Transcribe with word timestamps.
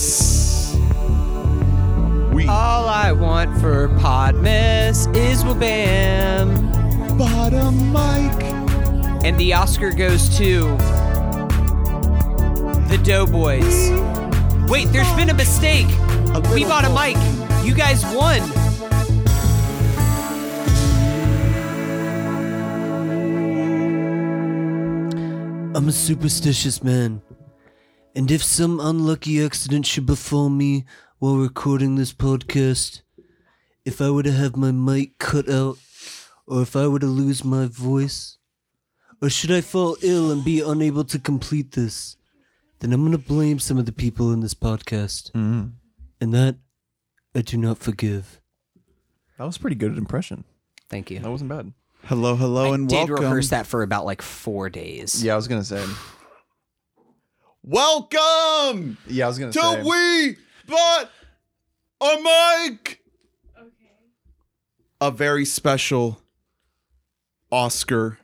Podmas. 0.00 0.74
We 2.32 2.46
All 2.48 2.88
I 2.88 3.12
want 3.12 3.60
for 3.60 3.88
Podmas 3.88 5.14
is 5.14 5.44
Wabam. 5.44 7.18
bottom 7.18 7.92
mic. 7.92 9.24
And 9.24 9.38
the 9.38 9.52
Oscar 9.52 9.90
goes 9.90 10.34
to 10.38 10.62
the 12.88 12.98
Doughboys. 13.04 13.90
Wait, 14.70 14.86
there's 14.86 15.12
been 15.12 15.28
a 15.28 15.34
mistake. 15.34 15.88
We 16.54 16.64
bought 16.64 16.86
a 16.86 16.90
mic. 16.90 17.16
You 17.64 17.74
guys 17.74 18.02
won. 18.14 18.40
I'm 25.72 25.88
a 25.88 25.92
superstitious 25.92 26.82
man, 26.82 27.22
and 28.14 28.30
if 28.30 28.42
some 28.42 28.80
unlucky 28.80 29.44
accident 29.44 29.86
should 29.86 30.06
befall 30.06 30.48
me 30.48 30.84
while 31.18 31.36
recording 31.36 31.94
this 31.94 32.12
podcast, 32.12 33.02
if 33.84 34.00
I 34.00 34.10
were 34.10 34.22
to 34.22 34.32
have 34.32 34.56
my 34.56 34.72
mic 34.72 35.18
cut 35.18 35.48
out, 35.48 35.78
or 36.46 36.62
if 36.62 36.74
I 36.74 36.88
were 36.88 36.98
to 36.98 37.06
lose 37.06 37.44
my 37.44 37.66
voice, 37.66 38.38
or 39.22 39.30
should 39.30 39.52
I 39.52 39.60
fall 39.60 39.96
ill 40.02 40.32
and 40.32 40.44
be 40.44 40.60
unable 40.60 41.04
to 41.04 41.18
complete 41.18 41.72
this, 41.72 42.16
then 42.80 42.92
I'm 42.92 43.04
gonna 43.04 43.18
blame 43.18 43.58
some 43.58 43.78
of 43.78 43.86
the 43.86 43.92
people 43.92 44.32
in 44.32 44.40
this 44.40 44.54
podcast. 44.54 45.30
Mm-hmm. 45.32 45.68
And 46.20 46.34
that 46.34 46.56
I 47.34 47.42
do 47.42 47.56
not 47.56 47.78
forgive. 47.78 48.40
That 49.38 49.44
was 49.44 49.56
a 49.56 49.60
pretty 49.60 49.76
good 49.76 49.96
impression. 49.96 50.44
Thank 50.88 51.10
you. 51.10 51.20
That 51.20 51.30
wasn't 51.30 51.50
bad. 51.50 51.72
Hello, 52.04 52.34
hello, 52.34 52.72
I 52.72 52.74
and 52.74 52.88
did 52.88 53.08
welcome. 53.08 53.16
rehearse 53.26 53.50
that 53.50 53.66
for 53.66 53.82
about 53.82 54.04
like 54.04 54.20
four 54.20 54.68
days. 54.68 55.22
Yeah, 55.22 55.34
I 55.34 55.36
was 55.36 55.46
gonna 55.46 55.64
say. 55.64 55.84
Welcome 57.62 58.96
Yeah, 59.06 59.26
I 59.26 59.28
was 59.28 59.38
gonna 59.38 59.52
to 59.52 59.58
say. 59.60 59.82
We 59.82 60.36
but 60.66 61.10
a 62.00 62.68
Mic. 62.70 63.02
A 65.02 65.10
very 65.10 65.44
special 65.44 66.20
Oscar 67.50 68.18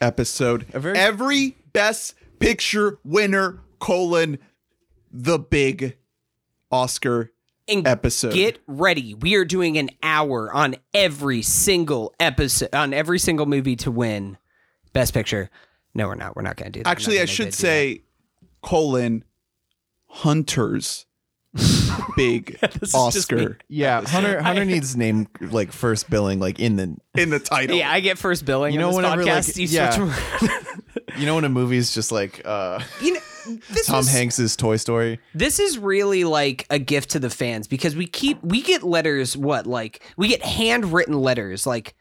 episode. 0.00 0.66
A 0.72 0.80
very- 0.80 0.96
Every 0.98 1.56
Best 1.72 2.14
Picture 2.38 2.98
winner 3.04 3.60
colon 3.80 4.38
the 5.10 5.38
big 5.38 5.96
Oscar 6.70 7.32
And 7.68 7.86
episode. 7.86 8.34
Get 8.34 8.60
ready. 8.66 9.14
We 9.14 9.34
are 9.36 9.44
doing 9.44 9.76
an 9.78 9.90
hour 10.02 10.52
on 10.52 10.76
every 10.92 11.42
single 11.42 12.14
episode, 12.20 12.74
on 12.74 12.92
every 12.92 13.18
single 13.18 13.46
movie 13.46 13.76
to 13.76 13.90
win 13.90 14.36
Best 14.92 15.14
Picture. 15.14 15.48
No, 15.94 16.08
we're 16.08 16.14
not. 16.16 16.36
We're 16.36 16.42
not 16.42 16.56
going 16.56 16.70
to 16.72 16.78
do 16.78 16.82
that. 16.84 16.88
Actually, 16.90 17.20
I 17.20 17.24
should 17.24 17.46
do 17.46 17.50
that. 17.52 17.56
say 17.56 18.02
colon 18.64 19.24
Hunter's 20.08 21.06
big 22.16 22.58
This 22.80 22.94
is 22.94 23.12
just 23.12 23.30
me. 23.32 23.38
Oscar 23.42 23.58
yeah, 23.68 24.04
Hunter. 24.06 24.40
Hunter 24.42 24.64
needs 24.64 24.96
name 24.96 25.28
like 25.40 25.70
first 25.72 26.10
billing 26.10 26.40
like 26.40 26.58
in 26.58 26.76
the. 26.76 26.96
in 27.16 27.30
the 27.30 27.38
title. 27.38 27.76
Yeah, 27.76 27.90
I 27.92 28.00
get 28.00 28.18
first 28.18 28.44
billing. 28.44 28.72
You 28.74 28.80
You 28.80 28.86
know, 28.86 28.90
know, 28.90 28.96
this 29.16 29.16
whenever, 29.18 29.22
podcast. 29.24 29.48
like, 29.48 29.56
you 29.56 29.66
yeah. 29.68 29.90
switch- 30.38 30.50
You 31.16 31.26
know 31.26 31.36
when 31.36 31.44
a 31.44 31.48
movie's 31.48 31.94
just 31.94 32.10
like 32.10 32.42
uh 32.44 32.80
you 33.00 33.14
know, 33.14 33.20
this 33.70 33.86
Tom 33.86 33.98
was- 33.98 34.10
Hanks's 34.12 34.56
Toy 34.56 34.76
Story. 34.76 35.20
This 35.32 35.60
is 35.60 35.78
really 35.78 36.24
like 36.24 36.66
a 36.70 36.78
gift 36.80 37.10
to 37.10 37.20
the 37.20 37.30
fans 37.30 37.68
because 37.68 37.94
we 37.94 38.06
keep 38.08 38.42
we 38.42 38.62
get 38.62 38.82
letters. 38.82 39.36
What 39.36 39.64
like 39.66 40.02
we 40.16 40.26
get 40.28 40.42
handwritten 40.42 41.14
letters 41.20 41.66
like. 41.66 41.94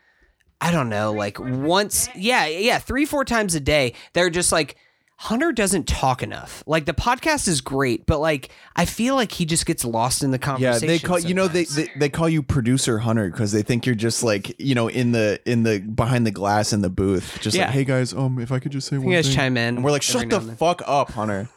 I 0.61 0.71
don't 0.71 0.87
know, 0.87 1.11
like 1.11 1.39
once, 1.41 2.07
yeah, 2.15 2.45
yeah, 2.47 2.79
three, 2.79 3.05
four 3.05 3.25
times 3.25 3.53
a 3.53 3.59
day. 3.59 3.95
They're 4.13 4.29
just 4.29 4.53
like, 4.53 4.77
Hunter 5.23 5.53
doesn't 5.53 5.87
talk 5.87 6.21
enough. 6.21 6.63
Like 6.67 6.83
the 6.85 6.93
podcast 6.93 7.47
is 7.47 7.61
great, 7.61 8.05
but 8.05 8.19
like 8.19 8.49
I 8.75 8.83
feel 8.83 9.15
like 9.15 9.31
he 9.31 9.45
just 9.45 9.65
gets 9.65 9.85
lost 9.85 10.21
in 10.21 10.31
the 10.31 10.37
conversation. 10.37 10.63
Yeah, 10.63 10.71
conversation. 10.73 10.87
they 10.87 11.07
call 11.07 11.19
you 11.29 11.33
know 11.33 11.47
they, 11.47 11.63
sometimes. 11.63 11.93
they 11.93 11.99
they 11.99 12.09
call 12.09 12.27
you 12.27 12.43
producer 12.43 12.99
Hunter 12.99 13.29
because 13.29 13.53
they 13.53 13.61
think 13.61 13.85
you're 13.85 13.95
just 13.95 14.21
like 14.21 14.59
you 14.59 14.75
know 14.75 14.89
in 14.89 15.13
the 15.13 15.39
in 15.45 15.63
the 15.63 15.79
behind 15.79 16.27
the 16.27 16.31
glass 16.31 16.73
in 16.73 16.81
the 16.81 16.89
booth, 16.89 17.37
just 17.41 17.55
Yeah. 17.55 17.65
like 17.67 17.71
hey 17.73 17.83
guys, 17.85 18.11
um, 18.13 18.37
if 18.39 18.51
I 18.51 18.59
could 18.59 18.73
just 18.73 18.87
say 18.89 18.97
one 18.97 19.07
you 19.07 19.15
guys 19.15 19.27
thing. 19.27 19.35
chime 19.35 19.55
in. 19.57 19.75
and 19.77 19.83
we're 19.85 19.91
like, 19.91 20.03
every 20.09 20.19
shut 20.21 20.27
now 20.27 20.35
the 20.35 20.41
and 20.41 20.49
then. 20.49 20.55
fuck 20.57 20.81
up, 20.85 21.11
Hunter. 21.11 21.47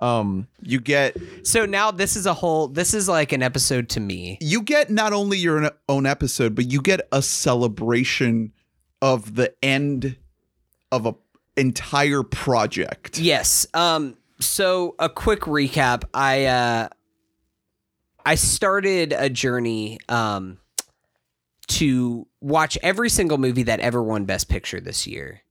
Um, 0.00 0.46
You 0.62 0.78
get 0.78 1.16
So 1.42 1.66
now 1.66 1.90
this 1.90 2.14
is 2.14 2.26
a 2.26 2.34
whole. 2.34 2.68
This 2.68 2.94
is 2.94 3.08
like 3.08 3.32
an 3.32 3.42
episode 3.42 3.88
to 3.88 4.00
me. 4.00 4.38
you 4.40 4.62
get 4.62 4.88
not 4.88 5.12
only 5.12 5.36
your 5.38 5.72
own 5.88 6.06
episode, 6.06 6.54
but 6.54 6.70
you 6.70 6.80
get 6.80 7.00
a 7.10 7.22
celebration 7.22 8.52
of 9.02 9.34
the 9.34 9.52
end 9.64 10.16
of 10.92 11.06
a 11.06 11.14
entire 11.58 12.22
project. 12.22 13.18
Yes. 13.18 13.66
Um. 13.74 14.16
So 14.40 14.94
a 14.98 15.08
quick 15.08 15.40
recap. 15.42 16.04
I 16.14 16.46
uh, 16.46 16.88
I 18.24 18.34
started 18.36 19.12
a 19.12 19.28
journey 19.28 19.98
um 20.08 20.58
to 21.68 22.26
watch 22.40 22.78
every 22.82 23.10
single 23.10 23.38
movie 23.38 23.64
that 23.64 23.80
ever 23.80 24.02
won 24.02 24.24
Best 24.24 24.48
Picture 24.48 24.80
this 24.80 25.06
year, 25.06 25.42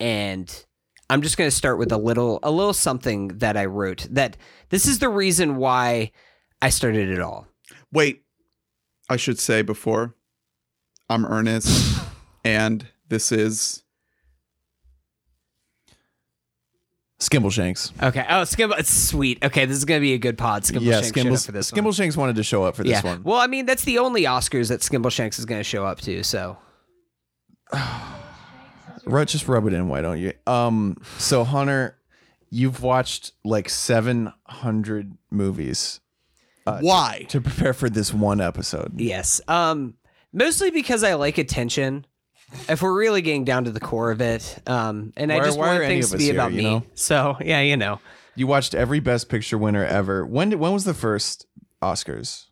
and 0.00 0.64
I'm 1.08 1.22
just 1.22 1.36
going 1.36 1.48
to 1.48 1.56
start 1.56 1.78
with 1.78 1.92
a 1.92 1.98
little 1.98 2.40
a 2.42 2.50
little 2.50 2.72
something 2.72 3.28
that 3.38 3.56
I 3.56 3.66
wrote. 3.66 4.06
That 4.10 4.36
this 4.70 4.86
is 4.86 4.98
the 4.98 5.08
reason 5.08 5.56
why 5.56 6.12
I 6.60 6.70
started 6.70 7.10
it 7.10 7.20
all. 7.20 7.46
Wait, 7.92 8.22
I 9.08 9.16
should 9.16 9.38
say 9.38 9.62
before 9.62 10.14
I'm 11.08 11.24
Ernest, 11.24 12.00
and 12.44 12.86
this 13.08 13.30
is 13.30 13.82
Skimbleshanks. 17.18 17.92
Okay. 18.02 18.24
Oh, 18.28 18.42
Skimble. 18.42 18.78
It's 18.78 18.92
sweet. 18.92 19.42
Okay, 19.42 19.64
this 19.64 19.76
is 19.76 19.84
going 19.86 20.00
to 20.00 20.02
be 20.02 20.12
a 20.12 20.18
good 20.18 20.36
pod. 20.36 20.64
Skimble 20.64 20.82
yeah, 20.82 21.00
Skimbles, 21.00 21.46
for 21.46 21.52
this 21.52 21.72
one. 21.72 21.82
Skimbleshanks 21.82 22.16
wanted 22.16 22.36
to 22.36 22.42
show 22.42 22.64
up 22.64 22.76
for 22.76 22.84
this 22.84 23.02
yeah. 23.02 23.02
one. 23.02 23.22
Well, 23.22 23.38
I 23.38 23.46
mean, 23.46 23.64
that's 23.64 23.84
the 23.84 23.98
only 23.98 24.24
Oscars 24.24 24.68
that 24.68 24.80
Skimble 24.80 25.10
Shanks 25.10 25.38
is 25.38 25.46
going 25.46 25.60
to 25.60 25.64
show 25.64 25.86
up 25.86 26.00
to. 26.02 26.22
So 26.22 26.58
Right, 29.06 29.28
just 29.28 29.46
rub 29.46 29.66
it 29.66 29.72
in. 29.72 29.88
Why 29.88 30.02
don't 30.02 30.18
you? 30.18 30.32
Um, 30.46 30.96
so 31.18 31.44
Hunter, 31.44 31.96
you've 32.50 32.82
watched 32.82 33.32
like 33.44 33.68
seven 33.68 34.32
hundred 34.46 35.16
movies 35.30 36.00
why. 36.64 37.26
to 37.28 37.40
prepare 37.40 37.72
for 37.72 37.88
this 37.88 38.12
one 38.12 38.40
episode. 38.40 39.00
Yes. 39.00 39.40
Um 39.46 39.94
mostly 40.32 40.70
because 40.70 41.04
I 41.04 41.14
like 41.14 41.38
attention. 41.38 42.04
If 42.68 42.82
we're 42.82 42.96
really 42.96 43.22
getting 43.22 43.44
down 43.44 43.64
to 43.64 43.70
the 43.70 43.80
core 43.80 44.10
of 44.10 44.20
it, 44.20 44.58
um, 44.66 45.12
and 45.16 45.32
I 45.32 45.40
just 45.40 45.58
why 45.58 45.68
want 45.78 45.84
things 45.84 46.10
to 46.10 46.18
be 46.18 46.24
here, 46.24 46.34
about 46.34 46.52
me. 46.52 46.62
know? 46.62 46.82
So 46.94 47.36
yeah, 47.40 47.60
you 47.60 47.76
know, 47.76 48.00
You 48.34 48.46
watched 48.46 48.74
every 48.74 49.00
Best 49.00 49.28
Picture 49.28 49.58
winner 49.58 49.84
ever. 49.84 50.24
When 50.24 50.50
did, 50.50 50.60
when 50.60 50.72
was 50.72 50.84
the 50.84 50.94
first 50.94 51.46
Oscars? 51.82 52.44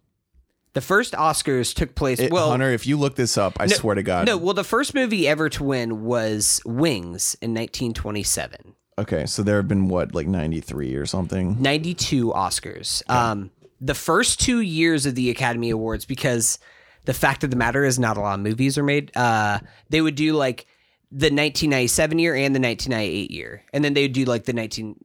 the 0.72 0.80
first 0.80 1.12
Oscars 1.12 1.72
took 1.72 1.94
place. 1.94 2.18
It- 2.18 2.32
well, 2.32 2.50
Hunter, 2.50 2.70
if 2.72 2.84
you 2.84 2.96
look 2.98 3.14
this 3.14 3.38
up, 3.38 3.56
I 3.60 3.66
no- 3.66 3.76
swear 3.76 3.94
to 3.94 4.02
God. 4.02 4.26
no. 4.26 4.36
Well, 4.36 4.54
the 4.54 4.64
first 4.64 4.92
movie 4.94 5.28
ever 5.28 5.48
to 5.50 5.62
win 5.62 6.02
was 6.04 6.60
Wings 6.64 7.36
in 7.40 7.54
1927. 7.54 8.74
Okay, 8.98 9.26
so 9.26 9.42
there 9.44 9.56
have 9.56 9.68
been 9.68 9.88
what, 9.88 10.14
like 10.14 10.26
ninety 10.26 10.60
three 10.60 10.94
or 10.94 11.06
something. 11.06 11.60
92 11.60 12.32
Oscars. 12.32 13.08
Um, 13.10 13.50
the 13.80 13.94
first 13.94 14.40
two 14.40 14.60
years 14.60 15.04
of 15.06 15.14
the 15.16 15.30
Academy 15.30 15.70
Awards, 15.70 16.04
because 16.04 16.58
the 17.04 17.14
fact 17.14 17.44
of 17.44 17.50
the 17.50 17.56
matter 17.56 17.84
is 17.84 17.98
not 17.98 18.16
a 18.16 18.20
lot 18.20 18.34
of 18.34 18.40
movies 18.40 18.78
are 18.78 18.84
made. 18.84 19.14
Uh, 19.16 19.60
they 19.90 20.00
would 20.00 20.14
do 20.14 20.32
like 20.32 20.66
the 21.10 21.26
1997 21.26 22.18
year 22.18 22.34
and 22.34 22.54
the 22.54 22.60
1998 22.60 23.30
year, 23.30 23.62
and 23.72 23.84
then 23.84 23.94
they 23.94 24.02
would 24.02 24.12
do 24.12 24.24
like 24.24 24.44
the 24.44 24.52
19 24.52 24.96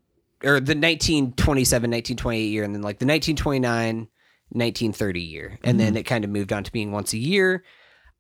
or 0.44 0.59
the 0.59 0.76
1927, 0.76 1.92
1928 1.92 2.42
year, 2.46 2.64
and 2.64 2.74
then 2.74 2.82
like 2.82 3.00
the 3.00 3.06
1929, 3.06 4.08
1930 4.52 5.22
year, 5.22 5.59
and 5.64 5.80
then 5.80 5.98
it 5.98 6.04
kind 6.04 6.24
of 6.24 6.30
moved 6.30 6.54
on 6.54 6.64
to 6.64 6.72
being 6.72 6.92
once 6.92 7.14
a 7.14 7.18
year. 7.18 7.64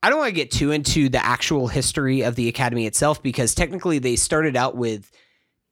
I 0.03 0.09
don't 0.09 0.19
want 0.19 0.29
to 0.29 0.35
get 0.35 0.51
too 0.51 0.71
into 0.71 1.09
the 1.09 1.23
actual 1.25 1.67
history 1.67 2.21
of 2.21 2.35
the 2.35 2.47
Academy 2.47 2.85
itself 2.85 3.21
because 3.21 3.53
technically 3.55 3.99
they 3.99 4.15
started 4.15 4.55
out 4.55 4.75
with 4.75 5.11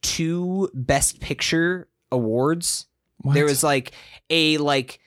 two 0.01 0.69
Best 0.73 1.19
Picture 1.19 1.87
awards. 2.11 2.87
There 3.23 3.45
was 3.45 3.63
like 3.63 3.91
a 4.29 4.57
like 4.57 4.99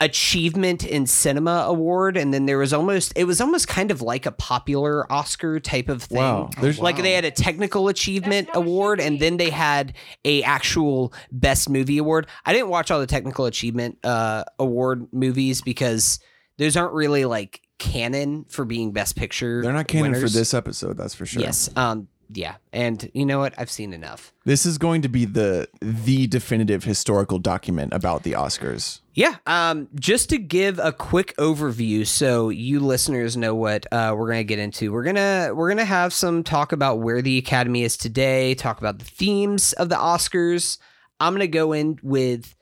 achievement 0.00 0.84
in 0.84 1.06
cinema 1.06 1.64
award 1.66 2.16
and 2.16 2.32
then 2.32 2.46
there 2.46 2.58
was 2.58 2.72
almost 2.72 3.12
it 3.16 3.24
was 3.24 3.40
almost 3.40 3.66
kind 3.66 3.90
of 3.90 4.00
like 4.00 4.26
a 4.26 4.32
popular 4.32 5.10
oscar 5.12 5.58
type 5.58 5.88
of 5.88 6.04
thing. 6.04 6.18
Wow. 6.18 6.50
There's- 6.60 6.78
like 6.78 6.96
they 7.02 7.12
had 7.12 7.24
a 7.24 7.32
technical 7.32 7.88
achievement 7.88 8.48
award 8.54 9.00
and 9.00 9.18
then 9.18 9.38
they 9.38 9.50
had 9.50 9.94
a 10.24 10.42
actual 10.44 11.12
best 11.32 11.68
movie 11.68 11.98
award. 11.98 12.28
I 12.46 12.52
didn't 12.52 12.68
watch 12.68 12.90
all 12.92 13.00
the 13.00 13.06
technical 13.08 13.44
achievement 13.46 13.98
uh 14.04 14.44
award 14.58 15.06
movies 15.12 15.62
because 15.62 16.20
those 16.58 16.76
aren't 16.76 16.92
really 16.94 17.24
like 17.24 17.60
canon 17.80 18.44
for 18.48 18.64
being 18.64 18.92
best 18.92 19.16
picture 19.16 19.62
They're 19.62 19.72
not 19.72 19.88
canon 19.88 20.14
for 20.14 20.28
this 20.28 20.54
episode, 20.54 20.96
that's 20.96 21.14
for 21.14 21.26
sure. 21.26 21.42
yes 21.42 21.70
um 21.76 22.08
yeah 22.32 22.56
and 22.72 23.10
you 23.14 23.24
know 23.24 23.38
what 23.38 23.54
i've 23.58 23.70
seen 23.70 23.92
enough 23.92 24.32
This 24.44 24.64
is 24.66 24.78
going 24.78 25.02
to 25.02 25.08
be 25.08 25.24
the 25.24 25.68
the 25.80 26.26
definitive 26.26 26.84
historical 26.84 27.38
document 27.38 27.92
about 27.92 28.22
the 28.22 28.32
Oscars. 28.32 29.00
Yeah. 29.14 29.36
Um, 29.46 29.88
just 29.94 30.30
to 30.30 30.38
give 30.38 30.78
a 30.78 30.92
quick 30.92 31.34
overview, 31.36 32.06
so 32.06 32.48
you 32.48 32.80
listeners 32.80 33.36
know 33.36 33.54
what 33.54 33.84
uh, 33.92 34.14
we're 34.16 34.28
gonna 34.28 34.44
get 34.44 34.58
into. 34.58 34.92
We're 34.92 35.02
gonna 35.04 35.50
we're 35.54 35.68
gonna 35.68 35.84
have 35.84 36.12
some 36.12 36.42
talk 36.44 36.72
about 36.72 37.00
where 37.00 37.20
the 37.20 37.36
Academy 37.36 37.82
is 37.82 37.96
today. 37.96 38.54
Talk 38.54 38.78
about 38.78 38.98
the 39.00 39.04
themes 39.04 39.72
of 39.74 39.88
the 39.88 39.96
Oscars. 39.96 40.78
I'm 41.20 41.34
gonna 41.34 41.46
go 41.48 41.72
in 41.72 41.98
with 42.02 42.54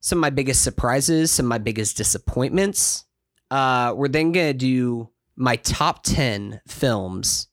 some 0.00 0.18
of 0.18 0.22
my 0.22 0.30
biggest 0.30 0.62
surprises, 0.62 1.32
some 1.32 1.46
of 1.46 1.50
my 1.50 1.58
biggest 1.58 1.96
disappointments. 1.96 3.04
Uh, 3.50 3.92
we're 3.96 4.08
then 4.08 4.32
gonna 4.32 4.54
do 4.54 5.10
my 5.36 5.56
top 5.56 6.02
ten 6.04 6.60
films, 6.68 7.48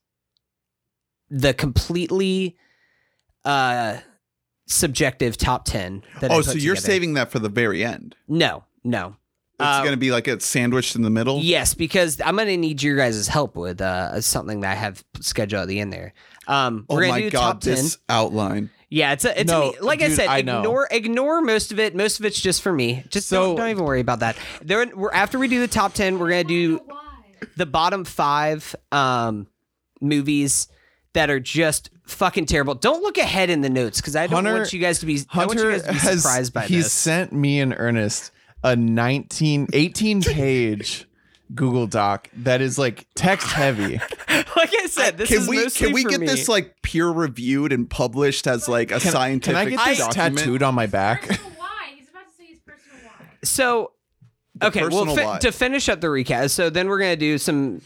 the 1.33 1.53
completely 1.53 2.55
uh 3.43 3.97
subjective 4.67 5.35
top 5.37 5.65
ten. 5.65 6.03
That 6.21 6.31
I 6.31 6.35
Oh, 6.35 6.37
put 6.37 6.45
so 6.45 6.51
you're 6.53 6.75
together. 6.75 6.93
saving 6.93 7.13
that 7.15 7.31
for 7.31 7.39
the 7.39 7.49
very 7.49 7.83
end. 7.83 8.15
No, 8.27 8.63
no. 8.83 9.17
It's 9.59 9.67
Uh, 9.67 9.79
going 9.81 9.91
to 9.93 9.97
be 9.97 10.11
like 10.11 10.27
it's 10.27 10.45
sandwiched 10.45 10.95
in 10.95 11.01
the 11.03 11.09
middle. 11.09 11.39
Yes, 11.41 11.73
because 11.73 12.19
I'm 12.21 12.35
gonna 12.37 12.57
need 12.57 12.81
your 12.81 12.97
guys' 12.97 13.27
help 13.27 13.55
with 13.55 13.81
uh, 13.81 14.19
something 14.21 14.61
that 14.61 14.71
I 14.71 14.75
have 14.75 15.03
scheduled 15.21 15.61
at 15.63 15.67
the 15.67 15.79
end 15.79 15.91
there. 15.93 16.13
Um, 16.47 16.85
Oh 16.89 16.95
we're 16.95 17.01
gonna 17.01 17.13
my 17.13 17.21
do 17.21 17.29
god, 17.29 17.39
top 17.39 17.61
ten. 17.61 17.75
this 17.75 17.97
outline. 18.09 18.69
Yeah, 18.89 19.13
it's 19.13 19.25
a, 19.25 19.39
it's 19.39 19.49
No, 19.51 19.73
a, 19.79 19.83
like 19.83 20.01
I 20.01 20.09
said, 20.09 20.27
I 20.27 20.41
know. 20.41 20.59
ignore 20.59 20.87
ignore 20.91 21.41
most 21.41 21.71
of 21.71 21.79
it. 21.79 21.95
Most 21.95 22.19
of 22.19 22.25
it's 22.25 22.39
just 22.39 22.61
for 22.61 22.71
me. 22.73 23.03
Just 23.09 23.27
So- 23.27 23.47
don't, 23.47 23.55
don't 23.57 23.69
even 23.69 23.83
worry 23.85 24.01
about 24.01 24.19
that. 24.19 24.35
There, 24.61 24.85
we're 24.95 25.11
after 25.11 25.37
we 25.39 25.47
do 25.47 25.59
the 25.59 25.67
top 25.67 25.93
ten, 25.93 26.19
we're 26.19 26.29
gonna 26.29 26.43
do 26.45 26.79
the 27.57 27.65
bottom 27.65 28.05
five 28.05 28.75
um, 28.91 29.47
movies 30.01 30.67
that 31.13 31.29
are 31.29 31.39
just 31.39 31.89
fucking 32.05 32.45
terrible. 32.47 32.75
Don't 32.75 33.01
look 33.03 33.17
ahead 33.17 33.49
in 33.49 33.61
the 33.61 33.69
notes 33.69 34.01
because 34.01 34.15
I 34.15 34.27
don't 34.27 34.45
Hunter- 34.45 34.59
want 34.59 34.73
you 34.73 34.79
guys 34.79 34.99
to 34.99 35.05
be. 35.05 35.19
I 35.31 35.45
want 35.45 35.59
you 35.59 35.65
Hunter 35.65 35.71
guys 35.71 35.83
to 35.83 35.93
be 35.93 35.97
has 35.99 36.21
surprised 36.23 36.53
by 36.53 36.61
he's 36.61 36.83
this. 36.85 36.85
He 36.85 36.89
sent 36.89 37.33
me 37.33 37.59
in 37.59 37.73
earnest 37.73 38.31
a 38.63 38.75
19 38.75 39.67
18 39.73 40.21
page 40.23 41.05
Google 41.55 41.85
Doc 41.87 42.29
that 42.37 42.61
is 42.61 42.77
like 42.79 43.05
text 43.15 43.47
heavy. 43.51 43.93
like 44.29 44.73
I 44.73 44.87
said, 44.89 45.17
this 45.17 45.29
can 45.29 45.41
is 45.41 45.47
we 45.47 45.57
mostly 45.57 45.85
can 45.87 45.93
we 45.93 46.03
get 46.03 46.19
me. 46.19 46.27
this 46.27 46.47
like 46.49 46.81
peer 46.81 47.09
reviewed 47.09 47.71
and 47.73 47.89
published 47.89 48.47
as 48.47 48.67
like 48.67 48.91
a 48.91 48.99
Can, 48.99 49.11
scientific 49.11 49.69
can 49.69 49.79
I 49.79 49.85
get 49.85 49.97
this 49.97 49.99
document? 50.07 50.37
tattooed 50.39 50.63
on 50.63 50.73
my 50.75 50.87
back? 50.87 51.27
Personal 51.27 51.51
why? 51.57 51.91
He's 51.97 52.09
about 52.09 52.23
to 52.29 52.35
say 52.37 52.45
his 52.47 52.59
personal 52.59 52.97
why. 53.03 53.25
So 53.43 53.91
okay, 54.67 54.87
well 54.87 55.15
fi- 55.15 55.39
to 55.39 55.51
finish 55.51 55.89
up 55.89 56.01
the 56.01 56.07
recap, 56.07 56.49
so 56.49 56.69
then 56.69 56.87
we're 56.87 56.99
gonna 56.99 57.15
do 57.15 57.37
some 57.37 57.81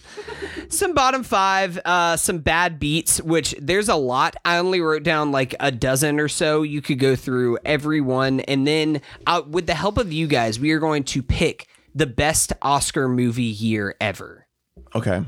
some 0.70 0.94
bottom 0.94 1.24
five, 1.24 1.80
uh, 1.86 2.18
some 2.18 2.40
bad 2.40 2.80
beats, 2.80 3.22
which 3.22 3.56
there's 3.60 3.90
a 3.90 3.96
lot. 3.96 4.36
I 4.46 4.58
only 4.58 4.82
wrote 4.82 5.04
down 5.04 5.32
like 5.32 5.56
a 5.60 5.72
dozen 5.72 6.20
or 6.20 6.28
so. 6.28 6.62
You 6.62 6.82
could 6.82 7.00
go 7.00 7.16
through 7.16 7.60
every 7.66 8.02
one, 8.02 8.42
and 8.42 8.68
then 8.68 9.02
uh, 9.26 9.42
with 9.48 9.68
the 9.68 9.76
help 9.76 9.98
of 9.98 10.12
you 10.12 10.28
guys, 10.28 10.60
we 10.60 10.72
are 10.72 10.80
going 10.80 11.04
to 11.06 11.24
pick 11.24 11.68
the 11.96 12.06
best 12.08 12.54
Oscar 12.62 13.08
movie 13.08 13.44
year 13.44 13.96
ever. 14.00 14.46
Okay. 14.94 15.24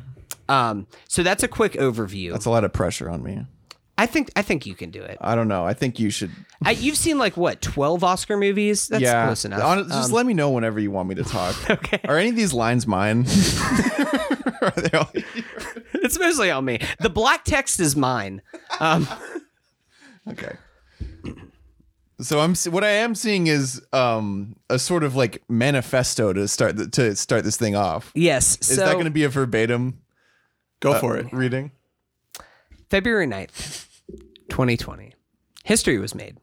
Um, 0.48 0.88
so 1.08 1.24
that's 1.24 1.44
a 1.44 1.48
quick 1.48 1.74
overview. 1.74 2.32
That's 2.32 2.46
a 2.46 2.50
lot 2.50 2.64
of 2.64 2.74
pressure 2.74 3.10
on 3.10 3.24
me. 3.24 3.46
I 4.00 4.06
think 4.06 4.32
I 4.36 4.42
think 4.42 4.66
you 4.66 4.76
can 4.76 4.92
do 4.92 5.02
it. 5.04 5.18
I 5.20 5.36
don't 5.36 5.48
know. 5.50 5.66
I 5.66 5.74
think 5.74 6.00
you 6.00 6.10
should 6.10 6.32
I, 6.64 6.72
you've 6.72 6.96
seen 6.98 7.18
like 7.18 7.36
what 7.38 7.62
twelve 7.62 8.04
Oscar 8.04 8.38
movies? 8.38 8.88
That's 8.88 9.02
yeah. 9.04 9.26
close 9.26 9.44
enough. 9.46 9.62
Hon- 9.62 9.88
just 9.90 10.10
Um, 10.10 10.16
let 10.16 10.26
me 10.26 10.34
know 10.34 10.50
whenever 10.52 10.80
you 10.80 10.90
want 10.92 11.10
me 11.10 11.16
to 11.16 11.24
talk. 11.24 11.56
Okay. 11.70 12.00
Are 12.08 12.18
any 12.18 12.30
of 12.30 12.36
these 12.36 12.54
lines 12.54 12.88
mine? 12.88 13.20
Are 14.62 14.72
they 14.78 14.98
all- 14.98 15.12
it's 15.96 16.18
mostly 16.18 16.50
on 16.50 16.66
me. 16.66 16.80
The 17.00 17.10
black 17.10 17.44
text 17.44 17.80
is 17.80 17.96
mine. 17.96 18.42
Um, 18.80 19.08
Okay. 20.30 20.56
So 22.22 22.40
I'm 22.42 22.54
what 22.72 22.84
I 22.84 22.90
am 22.90 23.16
seeing 23.16 23.48
is 23.48 23.82
um 23.94 24.56
a 24.70 24.78
sort 24.78 25.04
of 25.04 25.16
like 25.16 25.42
manifesto 25.50 26.34
to 26.34 26.48
start 26.48 26.76
the, 26.76 26.88
to 26.90 27.16
start 27.16 27.44
this 27.44 27.56
thing 27.58 27.76
off. 27.76 28.12
yes. 28.16 28.58
Is 28.62 28.76
so 28.76 28.86
that 28.86 28.94
going 28.94 29.06
to 29.06 29.12
be 29.12 29.24
a 29.24 29.30
verbatim 29.30 30.02
Go 30.82 30.94
uh, 30.94 31.00
for 31.00 31.18
it. 31.18 31.32
reading? 31.34 31.72
February 32.90 33.28
9th, 33.28 33.86
2020. 34.50 35.14
History 35.64 35.98
was 35.98 36.16
made. 36.16 36.38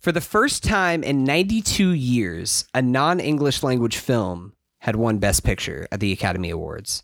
For 0.00 0.12
the 0.12 0.20
first 0.20 0.64
time 0.64 1.02
in 1.02 1.24
92 1.24 1.90
years, 1.90 2.64
a 2.72 2.80
non 2.80 3.20
English 3.20 3.62
language 3.62 3.98
film 3.98 4.54
had 4.78 4.96
won 4.96 5.18
Best 5.18 5.44
Picture 5.44 5.86
at 5.92 6.00
the 6.00 6.12
Academy 6.12 6.50
Awards. 6.50 7.02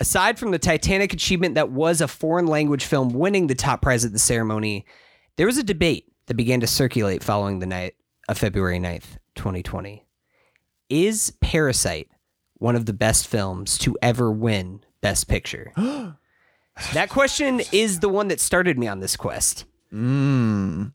Aside 0.00 0.38
from 0.38 0.50
the 0.50 0.58
Titanic 0.58 1.12
achievement 1.12 1.54
that 1.54 1.70
was 1.70 2.00
a 2.00 2.08
foreign 2.08 2.46
language 2.46 2.84
film 2.84 3.10
winning 3.10 3.46
the 3.46 3.54
top 3.54 3.82
prize 3.82 4.04
at 4.04 4.12
the 4.12 4.18
ceremony, 4.18 4.84
there 5.36 5.46
was 5.46 5.58
a 5.58 5.62
debate 5.62 6.12
that 6.26 6.34
began 6.34 6.60
to 6.60 6.66
circulate 6.66 7.22
following 7.22 7.58
the 7.58 7.66
night 7.66 7.94
of 8.28 8.38
February 8.38 8.78
9th, 8.78 9.18
2020. 9.36 10.04
Is 10.88 11.32
Parasite 11.40 12.08
one 12.54 12.74
of 12.74 12.86
the 12.86 12.92
best 12.92 13.28
films 13.28 13.78
to 13.78 13.96
ever 14.02 14.30
win 14.30 14.84
Best 15.00 15.28
Picture? 15.28 15.72
That 16.92 17.10
question 17.10 17.60
is 17.72 18.00
the 18.00 18.08
one 18.08 18.28
that 18.28 18.40
started 18.40 18.78
me 18.78 18.88
on 18.88 19.00
this 19.00 19.16
quest. 19.16 19.64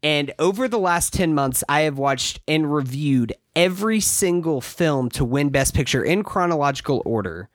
And 0.03 0.33
over 0.39 0.67
the 0.67 0.79
last 0.79 1.13
10 1.13 1.33
months, 1.33 1.63
I 1.67 1.81
have 1.81 1.97
watched 1.97 2.39
and 2.47 2.71
reviewed 2.73 3.33
every 3.55 3.99
single 3.99 4.61
film 4.61 5.09
to 5.11 5.25
win 5.25 5.49
Best 5.49 5.73
Picture 5.73 6.03
in 6.03 6.23
chronological 6.23 7.01
order. 7.05 7.49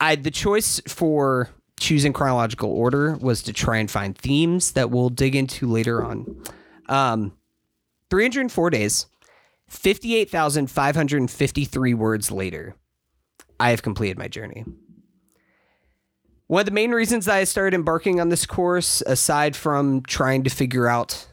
I 0.00 0.16
the 0.16 0.30
choice 0.30 0.80
for 0.88 1.50
choosing 1.78 2.12
chronological 2.12 2.70
order 2.70 3.16
was 3.16 3.42
to 3.42 3.52
try 3.52 3.78
and 3.78 3.90
find 3.90 4.16
themes 4.16 4.72
that 4.72 4.90
we'll 4.90 5.10
dig 5.10 5.36
into 5.36 5.66
later 5.66 6.04
on. 6.04 6.42
Um, 6.88 7.32
304 8.10 8.70
days, 8.70 9.06
58,553 9.68 11.94
words 11.94 12.30
later, 12.30 12.74
I 13.58 13.70
have 13.70 13.82
completed 13.82 14.18
my 14.18 14.28
journey. 14.28 14.64
One 16.52 16.60
of 16.60 16.66
the 16.66 16.72
main 16.72 16.90
reasons 16.90 17.24
that 17.24 17.36
I 17.36 17.44
started 17.44 17.74
embarking 17.74 18.20
on 18.20 18.28
this 18.28 18.44
course, 18.44 19.02
aside 19.06 19.56
from 19.56 20.02
trying 20.02 20.44
to 20.44 20.50
figure 20.50 20.86
out 20.86 21.26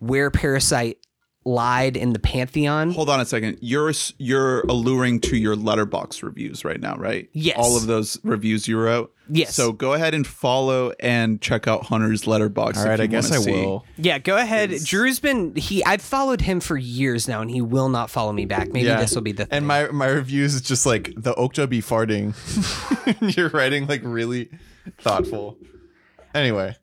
where 0.00 0.28
Parasite 0.28 0.98
lied 1.46 1.96
in 1.96 2.12
the 2.12 2.18
pantheon, 2.18 2.90
Hold 2.90 3.08
on 3.08 3.20
a 3.20 3.24
second. 3.24 3.56
You're 3.62 3.92
you're 4.18 4.60
alluring 4.62 5.20
to 5.20 5.36
your 5.36 5.54
Letterboxd 5.56 6.22
reviews 6.22 6.64
right 6.64 6.80
now, 6.80 6.96
right? 6.96 7.28
Yes. 7.32 7.56
All 7.58 7.76
of 7.76 7.86
those 7.86 8.18
reviews 8.24 8.66
you 8.66 8.78
wrote. 8.78 9.14
Yes. 9.28 9.54
So 9.54 9.72
go 9.72 9.92
ahead 9.94 10.12
and 10.14 10.26
follow 10.26 10.92
and 11.00 11.40
check 11.40 11.66
out 11.68 11.84
Hunter's 11.84 12.24
Letterboxd. 12.24 12.76
All 12.78 12.84
right, 12.84 12.94
if 12.94 12.98
you 12.98 13.04
I 13.04 13.06
guess 13.06 13.30
wanna 13.30 13.40
I 13.40 13.44
see. 13.44 13.52
will. 13.52 13.84
yeah, 13.96 14.18
go 14.18 14.36
ahead. 14.36 14.70
Drew's 14.84 15.20
been 15.20 15.54
he. 15.56 15.84
I've 15.84 16.02
followed 16.02 16.40
him 16.40 16.60
for 16.60 16.76
years 16.76 17.26
now, 17.28 17.40
and 17.42 17.50
he 17.50 17.60
will 17.62 17.88
not 17.88 18.10
follow 18.10 18.32
me 18.32 18.44
back. 18.44 18.72
Maybe 18.72 18.86
Yeah. 18.88 19.00
this 19.00 19.14
will 19.14 19.22
be 19.22 19.32
the 19.32 19.46
thing. 19.46 19.56
And 19.56 19.66
my 19.66 19.88
my 19.88 20.06
reviews 20.08 20.54
is 20.54 20.62
just 20.62 20.84
like 20.84 21.12
the 21.16 21.32
Okja 21.34 21.68
be 21.68 21.80
farting. 21.80 22.34
You're 23.36 23.48
writing 23.50 23.86
like 23.86 24.00
really 24.04 24.50
thoughtful. 25.00 25.58
Anyway, 26.34 26.76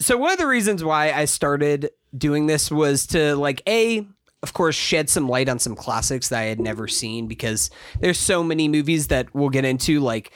so 0.00 0.16
one 0.16 0.32
of 0.32 0.38
the 0.38 0.46
reasons 0.46 0.82
why 0.84 1.12
I 1.12 1.24
started 1.26 1.90
doing 2.16 2.46
this 2.46 2.70
was 2.70 3.06
to 3.08 3.36
like 3.36 3.62
a 3.68 4.06
of 4.42 4.52
course 4.52 4.76
shed 4.76 5.10
some 5.10 5.28
light 5.28 5.48
on 5.48 5.58
some 5.58 5.74
classics 5.74 6.28
that 6.28 6.40
I 6.40 6.44
had 6.44 6.60
never 6.60 6.86
seen 6.88 7.26
because 7.26 7.70
there's 8.00 8.18
so 8.18 8.42
many 8.42 8.68
movies 8.68 9.08
that 9.08 9.34
we'll 9.34 9.48
get 9.48 9.64
into 9.64 10.00
like 10.00 10.32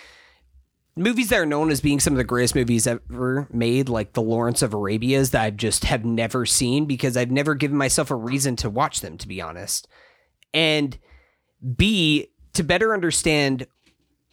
movies 0.97 1.29
that 1.29 1.39
are 1.39 1.47
known 1.47 1.71
as 1.71 1.81
being 1.81 2.01
some 2.01 2.13
of 2.13 2.19
the 2.19 2.25
greatest 2.25 2.55
movies 2.55 2.87
ever 2.87 3.49
made 3.51 3.89
like 3.89 4.13
the 4.13 4.23
Lawrence 4.23 4.61
of 4.61 4.75
Arabia's 4.75 5.31
that 5.31 5.43
I 5.43 5.51
just 5.51 5.85
have 5.85 6.05
never 6.05 6.45
seen 6.45 6.87
because 6.87 7.17
I've 7.17 7.31
never 7.31 7.55
given 7.55 7.77
myself 7.77 8.11
a 8.11 8.17
reason 8.17 8.57
to 8.57 8.71
watch 8.71 9.01
them 9.01 9.17
to 9.19 9.29
be 9.29 9.41
honest. 9.41 9.89
And 10.53 10.99
B 11.77 12.29
to 12.55 12.65
better 12.65 12.93
understand 12.93 13.67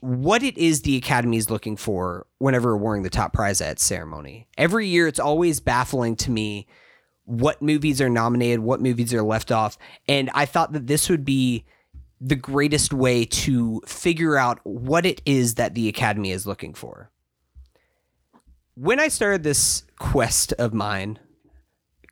what 0.01 0.43
it 0.43 0.58
is 0.58 0.81
the 0.81 0.98
Academy 0.98 1.38
is 1.38 1.50
looking 1.50 1.75
for 1.75 2.25
whenever 2.38 2.72
awarding 2.72 3.03
the 3.03 3.10
top 3.10 3.34
prize 3.34 3.62
at 3.62 3.79
ceremony. 3.79 4.48
Every 4.58 4.88
year, 4.88 5.08
it's 5.08 5.19
always 5.19 5.60
baffling 5.60 6.15
to 6.17 6.31
me 6.31 6.67
what 7.29 7.62
movies 7.62 8.01
are 8.01 8.09
nominated, 8.09 8.59
what 8.59 8.81
movies 8.81 9.13
are 9.13 9.21
left 9.21 9.51
off. 9.51 9.77
And 10.07 10.31
I 10.33 10.45
thought 10.45 10.74
that 10.74 10.88
this 10.88 11.09
would 11.09 11.24
be 11.24 11.63
the 12.19 12.36
greatest 12.36 12.91
way 12.91 13.24
to 13.24 13.81
figure 13.86 14.36
out 14.36 14.59
what 14.63 15.05
it 15.05 15.21
is 15.27 15.55
that 15.55 15.75
the 15.75 15.88
Academy 15.88 16.31
is 16.31 16.48
looking 16.48 16.74
for. 16.74 17.12
When 18.74 19.00
I 19.00 19.09
started 19.09 19.43
this 19.43 19.83
quest 20.00 20.53
of 20.53 20.74
mine, 20.74 21.19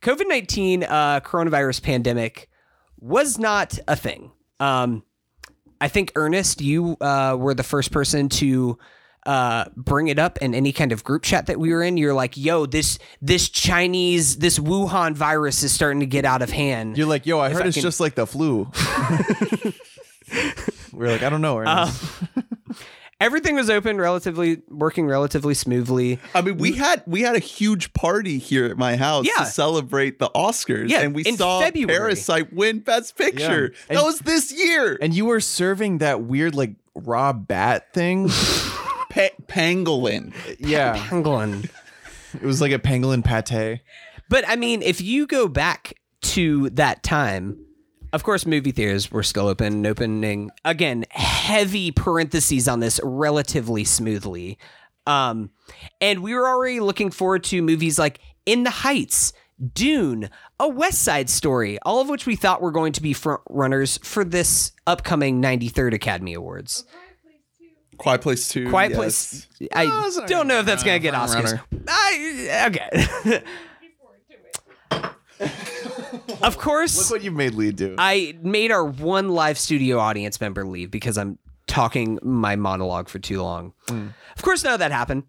COVID 0.02 0.28
19 0.28 0.84
uh, 0.84 1.20
coronavirus 1.20 1.82
pandemic 1.82 2.48
was 3.00 3.38
not 3.38 3.76
a 3.88 3.96
thing. 3.96 4.30
Um, 4.60 5.02
I 5.80 5.88
think 5.88 6.12
Ernest, 6.14 6.60
you 6.60 6.96
uh, 7.00 7.36
were 7.38 7.54
the 7.54 7.64
first 7.64 7.90
person 7.90 8.28
to 8.30 8.78
uh, 9.28 9.66
bring 9.76 10.08
it 10.08 10.18
up 10.18 10.38
in 10.38 10.54
any 10.54 10.72
kind 10.72 10.90
of 10.90 11.04
group 11.04 11.22
chat 11.22 11.46
that 11.46 11.60
we 11.60 11.72
were 11.72 11.82
in. 11.82 11.96
You're 11.98 12.14
like, 12.14 12.36
"Yo, 12.36 12.64
this 12.66 12.98
this 13.20 13.48
Chinese, 13.48 14.38
this 14.38 14.58
Wuhan 14.58 15.14
virus 15.14 15.62
is 15.62 15.70
starting 15.70 16.00
to 16.00 16.06
get 16.06 16.24
out 16.24 16.40
of 16.42 16.50
hand." 16.50 16.96
you're 16.96 17.06
like, 17.06 17.26
yo, 17.26 17.38
I 17.38 17.50
heard 17.50 17.62
I 17.62 17.66
it's 17.66 17.76
can- 17.76 17.82
just 17.82 18.00
like 18.00 18.14
the 18.14 18.26
flu. 18.26 18.70
We're 20.92 21.08
like, 21.10 21.22
I 21.22 21.30
don't 21.30 21.40
know. 21.42 21.58
Ernest. 21.58 22.02
Everything 23.20 23.56
was 23.56 23.68
open, 23.68 23.98
relatively 23.98 24.62
working 24.68 25.06
relatively 25.06 25.52
smoothly. 25.54 26.20
I 26.34 26.40
mean, 26.40 26.56
we 26.56 26.72
had 26.72 27.02
we 27.06 27.22
had 27.22 27.34
a 27.34 27.40
huge 27.40 27.92
party 27.92 28.38
here 28.38 28.66
at 28.66 28.78
my 28.78 28.96
house 28.96 29.26
Yeah. 29.26 29.44
to 29.44 29.50
celebrate 29.50 30.18
the 30.20 30.30
Oscars, 30.30 30.88
Yeah, 30.88 31.00
and 31.00 31.14
we 31.14 31.24
saw 31.24 31.60
February. 31.60 31.98
Parasite 31.98 32.52
win 32.52 32.78
Best 32.78 33.16
Picture. 33.18 33.72
Yeah. 33.90 33.96
That 33.96 34.04
was 34.04 34.20
this 34.20 34.52
year. 34.52 34.96
and 35.02 35.12
you 35.12 35.24
were 35.24 35.40
serving 35.40 35.98
that 35.98 36.22
weird 36.22 36.54
like 36.54 36.74
raw 36.94 37.32
bat 37.32 37.92
thing. 37.92 38.30
Pa- 39.18 39.34
pangolin. 39.48 40.32
yeah, 40.60 40.96
Pangolin. 40.96 41.68
it 42.34 42.42
was 42.42 42.60
like 42.60 42.72
a 42.72 42.78
pangolin 42.78 43.24
pate. 43.24 43.80
But 44.28 44.44
I 44.48 44.56
mean, 44.56 44.82
if 44.82 45.00
you 45.00 45.26
go 45.26 45.48
back 45.48 45.94
to 46.22 46.70
that 46.70 47.02
time, 47.02 47.58
Of 48.12 48.22
course, 48.22 48.46
movie 48.46 48.70
theaters 48.72 49.10
were 49.10 49.22
still 49.22 49.48
open 49.48 49.66
and 49.72 49.86
opening 49.86 50.50
again. 50.64 51.04
Heavy 51.10 51.90
parentheses 51.90 52.68
on 52.68 52.80
this, 52.80 53.00
relatively 53.02 53.84
smoothly, 53.84 54.58
um, 55.06 55.50
and 56.00 56.22
we 56.22 56.34
were 56.34 56.46
already 56.48 56.80
looking 56.80 57.10
forward 57.10 57.44
to 57.44 57.60
movies 57.62 57.98
like 57.98 58.20
In 58.46 58.62
the 58.64 58.70
Heights, 58.70 59.32
Dune, 59.74 60.30
A 60.60 60.68
West 60.68 61.02
Side 61.02 61.28
Story, 61.28 61.78
all 61.82 62.00
of 62.00 62.08
which 62.08 62.24
we 62.26 62.36
thought 62.36 62.62
were 62.62 62.70
going 62.72 62.92
to 62.92 63.02
be 63.02 63.12
front 63.12 63.40
runners 63.50 63.98
for 64.02 64.24
this 64.24 64.72
upcoming 64.86 65.42
93rd 65.42 65.94
Academy 65.94 66.34
Awards. 66.34 66.84
Quiet 67.98 68.20
Place 68.20 68.48
Two. 68.48 68.70
Quiet 68.70 68.90
yes. 68.90 68.96
Place. 68.96 69.48
I 69.74 70.06
it's 70.06 70.16
don't 70.26 70.46
know 70.46 70.60
if 70.60 70.60
gonna 70.60 70.62
that's 70.64 70.84
going 70.84 70.96
to 70.96 71.02
get 71.02 71.14
front 71.14 71.30
Oscars. 71.30 71.44
runner. 71.44 71.84
I, 71.88 72.66
okay. 72.68 73.42
of 76.42 76.58
course. 76.58 76.96
Look 76.96 77.10
what 77.10 77.24
you 77.24 77.30
made 77.30 77.54
Lee 77.54 77.72
do. 77.72 77.96
I 77.98 78.38
made 78.42 78.70
our 78.70 78.84
one 78.84 79.30
live 79.30 79.58
studio 79.58 79.98
audience 79.98 80.40
member 80.40 80.64
leave 80.64 80.90
because 80.90 81.18
I'm 81.18 81.38
talking 81.66 82.18
my 82.22 82.56
monologue 82.56 83.08
for 83.08 83.18
too 83.18 83.42
long. 83.42 83.74
Of 83.88 84.42
course, 84.42 84.64
none 84.64 84.72
of 84.74 84.78
that 84.78 84.92
happened. 84.92 85.24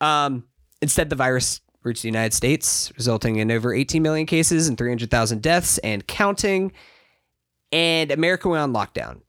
Um, 0.00 0.44
instead, 0.82 1.10
the 1.10 1.16
virus 1.16 1.60
reached 1.82 2.02
the 2.02 2.08
United 2.08 2.34
States, 2.34 2.92
resulting 2.96 3.36
in 3.36 3.50
over 3.50 3.72
18 3.72 4.02
million 4.02 4.26
cases 4.26 4.68
and 4.68 4.76
300,000 4.76 5.42
deaths 5.42 5.78
and 5.78 6.06
counting. 6.06 6.72
And 7.72 8.10
America 8.10 8.48
went 8.48 8.62
on 8.62 8.72
lockdown. 8.72 9.20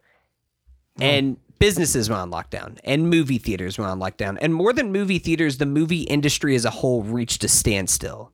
And 1.00 1.38
businesses 1.60 2.10
went 2.10 2.22
on 2.22 2.32
lockdown. 2.32 2.80
And 2.84 3.10
movie 3.10 3.38
theaters 3.38 3.78
went 3.78 3.92
on 3.92 4.00
lockdown. 4.00 4.38
And 4.42 4.54
more 4.54 4.74
than 4.74 4.92
movie 4.92 5.20
theaters, 5.20 5.58
the 5.58 5.66
movie 5.66 6.04
industry 6.04 6.56
as 6.56 6.66
a 6.66 6.70
whole 6.70 7.04
reached 7.04 7.44
a 7.44 7.48
standstill. 7.48 8.34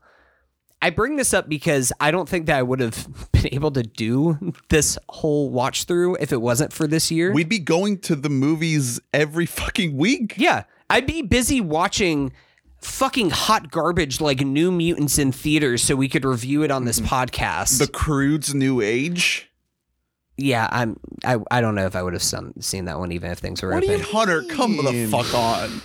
I 0.81 0.91
bring 0.91 1.15
this 1.15 1.33
up 1.33 1.49
because 1.49 1.91
I 1.99 2.11
don't 2.11 2.29
think 2.29 2.45
that 2.45 2.57
I 2.57 2.63
would 2.63 2.79
have 2.79 3.07
been 3.31 3.53
able 3.53 3.71
to 3.71 3.83
do 3.83 4.53
this 4.69 4.97
whole 5.09 5.49
watch 5.49 5.85
through 5.85 6.17
if 6.19 6.31
it 6.31 6.41
wasn't 6.41 6.71
for 6.71 6.85
this 6.87 7.11
year. 7.11 7.33
We'd 7.33 7.49
be 7.49 7.59
going 7.59 7.99
to 8.01 8.15
the 8.15 8.29
movies 8.29 8.99
every 9.13 9.45
fucking 9.45 9.97
week. 9.97 10.35
yeah, 10.37 10.63
I'd 10.89 11.07
be 11.07 11.23
busy 11.23 11.59
watching 11.59 12.31
fucking 12.81 13.31
hot 13.31 13.71
garbage 13.71 14.21
like 14.21 14.41
New 14.41 14.71
Mutants 14.71 15.17
in 15.17 15.31
theaters 15.31 15.81
so 15.81 15.95
we 15.95 16.07
could 16.07 16.23
review 16.23 16.61
it 16.61 16.69
on 16.69 16.85
this 16.85 16.99
mm-hmm. 16.99 17.13
podcast. 17.13 17.79
The 17.79 17.87
Croods 17.87 18.53
New 18.53 18.81
Age. 18.81 19.49
Yeah, 20.37 20.67
I'm. 20.71 20.99
I, 21.23 21.37
I 21.51 21.61
don't 21.61 21.75
know 21.75 21.85
if 21.85 21.95
I 21.95 22.03
would 22.03 22.13
have 22.13 22.23
some, 22.23 22.53
seen 22.59 22.85
that 22.85 22.99
one 22.99 23.11
even 23.11 23.31
if 23.31 23.39
things 23.39 23.61
were 23.61 23.71
What 23.73 23.83
do 23.83 23.91
open. 23.91 24.05
Hunter? 24.05 24.43
Come 24.43 24.77
the 24.77 24.91
mean? 24.91 25.09
fuck 25.09 25.33
on. 25.33 25.81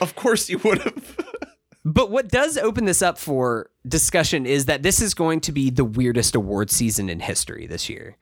Of 0.00 0.14
course 0.14 0.48
you 0.48 0.58
would 0.58 0.78
have. 0.82 1.16
But 1.84 2.10
what 2.10 2.28
does 2.28 2.58
open 2.58 2.84
this 2.84 3.00
up 3.00 3.16
for 3.16 3.70
discussion 3.86 4.44
is 4.44 4.66
that 4.66 4.82
this 4.82 5.00
is 5.00 5.14
going 5.14 5.40
to 5.40 5.52
be 5.52 5.70
the 5.70 5.86
weirdest 5.86 6.34
award 6.34 6.70
season 6.70 7.08
in 7.08 7.18
history 7.18 7.66
this 7.66 7.88
year. 7.88 8.18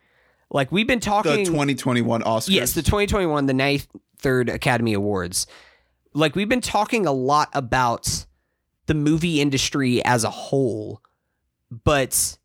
Like 0.51 0.71
we've 0.71 0.87
been 0.87 1.01
talking 1.01 1.33
the 1.33 1.37
talking 1.39 1.77
2021 1.77 2.23
Oscars. 2.23 2.51
Yes, 2.51 2.75
the 2.75 2.83
2021, 2.83 3.47
the 3.47 3.55
ninth, 3.55 3.89
third 4.19 4.49
Academy 4.49 4.93
Awards. 4.93 5.49
Like 6.15 6.37
we've 6.37 6.49
been 6.49 6.61
talking 6.61 7.07
a 7.07 7.13
lot 7.13 7.49
about 7.55 8.27
the 8.87 8.95
movie 8.95 9.41
industry 9.41 10.05
as 10.05 10.23
a 10.23 10.31
whole, 10.31 11.03
but 11.71 12.39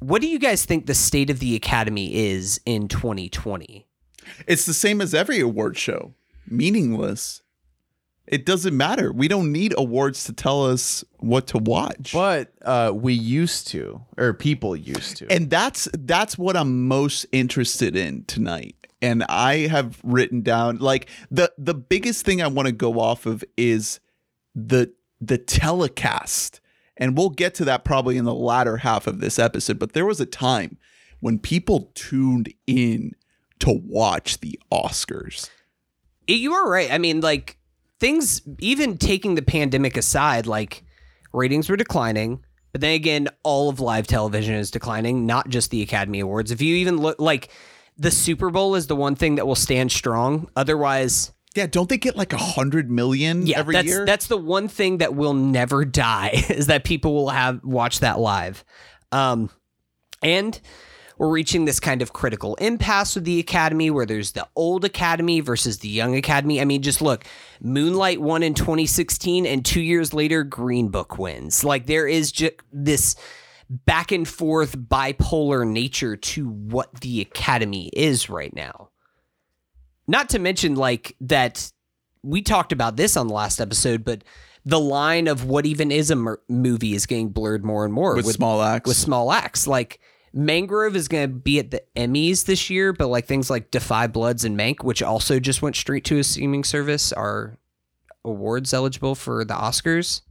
what 0.00 0.20
do 0.20 0.28
you 0.28 0.38
guys 0.38 0.64
think 0.64 0.86
the 0.86 0.94
state 0.94 1.30
of 1.30 1.38
the 1.38 1.54
Academy 1.56 2.14
is 2.14 2.60
in 2.66 2.88
2020? 2.88 3.86
It's 4.46 4.66
the 4.66 4.74
same 4.74 5.00
as 5.00 5.14
every 5.14 5.40
award 5.40 5.76
show. 5.78 6.14
Meaningless. 6.48 7.42
It 8.26 8.44
doesn't 8.44 8.76
matter. 8.76 9.12
We 9.12 9.28
don't 9.28 9.52
need 9.52 9.72
awards 9.78 10.24
to 10.24 10.32
tell 10.32 10.66
us 10.66 11.04
what 11.18 11.46
to 11.48 11.58
watch. 11.58 12.12
but 12.12 12.52
uh, 12.62 12.90
we 12.92 13.12
used 13.14 13.68
to, 13.68 14.02
or 14.16 14.34
people 14.34 14.74
used 14.74 15.18
to. 15.18 15.30
and 15.30 15.48
that's 15.48 15.88
that's 15.92 16.36
what 16.36 16.56
I'm 16.56 16.88
most 16.88 17.26
interested 17.30 17.94
in 17.94 18.24
tonight. 18.24 18.74
And 19.00 19.22
I 19.24 19.68
have 19.68 20.00
written 20.02 20.40
down 20.42 20.78
like 20.78 21.08
the 21.30 21.52
the 21.56 21.74
biggest 21.74 22.24
thing 22.24 22.42
I 22.42 22.48
want 22.48 22.66
to 22.66 22.72
go 22.72 22.98
off 22.98 23.26
of 23.26 23.44
is 23.56 24.00
the 24.56 24.92
the 25.20 25.38
telecast. 25.38 26.60
And 26.96 27.16
we'll 27.16 27.30
get 27.30 27.54
to 27.56 27.64
that 27.66 27.84
probably 27.84 28.16
in 28.16 28.24
the 28.24 28.34
latter 28.34 28.78
half 28.78 29.06
of 29.06 29.20
this 29.20 29.38
episode, 29.38 29.78
but 29.78 29.92
there 29.92 30.06
was 30.06 30.20
a 30.20 30.26
time 30.26 30.78
when 31.20 31.38
people 31.38 31.90
tuned 31.94 32.52
in 32.66 33.12
to 33.58 33.80
watch 33.84 34.40
the 34.40 34.58
Oscars. 34.72 35.50
You 36.26 36.54
are 36.54 36.68
right. 36.68 36.90
I 36.90 36.98
mean, 36.98 37.20
like 37.20 37.58
things, 38.00 38.42
even 38.58 38.98
taking 38.98 39.34
the 39.34 39.42
pandemic 39.42 39.96
aside, 39.96 40.46
like 40.46 40.84
ratings 41.32 41.68
were 41.68 41.76
declining. 41.76 42.42
But 42.72 42.80
then 42.80 42.94
again, 42.94 43.28
all 43.42 43.68
of 43.68 43.80
live 43.80 44.06
television 44.06 44.54
is 44.54 44.70
declining, 44.70 45.24
not 45.24 45.48
just 45.48 45.70
the 45.70 45.82
Academy 45.82 46.20
Awards. 46.20 46.50
If 46.50 46.60
you 46.60 46.76
even 46.76 46.98
look, 46.98 47.18
like 47.20 47.50
the 47.96 48.10
Super 48.10 48.50
Bowl 48.50 48.74
is 48.74 48.86
the 48.86 48.96
one 48.96 49.14
thing 49.14 49.36
that 49.36 49.46
will 49.46 49.54
stand 49.54 49.92
strong. 49.92 50.50
Otherwise, 50.56 51.32
Yeah, 51.56 51.66
don't 51.66 51.88
they 51.88 51.98
get 51.98 52.16
like 52.16 52.32
a 52.32 52.38
hundred 52.38 52.90
million 52.90 53.46
yeah, 53.46 53.58
every 53.58 53.72
that's 53.72 53.88
year? 53.88 54.04
that's 54.04 54.26
the 54.26 54.36
one 54.36 54.68
thing 54.68 54.98
that 54.98 55.14
will 55.14 55.34
never 55.34 55.84
die 55.84 56.30
is 56.48 56.66
that 56.66 56.84
people 56.84 57.14
will 57.14 57.30
have 57.30 57.64
watch 57.64 58.00
that 58.00 58.18
live. 58.18 58.64
Um, 59.12 59.50
and 60.22 60.60
we're 61.18 61.30
reaching 61.30 61.64
this 61.64 61.80
kind 61.80 62.02
of 62.02 62.12
critical 62.12 62.56
impasse 62.56 63.14
with 63.14 63.24
the 63.24 63.40
Academy 63.40 63.90
where 63.90 64.04
there's 64.04 64.32
the 64.32 64.46
old 64.54 64.84
Academy 64.84 65.40
versus 65.40 65.78
the 65.78 65.88
young 65.88 66.14
Academy. 66.14 66.60
I 66.60 66.64
mean, 66.64 66.82
just 66.82 67.00
look, 67.00 67.24
Moonlight 67.60 68.20
won 68.20 68.42
in 68.42 68.54
2016, 68.54 69.46
and 69.46 69.64
two 69.64 69.80
years 69.80 70.12
later, 70.12 70.44
Green 70.44 70.88
Book 70.88 71.18
wins. 71.18 71.64
Like, 71.64 71.86
there 71.86 72.06
is 72.06 72.32
just 72.32 72.54
this 72.70 73.16
back 73.70 74.12
and 74.12 74.28
forth 74.28 74.76
bipolar 74.76 75.66
nature 75.66 76.16
to 76.16 76.48
what 76.48 77.00
the 77.00 77.22
Academy 77.22 77.90
is 77.94 78.28
right 78.28 78.54
now. 78.54 78.90
Not 80.06 80.28
to 80.30 80.38
mention, 80.38 80.74
like, 80.76 81.16
that 81.20 81.72
we 82.22 82.42
talked 82.42 82.72
about 82.72 82.96
this 82.96 83.16
on 83.16 83.28
the 83.28 83.34
last 83.34 83.60
episode, 83.60 84.04
but 84.04 84.22
the 84.64 84.80
line 84.80 85.28
of 85.28 85.44
what 85.44 85.64
even 85.64 85.92
is 85.92 86.10
a 86.10 86.16
mer- 86.16 86.40
movie 86.48 86.94
is 86.94 87.06
getting 87.06 87.28
blurred 87.28 87.64
more 87.64 87.84
and 87.84 87.94
more 87.94 88.16
with, 88.16 88.26
Small 88.26 88.60
Axe. 88.60 88.88
with 88.88 88.96
Small 88.96 89.30
Axe. 89.30 89.66
Like 89.68 90.00
Mangrove 90.32 90.96
is 90.96 91.06
going 91.06 91.28
to 91.28 91.34
be 91.34 91.60
at 91.60 91.70
the 91.70 91.82
Emmys 91.96 92.44
this 92.46 92.68
year, 92.68 92.92
but 92.92 93.06
like 93.06 93.26
things 93.26 93.48
like 93.48 93.70
Da 93.70 93.78
5 93.78 94.12
Bloods 94.12 94.44
and 94.44 94.58
Mank, 94.58 94.82
which 94.82 95.02
also 95.02 95.38
just 95.38 95.62
went 95.62 95.76
straight 95.76 96.04
to 96.06 96.18
a 96.18 96.24
streaming 96.24 96.64
service, 96.64 97.12
are 97.12 97.58
awards 98.24 98.74
eligible 98.74 99.14
for 99.14 99.44
the 99.44 99.54
Oscars. 99.54 100.22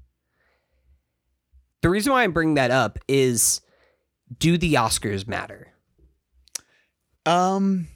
The 1.81 1.89
reason 1.89 2.11
why 2.11 2.23
I'm 2.23 2.33
bringing 2.33 2.55
that 2.55 2.71
up 2.71 2.99
is 3.07 3.61
do 4.37 4.57
the 4.57 4.73
Oscars 4.73 5.27
matter? 5.27 5.71
Um, 7.25 7.87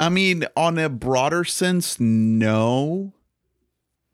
I 0.00 0.08
mean, 0.08 0.46
on 0.56 0.78
a 0.78 0.88
broader 0.88 1.44
sense, 1.44 2.00
no, 2.00 3.12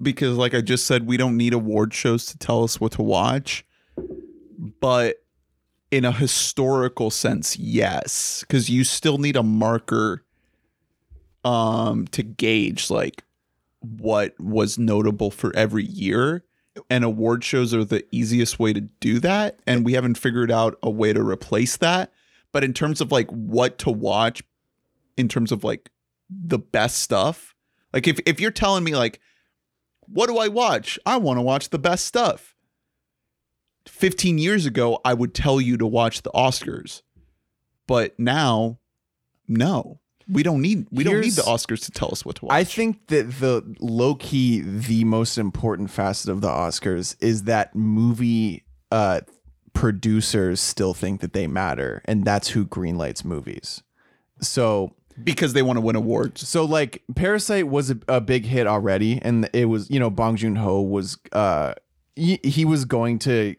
because 0.03 0.37
like 0.37 0.53
I 0.53 0.61
just 0.61 0.85
said, 0.85 1.07
we 1.07 1.17
don't 1.17 1.37
need 1.37 1.55
award 1.55 1.95
shows 1.95 2.27
to 2.27 2.39
tell 2.39 2.65
us 2.65 2.81
what 2.81 2.93
to 2.93 3.03
watch. 3.03 3.65
But 4.81 5.23
in 5.93 6.05
a 6.05 6.11
historical 6.11 7.11
sense, 7.11 7.57
yes, 7.57 8.41
because 8.41 8.69
you 8.69 8.83
still 8.83 9.19
need 9.19 9.37
a 9.37 9.45
marker, 9.45 10.25
um, 11.45 12.09
to 12.09 12.25
gauge 12.25 12.91
like 12.91 13.23
what 13.79 14.35
was 14.41 14.79
notable 14.79 15.31
for 15.31 15.55
every 15.55 15.85
year. 15.85 16.43
And 16.91 17.05
award 17.05 17.45
shows 17.45 17.73
are 17.73 17.85
the 17.85 18.05
easiest 18.11 18.59
way 18.59 18.73
to 18.73 18.81
do 18.81 19.21
that. 19.21 19.61
And 19.69 19.85
we 19.85 19.93
haven't 19.93 20.19
figured 20.19 20.51
out 20.51 20.77
a 20.83 20.91
way 20.91 21.13
to 21.13 21.23
replace 21.23 21.77
that. 21.77 22.13
But 22.51 22.65
in 22.65 22.75
terms 22.75 23.01
of 23.01 23.13
like 23.13 23.31
what 23.31 23.79
to 23.79 23.91
watch, 23.91 24.43
in 25.17 25.29
terms 25.29 25.53
of 25.53 25.65
like 25.65 25.91
the 26.31 26.59
best 26.59 26.99
stuff, 26.99 27.55
like 27.93 28.07
if, 28.07 28.21
if 28.27 28.41
you're 28.41 28.51
telling 28.51 28.85
me 28.85 28.95
like, 28.95 29.21
what 30.09 30.29
do 30.29 30.39
I 30.39 30.49
watch? 30.49 30.99
I 31.07 31.17
want 31.17 31.39
to 31.39 31.43
watch 31.43 31.71
the 31.71 31.79
best 31.79 32.07
stuff. 32.07 32.55
15 33.89 34.39
years 34.39 34.67
ago, 34.67 35.01
I 35.05 35.15
would 35.15 35.35
tell 35.35 35.61
you 35.61 35.77
to 35.79 35.87
watch 35.87 36.23
the 36.23 36.31
Oscars. 36.33 37.03
But 37.87 38.19
now, 38.19 38.79
no. 39.47 40.01
We 40.29 40.43
don't 40.43 40.61
need 40.61 40.89
we 40.91 41.05
don't 41.05 41.21
need 41.21 41.35
the 41.35 41.43
Oscars 41.43 41.85
to 41.85 41.93
tell 41.93 42.09
us 42.11 42.25
what 42.25 42.35
to 42.37 42.47
watch. 42.47 42.55
I 42.55 42.65
think 42.65 43.07
that 43.09 43.39
the 43.39 43.77
low 43.79 44.17
key, 44.17 44.61
the 44.61 45.05
most 45.05 45.39
important 45.39 45.89
facet 45.89 46.31
of 46.31 46.41
the 46.41 46.49
Oscars 46.49 47.15
is 47.21 47.45
that 47.45 47.77
movie 47.77 48.65
uh, 48.91 49.21
producers 49.73 50.61
still 50.61 50.95
think 50.95 51.21
that 51.21 51.33
they 51.33 51.47
matter, 51.47 52.03
and 52.07 52.25
that's 52.25 52.49
who 52.49 52.67
greenlights 52.67 53.25
movies. 53.25 53.85
So, 54.41 54.96
because 55.23 55.53
they 55.53 55.63
want 55.63 55.77
to 55.77 55.81
win 55.81 55.97
awards. 55.97 56.47
so 56.49 56.65
like 56.65 57.03
Parasite 57.15 57.69
was 57.69 57.91
a, 57.91 57.99
a 58.09 58.21
big 58.21 58.45
hit 58.47 58.67
already, 58.67 59.19
and 59.23 59.49
it 59.53 59.67
was 59.67 59.91
you 59.91 59.99
know 59.99 60.11
Bong 60.11 60.37
Joon 60.37 60.57
Ho 60.57 60.81
was 60.81 61.19
uh 61.33 61.75
he, 62.15 62.39
he 62.43 62.65
was 62.65 62.85
going 62.85 63.19
to 63.21 63.57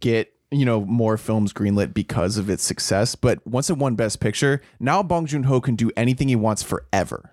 get 0.00 0.32
you 0.50 0.64
know 0.64 0.84
more 0.84 1.16
films 1.16 1.52
greenlit 1.52 1.92
because 1.94 2.36
of 2.38 2.48
its 2.50 2.62
success, 2.62 3.14
but 3.14 3.44
once 3.46 3.70
it 3.70 3.76
won 3.78 3.94
Best 3.94 4.20
Picture, 4.20 4.60
now 4.80 5.02
Bong 5.02 5.26
Joon 5.26 5.44
Ho 5.44 5.60
can 5.60 5.76
do 5.76 5.90
anything 5.96 6.28
he 6.28 6.36
wants 6.36 6.62
forever. 6.62 7.32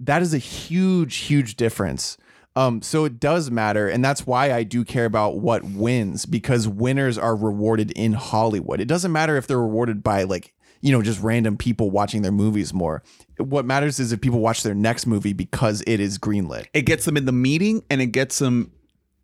That 0.00 0.22
is 0.22 0.34
a 0.34 0.38
huge 0.38 1.16
huge 1.16 1.56
difference. 1.56 2.16
Um 2.54 2.80
so 2.82 3.04
it 3.04 3.20
does 3.20 3.50
matter 3.50 3.86
and 3.86 4.02
that's 4.02 4.26
why 4.26 4.50
i 4.52 4.62
do 4.62 4.82
care 4.82 5.04
about 5.04 5.36
what 5.38 5.62
wins 5.62 6.24
because 6.24 6.66
winners 6.66 7.18
are 7.18 7.36
rewarded 7.36 7.90
in 7.90 8.14
hollywood. 8.14 8.80
It 8.80 8.88
doesn't 8.88 9.12
matter 9.12 9.36
if 9.36 9.46
they're 9.46 9.60
rewarded 9.60 10.02
by 10.02 10.22
like 10.22 10.54
you 10.86 10.92
know 10.92 11.02
just 11.02 11.20
random 11.20 11.56
people 11.56 11.90
watching 11.90 12.22
their 12.22 12.32
movies 12.32 12.72
more. 12.72 13.02
What 13.38 13.64
matters 13.64 13.98
is 13.98 14.12
if 14.12 14.20
people 14.20 14.38
watch 14.38 14.62
their 14.62 14.74
next 14.74 15.04
movie 15.04 15.32
because 15.32 15.82
it 15.84 15.98
is 15.98 16.16
greenlit. 16.16 16.66
It 16.72 16.82
gets 16.82 17.04
them 17.04 17.16
in 17.16 17.24
the 17.24 17.32
meeting 17.32 17.82
and 17.90 18.00
it 18.00 18.06
gets 18.06 18.38
them 18.38 18.70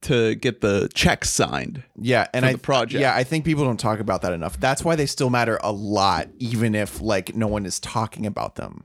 to 0.02 0.34
get 0.34 0.60
the 0.60 0.90
check 0.92 1.24
signed. 1.24 1.84
Yeah, 1.96 2.26
and 2.34 2.44
for 2.44 2.48
I 2.48 2.52
the 2.52 2.58
project. 2.58 3.00
Yeah, 3.00 3.14
I 3.14 3.22
think 3.22 3.44
people 3.44 3.62
don't 3.64 3.78
talk 3.78 4.00
about 4.00 4.22
that 4.22 4.32
enough. 4.32 4.58
That's 4.58 4.84
why 4.84 4.96
they 4.96 5.06
still 5.06 5.30
matter 5.30 5.60
a 5.62 5.70
lot, 5.70 6.28
even 6.40 6.74
if 6.74 7.00
like 7.00 7.36
no 7.36 7.46
one 7.46 7.64
is 7.64 7.78
talking 7.78 8.26
about 8.26 8.56
them. 8.56 8.82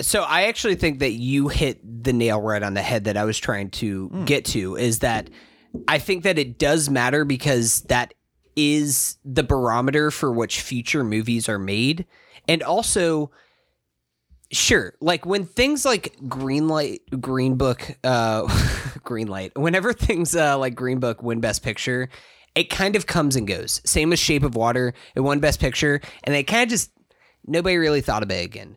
So 0.00 0.22
I 0.22 0.44
actually 0.44 0.76
think 0.76 1.00
that 1.00 1.12
you 1.12 1.48
hit 1.48 2.04
the 2.04 2.12
nail 2.12 2.40
right 2.40 2.62
on 2.62 2.74
the 2.74 2.82
head 2.82 3.04
that 3.04 3.16
I 3.16 3.24
was 3.24 3.36
trying 3.36 3.70
to 3.70 4.08
hmm. 4.08 4.24
get 4.26 4.44
to 4.46 4.76
is 4.76 5.00
that 5.00 5.28
I 5.88 5.98
think 5.98 6.22
that 6.22 6.38
it 6.38 6.56
does 6.56 6.88
matter 6.88 7.24
because 7.24 7.80
that 7.82 8.14
is 8.56 9.18
the 9.24 9.42
barometer 9.42 10.10
for 10.10 10.32
which 10.32 10.60
future 10.60 11.04
movies 11.04 11.48
are 11.48 11.58
made. 11.58 12.06
And 12.46 12.62
also 12.62 13.30
sure, 14.52 14.94
like 15.00 15.26
when 15.26 15.44
things 15.44 15.84
like 15.84 16.16
Greenlight 16.24 17.20
Green 17.20 17.56
Book 17.56 17.96
uh 18.04 18.42
Greenlight, 19.04 19.56
whenever 19.56 19.92
things 19.92 20.34
uh 20.36 20.58
like 20.58 20.74
Green 20.74 21.00
Book 21.00 21.22
win 21.22 21.40
best 21.40 21.62
picture, 21.62 22.08
it 22.54 22.70
kind 22.70 22.96
of 22.96 23.06
comes 23.06 23.36
and 23.36 23.46
goes. 23.46 23.80
Same 23.84 24.12
as 24.12 24.18
Shape 24.18 24.42
of 24.42 24.54
Water, 24.54 24.94
it 25.14 25.20
won 25.20 25.40
best 25.40 25.60
picture 25.60 26.00
and 26.22 26.34
they 26.34 26.42
kind 26.42 26.64
of 26.64 26.68
just 26.68 26.90
nobody 27.46 27.76
really 27.76 28.00
thought 28.00 28.22
about 28.22 28.38
it 28.38 28.44
again. 28.44 28.76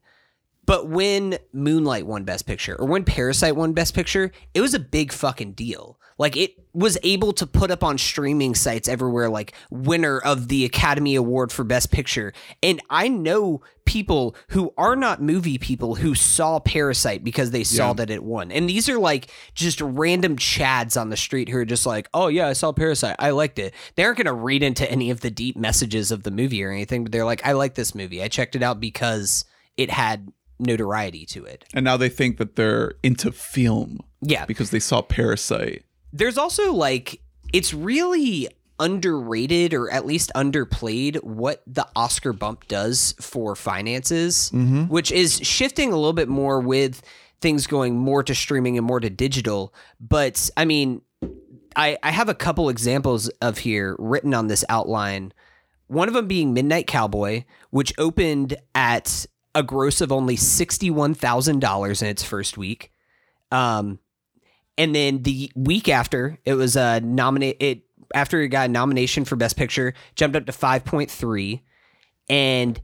But 0.68 0.90
when 0.90 1.38
Moonlight 1.54 2.06
won 2.06 2.26
Best 2.26 2.46
Picture 2.46 2.76
or 2.76 2.86
when 2.86 3.06
Parasite 3.06 3.56
won 3.56 3.72
Best 3.72 3.96
Picture, 3.96 4.32
it 4.54 4.62
was 4.62 4.74
a 4.74 4.80
big 4.80 5.14
fucking 5.14 5.54
deal. 5.54 5.98
Like 6.18 6.36
it 6.36 6.56
was 6.74 6.98
able 7.04 7.32
to 7.34 7.46
put 7.48 7.70
up 7.72 7.84
on 7.84 7.98
streaming 7.98 8.56
sites 8.56 8.88
everywhere, 8.88 9.30
like 9.30 9.54
winner 9.70 10.20
of 10.20 10.48
the 10.48 10.66
Academy 10.66 11.16
Award 11.16 11.52
for 11.52 11.64
Best 11.64 11.92
Picture. 11.92 12.34
And 12.64 12.82
I 12.90 13.08
know 13.08 13.62
people 13.86 14.36
who 14.50 14.74
are 14.78 14.96
not 14.96 15.22
movie 15.22 15.58
people 15.58 15.96
who 15.96 16.14
saw 16.14 16.60
Parasite 16.60 17.24
because 17.24 17.52
they 17.52 17.64
saw 17.64 17.88
Yeah. 17.90 17.94
that 17.94 18.10
it 18.10 18.24
won. 18.24 18.52
And 18.52 18.70
these 18.70 18.90
are 18.90 18.98
like 19.00 19.30
just 19.54 19.80
random 19.80 20.36
chads 20.38 21.00
on 21.00 21.10
the 21.10 21.18
street 21.18 21.50
who 21.50 21.58
are 21.58 21.66
just 21.66 21.86
like, 21.86 22.10
oh 22.14 22.28
yeah, 22.28 22.48
I 22.48 22.54
saw 22.54 22.72
Parasite. 22.74 23.16
I 23.20 23.30
liked 23.30 23.60
it. 23.60 23.74
They 23.96 24.04
aren't 24.04 24.18
going 24.18 24.26
to 24.26 24.34
read 24.34 24.62
into 24.64 24.90
any 24.92 25.10
of 25.10 25.22
the 25.22 25.32
deep 25.32 25.56
messages 25.56 26.12
of 26.12 26.24
the 26.24 26.32
movie 26.32 26.64
or 26.64 26.72
anything, 26.72 27.04
but 27.04 27.12
they're 27.12 27.26
like, 27.26 27.46
I 27.46 27.54
like 27.54 27.76
this 27.76 27.96
movie. 27.96 28.22
I 28.22 28.28
checked 28.28 28.56
it 28.56 28.64
out 28.64 28.80
because 28.80 29.46
it 29.78 29.90
had 29.92 30.32
notoriety 30.60 31.26
to 31.28 31.46
it. 31.46 31.64
And 31.74 31.84
now 31.86 31.98
they 31.98 32.10
think 32.10 32.38
that 32.38 32.56
they're 32.56 32.96
into 33.04 33.32
film 33.32 34.00
Yeah. 34.22 34.46
because 34.46 34.72
they 34.72 34.80
saw 34.80 35.02
Parasite. 35.02 35.84
There's 36.14 36.38
also 36.38 36.74
like 36.74 37.22
it's 37.54 37.74
really 37.74 38.50
underrated 38.80 39.74
or 39.74 39.90
at 39.92 40.06
least 40.06 40.32
underplayed 40.36 41.24
what 41.24 41.64
the 41.66 41.88
Oscar 41.96 42.32
bump 42.34 42.68
does 42.68 43.16
for 43.20 43.56
finances, 43.56 44.52
which 44.88 45.12
is 45.12 45.40
shifting 45.40 45.92
a 45.92 45.96
little 45.96 46.14
bit 46.14 46.28
more 46.30 46.60
with 46.60 47.02
things 47.42 47.68
going 47.68 47.98
more 47.98 48.24
to 48.24 48.34
streaming 48.36 48.78
and 48.78 48.86
more 48.86 49.00
to 49.00 49.10
digital. 49.10 49.74
But 50.00 50.50
I 50.58 50.66
mean, 50.66 51.02
I, 51.76 51.98
I 52.04 52.12
have 52.12 52.30
a 52.30 52.36
couple 52.36 52.70
examples 52.70 53.30
of 53.42 53.60
here 53.60 53.96
written 54.00 54.34
on 54.34 54.48
this 54.48 54.64
outline. 54.70 55.34
One 55.88 56.08
of 56.08 56.14
them 56.14 56.28
being 56.28 56.54
Midnight 56.54 56.88
Cowboy, 56.88 57.44
which 57.70 57.94
opened 57.98 58.56
at 58.76 59.26
a 59.56 59.64
gross 59.64 60.02
of 60.02 60.12
only 60.12 60.36
$61,000 60.36 62.02
in 62.02 62.08
its 62.08 62.24
first 62.24 62.58
week. 62.58 62.92
Um, 63.52 64.00
and 64.78 64.96
then 64.96 65.24
the 65.24 65.52
week 65.56 65.90
after, 65.90 66.40
it 66.46 66.54
was 66.54 66.76
a 66.76 67.00
nominate 67.02 67.58
it 67.60 67.84
after 68.16 68.42
it 68.42 68.50
got 68.50 68.70
a 68.70 68.72
nomination 68.72 69.26
for 69.26 69.36
Best 69.36 69.58
Picture, 69.58 69.94
jumped 70.16 70.36
up 70.36 70.46
to 70.46 70.52
5.3. 70.52 71.62
And 72.30 72.80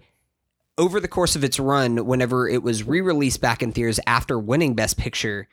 over 0.78 1.00
the 1.00 1.08
course 1.08 1.36
of 1.36 1.44
its 1.44 1.60
run, 1.60 2.06
whenever 2.06 2.48
it 2.48 2.64
was 2.64 2.84
re-released 2.84 3.42
back 3.42 3.62
in 3.62 3.72
theaters 3.72 4.00
after 4.08 4.38
winning 4.38 4.74
Best 4.76 4.98
Picture, 4.98 5.48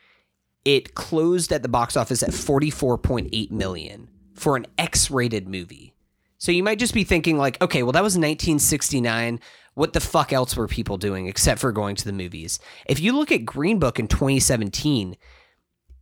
it 0.65 0.95
closed 0.95 1.53
at 1.53 1.63
the 1.63 1.69
box 1.69 1.97
office 1.97 2.23
at 2.23 2.31
44.8 2.31 3.51
million 3.51 4.09
for 4.35 4.57
an 4.57 4.67
X-rated 4.79 5.49
movie. 5.49 5.95
So 6.39 6.53
you 6.53 6.63
might 6.63 6.79
just 6.79 6.95
be 6.95 7.05
thinking 7.05 7.37
like, 7.37 7.61
okay, 7.63 7.83
well 7.83 7.93
that 7.93 8.03
was 8.03 8.15
1969. 8.15 9.41
What 9.75 9.93
the 9.93 10.01
fuck 10.01 10.33
else 10.33 10.57
were 10.57 10.67
people 10.67 10.97
doing 10.97 11.27
except 11.27 11.61
for 11.61 11.71
going 11.71 11.97
to 11.97 12.05
the 12.05 12.13
movies? 12.13 12.59
If 12.87 12.99
you 12.99 13.13
look 13.13 13.31
at 13.31 13.45
Green 13.45 13.79
Book 13.79 13.99
in 13.99 14.09
2017, 14.09 15.17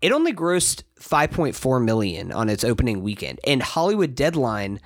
it 0.00 0.12
only 0.12 0.32
grossed 0.32 0.82
5.4 1.00 1.84
million 1.84 2.32
on 2.32 2.48
its 2.48 2.64
opening 2.64 3.02
weekend. 3.02 3.40
And 3.46 3.62
Hollywood 3.62 4.14
Deadline, 4.14 4.80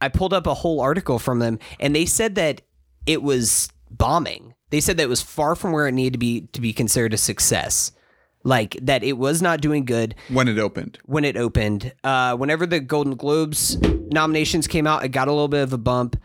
I 0.00 0.08
pulled 0.08 0.32
up 0.32 0.46
a 0.46 0.54
whole 0.54 0.80
article 0.80 1.18
from 1.18 1.38
them 1.38 1.58
and 1.80 1.94
they 1.94 2.06
said 2.06 2.34
that 2.36 2.62
it 3.06 3.22
was 3.22 3.68
bombing. 3.90 4.54
They 4.70 4.80
said 4.80 4.96
that 4.96 5.04
it 5.04 5.08
was 5.08 5.22
far 5.22 5.54
from 5.54 5.72
where 5.72 5.86
it 5.86 5.92
needed 5.92 6.14
to 6.14 6.18
be 6.18 6.42
to 6.52 6.60
be 6.60 6.72
considered 6.72 7.14
a 7.14 7.16
success. 7.18 7.92
Like 8.44 8.76
that 8.82 9.02
it 9.02 9.14
was 9.14 9.42
not 9.42 9.60
doing 9.60 9.84
good 9.84 10.14
When 10.28 10.48
it 10.48 10.58
opened. 10.58 10.98
when 11.04 11.24
it 11.24 11.36
opened. 11.36 11.92
Uh, 12.04 12.36
whenever 12.36 12.66
the 12.66 12.80
Golden 12.80 13.16
Globes 13.16 13.76
nominations 14.10 14.66
came 14.66 14.86
out, 14.86 15.04
it 15.04 15.08
got 15.08 15.28
a 15.28 15.32
little 15.32 15.48
bit 15.48 15.62
of 15.62 15.72
a 15.72 15.78
bump. 15.78 16.16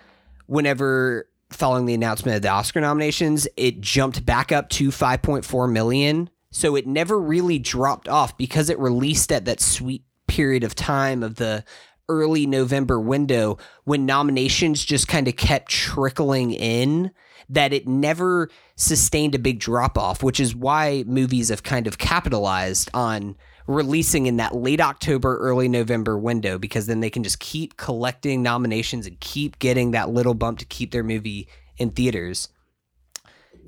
Whenever 0.47 1.27
following 1.51 1.85
the 1.85 1.93
announcement 1.93 2.35
of 2.35 2.41
the 2.41 2.47
Oscar 2.49 2.81
nominations, 2.81 3.47
it 3.57 3.81
jumped 3.81 4.25
back 4.25 4.51
up 4.51 4.69
to 4.69 4.89
5.4 4.89 5.71
million. 5.71 6.29
So 6.51 6.75
it 6.75 6.85
never 6.85 7.19
really 7.19 7.59
dropped 7.59 8.07
off 8.07 8.37
because 8.37 8.69
it 8.69 8.77
released 8.79 9.31
at 9.31 9.45
that 9.45 9.61
sweet 9.61 10.03
period 10.27 10.63
of 10.63 10.75
time 10.75 11.23
of 11.23 11.35
the 11.35 11.63
early 12.09 12.45
November 12.45 12.99
window 12.99 13.57
when 13.85 14.05
nominations 14.05 14.83
just 14.83 15.07
kind 15.07 15.27
of 15.27 15.35
kept 15.37 15.69
trickling 15.69 16.51
in 16.51 17.11
that 17.49 17.73
it 17.73 17.87
never 17.87 18.49
sustained 18.75 19.33
a 19.33 19.39
big 19.39 19.59
drop 19.59 19.97
off, 19.97 20.21
which 20.21 20.39
is 20.39 20.55
why 20.55 21.03
movies 21.07 21.49
have 21.49 21.63
kind 21.63 21.87
of 21.87 21.97
capitalized 21.97 22.89
on 22.93 23.35
releasing 23.67 24.25
in 24.25 24.37
that 24.37 24.55
late 24.55 24.81
October, 24.81 25.37
early 25.37 25.67
November 25.67 26.17
window 26.17 26.57
because 26.57 26.87
then 26.87 26.99
they 26.99 27.09
can 27.09 27.23
just 27.23 27.39
keep 27.39 27.77
collecting 27.77 28.43
nominations 28.43 29.07
and 29.07 29.19
keep 29.19 29.59
getting 29.59 29.91
that 29.91 30.09
little 30.09 30.33
bump 30.33 30.59
to 30.59 30.65
keep 30.65 30.91
their 30.91 31.03
movie 31.03 31.47
in 31.77 31.91
theaters. 31.91 32.49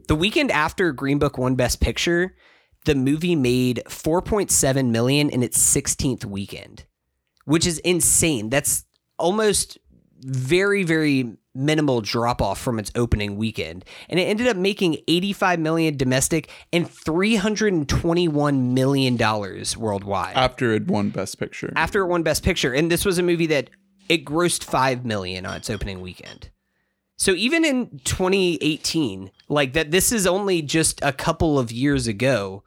The 0.08 0.16
weekend 0.16 0.52
after 0.52 0.92
Green 0.92 1.20
Book 1.20 1.38
won 1.38 1.56
Best 1.56 1.80
Picture, 1.80 2.36
the 2.86 2.96
movie 2.96 3.36
made 3.36 3.82
4.7 3.88 4.90
million 4.90 5.30
in 5.30 5.44
its 5.44 5.58
16th 5.58 6.26
weekend, 6.26 6.86
which 7.46 7.66
is 7.66 7.80
insane. 7.80 8.50
That's 8.50 8.86
almost 9.18 9.78
very 10.26 10.84
very 10.84 11.36
minimal 11.54 12.00
drop 12.00 12.42
off 12.42 12.58
from 12.60 12.80
its 12.80 12.90
opening 12.96 13.36
weekend 13.36 13.84
and 14.10 14.20
it 14.20 14.24
ended 14.24 14.48
up 14.48 14.56
making 14.56 14.98
85 15.08 15.60
million 15.60 15.98
domestic 15.98 16.50
and 16.72 16.90
321 16.90 18.74
million 18.74 19.18
dollars 19.18 19.76
worldwide 19.78 20.36
After 20.36 20.72
it 20.74 20.88
won 20.88 21.10
Best 21.10 21.38
Picture. 21.40 21.74
after 21.76 22.02
it 22.04 22.08
won 22.08 22.24
best 22.24 22.44
picture 22.44 22.74
and 22.74 22.90
this 22.90 23.04
was 23.06 23.18
a 23.18 23.24
movie 23.24 23.48
that 23.48 23.70
it 24.10 24.24
grossed 24.24 24.64
5 24.64 25.06
million 25.06 25.46
on 25.46 25.58
its 25.58 25.70
opening 25.70 26.00
weekend 26.02 26.50
so 27.18 27.32
even 27.34 27.66
in 27.66 28.00
2018 28.06 29.30
like 29.50 29.74
that 29.74 29.92
this 29.92 30.12
is 30.12 30.26
only 30.26 30.62
just 30.62 31.00
a 31.04 31.12
couple 31.14 31.60
of 31.60 31.72
years 31.72 32.08
ago 32.08 32.64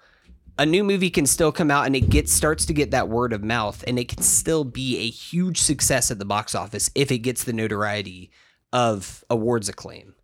a 0.58 0.64
new 0.66 0.82
movie 0.84 1.10
can 1.10 1.26
still 1.26 1.52
come 1.52 1.70
out 1.70 1.86
and 1.86 1.94
it 1.94 2.08
gets 2.08 2.32
starts 2.32 2.64
to 2.66 2.72
get 2.72 2.90
that 2.90 3.08
word 3.08 3.32
of 3.32 3.42
mouth 3.44 3.84
and 3.86 3.98
it 3.98 4.08
can 4.08 4.22
still 4.22 4.64
be 4.64 4.98
a 4.98 5.08
huge 5.10 5.60
success 5.60 6.10
at 6.10 6.18
the 6.18 6.24
box 6.24 6.54
office 6.54 6.90
if 6.94 7.10
it 7.10 7.18
gets 7.18 7.44
the 7.44 7.52
notoriety 7.52 8.30
of 8.72 9.24
awards 9.30 9.68
acclaim 9.68 10.14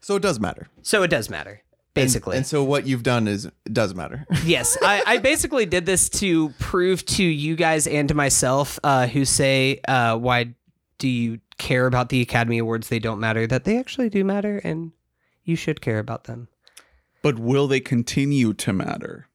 So 0.00 0.16
it 0.16 0.22
does 0.22 0.40
matter. 0.40 0.68
so 0.82 1.02
it 1.02 1.08
does 1.08 1.28
matter 1.30 1.50
And- 1.52 1.60
basically 1.94 2.36
And, 2.38 2.46
so 2.46 2.64
what 2.64 2.86
you've 2.86 3.02
done 3.02 3.28
is 3.28 3.44
it 3.46 3.52
does 3.72 3.94
matter. 3.94 4.26
yes, 4.44 4.76
I, 4.82 5.02
I 5.06 5.18
basically 5.18 5.66
did 5.66 5.84
this 5.86 6.08
to 6.20 6.48
prove 6.58 7.04
to 7.06 7.22
you 7.24 7.54
guys 7.56 7.86
and 7.86 8.08
to 8.08 8.14
myself, 8.14 8.78
uh, 8.82 9.06
who 9.08 9.24
say, 9.26 9.80
uh, 9.86 10.16
"Why 10.16 10.54
do 10.98 11.06
you 11.08 11.40
care 11.58 11.86
about 11.86 12.08
the 12.08 12.22
Academy 12.22 12.58
Awards? 12.58 12.88
They 12.88 12.98
don't 12.98 13.20
matter. 13.20 13.46
That 13.46 13.64
they 13.64 13.78
actually 13.78 14.08
do 14.08 14.24
matter, 14.24 14.58
and 14.64 14.92
you 15.44 15.54
should 15.56 15.80
care 15.82 15.98
about 15.98 16.24
them." 16.24 16.48
But 17.22 17.38
will 17.38 17.68
they 17.68 17.80
continue 17.80 18.52
to 18.54 18.72
matter 18.72 19.28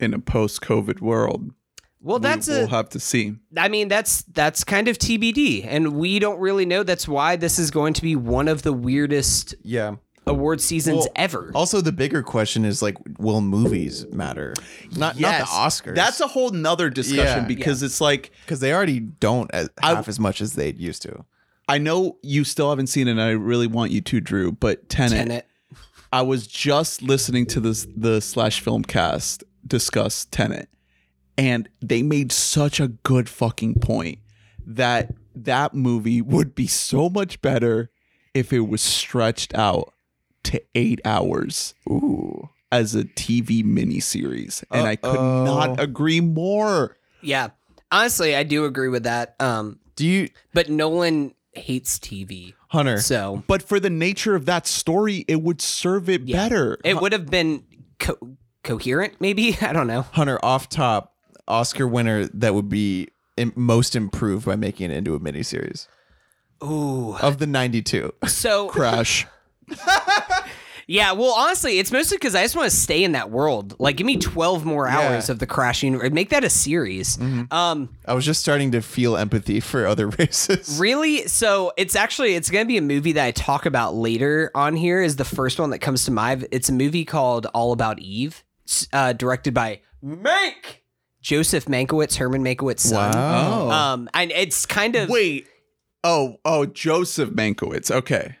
in 0.00 0.14
a 0.14 0.18
post 0.18 0.62
COVID 0.62 1.00
world? 1.00 1.52
Well, 2.00 2.18
that's 2.18 2.48
we, 2.48 2.54
a. 2.54 2.58
we'll 2.60 2.68
have 2.68 2.88
to 2.90 3.00
see. 3.00 3.34
I 3.56 3.68
mean, 3.68 3.88
that's 3.88 4.22
that's 4.22 4.64
kind 4.64 4.88
of 4.88 4.98
TBD, 4.98 5.66
and 5.66 5.94
we 5.94 6.18
don't 6.18 6.38
really 6.38 6.64
know. 6.64 6.82
That's 6.82 7.08
why 7.08 7.36
this 7.36 7.58
is 7.58 7.70
going 7.70 7.92
to 7.94 8.02
be 8.02 8.14
one 8.16 8.46
of 8.48 8.62
the 8.62 8.72
weirdest 8.72 9.54
yeah. 9.62 9.96
award 10.24 10.60
seasons 10.60 10.98
Well, 10.98 11.08
ever. 11.16 11.50
Also, 11.56 11.80
the 11.80 11.90
bigger 11.90 12.22
question 12.22 12.64
is 12.64 12.82
like, 12.82 12.96
will 13.18 13.40
movies 13.40 14.06
matter? 14.12 14.54
Not 14.96 15.18
not 15.18 15.40
the 15.40 15.46
Oscars. 15.46 15.96
That's 15.96 16.20
a 16.20 16.28
whole 16.28 16.50
nother 16.50 16.88
discussion 16.88 17.42
Yeah. 17.42 17.48
because 17.48 17.82
it's 17.82 18.00
like 18.00 18.30
because 18.44 18.60
they 18.60 18.72
already 18.72 19.00
don't 19.00 19.50
as, 19.52 19.68
I- 19.82 19.94
half 19.94 20.08
as 20.08 20.20
much 20.20 20.40
as 20.40 20.52
they 20.52 20.72
used 20.72 21.02
to. 21.02 21.24
I 21.70 21.76
know 21.76 22.16
you 22.22 22.44
still 22.44 22.70
haven't 22.70 22.86
seen 22.86 23.08
it, 23.08 23.10
and 23.10 23.20
I 23.20 23.30
really 23.30 23.66
want 23.66 23.90
you 23.90 24.00
to, 24.00 24.20
Drew. 24.22 24.52
But 24.52 24.88
Tenet, 24.88 25.18
Tenet. 25.18 25.47
I 26.12 26.22
was 26.22 26.46
just 26.46 27.02
listening 27.02 27.46
to 27.46 27.60
this 27.60 27.86
the 27.96 28.20
slash 28.20 28.60
film 28.60 28.82
cast 28.82 29.44
discuss 29.66 30.24
Tenet, 30.26 30.68
and 31.36 31.68
they 31.80 32.02
made 32.02 32.32
such 32.32 32.80
a 32.80 32.88
good 32.88 33.28
fucking 33.28 33.80
point 33.80 34.18
that 34.66 35.12
that 35.34 35.74
movie 35.74 36.20
would 36.20 36.54
be 36.54 36.66
so 36.66 37.08
much 37.08 37.40
better 37.40 37.90
if 38.34 38.52
it 38.52 38.60
was 38.60 38.82
stretched 38.82 39.54
out 39.54 39.92
to 40.44 40.62
eight 40.74 41.00
hours 41.04 41.74
Ooh. 41.88 42.48
as 42.70 42.94
a 42.94 43.04
TV 43.04 43.64
miniseries. 43.64 44.64
And 44.70 44.86
I 44.86 44.96
could 44.96 45.20
not 45.20 45.80
agree 45.80 46.20
more. 46.20 46.96
Yeah. 47.22 47.50
Honestly, 47.90 48.36
I 48.36 48.42
do 48.42 48.64
agree 48.64 48.88
with 48.88 49.04
that. 49.04 49.34
Um, 49.40 49.78
Do 49.96 50.06
you, 50.06 50.28
but 50.52 50.68
Nolan 50.68 51.34
hates 51.52 51.98
TV. 51.98 52.54
Hunter? 52.68 53.00
So 53.00 53.42
But 53.46 53.62
for 53.62 53.80
the 53.80 53.90
nature 53.90 54.34
of 54.34 54.44
that 54.46 54.66
story, 54.66 55.24
it 55.28 55.42
would 55.42 55.60
serve 55.62 56.08
it 56.08 56.22
Yeah. 56.22 56.36
better. 56.36 56.78
it 56.84 57.00
would 57.00 57.12
have 57.12 57.26
been 57.26 57.64
co- 57.98 58.36
coherent, 58.62 59.14
maybe. 59.20 59.56
I 59.62 59.72
don't 59.72 59.86
know. 59.86 60.02
Hunter, 60.02 60.38
off 60.44 60.68
top, 60.68 61.14
Oscar 61.46 61.86
winner 61.88 62.26
that 62.34 62.54
would 62.54 62.68
be 62.68 63.08
im- 63.36 63.52
most 63.56 63.96
improved 63.96 64.44
by 64.46 64.56
making 64.56 64.90
it 64.90 64.96
into 64.96 65.14
a 65.14 65.20
miniseries 65.20 65.86
Ooh. 66.62 67.16
of 67.22 67.38
the 67.38 67.46
92. 67.46 68.12
So 68.26 68.68
Crash. 68.70 69.26
yeah, 70.90 71.12
well, 71.12 71.32
honestly, 71.36 71.78
it's 71.78 71.92
mostly 71.92 72.16
because 72.16 72.34
I 72.34 72.42
just 72.42 72.56
want 72.56 72.70
to 72.70 72.76
stay 72.76 73.04
in 73.04 73.12
that 73.12 73.30
world. 73.30 73.76
Like, 73.78 73.96
give 73.98 74.06
me 74.06 74.16
twelve 74.16 74.64
more 74.64 74.88
hours 74.88 75.28
Yeah. 75.28 75.32
of 75.32 75.38
the 75.38 75.46
Crash 75.46 75.82
universe. 75.82 76.10
Make 76.10 76.30
that 76.30 76.42
a 76.44 76.50
series. 76.50 77.18
Um, 77.50 77.90
I 78.06 78.14
was 78.14 78.24
just 78.24 78.40
starting 78.40 78.72
to 78.72 78.80
feel 78.80 79.16
empathy 79.16 79.60
for 79.60 79.86
other 79.86 80.08
races. 80.18 80.78
Really? 80.80 81.28
So 81.28 81.72
it's 81.76 81.94
actually 81.94 82.34
it's 82.34 82.50
gonna 82.50 82.64
be 82.64 82.78
a 82.78 82.82
movie 82.82 83.12
that 83.12 83.24
I 83.24 83.30
talk 83.32 83.66
about 83.66 83.94
later 83.94 84.50
on 84.54 84.74
here. 84.76 85.02
Is 85.02 85.16
the 85.16 85.24
first 85.26 85.60
one 85.60 85.70
that 85.70 85.80
comes 85.80 86.06
to 86.06 86.10
mind. 86.10 86.48
It's 86.50 86.68
a 86.70 86.72
movie 86.72 87.04
called 87.04 87.46
All 87.54 87.72
About 87.72 87.98
Eve, 88.00 88.42
uh, 88.92 89.12
directed 89.12 89.52
by 89.52 89.82
Mank 90.02 90.80
Joseph 91.20 91.66
Mankiewicz, 91.66 92.16
Herman 92.16 92.42
Mankiewicz's 92.42 92.88
son. 92.88 93.12
Wow. 93.12 93.70
Um, 93.70 94.08
and 94.14 94.30
it's 94.30 94.64
kind 94.64 94.96
of 94.96 95.10
Wait. 95.10 95.46
Oh, 96.02 96.36
oh, 96.46 96.64
Joseph 96.64 97.30
Mankiewicz. 97.30 97.90
Okay. 97.90 98.36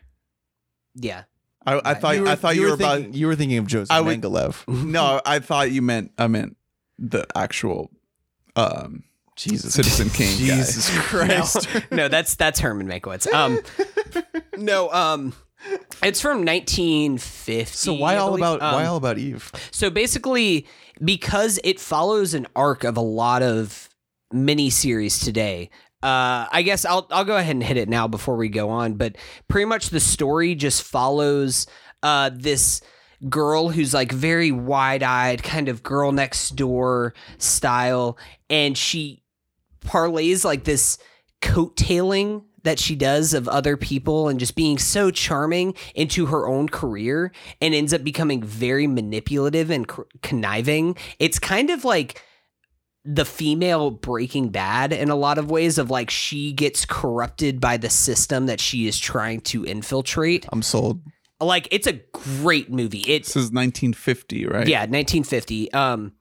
yeah. 0.94 1.24
I, 1.66 1.80
I 1.84 1.94
thought 1.94 2.14
I 2.16 2.34
thought 2.34 2.56
you 2.56 2.62
were, 2.62 2.74
about 2.74 2.96
thinking, 2.98 3.14
you 3.14 3.26
were 3.26 3.34
thinking 3.36 3.58
of 3.58 3.66
Joseph 3.66 3.90
I 3.90 4.00
would- 4.00 4.20
Mengelev. 4.20 4.66
no, 4.84 5.20
I 5.26 5.38
thought 5.40 5.70
you 5.70 5.82
meant 5.82 6.12
I 6.18 6.26
meant 6.28 6.56
the 6.98 7.26
actual 7.34 7.90
um 8.56 9.04
Jesus. 9.36 9.74
Citizen 9.74 10.10
Kane 10.10 10.36
guy. 10.38 10.56
Jesus 10.56 10.90
Christ. 10.98 11.68
no, 11.92 12.08
that's 12.08 12.34
that's 12.36 12.58
Herman 12.58 12.88
Mankiewicz. 12.88 13.32
Um, 13.32 13.60
no, 14.56 14.90
um, 14.90 15.32
it's 16.02 16.20
from 16.20 16.44
1950. 16.44 17.64
So 17.76 17.92
why 17.94 18.16
all 18.16 18.34
about 18.34 18.60
Um, 18.62 18.74
why 18.74 18.86
all 18.86 18.96
about 18.96 19.18
Eve? 19.18 19.52
So 19.70 19.90
basically, 19.90 20.66
because 21.04 21.60
it 21.62 21.78
follows 21.78 22.34
an 22.34 22.46
arc 22.56 22.82
of 22.84 22.96
a 22.96 23.00
lot 23.02 23.42
of 23.42 23.88
miniseries 24.34 25.22
today. 25.22 25.70
Uh, 26.02 26.46
I 26.50 26.62
guess 26.62 26.84
I'll 26.84 27.06
I'll 27.10 27.24
go 27.24 27.36
ahead 27.36 27.56
and 27.56 27.62
hit 27.62 27.76
it 27.76 27.88
now 27.88 28.06
before 28.06 28.36
we 28.36 28.48
go 28.48 28.70
on. 28.70 28.94
But 28.94 29.16
pretty 29.48 29.64
much 29.64 29.90
the 29.90 30.00
story 30.00 30.54
just 30.54 30.82
follows 30.82 31.66
uh, 32.02 32.30
this 32.32 32.80
girl 33.28 33.70
who's 33.70 33.94
like 33.94 34.12
very 34.12 34.52
wide 34.52 35.02
eyed, 35.02 35.42
kind 35.42 35.68
of 35.68 35.82
girl 35.82 36.12
next 36.12 36.50
door 36.50 37.14
style, 37.38 38.16
and 38.48 38.78
she 38.78 39.22
parlays 39.80 40.44
like 40.44 40.64
this 40.64 40.98
coattailing 41.40 42.44
that 42.64 42.78
she 42.78 42.94
does 42.94 43.34
of 43.34 43.48
other 43.48 43.76
people 43.76 44.28
and 44.28 44.38
just 44.40 44.54
being 44.54 44.78
so 44.78 45.10
charming 45.10 45.74
into 45.94 46.26
her 46.26 46.48
own 46.48 46.68
career 46.68 47.32
and 47.60 47.74
ends 47.74 47.94
up 47.94 48.04
becoming 48.04 48.42
very 48.42 48.86
manipulative 48.86 49.70
and 49.70 49.90
conniving. 50.22 50.96
It's 51.18 51.38
kind 51.38 51.70
of 51.70 51.84
like 51.84 52.22
the 53.10 53.24
female 53.24 53.90
breaking 53.90 54.50
bad 54.50 54.92
in 54.92 55.08
a 55.08 55.16
lot 55.16 55.38
of 55.38 55.50
ways 55.50 55.78
of 55.78 55.90
like 55.90 56.10
she 56.10 56.52
gets 56.52 56.84
corrupted 56.84 57.58
by 57.58 57.78
the 57.78 57.88
system 57.88 58.44
that 58.46 58.60
she 58.60 58.86
is 58.86 58.98
trying 58.98 59.40
to 59.40 59.64
infiltrate. 59.64 60.46
I'm 60.52 60.60
sold. 60.60 61.00
Like 61.40 61.68
it's 61.70 61.86
a 61.86 61.94
great 62.12 62.70
movie. 62.70 63.00
It's 63.00 63.28
This 63.28 63.44
is 63.44 63.50
1950, 63.50 64.46
right? 64.46 64.68
yeah, 64.68 64.80
1950. 64.80 65.72
Um, 65.72 66.12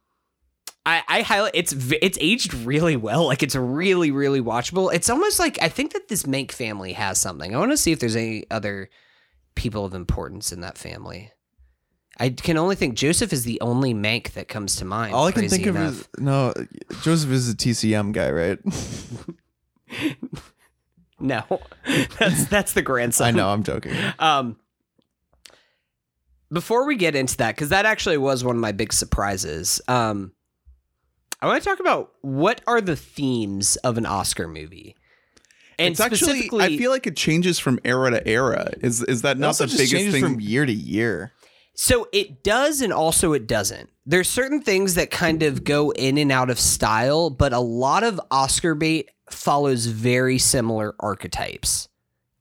I 0.86 1.04
I 1.10 1.22
highlight 1.24 1.52
it's 1.56 1.74
it's 2.02 2.18
aged 2.22 2.54
really 2.54 2.96
well. 2.96 3.26
Like 3.26 3.44
it's 3.44 3.56
really 3.56 4.12
really 4.12 4.42
watchable. 4.42 4.94
It's 4.94 5.10
almost 5.10 5.40
like 5.40 5.62
I 5.62 5.68
think 5.68 5.92
that 5.92 6.08
this 6.08 6.24
Mank 6.24 6.54
family 6.54 6.94
has 6.94 7.20
something. 7.20 7.54
I 7.54 7.60
want 7.60 7.72
to 7.72 7.78
see 7.78 7.92
if 7.92 8.00
there's 8.00 8.16
any 8.16 8.46
other 8.50 8.90
people 9.56 9.84
of 9.84 9.94
importance 9.94 10.54
in 10.54 10.62
that 10.62 10.78
family. 10.78 11.32
I 12.20 12.30
can 12.30 12.58
only 12.58 12.76
think 12.76 12.96
Joseph 12.96 13.32
is 13.32 13.44
the 13.44 13.62
only 13.62 13.94
Mank 13.94 14.34
that 14.34 14.48
comes 14.48 14.76
to 14.78 14.86
mind. 14.86 15.14
All 15.14 15.26
I 15.26 15.32
can 15.32 15.48
think 15.50 15.68
of 15.68 15.76
is 15.76 16.08
no. 16.18 16.54
Joseph 17.02 17.30
is 17.30 17.50
a 17.50 17.56
TCM 17.56 18.12
guy, 18.12 18.32
right? 18.32 18.60
no, 21.20 21.44
that's 22.20 22.46
that's 22.46 22.74
the 22.74 22.82
grandson. 22.82 23.28
I 23.28 23.32
know. 23.32 23.50
I'm 23.50 23.64
joking. 23.64 23.94
Um, 24.18 24.58
before 26.52 26.88
we 26.88 26.96
get 26.96 27.16
into 27.16 27.38
that, 27.38 27.56
because 27.56 27.70
that 27.70 27.86
actually 27.86 28.18
was 28.18 28.44
one 28.44 28.56
of 28.56 28.62
my 28.62 28.72
big 28.72 28.94
surprises. 28.94 29.80
Um, 29.88 30.32
I 31.40 31.46
want 31.46 31.62
to 31.62 31.70
talk 31.70 31.80
about 31.80 32.14
what 32.22 32.62
are 32.66 32.82
the 32.82 32.96
themes 32.96 33.76
of 33.78 34.00
an 34.00 34.08
Oscar 34.08 34.48
movie, 34.48 34.96
and 35.78 35.92
it's 35.92 36.00
actually 36.00 36.18
specifically, 36.18 36.64
I 36.64 36.78
feel 36.78 36.90
like 36.90 37.06
it 37.06 37.16
changes 37.16 37.60
from 37.60 37.80
era 37.86 38.10
to 38.10 38.28
era. 38.28 38.72
Is 38.82 39.04
is 39.04 39.22
that 39.22 39.38
not 39.38 39.56
the 39.58 39.66
biggest 39.66 39.92
changes 39.92 40.14
thing? 40.14 40.24
from 40.24 40.40
year 40.40 40.66
to 40.66 40.74
year. 40.74 41.32
So 41.80 42.08
it 42.12 42.42
does 42.42 42.82
and 42.82 42.92
also 42.92 43.34
it 43.34 43.46
doesn't. 43.46 43.92
There's 44.04 44.28
certain 44.28 44.62
things 44.62 44.96
that 44.96 45.12
kind 45.12 45.44
of 45.44 45.64
go 45.64 45.92
in 45.92 46.18
and 46.18 46.32
out 46.32 46.50
of 46.50 46.60
style, 46.60 47.30
but 47.30 47.54
a 47.54 47.60
lot 47.60 48.04
of 48.04 48.20
Oscar 48.32 48.74
bait 48.74 49.12
follows 49.30 49.86
very 49.86 50.40
similar 50.40 50.96
archetypes. 51.00 51.88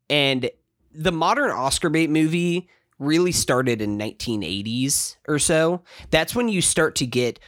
And 0.08 0.48
the 0.90 1.12
modern 1.12 1.50
Oscar 1.50 1.90
bait 1.90 2.08
movie 2.08 2.70
really 2.98 3.30
started 3.32 3.82
in 3.82 3.98
1980s 3.98 5.16
or 5.28 5.38
so. 5.38 5.82
That's 6.10 6.34
when 6.34 6.48
you 6.48 6.62
start 6.62 6.94
to 6.96 7.06
get 7.06 7.38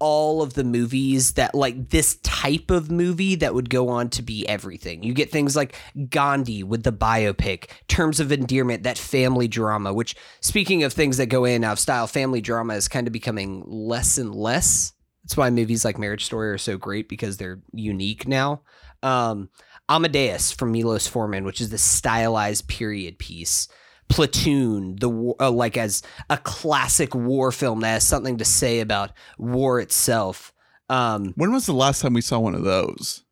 all 0.00 0.42
of 0.42 0.54
the 0.54 0.64
movies 0.64 1.32
that 1.32 1.54
like 1.54 1.90
this 1.90 2.16
type 2.16 2.70
of 2.70 2.90
movie 2.90 3.34
that 3.34 3.54
would 3.54 3.68
go 3.68 3.88
on 3.88 4.08
to 4.10 4.22
be 4.22 4.48
everything. 4.48 5.02
You 5.02 5.12
get 5.12 5.30
things 5.30 5.56
like 5.56 5.74
Gandhi 6.08 6.62
with 6.62 6.84
the 6.84 6.92
biopic, 6.92 7.70
Terms 7.88 8.20
of 8.20 8.30
Endearment, 8.30 8.84
that 8.84 8.98
family 8.98 9.48
drama, 9.48 9.92
which 9.92 10.14
speaking 10.40 10.84
of 10.84 10.92
things 10.92 11.16
that 11.16 11.26
go 11.26 11.44
in 11.44 11.64
out 11.64 11.72
of 11.72 11.78
style, 11.78 12.06
family 12.06 12.40
drama 12.40 12.74
is 12.74 12.88
kind 12.88 13.06
of 13.06 13.12
becoming 13.12 13.64
less 13.66 14.18
and 14.18 14.34
less. 14.34 14.92
That's 15.24 15.36
why 15.36 15.50
movies 15.50 15.84
like 15.84 15.98
Marriage 15.98 16.24
Story 16.24 16.50
are 16.50 16.58
so 16.58 16.78
great 16.78 17.08
because 17.08 17.36
they're 17.36 17.60
unique 17.72 18.26
now. 18.26 18.62
Um, 19.02 19.50
Amadeus 19.88 20.52
from 20.52 20.72
Milos 20.72 21.06
Forman, 21.06 21.44
which 21.44 21.60
is 21.60 21.70
the 21.70 21.78
stylized 21.78 22.68
period 22.68 23.18
piece. 23.18 23.68
Platoon, 24.08 24.96
the 24.96 25.08
war, 25.08 25.36
uh, 25.40 25.50
like 25.50 25.76
as 25.76 26.02
a 26.30 26.36
classic 26.38 27.14
war 27.14 27.52
film 27.52 27.80
that 27.80 27.88
has 27.88 28.06
something 28.06 28.38
to 28.38 28.44
say 28.44 28.80
about 28.80 29.12
war 29.38 29.80
itself. 29.80 30.52
Um, 30.88 31.34
when 31.36 31.52
was 31.52 31.66
the 31.66 31.74
last 31.74 32.00
time 32.00 32.14
we 32.14 32.20
saw 32.22 32.38
one 32.38 32.54
of 32.54 32.64
those? 32.64 33.24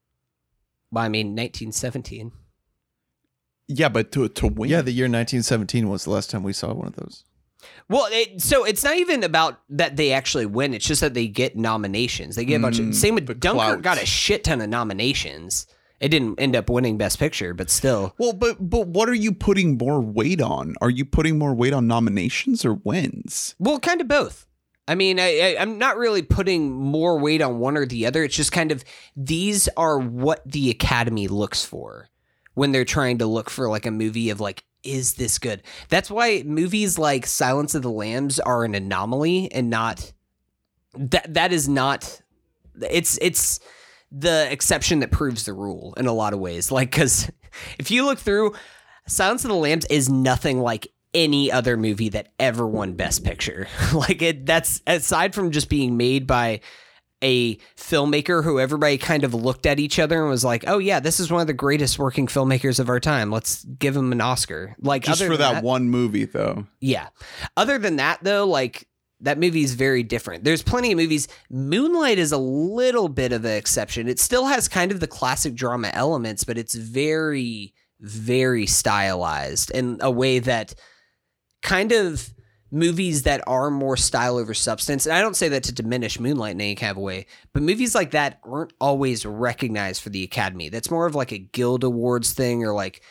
well, 0.90 1.04
I 1.04 1.08
mean, 1.08 1.28
1917. 1.28 2.32
Yeah, 3.68 3.88
but 3.88 4.12
to 4.12 4.28
to 4.28 4.46
win. 4.46 4.70
Yeah, 4.70 4.82
the 4.82 4.92
year 4.92 5.06
1917 5.06 5.88
was 5.88 6.04
the 6.04 6.10
last 6.10 6.30
time 6.30 6.42
we 6.42 6.52
saw 6.52 6.72
one 6.72 6.86
of 6.86 6.94
those. 6.96 7.24
Well, 7.88 8.06
it, 8.10 8.40
so 8.40 8.64
it's 8.64 8.84
not 8.84 8.96
even 8.96 9.24
about 9.24 9.60
that 9.70 9.96
they 9.96 10.12
actually 10.12 10.46
win. 10.46 10.72
It's 10.74 10.86
just 10.86 11.00
that 11.00 11.14
they 11.14 11.26
get 11.26 11.56
nominations. 11.56 12.36
They 12.36 12.44
get 12.44 12.56
a 12.56 12.62
bunch 12.62 12.78
of. 12.78 12.86
Mm, 12.86 12.94
Same 12.94 13.14
with 13.16 13.26
Dunkirk. 13.26 13.42
clout. 13.42 13.82
Got 13.82 14.02
a 14.02 14.06
shit 14.06 14.44
ton 14.44 14.60
of 14.60 14.68
nominations. 14.68 15.66
It 15.98 16.08
didn't 16.10 16.38
end 16.38 16.54
up 16.54 16.68
winning 16.68 16.98
Best 16.98 17.18
Picture, 17.18 17.54
but 17.54 17.70
still. 17.70 18.14
Well, 18.18 18.34
but 18.34 18.56
but 18.60 18.88
what 18.88 19.08
are 19.08 19.14
you 19.14 19.32
putting 19.32 19.78
more 19.78 20.00
weight 20.00 20.42
on? 20.42 20.74
Are 20.80 20.90
you 20.90 21.04
putting 21.04 21.38
more 21.38 21.54
weight 21.54 21.72
on 21.72 21.86
nominations 21.86 22.64
or 22.64 22.74
wins? 22.74 23.54
Well, 23.58 23.80
kind 23.80 24.00
of 24.00 24.08
both. 24.08 24.46
I 24.88 24.94
mean, 24.94 25.18
I, 25.18 25.56
I'm 25.58 25.78
not 25.78 25.96
really 25.96 26.22
putting 26.22 26.70
more 26.72 27.18
weight 27.18 27.42
on 27.42 27.58
one 27.58 27.76
or 27.76 27.86
the 27.86 28.06
other. 28.06 28.22
It's 28.24 28.36
just 28.36 28.52
kind 28.52 28.70
of 28.70 28.84
these 29.16 29.68
are 29.76 29.98
what 29.98 30.42
the 30.48 30.70
Academy 30.70 31.28
looks 31.28 31.64
for 31.64 32.08
when 32.54 32.72
they're 32.72 32.84
trying 32.84 33.18
to 33.18 33.26
look 33.26 33.50
for 33.50 33.68
like 33.68 33.86
a 33.86 33.90
movie 33.90 34.30
of 34.30 34.40
like, 34.40 34.64
is 34.84 35.14
this 35.14 35.38
good? 35.38 35.62
That's 35.88 36.10
why 36.10 36.44
movies 36.46 36.98
like 36.98 37.26
Silence 37.26 37.74
of 37.74 37.82
the 37.82 37.90
Lambs 37.90 38.38
are 38.38 38.64
an 38.64 38.74
anomaly 38.74 39.50
and 39.50 39.70
not 39.70 40.12
that. 40.94 41.34
That 41.34 41.52
is 41.52 41.68
not. 41.68 42.20
It's 42.80 43.18
it's 43.20 43.58
the 44.12 44.50
exception 44.50 45.00
that 45.00 45.10
proves 45.10 45.44
the 45.44 45.52
rule 45.52 45.94
in 45.96 46.06
a 46.06 46.12
lot 46.12 46.32
of 46.32 46.38
ways. 46.38 46.70
Like, 46.70 46.90
because 46.90 47.30
if 47.78 47.90
you 47.90 48.04
look 48.04 48.18
through, 48.18 48.54
Silence 49.06 49.44
of 49.44 49.48
the 49.50 49.56
Lambs 49.56 49.86
is 49.86 50.08
nothing 50.08 50.60
like 50.60 50.88
any 51.14 51.50
other 51.50 51.76
movie 51.76 52.10
that 52.10 52.28
ever 52.38 52.66
won 52.66 52.92
Best 52.94 53.24
Picture. 53.24 53.68
like 53.94 54.20
it 54.22 54.46
that's 54.46 54.82
aside 54.86 55.34
from 55.34 55.50
just 55.50 55.68
being 55.68 55.96
made 55.96 56.26
by 56.26 56.60
a 57.22 57.56
filmmaker 57.76 58.44
who 58.44 58.60
everybody 58.60 58.98
kind 58.98 59.24
of 59.24 59.32
looked 59.32 59.64
at 59.64 59.80
each 59.80 59.98
other 59.98 60.20
and 60.20 60.28
was 60.28 60.44
like, 60.44 60.64
"Oh 60.66 60.78
yeah, 60.78 61.00
this 61.00 61.18
is 61.18 61.30
one 61.30 61.40
of 61.40 61.46
the 61.46 61.54
greatest 61.54 61.98
working 61.98 62.26
filmmakers 62.26 62.78
of 62.78 62.90
our 62.90 63.00
time. 63.00 63.30
Let's 63.30 63.64
give 63.64 63.96
him 63.96 64.12
an 64.12 64.20
Oscar." 64.20 64.76
Like 64.80 65.04
Just 65.04 65.22
for 65.22 65.36
than 65.36 65.54
that, 65.54 65.64
one 65.64 65.88
movie, 65.88 66.26
though. 66.26 66.66
yeah. 66.80 67.08
Other 67.56 67.78
than 67.78 67.96
that, 67.96 68.18
though, 68.22 68.46
like 68.46 68.86
that 69.20 69.38
movie 69.38 69.62
is 69.62 69.74
very 69.74 70.02
different. 70.02 70.44
There's 70.44 70.62
plenty 70.62 70.92
of 70.92 70.98
movies. 70.98 71.28
Moonlight 71.50 72.18
is 72.18 72.32
a 72.32 72.38
little 72.38 73.08
bit 73.08 73.32
of 73.32 73.44
an 73.44 73.56
exception. 73.56 74.08
It 74.08 74.18
still 74.18 74.46
has 74.46 74.68
kind 74.68 74.92
of 74.92 75.00
the 75.00 75.06
classic 75.06 75.54
drama 75.54 75.90
elements, 75.92 76.44
but 76.44 76.58
it's 76.58 76.74
very, 76.74 77.74
very 78.00 78.66
stylized 78.66 79.70
in 79.70 79.98
a 80.00 80.10
way 80.10 80.38
that 80.40 80.74
kind 81.62 81.92
of 81.92 82.30
movies 82.70 83.22
that 83.22 83.42
are 83.46 83.70
more 83.70 83.96
style 83.96 84.36
over 84.36 84.52
substance. 84.52 85.06
And 85.06 85.14
I 85.14 85.22
don't 85.22 85.36
say 85.36 85.48
that 85.48 85.62
to 85.64 85.72
diminish 85.72 86.20
Moonlight 86.20 86.52
in 86.52 86.60
any 86.60 86.74
kind 86.74 86.90
of 86.90 86.96
way, 86.98 87.26
but 87.52 87.62
movies 87.62 87.94
like 87.94 88.10
that 88.10 88.40
aren't 88.44 88.72
always 88.80 89.24
recognized 89.24 90.02
for 90.02 90.10
the 90.10 90.24
Academy. 90.24 90.68
That's 90.68 90.90
more 90.90 91.06
of 91.06 91.14
like 91.14 91.32
a 91.32 91.38
Guild 91.38 91.84
Awards 91.84 92.32
thing 92.32 92.64
or 92.64 92.74
like 92.74 93.02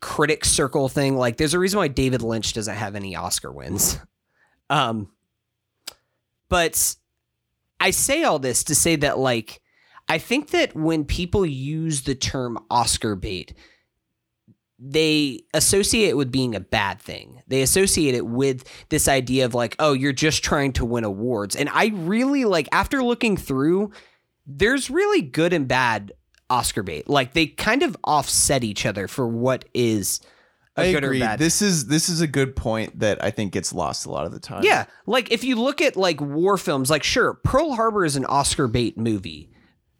critic 0.00 0.44
circle 0.44 0.88
thing. 0.88 1.16
Like 1.16 1.36
there's 1.36 1.54
a 1.54 1.58
reason 1.58 1.78
why 1.78 1.88
David 1.88 2.22
Lynch 2.22 2.52
doesn't 2.52 2.76
have 2.76 2.94
any 2.94 3.16
Oscar 3.16 3.50
wins. 3.50 3.98
Um 4.70 5.10
but 6.48 6.96
I 7.80 7.90
say 7.90 8.24
all 8.24 8.38
this 8.38 8.64
to 8.64 8.74
say 8.74 8.96
that 8.96 9.18
like 9.18 9.60
I 10.08 10.18
think 10.18 10.50
that 10.50 10.74
when 10.74 11.04
people 11.04 11.44
use 11.44 12.02
the 12.02 12.14
term 12.14 12.58
Oscar 12.70 13.14
bait, 13.14 13.52
they 14.78 15.40
associate 15.52 16.08
it 16.08 16.16
with 16.16 16.32
being 16.32 16.54
a 16.54 16.60
bad 16.60 17.00
thing. 17.00 17.42
They 17.46 17.62
associate 17.62 18.14
it 18.14 18.26
with 18.26 18.64
this 18.88 19.08
idea 19.08 19.44
of 19.44 19.52
like, 19.52 19.76
oh, 19.78 19.92
you're 19.92 20.12
just 20.12 20.42
trying 20.44 20.72
to 20.74 20.84
win 20.84 21.04
awards. 21.04 21.56
And 21.56 21.68
I 21.68 21.88
really 21.94 22.44
like 22.44 22.68
after 22.72 23.02
looking 23.02 23.36
through, 23.36 23.90
there's 24.46 24.88
really 24.88 25.20
good 25.20 25.52
and 25.52 25.68
bad 25.68 26.12
Oscar 26.48 26.82
bait. 26.82 27.08
Like 27.08 27.34
they 27.34 27.46
kind 27.46 27.82
of 27.82 27.96
offset 28.04 28.64
each 28.64 28.86
other 28.86 29.08
for 29.08 29.26
what 29.26 29.66
is 29.74 30.20
I 30.78 30.92
good 30.92 31.04
agree. 31.04 31.18
or 31.18 31.20
bad. 31.20 31.38
This 31.38 31.62
is 31.62 31.86
this 31.86 32.08
is 32.08 32.20
a 32.20 32.26
good 32.26 32.56
point 32.56 32.98
that 33.00 33.22
I 33.22 33.30
think 33.30 33.52
gets 33.52 33.72
lost 33.72 34.06
a 34.06 34.10
lot 34.10 34.26
of 34.26 34.32
the 34.32 34.40
time. 34.40 34.62
Yeah, 34.64 34.86
like 35.06 35.30
if 35.30 35.44
you 35.44 35.56
look 35.56 35.80
at 35.80 35.96
like 35.96 36.20
war 36.20 36.56
films, 36.56 36.90
like 36.90 37.02
sure, 37.02 37.34
Pearl 37.34 37.74
Harbor 37.74 38.04
is 38.04 38.16
an 38.16 38.24
Oscar 38.24 38.66
bait 38.66 38.96
movie. 38.96 39.50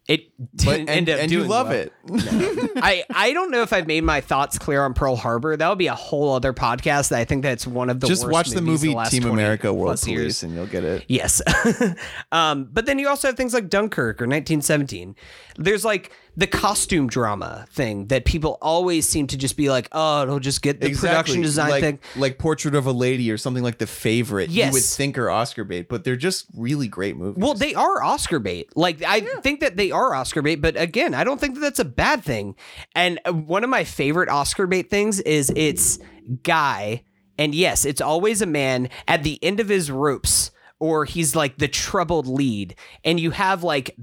It 0.09 0.31
didn't 0.55 0.79
and, 0.79 0.89
end 0.89 1.09
up 1.11 1.19
and 1.19 1.31
you 1.31 1.43
love 1.43 1.67
well. 1.67 1.81
it. 1.81 1.93
I 2.77 3.03
I 3.13 3.31
don't 3.31 3.51
know 3.51 3.61
if 3.61 3.71
I've 3.71 3.85
made 3.85 4.03
my 4.03 4.21
thoughts 4.21 4.57
clear 4.57 4.83
on 4.83 4.95
Pearl 4.95 5.15
Harbor. 5.15 5.55
That 5.55 5.69
would 5.69 5.77
be 5.77 5.85
a 5.85 5.93
whole 5.93 6.33
other 6.33 6.51
podcast. 6.51 7.09
That 7.09 7.19
I 7.19 7.25
think 7.25 7.43
that's 7.43 7.67
one 7.67 7.91
of 7.91 7.99
the 7.99 8.07
Just 8.07 8.27
watch 8.27 8.49
the 8.49 8.61
movie 8.63 8.91
the 8.91 9.03
Team 9.03 9.25
America 9.25 9.71
World 9.71 9.99
Police 9.99 10.07
years. 10.07 10.41
and 10.41 10.55
you'll 10.55 10.65
get 10.65 10.83
it. 10.83 11.05
Yes. 11.07 11.43
um, 12.31 12.69
but 12.73 12.87
then 12.87 12.97
you 12.97 13.07
also 13.07 13.27
have 13.27 13.37
things 13.37 13.53
like 13.53 13.69
Dunkirk 13.69 14.19
or 14.19 14.25
1917. 14.25 15.15
There's 15.57 15.85
like 15.85 16.11
the 16.39 16.47
costume 16.47 17.07
drama 17.07 17.65
thing 17.69 18.07
that 18.07 18.23
people 18.23 18.57
always 18.61 19.07
seem 19.07 19.27
to 19.27 19.35
just 19.35 19.57
be 19.57 19.69
like, 19.69 19.89
oh, 19.91 20.23
it'll 20.23 20.39
just 20.39 20.61
get 20.61 20.79
the 20.79 20.95
production 20.95 21.41
design 21.41 21.69
like, 21.69 21.83
thing. 21.83 21.99
like 22.15 22.37
Portrait 22.37 22.75
of 22.75 22.85
a 22.85 22.93
Lady 22.93 23.29
or 23.29 23.37
something 23.37 23.61
like 23.61 23.77
The 23.77 23.85
Favorite. 23.85 24.49
You 24.49 24.71
would 24.71 24.81
think 24.81 25.17
are 25.17 25.29
Oscar 25.29 25.65
bait, 25.65 25.89
but 25.89 26.05
they're 26.05 26.15
just 26.15 26.45
really 26.55 26.87
great 26.87 27.17
movies. 27.17 27.43
Well, 27.43 27.55
they 27.55 27.75
are 27.75 28.01
Oscar 28.01 28.39
bait. 28.39 28.69
Like 28.77 29.03
I 29.03 29.19
think 29.19 29.59
that 29.59 29.75
they 29.75 29.91
are 29.91 30.15
Oscar 30.15 30.41
bait, 30.41 30.61
but 30.61 30.79
again, 30.79 31.13
I 31.13 31.25
don't 31.25 31.41
think 31.41 31.55
that 31.55 31.59
that's 31.59 31.79
a 31.79 31.85
bad 31.85 32.23
thing. 32.23 32.55
And 32.95 33.19
uh, 33.25 33.33
one 33.33 33.65
of 33.65 33.69
my 33.69 33.83
favorite 33.83 34.29
Oscar 34.29 34.65
bait 34.65 34.89
things 34.89 35.19
is 35.19 35.51
it's 35.57 35.99
guy, 36.43 37.03
and 37.37 37.53
yes, 37.53 37.83
it's 37.83 37.99
always 37.99 38.41
a 38.41 38.45
man 38.45 38.87
at 39.09 39.23
the 39.23 39.43
end 39.43 39.59
of 39.59 39.67
his 39.67 39.91
ropes, 39.91 40.51
or 40.79 41.03
he's 41.03 41.35
like 41.35 41.57
the 41.57 41.67
troubled 41.67 42.27
lead, 42.27 42.75
and 43.03 43.19
you 43.19 43.31
have 43.31 43.61
like 43.61 43.97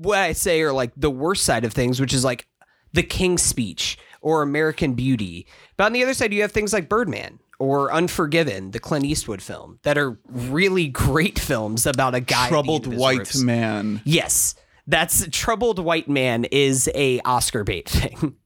what 0.00 0.18
I 0.18 0.32
say 0.32 0.62
are 0.62 0.72
like 0.72 0.92
the 0.96 1.10
worst 1.10 1.44
side 1.44 1.64
of 1.64 1.72
things, 1.72 2.00
which 2.00 2.14
is 2.14 2.24
like 2.24 2.46
the 2.92 3.02
King's 3.02 3.42
Speech 3.42 3.98
or 4.22 4.42
American 4.42 4.94
Beauty. 4.94 5.46
But 5.76 5.84
on 5.84 5.92
the 5.92 6.02
other 6.02 6.14
side, 6.14 6.32
you 6.32 6.42
have 6.42 6.52
things 6.52 6.72
like 6.72 6.88
Birdman 6.88 7.38
or 7.58 7.92
Unforgiven, 7.92 8.70
the 8.70 8.78
Clint 8.78 9.04
Eastwood 9.04 9.42
film, 9.42 9.78
that 9.82 9.98
are 9.98 10.18
really 10.28 10.88
great 10.88 11.38
films 11.50 11.86
about 11.86 12.14
a 12.14 12.20
guy. 12.20 12.48
Troubled 12.48 12.84
end 12.84 12.86
of 12.86 12.92
his 12.92 13.00
white 13.00 13.18
ropes. 13.18 13.42
man. 13.42 14.00
Yes, 14.04 14.54
that's 14.86 15.26
troubled 15.30 15.78
white 15.78 16.08
man 16.08 16.44
is 16.44 16.90
a 16.94 17.20
Oscar 17.20 17.62
bait 17.64 17.88
thing. 17.88 18.36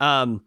Um, 0.00 0.42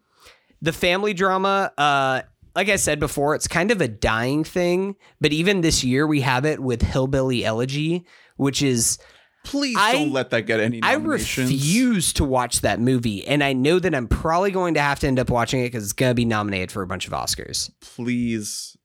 the 0.61 0.73
family 0.73 1.13
drama, 1.13 1.71
uh, 1.77 2.21
like 2.55 2.67
I 2.69 2.75
said 2.75 2.99
before, 2.99 3.35
it's 3.35 3.47
kind 3.47 3.71
of 3.71 3.79
a 3.79 3.87
dying 3.87 4.43
thing. 4.43 4.97
But 5.21 5.31
even 5.31 5.61
this 5.61 5.83
year, 5.83 6.05
we 6.05 6.21
have 6.21 6.45
it 6.45 6.59
with 6.59 6.81
Hillbilly 6.81 7.45
Elegy, 7.45 8.05
which 8.35 8.61
is 8.61 8.97
Please 9.43 9.77
I- 9.79 9.93
don't 9.93 10.11
let 10.11 10.29
that 10.31 10.43
get 10.43 10.59
any 10.59 10.81
I 10.83 10.93
refuse 10.93 12.13
to 12.13 12.23
watch 12.23 12.61
that 12.61 12.79
movie, 12.79 13.25
and 13.27 13.43
I 13.43 13.53
know 13.53 13.79
that 13.79 13.93
I'm 13.95 14.07
probably 14.07 14.51
going 14.51 14.75
to 14.75 14.81
have 14.81 14.99
to 14.99 15.07
end 15.07 15.19
up 15.19 15.29
watching 15.29 15.61
it 15.61 15.67
because 15.67 15.83
it's 15.83 15.93
going 15.93 16.11
to 16.11 16.15
be 16.15 16.25
nominated 16.25 16.71
for 16.71 16.81
a 16.81 16.87
bunch 16.87 17.07
of 17.07 17.13
Oscars. 17.13 17.71
Please, 17.81 18.77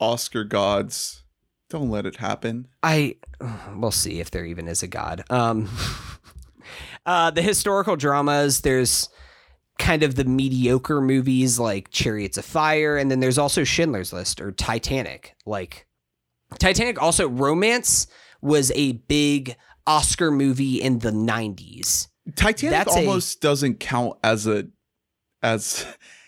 Oscar 0.00 0.44
gods, 0.44 1.22
don't 1.70 1.90
let 1.90 2.06
it 2.06 2.16
happen. 2.16 2.68
I 2.82 3.16
we'll 3.76 3.90
see 3.90 4.20
if 4.20 4.30
there 4.30 4.44
even 4.44 4.68
is 4.68 4.82
a 4.82 4.88
god. 4.88 5.24
Um, 5.30 5.68
uh, 7.06 7.30
the 7.30 7.42
historical 7.42 7.96
dramas, 7.96 8.62
there's 8.62 9.08
kind 9.78 10.02
of 10.02 10.14
the 10.14 10.24
mediocre 10.24 11.00
movies 11.00 11.58
like 11.58 11.90
Chariots 11.90 12.38
of 12.38 12.44
Fire, 12.44 12.96
and 12.96 13.10
then 13.10 13.20
there's 13.20 13.38
also 13.38 13.62
Schindler's 13.62 14.12
List 14.12 14.40
or 14.40 14.52
Titanic. 14.52 15.36
Like 15.44 15.86
Titanic, 16.58 17.00
also 17.00 17.28
romance 17.28 18.06
was 18.42 18.72
a 18.74 18.92
big 18.92 19.56
Oscar 19.86 20.30
movie 20.30 20.80
in 20.82 20.98
the 21.00 21.10
'90s. 21.10 22.08
Titanic 22.34 22.70
That's 22.72 22.96
a- 22.96 22.98
almost 23.00 23.40
doesn't 23.40 23.80
count 23.80 24.18
as 24.24 24.46
a 24.46 24.66
as 25.42 25.86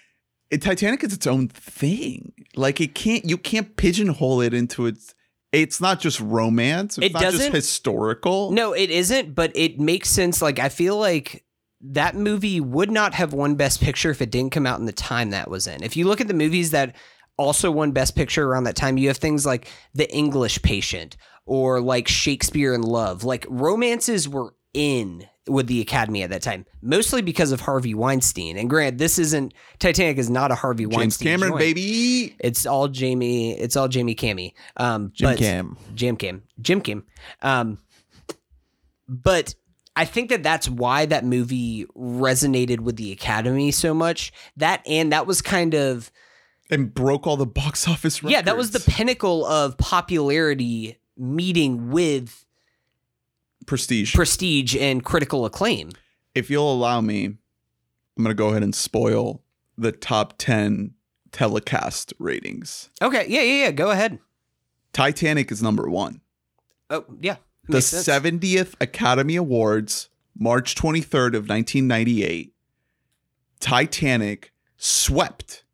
it, 0.51 0.63
Titanic 0.63 1.03
is 1.05 1.13
its 1.13 1.27
own 1.27 1.49
thing. 1.49 2.33
Like 2.55 2.81
it 2.81 2.95
can't 2.95 3.25
you 3.25 3.37
can't 3.39 3.77
pigeonhole 3.77 4.41
it 4.41 4.55
into 4.55 4.87
its. 4.87 5.15
It's 5.51 5.81
not 5.81 5.99
just 5.99 6.21
romance. 6.21 6.99
It's 6.99 7.07
It 7.07 7.13
not 7.15 7.23
just 7.23 7.37
doesn't- 7.39 7.55
historical. 7.55 8.51
No, 8.53 8.75
it 8.75 8.91
isn't, 8.91 9.35
but 9.35 9.51
it 9.57 9.81
makes 9.81 10.11
sense. 10.11 10.43
Like 10.43 10.59
I 10.59 10.69
feel 10.69 10.99
like 10.99 11.45
that 11.81 12.15
movie 12.15 12.61
would 12.61 12.91
not 12.91 13.15
have 13.15 13.33
won 13.33 13.55
Best 13.55 13.81
Picture 13.81 14.11
if 14.11 14.21
it 14.21 14.31
didn't 14.31 14.53
come 14.53 14.67
out 14.67 14.79
in 14.81 14.85
the 14.87 14.93
time 14.93 15.31
that 15.31 15.49
was 15.51 15.67
in. 15.67 15.83
If 15.83 15.97
you 15.97 16.07
look 16.07 16.21
at 16.21 16.29
the 16.29 16.35
movies 16.35 16.73
that 16.73 16.95
also 17.39 17.71
won 17.71 17.93
Best 17.93 18.15
Picture 18.17 18.47
around 18.47 18.65
that 18.65 18.77
time, 18.77 18.99
you 18.99 19.09
have 19.09 19.17
things 19.19 19.47
like 19.47 19.69
The 19.95 20.13
English 20.15 20.61
Patient 20.63 21.17
or 21.49 21.81
like 21.81 22.07
Shakespeare 22.09 22.75
in 22.75 22.83
Love. 22.83 23.25
Like 23.25 23.47
romances 23.49 24.29
were 24.29 24.55
in 24.75 25.27
with 25.49 25.67
the 25.67 25.81
Academy 25.81 26.23
at 26.23 26.29
that 26.29 26.43
time, 26.43 26.67
mostly 26.83 27.23
because 27.23 27.53
of 27.53 27.61
Harvey 27.63 27.95
Weinstein. 27.95 28.59
And 28.59 28.69
grant, 28.69 28.99
this 28.99 29.19
isn't 29.19 29.55
Titanic 29.79 30.19
is 30.19 30.29
not 30.29 30.51
a 30.53 30.55
Harvey 30.55 30.85
James 30.85 30.97
Weinstein 30.97 31.27
Cameron, 31.29 31.53
joint. 31.53 31.61
baby. 31.61 32.37
It's 32.39 32.67
all 32.67 32.87
Jamie. 32.89 33.59
It's 33.59 33.75
all 33.75 33.89
Jamie 33.89 34.15
Cammy. 34.15 34.53
Um, 34.77 35.11
Jim 35.15 35.37
Cam. 35.37 35.77
Jim 35.95 36.17
Cam. 36.17 36.43
Jim 36.61 36.81
Kim. 36.83 37.05
Um, 37.41 37.79
but 39.09 39.55
I 39.97 40.05
think 40.05 40.29
that 40.29 40.43
that's 40.43 40.69
why 40.69 41.07
that 41.07 41.25
movie 41.25 41.87
resonated 41.97 42.81
with 42.81 42.97
the 42.97 43.11
Academy 43.13 43.71
so 43.71 43.95
much. 43.95 44.33
That 44.59 44.83
and 44.87 45.13
that 45.13 45.27
was 45.27 45.41
kind 45.43 45.75
of 45.75 46.11
And 46.71 46.93
broke 46.93 47.27
all 47.27 47.39
the 47.39 47.47
box 47.47 47.89
office 47.89 48.23
records. 48.23 48.33
yeah, 48.33 48.43
that 48.43 48.57
was 48.57 48.73
the 48.73 48.81
pinnacle 48.81 49.47
of 49.47 49.79
popularity 49.79 50.99
meeting 51.19 51.91
with 51.91 52.47
prestige. 53.67 54.15
prestige 54.15 54.77
and 54.77 55.05
critical 55.05 55.45
acclaim. 55.45 55.91
if 56.35 56.49
you'll 56.51 56.73
allow 56.73 57.01
me, 57.01 57.25
I'm 57.27 58.25
going 58.25 58.29
to 58.29 58.35
go 58.35 58.49
ahead 58.49 58.63
and 58.63 58.75
spoil 58.75 59.43
the 59.77 59.93
top 59.93 60.35
10 60.39 60.95
telecast 61.33 62.13
ratings. 62.19 62.91
Okay, 63.03 63.27
yeah, 63.29 63.43
yeah, 63.43 63.65
yeah. 63.65 63.71
Go 63.71 63.91
ahead. 63.91 64.19
Titanic 64.93 65.53
is 65.53 65.63
number 65.63 65.89
one. 65.89 66.21
Oh, 66.91 67.05
yeah. 67.21 67.37
The 67.69 67.83
sense. 67.83 68.07
70th 68.07 68.75
Academy 68.81 69.37
Awards, 69.37 70.09
March 70.37 70.75
23rd 70.75 71.35
of 71.37 71.49
1998. 71.49 72.55
Titanic 73.61 74.53
swept. 74.77 75.65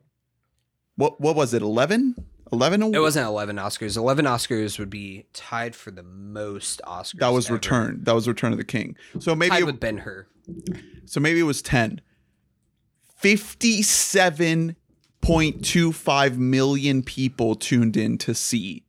What 0.96 1.20
what 1.20 1.36
was 1.36 1.54
it? 1.54 1.62
11? 1.62 2.14
11 2.54 2.94
It 2.94 3.00
wasn't 3.00 3.26
11 3.26 3.56
Oscars. 3.56 3.96
11 3.96 4.24
Oscars 4.24 4.78
would 4.78 4.90
be 4.90 5.26
tied 5.32 5.74
for 5.76 5.90
the 5.90 6.02
most 6.02 6.80
Oscars. 6.86 7.18
That 7.18 7.28
was 7.28 7.46
ever. 7.46 7.54
Return. 7.54 8.00
That 8.04 8.14
was 8.14 8.26
Return 8.28 8.52
of 8.52 8.58
the 8.58 8.64
King. 8.64 8.96
So 9.18 9.34
maybe 9.34 9.50
Tied 9.50 9.62
it- 9.62 9.66
with 9.66 9.80
Ben 9.80 9.98
Hur. 9.98 10.26
So 11.06 11.20
maybe 11.20 11.40
it 11.40 11.44
was 11.44 11.60
10. 11.62 12.00
57.25 15.22 16.36
million 16.36 17.02
people 17.02 17.54
tuned 17.54 17.96
in 17.96 18.18
to 18.18 18.34
see 18.34 18.84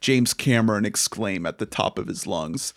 James 0.00 0.32
Cameron 0.34 0.84
exclaim 0.84 1.44
at 1.46 1.58
the 1.58 1.66
top 1.66 1.98
of 1.98 2.06
his 2.08 2.26
lungs. 2.26 2.72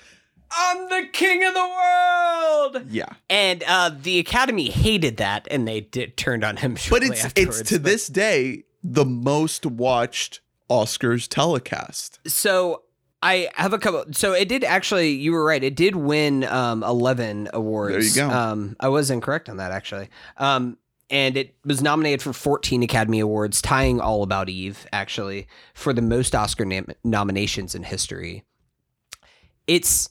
I'm 0.52 0.89
the 0.89 1.08
king 1.13 1.46
of 1.46 1.54
the 1.54 1.62
world. 1.65 2.86
Yeah. 2.89 3.06
And 3.30 3.63
uh, 3.65 3.91
the 4.02 4.20
Academy 4.20 4.70
hated 4.70 5.17
that, 5.17 5.48
and 5.50 5.65
they 5.67 5.82
did, 5.82 6.17
turned 6.17 6.44
on 6.44 6.58
him. 6.58 6.76
But 6.89 7.04
it's 7.04 7.26
it's 7.38 7.62
to 7.70 7.76
but- 7.80 7.84
this 7.84 8.08
day 8.08 8.63
the 8.84 9.06
most 9.06 9.65
watched 9.65 10.41
Oscars 10.70 11.28
telecast. 11.28 12.20
So 12.28 12.84
I 13.22 13.50
have 13.56 13.74
a 13.74 13.80
couple. 13.80 14.06
So 14.12 14.34
it 14.34 14.48
did 14.48 14.63
actually. 14.63 15.12
You 15.12 15.34
were 15.34 15.46
right. 15.46 15.63
It 15.63 15.76
did 15.76 15.96
win 15.96 16.44
um, 16.46 16.84
eleven 16.84 17.50
awards. 17.54 18.15
There 18.15 18.26
you 18.26 18.32
go. 18.32 18.36
Um, 18.36 18.76
I 18.80 18.88
was 18.89 19.12
incorrect 19.12 19.50
on 19.50 19.58
that 19.58 19.72
actually. 19.72 20.10
Um, 20.38 20.78
and 21.12 21.36
it 21.36 21.56
was 21.65 21.82
nominated 21.82 22.22
for 22.22 22.32
14 22.32 22.84
Academy 22.84 23.20
Awards, 23.20 23.62
tying 23.62 24.00
All 24.00 24.24
About 24.24 24.48
Eve 24.48 24.88
actually 24.94 25.46
for 25.74 25.91
the 25.91 26.02
most 26.02 26.34
Oscar 26.34 26.63
nam- 26.63 26.88
nominations 27.04 27.76
in 27.76 27.84
history. 27.84 28.46
It's 29.67 30.10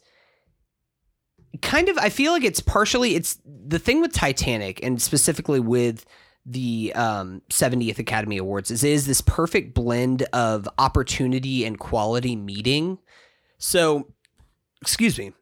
kind 1.62 1.88
of 1.88 1.98
I 1.98 2.10
feel 2.10 2.32
like 2.32 2.44
it's 2.44 2.60
partially 2.60 3.14
it's 3.14 3.38
the 3.44 3.78
thing 3.78 4.00
with 4.00 4.12
Titanic 4.12 4.78
and 4.82 5.00
specifically 5.00 5.58
with 5.58 6.04
the 6.52 6.92
um, 6.94 7.42
70th 7.50 7.98
Academy 7.98 8.38
Awards 8.38 8.70
is 8.70 8.84
is 8.84 9.06
this 9.06 9.20
perfect 9.20 9.74
blend 9.74 10.22
of 10.32 10.68
opportunity 10.78 11.64
and 11.64 11.78
quality 11.78 12.36
meeting. 12.36 12.98
So, 13.58 14.08
excuse 14.80 15.18
me. 15.18 15.32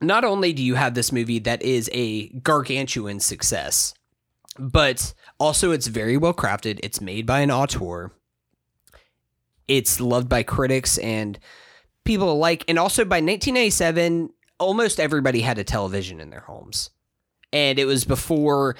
Not 0.00 0.24
only 0.24 0.52
do 0.52 0.62
you 0.62 0.74
have 0.74 0.94
this 0.94 1.12
movie 1.12 1.38
that 1.40 1.62
is 1.62 1.88
a 1.92 2.28
gargantuan 2.40 3.20
success, 3.20 3.94
but 4.58 5.14
also 5.38 5.70
it's 5.70 5.86
very 5.86 6.16
well 6.16 6.34
crafted. 6.34 6.80
It's 6.82 7.00
made 7.00 7.24
by 7.24 7.40
an 7.40 7.50
auteur. 7.50 8.10
It's 9.68 10.00
loved 10.00 10.28
by 10.28 10.42
critics 10.42 10.98
and 10.98 11.38
people 12.04 12.32
alike. 12.32 12.64
And 12.68 12.78
also 12.78 13.04
by 13.04 13.16
1997, 13.16 14.30
almost 14.58 15.00
everybody 15.00 15.40
had 15.40 15.58
a 15.58 15.64
television 15.64 16.20
in 16.20 16.30
their 16.30 16.40
homes. 16.40 16.90
And 17.52 17.78
it 17.78 17.84
was 17.84 18.04
before, 18.04 18.76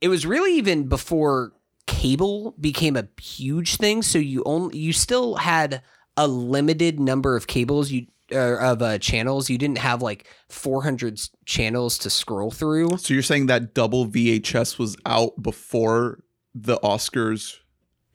it 0.00 0.08
was 0.08 0.24
really 0.26 0.54
even 0.56 0.88
before 0.88 1.52
cable 1.86 2.54
became 2.60 2.96
a 2.96 3.08
huge 3.20 3.76
thing. 3.76 4.02
So 4.02 4.18
you 4.18 4.42
only, 4.46 4.78
you 4.78 4.92
still 4.92 5.36
had 5.36 5.82
a 6.16 6.26
limited 6.28 7.00
number 7.00 7.36
of 7.36 7.46
cables 7.46 7.90
you, 7.90 8.06
uh, 8.32 8.56
of 8.58 8.80
uh, 8.82 8.98
channels. 8.98 9.50
You 9.50 9.58
didn't 9.58 9.78
have 9.78 10.02
like 10.02 10.26
400 10.48 11.20
channels 11.46 11.98
to 11.98 12.10
scroll 12.10 12.50
through. 12.50 12.98
So 12.98 13.12
you're 13.14 13.22
saying 13.22 13.46
that 13.46 13.74
double 13.74 14.06
VHS 14.06 14.78
was 14.78 14.96
out 15.04 15.42
before 15.42 16.20
the 16.54 16.78
Oscars 16.78 17.56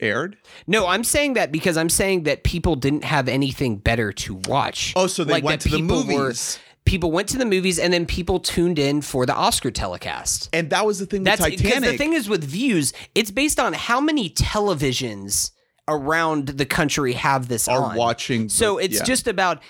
aired? 0.00 0.36
No, 0.66 0.86
I'm 0.86 1.04
saying 1.04 1.34
that 1.34 1.50
because 1.52 1.76
I'm 1.76 1.88
saying 1.88 2.24
that 2.24 2.44
people 2.44 2.76
didn't 2.76 3.04
have 3.04 3.28
anything 3.28 3.78
better 3.78 4.12
to 4.12 4.34
watch. 4.46 4.92
Oh, 4.96 5.06
so 5.06 5.24
they 5.24 5.32
Like 5.34 5.44
went 5.44 5.60
to 5.62 5.68
the 5.70 5.78
people 5.78 6.04
were- 6.04 6.24
movies. 6.24 6.58
People 6.86 7.10
went 7.12 7.28
to 7.28 7.36
the 7.38 7.44
movies 7.44 7.78
and 7.78 7.92
then 7.92 8.06
people 8.06 8.40
tuned 8.40 8.78
in 8.78 9.02
for 9.02 9.26
the 9.26 9.34
Oscar 9.34 9.70
telecast. 9.70 10.48
and 10.52 10.70
that 10.70 10.86
was 10.86 10.98
the 10.98 11.06
thing 11.06 11.22
That's 11.24 11.40
Titanic. 11.42 11.90
the 11.90 11.96
thing 11.98 12.12
is 12.14 12.28
with 12.28 12.42
views, 12.44 12.92
it's 13.14 13.30
based 13.30 13.60
on 13.60 13.72
how 13.74 14.00
many 14.00 14.30
televisions 14.30 15.50
around 15.88 16.48
the 16.48 16.66
country 16.66 17.12
have 17.12 17.48
this 17.48 17.68
are 17.68 17.82
on. 17.90 17.96
watching. 17.96 18.48
So 18.48 18.76
the- 18.76 18.84
it's 18.84 18.96
yeah. 18.98 19.04
just 19.04 19.28
about 19.28 19.62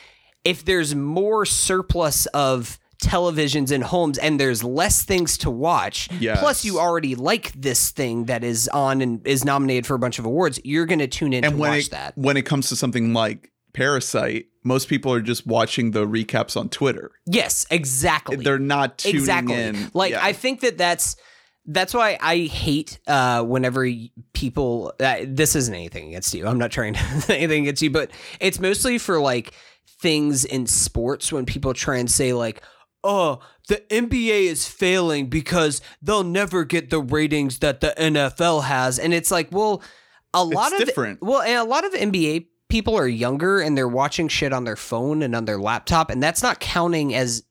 if 0.45 0.65
there's 0.65 0.95
more 0.95 1.45
surplus 1.45 2.27
of 2.27 2.79
televisions 3.03 3.71
in 3.73 3.83
homes 3.83 4.17
and 4.17 4.41
there's 4.41 4.65
less 4.65 5.05
things 5.05 5.37
to 5.37 5.51
watch 5.51 6.09
Yes. 6.19 6.41
plus 6.41 6.65
you 6.65 6.79
already 6.79 7.15
like 7.15 7.53
this 7.53 7.91
thing 7.91 8.25
that 8.25 8.43
is 8.43 8.69
on 8.69 9.03
and 9.03 9.27
is 9.27 9.45
nominated 9.45 9.87
for 9.87 9.93
a 9.95 9.99
bunch 9.99 10.19
of 10.19 10.25
awards 10.25 10.59
you're 10.65 10.87
going 10.87 11.01
to 11.01 11.07
tune 11.07 11.35
in 11.35 11.45
and 11.45 11.53
to 11.55 11.59
watch 11.61 11.87
it, 11.87 11.91
that 11.91 12.17
when 12.17 12.39
it 12.39 12.47
comes 12.47 12.71
to 12.71 12.77
something 12.77 13.13
like 13.13 13.53
Parasite, 13.77 14.47
most 14.65 14.89
people 14.89 15.13
are 15.13 15.21
just 15.21 15.47
watching 15.47 15.91
the 15.91 16.07
recaps 16.07 16.57
on 16.57 16.71
Twitter. 16.71 17.11
yes 17.27 17.67
exactly 17.71 18.37
They're 18.37 18.59
not 18.59 18.97
tuning 18.99 19.17
exactly 19.21 19.55
in. 19.55 19.91
like 19.93 20.13
Yeah. 20.13 20.25
i 20.25 20.33
think 20.33 20.61
that 20.61 20.79
that's 20.79 21.17
that's 21.67 21.93
why 21.93 22.17
i 22.21 22.39
hate 22.47 22.99
uh 23.07 23.43
whenever 23.43 23.87
people 24.33 24.95
uh, 24.99 25.17
this 25.27 25.55
isn't 25.57 25.75
anything 25.75 26.09
against 26.09 26.33
you 26.35 26.47
i'm 26.47 26.59
not 26.59 26.71
trying 26.71 26.95
to 26.95 27.01
anything 27.37 27.65
against 27.65 27.83
you 27.83 27.91
but 27.91 28.11
it's 28.41 28.59
mostly 28.59 28.97
for 28.99 29.21
like 29.21 29.53
things 30.01 30.45
in 30.45 30.67
sports 30.67 31.31
when 31.31 31.45
people 31.45 31.75
try 31.75 31.97
and 31.99 32.11
say 32.11 32.33
like 32.33 32.63
oh 33.05 33.41
the 33.69 33.77
nba 33.91 34.41
is 34.47 34.67
failing 34.67 35.27
because 35.29 35.81
they'll 36.01 36.25
never 36.25 36.65
get 36.65 36.89
the 36.91 37.01
ratings 37.01 37.59
that 37.59 37.81
the 37.83 37.93
nfl 37.99 38.65
has 38.65 38.99
and 38.99 39.13
it's 39.13 39.31
like 39.31 39.49
well 39.53 39.83
a 40.35 40.43
lot 40.45 40.73
of 40.73 40.79
different. 40.79 41.21
well 41.23 41.43
and 41.43 41.59
a 41.59 41.65
lot 41.65 41.85
of 41.85 41.93
nba 41.93 42.47
people 42.69 42.97
are 42.97 43.07
younger 43.09 43.61
and 43.61 43.77
they're 43.77 43.89
watching 43.89 44.29
shit 44.29 44.53
on 44.53 44.65
their 44.65 44.77
phone 44.77 45.23
and 45.23 45.35
on 45.37 45.45
their 45.45 45.59
laptop 45.59 46.11
and 46.11 46.23
that's 46.23 46.43
not 46.43 46.59
counting 46.61 47.15
as 47.15 47.43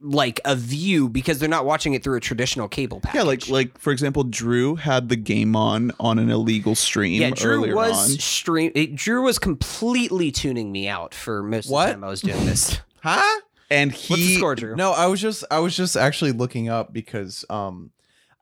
like 0.00 0.40
a 0.44 0.54
view 0.54 1.08
because 1.08 1.38
they're 1.38 1.48
not 1.48 1.64
watching 1.64 1.94
it 1.94 2.04
through 2.04 2.16
a 2.18 2.20
traditional 2.20 2.68
cable 2.68 3.00
package. 3.00 3.16
yeah, 3.16 3.22
like 3.22 3.48
like 3.48 3.78
for 3.78 3.92
example, 3.92 4.24
Drew 4.24 4.74
had 4.76 5.08
the 5.08 5.16
game 5.16 5.56
on 5.56 5.90
on 5.98 6.18
an 6.18 6.28
illegal 6.30 6.74
stream. 6.74 7.20
yeah, 7.22 7.30
Drew 7.30 7.54
earlier 7.54 7.74
was 7.74 8.12
on. 8.12 8.18
stream. 8.18 8.72
It, 8.74 8.94
Drew 8.94 9.22
was 9.22 9.38
completely 9.38 10.30
tuning 10.30 10.70
me 10.70 10.86
out 10.86 11.14
for 11.14 11.42
most 11.42 11.70
What? 11.70 11.84
of 11.84 11.88
the 11.88 11.92
time 11.94 12.04
I 12.04 12.08
was 12.08 12.20
doing 12.20 12.44
this. 12.44 12.78
Huh? 13.02 13.40
and 13.70 13.90
What's 13.92 14.06
the 14.08 14.16
he 14.16 14.36
score, 14.36 14.54
Drew? 14.54 14.76
No, 14.76 14.92
I 14.92 15.06
was 15.06 15.20
just 15.20 15.44
I 15.50 15.60
was 15.60 15.74
just 15.74 15.96
actually 15.96 16.32
looking 16.32 16.68
up 16.68 16.92
because 16.92 17.44
um 17.48 17.90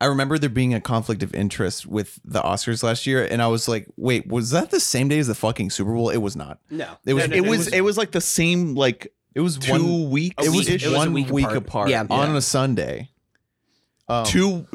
I 0.01 0.07
remember 0.07 0.39
there 0.39 0.51
being 0.51 0.75
a 0.75 0.81
conflict 0.81 1.23
of 1.23 1.35
interest 1.35 1.87
with 1.87 2.19
the 2.25 2.41
Oscars 2.43 2.83
last 2.83 3.07
year, 3.07 3.25
and 3.25 3.41
I 3.41 3.47
was 3.47 3.69
like, 3.69 3.87
wait, 3.97 4.27
was 4.27 4.51
that 4.51 4.71
the 4.71 4.81
same 4.81 5.09
day 5.09 5.19
as 5.19 5.29
the 5.29 5.35
fucking 5.35 5.71
Super 5.71 5.93
Bowl? 5.95 6.11
It 6.11 6.19
was 6.19 6.37
not. 6.37 6.59
no, 6.71 6.97
It 7.07 7.15
was- 7.15 7.25
No, 7.29 7.31
no, 7.31 7.37
it 7.37 7.43
no, 7.45 7.51
was 7.51 7.69
it 7.69 7.81
was 7.83 7.97
like 7.97 8.11
the 8.11 8.21
same 8.21 8.75
like 8.75 9.13
It 9.35 9.41
was 9.41 9.57
two 9.57 9.73
one. 9.73 10.11
weeks. 10.11 10.45
It 10.45 10.51
was, 10.51 10.69
it 10.69 10.83
was 10.85 10.95
one 10.95 11.13
week 11.13 11.31
week, 11.31 11.45
apart. 11.47 11.57
apart. 11.57 11.89
Yeah. 11.91 12.07
on 12.11 12.31
Yeah. 12.33 12.37
a 12.37 12.41
Sunday. 12.41 13.11
Um, 14.09 14.27
two 14.27 14.67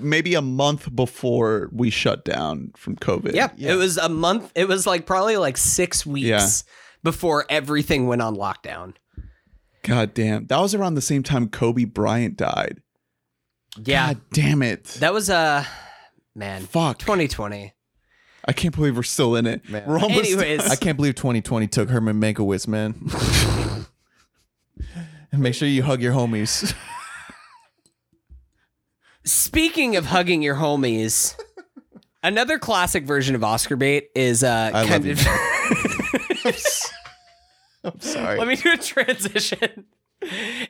maybe 0.00 0.34
a 0.34 0.42
month 0.42 0.94
before 0.94 1.68
we 1.72 1.90
shut 1.90 2.24
down 2.24 2.70
from 2.76 2.94
COVID. 2.96 3.34
Yeah, 3.34 3.48
Yeah. 3.56 3.72
it 3.72 3.76
was 3.76 3.98
a 3.98 4.08
month. 4.08 4.52
It 4.54 4.68
was 4.68 4.86
like 4.86 5.06
probably 5.06 5.36
like 5.36 5.56
six 5.56 6.06
weeks 6.06 6.26
Yeah. 6.26 6.48
before 7.02 7.44
everything 7.50 8.06
went 8.06 8.22
on 8.22 8.36
lockdown. 8.36 8.94
God 9.82 10.14
damn. 10.14 10.46
That 10.46 10.60
was 10.60 10.74
around 10.74 10.94
the 10.94 11.00
same 11.00 11.22
time 11.24 11.48
Kobe 11.48 11.84
Bryant 11.84 12.36
died. 12.36 12.80
Yeah, 13.84 14.14
God 14.14 14.22
damn 14.32 14.62
it. 14.62 14.84
that 15.00 15.12
was 15.12 15.30
uh 15.30 15.64
man, 16.34 16.62
Fuck. 16.62 16.98
2020. 16.98 17.72
I 18.44 18.52
can't 18.52 18.74
believe 18.74 18.96
we're 18.96 19.02
still 19.02 19.36
in 19.36 19.46
it. 19.46 19.68
Man. 19.68 19.84
We're 19.86 19.98
almost 19.98 20.30
Anyways, 20.30 20.66
I 20.70 20.76
can't 20.76 20.96
believe 20.96 21.14
2020 21.16 21.66
took 21.68 21.90
Herman 21.90 22.20
Mankiewicz, 22.20 22.66
man. 22.66 22.94
and 25.32 25.42
make 25.42 25.54
sure 25.54 25.68
you 25.68 25.82
hug 25.82 26.00
your 26.00 26.14
homies. 26.14 26.74
Speaking 29.24 29.96
of 29.96 30.06
hugging 30.06 30.40
your 30.40 30.54
homies, 30.54 31.38
another 32.22 32.58
classic 32.58 33.04
version 33.04 33.34
of 33.34 33.44
Oscar 33.44 33.76
bait 33.76 34.08
is 34.14 34.42
uh 34.42 34.70
I 34.72 34.86
kind 34.86 35.06
of 35.06 35.20
I'm 37.84 38.00
sorry. 38.00 38.38
let 38.38 38.48
me 38.48 38.56
do 38.56 38.72
a 38.72 38.76
transition. 38.76 39.84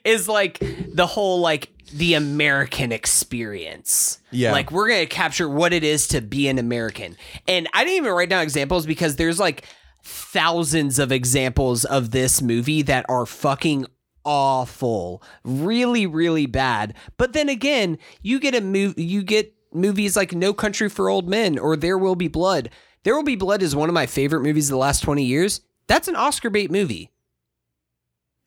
Is 0.04 0.28
like 0.28 0.58
the 0.60 1.06
whole 1.06 1.40
like 1.40 1.70
the 1.92 2.14
American 2.14 2.92
experience. 2.92 4.18
Yeah. 4.30 4.52
Like 4.52 4.70
we're 4.70 4.88
gonna 4.88 5.06
capture 5.06 5.48
what 5.48 5.72
it 5.72 5.84
is 5.84 6.08
to 6.08 6.20
be 6.20 6.48
an 6.48 6.58
American. 6.58 7.16
And 7.46 7.68
I 7.72 7.84
didn't 7.84 7.98
even 7.98 8.12
write 8.12 8.28
down 8.28 8.42
examples 8.42 8.86
because 8.86 9.16
there's 9.16 9.40
like 9.40 9.64
thousands 10.02 10.98
of 10.98 11.12
examples 11.12 11.84
of 11.84 12.10
this 12.10 12.40
movie 12.40 12.82
that 12.82 13.06
are 13.08 13.26
fucking 13.26 13.86
awful. 14.24 15.22
Really, 15.44 16.06
really 16.06 16.46
bad. 16.46 16.94
But 17.16 17.32
then 17.32 17.48
again, 17.48 17.98
you 18.22 18.38
get 18.38 18.54
a 18.54 18.60
move 18.60 18.98
you 18.98 19.22
get 19.22 19.54
movies 19.72 20.16
like 20.16 20.32
No 20.34 20.52
Country 20.52 20.88
for 20.88 21.08
Old 21.08 21.28
Men 21.28 21.58
or 21.58 21.76
There 21.76 21.98
Will 21.98 22.16
Be 22.16 22.28
Blood. 22.28 22.70
There 23.04 23.14
Will 23.14 23.22
Be 23.22 23.36
Blood 23.36 23.62
is 23.62 23.76
one 23.76 23.88
of 23.88 23.94
my 23.94 24.06
favorite 24.06 24.42
movies 24.42 24.68
of 24.68 24.72
the 24.72 24.78
last 24.78 25.00
20 25.00 25.24
years. 25.24 25.60
That's 25.86 26.08
an 26.08 26.16
Oscar 26.16 26.50
bait 26.50 26.70
movie. 26.70 27.10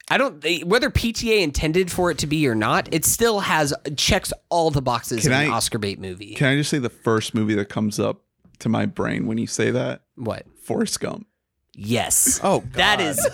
I 0.09 0.17
don't 0.17 0.43
whether 0.65 0.89
PTA 0.89 1.41
intended 1.41 1.91
for 1.91 2.11
it 2.11 2.17
to 2.19 2.27
be 2.27 2.47
or 2.47 2.55
not. 2.55 2.89
It 2.93 3.05
still 3.05 3.39
has 3.41 3.73
checks 3.95 4.33
all 4.49 4.71
the 4.71 4.81
boxes 4.81 5.23
Can 5.23 5.31
in 5.31 5.41
an 5.45 5.51
I- 5.51 5.55
Oscar 5.55 5.77
bait 5.77 5.99
movie. 5.99 6.33
Can 6.35 6.47
I 6.47 6.55
just 6.57 6.69
say 6.69 6.79
the 6.79 6.89
first 6.89 7.33
movie 7.33 7.53
that 7.55 7.69
comes 7.69 7.99
up 7.99 8.21
to 8.59 8.69
my 8.69 8.85
brain 8.85 9.25
when 9.27 9.37
you 9.37 9.47
say 9.47 9.71
that? 9.71 10.01
what? 10.15 10.45
Forrest 10.63 10.99
Gump. 10.99 11.27
Yes. 11.73 12.39
Oh, 12.43 12.63
that 12.73 12.99
God. 12.99 13.05
is 13.07 13.27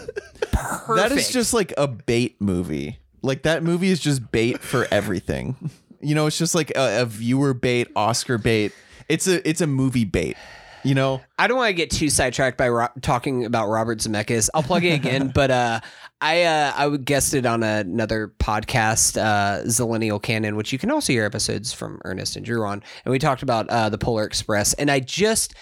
perfect. 0.51 0.87
That 0.97 1.11
is 1.11 1.29
just 1.31 1.53
like 1.53 1.73
a 1.77 1.87
bait 1.87 2.37
movie. 2.39 2.99
Like 3.21 3.43
that 3.43 3.63
movie 3.63 3.89
is 3.89 3.99
just 3.99 4.31
bait 4.31 4.59
for 4.59 4.87
everything. 4.91 5.55
You 5.99 6.13
know, 6.13 6.27
it's 6.27 6.37
just 6.37 6.53
like 6.53 6.69
a, 6.75 7.01
a 7.01 7.05
viewer 7.07 7.55
bait, 7.55 7.87
Oscar 7.95 8.37
bait. 8.37 8.71
It's 9.09 9.25
a 9.27 9.45
it's 9.49 9.61
a 9.61 9.67
movie 9.67 10.05
bait. 10.05 10.37
You 10.83 10.93
know, 10.93 11.21
I 11.39 11.47
don't 11.47 11.57
want 11.57 11.69
to 11.69 11.73
get 11.73 11.89
too 11.89 12.11
sidetracked 12.11 12.55
by 12.55 12.69
ro- 12.69 12.87
talking 13.01 13.45
about 13.45 13.67
Robert 13.69 13.97
Zemeckis. 13.97 14.47
I'll 14.53 14.61
plug 14.61 14.83
it 14.85 14.91
again, 14.93 15.29
but 15.33 15.49
uh, 15.49 15.79
I 16.19 16.43
uh, 16.43 16.73
I 16.75 16.87
would 16.87 17.05
guest 17.05 17.33
it 17.33 17.45
on 17.45 17.61
another 17.61 18.33
podcast, 18.39 19.21
uh, 19.21 19.63
Zillennial 19.65 20.21
Canon, 20.21 20.55
which 20.55 20.73
you 20.73 20.79
can 20.79 20.89
also 20.89 21.13
hear 21.13 21.25
episodes 21.25 21.73
from 21.73 22.01
Ernest 22.05 22.35
and 22.35 22.45
Drew 22.45 22.65
on, 22.65 22.81
and 23.05 23.11
we 23.11 23.19
talked 23.19 23.43
about 23.43 23.69
uh, 23.69 23.89
the 23.89 23.97
Polar 23.97 24.23
Express, 24.23 24.73
and 24.73 24.89
I 24.89 24.99
just 24.99 25.53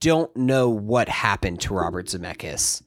don't 0.00 0.34
know 0.36 0.68
what 0.68 1.08
happened 1.08 1.60
to 1.62 1.74
Robert 1.74 2.06
Zemeckis 2.06 2.82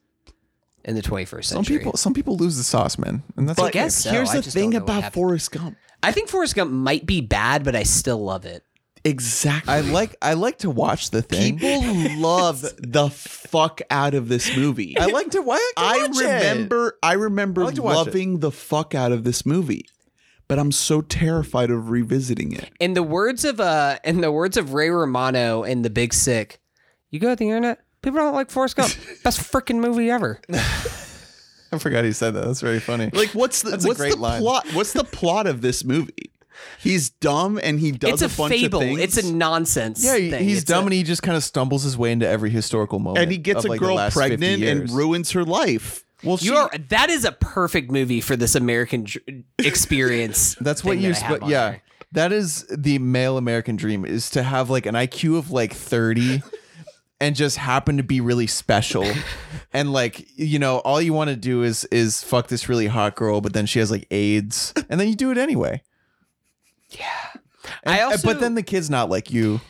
in 0.85 0.95
the 0.95 1.01
21st 1.01 1.45
century. 1.45 1.45
some 1.45 1.63
people 1.65 1.97
some 1.97 2.13
people 2.13 2.35
lose 2.35 2.57
the 2.57 2.63
sauce, 2.63 2.97
man, 2.97 3.23
and 3.37 3.47
that's 3.47 3.59
I 3.59 3.63
okay. 3.63 3.71
guess 3.71 3.95
so. 3.95 4.11
Here's 4.11 4.31
I 4.31 4.41
the 4.41 4.51
thing 4.51 4.75
about. 4.75 5.13
Forrest 5.13 5.51
Gump. 5.51 5.77
I 6.01 6.11
think 6.11 6.27
Forrest 6.27 6.55
Gump 6.55 6.71
might 6.71 7.05
be 7.05 7.21
bad, 7.21 7.63
but 7.63 7.75
I 7.75 7.83
still 7.83 8.21
love 8.21 8.45
it. 8.45 8.63
Exactly. 9.05 9.73
I 9.73 9.81
like 9.81 10.15
I 10.21 10.33
like 10.33 10.59
to 10.59 10.69
watch 10.69 11.09
the 11.11 11.21
thing. 11.21 11.59
People 11.59 12.19
love 12.19 12.61
the 12.77 13.09
fuck 13.09 13.81
out 13.89 14.13
of 14.13 14.29
this 14.29 14.55
movie. 14.55 14.97
I 14.97 15.07
like 15.07 15.31
to 15.31 15.41
watch. 15.41 15.59
I 15.75 16.07
remember 16.17 16.97
I 17.03 17.13
remember 17.13 17.63
I 17.63 17.65
like 17.65 17.75
to 17.75 17.81
watch 17.81 17.93
it. 17.93 17.97
loving 17.97 18.39
the 18.39 18.51
fuck 18.51 18.95
out 18.95 19.11
of 19.11 19.23
this 19.23 19.45
movie. 19.45 19.85
But 20.47 20.59
I'm 20.59 20.71
so 20.71 21.01
terrified 21.01 21.69
of 21.71 21.89
revisiting 21.89 22.51
it. 22.51 22.69
In 22.79 22.93
the 22.93 23.03
words 23.03 23.43
of 23.45 23.59
uh, 23.59 23.97
in 24.03 24.21
the 24.21 24.31
words 24.31 24.55
of 24.57 24.73
Ray 24.73 24.89
Romano 24.89 25.63
in 25.63 25.81
The 25.81 25.89
Big 25.89 26.13
Sick, 26.13 26.59
you 27.09 27.19
go 27.19 27.29
to 27.29 27.35
the 27.35 27.45
internet, 27.49 27.79
people 28.01 28.19
don't 28.19 28.33
like 28.33 28.51
Forrest 28.51 28.75
Gump. 28.75 28.93
Best 29.23 29.39
freaking 29.39 29.79
movie 29.79 30.09
ever. 30.11 30.39
I 30.49 31.79
forgot 31.79 32.03
he 32.03 32.11
said 32.11 32.35
that. 32.35 32.45
That's 32.45 32.61
very 32.61 32.79
funny. 32.79 33.09
Like, 33.13 33.29
what's 33.29 33.63
the 33.63 33.71
That's 33.71 33.85
a 33.85 33.87
what's 33.87 33.99
great 33.99 34.13
the 34.13 34.19
line. 34.19 34.41
plot? 34.41 34.67
What's 34.73 34.93
the 34.93 35.03
plot 35.03 35.47
of 35.47 35.61
this 35.61 35.83
movie? 35.83 36.31
He's 36.79 37.09
dumb 37.09 37.59
and 37.61 37.79
he 37.79 37.91
does 37.91 38.21
it's 38.21 38.33
a, 38.33 38.37
bunch 38.37 38.53
fable. 38.53 38.79
of 38.81 38.85
things. 38.87 38.99
It's 38.99 39.17
a 39.17 39.33
nonsense. 39.33 40.03
yeah, 40.03 40.17
he- 40.17 40.29
thing. 40.31 40.43
he's 40.43 40.57
It's 40.59 40.65
dumb 40.65 40.83
a- 40.83 40.87
and 40.87 40.93
he 40.93 41.03
just 41.03 41.23
kind 41.23 41.35
of 41.37 41.43
stumbles 41.43 41.83
his 41.83 41.97
way 41.97 42.11
into 42.11 42.27
every 42.27 42.49
historical 42.49 42.99
moment. 42.99 43.23
and 43.23 43.31
he 43.31 43.37
gets 43.37 43.59
of, 43.59 43.65
a 43.65 43.69
like, 43.69 43.79
girl 43.79 44.09
pregnant 44.11 44.63
and 44.63 44.89
ruins 44.89 45.31
her 45.31 45.43
life. 45.43 46.03
Well, 46.23 46.37
You 46.41 46.51
she- 46.51 46.55
are. 46.57 46.71
That 46.89 47.09
is 47.09 47.25
a 47.25 47.31
perfect 47.33 47.91
movie 47.91 48.21
for 48.21 48.35
this 48.35 48.55
American 48.55 49.03
dr- 49.03 49.43
experience. 49.59 50.55
That's 50.61 50.83
what 50.83 50.97
you're. 50.97 51.13
that 51.13 51.23
I 51.23 51.27
have 51.27 51.37
Sp- 51.43 51.49
yeah, 51.49 51.69
there. 51.71 51.81
that 52.13 52.31
is 52.31 52.65
the 52.69 52.99
male 52.99 53.37
American 53.37 53.75
dream: 53.75 54.05
is 54.05 54.29
to 54.31 54.43
have 54.43 54.69
like 54.69 54.85
an 54.85 54.95
IQ 54.95 55.37
of 55.37 55.51
like 55.51 55.73
thirty, 55.73 56.41
and 57.19 57.35
just 57.35 57.57
happen 57.57 57.97
to 57.97 58.03
be 58.03 58.21
really 58.21 58.47
special, 58.47 59.05
and 59.73 59.91
like 59.91 60.25
you 60.37 60.59
know, 60.59 60.77
all 60.79 61.01
you 61.01 61.11
want 61.13 61.29
to 61.29 61.35
do 61.35 61.63
is 61.63 61.83
is 61.85 62.23
fuck 62.23 62.47
this 62.47 62.69
really 62.69 62.87
hot 62.87 63.15
girl, 63.15 63.41
but 63.41 63.51
then 63.53 63.65
she 63.65 63.79
has 63.79 63.91
like 63.91 64.07
AIDS, 64.09 64.73
and 64.89 64.99
then 65.01 65.09
you 65.09 65.15
do 65.15 65.29
it 65.31 65.37
anyway. 65.37 65.81
I 67.85 67.91
uh, 67.91 67.91
And- 67.93 68.01
also, 68.13 68.27
but 68.27 68.39
then 68.39 68.55
the 68.55 68.63
kid's 68.63 68.89
not 68.89 69.09
like 69.09 69.31
you. 69.31 69.61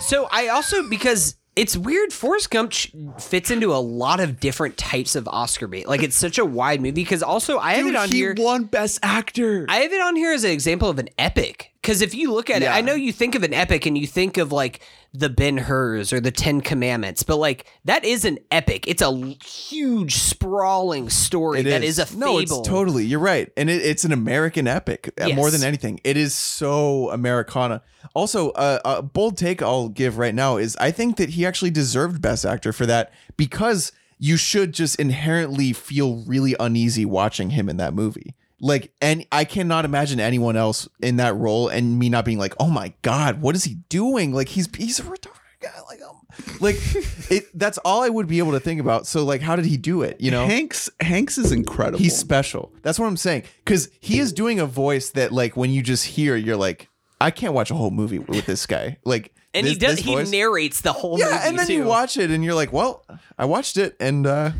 so 0.00 0.28
I 0.30 0.48
also 0.48 0.88
because 0.88 1.36
it's 1.56 1.76
weird. 1.76 2.12
Forrest 2.12 2.50
Gump 2.50 2.72
fits 3.20 3.50
into 3.50 3.72
a 3.74 3.82
lot 3.82 4.20
of 4.20 4.38
different 4.38 4.76
types 4.76 5.16
of 5.16 5.26
Oscar 5.26 5.66
bait. 5.66 5.88
Like 5.88 6.02
it's 6.04 6.14
such 6.14 6.38
a 6.38 6.44
wide 6.44 6.80
movie 6.80 6.92
because 7.02 7.22
also 7.22 7.58
I 7.58 7.72
have 7.74 7.84
Dude, 7.86 7.94
it 7.94 7.98
on 7.98 8.08
he 8.08 8.16
here. 8.16 8.34
won 8.38 8.64
Best 8.64 9.00
Actor. 9.02 9.66
I 9.68 9.78
have 9.78 9.92
it 9.92 10.00
on 10.00 10.14
here 10.14 10.32
as 10.32 10.44
an 10.44 10.50
example 10.52 10.88
of 10.88 10.98
an 11.00 11.08
epic. 11.18 11.72
Because 11.82 12.00
if 12.00 12.14
you 12.14 12.32
look 12.32 12.48
at 12.50 12.62
it, 12.62 12.66
I 12.68 12.80
know 12.80 12.94
you 12.94 13.12
think 13.12 13.34
of 13.34 13.42
an 13.42 13.54
epic 13.54 13.86
and 13.86 13.96
you 13.98 14.06
think 14.06 14.36
of 14.36 14.52
like 14.52 14.80
the 15.12 15.28
Ben 15.28 15.56
Hurs 15.56 16.12
or 16.12 16.20
the 16.20 16.30
Ten 16.30 16.60
Commandments, 16.60 17.22
but 17.22 17.36
like 17.36 17.66
that 17.84 18.04
is 18.04 18.24
an 18.24 18.38
epic. 18.50 18.86
It's 18.86 19.02
a 19.02 19.10
huge, 19.44 20.16
sprawling 20.16 21.08
story 21.08 21.60
It 21.60 21.64
that 21.64 21.82
is. 21.82 21.98
a 21.98 22.06
fable. 22.06 22.20
No, 22.20 22.38
it's 22.38 22.60
totally. 22.60 23.04
You're 23.04 23.20
right, 23.20 23.50
and 23.56 23.70
it, 23.70 23.82
it's 23.82 24.04
an 24.04 24.12
American 24.12 24.66
epic 24.66 25.12
uh, 25.20 25.30
more 25.30 25.50
than 25.50 25.64
anything. 25.64 26.00
It 26.04 26.16
is 26.16 26.34
so 26.34 27.10
Americana. 27.10 27.82
Also, 28.14 28.50
uh, 28.50 28.78
a 28.84 29.02
bold 29.02 29.36
take 29.36 29.62
I'll 29.62 29.88
give 29.88 30.18
right 30.18 30.34
now 30.34 30.56
is 30.56 30.76
I 30.76 30.90
think 30.90 31.16
that 31.16 31.30
he 31.30 31.46
actually 31.46 31.70
deserved 31.70 32.20
Best 32.20 32.44
Actor 32.44 32.72
for 32.72 32.86
that 32.86 33.12
because 33.36 33.92
you 34.18 34.36
should 34.36 34.72
just 34.72 34.96
inherently 34.96 35.72
feel 35.72 36.16
really 36.26 36.54
uneasy 36.58 37.04
watching 37.04 37.50
him 37.50 37.68
in 37.68 37.76
that 37.78 37.94
movie. 37.94 38.34
Like, 38.60 38.92
and 39.00 39.24
I 39.30 39.44
cannot 39.44 39.84
imagine 39.84 40.18
anyone 40.20 40.56
else 40.56 40.88
in 41.00 41.16
that 41.16 41.36
role 41.36 41.68
and 41.68 41.98
me 41.98 42.08
not 42.08 42.24
being 42.24 42.38
like, 42.38 42.54
"Oh 42.58 42.68
my 42.68 42.92
god, 43.02 43.40
what 43.40 43.54
is 43.54 43.64
he 43.64 43.74
doing?" 43.88 44.32
Like 44.32 44.48
he's 44.48 44.68
he's 44.76 44.98
a 44.98 45.04
retarded 45.04 45.30
guy. 45.60 45.70
Like, 45.88 46.00
um, 46.02 46.20
like 46.60 46.76
it. 47.30 47.44
That's 47.56 47.78
all 47.78 48.02
I 48.02 48.08
would 48.08 48.26
be 48.26 48.38
able 48.40 48.52
to 48.52 48.60
think 48.60 48.80
about. 48.80 49.06
So, 49.06 49.24
like, 49.24 49.40
how 49.42 49.54
did 49.54 49.64
he 49.64 49.76
do 49.76 50.02
it? 50.02 50.20
You 50.20 50.32
know, 50.32 50.44
Hanks 50.46 50.90
Hanks 51.00 51.38
is 51.38 51.52
incredible. 51.52 51.98
He's 52.00 52.16
special. 52.16 52.72
That's 52.82 52.98
what 52.98 53.06
I'm 53.06 53.16
saying. 53.16 53.44
Because 53.64 53.90
he 54.00 54.18
is 54.18 54.32
doing 54.32 54.58
a 54.58 54.66
voice 54.66 55.10
that, 55.10 55.30
like, 55.32 55.56
when 55.56 55.70
you 55.70 55.80
just 55.82 56.04
hear, 56.04 56.34
you're 56.34 56.56
like, 56.56 56.88
I 57.20 57.30
can't 57.30 57.54
watch 57.54 57.70
a 57.70 57.74
whole 57.74 57.92
movie 57.92 58.18
with 58.18 58.46
this 58.46 58.66
guy. 58.66 58.98
Like, 59.04 59.32
and 59.54 59.64
this, 59.66 59.74
he 59.74 59.78
does. 59.78 59.98
He 60.00 60.12
voice- 60.14 60.30
narrates 60.30 60.80
the 60.80 60.92
whole 60.92 61.16
movie. 61.16 61.30
yeah, 61.30 61.46
and 61.48 61.56
then 61.58 61.68
too. 61.68 61.74
you 61.74 61.84
watch 61.84 62.16
it 62.16 62.30
and 62.32 62.44
you're 62.44 62.54
like, 62.54 62.72
well, 62.72 63.04
I 63.38 63.44
watched 63.44 63.76
it, 63.76 63.96
and 64.00 64.26
uh, 64.26 64.50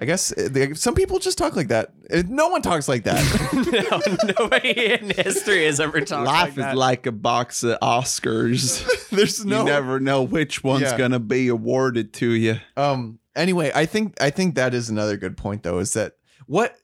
I 0.00 0.06
guess 0.06 0.32
uh, 0.32 0.48
they- 0.50 0.72
some 0.74 0.94
people 0.94 1.18
just 1.18 1.36
talk 1.36 1.56
like 1.56 1.68
that. 1.68 1.92
Uh, 2.12 2.22
No 2.26 2.48
one 2.48 2.62
talks 2.62 2.88
like 2.88 3.04
that. 3.04 3.20
no, 4.38 4.44
nobody 4.44 4.92
in 4.94 5.10
history 5.10 5.66
has 5.66 5.78
ever 5.80 6.00
talked 6.00 6.26
like 6.26 6.26
that. 6.26 6.32
Life 6.32 6.46
like 6.48 6.56
that. 6.56 6.72
is 6.72 6.78
like 6.78 7.06
a 7.06 7.12
box 7.12 7.62
of 7.62 7.78
Oscars. 7.80 9.08
There's 9.10 9.44
no 9.44 9.60
You 9.60 9.64
never 9.66 10.00
know 10.00 10.22
which 10.22 10.64
one's 10.64 10.82
Yeah. 10.82 10.96
gonna 10.98 11.20
be 11.20 11.48
awarded 11.48 12.12
to 12.14 12.30
you. 12.30 12.56
Um. 12.76 13.18
Anyway, 13.36 13.70
I 13.74 13.86
think 13.86 14.20
I 14.20 14.30
think 14.30 14.54
that 14.56 14.74
is 14.74 14.88
another 14.90 15.16
good 15.16 15.36
point 15.36 15.62
though. 15.62 15.78
Is 15.78 15.92
that 15.92 16.14
what? 16.46 16.74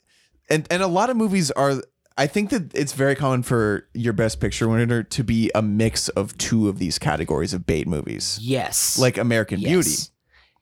And 0.49 0.67
and 0.71 0.83
a 0.83 0.87
lot 0.87 1.11
of 1.11 1.17
movies 1.17 1.51
are. 1.53 1.83
I 2.19 2.27
think 2.27 2.49
that 2.51 2.75
it's 2.75 2.95
very 2.95 3.15
common 3.15 3.43
for 3.43 3.89
your 3.93 4.15
best 4.15 4.41
picture 4.41 4.69
winner 4.69 5.03
to 5.03 5.23
be 5.25 5.51
a 5.55 5.61
mix 5.61 6.09
of 6.11 6.37
two 6.39 6.67
of 6.69 6.79
these 6.79 6.99
categories 6.99 7.53
of 7.53 7.67
bait 7.67 7.87
movies, 7.87 8.39
yes, 8.41 8.99
like 8.99 9.19
American 9.19 9.61
Beauty. 9.61 9.91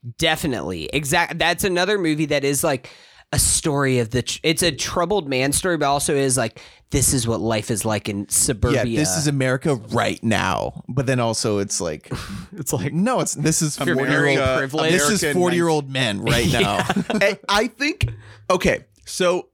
Yes. 0.04 0.14
Definitely. 0.18 0.90
Exact. 0.92 1.38
That's 1.38 1.64
another 1.64 1.98
movie 1.98 2.26
that 2.26 2.44
is 2.44 2.62
like 2.62 2.90
a 3.32 3.38
story 3.38 3.98
of 3.98 4.10
the. 4.10 4.22
Tr- 4.22 4.38
it's 4.42 4.62
a 4.62 4.70
troubled 4.70 5.28
man 5.28 5.52
story, 5.52 5.76
but 5.76 5.86
also 5.86 6.14
is 6.14 6.36
like 6.36 6.60
this 6.90 7.12
is 7.12 7.26
what 7.26 7.40
life 7.40 7.70
is 7.70 7.84
like 7.84 8.08
in 8.08 8.28
suburbia. 8.28 8.84
Yeah, 8.84 9.00
this 9.00 9.16
is 9.16 9.26
America 9.26 9.74
right 9.90 10.22
now. 10.22 10.84
But 10.88 11.06
then 11.06 11.18
also 11.20 11.58
it's 11.58 11.80
like 11.80 12.10
It's 12.52 12.72
like 12.72 12.92
no, 12.92 13.20
it's 13.20 13.34
this 13.34 13.62
is 13.62 13.78
You're 13.78 13.96
forty 13.96 14.10
very 14.10 14.32
year 14.34 14.42
old. 14.46 14.58
privileged. 14.58 14.94
This 14.94 15.22
is 15.22 15.32
forty 15.32 15.56
year 15.56 15.68
old 15.68 15.90
men 15.90 16.20
right 16.22 16.46
now. 16.52 16.78
I, 17.10 17.38
I 17.48 17.66
think 17.68 18.10
okay. 18.50 18.84
So 19.06 19.48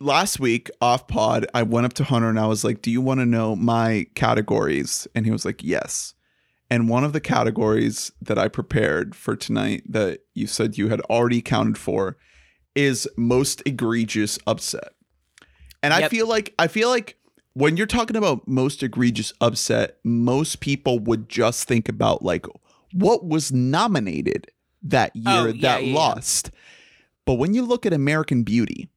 last 0.00 0.38
week 0.40 0.70
off 0.80 1.08
pod, 1.08 1.46
I 1.52 1.64
went 1.64 1.84
up 1.84 1.92
to 1.94 2.04
Hunter 2.04 2.28
and 2.30 2.38
I 2.40 2.46
was 2.46 2.64
like, 2.64 2.80
"Do 2.82 2.90
you 2.90 3.00
want 3.00 3.20
to 3.20 3.26
know 3.26 3.54
my 3.56 4.06
categories?" 4.14 5.06
And 5.14 5.26
he 5.26 5.32
was 5.32 5.44
like, 5.44 5.62
"Yes." 5.62 6.14
And 6.70 6.88
one 6.88 7.02
of 7.04 7.12
the 7.12 7.20
categories 7.20 8.12
that 8.20 8.38
I 8.38 8.48
prepared 8.48 9.14
for 9.14 9.34
tonight 9.34 9.84
that 9.88 10.20
you 10.34 10.46
said 10.46 10.76
you 10.76 10.88
had 10.88 11.00
already 11.02 11.40
counted 11.40 11.78
for 11.78 12.16
is 12.74 13.08
most 13.16 13.62
egregious 13.64 14.38
upset. 14.46 14.92
And 15.82 15.94
I 15.94 16.08
feel 16.08 16.28
like 16.28 16.54
I 16.58 16.66
feel 16.66 16.88
like 16.88 17.16
when 17.54 17.76
you're 17.76 17.86
talking 17.86 18.16
about 18.16 18.46
most 18.46 18.82
egregious 18.82 19.32
upset, 19.40 19.96
most 20.04 20.60
people 20.60 20.98
would 21.00 21.28
just 21.28 21.66
think 21.66 21.88
about 21.88 22.22
like 22.22 22.46
what 22.92 23.24
was 23.24 23.50
nominated 23.52 24.48
that 24.82 25.14
year 25.16 25.24
Oh, 25.26 25.46
yeah, 25.46 25.62
that 25.62 25.82
yeah, 25.84 25.88
yeah. 25.90 25.94
lost. 25.98 26.50
But 27.24 27.34
when 27.34 27.54
you 27.54 27.62
look 27.62 27.86
at 27.86 27.92
American 27.92 28.42
Beauty 28.42 28.88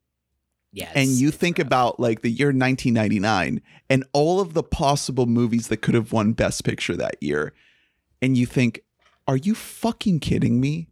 yes. 0.72 0.92
and 0.96 1.10
you 1.10 1.32
think 1.32 1.60
about 1.60 2.00
like 2.00 2.22
the 2.22 2.32
year 2.32 2.48
1999 2.48 3.62
and 3.90 4.06
all 4.14 4.40
of 4.40 4.54
the 4.54 4.64
possible 4.64 5.26
movies 5.26 5.68
that 5.68 5.78
could 5.78 5.94
have 5.94 6.12
won 6.12 6.34
Best 6.34 6.64
Picture 6.64 6.96
that 6.96 7.22
year, 7.22 7.54
and 8.22 8.38
you 8.38 8.46
think, 8.46 8.82
are 9.28 9.38
you 9.38 9.56
fucking 9.56 10.20
kidding 10.20 10.60
me? 10.60 10.88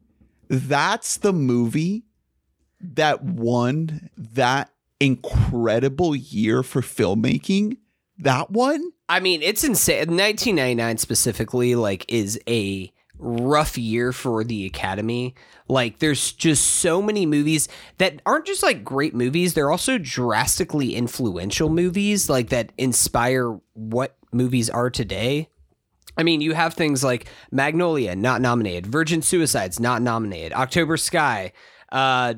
That's 0.50 1.18
the 1.18 1.34
movie 1.34 2.04
that 2.82 3.24
won 3.24 4.10
that 4.18 4.72
incredible 5.00 6.16
year 6.16 6.64
for 6.64 6.82
filmmaking. 6.82 7.78
That 8.18 8.52
one? 8.52 8.92
I 9.08 9.20
mean, 9.20 9.42
it's 9.42 9.64
insane. 9.64 10.18
1999 10.18 10.98
specifically, 10.98 11.76
like, 11.76 12.06
is 12.12 12.40
a 12.48 12.92
rough 13.20 13.78
year 13.78 14.12
for 14.12 14.44
the 14.44 14.66
Academy. 14.66 15.36
Like, 15.68 16.00
there's 16.00 16.32
just 16.32 16.66
so 16.66 17.02
many 17.02 17.26
movies 17.26 17.68
that 17.98 18.22
aren't 18.26 18.46
just 18.46 18.64
like 18.64 18.84
great 18.84 19.14
movies, 19.14 19.54
they're 19.54 19.72
also 19.72 19.98
drastically 19.98 20.96
influential 20.96 21.70
movies, 21.70 22.30
like, 22.30 22.50
that 22.50 22.72
inspire 22.78 23.60
what 23.74 24.18
movies 24.32 24.70
are 24.70 24.90
today. 24.90 25.50
I 26.18 26.24
mean, 26.24 26.42
you 26.42 26.54
have 26.54 26.74
things 26.74 27.04
like 27.04 27.28
Magnolia, 27.52 28.16
not 28.16 28.42
nominated, 28.42 28.86
Virgin 28.86 29.22
Suicides, 29.22 29.80
not 29.80 30.02
nominated, 30.02 30.54
October 30.54 30.98
Sky, 30.98 31.54
uh, 31.92 32.34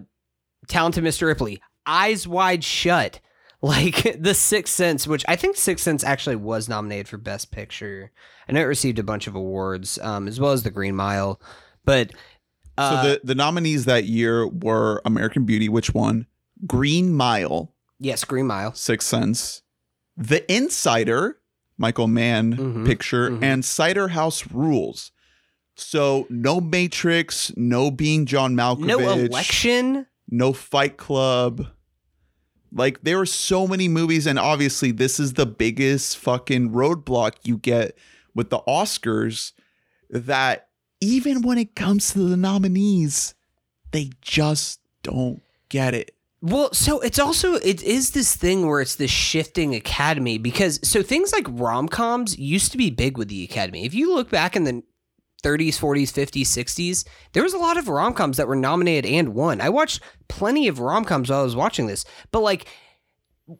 Talented 0.67 1.03
Mr. 1.03 1.25
Ripley, 1.25 1.61
Eyes 1.85 2.27
Wide 2.27 2.63
Shut, 2.63 3.19
like 3.61 4.17
The 4.19 4.33
Sixth 4.33 4.73
Sense, 4.73 5.07
which 5.07 5.25
I 5.27 5.35
think 5.35 5.55
Sixth 5.55 5.83
Sense 5.83 6.03
actually 6.03 6.35
was 6.35 6.69
nominated 6.69 7.07
for 7.07 7.17
Best 7.17 7.51
Picture. 7.51 8.11
Know 8.51 8.61
it 8.61 8.65
received 8.65 8.99
a 8.99 9.03
bunch 9.03 9.27
of 9.27 9.35
awards, 9.35 9.97
um, 9.99 10.27
as 10.27 10.39
well 10.39 10.51
as 10.51 10.63
The 10.63 10.71
Green 10.71 10.95
Mile. 10.95 11.39
But 11.85 12.11
uh, 12.77 13.03
so 13.03 13.09
the, 13.09 13.21
the 13.23 13.35
nominees 13.35 13.85
that 13.85 14.05
year 14.05 14.47
were 14.47 15.01
American 15.05 15.45
Beauty, 15.45 15.69
which 15.69 15.93
won, 15.93 16.27
Green 16.67 17.13
Mile, 17.13 17.73
yes, 17.99 18.23
Green 18.23 18.47
Mile. 18.47 18.73
Sixth 18.73 19.07
Sense, 19.07 19.61
The 20.17 20.49
Insider, 20.53 21.39
Michael 21.77 22.07
Mann 22.07 22.55
Mhm, 22.57 22.85
picture, 22.85 23.31
mhm. 23.31 23.43
and 23.43 23.65
Cider 23.65 24.09
House 24.09 24.51
Rules. 24.51 25.11
So 25.75 26.27
no 26.29 26.59
Matrix, 26.61 27.51
no 27.55 27.89
being 27.89 28.25
John 28.25 28.55
Malkovich, 28.55 28.85
No 28.85 28.99
election. 28.99 30.05
no 30.29 30.53
Fight 30.53 30.97
Club. 30.97 31.67
Like 32.73 33.01
there 33.01 33.19
are 33.19 33.25
so 33.25 33.67
many 33.67 33.87
movies, 33.87 34.27
and 34.27 34.37
obviously 34.37 34.91
this 34.91 35.19
is 35.19 35.33
the 35.33 35.45
biggest 35.45 36.17
fucking 36.17 36.69
roadblock 36.71 37.33
you 37.43 37.57
get 37.57 37.97
with 38.33 38.49
the 38.49 38.59
Oscars. 38.67 39.53
That 40.09 40.67
even 40.99 41.41
when 41.41 41.57
it 41.57 41.75
comes 41.75 42.11
to 42.11 42.19
the 42.19 42.37
nominees, 42.37 43.33
they 43.91 44.11
just 44.21 44.79
don't 45.03 45.41
get 45.69 45.93
it. 45.93 46.15
Well, 46.41 46.73
so 46.73 46.99
it's 47.01 47.19
also 47.19 47.53
it 47.55 47.83
is 47.83 48.11
this 48.11 48.35
thing 48.35 48.67
where 48.67 48.81
it's 48.81 48.95
this 48.95 49.11
shifting 49.11 49.75
academy 49.75 50.39
because 50.39 50.79
so 50.81 51.03
things 51.03 51.31
like 51.31 51.45
rom-coms 51.47 52.37
used 52.37 52.71
to 52.71 52.77
be 52.77 52.89
big 52.89 53.17
with 53.17 53.27
the 53.27 53.43
academy. 53.43 53.85
If 53.85 53.93
you 53.93 54.13
look 54.13 54.31
back 54.31 54.55
in 54.55 54.63
the 54.63 54.81
30s, 55.43 55.79
40s, 55.79 56.11
50s, 56.11 56.41
60s, 56.41 57.07
there 57.33 57.43
was 57.43 57.53
a 57.53 57.59
lot 57.59 57.77
of 57.77 57.87
rom-coms 57.87 58.37
that 58.37 58.47
were 58.47 58.55
nominated 58.55 59.09
and 59.11 59.35
won. 59.35 59.61
I 59.61 59.69
watched 59.69 60.01
plenty 60.27 60.67
of 60.67 60.79
rom-coms 60.79 61.29
while 61.29 61.41
I 61.41 61.43
was 61.43 61.55
watching 61.55 61.87
this. 61.87 62.05
But 62.31 62.41
like 62.41 62.67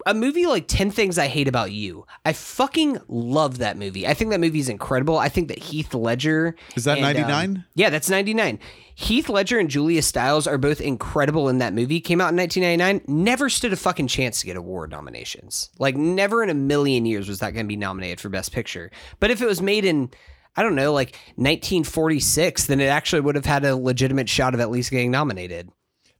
a 0.05 0.13
movie 0.13 0.45
like 0.45 0.67
10 0.67 0.91
Things 0.91 1.17
I 1.17 1.27
Hate 1.27 1.47
About 1.47 1.71
You. 1.71 2.05
I 2.25 2.33
fucking 2.33 2.99
love 3.07 3.57
that 3.59 3.77
movie. 3.77 4.07
I 4.07 4.13
think 4.13 4.31
that 4.31 4.39
movie 4.39 4.59
is 4.59 4.69
incredible. 4.69 5.17
I 5.17 5.29
think 5.29 5.47
that 5.47 5.59
Heath 5.59 5.93
Ledger 5.93 6.55
Is 6.75 6.83
that 6.85 6.97
and, 6.97 7.05
um, 7.05 7.13
99? 7.13 7.65
yeah, 7.75 7.89
that's 7.89 8.09
99. 8.09 8.59
Heath 8.95 9.29
Ledger 9.29 9.57
and 9.57 9.69
Julia 9.69 10.01
Stiles 10.01 10.47
are 10.47 10.57
both 10.57 10.81
incredible 10.81 11.49
in 11.49 11.57
that 11.59 11.73
movie. 11.73 11.99
Came 11.99 12.21
out 12.21 12.29
in 12.29 12.37
1999. 12.37 13.01
Never 13.23 13.49
stood 13.49 13.73
a 13.73 13.77
fucking 13.77 14.07
chance 14.07 14.41
to 14.41 14.45
get 14.45 14.57
award 14.57 14.91
nominations. 14.91 15.69
Like, 15.79 15.95
never 15.95 16.43
in 16.43 16.49
a 16.49 16.53
million 16.53 17.05
years 17.05 17.27
was 17.27 17.39
that 17.39 17.51
going 17.51 17.65
to 17.65 17.69
be 17.69 17.77
nominated 17.77 18.19
for 18.19 18.29
Best 18.29 18.51
Picture. 18.51 18.91
But 19.19 19.31
if 19.31 19.41
it 19.41 19.47
was 19.47 19.61
made 19.61 19.85
in, 19.85 20.11
I 20.55 20.63
don't 20.63 20.75
know, 20.75 20.93
like 20.93 21.17
1946, 21.35 22.65
then 22.67 22.79
it 22.79 22.87
actually 22.87 23.21
would 23.21 23.35
have 23.35 23.45
had 23.45 23.65
a 23.65 23.75
legitimate 23.75 24.29
shot 24.29 24.53
of 24.53 24.59
at 24.59 24.69
least 24.69 24.91
getting 24.91 25.11
nominated. 25.11 25.69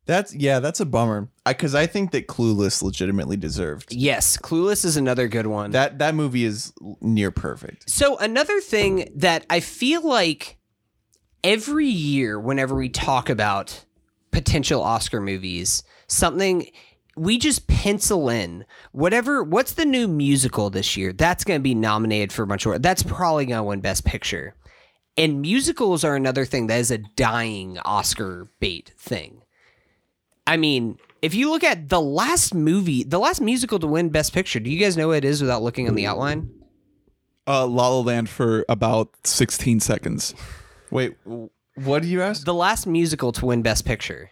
That's 0.06 0.34
yeah, 0.34 0.60
that's 0.60 0.80
a 0.80 0.86
bummer. 0.86 1.30
I 1.46 1.54
because 1.54 1.76
I, 1.76 1.86
think 1.86 2.12
that 2.12 2.28
Clueless 2.28 2.82
legitimately 2.82 3.38
deserved 3.38 3.94
Yes, 3.94 4.38
Clueless 4.38 4.84
is 4.84 4.98
another 4.98 5.28
good 5.28 5.48
one. 5.48 5.72
that. 5.72 6.00
That 6.00 6.16
movie 6.16 6.44
is 6.44 6.74
near 7.02 7.32
perfect. 7.32 7.90
So 7.90 8.18
another 8.18 8.60
thing 8.62 9.10
that 9.16 9.46
I 9.50 9.60
feel 9.60 10.06
like 10.06 10.58
every 11.44 11.88
year 11.88 12.40
whenever 12.40 12.76
we 12.76 12.90
talk 12.90 13.30
about 13.30 13.86
potential 14.32 14.82
Oscar 14.82 15.22
movies, 15.22 15.84
something 16.08 16.70
we 17.16 17.38
just 17.38 17.68
pencil 17.68 18.30
in 18.30 18.66
whatever 18.94 19.44
what's 19.44 19.74
the 19.74 19.86
new 19.86 20.08
musical 20.08 20.70
this 20.70 20.96
year 20.96 21.12
that's 21.12 21.44
going 21.44 21.60
to 21.60 21.64
be 21.64 21.76
nominated 21.76 22.32
for 22.32 22.44
a 22.44 22.48
bunch 22.48 22.66
of 22.66 22.82
that's 22.82 23.04
probably 23.04 23.46
going 23.46 23.60
to 23.60 23.64
win 23.64 23.82
best 23.82 24.06
picture. 24.06 24.56
And 25.18 25.42
musicals 25.42 26.04
are 26.04 26.16
another 26.16 26.46
thing 26.46 26.68
that 26.68 26.80
is 26.80 26.90
a 26.90 26.98
dying 26.98 27.78
Oscar 27.80 28.48
bait 28.60 28.94
thing. 28.98 29.41
I 30.48 30.58
mean, 30.58 30.98
if 31.22 31.36
you 31.36 31.50
look 31.50 31.64
at 31.64 31.90
the 31.90 32.02
last 32.02 32.54
movie, 32.54 33.04
the 33.04 33.20
last 33.20 33.42
musical 33.42 33.80
to 33.80 33.88
win 33.88 34.10
best 34.10 34.34
picture, 34.34 34.60
do 34.60 34.70
you 34.70 34.80
guys 34.80 34.98
know 34.98 35.10
what 35.10 35.18
it 35.18 35.26
is 35.26 35.42
without 35.42 35.62
looking 35.62 35.88
on 35.88 35.96
the 35.96 36.06
outline? 36.06 36.50
Uh, 37.48 37.66
La 37.66 37.90
La 37.90 38.00
Land 38.00 38.30
for 38.30 38.66
about 38.70 39.10
16 39.24 39.80
seconds. 39.80 40.34
Wait, 40.90 41.16
what 41.76 42.02
do 42.02 42.08
you 42.08 42.22
ask? 42.22 42.46
The 42.46 42.54
last 42.54 42.86
musical 42.86 43.32
to 43.34 43.46
win 43.46 43.62
Best 43.62 43.86
Picture. 43.86 44.32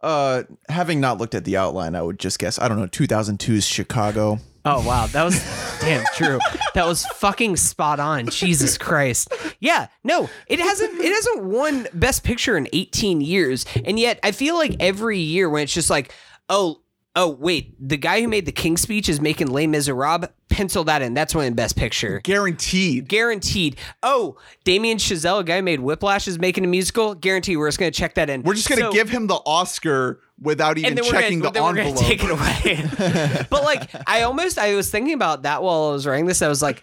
Uh, 0.00 0.42
having 0.68 1.00
not 1.00 1.18
looked 1.18 1.34
at 1.34 1.44
the 1.44 1.56
outline, 1.56 1.94
I 1.94 2.02
would 2.02 2.18
just 2.18 2.38
guess. 2.38 2.58
I 2.58 2.68
don't 2.68 2.78
know. 2.78 2.86
2002's 2.88 3.66
Chicago. 3.66 4.38
Oh 4.64 4.86
wow, 4.86 5.06
that 5.06 5.24
was 5.24 5.40
damn 5.80 6.04
true. 6.14 6.38
That 6.74 6.86
was 6.86 7.04
fucking 7.06 7.56
spot 7.56 7.98
on. 7.98 8.28
Jesus 8.28 8.78
Christ. 8.78 9.32
Yeah, 9.58 9.88
no, 10.04 10.30
it 10.46 10.60
hasn't 10.60 11.00
it 11.00 11.12
hasn't 11.12 11.44
won 11.44 11.88
Best 11.94 12.22
Picture 12.22 12.56
in 12.56 12.68
18 12.72 13.20
years, 13.20 13.64
and 13.84 13.98
yet 13.98 14.20
I 14.22 14.30
feel 14.30 14.54
like 14.54 14.76
every 14.78 15.18
year 15.18 15.50
when 15.50 15.64
it's 15.64 15.74
just 15.74 15.90
like, 15.90 16.14
oh, 16.48 16.81
oh 17.16 17.28
wait, 17.28 17.74
the 17.78 17.96
guy 17.96 18.20
who 18.20 18.28
made 18.28 18.46
the 18.46 18.52
King 18.52 18.76
Speech 18.76 19.08
is 19.08 19.20
making 19.20 19.48
Les 19.48 19.66
Miserables. 19.66 20.28
Pencil 20.48 20.84
that 20.84 21.00
in. 21.00 21.14
That's 21.14 21.34
winning 21.34 21.54
Best 21.54 21.76
Picture. 21.76 22.20
Guaranteed. 22.22 23.08
Guaranteed. 23.08 23.76
Oh, 24.02 24.36
Damien 24.64 24.98
Chazelle, 24.98 25.40
a 25.40 25.44
guy 25.44 25.56
who 25.56 25.62
made 25.62 25.80
Whiplash, 25.80 26.28
is 26.28 26.38
making 26.38 26.64
a 26.64 26.68
musical. 26.68 27.14
Guaranteed. 27.14 27.56
We're 27.56 27.68
just 27.68 27.78
gonna 27.78 27.90
check 27.90 28.14
that 28.16 28.28
in. 28.28 28.42
We're 28.42 28.52
just 28.54 28.68
gonna 28.68 28.82
So- 28.82 28.92
give 28.92 29.08
him 29.08 29.26
the 29.28 29.36
Oscar 29.46 30.20
without 30.40 30.76
even 30.76 30.96
we're 30.96 31.10
checking 31.10 31.38
gonna, 31.40 31.52
the 31.52 31.60
then 31.60 31.62
we're 31.74 31.80
envelope. 31.80 31.94
gonna 31.96 32.06
take 32.06 32.22
it 32.22 32.30
away. 32.30 33.46
but 33.50 33.62
like, 33.64 33.90
I 34.06 34.22
almost 34.22 34.58
I 34.58 34.74
was 34.74 34.90
thinking 34.90 35.14
about 35.14 35.44
that 35.44 35.62
while 35.62 35.88
I 35.88 35.92
was 35.92 36.06
writing 36.06 36.26
this. 36.26 36.42
I 36.42 36.48
was 36.48 36.60
like, 36.60 36.82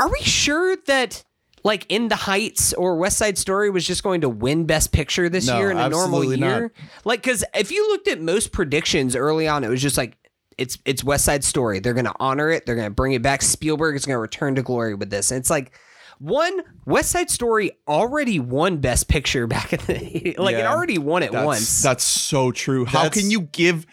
are 0.00 0.10
we 0.10 0.20
sure 0.22 0.76
that 0.86 1.22
like 1.64 1.86
In 1.88 2.08
the 2.08 2.16
Heights 2.16 2.72
or 2.74 2.96
West 2.96 3.16
Side 3.16 3.36
Story 3.38 3.70
was 3.70 3.86
just 3.86 4.02
going 4.02 4.20
to 4.20 4.28
win 4.28 4.66
Best 4.66 4.92
Picture 4.92 5.28
this 5.28 5.46
No, 5.48 5.58
year 5.58 5.70
in 5.70 5.78
a 5.78 5.88
normal 5.88 6.18
absolutely 6.20 6.36
not. 6.36 6.56
year? 6.58 6.72
Like, 7.04 7.22
because 7.22 7.42
if 7.54 7.72
you 7.72 7.88
looked 7.90 8.06
at 8.06 8.20
most 8.20 8.52
predictions 8.52 9.16
early 9.16 9.48
on, 9.48 9.64
it 9.64 9.68
was 9.68 9.82
just 9.82 9.96
like. 9.96 10.16
It's 10.56 10.78
it's 10.84 11.02
West 11.02 11.24
Side 11.24 11.42
Story. 11.42 11.80
They're 11.80 11.94
gonna 11.94 12.14
honor 12.20 12.48
it. 12.48 12.64
They're 12.64 12.76
gonna 12.76 12.88
bring 12.88 13.12
it 13.12 13.22
back. 13.22 13.42
Spielberg 13.42 13.96
is 13.96 14.06
gonna 14.06 14.20
return 14.20 14.54
to 14.54 14.62
glory 14.62 14.94
with 14.94 15.10
this. 15.10 15.32
And 15.32 15.40
it's 15.40 15.50
like 15.50 15.76
one 16.20 16.60
West 16.86 17.10
Side 17.10 17.28
Story 17.28 17.72
already 17.88 18.38
won 18.38 18.76
Best 18.76 19.08
Picture 19.08 19.48
back 19.48 19.72
in 19.72 19.80
the 19.88 20.34
like 20.38 20.54
it 20.54 20.64
already 20.64 20.96
won 20.96 21.24
it 21.24 21.32
That's, 21.32 21.44
once. 21.44 21.82
That's 21.82 22.04
so 22.04 22.52
true. 22.52 22.84
How 22.84 23.02
That's- 23.02 23.20
can 23.20 23.32
you 23.32 23.40
give? 23.40 23.84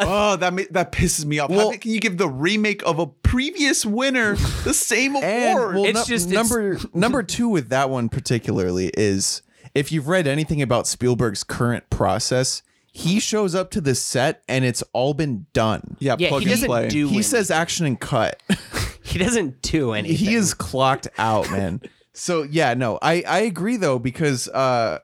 Oh, 0.00 0.36
that 0.36 0.52
ma- 0.54 0.62
that 0.70 0.92
pisses 0.92 1.24
me 1.24 1.38
off. 1.38 1.50
Well- 1.50 1.70
How 1.70 1.76
can 1.76 1.90
you 1.90 2.00
give 2.00 2.16
the 2.18 2.28
remake 2.28 2.82
of 2.84 2.98
a 2.98 3.06
previous 3.06 3.84
winner 3.86 4.36
the 4.64 4.74
same 4.74 5.14
And 5.16 5.58
award? 5.58 5.74
well, 5.76 5.84
It's 5.84 6.08
nu- 6.08 6.14
just- 6.16 6.28
it's- 6.30 6.32
number 6.50 6.78
number 6.94 7.22
two 7.22 7.48
with 7.48 7.68
that 7.68 7.90
one 7.90 8.08
particularly 8.08 8.90
is 8.96 9.42
if 9.74 9.92
you've 9.92 10.08
read 10.08 10.26
anything 10.26 10.60
about 10.62 10.86
Spielberg's 10.86 11.44
current 11.44 11.88
process, 11.90 12.62
he 12.92 13.20
shows 13.20 13.54
up 13.54 13.70
to 13.70 13.80
the 13.80 13.94
set 13.94 14.42
and 14.48 14.64
it's 14.64 14.82
all 14.92 15.14
been 15.14 15.46
done. 15.52 15.96
yeah, 16.00 16.16
Yeah, 16.18 16.28
plug 16.30 16.42
he 16.42 16.46
and 16.46 16.50
doesn't 16.54 16.68
play. 16.68 16.88
do 16.88 16.96
He 17.06 17.14
anything. 17.14 17.22
says 17.22 17.50
action 17.50 17.86
and 17.86 17.98
cut. 18.00 18.42
He 19.02 19.18
doesn't 19.18 19.62
do 19.62 19.92
anything. 19.92 20.16
he 20.16 20.34
is 20.34 20.54
clocked 20.54 21.08
out, 21.18 21.50
man. 21.50 21.80
so 22.12 22.42
yeah, 22.44 22.74
no, 22.74 22.98
I 23.02 23.22
I 23.26 23.38
agree 23.40 23.76
though 23.76 23.98
because 23.98 24.46
uh, 24.48 24.98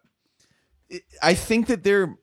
I 1.23 1.35
think 1.35 1.67
that 1.67 1.83
there, 1.83 2.17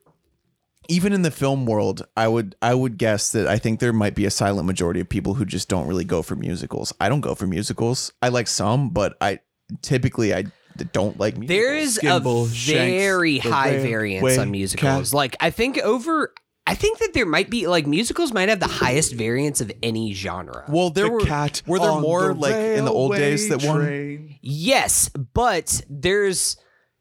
even 0.88 1.12
in 1.12 1.22
the 1.22 1.30
film 1.30 1.66
world, 1.66 2.06
I 2.16 2.28
would 2.28 2.56
I 2.62 2.74
would 2.74 2.98
guess 2.98 3.32
that 3.32 3.46
I 3.46 3.58
think 3.58 3.80
there 3.80 3.92
might 3.92 4.14
be 4.14 4.24
a 4.24 4.30
silent 4.30 4.66
majority 4.66 5.00
of 5.00 5.08
people 5.08 5.34
who 5.34 5.44
just 5.44 5.68
don't 5.68 5.86
really 5.86 6.04
go 6.04 6.22
for 6.22 6.36
musicals. 6.36 6.92
I 7.00 7.08
don't 7.08 7.20
go 7.20 7.34
for 7.34 7.46
musicals. 7.46 8.12
I 8.22 8.28
like 8.28 8.48
some, 8.48 8.90
but 8.90 9.16
I 9.20 9.40
typically 9.82 10.34
I 10.34 10.44
don't 10.92 11.18
like 11.18 11.36
musicals. 11.36 11.48
There 11.48 11.76
is 11.76 11.98
Skimble, 12.02 12.46
a 12.46 12.54
Shanks, 12.54 13.02
very 13.02 13.38
the 13.38 13.50
high 13.50 13.70
railway 13.70 13.88
variance 13.88 14.38
on 14.38 14.50
musicals. 14.50 15.10
cat. 15.10 15.14
Like 15.14 15.36
I 15.40 15.50
think 15.50 15.78
over 15.78 16.32
I 16.66 16.74
think 16.74 16.98
that 16.98 17.12
there 17.12 17.26
might 17.26 17.50
be 17.50 17.66
like 17.66 17.86
musicals 17.86 18.32
might 18.32 18.48
have 18.48 18.60
the 18.60 18.66
highest 18.66 19.14
variance 19.14 19.60
of 19.60 19.70
any 19.82 20.14
genre. 20.14 20.64
well, 20.68 20.90
there 20.90 21.04
the 21.04 21.10
were 21.10 21.20
cat 21.20 21.62
were 21.66 21.78
there 21.78 22.00
more 22.00 22.28
the 22.28 22.34
like 22.34 22.54
in 22.54 22.84
the 22.84 22.92
old 22.92 23.14
days 23.14 23.48
that 23.50 23.62
won. 23.64 23.78
railway 23.78 24.38
Yes, 24.40 25.08
but 25.10 25.82
there's 25.88 26.56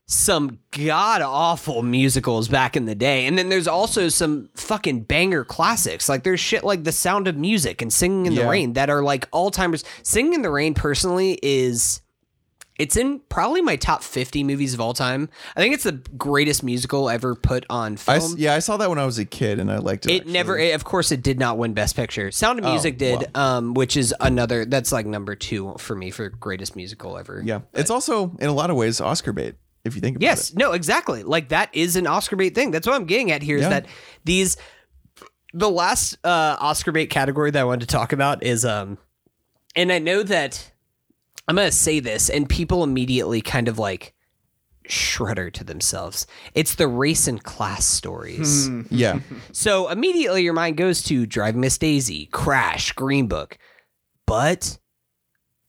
some 0.05 0.59
god 0.71 1.21
awful 1.21 1.81
musicals 1.81 2.47
back 2.47 2.75
in 2.75 2.85
the 2.85 2.95
day. 2.95 3.25
And 3.25 3.37
then 3.37 3.49
there's 3.49 3.67
also 3.67 4.09
some 4.09 4.49
fucking 4.55 5.03
banger 5.03 5.45
classics. 5.45 6.09
Like 6.09 6.23
there's 6.23 6.39
shit 6.41 6.63
like 6.63 6.83
The 6.83 6.91
Sound 6.91 7.27
of 7.27 7.37
Music 7.37 7.81
and 7.81 7.91
Singing 7.91 8.25
in 8.25 8.35
the 8.35 8.41
Yeah. 8.41 8.49
Rain 8.49 8.73
that 8.73 8.89
are 8.89 9.01
like 9.01 9.27
all 9.31 9.49
timers. 9.49 9.83
Singing 10.03 10.33
in 10.33 10.41
the 10.41 10.51
Rain 10.51 10.73
personally 10.73 11.39
is 11.41 12.01
it's 12.79 12.97
in 12.97 13.19
probably 13.29 13.61
my 13.61 13.75
top 13.75 14.01
50 14.03 14.43
movies 14.43 14.73
of 14.73 14.81
all 14.81 14.93
time. 14.95 15.29
I 15.55 15.61
think 15.61 15.75
it's 15.75 15.83
the 15.83 15.91
greatest 16.17 16.63
musical 16.63 17.07
ever 17.07 17.35
put 17.35 17.65
on 17.69 17.93
I 17.93 17.95
film. 18.19 18.33
s- 18.33 18.35
yeah, 18.37 18.55
I 18.55 18.59
saw 18.59 18.77
that 18.77 18.89
when 18.89 18.97
I 18.97 19.05
was 19.05 19.19
a 19.19 19.25
kid 19.25 19.59
and 19.59 19.71
I 19.71 19.77
liked 19.77 20.07
it. 20.07 20.11
It 20.11 20.15
actually. 20.21 20.33
never, 20.33 20.57
it, 20.57 20.73
of 20.73 20.83
course, 20.83 21.11
it 21.11 21.21
did 21.21 21.37
not 21.39 21.59
win 21.59 21.73
Best 21.73 21.95
Picture. 21.95 22.31
Sound 22.31 22.57
of 22.59 22.65
Music 22.65 22.97
did, 22.97 23.25
um, 23.37 23.75
which 23.75 23.95
is 23.95 24.13
another. 24.19 24.65
That's 24.65 24.91
like 24.91 25.05
number 25.05 25.35
two 25.35 25.75
for 25.77 25.95
me 25.95 26.09
for 26.09 26.29
greatest 26.29 26.75
musical 26.75 27.15
ever. 27.17 27.41
Yeah, 27.45 27.59
it's 27.73 27.91
also 27.91 28.35
in 28.39 28.49
a 28.49 28.53
lot 28.53 28.71
of 28.71 28.75
ways 28.75 28.99
Oscar 28.99 29.33
bait 29.33 29.53
if 29.85 29.95
you 29.95 30.01
think 30.01 30.15
about 30.17 30.23
it. 30.25 30.27
Yes, 30.29 30.53
no, 30.53 30.71
exactly. 30.71 31.23
Like 31.23 31.49
that 31.49 31.69
is 31.73 31.95
an 31.95 32.07
Oscar 32.07 32.35
bait 32.35 32.55
thing. 32.55 32.71
That's 32.71 32.87
what 32.87 32.95
I'm 32.95 33.05
getting 33.05 33.31
at 33.31 33.41
here. 33.41 33.57
Is 33.57 33.63
Yeah. 33.63 33.69
that 33.69 33.85
these 34.23 34.57
the 35.53 35.69
last 35.69 36.17
uh, 36.23 36.57
Oscar 36.59 36.91
bait 36.91 37.07
category 37.07 37.51
that 37.51 37.59
I 37.59 37.63
wanted 37.63 37.87
to 37.87 37.93
talk 37.95 38.11
about 38.13 38.43
is 38.43 38.65
um, 38.65 38.97
and 39.75 39.91
I 39.91 39.99
know 39.99 40.23
that 40.23 40.71
I'm 41.47 41.55
gonna 41.55 41.71
say 41.71 41.99
this, 41.99 42.29
and 42.29 42.47
people 42.49 42.83
immediately 42.83 43.41
kind 43.41 43.67
of 43.67 43.77
like 43.77 44.13
shudder 44.87 45.49
to 45.49 45.63
themselves. 45.63 46.27
It's 46.55 46.75
the 46.75 46.87
race 46.87 47.27
and 47.27 47.41
class 47.43 47.85
stories. 47.85 48.69
Yeah. 48.89 49.19
So 49.53 49.89
immediately 49.89 50.43
your 50.43 50.53
mind 50.53 50.75
goes 50.77 51.03
to 51.03 51.25
Drive 51.25 51.55
Miss 51.55 51.77
Daisy, 51.77 52.25
Crash, 52.27 52.91
Green 52.93 53.27
Book. 53.27 53.57
But 54.25 54.77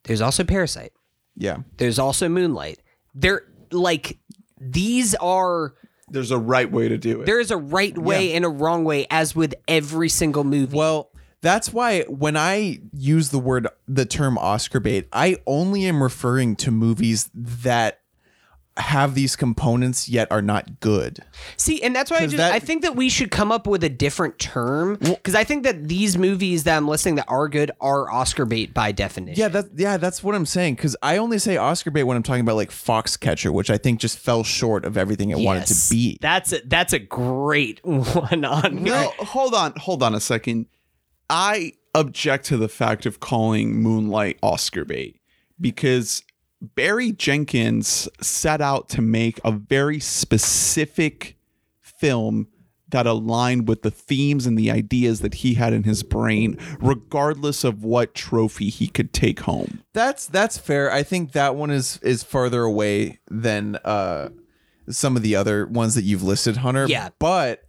there's 0.05 0.21
also 0.21 0.43
Parasite. 0.45 0.93
Yeah. 1.37 1.59
There's 1.77 1.99
also 1.99 2.29
Moonlight. 2.29 2.81
They're 3.15 3.43
like 3.75 4.19
these 4.61 5.15
are 5.17 5.75
There's 6.09 6.31
a 6.31 6.39
right 6.39 6.71
way 6.71 6.89
to 6.89 6.97
do 6.97 7.21
it. 7.21 7.27
there 7.27 7.41
is 7.41 7.51
a 7.51 7.57
right 7.57 7.97
way 7.97 8.33
and 8.35 8.45
a 8.45 8.49
wrong 8.49 8.85
way 8.85 9.07
as 9.11 9.35
with 9.35 9.55
every 9.69 10.09
single 10.09 10.45
movie. 10.45 10.77
Well, 10.77 11.11
that's 11.43 11.73
why 11.73 12.03
when 12.03 12.37
I 12.37 12.81
use 12.93 13.29
the 13.31 13.39
word 13.39 13.69
the 13.87 14.07
term 14.07 14.39
Oscar 14.39 14.81
bait, 14.81 15.09
I 15.13 15.37
only 15.47 15.85
am 15.85 16.03
referring 16.03 16.57
to 16.57 16.71
movies 16.71 17.29
that 17.35 18.01
have 18.77 19.15
these 19.15 19.37
components 19.37 20.09
yet 20.09 20.27
are 20.33 20.43
not 20.43 20.81
good. 20.81 21.21
See, 21.57 21.81
and 21.83 21.95
that's 21.95 22.11
why 22.11 22.17
I 22.19 22.21
just 22.23 22.37
that- 22.39 22.53
I 22.53 22.59
think 22.59 22.83
that 22.83 22.97
we 22.97 23.09
should 23.09 23.31
come 23.31 23.53
up 23.53 23.69
with 23.69 23.85
a 23.85 23.89
different 23.89 24.41
term 24.41 24.97
because 25.01 25.37
I 25.37 25.45
think 25.45 25.63
that 25.63 25.87
these 25.87 26.19
movies 26.19 26.65
that 26.65 26.77
I'm 26.77 26.89
listing 26.89 27.15
that 27.15 27.27
are 27.29 27.49
good 27.49 27.71
are 27.81 28.11
Oscar 28.11 28.45
bait 28.45 28.75
by 28.75 28.91
definition. 28.91 29.41
Yeah, 29.41 29.49
that 29.49 29.67
yeah, 29.77 29.97
that's 29.97 30.25
what 30.25 30.35
I'm 30.35 30.45
saying 30.47 30.75
cuz 30.77 30.97
I 31.03 31.19
only 31.19 31.39
say 31.39 31.57
Oscar 31.57 31.93
bait 31.93 32.03
when 32.03 32.17
I'm 32.17 32.25
talking 32.25 32.41
about 32.41 32.57
like 32.57 32.71
Foxcatcher, 32.73 33.53
which 33.53 33.71
I 33.71 33.79
think 33.79 34.01
just 34.01 34.19
fell 34.19 34.43
short 34.43 34.85
of 34.85 34.97
everything 34.97 35.31
it 35.31 35.39
wanted 35.39 35.67
to 35.67 35.91
be. 35.91 36.19
That's 36.21 36.53
a 36.53 36.61
that's 36.65 36.93
a 36.93 36.99
great 36.99 37.79
one 37.85 38.45
on 38.45 38.83
No, 38.83 39.13
hold 39.19 39.55
on, 39.55 39.75
hold 39.77 40.03
on 40.03 40.17
a 40.17 40.21
second. 40.21 40.67
I 41.31 41.75
object 41.95 42.47
to 42.47 42.57
the 42.57 42.69
fact 42.69 43.07
of 43.07 43.21
calling 43.21 43.81
Moonlight 43.81 44.39
Oscar 44.43 44.85
bait 44.85 45.21
because 45.61 46.25
Barry 46.75 47.13
Jenkins 47.13 48.09
set 48.21 48.61
out 48.61 48.89
to 48.91 49.03
make 49.03 49.41
a 49.45 49.53
very 49.53 50.01
specific 50.01 51.37
film 51.81 52.49
that 52.91 53.07
aligned 53.07 53.67
with 53.67 53.83
the 53.83 53.91
themes 53.91 54.47
and 54.47 54.57
the 54.57 54.71
ideas 54.71 55.21
that 55.21 55.35
he 55.35 55.55
had 55.55 55.73
in 55.73 55.83
his 55.83 56.05
brain, 56.05 56.57
regardless 56.81 57.65
of 57.65 57.83
what 57.83 58.15
trophy 58.15 58.69
he 58.69 58.87
could 58.87 59.13
take 59.13 59.41
home. 59.41 59.83
That's 59.95 60.27
that's 60.27 60.59
fair. 60.59 60.93
I 60.93 61.03
think 61.03 61.33
that 61.33 61.57
one 61.57 61.71
is 61.71 61.99
is 62.03 62.23
farther 62.23 62.63
away 62.63 63.19
than 63.29 63.77
uh 63.85 64.29
some 64.89 65.17
of 65.17 65.23
the 65.23 65.35
other 65.35 65.67
ones 65.67 65.95
that 65.97 66.05
you've 66.05 66.23
listed, 66.23 66.59
Hunter. 66.59 66.87
Yeah. 66.87 67.09
But 67.19 67.64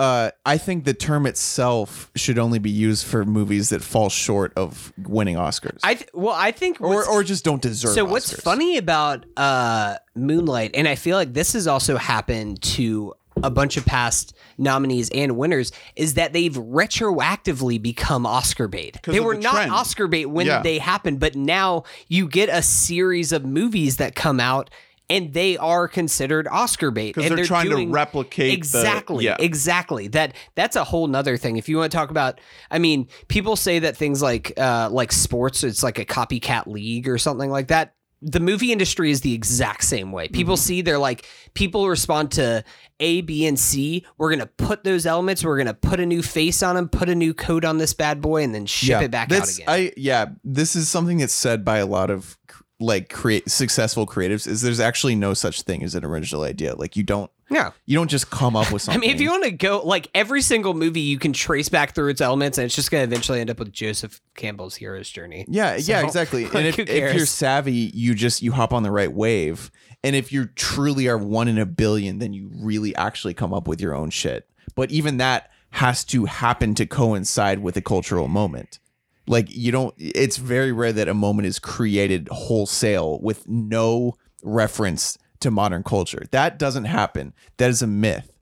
uh 0.00 0.30
I 0.46 0.56
think 0.58 0.84
the 0.84 0.94
term 0.94 1.26
itself 1.26 2.10
should 2.16 2.38
only 2.38 2.58
be 2.58 2.70
used 2.70 3.04
for 3.06 3.24
movies 3.24 3.68
that 3.68 3.82
fall 3.82 4.08
short 4.08 4.52
of 4.56 4.92
winning 4.98 5.36
Oscars. 5.36 5.78
I 5.84 5.94
th- 5.94 6.08
well, 6.14 6.34
I 6.34 6.50
think 6.52 6.80
or 6.80 7.04
or 7.06 7.22
just 7.22 7.44
don't 7.44 7.60
deserve 7.62 7.92
so 7.94 8.04
what's 8.04 8.32
Oscars. 8.32 8.42
funny 8.42 8.76
about 8.78 9.26
uh 9.36 9.96
Moonlight, 10.16 10.72
and 10.74 10.88
I 10.88 10.94
feel 10.96 11.16
like 11.16 11.32
this 11.34 11.52
has 11.52 11.66
also 11.66 11.96
happened 11.98 12.62
to 12.76 13.14
a 13.42 13.50
bunch 13.50 13.76
of 13.76 13.86
past 13.86 14.34
nominees 14.58 15.08
and 15.10 15.36
winners, 15.36 15.72
is 15.96 16.14
that 16.14 16.32
they've 16.34 16.52
retroactively 16.54 17.80
become 17.80 18.26
Oscar 18.26 18.68
bait. 18.68 18.98
They 19.04 19.20
were 19.20 19.34
the 19.36 19.42
not 19.42 19.52
trend. 19.54 19.72
Oscar 19.72 20.08
bait 20.08 20.26
when 20.26 20.46
Yeah. 20.46 20.62
they 20.62 20.78
happened, 20.78 21.20
but 21.20 21.34
now 21.36 21.84
you 22.08 22.28
get 22.28 22.48
a 22.48 22.62
series 22.62 23.32
of 23.32 23.44
movies 23.44 23.96
that 23.96 24.14
come 24.14 24.40
out. 24.40 24.68
And 25.10 25.32
they 25.34 25.56
are 25.58 25.88
considered 25.88 26.46
Oscar 26.48 26.90
bait 26.90 27.14
'Cause 27.14 27.26
and 27.26 27.36
they're 27.36 27.44
trying 27.44 27.68
to 27.70 27.86
replicate 27.88 28.50
the- 28.52 28.56
exactly, 28.56 29.24
yeah. 29.24 29.36
exactly. 29.38 30.08
That 30.08 30.34
that's 30.54 30.76
a 30.76 30.84
whole 30.84 31.06
nother 31.08 31.36
thing. 31.36 31.56
If 31.56 31.68
you 31.68 31.76
want 31.76 31.90
to 31.92 31.96
talk 31.98 32.10
about, 32.10 32.40
I 32.70 32.78
mean, 32.78 33.08
people 33.28 33.56
say 33.56 33.80
that 33.80 33.96
things 33.96 34.22
like 34.22 34.52
uh, 34.56 34.88
like 34.90 35.12
sports, 35.12 35.64
it's 35.64 35.82
like 35.82 35.98
a 35.98 36.04
copycat 36.04 36.66
league 36.66 37.08
or 37.08 37.18
something 37.18 37.50
like 37.50 37.68
that. 37.68 37.94
The 38.22 38.38
movie 38.38 38.70
industry 38.70 39.10
is 39.10 39.22
the 39.22 39.32
exact 39.32 39.82
same 39.82 40.12
way. 40.12 40.28
People 40.28 40.54
Mm-hmm. 40.54 40.60
see 40.60 40.82
they're 40.82 40.98
like 40.98 41.26
people 41.54 41.88
respond 41.88 42.30
to 42.32 42.62
A, 43.00 43.22
B, 43.22 43.46
and 43.46 43.58
C. 43.58 44.04
We're 44.18 44.30
gonna 44.30 44.44
put 44.46 44.84
those 44.84 45.06
elements. 45.06 45.42
We're 45.42 45.56
gonna 45.56 45.72
put 45.72 46.00
a 46.00 46.06
new 46.06 46.22
face 46.22 46.62
on 46.62 46.76
them, 46.76 46.88
put 46.90 47.08
a 47.08 47.14
new 47.14 47.32
coat 47.32 47.64
on 47.64 47.78
this 47.78 47.94
bad 47.94 48.20
boy, 48.20 48.42
and 48.44 48.54
then 48.54 48.66
ship 48.66 49.00
it 49.02 49.10
back 49.10 49.32
out 49.32 49.48
again. 49.48 49.64
I 49.66 49.92
yeah, 49.96 50.26
this 50.44 50.76
is 50.76 50.88
something 50.88 51.16
that's 51.18 51.32
said 51.32 51.64
by 51.64 51.78
a 51.78 51.86
lot 51.86 52.10
of 52.10 52.36
like 52.80 53.10
create 53.10 53.48
successful 53.50 54.06
creatives 54.06 54.46
is 54.46 54.62
there's 54.62 54.80
actually 54.80 55.14
no 55.14 55.34
such 55.34 55.62
thing 55.62 55.82
as 55.82 55.94
an 55.94 56.04
original 56.04 56.42
idea. 56.42 56.74
Like 56.74 56.96
you 56.96 57.02
don't 57.02 57.30
yeah. 57.50 57.72
you 57.84 57.96
don't 57.96 58.08
just 58.08 58.30
come 58.30 58.56
up 58.56 58.72
with 58.72 58.82
something. 58.82 58.98
I 59.02 59.06
mean, 59.06 59.14
if 59.14 59.20
you 59.20 59.30
want 59.30 59.44
to 59.44 59.50
go 59.50 59.82
like 59.84 60.08
every 60.14 60.40
single 60.40 60.72
movie, 60.72 61.00
you 61.00 61.18
can 61.18 61.32
trace 61.32 61.68
back 61.68 61.94
through 61.94 62.08
its 62.08 62.20
elements, 62.20 62.58
and 62.58 62.64
it's 62.64 62.74
just 62.74 62.90
going 62.90 63.06
to 63.06 63.12
eventually 63.12 63.40
end 63.40 63.50
up 63.50 63.58
with 63.58 63.72
Joseph 63.72 64.20
Campbell's 64.34 64.76
hero's 64.76 65.10
journey. 65.10 65.44
Yeah, 65.48 65.76
yeah, 65.76 66.02
exactly. 66.02 66.44
like, 66.46 66.54
and 66.54 66.66
if, 66.66 66.78
if 66.78 67.14
you're 67.14 67.26
savvy, 67.26 67.90
you 67.94 68.14
just 68.14 68.42
you 68.42 68.52
hop 68.52 68.72
on 68.72 68.82
the 68.82 68.90
right 68.90 69.12
wave. 69.12 69.70
And 70.02 70.16
if 70.16 70.32
you 70.32 70.46
truly 70.46 71.08
are 71.08 71.18
one 71.18 71.46
in 71.46 71.58
a 71.58 71.66
billion, 71.66 72.20
then 72.20 72.32
you 72.32 72.50
really 72.54 72.96
actually 72.96 73.34
come 73.34 73.52
up 73.52 73.68
with 73.68 73.80
your 73.82 73.94
own 73.94 74.08
shit. 74.08 74.48
But 74.74 74.90
even 74.90 75.18
that 75.18 75.50
has 75.72 76.04
to 76.04 76.24
happen 76.24 76.74
to 76.76 76.86
coincide 76.86 77.58
with 77.58 77.76
a 77.76 77.82
cultural 77.82 78.28
moment. 78.28 78.78
Like 79.26 79.54
you 79.54 79.70
don't 79.70 79.94
it's 79.98 80.36
very 80.36 80.72
rare 80.72 80.92
that 80.92 81.08
a 81.08 81.14
moment 81.14 81.46
is 81.46 81.58
created 81.58 82.28
wholesale 82.30 83.20
with 83.20 83.46
no 83.48 84.14
reference 84.42 85.18
to 85.40 85.50
modern 85.50 85.82
culture. 85.82 86.24
That 86.30 86.58
doesn't 86.58 86.84
happen. 86.84 87.32
That 87.56 87.70
is 87.70 87.82
a 87.82 87.86
myth. 87.86 88.32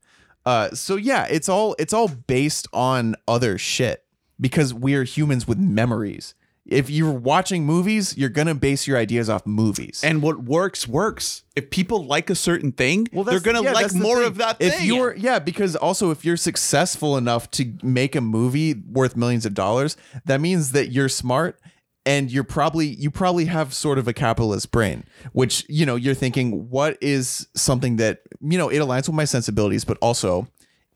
Uh, 0.47 0.71
so 0.71 0.97
yeah, 0.97 1.27
it's 1.29 1.49
all 1.49 1.75
it's 1.79 1.93
all 1.93 2.09
based 2.09 2.69
on 2.73 3.15
other 3.27 3.59
shit 3.59 4.05
because 4.41 4.73
we're 4.73 5.05
humans 5.05 5.47
with 5.47 5.59
memories. 5.59 6.35
If 6.69 6.91
you're 6.91 7.11
watching 7.13 7.65
movies, 7.65 8.15
you're 8.17 8.29
gonna 8.29 8.55
base 8.55 8.87
your 8.87 8.99
ideas 8.99 9.31
off 9.31 9.47
movies. 9.47 10.03
And 10.05 10.23
what 10.23 10.45
works 10.45 10.87
works. 10.87 11.43
If 11.57 11.71
people 11.71 12.05
like 12.05 12.29
a 12.31 12.35
certain 12.35 12.73
thing, 12.73 13.09
well, 13.13 13.25
they're 13.25 13.41
gonna 13.41 13.63
yeah, 13.63 13.73
like 13.73 13.93
more 13.95 14.19
thing. 14.19 14.27
of 14.27 14.37
that 14.37 14.59
If 14.61 14.75
thing. 14.75 14.87
you're 14.87 15.17
yeah, 15.17 15.39
because 15.39 15.75
also 15.75 16.11
if 16.11 16.25
you're 16.27 16.37
successful 16.37 17.17
enough 17.17 17.51
to 17.53 17.73
make 17.83 18.15
a 18.15 18.21
movie 18.21 18.75
worth 18.75 19.17
millions 19.17 19.47
of 19.47 19.55
dollars, 19.55 19.97
that 20.27 20.41
means 20.43 20.73
that 20.73 20.93
you're 20.93 21.09
smart 21.09 21.59
and 22.05 22.31
you're 22.31 22.45
probably 22.45 22.87
you 22.87 23.11
probably 23.11 23.47
have 23.47 23.73
sort 23.73 23.99
of 23.99 24.07
a 24.07 24.13
capitalist 24.13 24.71
brain, 24.71 25.05
which 25.33 25.65
you 25.71 25.87
know 25.87 25.97
you're 25.97 26.15
thinking 26.15 26.69
what 26.69 26.99
is 27.01 27.49
something 27.57 27.97
that 27.97 28.21
you 28.43 28.59
know 28.59 28.69
it 28.69 28.79
aligns 28.79 29.09
with 29.09 29.15
my 29.17 29.25
sensibilities, 29.25 29.85
but 29.87 29.97
also 30.03 30.47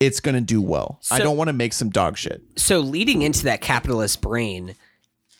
it's 0.01 0.21
gonna 0.21 0.41
do 0.41 0.61
well. 0.61 1.01
I 1.11 1.21
don't 1.21 1.37
want 1.37 1.49
to 1.49 1.53
make 1.55 1.73
some 1.73 1.89
dog 1.89 2.19
shit. 2.19 2.43
so 2.57 2.81
leading 2.81 3.23
into 3.23 3.45
that 3.45 3.61
capitalist 3.63 4.21
brain, 4.21 4.75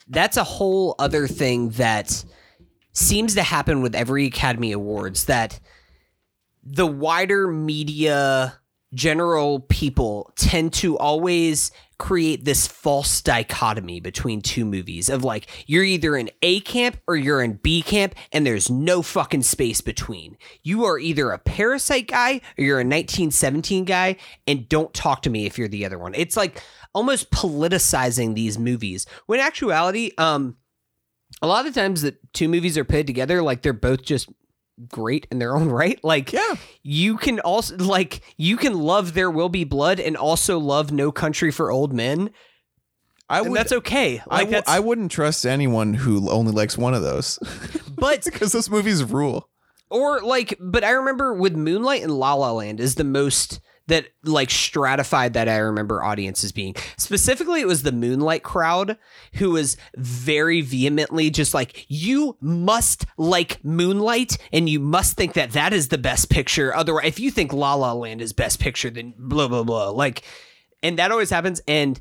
that's 0.07 0.37
a 0.37 0.43
whole 0.43 0.95
other 0.99 1.27
thing 1.27 1.69
that 1.71 2.23
seems 2.91 3.35
to 3.35 3.43
happen 3.43 3.81
with 3.81 3.95
every 3.95 4.25
Academy 4.25 4.71
Awards 4.71 5.25
that 5.25 5.59
the 6.63 6.87
wider 6.87 7.47
media 7.47 8.59
general 8.93 9.59
people 9.61 10.31
tend 10.35 10.71
to 10.71 10.97
always 10.97 11.71
create 11.99 12.43
this 12.43 12.67
false 12.67 13.21
dichotomy 13.21 13.99
between 13.99 14.41
two 14.41 14.65
movies 14.65 15.09
of 15.09 15.23
like 15.23 15.47
you're 15.67 15.83
either 15.83 16.17
in 16.17 16.29
A 16.41 16.59
camp 16.61 16.97
or 17.07 17.15
you're 17.15 17.41
in 17.41 17.53
B 17.53 17.81
camp 17.81 18.13
and 18.31 18.45
there's 18.45 18.69
no 18.69 19.01
fucking 19.01 19.43
space 19.43 19.81
between. 19.81 20.37
You 20.63 20.85
are 20.85 20.99
either 20.99 21.31
a 21.31 21.39
parasite 21.39 22.07
guy 22.07 22.41
or 22.57 22.63
you're 22.63 22.79
a 22.79 22.83
1917 22.83 23.85
guy 23.85 24.17
and 24.45 24.67
don't 24.67 24.93
talk 24.93 25.21
to 25.23 25.29
me 25.29 25.45
if 25.45 25.57
you're 25.57 25.67
the 25.67 25.85
other 25.85 25.97
one. 25.97 26.13
It's 26.13 26.35
like 26.35 26.61
almost 26.93 27.31
politicizing 27.31 28.35
these 28.35 28.57
movies. 28.59 29.05
When 29.25 29.39
in 29.39 29.45
actuality 29.45 30.11
um 30.17 30.57
a 31.41 31.47
lot 31.47 31.65
of 31.65 31.73
the 31.73 31.79
times 31.79 32.03
that 32.03 32.15
two 32.33 32.47
movies 32.47 32.77
are 32.77 32.83
put 32.85 33.07
together 33.07 33.41
like 33.41 33.61
they're 33.63 33.73
both 33.73 34.03
just 34.03 34.29
great 34.89 35.27
in 35.31 35.39
their 35.39 35.55
own 35.55 35.69
right 35.81 35.99
like 36.03 36.31
Yeah. 36.33 36.55
you 36.83 37.17
can 37.17 37.39
also 37.41 37.75
like 37.77 38.21
you 38.37 38.57
can 38.57 38.73
love 38.79 39.13
there 39.13 39.29
will 39.31 39.49
be 39.49 39.63
blood 39.63 39.99
and 39.99 40.15
also 40.17 40.57
love 40.59 40.91
no 40.91 41.11
country 41.11 41.51
for 41.51 41.71
old 41.71 41.93
men 41.93 42.29
I 43.29 43.41
and 43.41 43.55
that's 43.55 43.71
okay 43.71 44.19
I, 44.29 44.35
like 44.37 44.39
w- 44.41 44.51
that's 44.51 44.69
I 44.69 44.79
wouldn't 44.79 45.11
trust 45.11 45.45
anyone 45.45 45.93
who 45.93 46.29
only 46.29 46.51
likes 46.51 46.77
one 46.77 46.93
of 46.93 47.01
those 47.03 47.39
but 47.95 48.23
because 48.25 48.51
those 48.51 48.69
movies 48.69 49.03
rule. 49.03 49.49
or 49.89 50.21
like 50.21 50.55
but 50.59 50.83
i 50.83 50.91
remember 50.91 51.33
with 51.33 51.55
moonlight 51.55 52.01
and 52.03 52.11
la 52.11 52.33
la 52.33 52.51
land 52.51 52.79
is 52.79 52.95
the 52.95 53.03
most 53.03 53.59
that 53.87 54.07
like 54.23 54.49
stratified 54.49 55.33
that 55.33 55.49
i 55.49 55.57
remember 55.57 56.03
audiences 56.03 56.51
being. 56.51 56.75
Specifically 56.97 57.61
it 57.61 57.67
was 57.67 57.83
the 57.83 57.91
moonlight 57.91 58.43
crowd 58.43 58.97
who 59.33 59.51
was 59.51 59.77
very 59.95 60.61
vehemently 60.61 61.29
just 61.29 61.53
like 61.53 61.85
you 61.89 62.37
must 62.39 63.05
like 63.17 63.63
moonlight 63.63 64.37
and 64.51 64.69
you 64.69 64.79
must 64.79 65.17
think 65.17 65.33
that 65.33 65.51
that 65.51 65.73
is 65.73 65.89
the 65.89 65.97
best 65.97 66.29
picture 66.29 66.75
otherwise 66.75 67.05
if 67.05 67.19
you 67.19 67.31
think 67.31 67.51
la 67.51 67.73
la 67.73 67.93
land 67.93 68.21
is 68.21 68.33
best 68.33 68.59
picture 68.59 68.89
then 68.89 69.13
blah 69.17 69.47
blah 69.47 69.63
blah 69.63 69.89
like 69.89 70.23
and 70.81 70.97
that 70.99 71.11
always 71.11 71.29
happens 71.29 71.61
and 71.67 71.99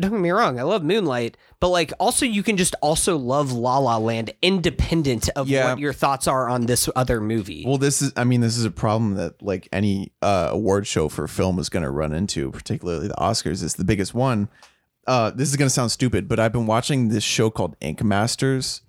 don't 0.00 0.10
get 0.10 0.20
me 0.20 0.30
wrong, 0.30 0.58
I 0.58 0.62
love 0.62 0.82
Moonlight, 0.82 1.36
but 1.60 1.68
like 1.68 1.92
also 1.98 2.26
you 2.26 2.42
can 2.42 2.56
just 2.56 2.74
also 2.82 3.16
love 3.16 3.52
La 3.52 3.78
La 3.78 3.96
Land 3.98 4.32
independent 4.42 5.28
of 5.36 5.48
Yeah. 5.48 5.70
what 5.70 5.78
your 5.78 5.92
thoughts 5.92 6.26
are 6.28 6.48
on 6.48 6.66
this 6.66 6.88
other 6.96 7.20
movie. 7.20 7.64
Well, 7.66 7.78
this 7.78 8.02
is 8.02 8.12
I 8.16 8.24
mean, 8.24 8.40
this 8.40 8.56
is 8.56 8.64
a 8.64 8.70
problem 8.70 9.14
that 9.14 9.40
like 9.42 9.68
any 9.72 10.12
uh, 10.22 10.48
award 10.52 10.86
show 10.86 11.08
for 11.08 11.26
film 11.28 11.58
is 11.58 11.68
going 11.68 11.82
to 11.84 11.90
run 11.90 12.12
into, 12.12 12.50
particularly 12.50 13.08
the 13.08 13.14
Oscars. 13.14 13.62
It's 13.62 13.74
the 13.74 13.84
biggest 13.84 14.14
one. 14.14 14.48
Uh, 15.06 15.30
this 15.30 15.48
is 15.48 15.56
going 15.56 15.66
to 15.66 15.72
sound 15.74 15.92
stupid, 15.92 16.28
but 16.28 16.40
I've 16.40 16.52
been 16.52 16.66
watching 16.66 17.08
this 17.08 17.22
show 17.22 17.48
called 17.48 17.76
Ink 17.80 18.02
Masters, 18.02 18.82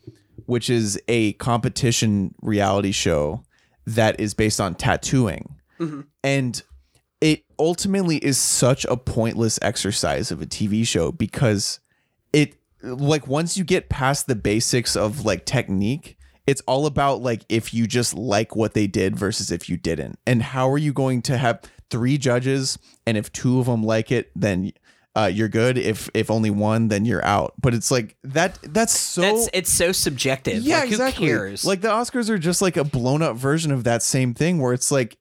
which 0.48 0.68
is 0.70 1.00
a 1.08 1.34
competition 1.34 2.34
reality 2.42 2.92
show 2.92 3.44
that 3.86 4.20
is 4.20 4.34
based 4.34 4.60
on 4.60 4.74
tattooing. 4.76 5.56
And 6.24 6.62
it 7.22 7.44
ultimately 7.60 8.18
is 8.18 8.40
such 8.40 8.84
a 8.86 8.98
pointless 8.98 9.60
exercise 9.62 10.32
of 10.32 10.42
a 10.42 10.48
TV 10.48 10.86
show 10.88 11.12
because 11.12 11.80
it 12.34 12.56
like 12.84 13.28
once 13.28 13.58
you 13.58 13.64
get 13.64 13.90
past 13.90 14.28
the 14.28 14.36
basics 14.36 14.96
of 14.96 15.26
like 15.26 15.46
technique 15.46 16.18
it's 16.46 16.62
all 16.68 16.86
about 16.86 17.22
like 17.22 17.44
if 17.50 17.74
you 17.74 17.88
just 17.88 18.14
like 18.14 18.56
what 18.56 18.74
they 18.74 18.88
did 18.88 19.16
versus 19.18 19.52
if 19.52 19.68
you 19.70 19.78
didn't 19.78 20.18
and 20.26 20.42
how 20.42 20.70
are 20.70 20.78
you 20.78 20.94
going 20.94 21.22
to 21.22 21.38
have 21.38 21.62
three 21.90 22.18
judges 22.18 22.78
and 23.06 23.18
if 23.18 23.32
two 23.32 23.60
of 23.60 23.66
them 23.66 23.84
like 23.84 24.12
it 24.12 24.32
then 24.36 24.72
uh, 25.16 25.26
you're 25.26 25.48
good 25.50 25.80
if 25.80 26.10
if 26.14 26.30
only 26.30 26.52
one 26.52 26.90
then 26.90 27.04
you're 27.04 27.26
out 27.26 27.54
but 27.60 27.74
it's 27.74 27.90
like 27.90 28.16
that 28.24 28.60
that's 28.62 28.96
so 28.98 29.22
That's 29.22 29.50
it's 29.52 29.72
so 29.72 29.92
subjective. 29.92 30.62
yeah 30.62 30.82
like, 30.82 30.90
exactly 30.92 31.26
Who 31.28 31.34
cares? 31.38 31.66
like 31.66 31.82
the 31.82 31.88
oscars 31.88 32.30
are 32.30 32.38
just 32.38 32.62
like 32.62 32.78
a 32.78 32.84
blown 32.84 33.24
up 33.24 33.36
version 33.36 33.72
of 33.72 33.84
that 33.86 34.04
same 34.04 34.36
thing 34.36 34.62
where 34.62 34.74
it's 34.74 34.92
like 34.92 35.18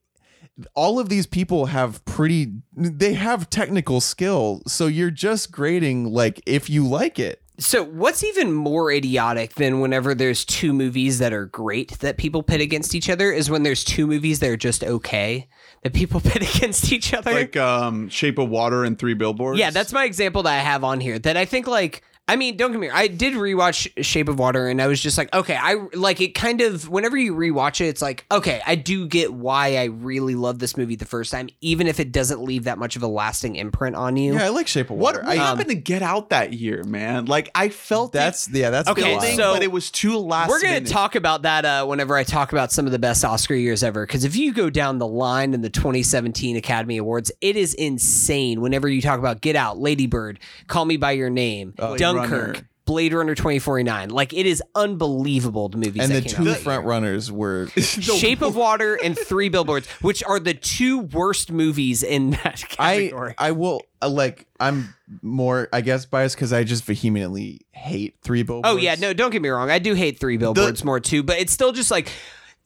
all 0.75 0.99
of 0.99 1.09
these 1.09 1.27
people 1.27 1.67
have 1.67 2.05
pretty 2.05 2.53
they 2.75 3.15
have 3.15 3.51
technical 3.51 4.01
skill 4.01 4.63
so 4.67 4.87
you're 4.87 5.11
just 5.11 5.53
grading 5.53 6.13
like 6.13 6.41
if 6.47 6.71
you 6.71 6.87
like 6.87 7.19
it 7.19 7.43
so 7.59 7.83
what's 7.85 8.23
even 8.23 8.53
more 8.53 8.91
idiotic 8.91 9.55
than 9.55 9.81
whenever 9.81 10.15
there's 10.15 10.45
two 10.45 10.73
movies 10.73 11.19
that 11.19 11.33
are 11.33 11.47
great 11.47 11.99
that 12.01 12.17
people 12.17 12.43
pit 12.43 12.61
against 12.61 12.95
each 12.95 13.09
other 13.09 13.31
is 13.33 13.51
when 13.51 13.63
there's 13.63 13.85
two 13.85 14.07
movies 14.07 14.41
that 14.41 14.51
are 14.51 14.57
just 14.57 14.85
okay 14.85 15.49
that 15.83 15.95
people 15.95 16.21
pit 16.25 16.57
against 16.57 16.93
each 16.93 17.15
other. 17.15 17.33
like 17.33 17.57
um, 17.57 18.09
Shape 18.09 18.39
of 18.39 18.49
Water 18.49 18.85
and 18.85 18.99
Three 18.99 19.15
Billboards. 19.15 19.59
Yeah, 19.59 19.71
that's 19.71 19.93
my 19.93 20.05
example 20.05 20.43
that 20.43 20.59
I 20.59 20.61
have 20.61 20.83
on 20.83 21.01
here. 21.01 21.19
That 21.19 21.37
I 21.37 21.45
think 21.45 21.67
like 21.67 22.03
I 22.29 22.35
mean, 22.35 22.57
don't 22.57 22.73
get 22.73 22.81
me. 22.81 22.89
wrong, 22.89 22.97
I 22.99 23.07
did 23.07 23.35
rewatch 23.35 24.05
Shape 24.05 24.29
of 24.29 24.39
Water, 24.39 24.67
and 24.67 24.83
I 24.83 24.89
was 24.89 25.01
just 25.01 25.17
like, 25.17 25.33
okay, 25.33 25.57
I 25.61 25.75
like 25.95 26.21
it. 26.21 26.35
Kind 26.35 26.61
of 26.61 26.89
whenever 26.89 27.17
you 27.17 27.35
rewatch 27.35 27.81
it, 27.81 27.87
it's 27.87 28.03
like, 28.03 28.25
okay, 28.33 28.61
I 28.67 28.75
do 28.75 29.07
get 29.07 29.33
why 29.33 29.77
I 29.77 29.85
really 29.85 30.35
love 30.35 30.59
this 30.59 30.77
movie 30.77 30.97
the 30.97 31.05
first 31.05 31.31
time, 31.31 31.49
even 31.61 31.87
if 31.87 32.01
it 32.01 32.11
doesn't 32.11 32.43
leave 32.43 32.65
that 32.65 32.79
much 32.79 32.97
of 32.97 33.05
a 33.05 33.07
lasting 33.07 33.55
imprint 33.55 33.95
on 33.95 34.17
you. 34.17 34.35
Yeah, 34.35 34.47
I 34.47 34.49
like 34.49 34.67
Shape 34.67 34.91
of 34.91 34.97
Water. 34.97 35.21
what 35.21 35.29
I, 35.29 35.37
happened 35.37 35.69
to 35.69 35.77
Get 35.77 36.03
Out 36.03 36.31
that 36.31 36.53
year, 36.53 36.83
man? 36.83 37.27
Like 37.27 37.49
I 37.55 37.69
felt 37.69 38.13
that's 38.13 38.49
it 38.49 38.57
yeah, 38.57 38.71
that's 38.71 38.89
Okay, 38.89 39.03
building, 39.03 39.37
so- 39.37 39.55
but 39.55 39.63
it 39.63 39.71
was 39.71 39.91
too 39.93 40.19
last. 40.19 40.49
We're 40.49 40.61
gonna 40.61 40.75
minute. 40.75 40.89
talk 40.89 41.15
about 41.15 41.43
that 41.43 41.65
uh, 41.65 41.87
whenever 41.87 42.17
I 42.17 42.25
talk 42.25 42.53
about 42.53 42.73
some 42.73 42.87
of 42.87 42.93
the 42.93 42.99
best 42.99 43.25
Oscar 43.25 43.55
years 43.55 43.85
ever. 43.85 44.05
Because 44.05 44.25
if 44.25 44.37
you 44.37 44.53
go 44.53 44.69
down 44.71 44.99
the 44.99 45.07
line 45.07 45.55
in 45.55 45.63
the 45.63 45.71
2017 45.71 46.57
Academy 46.57 46.97
Awards, 46.97 47.31
it 47.41 47.55
is 47.55 47.73
insane. 47.75 48.61
Whenever 48.61 48.89
you 48.89 49.01
talk 49.01 49.21
about 49.21 49.41
Get 49.41 49.55
Out, 49.55 49.79
Lady 49.79 50.07
Bird, 50.07 50.41
Call 50.67 50.85
Me 50.85 50.97
by 50.97 51.13
Your 51.13 51.31
Name, 51.31 51.71
Blade 51.71 52.16
Dunkirk, 52.17 52.47
Runner. 52.55 52.69
Blade 52.85 53.13
Runner 53.13 53.35
2049, 53.35 54.11
like 54.11 54.33
it 54.33 54.47
is 54.47 54.63
unbelievable. 54.75 55.69
The 55.69 55.77
movies 55.79 56.03
and 56.03 56.13
that 56.13 56.23
the 56.25 56.29
came 56.31 56.45
two 56.45 56.51
out 56.53 56.57
front 56.59 56.83
year. 56.85 56.91
runners 56.91 57.33
were 57.33 57.67
Shape 57.77 58.43
of 58.43 58.55
Water 58.57 58.99
and 59.03 59.19
Three 59.19 59.49
Billboards, 59.49 59.89
which 60.03 60.23
are 60.25 60.39
the 60.39 60.55
two 60.55 61.01
worst 61.01 61.51
movies 61.51 62.03
in 62.03 62.31
that 62.31 62.65
category. 62.69 63.35
I 63.39 63.53
will 63.53 63.83
uh, 64.01 64.09
like 64.09 64.47
I'm 64.61 64.95
more 65.23 65.69
I 65.73 65.81
guess 65.81 66.07
biased 66.07 66.37
because 66.37 66.53
I 66.53 66.65
just 66.65 66.85
vehemently 66.85 67.63
hate 67.73 68.17
three 68.23 68.43
billboards. 68.43 68.73
Oh 68.73 68.77
yeah, 68.77 68.95
no, 68.99 69.13
don't 69.13 69.31
get 69.31 69.43
me 69.43 69.49
wrong. 69.49 69.71
I 69.71 69.79
do 69.79 69.95
hate 69.95 70.19
three 70.21 70.37
billboards 70.37 70.85
more 70.85 71.01
too, 71.01 71.23
but 71.23 71.39
it's 71.39 71.53
still 71.53 71.73
just 71.73 71.91
like 71.91 72.11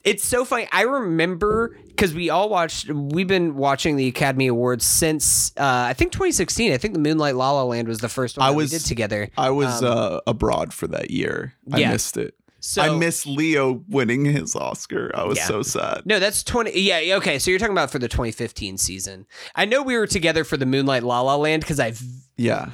it's 0.04 0.24
so 0.24 0.44
funny. 0.44 0.66
I 0.72 0.82
remember 0.82 1.76
because 1.88 2.14
we 2.14 2.30
all 2.30 2.48
watched. 2.48 2.88
We've 2.90 3.28
been 3.28 3.56
watching 3.56 3.96
the 3.96 4.06
Academy 4.08 4.46
Awards 4.46 4.84
since 4.84 5.52
uh, 5.56 5.62
I 5.88 5.92
think 5.92 6.12
2016. 6.12 6.72
I 6.72 6.78
think 6.78 6.94
the 6.94 7.00
Moonlight 7.00 7.34
La 7.36 7.52
La 7.52 7.62
Land 7.64 7.88
was 7.88 7.98
the 7.98 8.08
first 8.08 8.38
one 8.38 8.46
I 8.46 8.50
was- 8.50 8.72
we 8.72 8.78
did 8.78 8.86
together. 8.86 9.28
I 9.36 9.50
was 9.50 9.82
Um, 9.82 9.96
uh, 9.98 10.20
abroad 10.26 10.72
for 10.72 10.86
that 10.88 11.10
year. 11.10 11.54
yeah. 11.66 11.88
I 11.88 11.92
missed 11.92 12.16
it. 12.16 12.34
So 12.62 12.82
I 12.82 12.94
missed 12.98 13.26
Leo 13.26 13.82
winning 13.88 14.26
his 14.26 14.54
Oscar. 14.54 15.10
I 15.14 15.24
was 15.24 15.38
Yeah. 15.38 15.46
so 15.46 15.62
sad. 15.62 16.02
No, 16.04 16.18
that's 16.18 16.42
20. 16.42 16.78
Yeah, 16.78 16.98
yeah, 17.00 17.16
okay. 17.16 17.38
So 17.38 17.50
you're 17.50 17.58
talking 17.58 17.72
about 17.72 17.90
for 17.90 17.98
the 17.98 18.08
2015 18.08 18.76
season. 18.76 19.24
I 19.54 19.64
know 19.64 19.82
we 19.82 19.96
were 19.96 20.06
together 20.06 20.44
for 20.44 20.58
the 20.58 20.66
Moonlight 20.66 21.02
La 21.02 21.22
La 21.22 21.36
Land 21.36 21.62
because 21.62 21.80
I've 21.80 22.02
Yeah. 22.36 22.66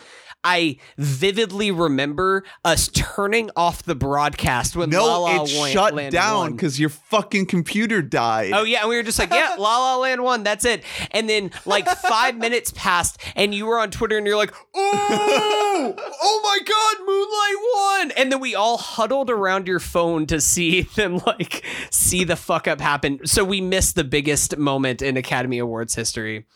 I 0.49 0.77
vividly 0.97 1.73
remember 1.73 2.45
us 2.65 2.87
turning 2.87 3.51
off 3.57 3.83
the 3.83 3.97
broadcast 3.97 4.77
when 4.77 4.91
La 4.91 4.99
No, 4.99 5.23
La 5.23 5.35
it 5.43 5.59
Wa- 5.59 5.67
shut 5.67 5.95
Land 5.95 6.13
down 6.13 6.53
because 6.53 6.79
your 6.79 6.89
fucking 6.89 7.47
computer 7.47 8.01
died. 8.01 8.53
Oh 8.55 8.63
yeah, 8.63 8.83
and 8.83 8.89
we 8.89 8.95
were 8.95 9.03
just 9.03 9.19
like, 9.19 9.33
yeah, 9.33 9.57
La 9.59 9.79
La 9.79 9.97
Land 9.97 10.23
won. 10.23 10.45
That's 10.45 10.65
it. 10.65 10.85
And 11.11 11.29
then 11.29 11.51
like 11.65 11.89
five 11.89 12.37
minutes 12.37 12.73
passed, 12.77 13.21
and 13.35 13.53
you 13.53 13.67
were 13.67 13.81
on 13.81 13.91
Twitter, 13.91 14.17
and 14.17 14.25
you're 14.25 14.37
like, 14.37 14.55
oh, 14.73 15.95
oh 16.23 16.41
my 16.45 16.59
God, 16.65 18.07
Moonlight 18.07 18.13
won. 18.15 18.23
And 18.23 18.31
then 18.31 18.39
we 18.39 18.55
all 18.55 18.79
huddled 18.79 19.29
around 19.29 19.67
your 19.67 19.81
phone 19.81 20.27
to 20.27 20.41
see 20.41 20.83
them 20.83 21.21
like 21.27 21.65
see 21.91 22.23
the 22.23 22.37
fuck 22.37 22.69
up 22.69 22.81
happen. 22.81 23.27
So 23.27 23.43
we 23.43 23.61
missed 23.61 23.97
the 23.97 24.05
biggest 24.05 24.57
moment 24.57 25.03
in 25.03 25.17
Academy 25.17 25.59
Awards 25.59 25.97
history. 25.97 26.47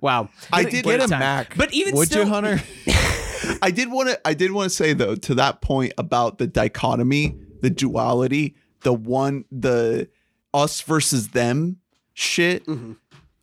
Wow, 0.00 0.30
I 0.50 0.64
did 0.64 0.84
get 0.84 1.02
a 1.02 1.08
time. 1.08 1.20
Mac. 1.20 1.56
but 1.56 1.72
even 1.74 1.94
Would 1.96 2.08
still, 2.08 2.24
you, 2.24 2.30
Hunter? 2.30 2.62
I 3.62 3.70
did 3.70 3.90
want 3.90 4.08
to. 4.10 4.20
I 4.26 4.34
did 4.34 4.52
want 4.52 4.70
to 4.70 4.76
say 4.76 4.92
though 4.92 5.14
to 5.14 5.34
that 5.36 5.60
point 5.60 5.92
about 5.98 6.38
the 6.38 6.46
dichotomy, 6.46 7.36
the 7.62 7.70
duality, 7.70 8.56
the 8.82 8.92
one, 8.92 9.44
the 9.50 10.08
us 10.54 10.80
versus 10.80 11.28
them 11.28 11.78
shit. 12.14 12.66
Mm-hmm. 12.66 12.92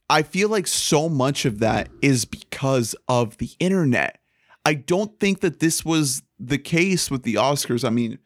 I 0.10 0.24
feel 0.24 0.50
like 0.50 0.68
so 0.68 1.10
much 1.10 1.46
of 1.46 1.60
that 1.60 1.90
is 2.02 2.26
because 2.26 2.96
of 3.08 3.38
the 3.38 3.52
internet. 3.60 4.20
I 4.66 4.74
don't 4.76 5.20
think 5.20 5.42
that 5.42 5.60
this 5.60 5.84
was 5.84 6.24
the 6.40 6.58
case 6.58 7.10
with 7.10 7.24
the 7.24 7.36
Oscars. 7.36 7.86
I 7.86 7.90
mean, 7.90 8.20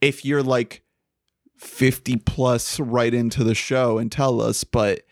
if 0.00 0.24
you're 0.24 0.42
like 0.42 0.82
50 1.58 2.16
plus 2.18 2.78
right 2.78 3.12
into 3.12 3.44
the 3.44 3.54
show 3.54 3.98
and 3.98 4.10
tell 4.10 4.40
us, 4.40 4.64
but 4.64 5.02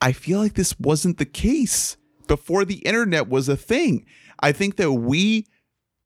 I 0.00 0.12
feel 0.12 0.38
like 0.38 0.54
this 0.54 0.78
wasn't 0.78 1.18
the 1.18 1.24
case 1.24 1.96
before 2.26 2.64
the 2.64 2.78
internet 2.78 3.28
was 3.28 3.48
a 3.48 3.56
thing. 3.56 4.06
I 4.44 4.52
think 4.52 4.76
that 4.76 4.92
we, 4.92 5.46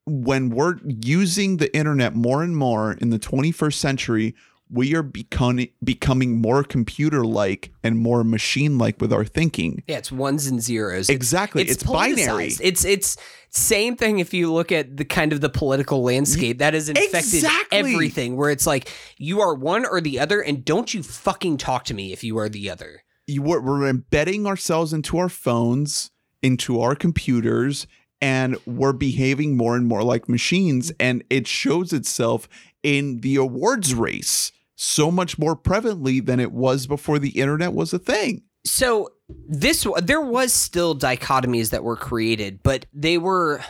when 0.06 0.50
we're 0.50 0.76
using 0.84 1.58
the 1.58 1.74
internet 1.76 2.14
more 2.14 2.42
and 2.42 2.56
more 2.56 2.92
in 2.92 3.10
the 3.10 3.18
21st 3.18 3.74
century, 3.74 4.34
we 4.70 4.94
are 4.94 5.02
becoming 5.02 5.68
becoming 5.82 6.40
more 6.42 6.62
computer 6.62 7.24
like 7.24 7.72
and 7.82 7.98
more 7.98 8.22
machine 8.22 8.76
like 8.76 9.00
with 9.00 9.12
our 9.14 9.24
thinking. 9.24 9.82
Yeah, 9.88 9.96
it's 9.96 10.12
ones 10.12 10.46
and 10.46 10.62
zeros. 10.62 11.08
Exactly. 11.08 11.62
It's, 11.62 11.82
binary. 11.82 12.52
It's 12.60 12.84
it's 12.84 13.16
same 13.48 13.96
thing 13.96 14.18
if 14.18 14.34
you 14.34 14.52
look 14.52 14.70
at 14.70 14.98
the 14.98 15.06
kind 15.06 15.32
of 15.32 15.40
the 15.40 15.48
political 15.48 16.02
landscape 16.02 16.58
that 16.58 16.74
has 16.74 16.90
infected 16.90 17.14
Exactly. 17.14 17.78
everything 17.78 18.36
where 18.36 18.50
it's 18.50 18.66
like 18.66 18.92
you 19.16 19.40
are 19.40 19.54
one 19.54 19.86
or 19.86 20.02
the 20.02 20.20
other 20.20 20.42
and 20.42 20.66
don't 20.66 20.92
you 20.92 21.02
fucking 21.02 21.56
talk 21.56 21.84
to 21.86 21.94
me 21.94 22.12
if 22.12 22.22
you 22.22 22.36
are 22.38 22.50
the 22.50 22.68
other. 22.68 23.02
you 23.26 23.40
we're, 23.40 23.60
we're 23.62 23.88
embedding 23.88 24.46
ourselves 24.46 24.92
into 24.92 25.16
our 25.16 25.30
phones, 25.30 26.10
into 26.42 26.78
our 26.78 26.94
computers, 26.94 27.86
and 28.20 28.56
we're 28.66 28.92
behaving 28.92 29.56
more 29.56 29.76
and 29.76 29.86
more 29.86 30.02
like 30.02 30.28
machines. 30.28 30.88
Mm-hmm. 30.92 30.96
And 31.00 31.24
it 31.30 31.46
shows 31.46 31.92
itself 31.92 32.48
in 32.82 33.20
the 33.20 33.36
awards 33.36 33.94
race 33.94 34.52
so 34.76 35.10
much 35.10 35.38
more 35.38 35.56
prevalently 35.56 36.24
than 36.24 36.38
it 36.40 36.52
was 36.52 36.86
before 36.86 37.18
the 37.18 37.30
internet 37.30 37.72
was 37.72 37.92
a 37.92 37.98
thing. 37.98 38.42
So 38.64 39.08
this 39.48 39.86
there 40.02 40.20
was 40.20 40.52
still 40.52 40.96
dichotomies 40.96 41.70
that 41.70 41.82
were 41.84 41.96
created, 41.96 42.60
but 42.62 42.86
they 42.92 43.18
were 43.18 43.62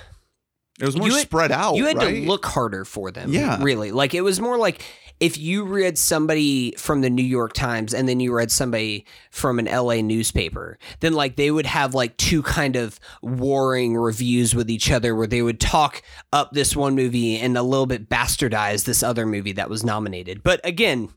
It 0.80 0.86
was 0.86 0.96
more 0.96 1.08
had- 1.08 1.20
spread 1.20 1.52
out. 1.52 1.76
you 1.76 1.86
had 1.86 1.96
right? 1.96 2.22
to 2.22 2.26
look 2.28 2.44
harder 2.44 2.84
for 2.84 3.10
them. 3.10 3.32
Yeah. 3.32 3.58
Really. 3.62 3.90
Like 3.92 4.14
it 4.14 4.22
was 4.22 4.40
more 4.40 4.58
like 4.58 4.82
if 5.20 5.36
you 5.36 5.64
read 5.64 5.98
somebody 5.98 6.72
from 6.76 7.00
the 7.00 7.10
New 7.10 7.24
York 7.24 7.52
Times 7.52 7.92
and 7.92 8.08
then 8.08 8.20
you 8.20 8.32
read 8.32 8.50
somebody 8.50 9.04
from 9.30 9.58
an 9.58 9.66
LA 9.66 9.96
newspaper, 9.96 10.78
then 11.00 11.12
like 11.12 11.36
they 11.36 11.50
would 11.50 11.66
have 11.66 11.94
like 11.94 12.16
two 12.16 12.42
kind 12.42 12.76
of 12.76 13.00
warring 13.20 13.96
reviews 13.96 14.54
with 14.54 14.70
each 14.70 14.90
other 14.90 15.14
where 15.14 15.26
they 15.26 15.42
would 15.42 15.60
talk 15.60 16.02
up 16.32 16.52
this 16.52 16.76
one 16.76 16.94
movie 16.94 17.36
and 17.36 17.58
a 17.58 17.62
little 17.62 17.86
bit 17.86 18.08
bastardize 18.08 18.84
this 18.84 19.02
other 19.02 19.26
movie 19.26 19.52
that 19.52 19.70
was 19.70 19.84
nominated. 19.84 20.42
But 20.42 20.60
again, 20.64 21.08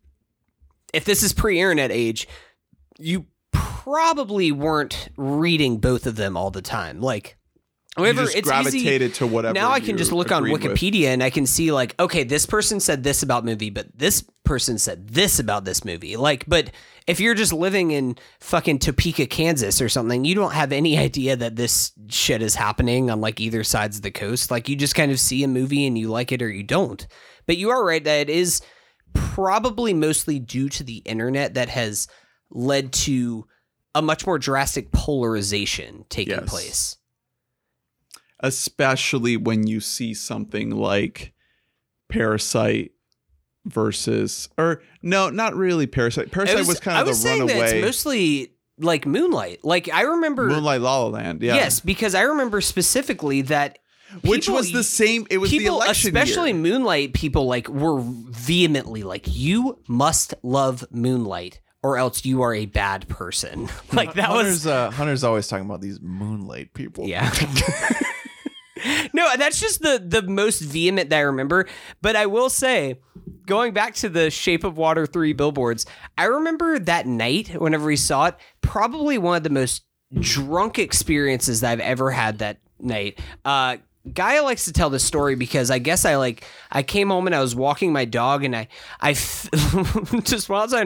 if 0.93 1.06
this 1.06 1.24
is 1.24 1.34
pre-internet 1.34 1.91
age, 1.91 2.28
you 2.97 3.28
probably 3.52 4.52
weren't 4.52 5.10
reading 5.16 5.78
both 5.78 6.06
of 6.06 6.16
them 6.16 6.36
all 6.36 6.52
the 6.52 6.62
time. 6.62 7.02
Like 7.02 7.38
However, 7.97 8.21
just 8.23 8.37
it's 8.37 8.73
easy. 8.75 9.09
to 9.09 9.27
whatever. 9.27 9.53
Now 9.53 9.71
I 9.71 9.81
can 9.81 9.97
just 9.97 10.13
look 10.13 10.31
on 10.31 10.43
agreed 10.45 10.53
with. 10.53 10.61
Wikipedia 10.79 11.07
and 11.07 11.21
I 11.21 11.29
can 11.29 11.45
see 11.45 11.71
like, 11.73 11.99
okay, 11.99 12.23
this 12.23 12.45
person 12.45 12.79
said 12.79 13.03
this 13.03 13.21
about 13.21 13.43
movie, 13.43 13.69
but 13.69 13.87
this 13.93 14.23
person 14.45 14.77
said 14.77 15.09
this 15.09 15.39
about 15.39 15.65
this 15.65 15.83
movie. 15.83 16.15
Like, 16.15 16.45
but 16.47 16.71
if 17.05 17.19
you're 17.19 17.35
just 17.35 17.51
living 17.51 17.91
in 17.91 18.17
fucking 18.39 18.79
Topeka, 18.79 19.25
Kansas 19.25 19.81
or 19.81 19.89
something, 19.89 20.23
you 20.23 20.35
don't 20.35 20.53
have 20.53 20.71
any 20.71 20.97
idea 21.07 21.35
that 21.35 21.57
this 21.57 21.91
shit 22.07 22.41
is 22.41 22.55
happening 22.55 23.11
on 23.11 23.19
like 23.19 23.41
either 23.41 23.63
sides 23.63 23.97
of 23.97 24.03
the 24.03 24.11
coast. 24.11 24.51
Like 24.51 24.69
you 24.69 24.77
just 24.77 24.95
kind 24.95 25.11
of 25.11 25.19
see 25.19 25.43
a 25.43 25.47
movie 25.49 25.85
and 25.85 25.97
you 25.97 26.09
like 26.09 26.31
it 26.31 26.41
or 26.41 26.49
you 26.49 26.63
don't. 26.63 27.05
But 27.45 27.57
you 27.57 27.71
are 27.71 27.83
right 27.85 28.03
that 28.03 28.21
it 28.21 28.29
is 28.29 28.61
probably 29.13 29.93
mostly 29.93 30.39
due 30.39 30.69
to 30.69 30.83
the 30.85 30.97
internet 30.97 31.55
that 31.55 31.67
has 31.67 32.07
led 32.49 32.93
to 32.93 33.45
a 33.93 34.01
much 34.01 34.25
more 34.25 34.39
drastic 34.39 34.93
polarization 34.93 36.05
taking 36.09 36.35
Yes. 36.35 36.49
place. 36.49 36.97
Especially 38.41 39.37
when 39.37 39.67
you 39.67 39.79
see 39.79 40.13
something 40.13 40.71
like 40.71 41.33
Parasite 42.09 42.91
versus 43.65 44.49
or 44.57 44.81
no, 45.01 45.29
not 45.29 45.55
really 45.55 45.87
Parasite. 45.87 46.31
Parasite 46.31 46.65
was, 46.67 46.79
kind 46.79 46.97
I 46.97 47.01
of 47.01 47.07
was 47.07 47.21
the 47.21 47.29
saying 47.29 47.45
that 47.47 47.53
runaway 47.53 47.77
it's 47.77 47.85
mostly 47.85 48.53
like 48.77 49.05
Moonlight. 49.05 49.63
Like 49.63 49.89
I 49.91 50.01
remember, 50.01 50.47
Moonlight 50.47 50.81
La 50.81 50.99
La 50.99 51.07
Land. 51.07 51.41
Yeah, 51.41 51.55
yes, 51.55 51.79
because 51.79 52.15
I 52.15 52.21
remember 52.21 52.61
specifically 52.61 53.43
that 53.43 53.79
which 54.23 54.49
was 54.49 54.71
the 54.71 54.83
same. 54.83 55.25
It 55.29 55.37
was 55.37 55.51
the 55.51 55.59
people, 55.59 55.75
election 55.75 56.15
especially 56.15 56.51
year. 56.51 56.59
Moonlight 56.59 57.13
people, 57.13 57.45
like 57.45 57.67
were 57.69 57.99
vehemently 58.01 59.03
like, 59.03 59.25
"You 59.27 59.79
must 59.87 60.33
love 60.43 60.83
Moonlight, 60.91 61.61
or 61.81 61.97
else 61.97 62.25
you 62.25 62.41
are 62.41 62.53
a 62.53 62.65
bad 62.65 63.07
person." 63.07 63.69
like 63.93 64.13
that 64.15 64.29
was 64.31 64.63
Hunter's, 64.63 64.67
uh, 64.67 64.91
Hunter's 64.91 65.23
always 65.23 65.47
talking 65.47 65.65
about 65.65 65.81
these 65.81 66.01
moonlight 66.01 66.73
people. 66.73 67.07
Yeah. 67.07 67.31
no, 69.13 69.29
that's 69.38 69.59
just 69.59 69.82
the 69.82 70.01
the 70.05 70.21
most 70.21 70.59
vehement 70.59 71.09
that 71.09 71.17
I 71.17 71.21
remember. 71.21 71.67
But 72.01 72.15
I 72.15 72.25
will 72.25 72.49
say, 72.49 72.99
going 73.45 73.73
back 73.73 73.95
to 73.95 74.09
the 74.09 74.29
Shape 74.29 74.63
of 74.63 74.77
Water 74.77 75.05
three 75.05 75.34
billboards, 75.34 75.86
I 76.17 76.25
remember 76.25 76.79
that 76.79 77.07
night 77.07 77.49
whenever 77.59 77.86
we 77.86 77.95
saw 77.95 78.27
it, 78.27 78.36
probably 78.61 79.17
one 79.17 79.38
of 79.38 79.43
the 79.43 79.49
most 79.49 79.84
drunk 80.19 80.79
experiences 80.79 81.61
that 81.61 81.71
I've 81.71 81.79
ever 81.79 82.11
had 82.11 82.39
that 82.39 82.59
night. 82.79 83.19
Uh 83.45 83.77
Gaia 84.14 84.43
likes 84.43 84.66
to 84.66 84.74
tell 84.74 84.89
this 84.89 85.04
story 85.04 85.36
because 85.36 85.70
I 85.70 85.78
guess 85.78 86.06
I 86.06 86.16
like 86.16 86.43
I 86.72 86.82
came 86.82 87.10
home 87.10 87.28
and 87.28 87.36
I 87.36 87.39
was 87.39 87.56
walking 87.56 87.93
my 87.93 88.06
dog 88.06 88.43
and 88.43 88.56
I 88.56 88.68
I 88.99 89.12
f- 89.12 89.47
just 90.24 90.49
while 90.49 90.68
I 90.74 90.84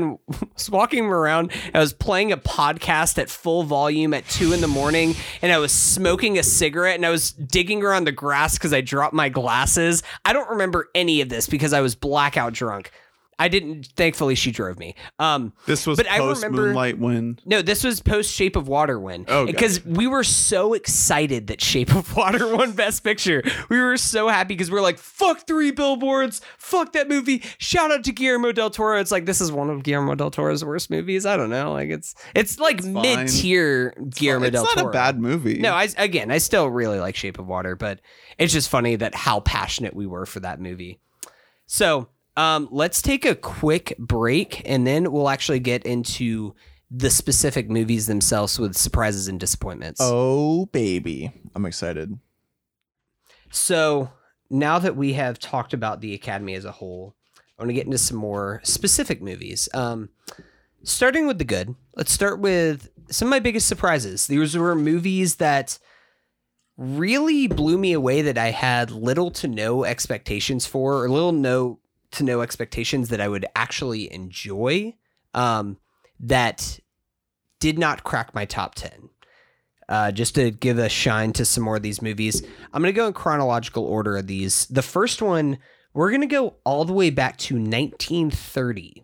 was 0.54 0.70
walking 0.70 1.06
around 1.06 1.52
I 1.74 1.80
was 1.80 1.94
playing 1.94 2.34
a 2.34 2.38
podcast 2.38 3.18
at 3.18 3.30
full 3.30 3.64
volume 3.64 4.14
at 4.14 4.28
two 4.28 4.52
in 4.52 4.60
the 4.60 4.68
morning 4.68 5.16
and 5.42 5.54
I 5.54 5.60
was 5.60 5.72
smoking 5.72 6.38
a 6.38 6.44
cigarette 6.44 6.96
and 6.96 7.06
I 7.06 7.10
was 7.10 7.32
digging 7.32 7.84
around 7.84 8.04
the 8.06 8.12
grass 8.12 8.56
because 8.56 8.74
I 8.74 8.82
dropped 8.82 9.14
my 9.14 9.30
glasses. 9.30 10.04
I 10.26 10.34
don't 10.34 10.50
remember 10.50 10.90
any 10.94 11.22
of 11.22 11.30
this 11.30 11.48
because 11.48 11.72
I 11.72 11.80
was 11.80 11.96
blackout 11.96 12.52
drunk. 12.52 12.92
I 13.38 13.50
didn't. 13.50 13.88
Thankfully, 13.98 14.36
she 14.36 14.52
drove 14.52 14.80
me. 14.80 14.96
Um, 15.20 15.52
This 15.66 15.86
was 15.86 15.98
But 15.98 16.10
I 16.10 16.20
post 16.20 16.42
remember- 16.42 16.68
Moonlight 16.68 17.00
win. 17.00 17.38
no, 17.46 17.62
this 17.62 17.84
was 17.84 18.00
post 18.02 18.34
Shape 18.34 18.56
of 18.56 18.68
Water 18.70 18.98
win. 19.00 19.26
Oh, 19.28 19.46
because 19.46 19.84
we 19.86 20.08
were 20.08 20.24
so 20.24 20.74
excited 20.74 21.48
that 21.48 21.60
Shape 21.62 21.94
of 21.94 22.16
Water 22.16 22.48
won 22.56 22.72
Best 22.72 23.04
Picture. 23.04 23.44
We 23.70 23.80
were 23.82 23.98
so 23.98 24.30
happy 24.30 24.54
because 24.56 24.72
we 24.72 24.78
are 24.78 24.82
like, 24.82 24.98
"Fuck 25.00 25.48
three 25.48 25.72
billboards, 25.72 26.40
fuck 26.58 26.94
that 26.94 27.10
movie." 27.10 27.44
Shout 27.58 27.92
out 27.92 28.04
to 28.06 28.14
Guillermo 28.14 28.54
del 28.54 28.70
Toro. 28.70 29.00
It's 29.02 29.12
like 29.12 29.26
this 29.26 29.42
is 29.42 29.52
one 29.52 29.70
of 29.70 29.84
Guillermo 29.84 30.16
del 30.16 30.32
Toro's 30.32 30.64
worst 30.64 30.90
movies. 30.90 31.26
I 31.26 31.36
don't 31.36 31.50
know, 31.50 31.74
like 31.74 31.90
it's 31.90 32.16
it's 32.34 32.58
like 32.60 32.84
mid 32.84 33.28
tier 33.28 33.94
Guillermo 34.12 34.46
it's 34.46 34.54
del 34.54 34.64
Toro. 34.64 34.72
It's 34.74 34.82
not 34.84 34.90
a 34.90 34.92
bad 34.92 35.20
movie. 35.20 35.60
No, 35.60 35.74
I 35.74 35.90
again, 35.98 36.32
I 36.32 36.38
still 36.38 36.68
really 36.70 37.00
like 37.00 37.16
Shape 37.18 37.38
of 37.38 37.48
Water, 37.48 37.76
but 37.76 38.00
it's 38.38 38.54
just 38.54 38.70
funny 38.70 38.96
that 38.96 39.14
how 39.14 39.42
passionate 39.42 39.94
we 39.94 40.06
were 40.08 40.26
for 40.26 40.40
that 40.40 40.62
movie. 40.62 41.00
So, 41.68 42.08
um, 42.38 42.68
let's 42.72 43.02
take 43.02 43.26
a 43.26 43.36
quick 43.36 43.96
break, 43.98 44.62
and 44.70 44.86
then 44.86 45.12
we'll 45.12 45.30
actually 45.30 45.60
get 45.60 45.86
into 45.86 46.56
the 46.92 47.10
specific 47.10 47.70
movies 47.70 48.06
themselves 48.06 48.60
with 48.60 48.76
surprises 48.76 49.28
and 49.28 49.40
disappointments. 49.40 50.00
Oh 50.04 50.68
baby, 50.68 51.32
I'm 51.56 51.66
excited. 51.66 52.20
So 53.52 54.12
now 54.50 54.80
that 54.80 54.96
we 54.96 55.14
have 55.14 55.40
talked 55.40 55.74
about 55.74 56.02
the 56.02 56.14
Academy 56.14 56.54
as 56.56 56.66
a 56.66 56.72
whole, 56.72 57.16
I 57.58 57.64
want 57.64 57.70
to 57.70 57.74
get 57.74 57.86
into 57.86 57.98
some 57.98 58.18
more 58.18 58.62
specific 58.64 59.22
movies. 59.22 59.68
Um, 59.74 60.10
starting 60.84 61.26
with 61.26 61.38
the 61.38 61.46
good, 61.46 61.76
let's 61.96 62.12
start 62.12 62.40
with 62.40 62.90
some 63.10 63.28
of 63.28 63.32
my 63.32 63.40
biggest 63.40 63.68
surprises. 63.68 64.28
These 64.28 64.56
were 64.58 64.76
movies 64.76 65.36
that 65.36 65.80
really 66.78 67.48
blew 67.48 67.78
me 67.78 67.94
away 67.94 68.22
that 68.22 68.38
I 68.38 68.52
had 68.52 68.92
little 68.92 69.32
to 69.32 69.48
no 69.48 69.86
expectations 69.86 70.66
for, 70.66 71.04
or 71.04 71.10
little 71.10 71.32
no 71.32 71.80
to 72.16 72.24
no 72.24 72.42
expectations 72.42 73.10
that 73.10 73.22
I 73.22 73.28
would 73.28 73.46
actually 73.56 74.12
enjoy. 74.14 74.96
Um, 75.34 75.78
that 76.20 76.80
did 77.60 77.78
not 77.78 78.04
crack 78.04 78.34
my 78.34 78.46
top 78.46 78.76
10 78.76 79.10
uh, 79.90 80.12
just 80.12 80.36
to 80.36 80.52
give 80.52 80.78
a 80.78 80.90
shine 80.90 81.34
to 81.34 81.46
some 81.46 81.64
more 81.64 81.78
of 81.78 81.84
these 81.84 82.02
movies. 82.02 82.42
I'm 82.74 82.82
going 82.82 82.94
to 82.94 82.98
go 82.98 83.08
in 83.08 83.14
chronological 83.14 83.84
order 83.84 84.18
of 84.18 84.28
these. 84.28 84.66
The 84.68 84.82
first 84.82 85.22
one, 85.22 85.58
we're 85.94 86.10
going 86.10 86.22
to 86.22 86.28
go 86.28 86.56
all 86.64 86.86
the 86.86 86.94
way 86.94 87.10
back 87.10 87.38
to 87.38 87.56
1930 87.56 89.04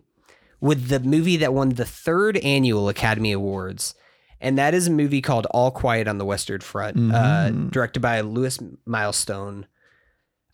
with 0.60 0.88
the 0.88 1.00
movie 1.00 1.36
that 1.38 1.54
won 1.54 1.70
the 1.70 1.84
third 1.84 2.36
annual 2.38 2.88
Academy 2.88 3.32
Awards. 3.32 3.94
And 4.40 4.58
that 4.58 4.74
is 4.74 4.88
a 4.88 4.90
movie 4.90 5.22
called 5.22 5.46
All 5.52 5.70
Quiet 5.70 6.08
on 6.08 6.18
the 6.18 6.24
Western 6.24 6.60
Front, 6.60 6.96
uh, 7.14 7.50
directed 7.70 8.00
by 8.00 8.20
Lewis 8.22 8.58
Milestone. 8.84 9.66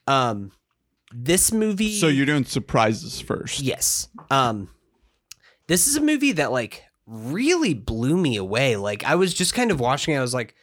Um, 0.07 0.53
this 1.13 1.53
movie. 1.53 1.95
So 1.99 2.09
you're 2.09 2.27
doing 2.27 2.45
surprises 2.45 3.21
first. 3.21 3.61
Yes. 3.61 4.09
Um 4.31 4.71
this 5.67 5.87
is 5.87 5.97
a 5.97 6.01
movie 6.01 6.33
that 6.33 6.51
like 6.53 6.85
really 7.07 7.75
blew 7.75 8.17
me 8.17 8.37
away. 8.37 8.77
Like 8.77 9.05
I 9.05 9.15
was 9.15 9.35
just 9.35 9.55
kind 9.55 9.71
of 9.71 9.81
watching 9.81 10.15
it, 10.15 10.19
I 10.19 10.23
was 10.23 10.35
like, 10.35 10.55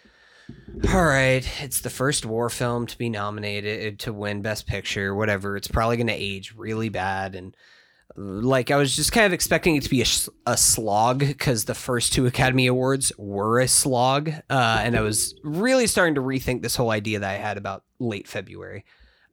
all 0.93 1.05
right, 1.05 1.47
it's 1.61 1.81
the 1.81 1.89
first 1.89 2.25
war 2.25 2.49
film 2.49 2.85
to 2.87 2.97
be 2.97 3.09
nominated 3.09 3.99
to 3.99 4.13
win 4.13 4.41
best 4.41 4.67
picture, 4.67 5.15
whatever. 5.15 5.57
It's 5.57 5.67
probably 5.67 5.97
going 5.97 6.07
to 6.07 6.13
age 6.13 6.53
really 6.55 6.89
bad 6.89 7.35
and 7.35 7.55
uh, 8.17 8.21
like 8.21 8.71
I 8.71 8.77
was 8.77 8.95
just 8.95 9.11
kind 9.11 9.25
of 9.25 9.33
expecting 9.33 9.75
it 9.75 9.83
to 9.83 9.89
be 9.89 10.03
a 10.45 10.57
slog 10.57 11.19
because 11.19 11.65
the 11.65 11.75
first 11.75 12.13
two 12.13 12.25
Academy 12.25 12.67
Awards 12.67 13.11
were 13.17 13.59
a 13.59 13.67
slog, 13.67 14.29
uh, 14.29 14.81
and 14.83 14.95
I 14.95 15.01
was 15.01 15.35
really 15.43 15.87
starting 15.87 16.15
to 16.15 16.21
rethink 16.21 16.61
this 16.61 16.75
whole 16.75 16.91
idea 16.91 17.19
that 17.19 17.29
I 17.29 17.37
had 17.37 17.57
about 17.57 17.83
late 17.99 18.27
February. 18.27 18.85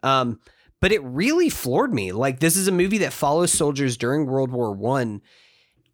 Um, 0.03 0.41
but 0.83 0.93
it 0.93 1.03
really 1.05 1.49
floored 1.49 1.95
me. 1.95 2.11
Like 2.11 2.41
this 2.41 2.57
is 2.57 2.67
a 2.67 2.73
movie 2.73 2.99
that 2.99 3.13
follows 3.13 3.53
soldiers 3.53 3.97
during 3.97 4.27
World 4.27 4.51
War 4.51 4.73
One, 4.73 5.23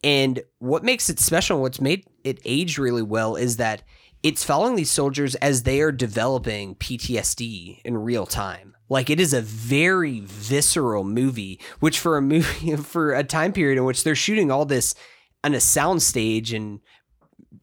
and 0.02 0.42
what 0.58 0.82
makes 0.82 1.10
it 1.10 1.20
special, 1.20 1.60
what's 1.60 1.80
made 1.80 2.06
it 2.24 2.40
age 2.44 2.78
really 2.78 3.02
well, 3.02 3.36
is 3.36 3.58
that 3.58 3.82
it's 4.22 4.42
following 4.42 4.76
these 4.76 4.90
soldiers 4.90 5.34
as 5.36 5.62
they 5.62 5.80
are 5.82 5.92
developing 5.92 6.74
PTSD 6.74 7.82
in 7.84 7.98
real 7.98 8.24
time. 8.24 8.74
Like 8.88 9.10
it 9.10 9.20
is 9.20 9.34
a 9.34 9.42
very 9.42 10.20
visceral 10.20 11.04
movie, 11.04 11.60
which 11.80 11.98
for 11.98 12.16
a 12.16 12.22
movie 12.22 12.74
for 12.76 13.12
a 13.12 13.22
time 13.22 13.52
period 13.52 13.76
in 13.76 13.84
which 13.84 14.02
they're 14.04 14.14
shooting 14.14 14.50
all 14.50 14.64
this 14.64 14.94
on 15.44 15.52
a 15.52 15.58
soundstage 15.58 16.52
in 16.52 16.80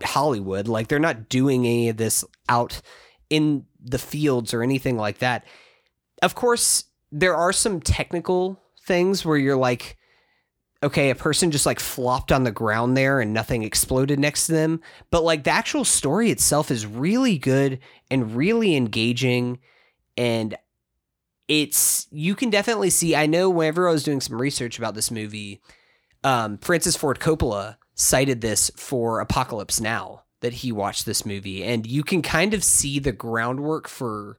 Hollywood, 0.04 0.68
like 0.68 0.90
they're 0.90 1.00
not 1.00 1.28
doing 1.28 1.66
any 1.66 1.90
of 1.90 1.98
this 1.98 2.24
out 2.48 2.82
in 3.32 3.66
the 3.84 3.98
fields 3.98 4.54
or 4.54 4.62
anything 4.62 4.96
like 4.96 5.18
that. 5.18 5.44
Of 6.22 6.36
course, 6.36 6.86
there 7.18 7.36
are 7.36 7.54
some 7.54 7.80
technical 7.80 8.62
things 8.86 9.24
where 9.24 9.38
you're 9.38 9.56
like, 9.56 9.98
okay, 10.84 11.10
a 11.10 11.16
person 11.16 11.50
just 11.50 11.66
like 11.66 11.80
flopped 11.80 12.30
on 12.30 12.44
the 12.44 12.52
ground 12.52 12.98
there 12.98 13.22
and 13.22 13.34
nothing 13.34 13.64
exploded 13.64 14.20
next 14.20 14.48
to 14.48 14.52
them. 14.52 14.82
But 15.12 15.24
like 15.24 15.46
the 15.46 15.52
actual 15.52 15.86
story 15.86 16.30
itself 16.30 16.70
is 16.70 16.86
really 16.86 17.38
good 17.38 17.80
and 18.12 18.36
really 18.36 18.76
engaging. 18.76 19.60
And 20.18 20.58
it's, 21.48 22.08
you 22.12 22.36
can 22.36 22.50
definitely 22.50 22.90
see, 22.90 23.16
I 23.16 23.28
know 23.28 23.50
whenever 23.50 23.88
I 23.88 23.94
was 23.94 24.04
doing 24.04 24.20
some 24.20 24.42
research 24.42 24.78
about 24.78 24.94
this 24.94 25.10
movie, 25.10 25.62
um, 26.26 26.58
Francis 26.58 26.98
Ford 26.98 27.22
Coppola 27.22 27.78
cited 27.94 28.42
this 28.42 28.72
for 28.76 29.22
Apocalypse 29.22 29.80
Now 29.80 30.24
that 30.42 30.54
he 30.54 30.72
watched 30.74 31.06
this 31.06 31.26
movie. 31.26 31.64
And 31.64 31.88
you 31.88 32.04
can 32.04 32.22
kind 32.22 32.54
of 32.54 32.62
see 32.62 33.00
the 33.00 33.14
groundwork 33.14 33.88
for 33.88 34.38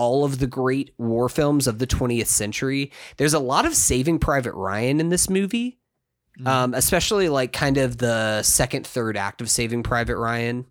all 0.00 0.24
of 0.24 0.38
the 0.38 0.46
great 0.46 0.94
war 0.96 1.28
films 1.28 1.66
of 1.66 1.78
the 1.78 1.86
20th 1.86 2.26
century. 2.26 2.90
There's 3.18 3.34
a 3.34 3.38
lot 3.38 3.66
of 3.66 3.74
Saving 3.74 4.18
Private 4.18 4.54
Ryan 4.54 4.98
in 4.98 5.10
this 5.10 5.28
movie, 5.28 5.78
um, 6.46 6.72
especially 6.72 7.28
like 7.28 7.52
kind 7.52 7.76
of 7.76 7.98
the 7.98 8.42
second, 8.42 8.86
third 8.86 9.18
act 9.18 9.42
of 9.42 9.50
Saving 9.50 9.82
Private 9.82 10.16
Ryan. 10.16 10.64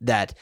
That 0.00 0.32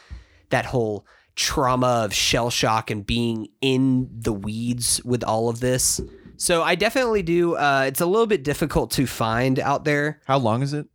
that 0.51 0.67
whole 0.67 1.05
trauma 1.35 2.05
of 2.05 2.15
shell 2.15 2.49
shock 2.49 2.93
and 2.93 3.05
being 3.05 3.49
in 3.61 4.09
the 4.13 4.33
weeds 4.33 5.03
with 5.05 5.25
all 5.25 5.49
of 5.49 5.59
this. 5.59 6.01
So 6.37 6.63
I 6.63 6.77
definitely 6.77 7.25
do. 7.25 7.57
Uh, 7.57 7.87
it's 7.89 8.01
a 8.01 8.07
little 8.07 8.29
bit 8.29 8.45
difficult 8.45 8.93
to 8.93 9.07
find 9.09 9.59
out 9.59 9.85
there. 9.85 10.21
How 10.27 10.39
long 10.39 10.63
is 10.63 10.75
it? 10.75 10.87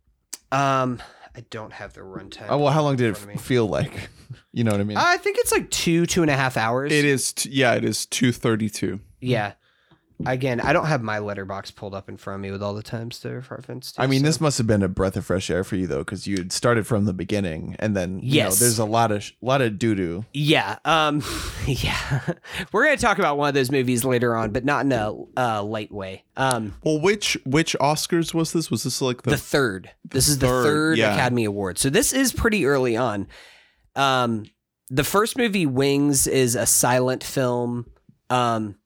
Um, 0.50 1.02
I 1.38 1.44
don't 1.50 1.72
have 1.72 1.92
the 1.94 2.00
runtime. 2.00 2.46
Oh 2.48 2.58
well, 2.58 2.72
how 2.72 2.82
long 2.82 2.96
did 2.96 3.10
it 3.10 3.12
front 3.16 3.22
of 3.22 3.28
me. 3.28 3.34
f- 3.34 3.40
feel 3.42 3.66
like? 3.66 4.10
You 4.52 4.64
know 4.64 4.72
what 4.72 4.80
I 4.80 4.84
mean? 4.84 4.96
Uh, 4.96 5.04
I 5.06 5.18
think 5.18 5.38
it's 5.38 5.52
like 5.52 5.70
two, 5.70 6.04
two 6.04 6.20
and 6.22 6.30
a 6.30 6.34
half 6.34 6.56
hours. 6.56 6.90
It 6.92 7.04
is. 7.04 7.32
T- 7.32 7.50
yeah, 7.50 7.74
it 7.74 7.84
is 7.84 8.06
two 8.06 8.32
thirty 8.32 8.68
two. 8.68 8.98
Yeah. 9.20 9.52
Again, 10.26 10.60
I 10.60 10.72
don't 10.72 10.86
have 10.86 11.00
my 11.00 11.18
Letterboxd 11.18 11.76
pulled 11.76 11.94
up 11.94 12.08
in 12.08 12.16
front 12.16 12.36
of 12.36 12.40
me 12.42 12.50
with 12.50 12.60
all 12.62 12.74
the 12.74 12.82
times 12.82 13.20
to 13.20 13.34
reference. 13.34 13.92
To, 13.92 14.02
I 14.02 14.08
mean, 14.08 14.20
so- 14.20 14.26
this 14.26 14.40
must 14.40 14.58
have 14.58 14.66
been 14.66 14.82
a 14.82 14.88
breath 14.88 15.16
of 15.16 15.24
fresh 15.24 15.48
air 15.48 15.62
for 15.62 15.76
you 15.76 15.86
though, 15.86 16.00
because 16.00 16.26
you 16.26 16.38
had 16.38 16.50
started 16.50 16.86
from 16.88 17.04
the 17.04 17.12
beginning, 17.12 17.76
and 17.78 17.96
then 17.96 18.18
you 18.18 18.34
Yes. 18.34 18.60
know, 18.60 18.64
there's 18.66 18.78
a 18.80 18.84
lot 18.84 19.12
of 19.12 19.22
sh- 19.22 19.32
lot 19.40 19.60
of 19.62 19.78
doo 19.78 19.94
doo. 19.94 20.24
Yeah. 20.32 20.78
Um. 20.84 21.22
Yeah. 21.66 22.20
We're 22.72 22.84
gonna 22.86 22.96
talk 22.96 23.18
about 23.18 23.36
one 23.36 23.48
of 23.48 23.54
those 23.54 23.70
movies 23.70 24.04
later 24.04 24.34
on, 24.34 24.52
but 24.52 24.64
not 24.64 24.86
in 24.86 24.92
a 24.92 25.14
uh, 25.36 25.62
light 25.62 25.92
way. 25.92 26.24
Um. 26.36 26.74
Well, 26.82 26.98
which 27.00 27.36
which 27.44 27.76
Oscars 27.78 28.32
was 28.34 28.52
this? 28.52 28.70
Was 28.70 28.82
this 28.84 29.00
like 29.02 29.22
the, 29.22 29.30
The 29.32 29.36
third. 29.36 29.90
This 30.04 30.28
is 30.28 30.38
the 30.38 30.46
third, 30.46 30.64
third 30.64 30.98
yeah. 30.98 31.12
Academy 31.14 31.44
Award. 31.44 31.78
So 31.78 31.90
this 31.90 32.12
is 32.12 32.32
pretty 32.32 32.64
early 32.66 32.96
on. 32.96 33.28
Um. 33.94 34.46
The 34.90 35.04
first 35.04 35.36
movie, 35.36 35.66
Wings, 35.66 36.26
is 36.26 36.54
a 36.54 36.64
silent 36.66 37.22
film. 37.22 37.86
Um. 38.30 38.76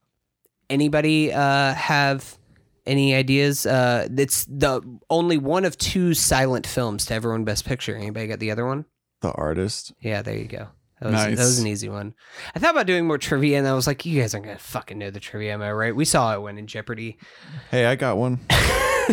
Anybody 0.73 1.33
uh 1.33 1.75
have 1.75 2.39
any 2.87 3.14
ideas? 3.14 3.66
Uh, 3.66 4.09
it's 4.16 4.45
the 4.47 4.81
only 5.11 5.39
one 5.39 5.64
of 5.64 5.77
two 5.79 6.14
silent 6.14 6.66
films 6.66 7.07
to 7.07 7.14
ever 7.14 7.33
win 7.33 7.45
Best 7.45 7.64
Picture. 7.64 7.95
Anybody 7.97 8.27
got 8.27 8.39
the 8.41 8.51
other 8.51 8.66
one? 8.66 8.87
The 9.20 9.31
artist. 9.33 9.93
Yeah, 10.01 10.23
there 10.23 10.37
you 10.37 10.47
go. 10.49 10.68
That 11.01 11.11
was, 11.12 11.14
Nice. 11.14 11.37
that 11.39 11.45
was 11.45 11.59
an 11.59 11.66
easy 11.66 11.89
one. 11.89 12.14
I 12.55 12.59
thought 12.61 12.70
about 12.75 12.87
doing 12.87 13.07
more 13.07 13.18
trivia, 13.18 13.59
and 13.59 13.66
I 13.68 13.73
was 13.75 13.87
like, 13.87 14.07
"You 14.07 14.20
guys 14.20 14.35
aren't 14.35 14.47
gonna 14.47 14.59
fucking 14.59 14.99
know 14.99 15.11
the 15.11 15.20
trivia, 15.20 15.53
am 15.53 15.62
I 15.62 15.73
right?" 15.73 15.95
We 15.95 16.05
saw 16.05 16.33
it 16.35 16.41
win 16.43 16.59
in 16.59 16.66
Jeopardy. 16.66 17.18
Hey, 17.70 17.87
I 17.87 17.97
got 17.97 18.16
one. 18.18 18.39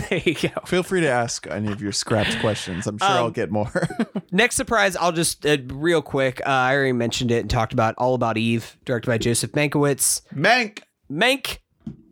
there 0.09 0.21
you 0.23 0.35
go. 0.35 0.49
Feel 0.67 0.83
free 0.83 1.01
to 1.01 1.09
ask 1.09 1.47
any 1.47 1.71
of 1.71 1.81
your 1.81 1.91
scrapped 1.91 2.39
questions. 2.41 2.85
I'm 2.87 2.97
sure 2.99 3.07
Um, 3.07 3.17
I'll 3.17 3.31
get 3.31 3.49
more. 3.51 3.71
Next 4.31 4.55
surprise, 4.55 4.95
I'll 4.95 5.11
just 5.11 5.45
uh, 5.47 5.57
real 5.67 6.01
quick. 6.03 6.41
Uh, 6.45 6.49
I 6.49 6.75
already 6.75 6.91
mentioned 6.93 7.31
it 7.31 7.39
and 7.39 7.49
talked 7.49 7.73
about 7.73 7.95
All 7.97 8.13
About 8.13 8.37
Eve, 8.37 8.77
directed 8.85 9.07
by 9.09 9.17
Joseph 9.17 9.51
Mankiewicz. 9.53 10.21
Mank? 10.35 10.81
Mank, 11.11 11.59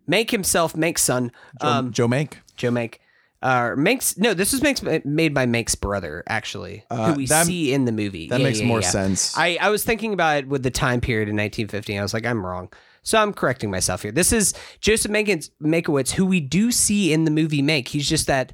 Mank 0.10 0.32
himself, 0.32 0.74
Mank's 0.74 1.02
son, 1.02 1.32
Joe, 1.62 1.68
um, 1.68 1.92
Joe 1.92 2.08
Mank. 2.08 2.34
Joe 2.56 2.72
Mank. 2.72 2.96
Uh, 3.42 3.76
Manx. 3.78 4.18
No, 4.18 4.34
this 4.34 4.52
was 4.52 4.64
Manx, 4.64 4.82
made 5.06 5.34
by 5.34 5.46
Manx's 5.46 5.76
brother, 5.76 6.24
actually, 6.28 6.84
Uh, 6.90 7.12
who 7.12 7.18
we 7.18 7.26
that- 7.28 7.46
see 7.46 7.72
in 7.72 7.86
the 7.86 7.92
movie. 7.92 8.28
That 8.30 8.40
Yeah, 8.40 8.46
makes 8.48 8.60
yeah, 8.62 8.66
more 8.66 8.82
yeah. 8.82 8.90
sense. 8.90 9.38
I, 9.38 9.58
I 9.62 9.70
was 9.70 9.84
thinking 9.84 10.12
about 10.14 10.38
it 10.40 10.48
with 10.48 10.64
the 10.64 10.72
time 10.72 11.02
period 11.02 11.30
in 11.30 11.36
1950. 11.36 11.98
I 11.98 12.02
was 12.02 12.14
like, 12.16 12.26
I'm 12.26 12.44
wrong. 12.46 12.70
So 13.04 13.22
I'm 13.22 13.32
correcting 13.34 13.70
myself 13.72 14.02
here. 14.02 14.12
This 14.12 14.34
is 14.34 14.54
Joseph 14.82 15.12
Mankiewicz, 15.12 16.12
who 16.12 16.26
we 16.26 16.40
do 16.40 16.72
see 16.72 17.14
in 17.14 17.24
the 17.26 17.32
movie 17.32 17.62
Mank. 17.62 17.88
He's 17.90 18.10
just 18.10 18.28
that 18.28 18.54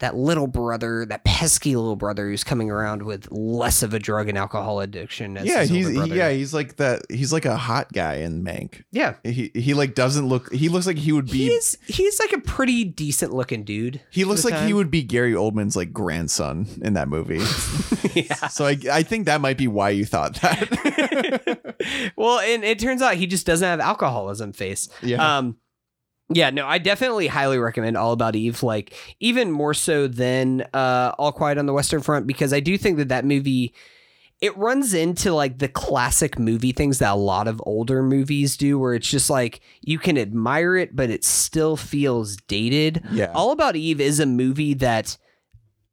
that 0.00 0.16
little 0.16 0.46
brother, 0.48 1.06
that 1.06 1.24
pesky 1.24 1.76
little 1.76 1.94
brother 1.96 2.28
who's 2.28 2.42
coming 2.42 2.70
around 2.70 3.04
with 3.04 3.30
less 3.30 3.82
of 3.82 3.94
a 3.94 3.98
drug 3.98 4.28
and 4.28 4.36
alcohol 4.36 4.80
addiction. 4.80 5.36
As 5.36 5.46
yeah, 5.46 5.64
he's 5.64 5.88
he- 5.88 6.14
yeah, 6.14 6.30
he's 6.30 6.52
like 6.52 6.76
that. 6.76 7.02
He's 7.08 7.32
like 7.32 7.44
a 7.44 7.56
hot 7.56 7.92
guy 7.92 8.16
in 8.16 8.42
Mank. 8.42 8.82
yeah. 8.90 9.14
He 9.22 9.52
he 9.54 9.72
like 9.72 9.94
doesn't 9.94 10.26
look. 10.26 10.52
He 10.52 10.68
looks 10.68 10.86
like 10.86 10.98
he 10.98 11.12
would 11.12 11.26
be. 11.26 11.48
He's 11.48 11.78
he's 11.86 12.18
like 12.18 12.32
a 12.32 12.40
pretty 12.40 12.84
decent 12.84 13.32
looking 13.32 13.62
dude. 13.64 14.00
he 14.10 14.24
looks 14.24 14.44
like 14.44 14.66
he 14.66 14.72
would 14.72 14.90
be 14.90 15.02
Gary 15.02 15.32
Oldman's 15.32 15.76
like 15.76 15.92
grandson 15.92 16.66
in 16.82 16.94
that 16.94 17.08
movie. 17.08 17.38
yeah. 18.14 18.48
so 18.48 18.66
I 18.66 18.76
I 18.90 19.02
think 19.04 19.26
that 19.26 19.40
might 19.40 19.58
be 19.58 19.68
why 19.68 19.90
you 19.90 20.04
thought 20.04 20.34
that. 20.42 22.12
well, 22.16 22.40
and 22.40 22.64
it 22.64 22.78
turns 22.78 23.00
out 23.02 23.14
he 23.14 23.26
just 23.26 23.46
doesn't 23.46 23.66
have 23.66 23.80
alcoholism 23.80 24.52
face. 24.52 24.88
Yeah. 25.02 25.38
Um 25.38 25.56
yeah, 26.30 26.50
no, 26.50 26.66
I 26.66 26.78
definitely 26.78 27.26
highly 27.26 27.58
recommend 27.58 27.96
All 27.96 28.12
About 28.12 28.36
Eve, 28.36 28.62
like 28.62 28.94
even 29.20 29.50
more 29.50 29.74
so 29.74 30.08
than 30.08 30.62
uh, 30.72 31.12
All 31.18 31.32
Quiet 31.32 31.58
on 31.58 31.66
the 31.66 31.72
Western 31.72 32.00
Front, 32.00 32.26
because 32.26 32.52
I 32.52 32.60
do 32.60 32.78
think 32.78 32.96
that 32.98 33.08
that 33.08 33.24
movie 33.24 33.74
it 34.40 34.56
runs 34.58 34.92
into 34.92 35.32
like 35.32 35.58
the 35.58 35.68
classic 35.68 36.38
movie 36.38 36.72
things 36.72 36.98
that 36.98 37.12
a 37.12 37.14
lot 37.14 37.48
of 37.48 37.62
older 37.64 38.02
movies 38.02 38.56
do, 38.56 38.78
where 38.78 38.94
it's 38.94 39.08
just 39.08 39.30
like 39.30 39.60
you 39.80 39.98
can 39.98 40.18
admire 40.18 40.76
it, 40.76 40.94
but 40.94 41.08
it 41.08 41.24
still 41.24 41.76
feels 41.76 42.36
dated. 42.36 43.02
Yeah. 43.10 43.32
All 43.34 43.52
About 43.52 43.76
Eve 43.76 44.00
is 44.00 44.20
a 44.20 44.26
movie 44.26 44.74
that 44.74 45.16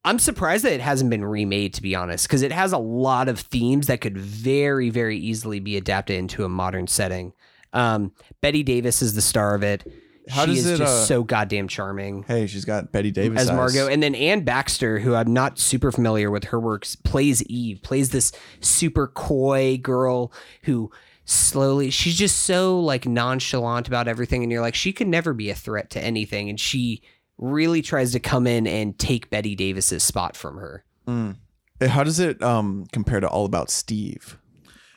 I'm 0.04 0.18
surprised 0.18 0.66
that 0.66 0.74
it 0.74 0.82
hasn't 0.82 1.12
been 1.12 1.24
remade, 1.24 1.76
to 1.76 1.82
be 1.82 1.96
honest, 1.96 2.28
because 2.28 2.42
it 2.42 2.52
has 2.52 2.74
a 2.74 2.78
lot 2.78 3.30
of 3.30 3.40
themes 3.40 3.88
that 3.88 4.02
could 4.02 4.18
very, 4.18 4.90
very 4.90 5.18
easily 5.18 5.60
be 5.60 5.78
adapted 5.78 6.18
into 6.18 6.44
a 6.44 6.50
modern 6.50 6.88
setting. 6.88 7.34
Um, 7.72 8.12
Bette 8.42 8.64
Davis 8.64 9.02
is 9.02 9.14
the 9.14 9.22
star 9.22 9.56
of 9.56 9.64
it. 9.64 9.90
How 10.32 10.46
she 10.46 10.56
does 10.56 10.66
is 10.66 10.72
it, 10.72 10.78
just 10.78 11.04
uh, 11.04 11.06
so 11.06 11.24
goddamn 11.24 11.68
charming 11.68 12.24
hey, 12.24 12.48
she's 12.48 12.66
got 12.66 12.92
Bette 12.92 13.12
Davis 13.12 13.42
as 13.42 13.50
eyes. 13.50 13.56
Margot, 13.56 13.88
and 13.88 14.02
then 14.02 14.16
Anne 14.16 14.44
Baxter, 14.44 15.00
who 15.00 15.14
I'm 15.14 15.34
not 15.34 15.60
super 15.60 15.92
familiar 15.92 16.32
with 16.32 16.46
her 16.46 16.60
works, 16.60 16.96
plays 16.96 17.44
Eve, 17.44 17.82
plays 17.84 18.10
this 18.10 18.32
super 18.62 19.08
coy 19.08 19.78
girl 19.78 20.32
who 20.64 20.92
slowly 21.26 21.90
she's 21.90 22.18
just 22.18 22.44
so 22.44 22.80
like 22.80 23.06
nonchalant 23.06 23.88
about 23.88 24.08
everything, 24.08 24.44
and 24.44 24.52
you're 24.52 24.62
like, 24.62 24.76
she 24.76 24.94
could 24.94 25.08
never 25.08 25.34
be 25.34 25.50
a 25.50 25.56
threat 25.56 25.90
to 25.92 26.02
anything, 26.02 26.50
and 26.50 26.60
she 26.60 27.02
really 27.38 27.82
tries 27.82 28.12
to 28.14 28.20
come 28.20 28.48
in 28.48 28.68
and 28.68 28.98
take 28.98 29.30
Bette 29.30 29.56
Davis's 29.56 30.04
spot 30.04 30.36
from 30.36 30.58
her. 30.58 30.86
Mm. 31.08 31.36
How 31.82 32.04
does 32.04 32.20
it 32.20 32.42
um 32.42 32.86
compare 32.92 33.20
to 33.20 33.28
All 33.28 33.46
About 33.46 33.70
Steve? 33.70 34.38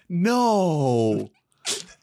No, 0.09 1.31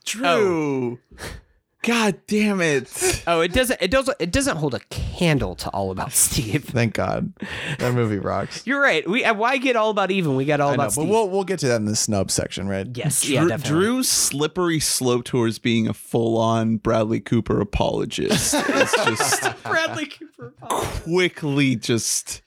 Drew. 0.04 0.98
God 1.82 2.20
damn 2.28 2.60
it. 2.60 3.22
Oh, 3.26 3.40
it 3.40 3.52
doesn't. 3.52 3.82
It 3.82 3.90
doesn't. 3.90 4.16
It 4.20 4.30
doesn't 4.30 4.56
hold 4.56 4.74
a 4.74 4.78
candle 4.90 5.56
to 5.56 5.68
All 5.70 5.90
About 5.90 6.12
Steve. 6.12 6.64
Thank 6.64 6.94
God, 6.94 7.32
that 7.78 7.92
movie 7.92 8.18
rocks. 8.18 8.62
You're 8.66 8.80
right. 8.80 9.08
We 9.08 9.24
uh, 9.24 9.34
why 9.34 9.56
get 9.58 9.74
all 9.74 9.90
about 9.90 10.10
even? 10.12 10.36
We 10.36 10.44
got 10.44 10.60
all 10.60 10.68
I 10.68 10.70
know, 10.72 10.74
about 10.74 10.84
but 10.86 10.92
Steve. 11.02 11.08
we'll 11.08 11.28
we'll 11.28 11.42
get 11.44 11.58
to 11.60 11.68
that 11.68 11.76
in 11.76 11.86
the 11.86 11.96
snub 11.96 12.30
section, 12.30 12.68
right? 12.68 12.86
yes, 12.94 13.28
yeah, 13.28 13.40
definitely. 13.46 13.68
Drew's 13.68 14.08
slippery 14.08 14.78
slope 14.78 15.24
towards 15.24 15.58
being 15.58 15.88
a 15.88 15.94
full-on 15.94 16.76
Bradley 16.76 17.18
Cooper 17.20 17.60
apologist. 17.60 18.54
it's 18.56 19.04
just 19.04 19.62
Bradley 19.64 20.06
Cooper. 20.06 20.52
quickly 20.60 21.74
just 21.76 22.42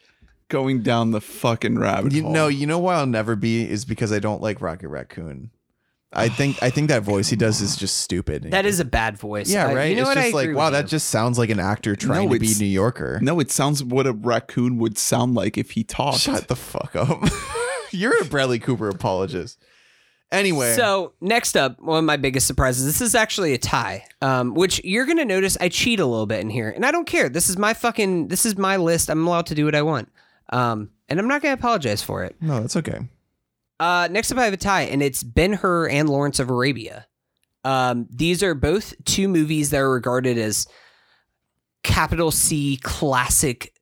going 0.48 0.82
down 0.82 1.12
the 1.12 1.20
fucking 1.22 1.78
rabbit 1.78 2.14
You 2.14 2.24
hole. 2.24 2.32
know, 2.32 2.48
you 2.48 2.68
know 2.68 2.80
why 2.80 2.96
I'll 2.96 3.06
never 3.06 3.36
be 3.36 3.70
is 3.70 3.84
because 3.84 4.12
I 4.14 4.20
don't 4.20 4.42
like 4.42 4.62
Rocket 4.62 4.88
Raccoon. 4.88 5.50
I 6.16 6.30
think 6.30 6.61
I 6.63 6.70
think 6.70 6.89
that 6.89 7.03
voice 7.03 7.30
he 7.30 7.36
does 7.36 7.61
is 7.61 7.76
just 7.76 7.97
stupid. 7.99 8.51
That 8.51 8.66
is 8.66 8.80
a 8.80 8.86
bad 8.86 9.18
voice. 9.18 9.49
yeah, 9.51 9.68
I- 9.68 9.74
right. 9.74 9.89
you 9.89 9.95
know 9.95 10.09
it's 10.09 10.16
what? 10.16 10.18
I 10.18 10.30
like 10.30 10.55
wow, 10.55 10.70
that 10.70 10.84
you. 10.86 10.89
just 10.89 11.09
sounds 11.09 11.38
like 11.38 11.49
an 11.49 11.59
actor 11.59 11.95
trying 11.95 12.28
No, 12.30 12.34
to 12.34 12.39
be 12.39 12.45
it's- 12.47 12.59
New 12.59 12.66
Yorker. 12.68 13.20
No, 13.22 13.39
it 13.39 13.51
sounds 13.51 13.84
what 13.84 14.07
a 14.07 14.13
raccoon 14.13 14.78
would 14.78 14.97
sound 14.97 15.36
like 15.36 15.57
if 15.57 15.72
he 15.72 15.84
talked. 15.84 16.20
Shut 16.20 16.47
the 16.47 16.55
fuck 16.55 16.95
up. 16.95 17.24
You're 17.91 18.22
a 18.22 18.26
Bradley 18.26 18.59
Cooper 18.59 18.89
apologist. 18.89 19.57
Anyway, 20.32 20.74
So 20.76 21.13
next 21.22 21.55
up, 21.55 21.80
one 21.80 21.99
of 21.99 22.03
my 22.03 22.18
biggest 22.18 22.47
surprises. 22.47 22.84
This 22.86 22.99
is 22.99 23.13
actually 23.16 23.53
a 23.53 23.57
tie, 23.57 24.05
um, 24.22 24.53
which 24.55 24.84
you're 24.84 25.05
gonna 25.05 25.24
notice. 25.24 25.55
I 25.61 25.70
cheat 25.70 25.99
a 25.99 26.05
little 26.05 26.26
bit 26.26 26.39
in 26.41 26.49
here, 26.49 26.70
and 26.70 26.86
I 26.86 26.91
don't 26.91 27.05
care. 27.05 27.30
This 27.30 27.47
is 27.47 27.57
my 27.57 27.74
fucking. 27.74 28.28
This 28.28 28.45
is 28.45 28.57
my 28.57 28.76
list. 28.78 29.09
I'm 29.09 29.26
allowed 29.28 29.45
to 29.47 29.55
do 29.55 29.66
what 29.66 29.76
I 29.76 29.84
want, 29.84 30.09
um, 30.51 30.89
and 31.07 31.20
I'm 31.20 31.28
not 31.28 31.41
gonna 31.41 31.53
apologize 31.53 32.01
for 32.01 32.24
it. 32.24 32.36
no, 32.41 32.59
that's 32.59 32.76
okay. 32.76 32.99
Uh, 33.80 34.07
next 34.09 34.32
up, 34.32 34.38
I 34.38 34.45
have 34.45 34.53
a 34.53 34.57
tie, 34.57 34.84
and 34.84 35.01
it's 35.01 35.23
Ben 35.23 35.53
Hur 35.53 35.89
and 35.89 36.09
Lawrence 36.09 36.39
of 36.39 36.49
Arabia. 36.49 37.07
Um, 37.63 38.07
these 38.09 38.43
are 38.43 38.53
both 38.53 38.93
two 39.05 39.28
movies 39.28 39.71
that 39.71 39.82
are 39.82 39.91
regarded 39.91 40.38
as 40.38 40.67
capital 41.84 42.32
C 42.32 42.78
classic 42.78 43.73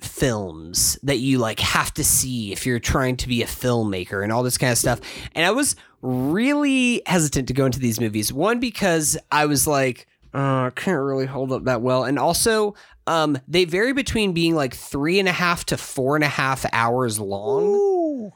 films 0.00 0.98
that 1.02 1.18
you 1.18 1.38
like 1.38 1.60
have 1.60 1.92
to 1.94 2.04
see 2.04 2.52
if 2.52 2.66
you're 2.66 2.80
trying 2.80 3.16
to 3.18 3.28
be 3.28 3.42
a 3.42 3.46
filmmaker 3.46 4.22
and 4.22 4.32
all 4.32 4.42
this 4.42 4.58
kind 4.58 4.72
of 4.72 4.78
stuff. 4.78 5.00
And 5.34 5.44
I 5.44 5.50
was 5.50 5.76
really 6.02 7.02
hesitant 7.06 7.48
to 7.48 7.54
go 7.54 7.66
into 7.66 7.78
these 7.78 8.00
movies. 8.00 8.32
One 8.32 8.60
because 8.60 9.18
I 9.30 9.46
was 9.46 9.66
like, 9.66 10.06
uh, 10.32 10.70
can't 10.70 11.00
really 11.02 11.26
hold 11.26 11.52
up 11.52 11.64
that 11.64 11.82
well, 11.82 12.04
and 12.04 12.18
also 12.18 12.74
um, 13.06 13.38
they 13.48 13.64
vary 13.64 13.92
between 13.92 14.32
being 14.32 14.54
like 14.54 14.74
three 14.74 15.18
and 15.18 15.28
a 15.28 15.32
half 15.32 15.64
to 15.66 15.76
four 15.76 16.14
and 16.16 16.24
a 16.24 16.28
half 16.28 16.64
hours 16.72 17.18
long. 17.18 17.62
Ooh, 17.64 18.32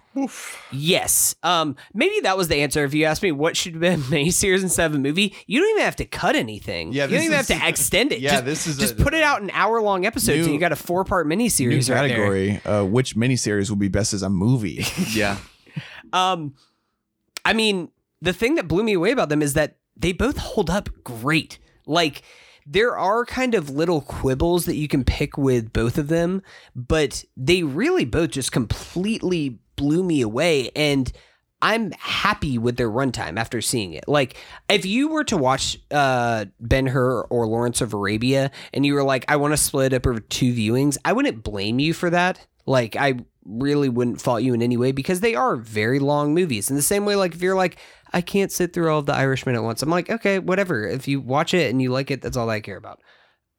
Yes. 0.72 1.34
Um, 1.42 1.76
maybe 1.92 2.20
that 2.22 2.36
was 2.36 2.48
the 2.48 2.56
answer. 2.56 2.84
If 2.84 2.94
you 2.94 3.04
asked 3.04 3.22
me 3.22 3.32
what 3.32 3.56
should 3.56 3.72
have 3.74 3.80
been 3.80 4.00
a 4.00 4.02
miniseries 4.04 4.62
instead 4.62 4.86
of 4.86 4.94
a 4.94 4.98
movie, 4.98 5.34
you 5.46 5.60
don't 5.60 5.70
even 5.70 5.82
have 5.84 5.96
to 5.96 6.04
cut 6.04 6.34
anything. 6.36 6.92
Yeah, 6.92 7.04
you 7.06 7.16
don't 7.16 7.24
even 7.26 7.38
is- 7.40 7.48
have 7.48 7.60
to 7.60 7.68
extend 7.68 8.12
it. 8.12 8.20
yeah, 8.20 8.30
just, 8.32 8.44
this 8.44 8.66
is 8.66 8.76
just 8.76 8.98
a- 8.98 9.02
put 9.02 9.14
it 9.14 9.22
out 9.22 9.42
in 9.42 9.50
hour 9.50 9.80
long 9.80 10.06
episodes, 10.06 10.38
New- 10.38 10.44
and 10.44 10.54
you 10.54 10.60
got 10.60 10.72
a 10.72 10.76
four 10.76 11.04
part 11.04 11.26
New 11.26 11.36
miniseries 11.36 11.92
right 11.92 12.08
there. 12.08 12.16
category. 12.16 12.60
Uh, 12.64 12.84
which 12.84 13.14
miniseries 13.16 13.68
will 13.70 13.76
be 13.76 13.88
best 13.88 14.12
as 14.14 14.22
a 14.22 14.30
movie? 14.30 14.84
yeah. 15.12 15.36
Um, 16.12 16.54
I 17.44 17.52
mean, 17.52 17.90
the 18.22 18.32
thing 18.32 18.54
that 18.56 18.68
blew 18.68 18.82
me 18.84 18.94
away 18.94 19.10
about 19.10 19.28
them 19.28 19.42
is 19.42 19.54
that 19.54 19.76
they 19.96 20.12
both 20.12 20.38
hold 20.38 20.70
up 20.70 20.88
great. 21.04 21.58
Like, 21.86 22.22
there 22.66 22.96
are 22.96 23.24
kind 23.26 23.54
of 23.54 23.70
little 23.70 24.00
quibbles 24.00 24.64
that 24.64 24.76
you 24.76 24.88
can 24.88 25.04
pick 25.04 25.36
with 25.36 25.72
both 25.72 25.98
of 25.98 26.08
them, 26.08 26.42
but 26.74 27.24
they 27.36 27.62
really 27.62 28.04
both 28.04 28.30
just 28.30 28.52
completely 28.52 29.58
blew 29.76 30.02
me 30.02 30.22
away. 30.22 30.70
And 30.74 31.12
I'm 31.60 31.92
happy 31.92 32.58
with 32.58 32.76
their 32.76 32.90
runtime 32.90 33.38
after 33.38 33.60
seeing 33.60 33.94
it. 33.94 34.04
Like, 34.06 34.36
if 34.68 34.84
you 34.84 35.08
were 35.08 35.24
to 35.24 35.36
watch 35.36 35.78
uh, 35.90 36.46
Ben 36.60 36.86
Hur 36.86 37.22
or 37.22 37.46
Lawrence 37.46 37.80
of 37.80 37.94
Arabia 37.94 38.50
and 38.72 38.84
you 38.84 38.94
were 38.94 39.02
like, 39.02 39.24
I 39.28 39.36
want 39.36 39.52
to 39.52 39.58
split 39.58 39.92
up 39.92 40.06
over 40.06 40.20
two 40.20 40.52
viewings, 40.52 40.98
I 41.04 41.12
wouldn't 41.12 41.42
blame 41.42 41.78
you 41.78 41.94
for 41.94 42.10
that. 42.10 42.46
Like, 42.66 42.96
I 42.96 43.14
really 43.46 43.88
wouldn't 43.88 44.20
fault 44.20 44.42
you 44.42 44.54
in 44.54 44.62
any 44.62 44.76
way 44.76 44.92
because 44.92 45.20
they 45.20 45.34
are 45.34 45.56
very 45.56 45.98
long 45.98 46.34
movies. 46.34 46.70
In 46.70 46.76
the 46.76 46.82
same 46.82 47.04
way, 47.04 47.16
like, 47.16 47.34
if 47.34 47.42
you're 47.42 47.56
like, 47.56 47.76
I 48.14 48.20
can't 48.20 48.52
sit 48.52 48.72
through 48.72 48.90
all 48.90 49.00
of 49.00 49.06
the 49.06 49.14
Irishman 49.14 49.56
at 49.56 49.64
once, 49.64 49.82
I'm 49.82 49.90
like, 49.90 50.08
okay, 50.08 50.38
whatever. 50.38 50.86
If 50.86 51.08
you 51.08 51.20
watch 51.20 51.52
it 51.52 51.68
and 51.70 51.82
you 51.82 51.90
like 51.90 52.12
it, 52.12 52.22
that's 52.22 52.36
all 52.36 52.48
I 52.48 52.60
care 52.60 52.76
about. 52.76 53.00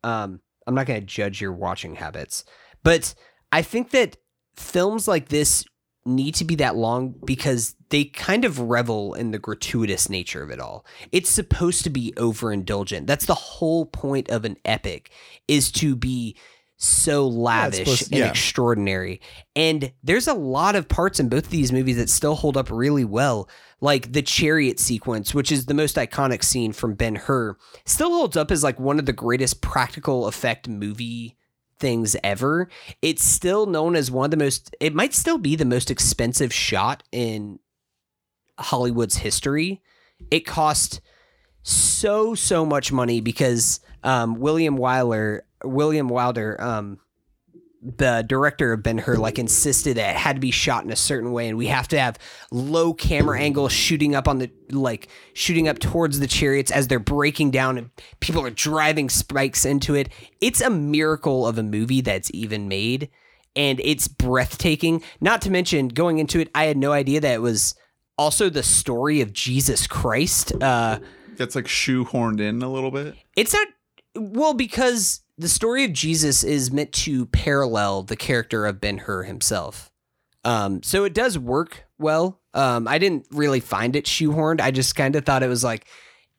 Um, 0.04 0.40
I'm 0.66 0.74
not 0.74 0.88
going 0.88 1.02
to 1.02 1.06
judge 1.06 1.42
your 1.42 1.52
watching 1.52 1.96
habits. 1.96 2.46
But 2.82 3.14
I 3.52 3.62
think 3.62 3.92
that 3.92 4.16
films 4.56 5.10
like 5.10 5.28
this 5.28 5.66
need 6.06 6.36
to 6.36 6.46
be 6.46 6.56
that 6.56 6.78
long 6.78 7.16
because 7.26 7.76
they 7.90 8.06
kind 8.06 8.46
of 8.46 8.60
revel 8.60 9.14
in 9.16 9.32
the 9.32 9.40
gratuitous 9.40 10.10
nature 10.10 10.42
of 10.42 10.52
it 10.52 10.60
all. 10.60 10.86
It's 11.12 11.30
supposed 11.30 11.84
to 11.84 11.90
be 11.90 12.14
overindulgent. 12.16 13.08
That's 13.08 13.26
the 13.26 13.34
whole 13.34 13.86
point 13.86 14.30
of 14.30 14.46
an 14.46 14.56
epic 14.64 15.12
is 15.50 15.70
to 15.74 15.98
be 15.98 16.38
so 16.78 17.28
lavish 17.28 17.80
supposed- 17.80 18.12
and 18.12 18.20
yeah. 18.20 18.30
extraordinary. 18.30 19.22
And 19.56 19.92
there's 20.04 20.28
a 20.28 20.34
lot 20.34 20.76
of 20.76 20.90
parts 20.90 21.20
in 21.20 21.30
both 21.30 21.46
of 21.46 21.52
these 21.52 21.72
movies 21.72 21.98
that 21.98 22.10
still 22.10 22.36
hold 22.36 22.58
up 22.58 22.70
really 22.70 23.06
well. 23.06 23.50
Like 23.82 24.14
the 24.14 24.22
chariot 24.22 24.80
sequence, 24.80 25.34
which 25.34 25.52
is 25.52 25.66
the 25.66 25.74
most 25.74 25.96
iconic 25.96 26.44
scene 26.44 26.74
from 26.74 26.96
Ben 26.96 27.16
Hur, 27.16 27.58
still 27.86 28.10
holds 28.10 28.38
up 28.38 28.52
as 28.52 28.64
like 28.64 28.80
one 28.80 29.00
of 29.00 29.06
the 29.06 29.14
greatest 29.14 29.62
practical 29.62 30.28
effect 30.28 30.68
movie 30.68 31.38
things 31.80 32.16
ever. 32.24 32.70
It's 33.02 33.24
still 33.24 33.66
known 33.66 33.96
as 33.96 34.10
one 34.10 34.26
of 34.26 34.32
the 34.32 34.38
most 34.38 34.76
it 34.80 34.94
might 34.96 35.14
still 35.14 35.38
be 35.38 35.56
the 35.56 35.66
most 35.66 35.92
expensive 35.92 36.54
shot 36.54 37.04
in 37.12 37.60
Hollywood's 38.58 39.18
history. 39.18 39.82
It 40.32 40.46
cost 40.46 41.02
so 41.64 42.36
so 42.36 42.66
much 42.66 42.92
money 42.92 43.20
because 43.22 43.82
um, 44.04 44.40
William 44.40 44.78
Wyler 44.78 45.42
William 45.66 46.08
Wilder 46.08 46.62
um, 46.62 47.00
the 47.98 48.24
director 48.28 48.74
of 48.74 48.82
Ben 48.82 48.98
Hur 48.98 49.18
like 49.18 49.38
insisted 49.38 49.98
that 49.98 50.16
it 50.16 50.18
had 50.18 50.38
to 50.38 50.40
be 50.40 50.50
shot 50.50 50.84
in 50.84 50.92
a 50.92 50.96
certain 50.96 51.32
way, 51.32 51.48
and 51.48 51.58
we 51.58 51.68
have 51.68 51.88
to 51.90 52.00
have 52.00 52.18
low 52.52 52.94
camera 52.94 53.40
angle 53.40 53.70
shooting 53.70 54.16
up 54.16 54.28
on 54.28 54.40
the 54.40 54.50
like 54.72 55.08
shooting 55.34 55.68
up 55.68 55.78
towards 55.78 56.20
the 56.20 56.26
chariots 56.28 56.72
as 56.72 56.88
they're 56.88 57.00
breaking 57.00 57.52
down, 57.52 57.78
and 57.78 57.90
people 58.22 58.44
are 58.44 58.50
driving 58.50 59.08
spikes 59.10 59.66
into 59.66 59.94
it. 59.94 60.10
It's 60.42 60.62
a 60.62 60.70
miracle 60.70 61.46
of 61.46 61.60
a 61.60 61.64
movie 61.64 62.02
that's 62.02 62.32
even 62.34 62.68
made, 62.68 63.10
and 63.56 63.80
it's 63.84 64.08
breathtaking. 64.08 65.04
Not 65.22 65.42
to 65.44 65.52
mention, 65.52 65.90
going 65.90 66.18
into 66.18 66.40
it, 66.40 66.50
I 66.56 66.66
had 66.66 66.78
no 66.78 66.92
idea 66.92 67.22
that 67.22 67.34
it 67.36 67.42
was 67.42 67.76
also 68.18 68.50
the 68.50 68.64
story 68.64 69.22
of 69.22 69.32
Jesus 69.32 69.86
Christ. 69.86 70.54
Uh, 70.60 71.00
That's 71.36 71.56
like 71.56 71.66
shoehorned 71.66 72.40
in 72.40 72.64
a 72.64 72.72
little 72.72 72.92
bit. 72.92 73.16
it's 73.36 73.54
not 73.54 73.68
well 74.16 74.54
because 74.56 75.22
the 75.38 75.50
story 75.50 75.84
of 75.84 75.94
Jesus 75.94 76.44
is 76.44 76.72
meant 76.72 76.92
to 76.94 77.26
parallel 77.28 78.04
the 78.04 78.16
character 78.16 78.66
of 78.66 78.80
Ben 78.80 79.00
Hur 79.00 79.24
himself. 79.24 79.92
Um, 80.44 80.84
so 80.84 81.04
it 81.04 81.14
does 81.14 81.38
work 81.38 81.86
well. 81.98 82.40
Um, 82.54 82.88
I 82.88 82.98
didn't 83.00 83.28
really 83.32 83.60
find 83.60 83.96
it 83.96 84.06
shoehorned. 84.06 84.62
I 84.62 84.72
just 84.72 84.96
kind 84.96 85.16
of 85.16 85.26
thought 85.26 85.44
it 85.44 85.50
was 85.50 85.64
like 85.64 85.88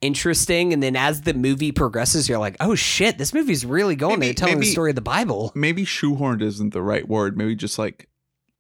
interesting, 0.01 0.73
and 0.73 0.83
then 0.83 0.97
as 0.97 1.23
the 1.23 1.35
movie 1.35 1.73
progresses, 1.73 2.29
you're 2.29 2.39
like, 2.39 2.57
oh 2.61 2.75
shit, 2.75 3.19
this 3.19 3.35
movie's 3.35 3.67
really 3.67 3.97
going 3.97 4.19
Maybe- 4.19 4.27
there, 4.29 4.35
telling 4.35 4.61
the 4.61 4.67
story 4.67 4.91
of 4.91 4.95
the 4.97 5.01
Bible. 5.03 5.53
Maybe 5.55 5.85
shoehorned 5.85 6.43
isn't 6.43 6.73
the 6.73 6.83
right 6.83 7.07
word. 7.07 7.37
Maybe 7.37 7.55
just 7.55 7.79
like 7.79 8.09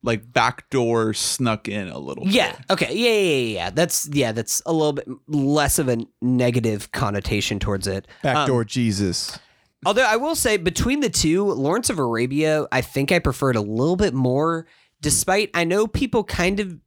like 0.02 0.32
backdoor 0.32 1.14
snuck 1.14 1.68
in 1.68 1.88
a 1.88 1.98
little. 1.98 2.26
Yeah. 2.28 2.52
bit. 2.52 2.60
Okay. 2.70 2.94
Yeah, 2.94 3.10
yeah. 3.10 3.20
Yeah. 3.20 3.54
Yeah. 3.64 3.70
That's 3.70 4.08
yeah. 4.12 4.32
That's 4.32 4.62
a 4.66 4.72
little 4.72 4.92
bit 4.92 5.08
less 5.26 5.78
of 5.78 5.88
a 5.88 5.98
negative 6.20 6.92
connotation 6.92 7.58
towards 7.58 7.86
it. 7.86 8.06
Backdoor 8.22 8.64
Jesus. 8.64 9.38
Although 9.86 10.02
I 10.02 10.16
will 10.16 10.34
say, 10.34 10.56
between 10.56 10.98
the 10.98 11.08
two, 11.08 11.44
Lawrence 11.44 11.90
of 11.90 12.00
Arabia, 12.00 12.66
I 12.72 12.80
think 12.80 13.12
I 13.12 13.20
preferred 13.20 13.54
a 13.54 13.60
little 13.60 13.94
bit 13.94 14.14
more. 14.14 14.66
Despite 15.00 15.48
I 15.54 15.62
know 15.62 15.86
people 15.86 16.24
kind 16.24 16.58
of 16.58 16.80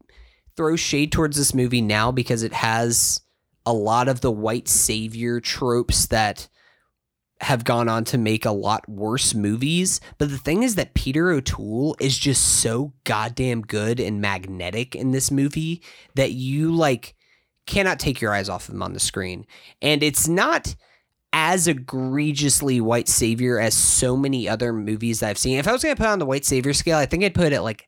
throw 0.57 0.75
shade 0.75 1.13
towards 1.13 1.37
this 1.37 1.53
movie 1.53 1.81
now 1.81 2.11
because 2.11 2.43
it 2.43 2.51
has 2.51 3.21
a 3.65 3.71
lot 3.71 4.09
of 4.09 4.19
the 4.19 4.31
white 4.31 4.67
savior 4.67 5.39
tropes 5.39 6.07
that 6.07 6.49
have 7.39 7.63
gone 7.63 7.87
on 7.87 8.03
to 8.03 8.17
make 8.17 8.43
a 8.43 8.51
lot 8.51 8.89
worse 8.89 9.33
movies. 9.33 10.01
But 10.17 10.29
the 10.29 10.37
thing 10.37 10.63
is 10.63 10.75
that 10.75 10.93
Peter 10.93 11.31
O'Toole 11.31 11.95
is 12.01 12.17
just 12.17 12.43
so 12.59 12.91
goddamn 13.05 13.61
good 13.61 14.01
and 14.01 14.19
magnetic 14.19 14.93
in 14.93 15.11
this 15.11 15.31
movie 15.31 15.81
that 16.15 16.33
you 16.33 16.75
like 16.75 17.15
cannot 17.65 17.97
take 17.97 18.19
your 18.19 18.33
eyes 18.33 18.49
off 18.49 18.67
him 18.67 18.83
on 18.83 18.91
the 18.91 18.99
screen. 18.99 19.45
And 19.81 20.03
it's 20.03 20.27
not 20.27 20.75
as 21.31 21.67
egregiously 21.67 22.81
white 22.81 23.07
savior 23.07 23.59
as 23.59 23.75
so 23.75 24.17
many 24.17 24.49
other 24.49 24.73
movies 24.73 25.21
I've 25.21 25.37
seen. 25.37 25.57
If 25.57 25.67
I 25.67 25.71
was 25.71 25.83
going 25.83 25.95
to 25.95 26.01
put 26.01 26.09
on 26.09 26.19
the 26.19 26.25
white 26.25 26.45
savior 26.45 26.73
scale, 26.73 26.97
I 26.97 27.05
think 27.05 27.23
I'd 27.23 27.35
put 27.35 27.53
it 27.53 27.61
like 27.61 27.87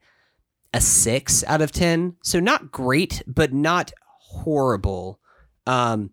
a 0.73 0.81
six 0.81 1.43
out 1.45 1.61
of 1.61 1.71
10. 1.71 2.17
So 2.23 2.39
not 2.39 2.71
great, 2.71 3.23
but 3.27 3.53
not 3.53 3.91
horrible. 4.19 5.19
Um, 5.65 6.11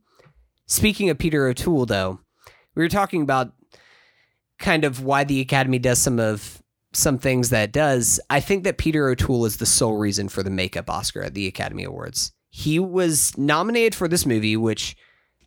speaking 0.66 1.11
of 1.11 1.18
Peter 1.18 1.47
O'Toole, 1.47 1.87
though, 1.87 2.20
we 2.74 2.83
were 2.83 2.89
talking 2.89 3.22
about 3.22 3.53
kind 4.59 4.85
of 4.85 5.03
why 5.03 5.24
the 5.24 5.41
Academy 5.41 5.79
does 5.79 6.01
some 6.01 6.18
of 6.18 6.62
some 6.93 7.18
things 7.18 7.51
that 7.51 7.72
does. 7.72 8.18
I 8.31 8.41
think 8.41 8.64
that 8.64 8.79
Peter 8.79 9.09
O'Toole 9.09 9.45
is 9.45 9.59
the 9.59 9.66
sole 9.66 9.97
reason 9.97 10.29
for 10.29 10.43
the 10.43 10.51
makeup 10.51 10.89
Oscar 10.89 11.22
at 11.22 11.35
the 11.35 11.47
Academy 11.47 11.85
Awards. 11.85 12.33
He 12.51 12.79
was 12.79 13.37
nominated 13.37 13.95
for 13.95 14.09
this 14.09 14.24
movie, 14.24 14.57
which, 14.57 14.97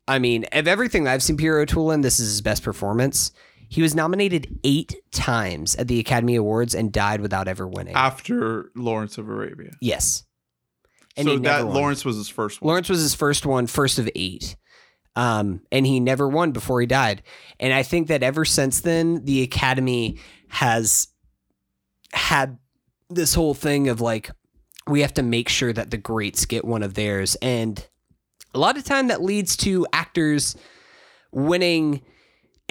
I 0.08 0.20
mean, 0.20 0.46
of 0.52 0.68
everything 0.68 1.04
that 1.04 1.14
I've 1.14 1.24
seen 1.24 1.38
Peter 1.38 1.60
O'Toole 1.60 1.92
in, 1.92 2.02
this 2.02 2.20
is 2.20 2.28
his 2.30 2.42
best 2.42 2.64
performance. 2.64 3.32
He 3.70 3.82
was 3.82 3.96
nominated 3.96 4.60
eight 4.64 4.96
times 5.12 5.76
at 5.76 5.88
the 5.88 6.00
Academy 6.00 6.36
Awards 6.36 6.76
and 6.76 6.92
died 6.92 7.22
without 7.22 7.48
ever 7.48 7.68
winning. 7.68 7.96
After 7.96 8.72
Lawrence 8.76 9.18
of 9.18 9.30
Arabia. 9.30 9.72
yes. 9.82 10.24
And 11.18 11.28
so 11.28 11.38
that 11.40 11.66
won. 11.66 11.76
Lawrence 11.76 12.06
was 12.06 12.16
his 12.16 12.30
first 12.30 12.62
one. 12.62 12.70
Lawrence 12.70 12.90
was 12.90 13.02
his 13.02 13.16
first 13.16 13.46
one, 13.46 13.68
first 13.68 14.00
of 14.00 14.10
eight. 14.16 14.56
Um, 15.18 15.62
and 15.70 15.86
he 15.86 16.00
never 16.00 16.28
won 16.28 16.54
before 16.54 16.80
he 16.80 16.88
died. 16.88 17.22
And 17.60 17.74
I 17.74 17.84
think 17.84 18.08
that 18.08 18.24
ever 18.24 18.46
since 18.46 18.80
then, 18.80 19.26
the 19.26 19.42
Academy 19.44 20.20
has 20.48 21.10
had 22.14 22.58
this 23.10 23.34
whole 23.34 23.54
thing 23.54 23.90
of 23.90 24.00
like, 24.00 24.32
we 24.88 25.02
have 25.02 25.14
to 25.16 25.22
make 25.24 25.50
sure 25.50 25.74
that 25.74 25.92
the 25.92 25.98
greats 25.98 26.46
get 26.46 26.64
one 26.64 26.82
of 26.82 26.94
theirs. 26.94 27.36
And 27.42 27.86
a 28.54 28.60
lot 28.60 28.78
of 28.78 28.84
time 28.84 29.08
that 29.08 29.22
leads 29.22 29.56
to 29.58 29.86
actors 29.94 30.56
winning 31.32 32.02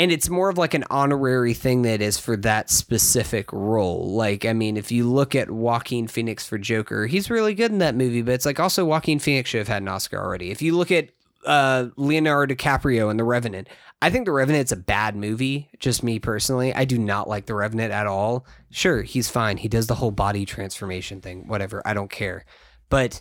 and 0.00 0.10
it's 0.10 0.30
more 0.30 0.48
of 0.48 0.56
like 0.56 0.72
an 0.72 0.84
honorary 0.88 1.52
thing 1.52 1.82
that 1.82 2.00
is 2.00 2.18
for 2.18 2.34
that 2.38 2.70
specific 2.70 3.52
role. 3.52 4.14
Like, 4.14 4.46
I 4.46 4.54
mean, 4.54 4.78
if 4.78 4.90
you 4.90 5.04
look 5.04 5.34
at 5.34 5.50
Joaquin 5.50 6.08
Phoenix 6.08 6.46
for 6.46 6.56
Joker, 6.56 7.06
he's 7.06 7.28
really 7.28 7.52
good 7.52 7.70
in 7.70 7.80
that 7.80 7.94
movie, 7.94 8.22
but 8.22 8.32
it's 8.32 8.46
like 8.46 8.58
also 8.58 8.86
Joaquin 8.86 9.18
Phoenix 9.18 9.50
should 9.50 9.58
have 9.58 9.68
had 9.68 9.82
an 9.82 9.88
Oscar 9.88 10.16
already. 10.16 10.50
If 10.50 10.62
you 10.62 10.74
look 10.74 10.90
at 10.90 11.10
uh, 11.44 11.88
Leonardo 11.96 12.54
DiCaprio 12.54 13.10
in 13.10 13.18
The 13.18 13.24
Revenant, 13.24 13.68
I 14.00 14.08
think 14.08 14.24
The 14.24 14.32
Revenant's 14.32 14.72
a 14.72 14.76
bad 14.76 15.16
movie. 15.16 15.68
Just 15.78 16.02
me 16.02 16.18
personally, 16.18 16.74
I 16.74 16.86
do 16.86 16.96
not 16.96 17.28
like 17.28 17.44
The 17.44 17.54
Revenant 17.54 17.92
at 17.92 18.06
all. 18.06 18.46
Sure, 18.70 19.02
he's 19.02 19.28
fine. 19.28 19.58
He 19.58 19.68
does 19.68 19.86
the 19.86 19.96
whole 19.96 20.12
body 20.12 20.46
transformation 20.46 21.20
thing, 21.20 21.46
whatever. 21.46 21.82
I 21.84 21.92
don't 21.92 22.10
care, 22.10 22.46
but 22.88 23.20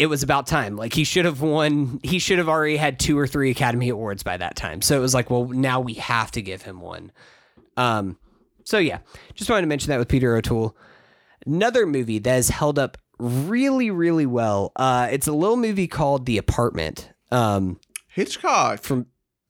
it 0.00 0.06
was 0.06 0.22
about 0.24 0.46
time. 0.48 0.76
Like 0.76 0.92
he 0.94 1.04
should 1.04 1.26
have 1.26 1.40
won. 1.42 2.00
He 2.02 2.18
should 2.18 2.38
have 2.38 2.48
already 2.48 2.76
had 2.76 2.98
two 2.98 3.16
or 3.18 3.26
three 3.28 3.50
Academy 3.50 3.88
Awards 3.90 4.22
by 4.24 4.36
that 4.38 4.56
time. 4.56 4.82
So 4.82 4.96
it 4.96 5.00
was 5.00 5.14
like, 5.14 5.30
well, 5.30 5.46
now 5.46 5.78
we 5.80 5.94
have 5.94 6.30
to 6.32 6.42
give 6.42 6.62
him 6.62 6.80
one. 6.80 7.12
Um, 7.76 8.16
so 8.64 8.78
yeah, 8.78 8.98
just 9.34 9.48
wanted 9.50 9.62
to 9.62 9.66
mention 9.68 9.90
that 9.90 9.98
with 9.98 10.08
Peter 10.08 10.34
O'Toole. 10.34 10.76
Another 11.46 11.86
movie 11.86 12.18
that 12.18 12.30
has 12.30 12.48
held 12.48 12.78
up 12.78 12.98
really, 13.18 13.90
really 13.90 14.26
well. 14.26 14.72
Uh, 14.76 15.08
it's 15.10 15.26
a 15.28 15.32
little 15.32 15.56
movie 15.56 15.86
called 15.86 16.26
The 16.26 16.38
Apartment. 16.38 17.10
Um, 17.30 17.78
Hitchcock. 18.08 18.80
from 18.82 19.06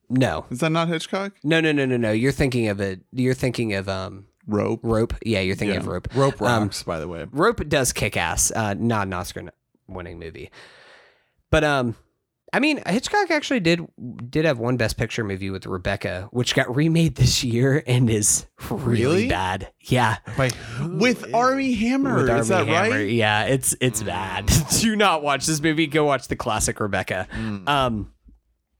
no, 0.09 0.45
Is 0.51 0.59
that 0.59 0.71
not 0.71 0.89
Hitchcock? 0.89 1.33
no, 1.43 1.61
no, 1.61 1.71
no, 1.71 1.85
no, 1.85 1.95
no. 1.97 2.11
You're 2.11 2.31
thinking 2.33 2.67
of 2.67 2.79
it. 2.81 3.01
You're 3.13 3.33
thinking 3.33 3.73
of 3.73 3.87
um, 3.87 4.25
Rope. 4.45 4.81
Rope. 4.83 5.13
Yeah, 5.25 5.39
you're 5.39 5.55
thinking 5.55 5.75
Yeah. 5.75 5.79
of 5.81 5.87
Rope. 5.87 6.07
Rope 6.13 6.41
Um, 6.41 6.63
rocks, 6.63 6.83
by 6.83 6.99
the 6.99 7.07
way. 7.07 7.25
Rope 7.31 7.67
does 7.69 7.93
kick 7.93 8.17
ass. 8.17 8.51
Uh, 8.51 8.73
not 8.77 9.07
an 9.07 9.13
Oscar 9.13 9.43
winning 9.93 10.19
movie, 10.19 10.51
but 11.49 11.63
um, 11.63 11.95
I 12.53 12.59
mean 12.59 12.81
Hitchcock 12.85 13.31
actually 13.31 13.59
did 13.61 13.81
did 14.29 14.45
have 14.45 14.59
one 14.59 14.77
Best 14.77 14.97
Picture 14.97 15.23
movie 15.23 15.49
with 15.49 15.65
Rebecca, 15.65 16.27
which 16.31 16.53
got 16.55 16.73
remade 16.75 17.15
this 17.15 17.43
year 17.43 17.83
and 17.87 18.09
is 18.09 18.45
really, 18.69 18.85
Really? 18.85 19.27
bad. 19.29 19.71
Yeah, 19.81 20.17
By 20.37 20.51
With 20.81 21.33
Armie 21.33 21.73
Hammer. 21.73 22.15
with 22.23 22.29
is 22.29 22.47
that 22.49 22.67
Hammer. 22.67 22.89
right? 22.95 23.09
Yeah, 23.09 23.45
it's 23.45 23.75
it's 23.81 24.03
bad. 24.03 24.49
Do 24.79 24.95
not 24.95 25.23
watch 25.23 25.45
this 25.45 25.61
movie. 25.61 25.87
Go 25.87 26.05
watch 26.05 26.27
the 26.27 26.35
classic 26.35 26.79
Rebecca. 26.79 27.27
Mm. 27.33 27.67
Um, 27.69 28.13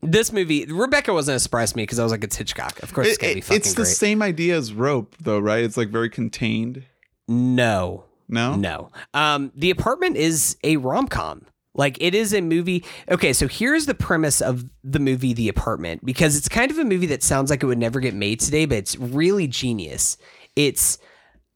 this 0.03 0.31
movie 0.33 0.65
Rebecca 0.65 1.13
wasn't 1.13 1.35
a 1.35 1.39
surprise 1.39 1.71
to 1.71 1.77
me 1.77 1.83
because 1.83 1.99
I 1.99 2.03
was 2.03 2.11
like, 2.11 2.23
it's 2.23 2.35
Hitchcock. 2.35 2.81
Of 2.83 2.91
course, 2.93 3.07
it's 3.07 3.17
gonna 3.19 3.35
be 3.35 3.41
fucking 3.41 3.57
it's 3.57 3.73
the 3.73 3.83
great. 3.83 3.87
same 3.95 4.21
idea 4.23 4.57
as 4.57 4.73
Rope, 4.73 5.15
though, 5.21 5.37
right? 5.39 5.63
It's 5.63 5.77
like 5.77 5.89
very 5.89 6.09
contained. 6.09 6.83
no, 7.27 8.05
No. 8.31 8.55
No. 8.55 8.89
Um, 9.13 9.51
the 9.55 9.69
apartment 9.69 10.17
is 10.17 10.57
a 10.63 10.77
rom 10.77 11.07
com. 11.07 11.45
Like 11.73 11.97
it 12.01 12.13
is 12.15 12.33
a 12.33 12.41
movie. 12.41 12.83
Okay, 13.09 13.31
so 13.33 13.47
here's 13.47 13.85
the 13.85 13.93
premise 13.93 14.41
of 14.41 14.65
the 14.83 14.99
movie 14.99 15.33
The 15.33 15.47
Apartment 15.47 16.03
because 16.03 16.35
it's 16.35 16.49
kind 16.49 16.69
of 16.69 16.77
a 16.77 16.83
movie 16.83 17.05
that 17.07 17.23
sounds 17.23 17.49
like 17.49 17.63
it 17.63 17.65
would 17.65 17.77
never 17.77 17.99
get 17.99 18.13
made 18.13 18.39
today, 18.39 18.65
but 18.65 18.77
it's 18.77 18.97
really 18.97 19.47
genius. 19.47 20.17
It's 20.55 20.97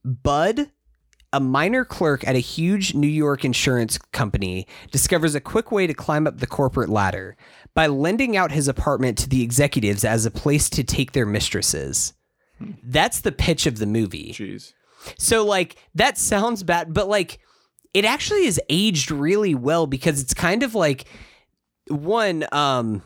Bud, 0.06 0.72
a 1.34 1.40
minor 1.42 1.84
clerk 1.84 2.26
at 2.26 2.36
a 2.36 2.40
huge 2.40 2.94
New 2.94 3.08
York 3.08 3.44
insurance 3.44 3.98
company, 4.14 4.68
discovers 4.92 5.36
a 5.36 5.42
quick 5.42 5.70
way 5.70 5.86
to 5.86 5.94
climb 5.94 6.28
up 6.28 6.40
the 6.40 6.48
corporate 6.48 6.90
ladder 6.90 7.36
by 7.74 7.88
lending 7.88 8.38
out 8.38 8.54
his 8.54 8.70
apartment 8.70 9.18
to 9.18 9.28
the 9.28 9.44
executives 9.44 10.06
as 10.06 10.26
a 10.26 10.32
place 10.32 10.70
to 10.70 10.84
take 10.84 11.12
their 11.12 11.26
mistresses. 11.26 12.14
That's 12.82 13.20
the 13.20 13.34
pitch 13.34 13.68
of 13.68 13.80
the 13.80 13.86
movie. 13.86 14.32
Jeez. 14.32 14.72
So 15.18 15.46
like 15.46 15.76
that 15.96 16.18
sounds 16.18 16.64
bad, 16.64 16.94
but 16.94 17.08
like 17.08 17.40
it 17.94 18.06
actually 18.06 18.46
is 18.46 18.60
aged 18.70 19.12
really 19.12 19.56
well 19.56 19.88
because 19.88 20.22
it's 20.22 20.34
kind 20.34 20.64
of 20.64 20.76
like 20.76 21.06
one 21.88 22.46
um 22.52 23.04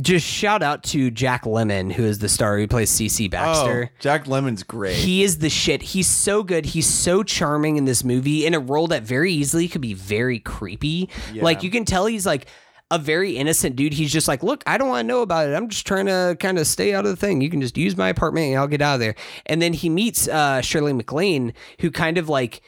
just 0.00 0.24
shout 0.26 0.62
out 0.62 0.84
to 0.84 1.10
Jack 1.10 1.44
Lemmon 1.44 1.92
who 1.92 2.04
is 2.04 2.18
the 2.20 2.28
star 2.28 2.56
who 2.58 2.68
plays 2.68 2.90
CC 2.90 3.28
Baxter. 3.30 3.90
Oh, 3.90 3.96
Jack 3.98 4.26
Lemmon's 4.26 4.62
great. 4.62 4.94
He 4.96 5.24
is 5.24 5.38
the 5.38 5.50
shit. 5.50 5.82
He's 5.82 6.06
so 6.06 6.42
good. 6.42 6.66
He's 6.66 6.86
so 6.86 7.22
charming 7.22 7.76
in 7.78 7.84
this 7.84 8.04
movie 8.04 8.46
in 8.46 8.54
a 8.54 8.60
role 8.60 8.86
that 8.88 9.02
very 9.02 9.32
easily 9.32 9.66
could 9.66 9.80
be 9.80 9.94
very 9.94 10.38
creepy. 10.38 11.08
Like 11.34 11.62
you 11.62 11.70
can 11.70 11.84
tell 11.84 12.06
he's 12.06 12.26
like 12.26 12.46
a 12.90 12.98
very 12.98 13.36
innocent 13.36 13.76
dude. 13.76 13.92
He's 13.92 14.12
just 14.12 14.28
like, 14.28 14.42
look, 14.42 14.62
I 14.66 14.78
don't 14.78 14.88
want 14.88 15.04
to 15.04 15.08
know 15.08 15.22
about 15.22 15.48
it. 15.48 15.54
I'm 15.54 15.68
just 15.68 15.86
trying 15.86 16.06
to 16.06 16.36
kind 16.40 16.58
of 16.58 16.66
stay 16.66 16.94
out 16.94 17.04
of 17.04 17.10
the 17.10 17.16
thing. 17.16 17.40
You 17.40 17.50
can 17.50 17.60
just 17.60 17.76
use 17.76 17.96
my 17.96 18.08
apartment 18.08 18.46
and 18.46 18.58
I'll 18.58 18.66
get 18.66 18.82
out 18.82 18.94
of 18.94 19.00
there. 19.00 19.14
And 19.46 19.60
then 19.60 19.72
he 19.72 19.88
meets 19.88 20.26
uh, 20.26 20.62
Shirley 20.62 20.92
MacLaine, 20.92 21.52
who 21.80 21.90
kind 21.90 22.16
of 22.16 22.28
like 22.28 22.62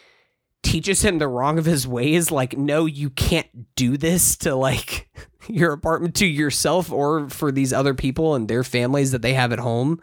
teaches 0.63 1.03
him 1.03 1.19
the 1.19 1.29
wrong 1.29 1.59
of 1.59 1.65
his 1.65 1.87
ways. 1.87 2.31
Like, 2.31 2.57
no, 2.57 2.85
you 2.85 3.11
can't 3.11 3.75
do 3.77 3.97
this 3.97 4.37
to 4.39 4.55
like 4.55 5.09
your 5.49 5.73
apartment 5.73 6.15
to 6.17 6.27
yourself 6.27 6.93
or 6.93 7.31
for 7.31 7.51
these 7.51 7.73
other 7.73 7.95
people 7.95 8.35
and 8.35 8.47
their 8.47 8.65
families 8.65 9.13
that 9.13 9.23
they 9.23 9.35
have 9.35 9.53
at 9.53 9.59
home. 9.59 10.03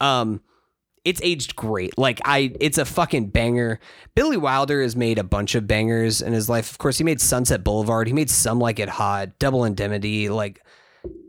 Um, 0.00 0.40
it's 1.04 1.20
aged 1.22 1.56
great. 1.56 1.96
Like 1.96 2.20
I, 2.24 2.52
it's 2.60 2.78
a 2.78 2.84
fucking 2.84 3.28
banger. 3.28 3.80
Billy 4.14 4.36
Wilder 4.36 4.82
has 4.82 4.96
made 4.96 5.18
a 5.18 5.24
bunch 5.24 5.54
of 5.54 5.66
bangers 5.66 6.20
in 6.22 6.32
his 6.32 6.48
life. 6.48 6.70
Of 6.70 6.78
course, 6.78 6.98
he 6.98 7.04
made 7.04 7.20
Sunset 7.20 7.64
Boulevard. 7.64 8.06
He 8.06 8.12
made 8.12 8.30
Some 8.30 8.58
Like 8.58 8.78
It 8.78 8.88
Hot, 8.88 9.38
Double 9.38 9.64
Indemnity. 9.64 10.28
Like 10.28 10.64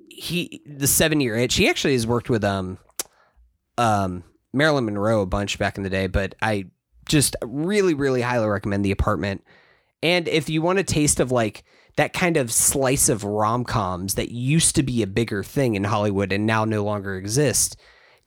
he, 0.10 0.62
the 0.66 0.88
Seven 0.88 1.22
Year 1.22 1.36
Itch. 1.36 1.56
He 1.56 1.70
actually 1.70 1.94
has 1.94 2.08
worked 2.08 2.30
with 2.30 2.44
um, 2.44 2.78
um, 3.78 4.24
Marilyn 4.54 4.86
Monroe 4.86 5.22
a 5.22 5.26
bunch 5.26 5.58
back 5.60 5.78
in 5.78 5.84
the 5.84 5.90
day. 5.90 6.08
But 6.08 6.36
I 6.42 6.66
just 7.08 7.36
really, 7.44 7.94
really 7.94 8.22
highly 8.22 8.48
recommend 8.48 8.86
The 8.86 8.92
Apartment. 8.92 9.44
And 10.02 10.28
if 10.28 10.50
you 10.50 10.62
want 10.62 10.80
a 10.80 10.84
taste 10.84 11.20
of 11.20 11.32
like 11.32 11.64
that 12.00 12.14
kind 12.14 12.38
of 12.38 12.50
slice 12.50 13.10
of 13.10 13.26
rom 13.26 13.66
coms 13.66 14.16
that 14.16 14.32
used 14.32 14.74
to 14.74 14.84
be 14.84 15.02
a 15.02 15.08
bigger 15.08 15.44
thing 15.44 15.76
in 15.76 15.84
Hollywood 15.84 16.32
and 16.32 16.46
now 16.46 16.64
no 16.64 16.82
longer 16.82 17.18
exist. 17.18 17.76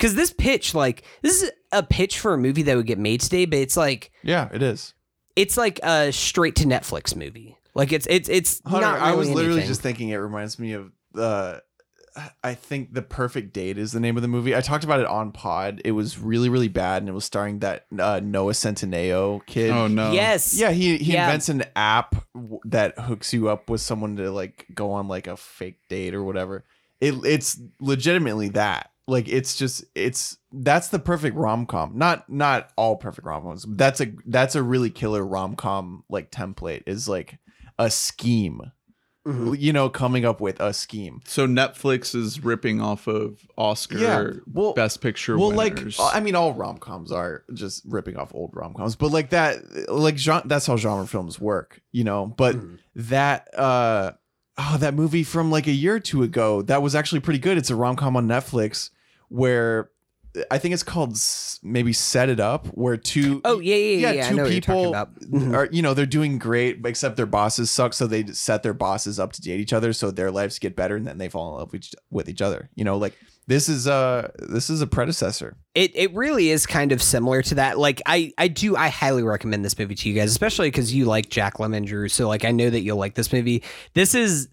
Because 0.02 0.16
this 0.16 0.32
pitch, 0.32 0.74
like, 0.74 1.04
this 1.22 1.42
is 1.44 1.52
a 1.70 1.84
pitch 1.84 2.18
for 2.18 2.34
a 2.34 2.38
movie 2.38 2.62
that 2.62 2.76
would 2.76 2.86
get 2.86 2.98
made 2.98 3.20
today, 3.20 3.44
but 3.44 3.60
it's 3.60 3.76
like, 3.76 4.10
Yeah, 4.24 4.48
it 4.52 4.60
is. 4.60 4.94
it's 5.36 5.56
like 5.56 5.78
a 5.84 6.10
straight 6.12 6.56
to 6.56 6.64
Netflix 6.64 7.14
movie. 7.14 7.56
Like, 7.76 7.92
it's, 7.92 8.08
it's, 8.10 8.28
it's 8.28 8.60
Hunter, 8.66 8.80
not. 8.86 8.98
I 9.00 9.14
was 9.14 9.28
literally 9.30 9.58
anything. 9.58 9.68
just 9.68 9.80
thinking 9.80 10.08
it 10.08 10.16
reminds 10.16 10.58
me 10.58 10.72
of 10.72 10.90
uh 11.16 11.58
I 12.42 12.54
think 12.54 12.92
The 12.92 13.00
Perfect 13.00 13.54
Date 13.54 13.78
is 13.78 13.92
the 13.92 14.00
name 14.00 14.16
of 14.16 14.22
the 14.22 14.28
movie. 14.28 14.54
I 14.56 14.60
talked 14.60 14.84
about 14.84 15.00
it 15.00 15.06
on 15.06 15.32
pod. 15.32 15.80
It 15.84 15.92
was 15.92 16.18
really, 16.18 16.48
really 16.50 16.68
bad, 16.68 17.00
and 17.02 17.08
it 17.08 17.12
was 17.12 17.24
starring 17.24 17.60
that 17.60 17.86
uh, 17.98 18.20
Noah 18.22 18.52
Centineo 18.52 19.46
kid. 19.46 19.70
Oh 19.70 19.86
no. 19.86 20.12
Yes. 20.12 20.52
Yeah, 20.52 20.72
he 20.72 20.98
he 20.98 21.14
Yeah. 21.14 21.24
invents 21.26 21.48
an 21.48 21.64
app 21.76 22.16
that 22.64 22.98
hooks 22.98 23.32
you 23.32 23.48
up 23.48 23.70
with 23.70 23.80
someone 23.80 24.16
to 24.16 24.30
like 24.30 24.66
go 24.74 24.90
on 24.90 25.08
like 25.08 25.26
a 25.26 25.36
fake 25.38 25.78
date 25.88 26.12
or 26.12 26.22
whatever. 26.22 26.64
It 27.00 27.14
it's 27.24 27.58
legitimately 27.80 28.50
that. 28.50 28.90
Like 29.12 29.28
it's 29.28 29.56
just 29.56 29.84
it's 29.94 30.36
that's 30.50 30.88
the 30.88 30.98
perfect 30.98 31.36
rom 31.36 31.66
com. 31.66 31.92
Not 31.96 32.28
not 32.28 32.70
all 32.76 32.96
perfect 32.96 33.26
rom 33.26 33.42
coms. 33.42 33.64
That's 33.68 34.00
a 34.00 34.12
that's 34.26 34.54
a 34.56 34.62
really 34.62 34.90
killer 34.90 35.24
rom 35.24 35.54
com 35.54 36.04
like 36.08 36.30
template. 36.30 36.82
Is 36.86 37.08
like 37.08 37.38
a 37.78 37.90
scheme. 37.90 38.72
Mhm. 39.24 39.56
You 39.60 39.72
know, 39.72 39.88
coming 39.88 40.24
up 40.24 40.40
with 40.40 40.58
a 40.58 40.72
scheme. 40.72 41.20
So 41.26 41.46
Netflix 41.46 42.12
is 42.12 42.42
ripping 42.42 42.80
off 42.80 43.06
of 43.06 43.38
Oscar 43.56 43.98
Yeah, 43.98 44.30
well- 44.52 44.72
Best 44.72 45.00
Picture 45.00 45.38
well 45.38 45.52
winners. 45.52 45.96
like 45.96 46.16
i 46.16 46.18
mean 46.18 46.34
all 46.34 46.52
rom-coms 46.54 47.12
are 47.12 47.44
just 47.54 47.84
ripping 47.86 48.16
off 48.16 48.34
old 48.34 48.50
rom-coms 48.52 48.96
but 48.96 49.12
like 49.12 49.30
that 49.30 49.58
like 49.88 50.18
genre, 50.18 50.42
that's 50.48 50.66
how 50.66 50.76
genre 50.76 51.06
films 51.06 51.38
work 51.40 51.80
you 51.92 52.02
know 52.02 52.26
but 52.36 52.56
Mhm. 52.56 52.78
that 52.96 53.46
uh 53.56 54.10
oh 54.58 54.76
that 54.80 54.94
movie 54.94 55.22
from 55.22 55.52
like 55.52 55.68
a 55.68 55.72
year 55.72 55.94
or 55.94 56.00
two 56.00 56.24
ago 56.24 56.60
that 56.62 56.82
was 56.82 56.96
actually 56.96 57.20
pretty 57.20 57.38
good 57.38 57.56
it's 57.56 57.70
a 57.70 57.76
rom-com 57.76 58.16
on 58.16 58.26
netflix 58.26 58.90
where 59.32 59.90
i 60.50 60.56
think 60.58 60.72
it's 60.72 60.82
called 60.82 61.16
maybe 61.62 61.92
set 61.92 62.28
it 62.28 62.40
up 62.40 62.66
where 62.68 62.96
two 62.96 63.40
Oh, 63.44 63.58
yeah, 63.60 63.76
yeah, 63.76 63.96
yeah. 63.96 64.12
yeah. 64.12 64.26
I 64.26 64.30
two 64.30 64.36
know 64.36 64.42
what 64.44 64.52
you're 64.52 64.60
people 64.60 64.88
about. 64.88 65.10
Are 65.54 65.68
you 65.70 65.82
know 65.82 65.92
they're 65.94 66.06
doing 66.06 66.38
great 66.38 66.84
except 66.86 67.16
their 67.16 67.26
bosses 67.26 67.70
suck 67.70 67.92
so 67.92 68.06
they 68.06 68.24
set 68.26 68.62
their 68.62 68.74
bosses 68.74 69.20
up 69.20 69.32
to 69.34 69.42
date 69.42 69.60
each 69.60 69.72
other 69.72 69.92
so 69.92 70.10
their 70.10 70.30
lives 70.30 70.58
get 70.58 70.74
better 70.74 70.96
and 70.96 71.06
then 71.06 71.18
they 71.18 71.28
fall 71.28 71.52
in 71.54 71.58
love 71.60 71.72
with 71.72 71.82
each, 71.84 71.94
with 72.10 72.28
each 72.28 72.40
other 72.42 72.70
you 72.74 72.84
know 72.84 72.96
like 72.96 73.14
this 73.46 73.68
is 73.68 73.86
uh 73.88 74.30
this 74.38 74.70
is 74.70 74.80
a 74.80 74.86
predecessor 74.86 75.56
It 75.74 75.90
it 75.94 76.14
really 76.14 76.48
is 76.50 76.64
kind 76.64 76.92
of 76.92 77.02
similar 77.02 77.42
to 77.42 77.56
that. 77.56 77.76
Like 77.76 78.00
I 78.06 78.32
I 78.38 78.46
do 78.48 78.76
I 78.76 78.88
highly 78.88 79.24
recommend 79.24 79.64
this 79.64 79.76
movie 79.78 79.96
to 79.96 80.08
you 80.08 80.14
guys, 80.14 80.30
especially 80.30 80.68
because 80.68 80.94
you 80.94 81.06
like 81.06 81.28
Jack 81.28 81.54
Lemmon, 81.54 81.84
Drew. 81.84 82.08
So 82.08 82.28
like 82.28 82.44
I 82.44 82.52
know 82.52 82.70
that 82.70 82.82
you'll 82.82 82.98
like 82.98 83.14
this 83.14 83.32
movie. 83.32 83.64
This 83.94 84.14
is 84.14 84.48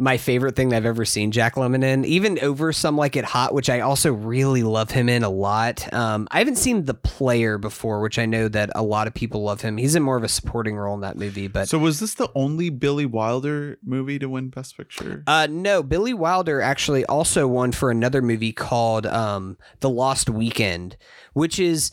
my 0.00 0.16
favorite 0.16 0.54
thing 0.54 0.68
that 0.68 0.76
I've 0.76 0.86
ever 0.86 1.04
seen 1.04 1.32
Jack 1.32 1.56
Lemmon 1.56 1.82
in, 1.82 2.04
even 2.04 2.38
over 2.38 2.72
some 2.72 2.96
like 2.96 3.16
it 3.16 3.24
hot, 3.24 3.52
which 3.52 3.68
I 3.68 3.80
also 3.80 4.12
really 4.12 4.62
love 4.62 4.92
him 4.92 5.08
in 5.08 5.24
a 5.24 5.28
lot. 5.28 5.92
Um, 5.92 6.28
I 6.30 6.38
haven't 6.38 6.56
seen 6.56 6.84
The 6.84 6.94
Player 6.94 7.58
before, 7.58 8.00
which 8.00 8.16
I 8.16 8.24
know 8.24 8.46
that 8.46 8.70
a 8.76 8.82
lot 8.82 9.08
of 9.08 9.14
people 9.14 9.42
love 9.42 9.60
him. 9.60 9.76
He's 9.76 9.96
in 9.96 10.04
more 10.04 10.16
of 10.16 10.22
a 10.22 10.28
supporting 10.28 10.76
role 10.76 10.94
in 10.94 11.00
that 11.00 11.16
movie, 11.16 11.48
but 11.48 11.68
So 11.68 11.78
was 11.78 11.98
this 11.98 12.14
the 12.14 12.30
only 12.36 12.70
Billy 12.70 13.06
Wilder 13.06 13.78
movie 13.84 14.20
to 14.20 14.28
win 14.28 14.50
Best 14.50 14.76
Picture? 14.76 15.24
Uh, 15.26 15.48
no, 15.50 15.82
Billy 15.82 16.14
Wilder 16.14 16.60
actually 16.60 17.04
also 17.06 17.48
won 17.48 17.72
for 17.72 17.90
another 17.90 18.22
movie 18.22 18.52
called 18.52 19.04
um, 19.04 19.58
The 19.80 19.90
Lost 19.90 20.30
Weekend, 20.30 20.96
which 21.32 21.58
is 21.58 21.90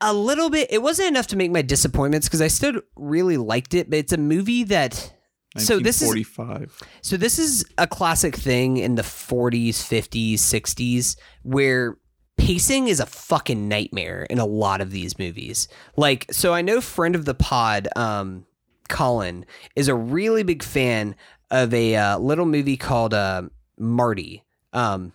a 0.00 0.14
little 0.14 0.48
bit. 0.48 0.72
It 0.72 0.80
wasn't 0.82 1.08
enough 1.08 1.26
to 1.28 1.36
make 1.36 1.50
my 1.50 1.62
disappointments 1.62 2.26
because 2.26 2.40
I 2.40 2.48
still 2.48 2.80
really 2.96 3.36
liked 3.36 3.74
it, 3.74 3.90
but 3.90 3.98
it's 3.98 4.14
a 4.14 4.18
movie 4.18 4.64
that. 4.64 5.10
So 5.56 5.78
this 5.78 6.02
is 6.02 6.08
1945. 6.08 6.82
so 7.02 7.16
this 7.16 7.38
is 7.38 7.64
a 7.78 7.86
classic 7.86 8.34
thing 8.34 8.76
in 8.78 8.96
the 8.96 9.02
40s, 9.02 9.74
50s, 9.74 10.34
60s 10.34 11.16
where 11.42 11.96
pacing 12.36 12.88
is 12.88 12.98
a 12.98 13.06
fucking 13.06 13.68
nightmare 13.68 14.26
in 14.28 14.38
a 14.40 14.46
lot 14.46 14.80
of 14.80 14.90
these 14.90 15.18
movies. 15.18 15.68
Like 15.96 16.26
so 16.32 16.52
I 16.52 16.62
know 16.62 16.80
friend 16.80 17.14
of 17.14 17.24
the 17.24 17.34
pod 17.34 17.88
um 17.96 18.46
Colin 18.88 19.46
is 19.76 19.88
a 19.88 19.94
really 19.94 20.42
big 20.42 20.62
fan 20.62 21.14
of 21.50 21.72
a 21.72 21.96
uh, 21.96 22.18
little 22.18 22.46
movie 22.46 22.76
called 22.76 23.14
uh, 23.14 23.42
Marty. 23.78 24.42
Um 24.72 25.12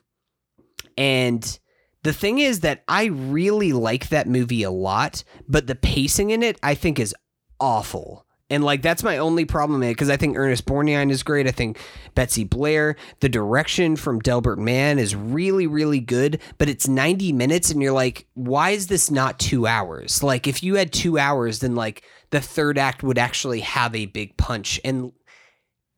and 0.98 1.60
the 2.04 2.14
thing 2.14 2.40
is 2.40 2.62
that 2.62 2.84
I 2.88 3.06
really 3.06 3.74
like 3.74 4.08
that 4.10 4.28
movie 4.28 4.64
a 4.64 4.72
lot, 4.72 5.24
but 5.50 5.68
the 5.68 5.76
pacing 5.76 6.30
in 6.30 6.44
it 6.44 6.58
I 6.64 6.76
think 6.76 6.98
is 6.98 7.14
awful. 7.60 8.26
And 8.50 8.64
like 8.64 8.82
that's 8.82 9.04
my 9.04 9.20
only 9.20 9.46
problem 9.46 9.82
because 9.82 10.10
I 10.10 10.18
think 10.18 10.38
Ernest 10.38 10.66
Borgnine 10.66 11.12
is 11.12 11.22
great. 11.22 11.48
I 11.48 11.52
think 11.52 11.78
Betsy 12.16 12.44
Blair, 12.44 12.96
the 13.20 13.30
direction 13.30 13.96
from 13.96 14.20
Delbert 14.20 14.58
Mann 14.58 14.98
is 14.98 15.16
really, 15.16 15.68
really 15.68 16.00
good, 16.00 16.42
but 16.58 16.68
it's 16.68 16.88
90 16.88 17.32
minutes 17.32 17.70
and 17.70 17.82
you're 17.82 17.94
like, 17.94 18.26
why 18.34 18.72
is 18.72 18.88
this 18.88 19.12
not 19.12 19.40
two 19.40 19.68
hours? 19.68 20.24
Like 20.24 20.48
if 20.48 20.64
you 20.64 20.76
had 20.76 20.92
two 20.92 21.20
hours, 21.20 21.60
then 21.60 21.76
like 21.76 22.04
the 22.32 22.42
third 22.42 22.78
act 22.78 23.04
would 23.04 23.20
actually 23.20 23.60
have 23.60 23.96
a 23.96 24.08
big 24.08 24.36
punch. 24.38 24.80
And 24.84 25.12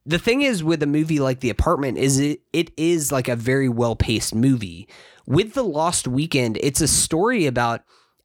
the 0.06 0.20
thing 0.20 0.42
is 0.42 0.64
with 0.64 0.84
a 0.84 0.88
movie 0.88 1.20
like 1.20 1.40
The 1.40 1.50
Apartment 1.50 1.98
is 1.98 2.20
it 2.20 2.42
it 2.52 2.72
is 2.76 3.12
like 3.12 3.28
a 3.28 3.36
very 3.36 3.70
well 3.70 3.96
paced 3.96 4.36
movie. 4.36 4.88
With 5.26 5.54
The 5.54 5.64
Lost 5.64 6.08
Weekend, 6.08 6.58
it's 6.62 6.82
a 6.82 6.88
story 6.88 7.46
about 7.46 7.82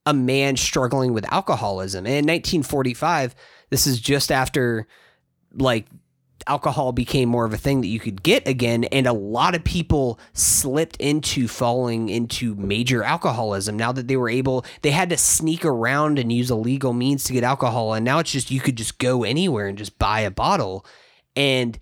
a 0.06 0.14
man 0.14 0.56
struggling 0.56 1.12
with 1.12 1.30
alcoholism. 1.32 2.06
And 2.06 2.14
in 2.14 2.24
1945, 2.24 3.34
this 3.70 3.86
is 3.86 4.00
just 4.00 4.32
after 4.32 4.86
like 5.52 5.86
alcohol 6.46 6.92
became 6.92 7.28
more 7.28 7.44
of 7.44 7.52
a 7.52 7.58
thing 7.58 7.80
that 7.80 7.88
you 7.88 7.98
could 7.98 8.22
get 8.22 8.46
again 8.46 8.84
and 8.84 9.06
a 9.06 9.12
lot 9.12 9.54
of 9.54 9.64
people 9.64 10.20
slipped 10.32 10.96
into 10.98 11.48
falling 11.48 12.08
into 12.08 12.54
major 12.54 13.02
alcoholism 13.02 13.76
now 13.76 13.90
that 13.90 14.06
they 14.06 14.16
were 14.16 14.28
able 14.28 14.64
they 14.82 14.90
had 14.90 15.10
to 15.10 15.16
sneak 15.16 15.64
around 15.64 16.18
and 16.18 16.32
use 16.32 16.50
illegal 16.50 16.92
means 16.92 17.24
to 17.24 17.32
get 17.32 17.42
alcohol 17.42 17.94
and 17.94 18.04
now 18.04 18.18
it's 18.18 18.30
just 18.30 18.50
you 18.50 18.60
could 18.60 18.76
just 18.76 18.98
go 18.98 19.24
anywhere 19.24 19.66
and 19.66 19.78
just 19.78 19.98
buy 19.98 20.20
a 20.20 20.30
bottle 20.30 20.86
and 21.34 21.78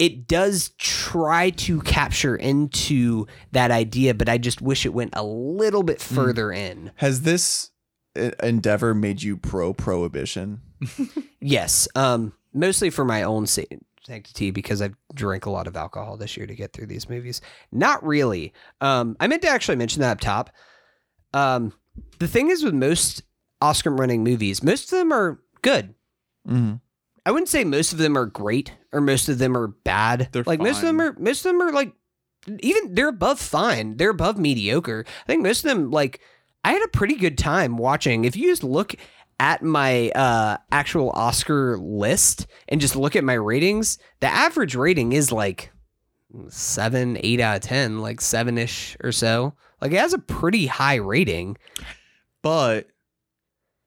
it 0.00 0.26
does 0.26 0.70
try 0.78 1.50
to 1.50 1.80
capture 1.82 2.34
into 2.34 3.26
that 3.52 3.70
idea 3.70 4.12
but 4.14 4.28
i 4.28 4.36
just 4.36 4.60
wish 4.60 4.84
it 4.84 4.92
went 4.92 5.10
a 5.14 5.22
little 5.22 5.84
bit 5.84 6.00
further 6.00 6.50
in 6.50 6.90
Has 6.96 7.22
this 7.22 7.70
uh, 8.16 8.30
endeavor 8.42 8.92
made 8.94 9.22
you 9.22 9.36
pro 9.36 9.72
prohibition? 9.72 10.60
Yes, 11.40 11.88
um, 11.94 12.32
mostly 12.52 12.90
for 12.90 13.04
my 13.04 13.22
own 13.22 13.46
sa- 13.46 13.62
sanctity 14.04 14.50
because 14.50 14.82
I've 14.82 14.94
drank 15.14 15.46
a 15.46 15.50
lot 15.50 15.66
of 15.66 15.76
alcohol 15.76 16.16
this 16.18 16.36
year 16.36 16.46
to 16.46 16.54
get 16.54 16.72
through 16.72 16.86
these 16.88 17.08
movies. 17.08 17.40
Not 17.72 18.04
really. 18.04 18.52
Um, 18.80 19.16
I 19.20 19.26
meant 19.26 19.42
to 19.42 19.48
actually 19.48 19.76
mention 19.76 20.02
that 20.02 20.12
up 20.12 20.20
top. 20.20 20.50
Um, 21.32 21.72
the 22.18 22.28
thing 22.28 22.50
is 22.50 22.62
with 22.62 22.74
most 22.74 23.22
Oscar-winning 23.62 24.22
movies, 24.24 24.62
most 24.62 24.92
of 24.92 24.98
them 24.98 25.12
are 25.12 25.40
good. 25.62 25.94
Mm-hmm. 26.46 26.74
I 27.26 27.30
wouldn't 27.30 27.48
say 27.48 27.64
most 27.64 27.92
of 27.92 27.98
them 27.98 28.16
are 28.16 28.26
great 28.26 28.74
or 28.92 29.00
most 29.00 29.28
of 29.28 29.38
them 29.38 29.56
are 29.56 29.68
bad. 29.68 30.28
They're 30.32 30.44
like 30.44 30.60
most 30.60 30.78
of 30.78 30.82
them 30.82 31.00
are 31.00 31.14
most 31.18 31.44
of 31.44 31.52
them 31.52 31.62
are 31.62 31.72
like 31.72 31.92
even 32.60 32.94
they're 32.94 33.08
above 33.08 33.38
fine. 33.38 33.96
They're 33.96 34.10
above 34.10 34.38
mediocre. 34.38 35.04
I 35.06 35.26
think 35.26 35.42
most 35.42 35.64
of 35.64 35.70
them 35.70 35.90
like 35.90 36.20
I 36.64 36.72
had 36.72 36.82
a 36.82 36.88
pretty 36.88 37.16
good 37.16 37.38
time 37.38 37.76
watching. 37.76 38.24
If 38.24 38.36
you 38.36 38.48
just 38.48 38.64
look 38.64 38.94
at 39.38 39.62
my 39.62 40.10
uh 40.10 40.56
actual 40.72 41.10
Oscar 41.10 41.78
list 41.78 42.46
and 42.68 42.80
just 42.80 42.96
look 42.96 43.16
at 43.16 43.24
my 43.24 43.34
ratings, 43.34 43.98
the 44.20 44.28
average 44.28 44.74
rating 44.74 45.12
is 45.12 45.30
like 45.32 45.72
seven, 46.48 47.18
eight 47.20 47.40
out 47.40 47.56
of 47.56 47.62
ten, 47.62 48.00
like 48.00 48.20
seven 48.20 48.56
ish 48.56 48.96
or 49.02 49.12
so. 49.12 49.54
Like 49.80 49.92
it 49.92 49.98
has 49.98 50.12
a 50.12 50.18
pretty 50.18 50.66
high 50.66 50.96
rating. 50.96 51.56
But 52.42 52.88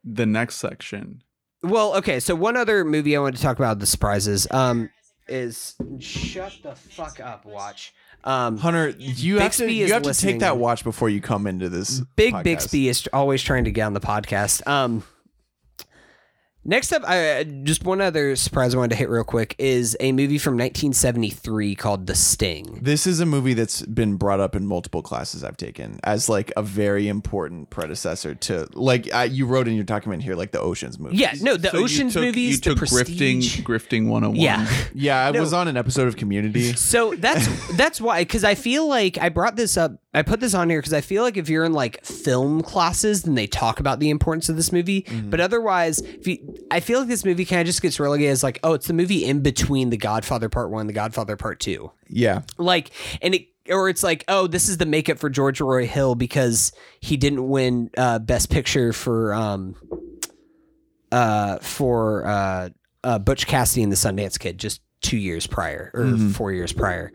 the 0.03 0.25
next 0.25 0.57
section. 0.57 1.22
Well, 1.63 1.95
okay, 1.97 2.19
so 2.19 2.35
one 2.35 2.57
other 2.57 2.83
movie 2.83 3.15
I 3.15 3.19
wanted 3.19 3.37
to 3.37 3.41
talk 3.41 3.57
about 3.57 3.79
the 3.79 3.85
surprises 3.85 4.47
um 4.51 4.89
is 5.27 5.75
shut 5.99 6.53
the 6.61 6.75
fuck 6.75 7.19
up, 7.19 7.45
watch. 7.45 7.93
Um 8.25 8.57
Hunter, 8.57 8.89
you 8.89 9.39
have 9.39 9.55
to 9.55 9.71
you 9.71 9.91
have 9.93 10.03
to 10.03 10.09
listening. 10.09 10.35
take 10.35 10.39
that 10.41 10.57
watch 10.57 10.83
before 10.83 11.09
you 11.09 11.21
come 11.21 11.47
into 11.47 11.69
this. 11.69 12.01
Big 12.15 12.33
podcast. 12.33 12.43
Bixby 12.43 12.87
is 12.89 13.09
always 13.13 13.41
trying 13.41 13.63
to 13.65 13.71
get 13.71 13.83
on 13.83 13.93
the 13.93 13.99
podcast. 14.01 14.65
Um 14.67 15.03
Next 16.65 16.93
up, 16.93 17.03
I, 17.05 17.43
just 17.63 17.83
one 17.83 17.99
other 17.99 18.37
surprise 18.37 18.73
I 18.73 18.77
wanted 18.77 18.91
to 18.91 18.95
hit 18.95 19.09
real 19.09 19.25
quick 19.25 19.53
is 19.57 19.97
a 19.99 20.13
movie 20.13 20.37
from 20.37 20.53
1973 20.53 21.75
called 21.75 22.07
The 22.07 22.15
Sting. 22.15 22.79
This 22.81 23.05
is 23.05 23.19
a 23.19 23.25
movie 23.25 23.53
that's 23.53 23.81
been 23.81 24.15
brought 24.15 24.39
up 24.39 24.55
in 24.55 24.65
multiple 24.65 25.01
classes 25.01 25.43
I've 25.43 25.57
taken 25.57 25.99
as 26.05 26.29
like 26.29 26.53
a 26.55 26.61
very 26.61 27.09
important 27.09 27.69
predecessor 27.69 28.35
to 28.35 28.69
like 28.73 29.13
uh, 29.13 29.27
you 29.29 29.45
wrote 29.45 29.67
in 29.67 29.75
your 29.75 29.83
document 29.83 30.23
here 30.23 30.35
like 30.35 30.51
the 30.51 30.61
Ocean's 30.61 30.97
movies. 30.97 31.19
Yeah, 31.19 31.33
no, 31.41 31.57
the 31.57 31.69
So 31.69 31.79
you 31.79 31.83
Ocean's 31.83 32.13
took- 32.13 32.23
movies, 32.23 32.55
You 32.55 32.61
took 32.61 32.79
the 32.79 32.87
Prestige. 32.87 33.57
grifting, 33.59 33.63
grifting 33.65 34.07
101. 34.07 34.35
Yeah. 34.39 34.67
Yeah, 34.93 35.19
I 35.25 35.31
was 35.31 35.51
on 35.51 35.67
an 35.67 35.75
episode 35.75 36.07
of 36.07 36.15
Community. 36.15 36.73
So 36.77 37.13
that's 37.15 37.45
that's 37.75 37.99
why 37.99 38.21
because 38.21 38.45
I 38.45 38.55
feel 38.55 38.87
like 38.87 39.17
I 39.17 39.27
brought 39.27 39.57
this 39.57 39.75
up. 39.75 39.99
I 40.13 40.21
put 40.21 40.39
this 40.39 40.53
on 40.53 40.69
here 40.69 40.79
because 40.79 40.93
I 40.93 41.01
feel 41.01 41.23
like 41.23 41.37
if 41.37 41.49
you're 41.49 41.65
in 41.65 41.73
like 41.73 42.05
film 42.05 42.61
classes, 42.61 43.23
then 43.23 43.33
they 43.33 43.47
talk 43.47 43.79
about 43.79 43.99
the 43.99 44.11
importance 44.11 44.47
of 44.47 44.55
this 44.55 44.71
movie. 44.71 45.03
Mm-hmm. 45.03 45.29
But 45.31 45.39
otherwise, 45.39 45.99
if 45.99 46.27
you, 46.27 46.55
I 46.69 46.81
feel 46.81 46.99
like 46.99 47.07
this 47.07 47.25
movie 47.25 47.45
kind 47.45 47.61
of 47.61 47.67
just 47.67 47.81
gets 47.81 47.99
relegated 47.99 48.31
as 48.31 48.43
like, 48.43 48.59
oh, 48.63 48.73
it's 48.73 48.87
the 48.87 48.93
movie 48.93 49.25
in 49.25 49.41
between 49.41 49.89
The 49.89 49.97
Godfather 49.97 50.49
Part 50.49 50.69
One, 50.69 50.81
and 50.81 50.89
The 50.89 50.93
Godfather 50.93 51.35
Part 51.35 51.59
Two. 51.59 51.91
Yeah. 52.07 52.41
Like, 52.57 52.91
and 53.21 53.33
it 53.33 53.47
or 53.69 53.89
it's 53.89 54.03
like, 54.03 54.23
oh, 54.27 54.47
this 54.47 54.67
is 54.67 54.77
the 54.77 54.85
makeup 54.85 55.17
for 55.17 55.29
George 55.29 55.61
Roy 55.61 55.87
Hill 55.87 56.15
because 56.15 56.73
he 56.99 57.17
didn't 57.17 57.47
win 57.47 57.89
uh, 57.97 58.19
Best 58.19 58.49
Picture 58.49 58.93
for 58.93 59.33
um 59.33 59.75
uh 61.11 61.59
for 61.59 62.25
uh, 62.25 62.69
uh 63.03 63.19
Butch 63.19 63.47
Cassidy 63.47 63.83
and 63.83 63.91
the 63.91 63.95
Sundance 63.95 64.37
Kid 64.37 64.57
just 64.57 64.81
two 65.01 65.17
years 65.17 65.47
prior 65.47 65.91
or 65.93 66.17
four 66.17 66.51
years 66.51 66.71
prior. 66.71 67.11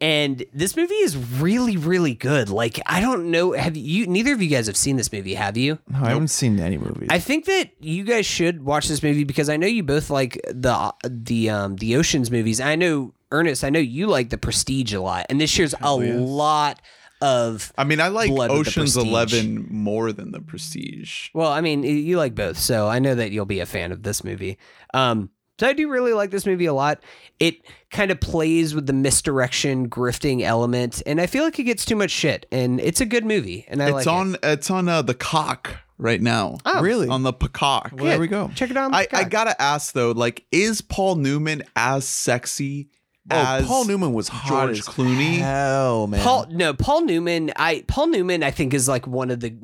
And 0.00 0.42
this 0.54 0.76
movie 0.76 0.94
is 0.94 1.16
really, 1.16 1.76
really 1.76 2.14
good. 2.14 2.48
Like, 2.48 2.80
I 2.86 3.02
don't 3.02 3.30
know. 3.30 3.52
Have 3.52 3.76
you? 3.76 4.06
Neither 4.06 4.32
of 4.32 4.40
you 4.40 4.48
guys 4.48 4.66
have 4.66 4.76
seen 4.76 4.96
this 4.96 5.12
movie, 5.12 5.34
have 5.34 5.58
you? 5.58 5.78
No, 5.88 5.98
I 6.02 6.10
haven't 6.10 6.28
seen 6.28 6.58
any 6.58 6.78
movies. 6.78 7.08
I 7.10 7.18
think 7.18 7.44
that 7.44 7.72
you 7.80 8.04
guys 8.04 8.24
should 8.24 8.64
watch 8.64 8.88
this 8.88 9.02
movie 9.02 9.24
because 9.24 9.50
I 9.50 9.58
know 9.58 9.66
you 9.66 9.82
both 9.82 10.08
like 10.08 10.40
the 10.48 10.94
the 11.04 11.50
um 11.50 11.76
the 11.76 11.96
Ocean's 11.96 12.30
movies. 12.30 12.60
I 12.60 12.76
know 12.76 13.12
Ernest. 13.30 13.62
I 13.62 13.68
know 13.68 13.78
you 13.78 14.06
like 14.06 14.30
the 14.30 14.38
Prestige 14.38 14.94
a 14.94 15.00
lot, 15.02 15.26
and 15.28 15.38
this 15.38 15.56
year's 15.58 15.74
a 15.80 15.94
lot 15.94 16.80
of. 17.20 17.72
I 17.76 17.84
mean, 17.84 18.00
I 18.00 18.08
like 18.08 18.30
Blood 18.30 18.50
Ocean's 18.50 18.96
Eleven 18.96 19.66
more 19.70 20.12
than 20.12 20.32
the 20.32 20.40
Prestige. 20.40 21.28
Well, 21.34 21.52
I 21.52 21.60
mean, 21.60 21.82
you 21.82 22.16
like 22.16 22.34
both, 22.34 22.58
so 22.58 22.88
I 22.88 23.00
know 23.00 23.14
that 23.14 23.32
you'll 23.32 23.44
be 23.44 23.60
a 23.60 23.66
fan 23.66 23.92
of 23.92 24.02
this 24.02 24.24
movie. 24.24 24.56
Um, 24.94 25.30
so 25.60 25.66
I 25.66 25.74
do 25.74 25.90
really 25.90 26.14
like 26.14 26.30
this 26.30 26.46
movie 26.46 26.64
a 26.64 26.72
lot. 26.72 27.02
It 27.38 27.66
kind 27.90 28.10
of 28.10 28.18
plays 28.18 28.74
with 28.74 28.86
the 28.86 28.94
misdirection, 28.94 29.90
grifting 29.90 30.40
element, 30.40 31.02
and 31.04 31.20
I 31.20 31.26
feel 31.26 31.44
like 31.44 31.58
it 31.58 31.64
gets 31.64 31.84
too 31.84 31.96
much 31.96 32.10
shit. 32.10 32.46
And 32.50 32.80
it's 32.80 33.02
a 33.02 33.06
good 33.06 33.26
movie, 33.26 33.66
and 33.68 33.82
I 33.82 33.88
it's 33.88 33.92
like 33.92 34.06
it. 34.06 34.08
on. 34.08 34.36
It's 34.42 34.70
on 34.70 34.88
uh, 34.88 35.02
the 35.02 35.12
cock 35.12 35.76
right 35.98 36.22
now. 36.22 36.56
Oh. 36.64 36.80
really? 36.80 37.08
On 37.08 37.24
the 37.24 37.34
peacock. 37.34 37.90
well, 37.92 38.06
there 38.06 38.18
we 38.18 38.26
go. 38.26 38.50
Check 38.54 38.70
it 38.70 38.78
out. 38.78 38.86
on 38.86 38.94
I, 38.94 39.06
I 39.12 39.24
gotta 39.24 39.60
ask 39.60 39.92
though, 39.92 40.12
like, 40.12 40.46
is 40.50 40.80
Paul 40.80 41.16
Newman 41.16 41.62
as 41.76 42.08
sexy 42.08 42.88
Oh, 43.30 43.36
as 43.36 43.66
Paul 43.66 43.84
Newman 43.84 44.14
was 44.14 44.28
hot 44.28 44.48
George 44.48 44.78
as 44.78 44.86
Clooney? 44.86 45.36
Hell, 45.38 46.06
man. 46.06 46.22
Paul 46.22 46.46
no 46.50 46.72
Paul 46.72 47.02
Newman 47.02 47.52
I 47.54 47.84
Paul 47.86 48.06
Newman 48.06 48.42
I 48.42 48.50
think 48.50 48.72
is 48.72 48.88
like 48.88 49.06
one 49.06 49.30
of 49.30 49.40
the 49.40 49.54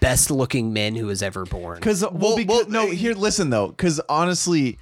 best 0.00 0.30
looking 0.30 0.72
men 0.72 0.96
who 0.96 1.06
was 1.06 1.22
ever 1.22 1.44
born. 1.44 1.76
Because 1.76 2.02
well, 2.02 2.12
Well, 2.12 2.36
because, 2.36 2.66
well, 2.66 2.68
no, 2.68 2.88
uh, 2.88 2.90
here, 2.90 3.14
listen 3.14 3.50
though, 3.50 3.68
because 3.68 4.00
honestly, 4.08 4.78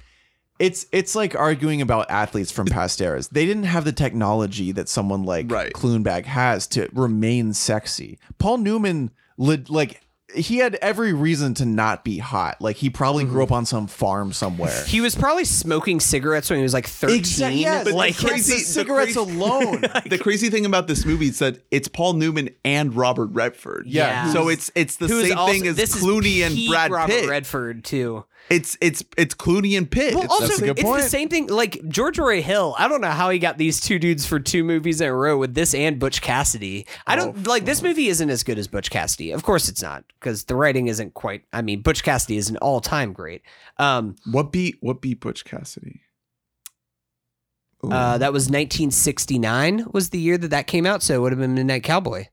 it's 0.59 0.85
it's 0.91 1.15
like 1.15 1.35
arguing 1.35 1.81
about 1.81 2.09
athletes 2.09 2.51
from 2.51 2.67
past 2.67 3.01
eras. 3.01 3.27
They 3.27 3.45
didn't 3.45 3.63
have 3.63 3.83
the 3.85 3.91
technology 3.91 4.71
that 4.71 4.87
someone 4.87 5.23
like 5.23 5.51
Right. 5.51 5.73
Kloonbag 5.73 6.25
has 6.25 6.65
to 6.67 6.89
remain 6.93 7.53
sexy. 7.53 8.19
Paul 8.37 8.59
Newman, 8.59 9.11
li- 9.37 9.65
like, 9.67 10.01
he 10.33 10.57
had 10.57 10.75
every 10.75 11.13
reason 11.13 11.53
to 11.55 11.65
not 11.65 12.03
be 12.03 12.17
hot. 12.17 12.59
Like, 12.61 12.77
he 12.77 12.89
probably 12.89 13.23
grew 13.23 13.43
mm-hmm. 13.43 13.53
up 13.53 13.57
on 13.57 13.65
some 13.65 13.87
farm 13.87 14.33
somewhere. 14.33 14.83
He 14.85 14.99
was 14.99 15.15
probably 15.15 15.45
smoking 15.45 15.99
cigarettes 15.99 16.49
when 16.49 16.59
he 16.59 16.63
was 16.63 16.73
like 16.73 16.87
13. 16.87 17.17
Exactly. 17.17 17.61
Yeah, 17.61 17.83
but 17.83 17.93
like 17.93 18.17
the 18.17 18.27
crazy- 18.27 18.53
the 18.55 18.59
cigarettes 18.59 19.13
crazy- 19.15 19.37
alone. 19.37 19.81
the 20.09 20.17
crazy 20.21 20.49
thing 20.49 20.65
about 20.65 20.87
this 20.87 21.05
movie 21.05 21.27
is 21.27 21.39
that 21.39 21.59
it's 21.71 21.87
Paul 21.87 22.13
Newman 22.13 22.49
and 22.65 22.93
Robert 22.95 23.27
Redford. 23.27 23.87
Yeah. 23.87 24.31
So 24.33 24.49
it's 24.49 24.71
it's 24.75 24.95
the 24.97 25.07
who 25.07 25.19
is 25.19 25.29
same 25.29 25.37
also- 25.37 25.53
thing 25.53 25.67
as 25.67 25.75
this 25.75 25.95
is 25.95 26.03
Clooney 26.03 26.45
and 26.45 26.69
Brad 26.69 26.91
Robert 26.91 27.11
Pitt. 27.13 27.29
Redford 27.29 27.83
too. 27.85 28.25
It's 28.49 28.77
it's 28.79 29.03
it's 29.17 29.33
Clooney 29.33 29.75
and 29.77 29.89
Pitt. 29.89 30.13
Well, 30.13 30.23
It's- 30.25 30.41
also 30.41 30.63
a 30.63 30.67
good 30.67 30.77
it's 30.79 30.83
point. 30.83 31.01
the 31.01 31.09
same 31.09 31.29
thing. 31.29 31.47
Like 31.47 31.81
George 31.87 32.19
Roy 32.19 32.41
Hill, 32.43 32.75
I 32.77 32.87
don't 32.87 33.01
know 33.01 33.09
how 33.09 33.29
he 33.31 33.39
got 33.39 33.57
these 33.57 33.81
two 33.81 33.97
dudes 33.97 34.25
for 34.25 34.39
two 34.39 34.63
movies 34.63 35.01
in 35.01 35.07
a 35.07 35.13
row 35.15 35.37
with 35.37 35.55
this 35.55 35.73
and 35.73 35.97
Butch 35.99 36.21
Cassidy. 36.21 36.85
I 37.07 37.15
don't 37.15 37.47
like 37.47 37.65
this 37.65 37.81
movie 37.81 38.07
isn't 38.07 38.29
as 38.29 38.43
good 38.43 38.59
as 38.59 38.67
Butch 38.67 38.91
Cassidy. 38.91 39.31
Of 39.31 39.41
course, 39.43 39.67
it's 39.67 39.81
not 39.81 40.03
because 40.19 40.43
the 40.43 40.55
writing 40.55 40.87
isn't 40.87 41.15
quite. 41.15 41.43
I 41.51 41.61
mean, 41.63 41.81
Butch 41.81 42.03
Cassidy 42.03 42.37
is 42.37 42.49
an 42.49 42.57
all 42.57 42.81
time 42.81 43.13
great. 43.13 43.41
Um, 43.77 44.15
what 44.31 44.51
beat 44.51 44.77
what 44.79 45.01
beat 45.01 45.19
Butch 45.21 45.43
Cassidy? 45.43 46.01
uh, 47.83 48.17
that 48.17 48.33
was 48.33 48.45
1969 48.45 49.85
was 49.91 50.09
the 50.09 50.19
year 50.19 50.37
that 50.37 50.47
that 50.49 50.67
came 50.67 50.85
out, 50.85 51.03
so 51.03 51.13
it 51.15 51.19
would 51.21 51.31
have 51.31 51.39
been 51.39 51.53
Midnight 51.53 51.83
Cowboy. 51.83 52.25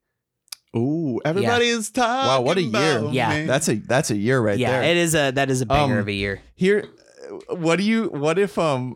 Ooh, 0.74 1.20
everybody 1.24 1.66
is 1.66 1.90
talking. 1.90 2.28
Wow, 2.28 2.40
what 2.40 2.56
a 2.56 2.62
year. 2.62 3.04
Yeah. 3.10 3.40
me. 3.40 3.46
That's 3.46 3.68
a 3.68 3.74
that's 3.74 4.10
a 4.10 4.16
year 4.16 4.40
right 4.40 4.58
yeah, 4.58 4.70
there. 4.70 4.82
Yeah, 4.82 4.90
it 4.90 4.96
is 4.96 5.14
a 5.14 5.30
that 5.32 5.50
is 5.50 5.60
a 5.60 5.66
banger 5.66 5.94
Um, 5.94 6.00
of 6.00 6.08
a 6.08 6.12
year. 6.12 6.40
Here, 6.54 6.86
what 7.48 7.76
do 7.76 7.84
you? 7.84 8.08
What 8.08 8.38
if 8.38 8.58
um? 8.58 8.94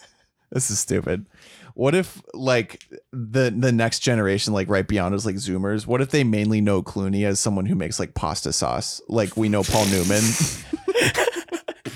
this 0.52 0.70
is 0.70 0.78
stupid. 0.78 1.26
What 1.74 1.94
if 1.94 2.20
like 2.34 2.84
the 3.12 3.54
the 3.56 3.72
next 3.72 4.00
generation, 4.00 4.52
like 4.52 4.68
right 4.68 4.86
beyond 4.86 5.14
us, 5.14 5.26
like 5.26 5.36
Zoomers? 5.36 5.86
What 5.86 6.00
if 6.00 6.10
they 6.10 6.24
mainly 6.24 6.60
know 6.60 6.82
Clooney 6.82 7.24
as 7.24 7.40
someone 7.40 7.66
who 7.66 7.74
makes 7.74 7.98
like 7.98 8.14
pasta 8.14 8.52
sauce, 8.52 9.00
like 9.08 9.36
we 9.36 9.48
know 9.48 9.62
Paul 9.62 9.86
Newman, 9.86 10.22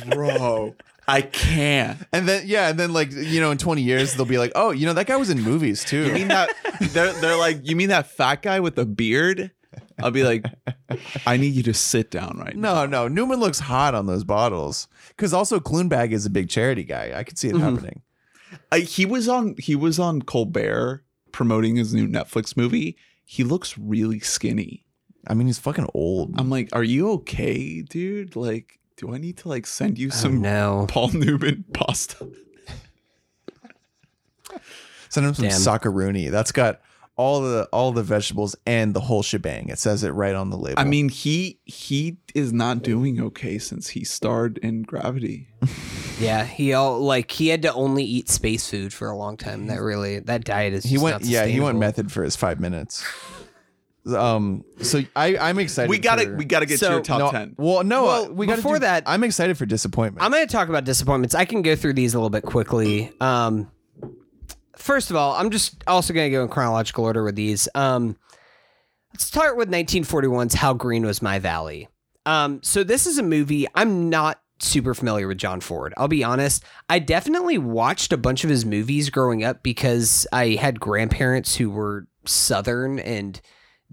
bro. 0.11 0.75
I 1.09 1.23
can't. 1.23 1.99
and 2.13 2.29
then 2.29 2.45
yeah, 2.47 2.69
and 2.69 2.79
then 2.79 2.93
like 2.93 3.13
you 3.13 3.41
know 3.41 3.51
in 3.51 3.59
twenty 3.59 3.83
years 3.83 4.15
they'll 4.15 4.27
be 4.27 4.39
like, 4.39 4.53
oh, 4.55 4.71
you 4.71 4.87
know 4.87 4.93
that 4.95 5.07
guy 5.07 5.17
was 5.17 5.31
in 5.31 5.41
movies 5.41 5.85
too. 5.85 6.07
You 6.07 6.13
mean 6.13 6.29
that 6.29 6.51
they're 6.93 7.13
they're 7.15 7.37
like, 7.37 7.61
you 7.69 7.77
mean 7.77 7.89
that 7.89 8.07
fat 8.11 8.43
guy 8.43 8.61
with 8.61 8.77
the 8.77 8.87
beard? 8.87 9.51
I'll 9.99 10.11
be 10.11 10.25
like, 10.25 10.45
I 11.27 11.37
need 11.37 11.55
you 11.55 11.63
to 11.65 11.75
sit 11.75 12.11
down 12.11 12.39
right 12.39 12.57
now. 12.57 12.85
no, 12.85 12.87
no, 12.87 13.09
Newman 13.09 13.41
looks 13.41 13.59
hot 13.59 13.95
on 13.95 14.07
those 14.07 14.25
bottles. 14.25 14.89
Because 15.09 15.33
also 15.33 15.61
Kloonbag 15.61 16.13
is 16.13 16.27
a 16.27 16.31
big 16.31 16.49
charity 16.49 16.85
guy. 16.85 17.13
I 17.15 17.25
could 17.25 17.39
see 17.39 17.49
it 17.49 17.57
happening. 17.57 18.03
Uh, 18.71 18.77
he 18.77 19.07
was 19.07 19.29
on 19.29 19.55
he 19.59 19.75
was 19.75 19.99
on 19.99 20.23
Colbert 20.23 21.05
promoting 21.33 21.77
his 21.77 21.95
new 21.95 22.07
Netflix 22.07 22.57
movie. 22.57 22.97
He 23.25 23.45
looks 23.45 23.79
really 23.79 24.21
skinny. 24.21 24.85
I 25.27 25.35
mean, 25.35 25.47
he's 25.47 25.59
fucking 25.59 25.89
old. 25.95 26.35
I'm 26.39 26.51
like, 26.51 26.69
are 26.73 26.83
you 26.83 27.11
okay, 27.13 27.81
dude? 27.83 28.35
Like, 28.37 28.81
do 29.03 29.13
I 29.15 29.19
need 29.19 29.37
to 29.39 29.49
like 29.49 29.67
send 29.67 29.99
you 29.99 30.09
Oh, 30.09 30.17
some 30.17 30.41
no. 30.41 30.87
Paul 30.89 31.09
Newman 31.09 31.65
pasta? 31.75 32.29
Send 35.09 35.27
him 35.27 35.35
some 35.35 35.49
Damn. 35.49 35.61
Sockarooni. 35.61 36.31
That's 36.31 36.53
got 36.53 36.81
all 37.17 37.41
the 37.43 37.69
all 37.73 37.93
the 37.93 38.03
vegetables 38.03 38.57
and 38.65 38.95
the 38.95 39.01
whole 39.01 39.23
shebang. 39.23 39.69
It 39.69 39.79
says 39.79 40.05
it 40.05 40.11
right 40.11 40.35
on 40.35 40.49
the 40.51 40.57
label. 40.57 40.81
I 40.81 40.85
mean, 40.85 41.09
he 41.11 41.59
he 41.65 42.17
is 42.35 42.53
not 42.53 42.83
doing 42.83 43.21
okay 43.21 43.59
since 43.59 43.89
he 43.91 44.05
starred 44.05 44.57
in 44.59 44.83
Gravity. 44.83 45.49
Yeah, 46.21 46.45
he 46.45 46.73
all 46.73 47.01
like 47.01 47.33
he 47.33 47.49
had 47.49 47.63
to 47.63 47.73
only 47.73 48.05
eat 48.05 48.29
space 48.29 48.71
food 48.71 48.93
for 48.93 49.09
a 49.09 49.17
long 49.17 49.37
time. 49.37 49.67
That 49.67 49.81
really 49.81 50.21
that 50.21 50.45
diet 50.45 50.73
is 50.73 50.85
he 50.85 50.97
went 50.97 51.23
not 51.23 51.25
yeah 51.25 51.47
he 51.47 51.59
went 51.59 51.79
method 51.79 52.13
for 52.13 52.23
his 52.23 52.37
five 52.37 52.61
minutes. 52.61 53.05
Um, 54.07 54.65
so 54.81 55.01
I 55.15 55.37
I'm 55.37 55.59
excited. 55.61 55.89
We 55.89 55.99
gotta 55.99 56.25
for- 56.25 56.37
we 56.37 56.45
gotta 56.45 56.67
get 56.67 56.81
So- 56.81 56.89
to 56.89 56.93
your 56.95 57.03
top 57.03 57.19
no, 57.21 57.31
ten. 57.31 57.55
Well, 57.57 57.85
no, 57.85 58.05
Well, 58.05 58.25
uh, 58.25 58.29
we 58.31 58.47
got 58.47 58.57
before 58.57 58.79
that- 58.81 59.05
I'm 59.07 59.23
excited 59.23 59.57
for 59.57 59.65
disappointment. 59.67 60.25
I'm 60.25 60.33
going 60.33 60.47
to 60.47 60.53
talk 60.53 60.69
about 60.69 60.85
disappointments. 60.85 61.35
I 61.37 61.45
can 61.45 61.63
go 61.63 61.77
through 61.77 61.93
these 61.95 62.15
a 62.15 62.19
little 62.19 62.31
bit 62.31 62.43
quickly. 62.43 63.13
Um, 63.21 63.71
first 64.77 65.11
of 65.11 65.17
all, 65.17 65.35
I'm 65.35 65.51
just 65.51 65.83
also 65.87 66.13
going 66.13 66.31
to 66.31 66.37
go 66.37 66.43
in 66.43 66.49
chronological 66.49 67.05
order 67.05 67.23
with 67.23 67.37
these. 67.37 67.69
Um, 67.75 68.17
let's 69.15 69.25
start 69.25 69.57
with 69.57 69.69
1941's 69.71 70.55
How 70.55 70.75
Green 70.75 71.05
Was 71.07 71.23
My 71.23 71.39
Valley. 71.39 71.89
Um, 72.27 72.61
so 72.63 72.83
this 72.85 73.07
is 73.07 73.19
a 73.19 73.23
movie 73.23 73.67
I'm 73.75 74.11
not 74.11 74.41
super 74.61 74.95
familiar 74.95 75.27
with 75.29 75.39
John 75.39 75.61
Ford. 75.61 75.93
I'll 75.97 76.09
be 76.09 76.23
honest. 76.25 76.65
I 76.89 76.99
definitely 77.01 77.59
watched 77.59 78.13
a 78.13 78.17
bunch 78.17 78.45
of 78.45 78.51
his 78.51 78.65
movies 78.65 79.11
growing 79.11 79.43
up 79.45 79.63
because 79.63 80.27
I 80.33 80.51
had 80.51 80.79
grandparents 80.81 81.57
who 81.57 81.71
were 81.71 82.07
Southern 82.25 82.99
and 83.01 83.41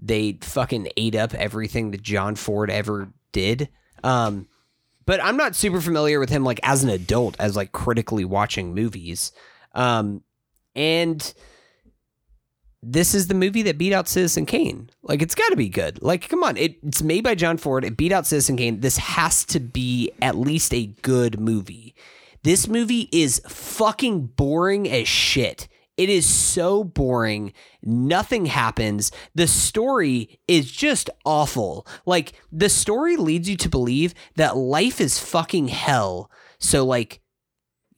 they 0.00 0.38
fucking 0.40 0.88
ate 0.96 1.14
up 1.14 1.34
everything 1.34 1.90
that 1.90 2.02
John 2.02 2.34
Ford 2.34 2.70
ever 2.70 3.12
did. 3.32 3.68
Um, 4.02 4.48
but 5.06 5.22
I'm 5.22 5.36
not 5.36 5.56
super 5.56 5.80
familiar 5.80 6.20
with 6.20 6.30
him 6.30 6.44
like 6.44 6.60
as 6.62 6.82
an 6.82 6.90
adult, 6.90 7.36
as 7.38 7.56
like 7.56 7.72
critically 7.72 8.24
watching 8.24 8.74
movies. 8.74 9.32
Um, 9.74 10.22
and 10.74 11.34
this 12.82 13.14
is 13.14 13.28
the 13.28 13.34
movie 13.34 13.62
that 13.62 13.76
beat 13.78 13.92
out 13.92 14.08
Citizen 14.08 14.46
Kane. 14.46 14.90
Like 15.02 15.20
it's 15.20 15.34
got 15.34 15.48
to 15.50 15.56
be 15.56 15.68
good. 15.68 16.02
Like 16.02 16.28
come 16.28 16.42
on, 16.42 16.56
it, 16.56 16.76
it's 16.82 17.02
made 17.02 17.24
by 17.24 17.34
John 17.34 17.58
Ford. 17.58 17.84
It 17.84 17.96
beat 17.96 18.12
out 18.12 18.26
Citizen 18.26 18.56
Kane. 18.56 18.80
This 18.80 18.96
has 18.96 19.44
to 19.46 19.60
be 19.60 20.12
at 20.22 20.36
least 20.36 20.72
a 20.72 20.86
good 21.02 21.40
movie. 21.40 21.94
This 22.42 22.66
movie 22.68 23.08
is 23.12 23.42
fucking 23.46 24.28
boring 24.28 24.88
as 24.88 25.06
shit. 25.06 25.68
It 26.00 26.08
is 26.08 26.26
so 26.26 26.82
boring. 26.82 27.52
Nothing 27.82 28.46
happens. 28.46 29.12
The 29.34 29.46
story 29.46 30.40
is 30.48 30.72
just 30.72 31.10
awful. 31.26 31.86
Like 32.06 32.32
the 32.50 32.70
story 32.70 33.18
leads 33.18 33.50
you 33.50 33.56
to 33.58 33.68
believe 33.68 34.14
that 34.36 34.56
life 34.56 34.98
is 34.98 35.18
fucking 35.18 35.68
hell. 35.68 36.30
So 36.58 36.86
like 36.86 37.20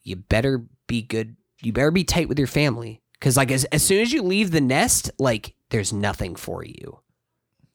you 0.02 0.16
better 0.16 0.66
be 0.88 1.02
good. 1.02 1.36
You 1.62 1.72
better 1.72 1.92
be 1.92 2.02
tight 2.02 2.28
with 2.28 2.40
your 2.40 2.48
family 2.48 3.02
cuz 3.20 3.36
like 3.36 3.52
as, 3.52 3.66
as 3.66 3.84
soon 3.84 4.02
as 4.02 4.12
you 4.12 4.20
leave 4.24 4.50
the 4.50 4.60
nest, 4.60 5.12
like 5.20 5.54
there's 5.70 5.92
nothing 5.92 6.34
for 6.34 6.64
you. 6.64 6.98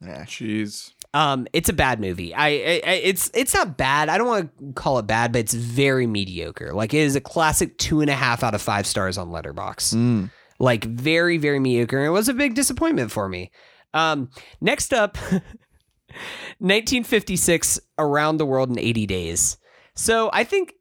Yeah. 0.02 0.26
Jeez. 0.26 0.92
Um, 1.14 1.46
it's 1.52 1.68
a 1.68 1.72
bad 1.72 2.00
movie. 2.00 2.34
I, 2.34 2.48
I, 2.48 2.82
I 2.86 3.00
it's 3.02 3.30
it's 3.34 3.54
not 3.54 3.76
bad. 3.76 4.08
I 4.08 4.18
don't 4.18 4.26
want 4.26 4.58
to 4.58 4.72
call 4.74 4.98
it 4.98 5.06
bad, 5.06 5.32
but 5.32 5.38
it's 5.38 5.54
very 5.54 6.06
mediocre. 6.06 6.74
Like 6.74 6.92
it 6.92 6.98
is 6.98 7.16
a 7.16 7.20
classic 7.20 7.78
two 7.78 8.00
and 8.00 8.10
a 8.10 8.14
half 8.14 8.42
out 8.42 8.54
of 8.54 8.60
five 8.60 8.86
stars 8.86 9.16
on 9.16 9.28
Letterboxd. 9.28 9.94
Mm. 9.94 10.30
Like 10.58 10.84
very 10.84 11.38
very 11.38 11.58
mediocre. 11.58 11.98
And 11.98 12.06
it 12.06 12.10
was 12.10 12.28
a 12.28 12.34
big 12.34 12.54
disappointment 12.54 13.10
for 13.10 13.28
me. 13.28 13.50
Um, 13.94 14.30
next 14.60 14.92
up, 14.92 15.16
1956, 16.58 17.80
Around 17.98 18.36
the 18.36 18.46
World 18.46 18.68
in 18.68 18.78
80 18.78 19.06
Days. 19.06 19.56
So 19.94 20.30
I 20.32 20.44
think. 20.44 20.74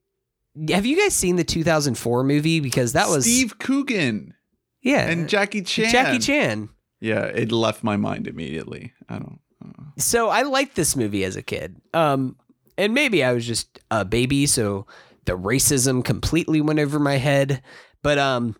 Have 0.71 0.87
you 0.87 0.97
guys 0.97 1.13
seen 1.13 1.35
the 1.35 1.43
2004 1.43 2.23
movie? 2.23 2.59
Because 2.59 2.93
that 2.93 3.09
was 3.09 3.25
Steve 3.25 3.59
Coogan 3.59 4.33
yeah, 4.81 5.09
and 5.09 5.27
Jackie 5.27 5.61
Chan. 5.63 5.91
Jackie 5.91 6.19
Chan. 6.19 6.69
Yeah, 7.01 7.25
it 7.25 7.51
left 7.51 7.83
my 7.83 7.97
mind 7.97 8.27
immediately. 8.27 8.93
I 9.09 9.19
don't. 9.19 9.39
So 9.97 10.29
I 10.29 10.43
liked 10.43 10.75
this 10.75 10.95
movie 10.95 11.23
as 11.23 11.35
a 11.35 11.41
kid. 11.41 11.75
Um, 11.93 12.35
and 12.77 12.93
maybe 12.93 13.23
I 13.23 13.33
was 13.33 13.45
just 13.45 13.79
a 13.89 14.05
baby, 14.05 14.45
so 14.45 14.85
the 15.25 15.37
racism 15.37 16.03
completely 16.03 16.61
went 16.61 16.79
over 16.79 16.99
my 16.99 17.17
head. 17.17 17.61
But 18.03 18.17
um, 18.17 18.55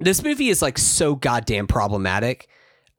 this 0.00 0.22
movie 0.22 0.48
is 0.48 0.62
like 0.62 0.78
so 0.78 1.14
goddamn 1.14 1.66
problematic. 1.66 2.48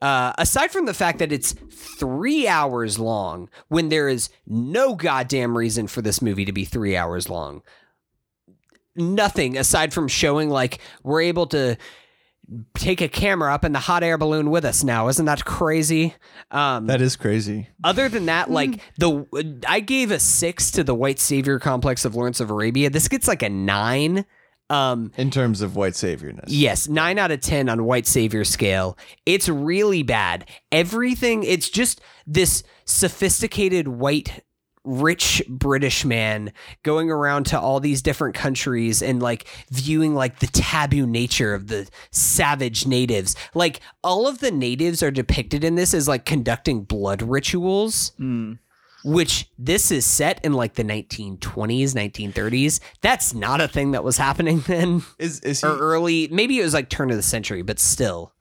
Uh, 0.02 0.34
aside 0.38 0.72
from 0.72 0.86
the 0.86 0.94
fact 0.94 1.20
that 1.20 1.32
it's 1.32 1.54
three 1.72 2.48
hours 2.48 2.98
long, 2.98 3.50
when 3.68 3.90
there 3.90 4.08
is 4.08 4.30
no 4.48 4.96
goddamn 4.96 5.58
reason 5.58 5.88
for 5.88 6.02
this 6.02 6.22
movie 6.22 6.46
to 6.46 6.54
be 6.54 6.64
three 6.64 6.96
hours 6.96 7.30
long, 7.30 7.62
nothing 8.96 9.58
aside 9.58 9.94
from 9.94 10.08
showing 10.08 10.50
like 10.50 10.80
we're 11.04 11.22
able 11.22 11.48
to 11.48 11.78
take 12.74 13.02
a 13.02 13.08
camera 13.08 13.54
up 13.54 13.64
in 13.64 13.72
the 13.74 13.80
hot 13.80 14.04
air 14.04 14.18
balloon 14.18 14.50
with 14.50 14.66
us 14.66 14.84
now. 14.84 15.08
Isn't 15.08 15.26
that 15.26 15.46
crazy? 15.46 16.16
Um, 16.52 16.88
That 16.88 17.02
is 17.02 17.16
crazy. 17.16 17.70
other 17.84 18.10
than 18.10 18.26
that, 18.28 18.50
like 18.50 18.80
the 18.98 19.26
I 19.68 19.80
gave 19.80 20.12
a 20.12 20.20
six 20.20 20.72
to 20.72 20.84
the 20.84 20.96
white 20.96 21.20
savior 21.20 21.60
complex 21.60 22.06
of 22.06 22.16
Lawrence 22.16 22.40
of 22.40 22.50
Arabia. 22.50 22.90
This 22.90 23.08
gets 23.08 23.28
like 23.28 23.44
a 23.44 23.50
nine. 23.50 24.26
Um, 24.72 25.12
In 25.18 25.32
terms 25.32 25.62
of 25.62 25.76
white 25.76 25.94
saviorness. 25.94 26.46
yes, 26.48 26.88
nine 26.88 27.18
out 27.18 27.32
of 27.32 27.40
ten 27.42 27.70
on 27.70 27.86
white 27.86 28.06
savior 28.06 28.44
scale. 28.44 28.98
It's 29.26 29.50
really 29.50 30.04
bad. 30.04 30.46
Everything. 30.72 31.42
It's 31.44 31.70
just 31.70 32.02
this 32.28 32.62
sophisticated 32.86 33.88
white. 33.88 34.44
Rich 34.86 35.44
British 35.50 36.06
man 36.06 36.54
going 36.84 37.12
around 37.12 37.46
to 37.48 37.60
all 37.60 37.80
these 37.80 38.02
different 38.02 38.36
countries 38.36 39.02
and 39.02 39.22
like 39.22 39.46
viewing 39.70 40.16
like 40.16 40.40
the 40.40 40.48
taboo 40.48 41.06
nature 41.06 41.54
of 41.54 41.68
the 41.68 41.90
savage 42.12 42.88
natives. 42.88 43.36
Like 43.54 43.82
all 44.04 44.28
of 44.28 44.40
the 44.40 44.52
natives 44.52 45.04
are 45.04 45.12
depicted 45.12 45.64
in 45.64 45.76
this 45.76 45.94
as 45.94 46.08
like 46.08 46.26
conducting 46.26 46.84
blood 46.84 47.22
rituals 47.22 48.14
hmm. 48.18 48.54
which 49.04 49.50
this 49.58 49.92
is 49.92 50.06
set 50.06 50.44
in 50.44 50.54
like 50.54 50.76
the 50.76 50.84
1920s 50.84 51.40
1930s 51.94 52.80
that's 53.02 53.34
not 53.34 53.62
a 53.62 53.68
thing 53.68 53.92
that 53.92 54.04
was 54.04 54.18
happening 54.18 54.60
then 54.68 55.04
Is 55.18 55.40
is 55.42 55.62
he, 55.62 55.68
or 55.68 55.78
early 55.78 56.28
maybe 56.32 56.60
it 56.60 56.64
was 56.64 56.74
like 56.74 56.90
turn 56.90 57.12
of 57.12 57.18
the 57.18 57.24
century 57.24 57.62
but 57.62 57.80
still 57.80 58.34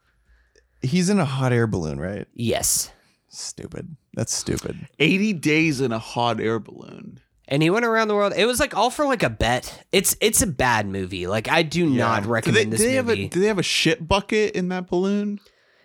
he's 0.81 1.09
in 1.11 1.19
a 1.19 1.25
hot 1.25 1.53
air 1.53 1.67
balloon, 1.67 1.99
right? 1.99 2.27
yes 2.35 2.91
Stupid. 3.29 3.97
That's 4.19 4.35
stupid. 4.35 4.77
80 4.99 5.33
days 5.35 5.81
in 5.81 5.93
a 5.93 5.99
hot 6.01 6.41
air 6.41 6.59
balloon. 6.59 7.21
and 7.47 7.63
he 7.63 7.71
went 7.71 7.85
around 7.87 8.09
the 8.09 8.15
world 8.17 8.33
it 8.37 8.47
was 8.47 8.59
like 8.59 8.77
all 8.77 8.91
for 8.91 9.07
like 9.07 9.23
a 9.23 9.31
bet 9.31 9.85
it's 9.93 10.17
it's 10.21 10.43
a 10.43 10.47
bad 10.47 10.87
movie 10.89 11.27
like 11.29 11.49
i 11.49 11.63
do 11.63 11.87
not 11.89 12.23
Do 12.23 12.27
they, 12.27 12.33
recommend 12.33 12.65
do 12.73 12.77
this 12.77 12.81
they 12.87 12.95
have 12.95 13.07
a 13.07 13.11
movie 13.11 13.29
do 13.29 13.41
they 13.41 13.47
have 13.47 13.59
a 13.61 13.63
shit 13.63 14.07
bucket 14.09 14.55
in 14.57 14.69
that 14.71 14.89
balloon? 14.89 15.39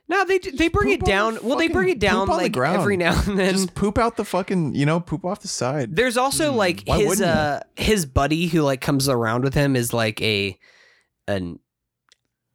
no 0.09 0.25
they 0.25 0.39
they 0.39 0.67
bring 0.67 0.89
Poop 0.89 1.03
it 1.03 1.05
down 1.05 1.35
the 1.35 1.41
well 1.43 1.57
they 1.57 1.67
bring 1.69 1.89
it 1.89 1.99
down 1.99 2.25
poop 2.25 2.31
on 2.35 2.37
the 2.39 2.49
like 2.49 2.57
every 2.57 2.97
now 2.97 3.13
and 3.27 3.37
then 3.39 3.53
Just 3.53 3.75
poop 3.75 3.97
out 3.99 4.17
the 4.17 4.25
fucking, 4.25 4.73
you 4.75 4.85
know, 4.85 4.99
poop 4.99 5.23
off 5.23 5.39
the 5.41 5.47
side. 5.47 5.95
There's 5.95 6.17
also 6.17 6.51
like 6.53 6.83
Hmm, 6.87 6.97
his 6.97 7.07
wouldn't 7.07 7.25
you? 7.27 7.31
uh 7.31 7.59
his 7.77 8.05
buddy 8.07 8.47
who 8.47 8.61
like 8.63 8.81
comes 8.81 9.07
around 9.07 9.43
with 9.45 9.53
him 9.53 9.75
is 9.77 9.93
like 9.93 10.19
a 10.21 10.57
an 11.29 11.59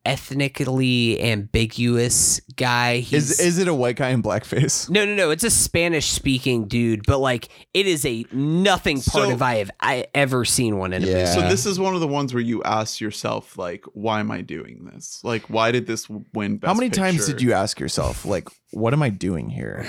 ethnically 0.09 1.20
ambiguous 1.22 2.40
guy. 2.56 2.98
He's, 2.98 3.32
Is 3.32 3.40
is 3.40 3.59
it 3.59 3.68
a 3.68 3.74
white 3.74 3.97
guy 3.97 4.10
in 4.10 4.22
blackface? 4.22 4.89
no, 4.90 5.05
no, 5.05 5.14
no. 5.14 5.30
It's 5.30 5.44
a 5.44 5.51
Spanish 5.51 6.06
speaking 6.10 6.66
dude, 6.66 7.02
but 7.06 7.18
like 7.18 7.48
it 7.74 7.86
is 7.86 8.05
a 8.06 8.24
nothing 8.32 8.97
part 9.02 9.26
So- 9.28 9.32
of 9.32 9.43
I 9.43 9.56
have 9.56 9.70
I 9.80 10.06
ever 10.14 10.44
seen 10.44 10.78
one 10.78 10.93
in 10.93 11.02
a 11.02 11.06
movie. 11.06 11.18
Yeah. 11.18 11.35
So 11.35 11.40
this 11.48 11.66
is 11.66 11.78
one 11.78 11.94
of 11.94 12.01
the 12.01 12.09
ones 12.09 12.32
where 12.35 12.43
you 12.43 12.62
ask 12.62 13.01
yourself, 13.01 13.56
like, 13.59 13.85
why 13.93 14.20
am 14.20 14.30
I 14.30 14.40
doing 14.40 14.89
this? 14.93 15.20
Like, 15.22 15.43
why 15.51 15.70
did 15.72 15.86
this 15.86 16.09
win? 16.35 16.56
Best 16.59 16.68
How 16.68 16.74
many 16.74 16.90
times 16.90 17.26
did 17.26 17.40
you 17.43 17.52
ask 17.52 17.78
yourself, 17.80 18.24
like, 18.24 18.48
what 18.72 18.93
am 18.93 19.02
I 19.02 19.10
doing 19.10 19.48
here? 19.51 19.86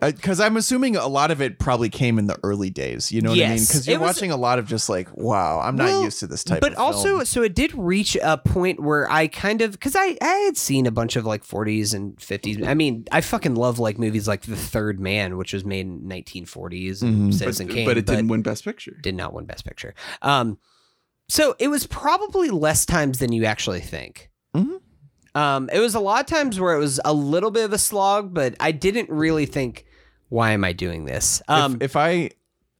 Because 0.00 0.40
I'm 0.40 0.56
assuming 0.58 0.94
a 0.96 1.06
lot 1.08 1.30
of 1.30 1.40
it 1.40 1.58
probably 1.58 1.88
came 1.88 2.18
in 2.18 2.26
the 2.26 2.38
early 2.42 2.68
days. 2.68 3.10
You 3.10 3.22
know 3.22 3.30
what 3.30 3.38
I 3.40 3.48
mean? 3.48 3.58
Because 3.60 3.88
you're 3.88 3.98
was- 3.98 4.16
watching 4.16 4.30
a 4.30 4.36
lot 4.36 4.58
of 4.58 4.66
just 4.66 4.88
like, 4.90 5.08
wow, 5.16 5.58
I'm 5.60 5.74
not 5.76 6.02
used 6.04 6.20
to 6.20 6.26
this 6.26 6.44
type 6.44 6.58
of 6.58 6.62
thing. 6.62 6.72
but 6.72 6.78
of 6.78 6.84
also 6.94 7.08
film. 7.16 7.24
so 7.24 7.42
it 7.42 7.54
did 7.54 7.72
reach 7.74 8.16
a 8.22 8.36
point 8.38 8.78
where 8.80 9.10
i 9.10 9.26
kind 9.26 9.62
of 9.62 9.72
because 9.72 9.96
I, 9.96 10.16
I 10.20 10.26
had 10.46 10.56
seen 10.56 10.86
a 10.86 10.90
bunch 10.90 11.16
of 11.16 11.24
like 11.24 11.44
40s 11.44 11.94
and 11.94 12.16
50s 12.16 12.66
i 12.66 12.74
mean 12.74 13.04
i 13.10 13.20
fucking 13.20 13.54
love 13.54 13.78
like 13.78 13.98
movies 13.98 14.28
like 14.28 14.42
the 14.42 14.54
third 14.56 15.00
man 15.00 15.36
which 15.38 15.52
was 15.52 15.64
made 15.64 15.86
in 15.86 16.00
1940s 16.02 17.02
and 17.02 17.32
Mhm. 17.32 17.66
But, 17.66 17.74
kane 17.74 17.86
but 17.86 17.96
it 17.96 18.06
didn't 18.06 18.28
win 18.28 18.42
Best 18.42 18.64
Picture. 18.64 18.96
did 19.02 19.14
not 19.14 19.32
win 19.32 19.46
best 19.46 19.64
picture 19.64 19.94
um 20.22 20.58
so 21.28 21.56
it 21.58 21.68
was 21.68 21.86
probably 21.86 22.50
less 22.50 22.84
times 22.86 23.18
than 23.18 23.32
you 23.32 23.44
actually 23.44 23.80
think 23.80 24.30
Mhm. 24.54 24.80
Um 25.36 25.70
it 25.72 25.78
was 25.78 25.94
a 25.94 26.00
lot 26.00 26.20
of 26.20 26.26
times 26.26 26.58
where 26.58 26.74
it 26.74 26.78
was 26.78 26.98
a 27.04 27.12
little 27.12 27.50
bit 27.52 27.64
of 27.64 27.72
a 27.72 27.78
slog 27.78 28.34
but 28.34 28.54
i 28.58 28.72
didn't 28.72 29.08
really 29.10 29.46
think 29.46 29.84
why 30.30 30.50
am 30.50 30.64
i 30.64 30.72
doing 30.72 31.04
this 31.04 31.40
um 31.48 31.74
if, 31.76 31.82
if 31.92 31.96
I, 31.96 32.30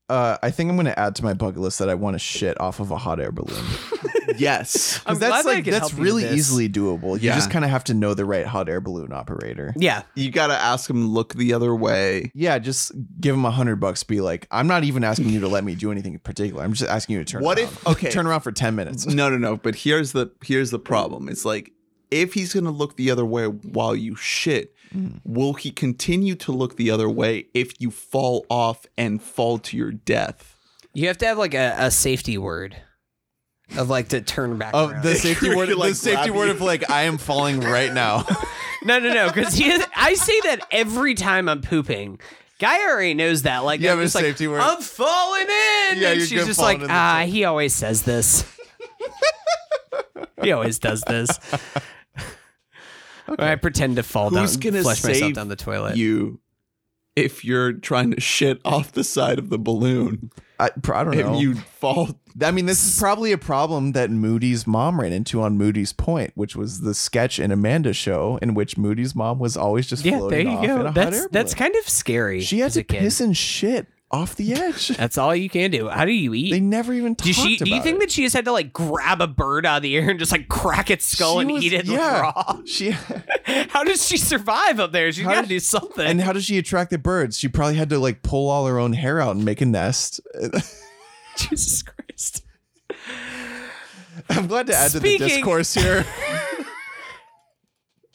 uh, 0.09 0.39
I 0.41 0.53
think 0.53 0.71
I'm 0.71 0.77
going 0.77 0.87
to 0.87 0.97
add 0.97 1.17
to 1.17 1.25
my 1.25 1.35
bucket 1.35 1.61
list 1.61 1.81
that 1.81 1.89
I 1.89 1.95
want 1.97 2.15
to 2.15 2.21
shit 2.21 2.61
off 2.61 2.79
of 2.79 2.93
a 2.93 2.97
hot 2.97 3.19
air 3.19 3.33
balloon. 3.33 3.61
yes. 4.37 5.01
I'm 5.05 5.15
Because 5.17 5.19
that's 5.19 5.43
glad 5.43 5.45
that 5.45 5.49
I 5.51 5.55
like 5.57 5.65
could 5.65 5.75
that's 5.75 5.91
you 5.93 5.97
with 5.99 6.05
really 6.05 6.23
this. 6.23 6.33
easily 6.35 6.69
doable. 6.69 7.15
You 7.21 7.29
Yeah. 7.31 7.35
just 7.35 7.51
kind 7.51 7.65
of 7.65 7.73
have 7.73 7.83
to 7.85 7.95
know 7.95 8.15
the 8.15 8.25
right 8.25 8.47
hot 8.47 8.69
air 8.69 8.81
balloon 8.81 9.13
operator. 9.13 9.73
yeah 9.77 10.03
You 10.15 10.31
got 10.31 10.47
to 10.47 10.55
ask 10.55 10.89
him 10.89 11.03
to 11.03 11.09
look 11.09 11.35
the 11.35 11.53
other 11.55 11.75
way. 11.75 12.31
Yeah, 12.35 12.59
just 12.61 12.93
give 13.21 13.35
him 13.35 13.45
a 13.45 13.51
hundred 13.51 13.77
bucks. 13.81 14.05
Be 14.05 14.21
like, 14.21 14.47
I'm 14.53 14.69
not 14.69 14.85
even 14.85 15.03
asking 15.03 15.31
you 15.31 15.41
to 15.41 15.49
let 15.49 15.65
me 15.65 15.75
do 15.75 15.91
anything 15.91 16.13
in 16.13 16.21
particular. 16.21 16.63
I'm 16.63 16.73
just 16.73 16.89
asking 16.89 17.15
you 17.17 17.25
to 17.25 17.33
turn. 17.33 17.43
What 17.43 17.59
around. 17.59 17.67
if- 17.69 17.87
okay. 17.89 18.11
turn 18.13 18.29
around 18.29 18.41
for 18.43 18.53
ten 18.53 18.77
minutes? 18.77 19.07
No, 19.07 19.29
no, 19.29 19.39
no. 19.39 19.57
But 19.57 19.75
here's 19.75 20.13
the 20.13 20.31
here's 20.45 20.71
the 20.71 20.79
problem. 20.79 21.29
It's 21.29 21.45
like 21.45 21.73
if 22.11 22.35
he's 22.35 22.53
gonna 22.55 22.71
look 22.71 22.97
the 22.97 23.11
other 23.11 23.25
way 23.25 23.47
while 23.47 23.95
you 23.97 24.17
shit, 24.17 24.73
Mm. 24.95 25.21
will 25.25 25.55
he 25.55 25.73
continue 25.73 26.37
to 26.37 26.53
look 26.53 26.77
the 26.77 26.93
other 26.93 27.09
way 27.11 27.47
if 27.53 27.81
you 27.81 27.91
fall 27.91 28.47
off 28.49 28.87
and 28.97 29.21
fall 29.21 29.59
to 29.59 29.77
your 29.77 29.91
death? 29.91 30.57
You 30.95 31.09
have 31.09 31.19
to 31.19 31.27
have 31.27 31.39
like 31.39 31.55
a, 31.55 31.75
a 31.77 31.91
safety 31.91 32.39
word 32.39 32.77
of 33.77 33.91
like 33.91 34.09
to 34.11 34.21
turn 34.21 34.57
back. 34.59 34.71
Of 34.75 34.93
around. 34.93 35.03
the 35.03 35.17
safety 35.17 35.53
word, 35.55 35.69
like, 35.75 35.91
the 35.91 35.95
safety 35.97 36.31
word 36.31 36.51
of 36.51 36.61
like, 36.61 36.89
I 36.89 37.03
am 37.03 37.19
falling 37.19 37.59
right 37.61 37.93
now. 37.93 38.25
no, 38.85 39.01
no, 39.01 39.13
no, 39.13 39.27
because 39.27 39.59
I 39.97 40.15
say 40.15 40.41
that 40.43 40.61
every 40.71 41.15
time 41.15 41.49
I'm 41.49 41.63
pooping. 41.63 42.21
Guy 42.61 42.89
already 42.89 43.13
knows 43.15 43.43
that. 43.43 43.65
Like, 43.65 43.81
You 43.81 43.89
I'm 43.89 43.97
have 43.97 43.99
a 43.99 44.05
just 44.05 44.15
like, 44.15 44.25
safety 44.25 44.47
word? 44.47 44.61
I'm 44.61 44.81
falling 44.81 45.43
in. 45.43 45.49
Yeah, 45.49 45.93
and 45.93 46.01
you're 46.19 46.27
she's 46.27 46.31
good 46.39 46.47
just 46.47 46.61
like, 46.61 46.77
in 46.79 46.85
the 46.85 46.89
ah, 46.93 47.25
he 47.27 47.45
always 47.45 47.75
says 47.75 48.03
this. 48.03 48.45
he 50.43 50.53
always 50.53 50.79
does 50.79 51.03
this. 51.03 51.39
When 53.27 53.41
I 53.41 53.57
pretend 53.57 53.97
to 53.97 54.03
fall 54.03 54.31
Who's 54.31 54.57
down, 54.57 54.73
gonna 54.73 54.83
flush 54.83 55.03
myself 55.03 55.17
save 55.19 55.35
down 55.35 55.49
the 55.49 55.57
toilet. 55.57 55.97
You, 55.97 56.41
if 57.15 57.45
you're 57.45 57.73
trying 57.73 58.13
to 58.13 58.21
shit 58.21 58.61
off 58.65 58.93
the 58.93 59.05
side 59.05 59.39
of 59.39 59.49
the 59.49 59.59
balloon 59.59 60.31
I, 60.59 60.67
I 60.67 61.05
don't 61.05 61.17
know. 61.17 61.33
and 61.33 61.41
you 61.41 61.55
fall, 61.55 62.19
I 62.43 62.51
mean, 62.51 62.67
this 62.67 62.87
is 62.87 62.99
probably 62.99 63.33
a 63.33 63.39
problem 63.39 63.93
that 63.93 64.11
Moody's 64.11 64.67
mom 64.67 65.01
ran 65.01 65.13
into 65.13 65.43
on 65.43 65.59
Moody's 65.59 65.93
Point, 65.93 66.33
which 66.35 66.57
was 66.57 66.81
the 66.81 66.95
sketch 66.95 67.39
in 67.39 67.51
Amanda's 67.51 67.97
show 67.97 68.39
in 68.41 68.55
which 68.55 68.79
Moody's 68.79 69.15
mom 69.15 69.39
was 69.39 69.57
always 69.57 69.87
just 69.87 70.05
yeah, 70.05 70.21
there 70.31 70.41
you 70.41 70.49
off 70.51 70.65
in 70.65 70.71
go. 70.71 70.81
a 70.81 70.85
hot 70.85 70.95
That's 70.95 71.17
air 71.17 71.29
that's 71.31 71.55
balloon. 71.55 71.73
kind 71.73 71.77
of 71.83 71.89
scary. 71.89 72.41
She 72.41 72.61
had 72.61 72.67
as 72.69 72.75
to 72.75 72.81
a 72.81 72.85
kid. 72.85 73.01
piss 73.01 73.21
and 73.21 73.37
shit 73.37 73.87
off 74.11 74.37
the 74.37 74.53
edge. 74.55 74.89
That's 74.97 75.19
all 75.19 75.35
you 75.35 75.49
can 75.51 75.71
do. 75.71 75.89
How 75.89 76.05
do 76.05 76.13
you 76.13 76.33
eat? 76.35 76.51
they 76.53 76.61
never 76.61 76.93
even 76.93 77.17
talked 77.17 77.29
she? 77.35 77.57
about 77.57 77.65
Do 77.65 77.71
you 77.75 77.83
think 77.83 77.97
it. 77.97 78.01
that 78.01 78.11
she 78.13 78.23
just 78.23 78.35
had 78.37 78.45
to 78.45 78.53
like 78.53 78.73
grab 78.73 79.21
a 79.21 79.27
bird 79.27 79.67
out 79.67 79.79
of 79.79 79.83
the 79.83 79.97
air 79.97 80.09
and 80.09 80.19
just 80.19 80.31
like 80.33 80.49
crack 80.49 80.91
its 80.91 81.05
skull 81.05 81.37
She 81.37 81.41
and 81.43 81.51
was- 81.53 81.65
eat 81.65 81.73
it 81.73 81.87
yeah, 81.87 82.21
raw? 82.21 82.61
She 82.67 82.91
How 83.69 83.83
does 83.85 84.07
she 84.07 84.17
survive 84.17 84.79
up 84.81 84.93
there? 84.93 85.11
She 85.13 85.23
got 85.25 85.43
to 85.43 85.49
do 85.49 85.59
something. 85.61 86.07
and 86.07 86.21
how 86.21 86.33
does 86.33 86.45
she 86.45 86.57
attract 86.59 86.91
the 86.91 86.99
birds? 86.99 87.39
She 87.39 87.49
probably 87.49 87.75
had 87.77 87.91
to 87.91 87.99
like 87.99 88.23
pull 88.23 88.49
all 88.49 88.67
her 88.67 88.79
own 88.79 88.93
hair 88.93 89.21
out 89.21 89.35
and 89.37 89.45
make 89.45 89.61
a 89.61 89.67
nest. 89.67 90.21
Jesus 91.37 91.83
Christ! 91.83 92.43
I'm 94.31 94.47
glad 94.47 94.67
to 94.69 94.75
add 94.75 94.91
to 94.93 95.01
the 95.01 95.19
discourse 95.19 95.75
here. 95.75 96.05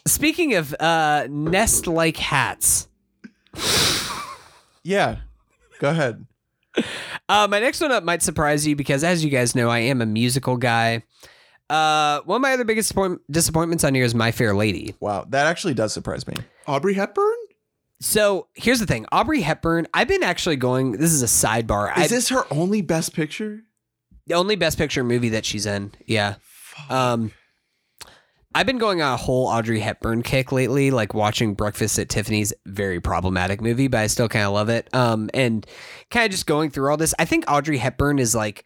speaking 0.08 0.56
of 0.56 0.74
uh, 0.80 1.28
nest-like 1.30 2.18
hats, 2.18 2.88
Yeah. 4.84 5.18
Go 5.82 5.90
ahead. 5.90 6.28
uh, 7.28 7.48
my 7.50 7.60
next 7.60 7.82
one 7.82 7.92
up 7.92 8.04
might 8.04 8.22
surprise 8.22 8.68
you 8.68 8.76
because, 8.76 9.04
as 9.04 9.26
you 9.26 9.32
guys 9.32 9.56
know, 9.56 9.68
I 9.68 9.80
am 9.80 10.00
a 10.00 10.06
musical 10.06 10.58
guy. 10.58 11.04
Uh, 11.72 12.22
one 12.26 12.36
of 12.36 12.42
my 12.44 12.54
other 12.54 12.64
biggest 12.66 12.90
disappoint- 12.90 13.22
disappointments 13.32 13.84
on 13.84 13.96
here 13.96 14.06
is 14.06 14.14
My 14.14 14.32
Fair 14.32 14.54
Lady. 14.54 14.94
Wow, 15.00 15.26
that 15.30 15.48
actually 15.48 15.74
does 15.74 15.92
surprise 15.92 16.28
me. 16.28 16.36
Audrey 16.68 16.94
Hepburn? 16.94 17.36
So 18.00 18.48
here's 18.54 18.80
the 18.80 18.86
thing: 18.86 19.08
Audrey 19.12 19.42
Hepburn. 19.42 19.88
I've 19.92 20.08
been 20.08 20.22
actually 20.24 20.58
going. 20.58 20.92
This 20.94 21.12
is 21.14 21.24
a 21.24 21.26
sidebar. 21.26 21.98
Is 21.98 22.04
I, 22.04 22.08
this 22.08 22.30
her 22.30 22.46
only 22.52 22.82
best 22.82 23.16
picture? 23.16 23.64
the 24.28 24.36
only 24.36 24.56
Best 24.56 24.78
Picture 24.78 25.04
movie 25.04 25.30
that 25.30 25.46
she's 25.46 25.66
in? 25.66 25.92
Yeah. 26.06 26.36
Um, 26.90 27.32
I've 28.54 28.66
been 28.66 28.78
going 28.78 29.02
on 29.02 29.14
a 29.14 29.18
whole 29.18 29.48
Audrey 29.48 29.80
Hepburn 29.80 30.24
kick 30.24 30.52
lately, 30.52 30.92
like 30.92 31.14
watching 31.14 31.54
Breakfast 31.54 31.98
at 32.00 32.10
Tiffany's. 32.10 32.54
Very 32.66 33.00
problematic 33.00 33.62
movie, 33.62 33.88
but 33.88 34.02
I 34.02 34.08
still 34.08 34.28
kind 34.28 34.46
of 34.46 34.54
love 34.54 34.70
it. 34.70 34.94
Um, 34.94 35.30
and 35.34 35.66
kind 36.10 36.26
of 36.26 36.32
just 36.32 36.46
going 36.46 36.70
through 36.70 36.90
all 36.90 36.98
this. 36.98 37.14
I 37.18 37.26
think 37.26 37.46
Audrey 37.48 37.78
Hepburn 37.78 38.20
is 38.20 38.36
like, 38.36 38.66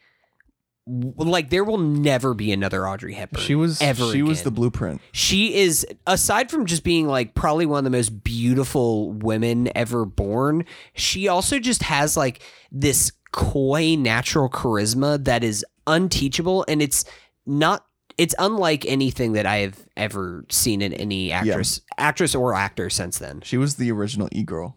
like 0.87 1.49
there 1.49 1.63
will 1.63 1.77
never 1.77 2.33
be 2.33 2.51
another 2.51 2.87
Audrey 2.87 3.13
Hepburn. 3.13 3.41
She 3.41 3.55
was 3.55 3.81
ever. 3.81 4.11
she 4.11 4.21
was 4.21 4.43
the 4.43 4.51
blueprint. 4.51 5.01
She 5.11 5.55
is 5.55 5.85
aside 6.05 6.49
from 6.51 6.65
just 6.65 6.83
being 6.83 7.07
like 7.07 7.33
probably 7.35 7.65
one 7.65 7.79
of 7.79 7.83
the 7.83 7.95
most 7.95 8.23
beautiful 8.23 9.11
women 9.11 9.69
ever 9.75 10.05
born, 10.05 10.65
she 10.93 11.27
also 11.27 11.59
just 11.59 11.83
has 11.83 12.15
like 12.15 12.41
this 12.71 13.11
coy 13.31 13.95
natural 13.97 14.49
charisma 14.49 15.23
that 15.25 15.43
is 15.43 15.65
unteachable 15.87 16.65
and 16.67 16.81
it's 16.81 17.03
not 17.45 17.84
it's 18.17 18.33
unlike 18.39 18.85
anything 18.85 19.33
that 19.33 19.45
I 19.45 19.57
have 19.57 19.77
ever 19.97 20.45
seen 20.49 20.81
in 20.81 20.93
any 20.93 21.31
actress 21.31 21.81
actress 21.97 22.33
or 22.35 22.53
actor 22.53 22.89
since 22.89 23.17
then. 23.19 23.41
She 23.41 23.57
was 23.57 23.75
the 23.75 23.91
original 23.91 24.29
e-girl. 24.31 24.75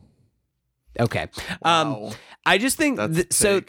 Okay. 0.99 1.29
Um 1.63 2.11
I 2.47 2.59
just 2.59 2.77
think 2.77 2.99
th- 2.99 3.33
so 3.33 3.61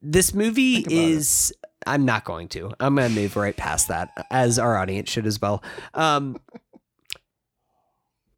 this 0.00 0.32
movie 0.32 0.76
is. 0.76 0.82
about 0.84 0.92
it. 0.92 0.98
is 1.10 1.52
I'm 1.86 2.04
not 2.04 2.24
going 2.24 2.48
to. 2.48 2.72
I'm 2.80 2.96
going 2.96 3.08
to 3.14 3.20
move 3.20 3.36
right 3.36 3.56
past 3.56 3.88
that 3.88 4.10
as 4.30 4.58
our 4.58 4.76
audience 4.76 5.10
should 5.10 5.26
as 5.26 5.40
well. 5.40 5.62
Um 5.94 6.36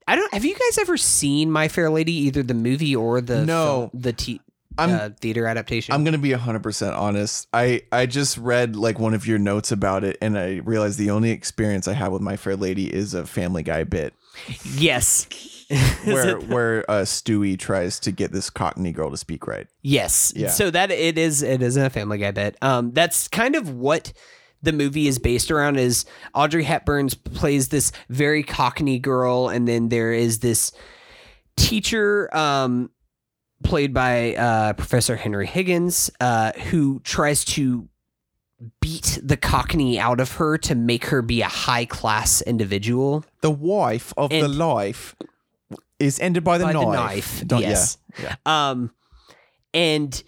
I 0.08 0.16
don't 0.16 0.32
have 0.34 0.44
you 0.44 0.54
guys 0.54 0.78
ever 0.78 0.96
seen 0.96 1.50
My 1.50 1.68
Fair 1.68 1.88
Lady 1.90 2.12
either 2.12 2.42
the 2.42 2.54
movie 2.54 2.96
or 2.96 3.20
the 3.20 3.44
No. 3.46 3.90
film- 3.92 4.02
the 4.02 4.12
t- 4.12 4.40
I'm 4.40 4.49
uh, 4.89 5.11
theater 5.20 5.47
adaptation? 5.47 5.94
I'm 5.94 6.05
gonna 6.05 6.19
be 6.19 6.32
hundred 6.32 6.62
percent 6.62 6.94
honest. 6.94 7.48
I 7.52 7.82
I 7.93 8.07
just 8.07 8.39
read 8.39 8.77
like 8.77 8.98
one 8.98 9.15
of 9.15 9.27
your 9.27 9.39
notes 9.39 9.73
about 9.73 10.05
it, 10.05 10.16
and 10.23 10.39
I 10.39 10.57
realized 10.65 10.98
the 10.98 11.11
only 11.11 11.31
experience 11.31 11.86
I 11.89 11.93
have 11.93 12.12
with 12.12 12.23
My 12.23 12.36
Fair 12.36 12.57
Lady 12.57 12.93
is 12.93 13.15
a 13.15 13.27
Family 13.27 13.62
Guy 13.62 13.85
bit 13.85 14.15
yes. 14.65 15.27
where 16.05 16.39
where 16.40 16.90
uh, 16.90 17.02
Stewie 17.02 17.59
tries 17.59 18.01
to 18.01 18.12
get 18.12 18.32
this 18.32 18.51
Cockney 18.51 18.93
girl 18.93 19.11
to 19.11 19.16
speak 19.16 19.47
right. 19.47 19.66
Yes. 19.82 20.32
Yeah. 20.35 20.48
So 20.48 20.70
that 20.70 20.90
it 20.90 21.19
is 21.19 21.43
it 21.43 21.62
is 21.62 21.77
a 21.77 21.90
Family 21.90 22.19
Guy 22.19 22.31
bit. 22.32 22.57
Um, 22.62 22.93
that's 22.93 23.28
kind 23.28 23.55
of 23.55 23.70
what 23.70 24.12
the 24.62 24.73
movie 24.73 25.07
is 25.07 25.19
based 25.19 25.51
around. 25.51 25.78
Is 25.78 26.05
Audrey 26.35 26.65
Hepburn 26.65 27.09
plays 27.09 27.69
this 27.69 27.93
very 28.09 28.43
Cockney 28.43 28.98
girl, 28.98 29.48
and 29.48 29.66
then 29.66 29.89
there 29.89 30.12
is 30.12 30.40
this 30.40 30.73
teacher, 31.57 32.35
um, 32.36 32.90
played 33.62 33.92
by 33.92 34.34
uh, 34.34 34.72
Professor 34.74 35.16
Henry 35.16 35.46
Higgins, 35.46 36.10
uh, 36.20 36.52
who 36.52 37.00
tries 37.00 37.44
to 37.46 37.88
beat 38.80 39.18
the 39.22 39.36
Cockney 39.36 39.98
out 39.98 40.20
of 40.20 40.32
her 40.32 40.58
to 40.58 40.74
make 40.74 41.06
her 41.06 41.22
be 41.22 41.40
a 41.42 41.48
high 41.48 41.84
class 41.84 42.42
individual. 42.42 43.24
The 43.40 43.50
wife 43.50 44.12
of 44.16 44.30
the 44.30 44.48
life 44.48 45.16
is 45.98 46.18
ended 46.20 46.44
by 46.44 46.58
the 46.58 46.64
by 46.64 46.72
knife. 46.72 47.40
the 47.40 47.54
knife. 47.56 47.62
Yes. 47.62 47.98
Yeah. 48.20 48.36
Um, 48.44 48.90
and 49.72 50.22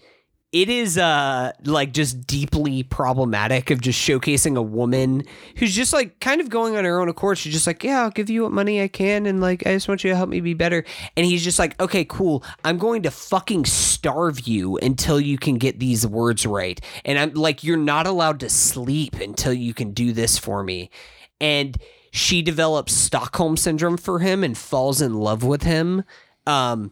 it 0.53 0.69
is 0.69 0.99
uh 0.99 1.51
like 1.65 1.91
just 1.91 2.27
deeply 2.27 2.83
problematic 2.83 3.71
of 3.71 3.81
just 3.81 3.99
showcasing 3.99 4.55
a 4.55 4.61
woman 4.61 5.23
who's 5.57 5.75
just 5.75 5.91
like 5.91 6.19
kind 6.19 6.39
of 6.39 6.49
going 6.49 6.77
on 6.77 6.85
her 6.85 7.01
own 7.01 7.09
accord. 7.09 7.39
She's 7.39 7.53
just 7.53 7.65
like, 7.65 7.83
yeah, 7.83 8.03
I'll 8.03 8.11
give 8.11 8.29
you 8.29 8.43
what 8.43 8.51
money 8.51 8.81
I 8.81 8.87
can, 8.87 9.25
and 9.25 9.41
like 9.41 9.65
I 9.65 9.73
just 9.73 9.87
want 9.87 10.03
you 10.03 10.11
to 10.11 10.15
help 10.15 10.29
me 10.29 10.39
be 10.39 10.53
better. 10.53 10.85
And 11.17 11.25
he's 11.25 11.43
just 11.43 11.57
like, 11.57 11.79
okay, 11.81 12.05
cool. 12.05 12.43
I'm 12.63 12.77
going 12.77 13.01
to 13.01 13.11
fucking 13.11 13.65
starve 13.65 14.41
you 14.41 14.77
until 14.77 15.19
you 15.19 15.39
can 15.39 15.55
get 15.55 15.79
these 15.79 16.05
words 16.05 16.45
right. 16.45 16.79
And 17.03 17.17
I'm 17.17 17.33
like, 17.33 17.63
you're 17.63 17.75
not 17.75 18.05
allowed 18.05 18.39
to 18.41 18.49
sleep 18.49 19.15
until 19.15 19.53
you 19.53 19.73
can 19.73 19.91
do 19.91 20.13
this 20.13 20.37
for 20.37 20.63
me. 20.63 20.91
And 21.41 21.77
she 22.11 22.43
develops 22.43 22.93
Stockholm 22.93 23.57
syndrome 23.57 23.97
for 23.97 24.19
him 24.19 24.43
and 24.43 24.55
falls 24.55 25.01
in 25.01 25.15
love 25.15 25.43
with 25.43 25.63
him. 25.63 26.03
Um, 26.45 26.91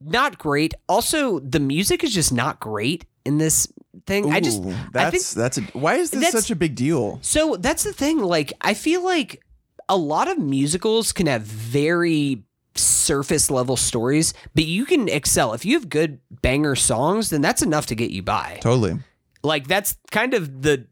not 0.00 0.38
great. 0.38 0.74
Also, 0.88 1.38
the 1.40 1.60
music 1.60 2.04
is 2.04 2.12
just 2.12 2.32
not 2.32 2.60
great 2.60 3.04
in 3.24 3.38
this 3.38 3.66
thing. 4.06 4.32
I 4.32 4.40
just 4.40 4.62
Ooh, 4.62 4.70
I 4.70 4.88
that's 4.92 5.34
think 5.34 5.36
that's 5.36 5.58
a 5.58 5.62
why 5.78 5.94
is 5.96 6.10
this 6.10 6.30
such 6.30 6.50
a 6.50 6.56
big 6.56 6.74
deal? 6.74 7.18
so 7.22 7.56
that's 7.56 7.82
the 7.84 7.92
thing. 7.92 8.18
Like, 8.20 8.52
I 8.60 8.74
feel 8.74 9.02
like 9.02 9.42
a 9.88 9.96
lot 9.96 10.28
of 10.28 10.38
musicals 10.38 11.12
can 11.12 11.26
have 11.26 11.42
very 11.42 12.42
surface 12.74 13.50
level 13.50 13.76
stories, 13.76 14.34
but 14.54 14.64
you 14.64 14.84
can 14.84 15.08
excel 15.08 15.54
if 15.54 15.64
you 15.64 15.74
have 15.74 15.88
good 15.88 16.20
banger 16.42 16.76
songs. 16.76 17.30
Then 17.30 17.40
that's 17.40 17.62
enough 17.62 17.86
to 17.86 17.94
get 17.94 18.10
you 18.10 18.22
by. 18.22 18.58
Totally. 18.60 18.98
Like 19.42 19.66
that's 19.66 19.96
kind 20.10 20.34
of 20.34 20.62
the 20.62 20.86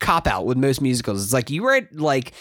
cop 0.00 0.26
out 0.26 0.46
with 0.46 0.56
most 0.58 0.80
musicals. 0.80 1.22
It's 1.24 1.32
like 1.32 1.48
you 1.50 1.66
write 1.66 1.94
like 1.96 2.32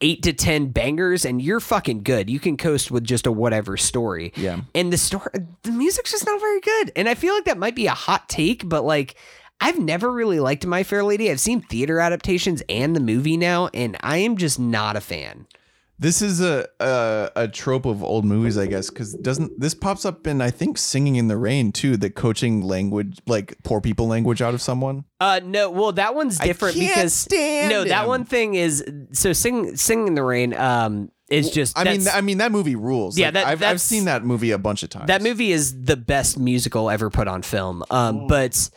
eight 0.00 0.22
to 0.22 0.32
ten 0.32 0.68
bangers 0.68 1.24
and 1.24 1.42
you're 1.42 1.60
fucking 1.60 2.02
good. 2.02 2.30
You 2.30 2.38
can 2.38 2.56
coast 2.56 2.90
with 2.90 3.04
just 3.04 3.26
a 3.26 3.32
whatever 3.32 3.76
story. 3.76 4.32
Yeah. 4.36 4.60
And 4.74 4.92
the 4.92 4.98
story 4.98 5.30
the 5.62 5.72
music's 5.72 6.12
just 6.12 6.26
not 6.26 6.40
very 6.40 6.60
good. 6.60 6.92
And 6.96 7.08
I 7.08 7.14
feel 7.14 7.34
like 7.34 7.44
that 7.44 7.58
might 7.58 7.74
be 7.74 7.86
a 7.86 7.94
hot 7.94 8.28
take, 8.28 8.68
but 8.68 8.84
like 8.84 9.16
I've 9.60 9.78
never 9.78 10.12
really 10.12 10.38
liked 10.38 10.64
My 10.66 10.84
Fair 10.84 11.02
Lady. 11.02 11.30
I've 11.30 11.40
seen 11.40 11.62
theater 11.62 11.98
adaptations 11.98 12.62
and 12.68 12.94
the 12.94 13.00
movie 13.00 13.36
now, 13.36 13.68
and 13.74 13.96
I 14.00 14.18
am 14.18 14.36
just 14.36 14.60
not 14.60 14.94
a 14.94 15.00
fan. 15.00 15.46
This 16.00 16.22
is 16.22 16.40
a 16.40 16.68
a, 16.78 17.30
a 17.34 17.48
trope 17.48 17.84
of 17.84 18.04
old 18.04 18.24
movies, 18.24 18.56
I 18.56 18.66
guess, 18.66 18.88
because 18.88 19.14
doesn't 19.14 19.58
this 19.60 19.74
pops 19.74 20.04
up 20.04 20.26
in 20.26 20.40
I 20.40 20.50
think 20.50 20.78
Singing 20.78 21.16
in 21.16 21.28
the 21.28 21.36
Rain 21.36 21.72
too, 21.72 21.96
the 21.96 22.08
coaching 22.10 22.62
language 22.62 23.18
like 23.26 23.56
poor 23.64 23.80
people 23.80 24.06
language 24.06 24.40
out 24.40 24.54
of 24.54 24.62
someone. 24.62 25.04
Uh 25.20 25.40
no, 25.42 25.70
well 25.70 25.92
that 25.92 26.14
one's 26.14 26.38
different 26.38 26.76
can't 26.76 26.88
because 26.88 27.28
no, 27.32 27.84
that 27.84 28.02
him. 28.02 28.08
one 28.08 28.24
thing 28.24 28.54
is 28.54 28.84
so 29.12 29.32
sing 29.32 29.76
Singing 29.76 30.08
in 30.08 30.14
the 30.14 30.22
rain 30.22 30.54
um 30.54 31.10
is 31.28 31.50
just 31.50 31.76
I 31.78 31.84
mean, 31.84 32.06
I 32.08 32.20
mean 32.22 32.38
that 32.38 32.52
movie 32.52 32.76
rules. 32.76 33.18
Yeah, 33.18 33.26
Like, 33.26 33.34
that- 33.34 33.46
I've, 33.48 33.62
I've 33.62 33.80
seen 33.80 34.06
that 34.06 34.24
movie 34.24 34.52
a 34.52 34.58
bunch 34.58 34.82
of 34.82 34.88
times. 34.90 35.08
That 35.08 35.20
movie 35.22 35.52
is 35.52 35.82
the 35.82 35.96
best 35.96 36.38
musical 36.38 36.88
ever 36.88 37.10
put 37.10 37.28
on 37.28 37.42
film. 37.42 37.84
Um, 37.90 38.28
but 38.28 38.70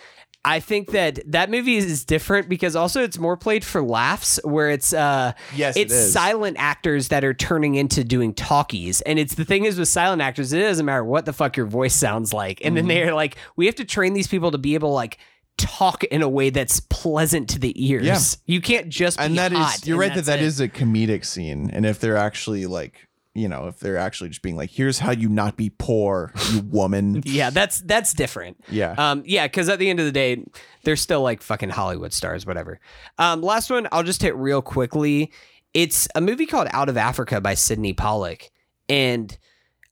I 0.44 0.60
think 0.60 0.92
that 0.92 1.20
that 1.28 1.52
movie 1.52 1.78
is 1.78 2.04
different 2.04 2.50
because 2.50 2.76
also 2.76 3.04
it's 3.04 3.20
more 3.20 3.38
played 3.38 3.64
for 3.64 3.82
laughs, 3.84 4.40
where 4.44 4.72
it's 4.72 4.92
uh, 4.92 5.34
Yes, 5.56 5.78
it's 5.78 5.94
is. 5.94 6.12
silent 6.14 6.58
actors 6.60 7.10
that 7.10 7.24
are 7.24 7.34
turning 7.36 7.76
into 7.76 8.04
doing 8.04 8.34
talkies, 8.34 9.02
and 9.02 9.20
it's 9.20 9.36
the 9.36 9.46
thing 9.46 9.66
is 9.66 9.78
with 9.78 9.88
silent 9.88 10.22
actors, 10.22 10.52
it 10.52 10.60
doesn't 10.62 10.86
matter 10.86 11.04
what 11.04 11.26
the 11.26 11.34
fuck 11.34 11.56
your 11.58 11.68
voice 11.68 11.94
sounds 11.94 12.34
like, 12.34 12.60
and 12.66 12.76
Mm-hmm. 12.76 12.88
then 12.88 12.96
they're 12.96 13.14
like, 13.14 13.36
we 13.56 13.68
have 13.68 13.76
to 13.76 13.86
train 13.86 14.14
these 14.14 14.28
people 14.28 14.50
to 14.52 14.58
be 14.58 14.74
able 14.74 14.90
to 14.90 14.94
like 14.96 15.20
talk 15.58 16.04
in 16.06 16.24
a 16.24 16.30
way 16.30 16.50
that's 16.50 16.80
pleasant 16.80 17.48
to 17.50 17.60
the 17.60 17.74
ears. 17.86 18.06
Yeah. 18.48 18.54
You 18.56 18.62
can't 18.62 18.90
just 18.90 19.20
be 19.20 19.26
and 19.26 19.38
that 19.38 19.54
is 19.54 19.86
you're 19.86 20.02
and 20.02 20.10
right 20.10 20.16
that 20.16 20.26
that 20.26 20.40
it. 20.40 20.46
is 20.46 20.60
a 20.60 20.68
comedic 20.68 21.24
scene, 21.24 21.70
and 21.72 21.86
if 21.86 22.00
they're 22.00 22.18
actually 22.18 22.66
like 22.66 23.08
you 23.34 23.48
know 23.48 23.68
if 23.68 23.80
they're 23.80 23.98
actually 23.98 24.30
just 24.30 24.42
being 24.42 24.56
like, 24.58 24.70
here's 24.70 25.00
how 25.00 25.12
you 25.12 25.30
not 25.30 25.56
be 25.58 25.70
poor, 25.70 26.34
you 26.52 26.60
woman. 26.62 27.24
Yeah, 27.32 27.50
that's 27.50 27.82
that's 27.82 28.14
different. 28.14 28.58
Yeah. 28.70 28.94
Um, 28.98 29.24
yeah, 29.26 29.48
because 29.48 29.70
at 29.70 29.80
the 29.80 29.90
end 29.90 30.00
of 30.00 30.06
the 30.06 30.12
day, 30.12 30.44
they're 30.84 30.96
still 30.96 31.22
like 31.22 31.42
fucking 31.42 31.70
Hollywood 31.70 32.14
stars, 32.14 32.46
whatever. 32.46 32.80
Um, 33.18 33.42
last 33.42 33.70
one, 33.70 33.88
I'll 33.92 34.04
just 34.04 34.22
hit 34.22 34.36
real 34.36 34.62
quickly. 34.62 35.32
It's 35.74 36.08
a 36.16 36.22
movie 36.22 36.46
called 36.46 36.68
Out 36.74 36.90
of 36.90 36.98
Africa 36.98 37.40
by 37.40 37.54
Sidney 37.54 37.94
Pollack, 37.94 38.52
and 38.90 39.38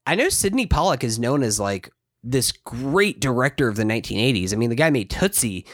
I 0.06 0.14
know 0.14 0.28
Sidney 0.28 0.66
Pollack 0.66 1.02
is 1.02 1.18
known 1.18 1.42
as 1.42 1.58
like 1.58 1.90
this 2.22 2.52
great 2.52 3.20
director 3.20 3.68
of 3.68 3.76
the 3.76 3.84
1980s. 3.84 4.52
I 4.52 4.56
mean, 4.56 4.68
the 4.68 4.76
guy 4.76 4.90
made 4.90 5.08
Tootsie, 5.08 5.66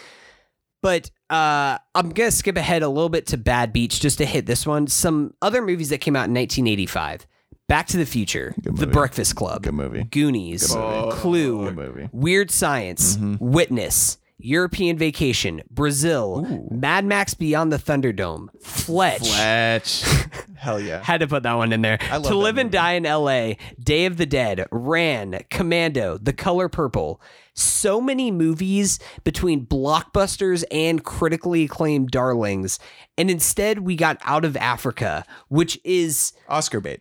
but 0.82 1.10
uh, 1.30 1.78
I'm 1.94 2.10
gonna 2.10 2.30
skip 2.30 2.56
ahead 2.56 2.82
a 2.82 2.88
little 2.88 3.08
bit 3.08 3.26
to 3.28 3.36
Bad 3.36 3.72
Beach 3.72 3.98
just 4.00 4.18
to 4.18 4.24
hit 4.26 4.46
this 4.46 4.64
one. 4.64 4.86
Some 4.86 5.34
other 5.42 5.60
movies 5.60 5.88
that 5.88 5.98
came 5.98 6.14
out 6.14 6.28
in 6.28 6.34
1985: 6.34 7.26
Back 7.68 7.88
to 7.88 7.96
the 7.96 8.06
Future, 8.06 8.54
The. 8.62 8.86
Breakfast 8.86 9.34
Club, 9.34 9.62
Good 9.64 9.74
movie. 9.74 10.04
Goonies, 10.04 10.68
Good 10.72 10.78
movie. 10.78 11.16
Clue, 11.16 11.64
Good 11.64 11.76
movie. 11.76 12.08
Weird 12.12 12.50
Science, 12.52 13.16
Mhm. 13.16 13.40
Witness, 13.40 14.18
European 14.38 14.96
Vacation, 14.98 15.62
Brazil, 15.70 16.68
Mad 16.70 17.04
Max 17.04 17.34
Beyond 17.34 17.72
the 17.72 17.78
Thunderdome, 17.78 18.48
Fletch. 18.62 19.26
Fletch. 19.28 20.04
Hell 20.56 20.78
yeah. 20.80 21.02
Had 21.02 21.20
to 21.20 21.26
put 21.26 21.42
that 21.42 21.54
one 21.54 21.72
in 21.72 21.82
there. 21.82 21.98
love 22.12 22.22
to 22.24 22.28
that 22.28 22.34
Live 22.36 22.58
and. 22.58 22.70
Die 22.70 22.92
in 22.92 23.04
L.A., 23.06 23.56
Day 23.82 24.06
of 24.06 24.16
the 24.16 24.26
Dead, 24.26 24.66
Ran, 24.70 25.40
Commando, 25.50 26.18
The 26.18 26.32
Color 26.32 26.68
Purple. 26.68 27.20
So 27.54 28.00
many 28.00 28.30
movies 28.30 28.98
between 29.24 29.66
blockbusters 29.66 30.62
and 30.70 31.02
critically 31.02 31.64
acclaimed 31.64 32.10
darlings. 32.10 32.78
And 33.18 33.30
instead, 33.30 33.80
we 33.80 33.96
got 33.96 34.18
Out 34.24 34.44
of 34.44 34.56
Africa, 34.56 35.24
which 35.48 35.80
is 35.82 36.32
Oscar 36.48 36.80
bait. 36.80 37.00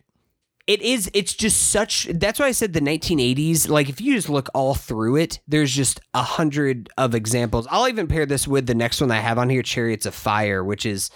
It 0.66 0.82
is 0.82 1.10
it's 1.14 1.34
just 1.34 1.70
such 1.70 2.04
that's 2.14 2.38
why 2.38 2.46
i 2.46 2.52
said 2.52 2.72
the 2.72 2.80
1980s 2.80 3.68
like 3.68 3.88
if 3.88 4.00
you 4.00 4.14
just 4.14 4.28
look 4.28 4.48
all 4.54 4.74
through 4.74 5.16
it 5.16 5.40
there's 5.46 5.72
just 5.72 6.00
a 6.14 6.22
hundred 6.22 6.88
of 6.98 7.14
examples. 7.14 7.66
I'll 7.70 7.88
even 7.88 8.08
pair 8.08 8.26
this 8.26 8.48
with 8.48 8.66
the 8.66 8.74
next 8.74 9.00
one 9.00 9.10
i 9.10 9.20
have 9.20 9.38
on 9.38 9.48
here 9.48 9.62
chariots 9.62 10.06
of 10.06 10.14
fire 10.14 10.64
which 10.64 10.84
is 10.84 11.10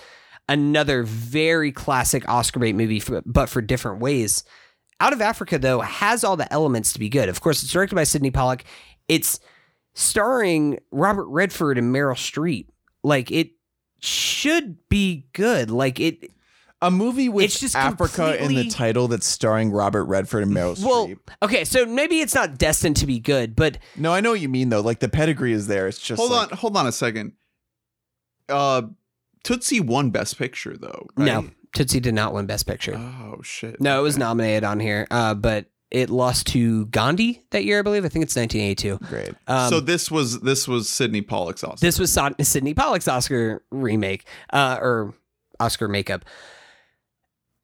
another 0.48 1.02
very 1.04 1.72
classic 1.72 2.28
oscar 2.28 2.60
bait 2.60 2.74
movie 2.74 3.00
for, 3.00 3.22
but 3.24 3.48
for 3.48 3.60
different 3.62 4.00
ways. 4.00 4.44
Out 5.00 5.12
of 5.12 5.20
africa 5.20 5.58
though 5.58 5.80
has 5.80 6.24
all 6.24 6.36
the 6.36 6.52
elements 6.52 6.92
to 6.92 6.98
be 6.98 7.08
good. 7.08 7.28
Of 7.28 7.40
course 7.40 7.62
it's 7.62 7.72
directed 7.72 7.94
by 7.94 8.04
sidney 8.04 8.30
pollack. 8.30 8.64
It's 9.08 9.40
starring 9.94 10.78
robert 10.90 11.26
redford 11.26 11.78
and 11.78 11.94
meryl 11.94 12.14
streep. 12.14 12.66
Like 13.02 13.30
it 13.30 13.50
should 14.00 14.76
be 14.88 15.28
good. 15.32 15.70
Like 15.70 16.00
it 16.00 16.30
A 16.82 16.90
movie 16.90 17.28
with 17.28 17.44
It's 17.44 17.60
just 17.60 17.76
Africa 17.76 18.42
in 18.42 18.54
the 18.54 18.68
title 18.70 19.06
that's 19.08 19.26
starring 19.26 19.70
Robert 19.70 20.04
Redford 20.04 20.42
and 20.44 20.52
Meryl 20.52 20.82
Well, 20.82 21.08
Streep. 21.08 21.18
okay, 21.42 21.64
so 21.64 21.84
maybe 21.84 22.20
it's 22.20 22.34
not 22.34 22.56
destined 22.56 22.96
to 22.96 23.06
be 23.06 23.18
good, 23.20 23.54
but 23.54 23.76
No, 23.96 24.14
I 24.14 24.20
know 24.20 24.30
what 24.30 24.40
you 24.40 24.48
mean 24.48 24.70
though. 24.70 24.80
Like 24.80 25.00
the 25.00 25.08
pedigree 25.10 25.52
is 25.52 25.66
there. 25.66 25.88
It's 25.88 25.98
just 25.98 26.18
hold 26.18 26.30
like- 26.32 26.52
on, 26.52 26.56
hold 26.58 26.76
on 26.78 26.86
a 26.86 26.92
second. 26.92 27.32
Uh, 28.48 28.82
Tootsie 29.44 29.80
won 29.80 30.10
Best 30.10 30.38
Picture 30.38 30.76
though. 30.76 31.06
Right? 31.16 31.24
no, 31.26 31.50
Tootsie 31.74 32.00
did 32.00 32.14
not 32.14 32.32
win 32.32 32.46
Best 32.46 32.66
Picture. 32.66 32.96
Oh 32.96 33.40
shit. 33.42 33.80
no, 33.80 34.00
it 34.00 34.02
was 34.02 34.14
Okay. 34.14 34.20
nominated 34.24 34.64
on 34.64 34.80
here, 34.80 35.06
uh, 35.10 35.34
but 35.34 35.66
it 35.90 36.08
lost 36.08 36.46
to 36.48 36.86
Gandhi 36.86 37.42
that 37.50 37.64
year, 37.64 37.80
I 37.80 37.82
believe. 37.82 38.04
I 38.04 38.08
think 38.08 38.22
it's 38.24 38.36
1982. 38.36 38.98
Great. 39.06 39.34
Um, 39.46 39.68
so 39.70 39.80
this 39.80 40.10
was 40.10 40.40
this 40.40 40.66
was 40.66 40.88
Sidney 40.88 41.20
Pollack's 41.20 41.62
Oscar. 41.64 41.84
this 41.84 41.98
was 41.98 42.10
Son- 42.10 42.34
Sidney 42.42 42.74
Pollack's 42.74 43.08
Oscar 43.08 43.62
remake, 43.70 44.24
uh, 44.52 44.78
or 44.80 45.14
Oscar 45.58 45.86
makeup. 45.88 46.24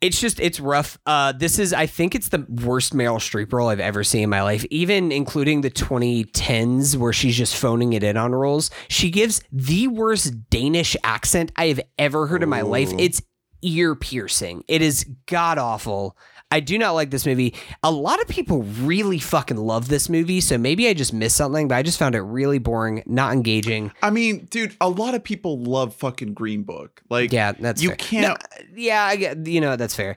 It's 0.00 0.20
just 0.20 0.40
it's 0.40 0.60
rough. 0.60 0.98
Uh, 1.06 1.32
this 1.32 1.58
is 1.58 1.72
I 1.72 1.86
think 1.86 2.14
it's 2.14 2.28
the 2.28 2.44
worst 2.48 2.94
Meryl 2.94 3.16
Streep 3.16 3.52
role 3.52 3.68
I've 3.68 3.80
ever 3.80 4.04
seen 4.04 4.24
in 4.24 4.30
my 4.30 4.42
life, 4.42 4.64
even 4.70 5.10
including 5.10 5.62
the 5.62 5.70
2010s 5.70 6.96
where 6.96 7.14
she's 7.14 7.36
just 7.36 7.56
phoning 7.56 7.94
it 7.94 8.02
in 8.02 8.16
on 8.16 8.32
roles. 8.32 8.70
She 8.88 9.10
gives 9.10 9.42
the 9.50 9.88
worst 9.88 10.50
Danish 10.50 10.96
accent 11.02 11.50
I 11.56 11.68
have 11.68 11.80
ever 11.98 12.26
heard 12.26 12.42
in 12.42 12.48
my 12.50 12.60
life. 12.60 12.92
It's 12.98 13.22
ear 13.62 13.94
piercing. 13.94 14.64
It 14.68 14.82
is 14.82 15.04
god 15.26 15.56
awful. 15.56 16.16
I 16.50 16.60
do 16.60 16.78
not 16.78 16.92
like 16.92 17.10
this 17.10 17.26
movie. 17.26 17.54
A 17.82 17.90
lot 17.90 18.20
of 18.22 18.28
people 18.28 18.62
really 18.62 19.18
fucking 19.18 19.56
love 19.56 19.88
this 19.88 20.08
movie, 20.08 20.40
so 20.40 20.56
maybe 20.56 20.86
I 20.88 20.94
just 20.94 21.12
missed 21.12 21.36
something, 21.36 21.66
but 21.66 21.74
I 21.74 21.82
just 21.82 21.98
found 21.98 22.14
it 22.14 22.20
really 22.20 22.58
boring, 22.58 23.02
not 23.04 23.32
engaging. 23.32 23.90
I 24.00 24.10
mean, 24.10 24.46
dude, 24.48 24.76
a 24.80 24.88
lot 24.88 25.14
of 25.16 25.24
people 25.24 25.58
love 25.60 25.94
fucking 25.96 26.34
Green 26.34 26.62
Book. 26.62 27.02
Like, 27.10 27.32
Yeah, 27.32 27.52
that's 27.52 27.82
you 27.82 27.88
fair. 27.90 27.96
can't. 27.96 28.26
No, 28.28 28.64
yeah, 28.76 29.02
I 29.04 29.16
get 29.16 29.44
you 29.46 29.60
know 29.60 29.74
that's 29.76 29.96
fair. 29.96 30.16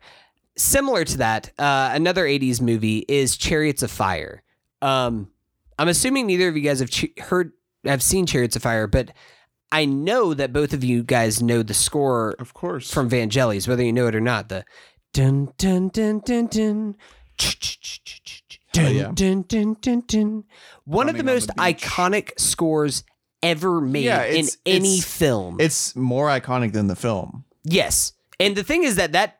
Similar 0.56 1.04
to 1.06 1.18
that, 1.20 1.52
uh, 1.58 1.92
another 1.94 2.26
'80s 2.26 2.62
movie 2.62 3.06
is 3.08 3.36
Chariots 3.36 3.82
of 3.82 3.90
Fire. 3.90 4.44
Um, 4.82 5.30
I'm 5.80 5.88
assuming 5.88 6.28
neither 6.28 6.48
of 6.48 6.56
you 6.56 6.62
guys 6.64 6.80
have 6.80 6.90
ch- 6.92 7.18
heard 7.18 7.54
have 7.86 8.04
seen 8.04 8.26
Chariots 8.28 8.56
of 8.56 8.62
Fire, 8.62 8.86
but 8.86 9.12
I 9.72 9.86
know 9.86 10.34
that 10.34 10.52
both 10.52 10.74
of 10.74 10.84
you 10.84 11.04
guys 11.04 11.42
know 11.42 11.64
the 11.64 11.74
score 11.74 12.36
Of 12.40 12.54
course. 12.54 12.92
from 12.94 13.10
Vangelis, 13.10 13.68
whether 13.68 13.84
you 13.84 13.94
know 13.94 14.08
it 14.08 14.16
or 14.16 14.20
not. 14.22 14.50
The 14.50 14.66
dun 15.14 15.50
dun 15.58 15.90
dun 15.90 16.20
dun 16.20 16.48
dun. 16.48 16.96
Dun, 18.72 18.86
oh, 18.86 18.90
yeah. 18.90 19.12
dun, 19.14 19.42
dun, 19.48 19.76
dun, 19.82 20.04
dun. 20.06 20.44
One 20.86 21.10
of 21.10 21.18
the 21.18 21.24
most 21.24 21.48
the 21.48 21.54
iconic 21.54 22.40
scores 22.40 23.04
ever 23.42 23.82
made 23.82 24.04
Yeah, 24.06 24.26
in 24.26 24.46
any 24.66 24.98
it's- 25.00 25.06
film. 25.06 25.58
It's 25.60 25.96
more 25.96 26.28
iconic 26.28 26.74
than 26.74 26.88
the 26.88 26.96
film. 26.96 27.46
Yes. 27.64 28.14
And 28.40 28.56
the 28.56 28.64
thing 28.64 28.84
is 28.84 28.96
that 28.98 29.14
that 29.14 29.38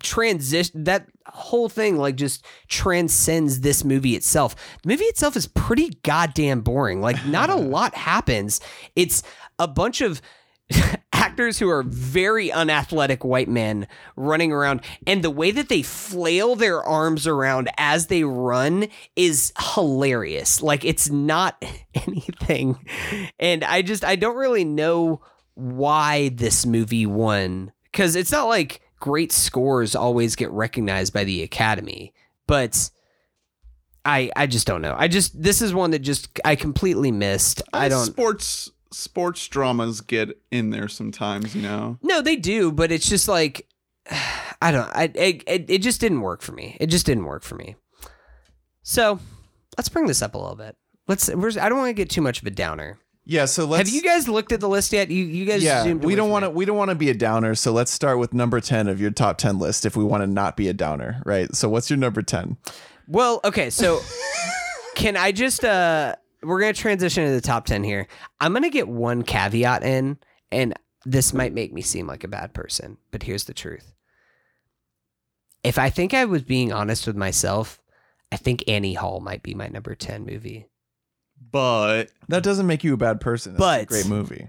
transition 0.00 0.84
that 0.84 1.08
whole 1.26 1.68
thing 1.68 1.96
like 1.96 2.14
just 2.14 2.44
transcends 2.68 3.60
this 3.60 3.82
movie 3.84 4.14
itself. 4.14 4.54
The 4.84 4.88
movie 4.90 5.04
itself 5.06 5.36
is 5.36 5.48
pretty 5.48 5.90
goddamn 6.04 6.60
boring. 6.60 7.00
Like 7.00 7.26
not 7.26 7.50
a 7.50 7.54
lot 7.76 7.94
happens. 7.96 8.60
It's 8.94 9.24
a 9.58 9.66
bunch 9.66 10.00
of 10.00 10.22
actors 11.20 11.58
who 11.58 11.68
are 11.68 11.82
very 11.82 12.50
unathletic 12.50 13.24
white 13.24 13.48
men 13.48 13.86
running 14.16 14.52
around 14.52 14.80
and 15.06 15.22
the 15.22 15.30
way 15.30 15.50
that 15.50 15.68
they 15.68 15.82
flail 15.82 16.56
their 16.56 16.82
arms 16.82 17.26
around 17.26 17.68
as 17.76 18.06
they 18.06 18.24
run 18.24 18.88
is 19.16 19.52
hilarious. 19.74 20.62
Like 20.62 20.84
it's 20.84 21.10
not 21.10 21.62
anything. 21.94 22.78
And 23.38 23.62
I 23.64 23.82
just 23.82 24.02
I 24.04 24.16
don't 24.16 24.36
really 24.36 24.64
know 24.64 25.20
why 25.54 26.30
this 26.30 26.64
movie 26.64 27.06
won 27.06 27.72
cuz 27.92 28.16
it's 28.16 28.32
not 28.32 28.48
like 28.48 28.80
great 28.98 29.30
scores 29.30 29.94
always 29.94 30.36
get 30.36 30.50
recognized 30.50 31.12
by 31.12 31.24
the 31.24 31.42
academy, 31.42 32.14
but 32.46 32.90
I 34.06 34.30
I 34.36 34.46
just 34.46 34.66
don't 34.66 34.80
know. 34.80 34.94
I 34.96 35.08
just 35.08 35.40
this 35.40 35.60
is 35.60 35.74
one 35.74 35.90
that 35.90 35.98
just 35.98 36.28
I 36.46 36.56
completely 36.56 37.12
missed. 37.12 37.60
I 37.74 37.88
don't 37.90 38.06
Sports 38.06 38.70
sports 38.92 39.46
dramas 39.48 40.00
get 40.00 40.40
in 40.50 40.70
there 40.70 40.88
sometimes. 40.88 41.54
You 41.54 41.62
know. 41.62 41.98
No, 42.02 42.20
they 42.20 42.36
do, 42.36 42.72
but 42.72 42.92
it's 42.92 43.08
just 43.08 43.28
like 43.28 43.66
I 44.62 44.72
don't. 44.72 44.90
I 44.94 45.04
it, 45.14 45.42
it, 45.46 45.70
it 45.70 45.82
just 45.82 46.00
didn't 46.00 46.20
work 46.20 46.42
for 46.42 46.52
me. 46.52 46.76
It 46.80 46.86
just 46.86 47.06
didn't 47.06 47.24
work 47.24 47.42
for 47.42 47.54
me. 47.54 47.76
So 48.82 49.20
let's 49.76 49.88
bring 49.88 50.06
this 50.06 50.22
up 50.22 50.34
a 50.34 50.38
little 50.38 50.56
bit. 50.56 50.76
Let's. 51.08 51.28
We're, 51.28 51.50
I 51.60 51.68
don't 51.68 51.78
want 51.78 51.88
to 51.88 51.94
get 51.94 52.10
too 52.10 52.22
much 52.22 52.40
of 52.40 52.46
a 52.46 52.50
downer. 52.50 52.98
Yeah, 53.24 53.44
so 53.44 53.64
let's 53.64 53.88
Have 53.88 53.94
you 53.94 54.02
guys 54.02 54.28
looked 54.28 54.50
at 54.50 54.60
the 54.60 54.68
list 54.68 54.92
yet? 54.92 55.10
You 55.10 55.24
you 55.24 55.44
guys. 55.44 55.62
Yeah, 55.62 55.92
we 55.92 56.14
don't 56.14 56.30
want 56.30 56.44
to 56.44 56.50
we 56.50 56.64
don't 56.64 56.76
want 56.76 56.88
to 56.88 56.94
be 56.94 57.10
a 57.10 57.14
downer, 57.14 57.54
so 57.54 57.72
let's 57.72 57.90
start 57.90 58.18
with 58.18 58.34
number 58.34 58.60
10 58.60 58.88
of 58.88 59.00
your 59.00 59.10
top 59.10 59.38
10 59.38 59.58
list 59.58 59.86
if 59.86 59.96
we 59.96 60.02
want 60.02 60.22
to 60.22 60.26
not 60.26 60.56
be 60.56 60.68
a 60.68 60.72
downer, 60.72 61.22
right? 61.24 61.54
So 61.54 61.68
what's 61.68 61.90
your 61.90 61.98
number 61.98 62.22
10? 62.22 62.56
Well, 63.06 63.40
okay, 63.44 63.70
so 63.70 64.00
can 64.94 65.16
I 65.16 65.32
just 65.32 65.64
uh 65.64 66.16
we're 66.42 66.60
gonna 66.60 66.72
transition 66.72 67.24
to 67.26 67.32
the 67.32 67.40
top 67.40 67.66
ten 67.66 67.84
here. 67.84 68.06
I'm 68.40 68.52
gonna 68.52 68.70
get 68.70 68.88
one 68.88 69.22
caveat 69.22 69.82
in, 69.82 70.18
and 70.50 70.74
this 71.04 71.32
might 71.34 71.52
make 71.52 71.72
me 71.72 71.82
seem 71.82 72.06
like 72.06 72.24
a 72.24 72.28
bad 72.28 72.52
person, 72.54 72.98
but 73.10 73.22
here's 73.22 73.44
the 73.44 73.54
truth. 73.54 73.92
If 75.62 75.78
I 75.78 75.90
think 75.90 76.14
I 76.14 76.24
was 76.24 76.42
being 76.42 76.72
honest 76.72 77.06
with 77.06 77.16
myself, 77.16 77.80
I 78.32 78.36
think 78.36 78.64
Annie 78.68 78.94
Hall 78.94 79.20
might 79.20 79.42
be 79.42 79.54
my 79.54 79.68
number 79.68 79.94
ten 79.94 80.24
movie. 80.24 80.68
But 81.52 82.10
That 82.28 82.42
doesn't 82.42 82.66
make 82.66 82.84
you 82.84 82.94
a 82.94 82.98
bad 82.98 83.20
person. 83.20 83.52
That's 83.54 83.60
But- 83.60 83.82
a 83.82 83.86
great 83.86 84.06
movie. 84.06 84.48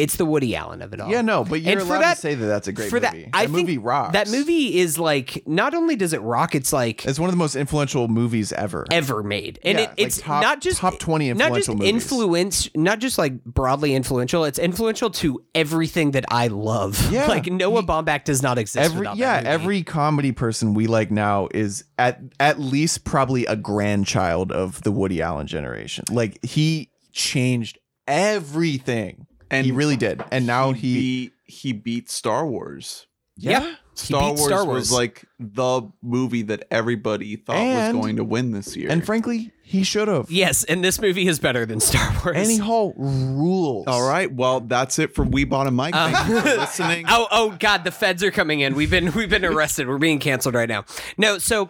It's 0.00 0.16
the 0.16 0.24
Woody 0.24 0.56
Allen 0.56 0.82
of 0.82 0.92
it 0.92 1.00
all. 1.00 1.10
Yeah, 1.10 1.20
no, 1.22 1.44
but 1.44 1.60
you're 1.60 1.72
And 1.72 1.80
allowed 1.82 2.00
that- 2.00 2.14
to 2.16 2.20
say 2.20 2.34
that 2.34 2.46
that's 2.46 2.68
a 2.68 2.72
great 2.72 2.90
for 2.90 2.98
that- 3.00 3.14
movie. 3.14 3.28
I 3.32 3.46
that 3.46 3.50
movie 3.52 3.78
rocks. 3.78 4.12
That 4.14 4.28
movie 4.30 4.78
is 4.78 4.98
like 4.98 5.42
not 5.46 5.74
only 5.74 5.94
does 5.96 6.12
it 6.12 6.20
rock, 6.22 6.54
it's 6.54 6.72
like 6.72 7.04
It's 7.06 7.18
one 7.18 7.28
of 7.28 7.32
the 7.32 7.38
most 7.38 7.54
influential 7.56 8.08
movies 8.08 8.52
ever. 8.52 8.86
ever 8.90 9.22
made, 9.22 9.58
and 9.64 9.78
Yeah, 9.78 9.84
it, 9.84 9.88
like 9.90 10.00
it's 10.00 10.20
top- 10.20 10.42
not 10.42 10.60
just 10.60 10.78
top 10.78 10.98
20 10.98 11.28
not 11.34 11.52
just 11.54 11.68
influential 11.68 11.74
movies. 11.76 11.88
influence, 11.94 12.70
not 12.74 12.98
just 12.98 13.18
like 13.18 13.44
broadly 13.44 13.94
influential. 13.94 14.44
It's 14.44 14.58
influential 14.58 15.10
to 15.10 15.42
everything 15.54 16.12
that 16.12 16.24
I 16.30 16.46
love. 16.48 17.10
Yeah. 17.12 17.26
like 17.26 17.46
Noah 17.46 17.82
Baumbach 17.82 18.24
does 18.24 18.42
not 18.42 18.56
exist. 18.58 18.92
Every 18.92 19.06
yeah, 19.14 19.42
that 19.42 19.44
movie. 19.44 19.48
every 19.54 19.82
comedy 19.82 20.32
person 20.32 20.74
we 20.74 20.86
like 20.86 21.10
now 21.10 21.48
is 21.52 21.84
at 21.98 22.20
at 22.38 22.58
least 22.60 23.04
probably 23.04 23.44
a 23.46 23.56
grandchild 23.56 24.52
of 24.52 24.80
the 24.82 24.92
Woody 24.92 25.20
Allen 25.20 25.46
generation. 25.46 26.04
Like 26.10 26.38
he 26.44 26.90
changed 27.12 27.78
everything. 28.06 29.26
And 29.50 29.66
he 29.66 29.72
really 29.72 29.96
did. 29.96 30.22
And 30.30 30.46
now 30.46 30.72
he, 30.72 30.94
beat 30.94 31.32
he 31.44 31.72
beat 31.72 32.08
Star 32.10 32.46
Wars. 32.46 33.06
yeah. 33.36 33.74
Star 33.94 34.30
beat 34.30 34.38
Wars, 34.38 34.44
Star 34.46 34.64
was 34.64 34.90
like 34.90 35.26
the 35.38 35.82
movie 36.00 36.40
that 36.42 36.64
everybody 36.70 37.36
thought 37.36 37.56
And- 37.56 37.98
was 37.98 38.02
going 38.02 38.16
to 38.16 38.24
win 38.24 38.52
this 38.52 38.74
year. 38.74 38.88
and 38.90 39.04
frankly, 39.04 39.52
he 39.62 39.82
should 39.84 40.08
have. 40.08 40.30
Yes, 40.30 40.64
and 40.64 40.82
this 40.82 41.00
movie 41.02 41.26
is 41.28 41.38
better 41.38 41.66
than 41.66 41.80
Star 41.80 42.10
Wars. 42.24 42.34
Annie 42.36 42.56
Hall 42.56 42.94
rules. 42.96 43.86
all 43.88 44.08
right, 44.08 44.32
well, 44.32 44.60
that's 44.60 44.98
it 44.98 45.14
for 45.14 45.22
We 45.24 45.44
Bought 45.44 45.66
a 45.66 45.70
Mic. 45.70 45.94
Uh, 45.94 46.10
Thank 46.12 46.28
you 46.28 46.40
for 46.40 46.46
listening. 46.60 47.04
Oh, 47.08 47.26
oh 47.30 47.56
God, 47.60 47.84
the 47.84 47.90
feds 47.90 48.22
are 48.24 48.30
coming 48.30 48.60
in. 48.60 48.74
We've 48.74 48.90
been 48.90 49.12
we've 49.12 49.28
been 49.28 49.44
arrested. 49.44 49.86
We're 49.86 49.98
being 49.98 50.18
canceled 50.18 50.54
right 50.54 50.68
now. 50.68 50.84
No, 51.18 51.36
so 51.36 51.68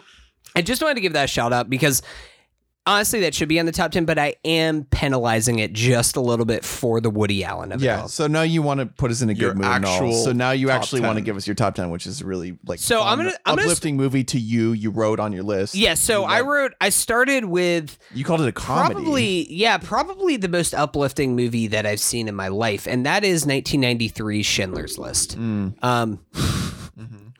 I 0.55 0.61
just 0.61 0.81
wanted 0.81 0.95
to 0.95 1.01
give 1.01 1.13
that 1.13 1.25
a 1.25 1.27
shout 1.27 1.51
out 1.51 1.69
because 1.69 2.01
honestly, 2.87 3.19
that 3.21 3.35
should 3.35 3.47
be 3.47 3.59
on 3.59 3.65
the 3.65 3.71
top 3.71 3.91
10, 3.91 4.05
but 4.05 4.17
I 4.17 4.35
am 4.43 4.85
penalizing 4.85 5.59
it 5.59 5.71
just 5.73 6.15
a 6.15 6.21
little 6.21 6.45
bit 6.45 6.65
for 6.65 6.99
the 6.99 7.09
Woody 7.09 7.43
Allen 7.43 7.71
of 7.71 7.81
it 7.81 7.85
Yeah. 7.85 8.01
all. 8.01 8.07
So 8.07 8.27
now 8.27 8.41
you 8.41 8.61
want 8.61 8.79
to 8.79 8.85
put 8.87 9.11
us 9.11 9.21
in 9.21 9.29
a 9.29 9.33
Your 9.33 9.51
good 9.51 9.57
mood 9.57 9.67
and 9.67 9.85
all. 9.85 9.93
actual 9.93 10.23
So 10.23 10.31
now 10.31 10.51
you 10.51 10.67
top 10.67 10.77
actually 10.81 11.01
want 11.01 11.15
to 11.17 11.21
10. 11.21 11.25
give 11.25 11.37
us 11.37 11.45
your 11.47 11.55
top 11.55 11.75
ten, 11.75 11.89
which 11.91 12.07
is 12.07 12.23
really 12.23 12.57
like 12.65 12.79
So 12.79 13.01
I'm 13.01 13.17
fun, 13.17 13.25
gonna- 13.27 13.37
I'm 13.45 13.55
gonna 13.55 13.61
uplifting 13.67 13.97
movie 13.97 14.23
to 14.25 14.39
you. 14.39 14.71
You 14.73 14.89
wrote 14.89 15.19
on 15.19 15.31
your 15.33 15.43
list. 15.43 15.75
Yeah, 15.75 15.93
so 15.93 16.21
You 16.21 16.25
I 16.25 16.41
wrote, 16.41 16.73
I 16.81 16.89
started 16.89 17.45
with 17.45 17.97
You 18.13 18.23
called 18.25 18.41
it 18.41 18.47
a 18.47 18.51
comedy. 18.51 18.93
probably, 18.95 19.53
yeah, 19.53 19.77
probably 19.77 20.37
the 20.37 20.49
most 20.49 20.73
uplifting 20.73 21.35
movie 21.35 21.67
that 21.67 21.85
I've 21.85 21.99
seen 21.99 22.27
in 22.27 22.35
my 22.35 22.47
life, 22.47 22.87
and 22.87 23.05
that 23.05 23.23
is 23.23 23.45
1993 23.45 24.43
Schindler's 24.43 24.97
List. 24.97 25.37
Mm. 25.39 25.73
Um, 25.83 26.19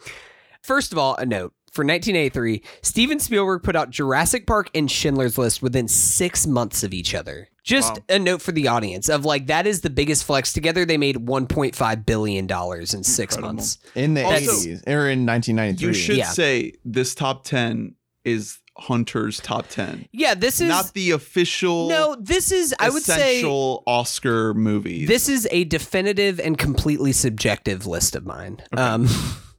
first 0.61 0.91
of 0.91 0.97
all, 0.97 1.15
a 1.15 1.26
note. 1.26 1.53
For 1.72 1.84
1983, 1.85 2.61
Steven 2.81 3.19
Spielberg 3.19 3.64
put 3.64 3.76
out 3.77 3.89
Jurassic 3.91 4.45
Park 4.45 4.69
and 4.76 4.91
Schindler's 4.91 5.38
List 5.38 5.61
within 5.61 5.88
six 5.88 6.45
months 6.45 6.84
of 6.84 6.93
each 6.93 7.15
other. 7.15 7.48
Just 7.64 7.93
Wow. 7.93 8.03
a 8.10 8.19
note 8.19 8.41
for 8.41 8.52
the 8.52 8.68
audience 8.68 9.07
of 9.07 9.23
like 9.23 9.48
that 9.48 9.65
is 9.65 9.81
the 9.81 9.89
biggest 9.89 10.26
flex. 10.26 10.52
Together, 10.52 10.84
they 10.84 10.98
made 10.98 11.15
1.5 11.27 12.06
billion 12.06 12.45
dollars 12.48 12.93
in 12.93 13.03
six 13.03 13.35
Incredible. 13.35 13.56
months. 13.56 13.77
in 13.95 14.15
the 14.15 14.23
Also- 14.23 14.52
eighties 14.52 14.84
or 14.85 15.07
in 15.10 15.26
1993. 15.26 15.88
You 15.88 15.93
should 15.93 16.18
Yeah. 16.18 16.31
say 16.31 16.73
this 16.84 17.15
top 17.15 17.45
10 17.45 17.95
is 18.26 18.57
Hunter's 18.77 19.39
top 19.39 19.68
10, 19.69 20.07
Yeah, 20.11 20.34
this 20.34 20.60
is 20.60 20.68
not 20.69 20.93
the 20.93 21.11
official 21.11 21.88
no. 21.89 22.15
This 22.19 22.52
is 22.52 22.73
I 22.80 22.89
would 22.89 23.03
say 23.03 23.38
essential 23.39 23.84
Oscar 23.85 24.53
movies. 24.56 25.07
This 25.07 25.30
is 25.30 25.48
a 25.52 25.65
definitive 25.65 26.39
and 26.39 26.57
completely 26.57 27.11
subjective 27.11 27.85
list 27.85 28.15
of 28.15 28.26
mine. 28.26 28.61
Um, 28.76 29.07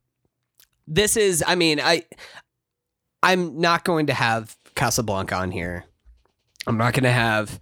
this 0.95 1.17
is, 1.17 1.43
I 1.47 1.55
mean, 1.55 1.81
I, 1.81 2.05
I'm 3.23 3.61
not 3.61 3.85
going 3.85 4.07
to 4.07 4.15
have 4.15 4.57
Casablanca 4.75 5.35
on 5.37 5.51
here. 5.51 5.85
I'm 6.67 6.77
not 6.77 6.93
going 6.93 7.05
to 7.05 7.11
have 7.13 7.61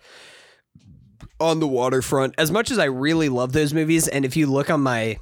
on 1.39 1.61
the 1.61 1.66
waterfront 1.66 2.35
as 2.39 2.51
much 2.51 2.70
as 2.70 2.78
I 2.78 2.85
really 2.85 3.28
love 3.28 3.52
those 3.52 3.73
movies. 3.73 4.09
And 4.09 4.24
if 4.24 4.36
you 4.36 4.47
look 4.47 4.69
on 4.70 4.82
my 4.82 5.19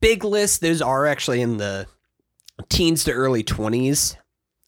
big 0.00 0.24
list, 0.24 0.60
those 0.60 0.80
are 0.80 1.06
actually 1.06 1.40
in 1.42 1.58
the 1.58 1.86
teens 2.68 3.04
to 3.04 3.12
early 3.12 3.42
20s 3.44 4.16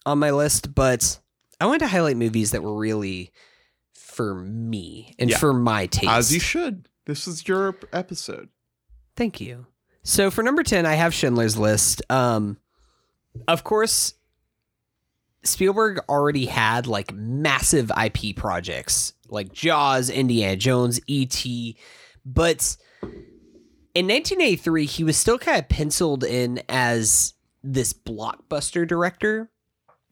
on 0.05 0.19
my 0.19 0.31
list. 0.31 0.75
But 0.75 1.21
I 1.61 1.67
wanted 1.67 1.81
to 1.81 1.89
highlight 1.89 2.17
movies 2.17 2.51
that 2.51 2.63
were 2.63 2.77
really 2.77 3.31
for 3.95 4.35
me 4.35 5.15
and 5.19 5.31
Yeah. 5.31 5.39
for 5.39 5.53
my 5.55 5.87
taste. 5.87 6.13
as 6.13 6.35
you 6.35 6.41
should. 6.41 6.87
This 7.07 7.27
is 7.27 7.49
your 7.49 7.75
episode. 7.93 8.49
Thank 9.17 9.41
you. 9.41 9.67
So 10.05 10.31
for 10.31 10.43
number 10.43 10.63
10, 10.63 10.85
I 10.85 10.95
have 10.95 11.15
Schindler's 11.15 11.57
List. 11.57 12.03
Um, 12.11 12.59
of 13.47 13.65
course, 13.65 14.15
Spielberg 15.45 16.01
already 16.09 16.47
had 16.47 16.87
like 16.87 17.13
massive 17.13 17.91
IP 18.03 18.37
projects 18.37 19.15
like 19.29 19.53
Jaws, 19.53 20.11
Indiana 20.11 20.57
Jones, 20.57 21.01
E.T., 21.07 21.77
but 22.25 22.77
in 23.95 24.07
1983, 24.07 24.87
he 24.87 25.05
was 25.05 25.17
still 25.17 25.39
kind 25.39 25.59
of 25.59 25.69
penciled 25.69 26.23
in 26.23 26.63
as 26.69 27.35
this 27.63 27.93
blockbuster 27.93 28.87
director. 28.87 29.51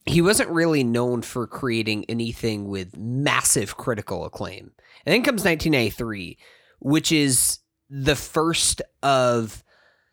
He 0.06 0.20
wasn't 0.20 0.50
really 0.50 0.82
known 0.82 1.22
for 1.22 1.46
creating 1.46 2.04
anything 2.08 2.68
with 2.68 2.96
massive 2.96 3.76
critical 3.76 4.24
acclaim. 4.24 4.72
And 5.04 5.12
then 5.12 5.22
comes 5.22 5.44
1983, 5.44 6.38
which 6.80 7.12
is 7.12 7.58
the 7.88 8.16
first 8.16 8.82
of 9.02 9.62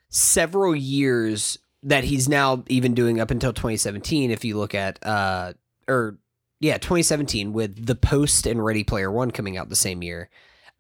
several 0.10 0.76
years 0.76 1.58
that 1.84 2.04
he's 2.04 2.28
now 2.28 2.64
even 2.68 2.94
doing 2.94 3.20
up 3.20 3.32
until 3.32 3.54
2017 3.54 4.32
if 4.32 4.44
you 4.44 4.58
look 4.58 4.74
at 4.74 5.04
uh 5.06 5.54
or 5.88 6.18
yeah 6.60 6.78
2017 6.78 7.54
with 7.54 7.86
the 7.86 7.96
post 7.96 8.48
and 8.48 8.64
ready 8.64 8.84
player 8.84 9.12
one 9.12 9.32
coming 9.32 9.58
out 9.58 9.70
the 9.70 9.76
same 9.76 10.02
year 10.02 10.30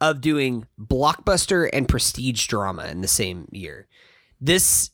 of 0.02 0.22
doing 0.22 0.66
blockbuster 0.80 1.70
and 1.74 1.88
prestige 1.90 2.46
drama 2.48 2.86
in 2.86 3.02
the 3.02 3.08
same 3.08 3.48
year. 3.52 3.88
This 4.40 4.92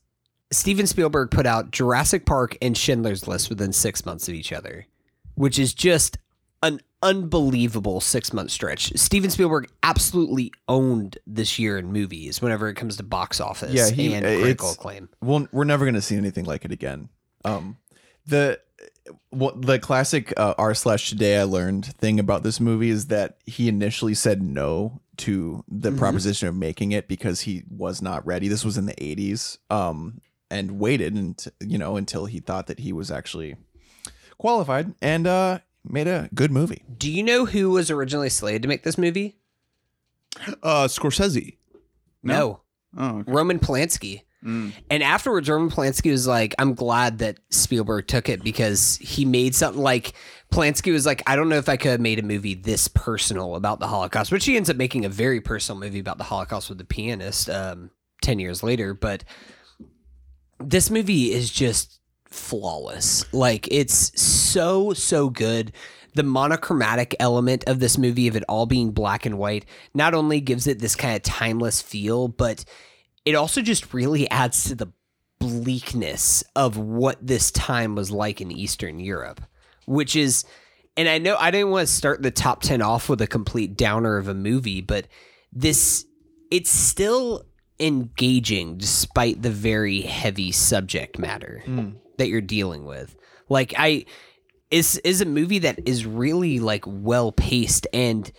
steven 0.51 0.87
spielberg 0.87 1.29
put 1.29 1.45
out 1.45 1.71
jurassic 1.71 2.25
park 2.25 2.57
and 2.61 2.77
schindler's 2.77 3.27
list 3.27 3.49
within 3.49 3.73
six 3.73 4.05
months 4.05 4.27
of 4.27 4.33
each 4.33 4.53
other 4.53 4.87
which 5.35 5.57
is 5.59 5.73
just 5.73 6.17
an 6.63 6.79
unbelievable 7.03 8.01
six 8.01 8.33
month 8.33 8.49
stretch. 8.49 8.91
Steven 8.97 9.29
Spielberg 9.29 9.69
absolutely 9.83 10.51
owned 10.67 11.17
this 11.27 11.59
year 11.59 11.77
in 11.77 11.91
movies 11.91 12.41
whenever 12.41 12.67
it 12.69 12.75
comes 12.75 12.97
to 12.97 13.03
box 13.03 13.39
office 13.39 13.73
Yeah, 13.73 13.89
he- 13.91 14.13
and 14.13 14.25
critical 14.25 14.71
acclaim. 14.71 15.09
Well, 15.21 15.47
we're 15.51 15.65
never 15.65 15.85
going 15.85 15.95
to 15.95 16.01
see 16.01 16.15
anything 16.15 16.45
like 16.45 16.65
it 16.65 16.71
again. 16.71 17.09
Um, 17.45 17.77
the 18.25 18.59
what 19.31 19.61
the 19.61 19.79
classic 19.79 20.33
uh, 20.37 20.53
r 20.57 20.73
slash 20.73 21.09
today 21.09 21.37
I 21.37 21.43
learned 21.43 21.85
thing 21.97 22.19
about 22.19 22.41
this 22.43 22.59
movie 22.61 22.89
is 22.89 23.07
that 23.07 23.37
he 23.45 23.67
initially 23.67 24.13
said 24.13 24.41
no 24.41 25.01
to 25.17 25.63
the 25.67 25.91
Mhm. 25.91 25.97
proposition 25.97 26.47
of 26.47 26.55
making 26.55 26.93
it 26.93 27.07
because 27.09 27.41
he 27.41 27.63
was 27.69 28.01
not 28.01 28.25
ready. 28.25 28.47
This 28.47 28.63
was 28.63 28.77
in 28.77 28.85
the 28.85 29.03
eighties. 29.03 29.57
Um, 29.69 30.21
and 30.49 30.79
waited 30.79 31.15
and 31.15 31.43
you 31.59 31.77
know 31.77 31.97
until 31.97 32.25
he 32.27 32.39
thought 32.39 32.67
that 32.67 32.79
he 32.79 32.93
was 32.93 33.09
actually 33.11 33.55
qualified 34.37 34.93
and 35.01 35.25
uh 35.27 35.59
made 35.85 36.07
a 36.07 36.29
good 36.33 36.51
movie. 36.51 36.83
Do 36.97 37.11
you 37.11 37.23
know 37.23 37.45
who 37.45 37.71
was 37.71 37.91
originally 37.91 38.29
slated 38.29 38.61
to 38.63 38.67
make 38.67 38.83
this 38.83 38.97
movie? 38.97 39.37
Uh, 40.61 40.87
Scorsese. 40.87 41.57
No, 42.23 42.61
Oh, 42.97 43.19
okay. 43.19 43.31
Roman 43.31 43.59
Polanski. 43.59 44.21
Mm. 44.45 44.73
And 44.89 45.03
afterwards, 45.03 45.49
Roman 45.49 45.69
Polanski 45.69 46.11
was 46.11 46.27
like, 46.27 46.53
I'm 46.59 46.73
glad 46.73 47.19
that 47.19 47.39
Spielberg 47.49 48.07
took 48.07 48.29
it 48.29 48.43
because 48.43 48.97
he 48.97 49.25
made 49.25 49.55
something 49.55 49.81
like 49.81 50.13
Polanski 50.51 50.91
was 50.91 51.05
like, 51.05 51.23
I 51.25 51.35
don't 51.35 51.49
know 51.49 51.57
if 51.57 51.69
I 51.69 51.77
could 51.77 51.91
have 51.91 52.01
made 52.01 52.19
a 52.19 52.23
movie 52.23 52.53
this 52.53 52.87
personal 52.87 53.55
about 53.55 53.79
the 53.79 53.87
Holocaust, 53.87 54.31
which 54.31 54.45
he 54.45 54.57
ends 54.57 54.69
up 54.69 54.75
making 54.75 55.05
a 55.05 55.09
very 55.09 55.41
personal 55.41 55.79
movie 55.79 55.99
about 55.99 56.17
the 56.17 56.25
Holocaust 56.25 56.69
with 56.69 56.77
the 56.77 56.83
pianist 56.83 57.49
um, 57.49 57.89
10 58.21 58.39
years 58.39 58.61
later. 58.63 58.93
But 58.93 59.23
this 60.59 60.89
movie 60.89 61.31
is 61.31 61.49
just 61.49 61.99
flawless. 62.33 63.31
Like, 63.33 63.67
it's 63.71 64.19
so, 64.19 64.93
so 64.93 65.29
good. 65.29 65.71
The 66.15 66.23
monochromatic 66.23 67.15
element 67.19 67.63
of 67.67 67.79
this 67.79 67.97
movie, 67.97 68.27
of 68.27 68.35
it 68.35 68.43
all 68.49 68.65
being 68.65 68.91
black 68.91 69.25
and 69.25 69.37
white, 69.37 69.65
not 69.93 70.13
only 70.13 70.41
gives 70.41 70.67
it 70.67 70.79
this 70.79 70.95
kind 70.95 71.15
of 71.15 71.23
timeless 71.23 71.81
feel, 71.81 72.27
but 72.27 72.65
it 73.25 73.35
also 73.35 73.61
just 73.61 73.93
really 73.93 74.29
adds 74.29 74.65
to 74.65 74.75
the 74.75 74.91
bleakness 75.39 76.43
of 76.55 76.77
what 76.77 77.25
this 77.25 77.51
time 77.51 77.95
was 77.95 78.11
like 78.11 78.41
in 78.41 78.51
Eastern 78.51 78.99
Europe, 78.99 79.41
which 79.85 80.15
is, 80.15 80.45
and 80.95 81.09
I 81.09 81.17
know 81.17 81.35
I 81.37 81.51
didn't 81.51 81.71
want 81.71 81.87
to 81.87 81.93
start 81.93 82.21
the 82.21 82.31
top 82.31 82.61
10 82.61 82.81
off 82.81 83.09
with 83.09 83.21
a 83.21 83.27
complete 83.27 83.75
downer 83.75 84.17
of 84.17 84.27
a 84.27 84.33
movie, 84.33 84.81
but 84.81 85.07
this, 85.51 86.05
it's 86.51 86.69
still 86.69 87.45
engaging 87.79 88.77
despite 88.77 89.41
the 89.41 89.49
very 89.49 90.01
heavy 90.01 90.51
subject 90.51 91.17
matter 91.17 91.63
hmm. 91.65 91.89
That 92.17 92.27
you're 92.27 92.41
dealing 92.41 92.85
with. 92.85 93.15
Like, 93.49 93.73
I, 93.77 94.05
is 94.71 94.97
is 95.03 95.21
a 95.21 95.25
movie 95.25 95.59
that 95.59 95.87
is 95.87 96.05
really 96.05 96.59
like 96.59 96.83
well 96.87 97.31
paced 97.31 97.85
and 97.93 98.31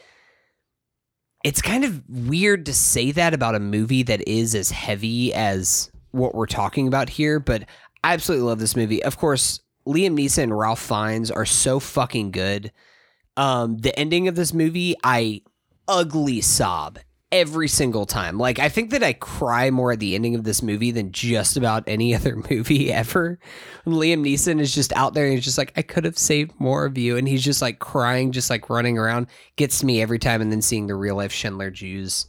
it's 1.44 1.62
kind 1.62 1.84
of 1.84 2.02
weird 2.08 2.66
to 2.66 2.72
say 2.72 3.12
that 3.12 3.34
about 3.34 3.54
a 3.54 3.60
movie 3.60 4.02
that 4.02 4.26
is 4.26 4.54
as 4.54 4.70
heavy 4.70 5.32
as 5.32 5.92
what 6.10 6.34
we're 6.34 6.46
talking 6.46 6.88
about 6.88 7.10
here, 7.10 7.38
but 7.38 7.64
I 8.02 8.14
absolutely 8.14 8.46
love 8.46 8.58
this 8.58 8.74
movie. 8.74 9.02
Of 9.02 9.18
course, 9.18 9.60
Liam 9.86 10.18
Neeson 10.18 10.44
and 10.44 10.58
Ralph 10.58 10.80
Fiennes 10.80 11.30
are 11.30 11.44
so 11.44 11.78
fucking 11.78 12.30
good. 12.30 12.72
Um, 13.36 13.76
the 13.76 13.96
ending 13.98 14.26
of 14.26 14.36
this 14.36 14.54
movie, 14.54 14.94
I 15.04 15.42
ugly 15.86 16.40
sob 16.40 16.98
every 17.34 17.66
single 17.66 18.06
time. 18.06 18.38
Like, 18.38 18.60
I 18.60 18.68
think 18.68 18.90
that 18.90 19.02
I 19.02 19.12
cry 19.12 19.68
more 19.70 19.90
at 19.92 19.98
the 19.98 20.14
ending 20.14 20.36
of 20.36 20.44
this 20.44 20.62
movie 20.62 20.92
than 20.92 21.10
just 21.10 21.56
about 21.56 21.82
any 21.88 22.14
other 22.14 22.36
movie 22.48 22.92
ever. 22.92 23.40
Liam 23.84 24.24
Neeson 24.24 24.60
is 24.60 24.72
just 24.72 24.92
out 24.92 25.14
there 25.14 25.24
and 25.24 25.34
he's 25.34 25.44
just 25.44 25.58
like, 25.58 25.72
I 25.76 25.82
could 25.82 26.04
have 26.04 26.16
saved 26.16 26.52
more 26.60 26.84
of 26.84 26.96
you. 26.96 27.16
And 27.16 27.26
he's 27.26 27.42
just 27.42 27.60
like 27.60 27.80
crying, 27.80 28.30
just 28.30 28.50
like 28.50 28.70
running 28.70 28.98
around. 28.98 29.26
Gets 29.56 29.82
me 29.82 30.00
every 30.00 30.20
time. 30.20 30.40
And 30.40 30.52
then 30.52 30.62
seeing 30.62 30.86
the 30.86 30.94
real 30.94 31.16
life 31.16 31.32
Schindler 31.32 31.72
Jews. 31.72 32.26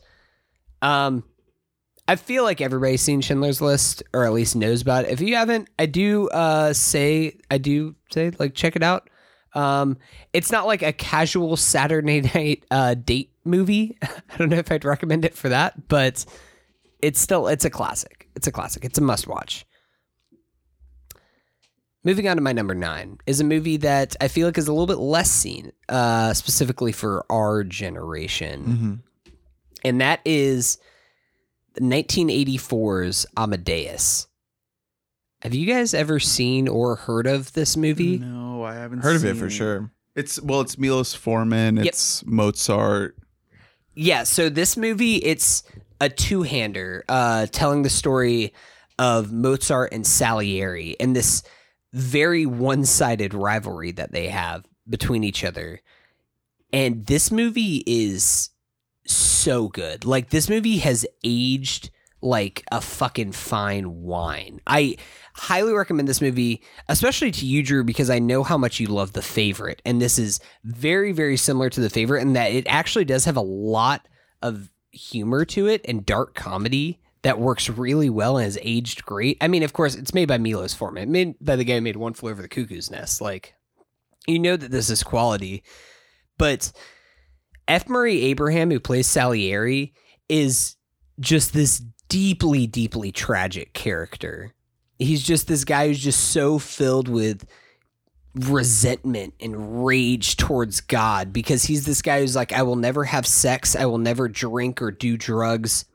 Um, 0.82 1.24
I 2.08 2.16
feel 2.16 2.44
like 2.44 2.60
everybody's 2.60 3.02
seen 3.02 3.22
Schindler's 3.22 3.62
List 3.62 4.02
or 4.12 4.26
at 4.26 4.34
least 4.34 4.56
knows 4.56 4.82
about 4.82 5.06
it. 5.06 5.12
If 5.12 5.22
you 5.22 5.36
haven't, 5.36 5.70
I 5.78 5.86
do 5.86 6.30
uh, 6.30 6.74
say, 6.74 7.38
I 7.52 7.60
do 7.60 7.96
say, 8.12 8.32
like, 8.40 8.56
check 8.56 8.76
it 8.76 8.84
out. 8.84 9.10
Um, 9.56 9.98
it's 10.34 10.52
not 10.52 10.66
like 10.68 10.82
a 10.84 10.92
casual 10.94 11.56
Saturday 11.58 12.22
night 12.36 12.66
uh, 12.70 12.94
date 12.94 13.32
movie. 13.44 13.98
I 14.02 14.38
don't 14.38 14.50
know 14.50 14.58
if 14.58 14.72
I'd 14.72 14.86
recommend 14.86 15.26
it 15.26 15.34
for 15.34 15.50
that, 15.50 15.88
but 15.88 16.26
it's 17.02 17.20
still 17.20 17.48
it's 17.48 17.66
a 17.66 17.70
classic. 17.70 18.28
It's 18.36 18.48
a 18.48 18.52
classic. 18.52 18.84
It's 18.86 18.98
a 18.98 19.02
must 19.02 19.28
watch. 19.28 19.66
Moving 22.04 22.28
on 22.28 22.36
to 22.38 22.42
my 22.42 22.52
number 22.52 22.76
nine 22.76 23.18
is 23.26 23.40
a 23.40 23.44
movie 23.44 23.78
that 23.78 24.16
I 24.22 24.28
feel 24.28 24.48
like 24.48 24.58
is 24.60 24.68
a 24.68 24.72
little 24.74 24.86
bit 24.86 25.00
less 25.00 25.32
seen, 25.32 25.72
uh, 25.90 26.34
specifically 26.36 26.92
for 26.92 27.26
our 27.32 27.64
generation, 27.64 28.64
Mm-hmm. 28.66 29.32
and 29.86 30.02
that 30.02 30.20
is 30.24 30.78
1984's 31.82 33.26
Amadeus. 33.36 34.28
Have 35.46 35.54
you 35.54 35.68
guys 35.68 35.94
ever 35.94 36.20
seen 36.20 36.68
or 36.68 36.96
heard 36.96 37.28
of 37.28 37.54
this 37.54 37.78
movie? 37.78 38.18
No, 38.18 38.64
I 38.64 38.74
haven't 38.74 39.02
Heard 39.02 39.16
of 39.16 39.26
it 39.26 39.38
for 39.38 39.48
sure. 39.48 39.92
It's 40.16 40.42
well, 40.42 40.60
it's 40.62 40.80
Milos 40.80 41.14
Forman. 41.14 41.76
Yep. 41.76 41.86
It's 41.86 42.26
Mozart. 42.26 43.16
Yeah, 43.94 44.24
so 44.24 44.50
this 44.50 44.76
movie 44.76 45.18
it's 45.18 45.62
a 46.02 46.10
two-hander 46.10 47.06
uh 47.08 47.46
telling 47.52 47.84
the 47.84 47.92
story 47.92 48.56
of 48.98 49.32
Mozart 49.32 49.94
and 49.94 50.08
Salieri 50.08 50.96
and 51.00 51.16
this 51.16 51.44
very 51.94 52.48
one-sided 52.48 53.36
rivalry 53.36 53.92
that 53.92 54.12
they 54.12 54.30
have 54.30 54.66
between 54.90 55.24
each 55.24 55.44
other. 55.44 55.80
And 56.74 57.06
this 57.06 57.32
movie 57.32 57.84
is 57.86 58.50
so 59.06 59.68
good. 59.68 60.06
Like 60.06 60.32
this 60.32 60.50
movie 60.50 60.78
has 60.78 61.06
aged 61.24 61.92
like 62.26 62.64
a 62.72 62.82
fucking 62.82 63.32
fine 63.32 64.02
wine. 64.02 64.60
I 64.66 64.98
highly 65.36 65.74
recommend 65.74 66.08
this 66.08 66.22
movie, 66.22 66.64
especially 66.90 67.32
to 67.32 67.46
you, 67.46 67.62
Drew, 67.64 67.84
because 67.84 68.10
I 68.10 68.20
know 68.20 68.44
how 68.44 68.58
much 68.58 68.80
you 68.80 68.88
love 68.88 69.14
The 69.14 69.22
Favorite. 69.22 69.82
And 69.86 70.02
this 70.02 70.18
is 70.18 70.40
very, 70.64 71.12
very 71.12 71.38
similar 71.38 71.70
to 71.70 71.80
The 71.80 71.90
Favorite 71.90 72.22
in 72.22 72.34
that 72.34 72.52
it 72.52 72.66
actually 72.68 73.06
does 73.06 73.26
have 73.26 73.38
a 73.38 73.42
lot 73.42 74.08
of 74.42 74.70
humor 74.92 75.46
to 75.46 75.68
it 75.68 75.82
and 75.86 76.06
dark 76.06 76.34
comedy 76.34 77.00
that 77.22 77.40
works 77.40 77.70
really 77.70 78.10
well 78.10 78.38
and 78.38 78.46
has 78.46 78.58
aged 78.62 79.06
great. 79.06 79.38
I 79.40 79.48
mean, 79.48 79.64
of 79.64 79.74
course, 79.74 79.96
it's 79.96 80.14
made 80.14 80.28
by 80.28 80.38
Milos 80.38 80.74
Forman, 80.74 81.12
made 81.12 81.36
by 81.40 81.56
the 81.56 81.64
guy 81.64 81.76
who 81.76 81.82
made 81.82 81.96
One 81.96 82.14
Flew 82.14 82.32
Over 82.32 82.42
the 82.42 82.48
Cuckoo's 82.48 82.92
Nest. 82.92 83.22
Like, 83.22 83.56
you 84.28 84.40
know 84.40 84.58
that 84.58 84.72
this 84.72 84.90
is 84.90 85.04
quality. 85.04 85.64
But 86.38 86.72
F. 87.68 87.88
Murray 87.88 88.24
Abraham, 88.24 88.72
who 88.72 88.80
plays 88.80 89.08
Salieri, 89.08 89.94
is 90.28 90.76
just 91.20 91.54
this 91.54 91.82
deeply, 92.10 92.68
deeply 92.68 93.12
tragic 93.12 93.74
character. 93.74 94.54
He's 95.00 95.24
just 95.24 95.48
this 95.48 95.66
guy 95.66 95.88
who's 95.88 96.00
just 96.00 96.32
so 96.32 96.58
filled 96.60 97.08
with 97.08 97.46
resentment 98.36 99.34
and 99.40 99.86
rage 99.86 100.38
towards 100.38 100.82
God 100.82 101.32
because 101.32 101.64
he's 101.64 101.86
this 101.86 102.02
guy 102.02 102.20
who's 102.20 102.36
like, 102.36 102.52
I 102.52 102.64
will 102.64 102.76
never 102.76 103.06
have 103.06 103.26
sex, 103.26 103.76
I 103.76 103.86
will 103.86 103.98
never 103.98 104.28
drink 104.28 104.82
or 104.82 104.92
do 104.92 105.18
drugs. 105.18 105.86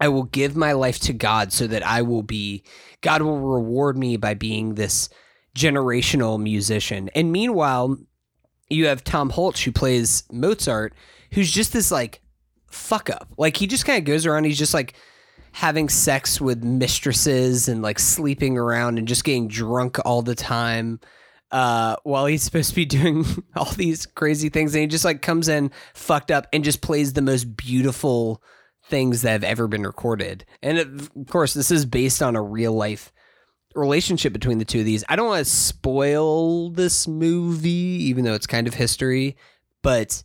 I 0.00 0.08
will 0.08 0.24
give 0.24 0.56
my 0.56 0.72
life 0.72 0.98
to 1.00 1.12
God 1.12 1.52
so 1.52 1.66
that 1.68 1.86
I 1.86 2.02
will 2.02 2.22
be, 2.22 2.64
God 3.00 3.22
will 3.22 3.38
reward 3.38 3.96
me 3.96 4.16
by 4.16 4.34
being 4.34 4.74
this 4.74 5.08
generational 5.56 6.40
musician. 6.40 7.10
And 7.14 7.30
meanwhile, 7.30 7.96
you 8.68 8.86
have 8.86 9.04
Tom 9.04 9.30
Hulce 9.30 9.62
who 9.62 9.72
plays 9.72 10.24
Mozart, 10.32 10.94
who's 11.32 11.50
just 11.50 11.72
this 11.72 11.90
like 11.90 12.20
fuck 12.70 13.08
up. 13.08 13.28
Like 13.38 13.56
he 13.56 13.66
just 13.66 13.86
kind 13.86 13.98
of 13.98 14.04
goes 14.04 14.26
around, 14.26 14.44
he's 14.44 14.58
just 14.58 14.74
like 14.74 14.94
having 15.54 15.88
sex 15.88 16.40
with 16.40 16.64
mistresses 16.64 17.68
and 17.68 17.80
like 17.80 18.00
sleeping 18.00 18.58
around 18.58 18.98
and 18.98 19.06
just 19.06 19.22
getting 19.22 19.46
drunk 19.46 20.04
all 20.04 20.20
the 20.20 20.34
time. 20.34 20.98
Uh, 21.52 21.94
while 22.02 22.26
he's 22.26 22.42
supposed 22.42 22.70
to 22.70 22.74
be 22.74 22.84
doing 22.84 23.24
all 23.56 23.72
these 23.72 24.04
crazy 24.04 24.48
things, 24.48 24.74
and 24.74 24.80
he 24.80 24.86
just 24.88 25.04
like 25.04 25.22
comes 25.22 25.46
in 25.46 25.70
fucked 25.94 26.32
up 26.32 26.48
and 26.52 26.64
just 26.64 26.80
plays 26.80 27.12
the 27.12 27.22
most 27.22 27.56
beautiful 27.56 28.42
things 28.86 29.22
that 29.22 29.30
have 29.30 29.44
ever 29.44 29.68
been 29.68 29.84
recorded. 29.84 30.44
And 30.60 30.76
of 30.78 31.10
course, 31.28 31.54
this 31.54 31.70
is 31.70 31.86
based 31.86 32.20
on 32.20 32.34
a 32.34 32.42
real 32.42 32.72
life 32.72 33.12
relationship 33.76 34.32
between 34.32 34.58
the 34.58 34.64
two 34.64 34.80
of 34.80 34.84
these. 34.84 35.04
I 35.08 35.14
don't 35.14 35.28
want 35.28 35.44
to 35.44 35.50
spoil 35.50 36.70
this 36.70 37.06
movie, 37.06 37.70
even 37.70 38.24
though 38.24 38.34
it's 38.34 38.48
kind 38.48 38.66
of 38.66 38.74
history, 38.74 39.36
but 39.82 40.24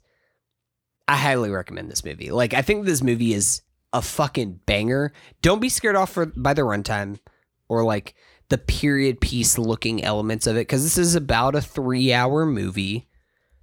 I 1.08 1.16
highly 1.18 1.52
recommend 1.52 1.92
this 1.92 2.04
movie. 2.04 2.32
Like, 2.32 2.56
I 2.56 2.64
think 2.64 2.86
this 2.86 3.04
movie 3.04 3.36
is 3.36 3.62
a 3.94 4.02
fucking 4.02 4.62
banger. 4.66 5.14
Don't 5.42 5.60
be 5.60 5.70
scared 5.70 5.96
off 5.96 6.12
for, 6.12 6.26
by 6.28 6.54
the 6.54 6.62
runtime 6.62 7.20
or 7.68 7.84
like 7.84 8.16
the 8.50 8.58
period 8.58 9.22
piece 9.22 9.58
looking 9.58 10.04
elements 10.04 10.48
of 10.48 10.56
it, 10.56 10.62
because 10.62 10.84
this 10.84 10.98
is 10.98 11.16
about 11.16 11.56
a 11.56 11.62
three 11.62 12.12
hour 12.12 12.46
movie. 12.46 13.08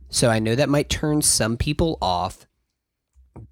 So 0.09 0.31
I 0.31 0.39
know 0.39 0.55
that 0.55 0.69
might 0.69 0.89
turn 0.89 1.23
some 1.23 1.57
people 1.57 1.98
off, 2.01 2.47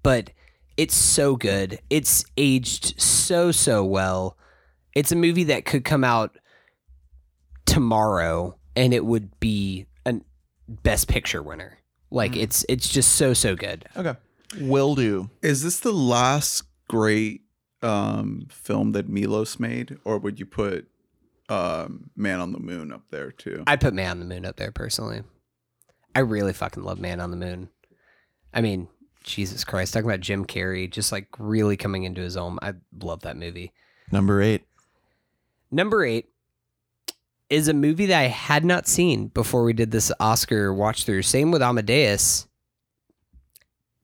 but 0.03 0.31
it's 0.77 0.95
so 0.95 1.35
good. 1.35 1.79
It's 1.89 2.25
aged 2.37 2.99
so, 2.99 3.51
so 3.51 3.83
well. 3.83 4.37
It's 4.93 5.11
a 5.11 5.15
movie 5.15 5.43
that 5.45 5.65
could 5.65 5.83
come 5.83 6.03
out 6.03 6.37
tomorrow 7.65 8.57
and 8.75 8.93
it 8.93 9.05
would 9.05 9.39
be 9.39 9.85
a 10.05 10.15
best 10.67 11.07
picture 11.07 11.41
winner. 11.41 11.79
Like 12.11 12.33
hmm. 12.33 12.41
it's 12.41 12.65
it's 12.69 12.87
just 12.87 13.13
so 13.13 13.33
so 13.33 13.55
good. 13.55 13.85
Okay. 13.95 14.15
Will 14.59 14.95
do. 14.95 15.29
Is 15.41 15.63
this 15.63 15.79
the 15.79 15.91
last 15.91 16.64
great 16.87 17.41
um, 17.81 18.47
film 18.49 18.93
that 18.93 19.09
Milos 19.09 19.59
made, 19.59 19.97
or 20.03 20.17
would 20.17 20.39
you 20.39 20.45
put 20.45 20.87
um, 21.49 22.09
Man 22.15 22.39
on 22.39 22.51
the 22.51 22.59
Moon 22.59 22.91
up 22.91 23.03
there 23.11 23.31
too? 23.31 23.63
I 23.67 23.75
put 23.75 23.93
Man 23.93 24.11
on 24.11 24.19
the 24.19 24.25
Moon 24.25 24.45
up 24.45 24.55
there 24.57 24.71
personally. 24.71 25.23
I 26.15 26.19
really 26.19 26.53
fucking 26.53 26.83
love 26.83 26.99
Man 26.99 27.19
on 27.19 27.31
the 27.31 27.37
Moon. 27.37 27.69
I 28.53 28.61
mean, 28.61 28.87
Jesus 29.23 29.63
Christ, 29.63 29.93
talking 29.93 30.09
about 30.09 30.21
Jim 30.21 30.45
Carrey 30.45 30.89
just 30.89 31.11
like 31.11 31.27
really 31.37 31.77
coming 31.77 32.03
into 32.03 32.21
his 32.21 32.37
own. 32.37 32.57
I 32.61 32.73
love 33.01 33.21
that 33.21 33.37
movie. 33.37 33.73
Number 34.11 34.41
eight. 34.41 34.63
Number 35.71 36.05
eight 36.05 36.29
is 37.49 37.67
a 37.67 37.73
movie 37.73 38.05
that 38.07 38.19
I 38.19 38.27
had 38.27 38.63
not 38.63 38.87
seen 38.87 39.27
before 39.27 39.63
we 39.63 39.73
did 39.73 39.91
this 39.91 40.11
Oscar 40.19 40.73
watch 40.73 41.03
through. 41.03 41.23
Same 41.23 41.51
with 41.51 41.61
Amadeus. 41.61 42.47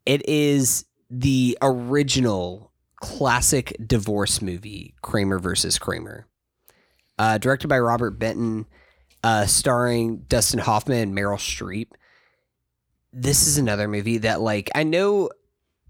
It 0.06 0.28
is 0.28 0.86
the 1.10 1.58
original 1.62 2.71
classic 3.02 3.76
divorce 3.86 4.42
movie, 4.42 4.96
Kramer 5.02 5.40
versus 5.40 5.78
Kramer. 5.78 6.28
Uh, 7.20 7.38
directed 7.38 7.68
by 7.68 7.80
Robert 7.80 8.12
Benton, 8.12 8.66
uh, 9.24 9.46
starring 9.46 10.20
Dustin 10.28 10.60
Hoffman 10.60 10.98
and 11.10 11.18
Meryl 11.18 11.38
Streep. 11.38 11.90
This 13.12 13.48
is 13.48 13.58
another 13.58 13.88
movie 13.88 14.20
that, 14.20 14.40
like, 14.40 14.72
I 14.74 14.84
know 14.84 15.30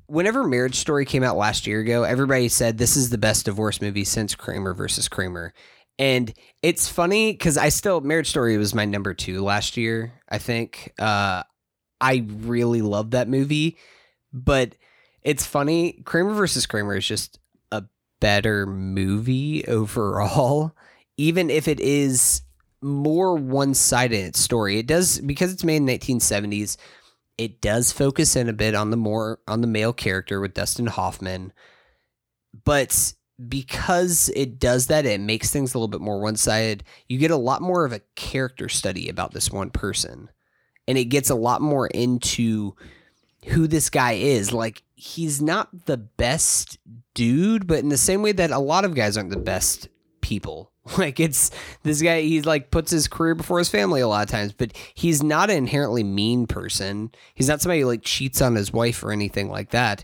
whenever 0.08 0.44
Marriage 0.44 0.76
Story 0.76 1.06
came 1.06 1.24
out 1.24 1.38
last 1.38 1.68
year 1.68 1.80
ago, 1.80 2.04
everybody 2.04 2.50
said 2.50 2.78
this 2.78 2.98
is 2.98 3.12
the 3.12 3.18
best 3.18 3.46
divorce 3.46 3.80
movie 3.82 4.04
since 4.04 4.36
Kramer 4.36 4.74
versus 4.74 5.08
Kramer. 5.08 5.54
And 6.00 6.34
it's 6.62 6.90
funny 6.90 7.32
because 7.32 7.58
I 7.58 7.70
still 7.70 8.02
Marriage 8.02 8.30
Story 8.30 8.58
was 8.58 8.74
my 8.74 8.86
number 8.86 9.14
two 9.14 9.44
last 9.44 9.78
year. 9.78 10.14
I 10.28 10.38
think 10.40 10.92
uh, 11.00 11.44
I 12.02 12.26
really 12.28 12.82
love 12.82 13.12
that 13.12 13.30
movie, 13.30 13.78
but 14.34 14.76
it's 15.24 15.46
funny. 15.46 16.02
Kramer 16.06 16.34
versus 16.34 16.66
Kramer 16.66 16.98
is 16.98 17.08
just 17.08 17.40
a 17.72 17.84
better 18.20 18.66
movie 18.66 19.66
overall, 19.66 20.76
even 21.18 21.50
if 21.50 21.68
it 21.68 21.80
is 21.80 22.42
more 22.82 23.36
one 23.36 23.74
sided 23.74 24.20
in 24.20 24.26
its 24.26 24.40
story. 24.40 24.80
It 24.80 24.88
does 24.88 25.20
because 25.20 25.54
it's 25.54 25.64
made 25.64 25.78
in 25.78 25.86
1970s. 25.86 26.78
It 27.38 27.62
does 27.62 27.92
focus 27.92 28.36
in 28.36 28.50
a 28.50 28.54
bit 28.54 28.76
on 28.76 28.90
the 28.90 28.98
more 28.98 29.40
on 29.48 29.62
the 29.62 29.68
male 29.68 29.94
character 29.94 30.40
with 30.40 30.54
Dustin 30.54 30.88
Hoffman, 30.88 31.54
but 32.66 33.14
because 33.48 34.30
it 34.36 34.60
does 34.60 34.88
that, 34.88 35.06
it 35.06 35.20
makes 35.20 35.52
things 35.52 35.74
a 35.74 35.78
little 35.78 35.88
bit 35.88 36.02
more 36.02 36.20
one 36.20 36.36
sided. 36.36 36.84
You 37.08 37.18
get 37.18 37.32
a 37.32 37.38
lot 37.38 37.62
more 37.62 37.86
of 37.86 37.94
a 37.94 38.02
character 38.16 38.70
study 38.70 39.10
about 39.10 39.34
this 39.34 39.50
one 39.50 39.70
person, 39.70 40.30
and 40.88 40.98
it 40.98 41.06
gets 41.06 41.30
a 41.30 41.36
lot 41.36 41.62
more 41.62 41.88
into 41.88 42.76
who 43.48 43.68
this 43.68 43.90
guy 43.90 44.14
is. 44.14 44.54
Like, 44.54 44.84
he's 44.96 45.42
not 45.42 45.86
the 45.86 45.98
best 45.98 46.78
dude, 47.14 47.68
but 47.68 47.80
in 47.80 47.90
the 47.90 47.98
same 47.98 48.22
way 48.22 48.32
that 48.32 48.52
a 48.52 48.60
lot 48.60 48.86
of 48.86 48.96
guys 48.96 49.18
aren't 49.18 49.30
the 49.30 49.38
best 49.38 49.88
people. 50.22 50.70
Like, 50.98 51.20
it's 51.20 51.52
this 51.84 52.02
guy, 52.02 52.22
he 52.22 52.42
like 52.42 52.72
puts 52.72 52.90
his 52.90 53.08
career 53.08 53.36
before 53.36 53.60
his 53.60 53.70
family 53.70 54.02
a 54.02 54.08
lot 54.08 54.24
of 54.24 54.32
times, 54.32 54.52
but 54.52 54.74
he's 54.96 55.22
not 55.22 55.52
an 55.52 55.58
inherently 55.58 56.04
mean 56.04 56.48
person. 56.48 57.12
He's 57.36 57.48
not 57.48 57.62
somebody 57.62 57.82
who 57.82 57.88
like 57.88 58.02
cheats 58.02 58.42
on 58.42 58.56
his 58.56 58.74
wife 58.74 59.04
or 59.04 59.12
anything 59.12 59.48
like 59.48 59.70
that 59.70 60.04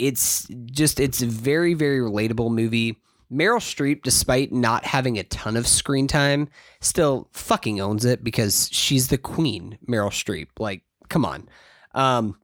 it's 0.00 0.48
just 0.64 0.98
it's 0.98 1.22
a 1.22 1.26
very 1.26 1.74
very 1.74 1.98
relatable 1.98 2.50
movie. 2.50 2.96
Meryl 3.30 3.60
Streep, 3.60 4.02
despite 4.02 4.50
not 4.50 4.84
having 4.84 5.16
a 5.16 5.22
ton 5.22 5.56
of 5.56 5.68
screen 5.68 6.08
time, 6.08 6.48
still 6.80 7.28
fucking 7.30 7.80
owns 7.80 8.04
it 8.04 8.24
because 8.24 8.68
she's 8.72 9.06
the 9.06 9.18
queen, 9.18 9.78
Meryl 9.88 10.10
Streep. 10.10 10.48
Like, 10.58 10.82
come 11.08 11.24
on. 11.24 11.48
Um, 11.94 12.38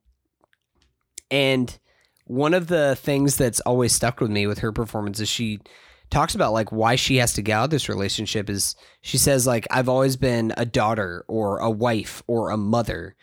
and 1.30 1.78
one 2.26 2.54
of 2.54 2.68
the 2.68 2.96
things 2.96 3.36
that's 3.36 3.60
always 3.60 3.92
stuck 3.92 4.20
with 4.20 4.30
me 4.30 4.46
with 4.46 4.58
her 4.58 4.72
performance 4.72 5.20
is 5.20 5.28
she 5.28 5.60
talks 6.10 6.34
about 6.34 6.52
like 6.52 6.70
why 6.70 6.96
she 6.96 7.16
has 7.16 7.32
to 7.34 7.42
get 7.42 7.54
out 7.54 7.64
of 7.64 7.70
this 7.70 7.88
relationship 7.88 8.48
is 8.48 8.76
she 9.00 9.18
says 9.18 9.46
like 9.46 9.66
I've 9.70 9.88
always 9.88 10.16
been 10.16 10.52
a 10.56 10.64
daughter 10.64 11.24
or 11.28 11.58
a 11.58 11.70
wife 11.70 12.22
or 12.26 12.50
a 12.50 12.56
mother 12.56 13.16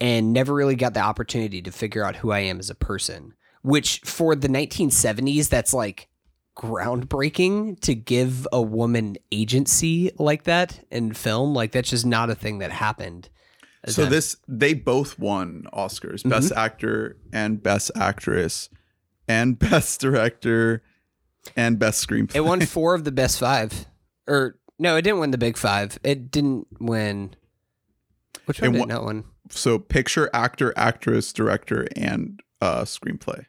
and 0.00 0.32
never 0.32 0.52
really 0.54 0.76
got 0.76 0.92
the 0.92 1.00
opportunity 1.00 1.62
to 1.62 1.72
figure 1.72 2.04
out 2.04 2.16
who 2.16 2.30
I 2.30 2.40
am 2.40 2.58
as 2.58 2.68
a 2.68 2.74
person 2.74 3.34
which 3.66 4.00
for 4.04 4.36
the 4.36 4.46
1970s 4.46 5.48
that's 5.48 5.74
like 5.74 6.08
groundbreaking 6.56 7.80
to 7.80 7.96
give 7.96 8.46
a 8.52 8.62
woman 8.62 9.16
agency 9.32 10.10
like 10.18 10.44
that 10.44 10.84
in 10.90 11.12
film. 11.12 11.52
Like 11.52 11.72
that's 11.72 11.90
just 11.90 12.06
not 12.06 12.30
a 12.30 12.36
thing 12.36 12.58
that 12.58 12.70
happened 12.70 13.28
So 13.86 14.06
this 14.06 14.36
they 14.48 14.74
both 14.74 15.18
won 15.18 15.66
Oscars, 15.72 16.20
Mm-hmm. 16.20 16.28
Best 16.30 16.52
Actor 16.52 17.16
and 17.32 17.62
Best 17.62 17.90
Actress, 17.96 18.68
and 19.28 19.58
Best 19.60 20.00
Director 20.00 20.82
and 21.56 21.78
Best 21.78 22.06
Screenplay. 22.06 22.34
it 22.36 22.40
won 22.44 22.60
four 22.66 22.94
of 22.94 23.04
the 23.04 23.12
best 23.12 23.38
five 23.38 23.86
or 24.26 24.58
no 24.78 24.96
it 24.96 25.02
didn't 25.02 25.20
win 25.20 25.30
the 25.30 25.38
big 25.38 25.56
five 25.56 25.98
it 26.02 26.30
didn't 26.32 26.66
win 26.80 27.34
Which 28.46 28.60
one 28.60 28.66
And 28.66 28.74
did 28.74 28.80
what- 28.80 28.88
that 28.88 29.02
one? 29.04 29.24
So 29.50 29.78
picture, 29.78 30.28
actor, 30.34 30.72
actress, 30.76 31.32
director, 31.32 31.86
and 31.94 32.40
uh 32.60 32.82
screenplay. 32.82 33.46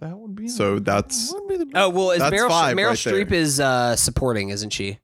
That 0.00 0.16
would 0.18 0.34
be 0.34 0.48
So 0.48 0.78
that's 0.78 1.30
would 1.32 1.48
be 1.48 1.56
the- 1.58 1.70
Oh 1.74 1.90
well, 1.90 2.10
is 2.12 2.18
That's 2.20 2.34
Meryl 2.34 2.48
five 2.48 2.76
Meryl 2.76 2.88
right. 2.88 2.96
Streep 2.96 3.30
is 3.30 3.60
uh, 3.60 3.94
supporting, 3.96 4.48
isn't 4.48 4.70
she? 4.70 4.98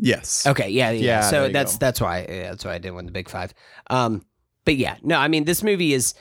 Yes. 0.00 0.46
Okay, 0.46 0.68
yeah, 0.70 0.90
yeah. 0.90 1.04
Yeah, 1.04 1.20
so 1.20 1.48
that's 1.48 1.74
go. 1.74 1.78
that's 1.78 2.00
why 2.00 2.26
yeah, 2.28 2.50
that's 2.50 2.64
why 2.64 2.74
I 2.74 2.78
didn't 2.78 2.96
win 2.96 3.06
the 3.06 3.12
big 3.12 3.28
five. 3.28 3.54
Um, 3.88 4.24
but 4.64 4.76
yeah, 4.76 4.96
no, 5.02 5.16
I 5.16 5.28
mean 5.28 5.44
this 5.44 5.62
movie 5.62 5.92
is 5.92 6.14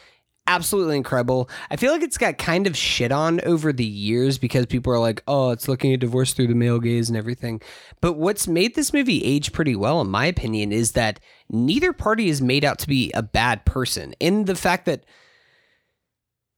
absolutely 0.49 0.97
incredible. 0.97 1.49
I 1.69 1.75
feel 1.75 1.93
like 1.93 2.01
it's 2.01 2.17
got 2.17 2.37
kind 2.37 2.65
of 2.67 2.75
shit 2.75 3.11
on 3.11 3.39
over 3.41 3.71
the 3.71 3.85
years 3.85 4.37
because 4.37 4.65
people 4.65 4.91
are 4.91 4.99
like, 4.99 5.23
oh, 5.27 5.51
it's 5.51 5.67
looking 5.67 5.93
at 5.93 5.99
divorce 5.99 6.33
through 6.33 6.47
the 6.47 6.55
male 6.55 6.79
gaze 6.79 7.07
and 7.07 7.17
everything. 7.17 7.61
But 8.01 8.13
what's 8.13 8.47
made 8.47 8.75
this 8.75 8.91
movie 8.91 9.23
age 9.23 9.53
pretty 9.53 9.75
well, 9.75 10.01
in 10.01 10.09
my 10.09 10.25
opinion, 10.25 10.71
is 10.71 10.93
that 10.93 11.19
neither 11.49 11.93
party 11.93 12.29
is 12.29 12.41
made 12.41 12.65
out 12.65 12.79
to 12.79 12.87
be 12.87 13.11
a 13.13 13.21
bad 13.21 13.63
person. 13.65 14.13
In 14.19 14.45
the 14.45 14.55
fact 14.55 14.85
that 14.85 15.05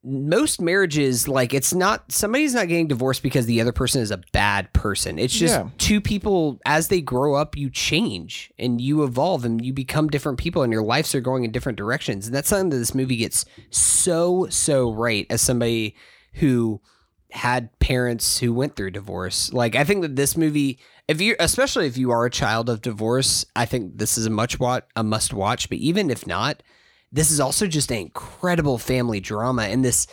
most 0.04 0.60
marriages 0.60 1.28
like 1.28 1.54
it's 1.54 1.74
not 1.76 2.12
somebody's 2.12 2.56
not 2.56 2.68
getting 2.68 2.88
divorced 2.88 3.22
because 3.22 3.46
the 3.46 3.62
other 3.62 3.72
person 3.72 4.02
is 4.02 4.10
a 4.10 4.18
bad 4.32 4.72
person. 4.74 5.20
It's 5.20 5.34
just 5.34 5.54
Yeah. 5.54 5.70
two 5.78 6.02
people 6.02 6.60
as 6.66 6.88
they 6.88 7.02
grow 7.02 7.36
up 7.36 7.56
you 7.56 7.70
change 7.70 8.52
and 8.58 8.82
you 8.82 9.04
evolve 9.04 9.46
and 9.46 9.64
you 9.64 9.74
become 9.74 10.08
different 10.08 10.40
people 10.40 10.64
and 10.64 10.74
your 10.74 10.82
lives 10.82 11.14
are 11.14 11.22
going 11.22 11.44
in 11.44 11.52
different 11.52 11.78
directions. 11.78 12.26
And 12.26 12.36
that's 12.36 12.50
something 12.50 12.72
that 12.72 12.78
this 12.78 12.96
movie 12.96 13.18
gets 13.18 13.46
so 13.70 14.48
so 14.50 14.92
right 14.92 15.28
as 15.30 15.42
somebody 15.42 15.96
who 16.36 16.82
had 17.32 17.70
parents 17.80 18.40
who 18.40 18.54
went 18.54 18.76
through 18.76 18.92
divorce. 18.92 19.54
Like 19.54 19.76
i 19.76 19.84
think 19.84 20.02
that 20.02 20.16
this 20.16 20.36
movie 20.36 20.80
if 21.08 21.22
you 21.22 21.36
especially 21.40 21.86
if 21.86 21.96
you 21.98 22.10
are 22.10 22.26
a 22.26 22.30
child 22.32 22.70
of 22.70 22.82
divorce 22.82 23.46
i 23.56 23.66
think 23.66 23.98
this 23.98 24.18
is 24.18 24.26
a 24.26 24.30
much 24.32 24.60
watch 24.60 24.84
a 24.96 25.04
must 25.04 25.32
watch. 25.32 25.70
But 25.70 25.78
even 25.78 26.10
if 26.10 26.26
not 26.26 26.64
this 27.12 27.32
is 27.32 27.40
also 27.40 27.68
just 27.68 27.92
an 27.92 27.98
incredible 27.98 28.78
family 28.78 29.20
drama 29.20 29.64
and 29.64 29.84
this 29.84 30.08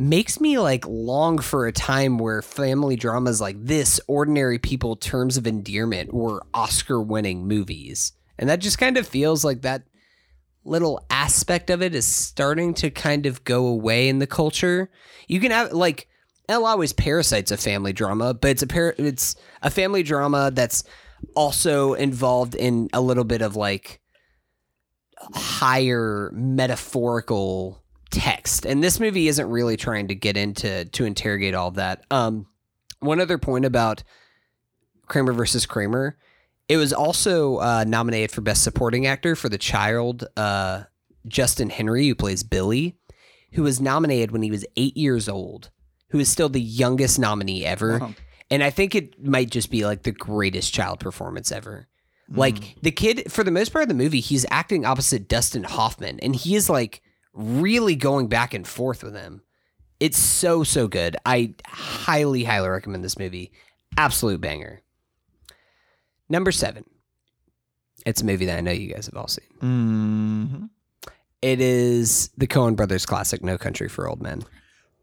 makes 0.00 0.40
me 0.40 0.58
like 0.58 0.86
long 0.88 1.38
for 1.38 1.66
a 1.66 1.72
time 1.72 2.16
where 2.16 2.40
family 2.40 2.96
dramas 2.96 3.40
like 3.40 3.62
this 3.62 4.00
ordinary 4.08 4.58
people 4.58 4.96
terms 4.96 5.36
of 5.36 5.46
endearment 5.46 6.12
were 6.12 6.42
oscar 6.54 7.00
winning 7.00 7.46
movies. 7.46 8.14
And 8.38 8.48
that 8.48 8.60
just 8.60 8.78
kind 8.78 8.96
of 8.96 9.06
feels 9.06 9.44
like 9.44 9.60
that 9.60 9.82
little 10.64 11.04
aspect 11.10 11.68
of 11.68 11.82
it 11.82 11.94
is 11.94 12.06
starting 12.06 12.72
to 12.74 12.90
kind 12.90 13.26
of 13.26 13.44
go 13.44 13.66
away 13.66 14.08
in 14.08 14.20
the 14.20 14.26
culture. 14.26 14.90
You 15.28 15.38
can 15.38 15.50
have 15.50 15.72
like 15.72 16.08
El 16.48 16.64
always 16.64 16.94
parasites 16.94 17.50
a 17.50 17.58
family 17.58 17.92
drama 17.92 18.32
but 18.32 18.52
it's 18.52 18.62
a 18.62 18.66
par- 18.66 18.94
it's 18.96 19.36
a 19.60 19.70
family 19.70 20.02
drama 20.02 20.50
that's 20.50 20.82
also 21.36 21.92
involved 21.92 22.54
in 22.54 22.88
a 22.94 23.02
little 23.02 23.24
bit 23.24 23.42
of 23.42 23.54
like 23.54 24.00
higher 25.34 26.30
metaphorical 26.32 27.82
text. 28.10 28.66
And 28.66 28.82
this 28.82 28.98
movie 28.98 29.28
isn't 29.28 29.48
really 29.48 29.76
trying 29.76 30.08
to 30.08 30.14
get 30.14 30.36
into 30.36 30.84
to 30.86 31.04
interrogate 31.04 31.54
all 31.54 31.68
of 31.68 31.74
that. 31.76 32.04
Um 32.10 32.46
one 33.00 33.20
other 33.20 33.38
point 33.38 33.64
about 33.64 34.02
kramer 35.06 35.32
versus 35.32 35.66
kramer 35.66 36.16
it 36.68 36.76
was 36.76 36.92
also 36.92 37.56
uh, 37.56 37.84
nominated 37.84 38.30
for 38.30 38.42
best 38.42 38.62
supporting 38.62 39.06
actor 39.06 39.34
for 39.34 39.48
the 39.48 39.58
child 39.58 40.24
uh, 40.36 40.84
justin 41.26 41.70
henry 41.70 42.06
who 42.06 42.14
plays 42.14 42.42
billy 42.42 42.96
who 43.52 43.62
was 43.62 43.80
nominated 43.80 44.30
when 44.30 44.42
he 44.42 44.50
was 44.50 44.64
eight 44.76 44.96
years 44.96 45.28
old 45.28 45.70
who 46.10 46.18
is 46.18 46.30
still 46.30 46.48
the 46.48 46.60
youngest 46.60 47.18
nominee 47.18 47.64
ever. 47.64 47.98
Wow. 47.98 48.14
and 48.50 48.62
i 48.62 48.70
think 48.70 48.94
it 48.94 49.20
might 49.24 49.50
just 49.50 49.70
be 49.70 49.84
like 49.84 50.02
the 50.04 50.12
greatest 50.12 50.72
child 50.72 51.00
performance 51.00 51.50
ever 51.50 51.88
like 52.30 52.76
the 52.82 52.90
kid, 52.92 53.30
for 53.32 53.42
the 53.44 53.50
most 53.50 53.72
part 53.72 53.82
of 53.82 53.88
the 53.88 53.94
movie, 53.94 54.20
he's 54.20 54.46
acting 54.50 54.84
opposite 54.84 55.28
Dustin 55.28 55.64
Hoffman, 55.64 56.20
and 56.20 56.34
he 56.34 56.54
is 56.54 56.70
like 56.70 57.02
really 57.32 57.96
going 57.96 58.28
back 58.28 58.54
and 58.54 58.66
forth 58.66 59.02
with 59.02 59.14
him. 59.14 59.42
It's 59.98 60.18
so 60.18 60.62
so 60.64 60.88
good. 60.88 61.16
I 61.26 61.54
highly 61.66 62.44
highly 62.44 62.68
recommend 62.68 63.04
this 63.04 63.18
movie. 63.18 63.52
Absolute 63.96 64.40
banger. 64.40 64.80
Number 66.28 66.52
seven. 66.52 66.84
It's 68.06 68.22
a 68.22 68.24
movie 68.24 68.46
that 68.46 68.56
I 68.56 68.60
know 68.62 68.70
you 68.70 68.92
guys 68.94 69.06
have 69.06 69.16
all 69.16 69.28
seen. 69.28 69.44
Mhm. 69.60 70.70
It 71.42 71.60
is 71.60 72.30
the 72.36 72.46
Coen 72.46 72.76
Brothers 72.76 73.04
classic 73.04 73.42
No 73.42 73.58
Country 73.58 73.88
for 73.88 74.08
Old 74.08 74.22
Men. 74.22 74.42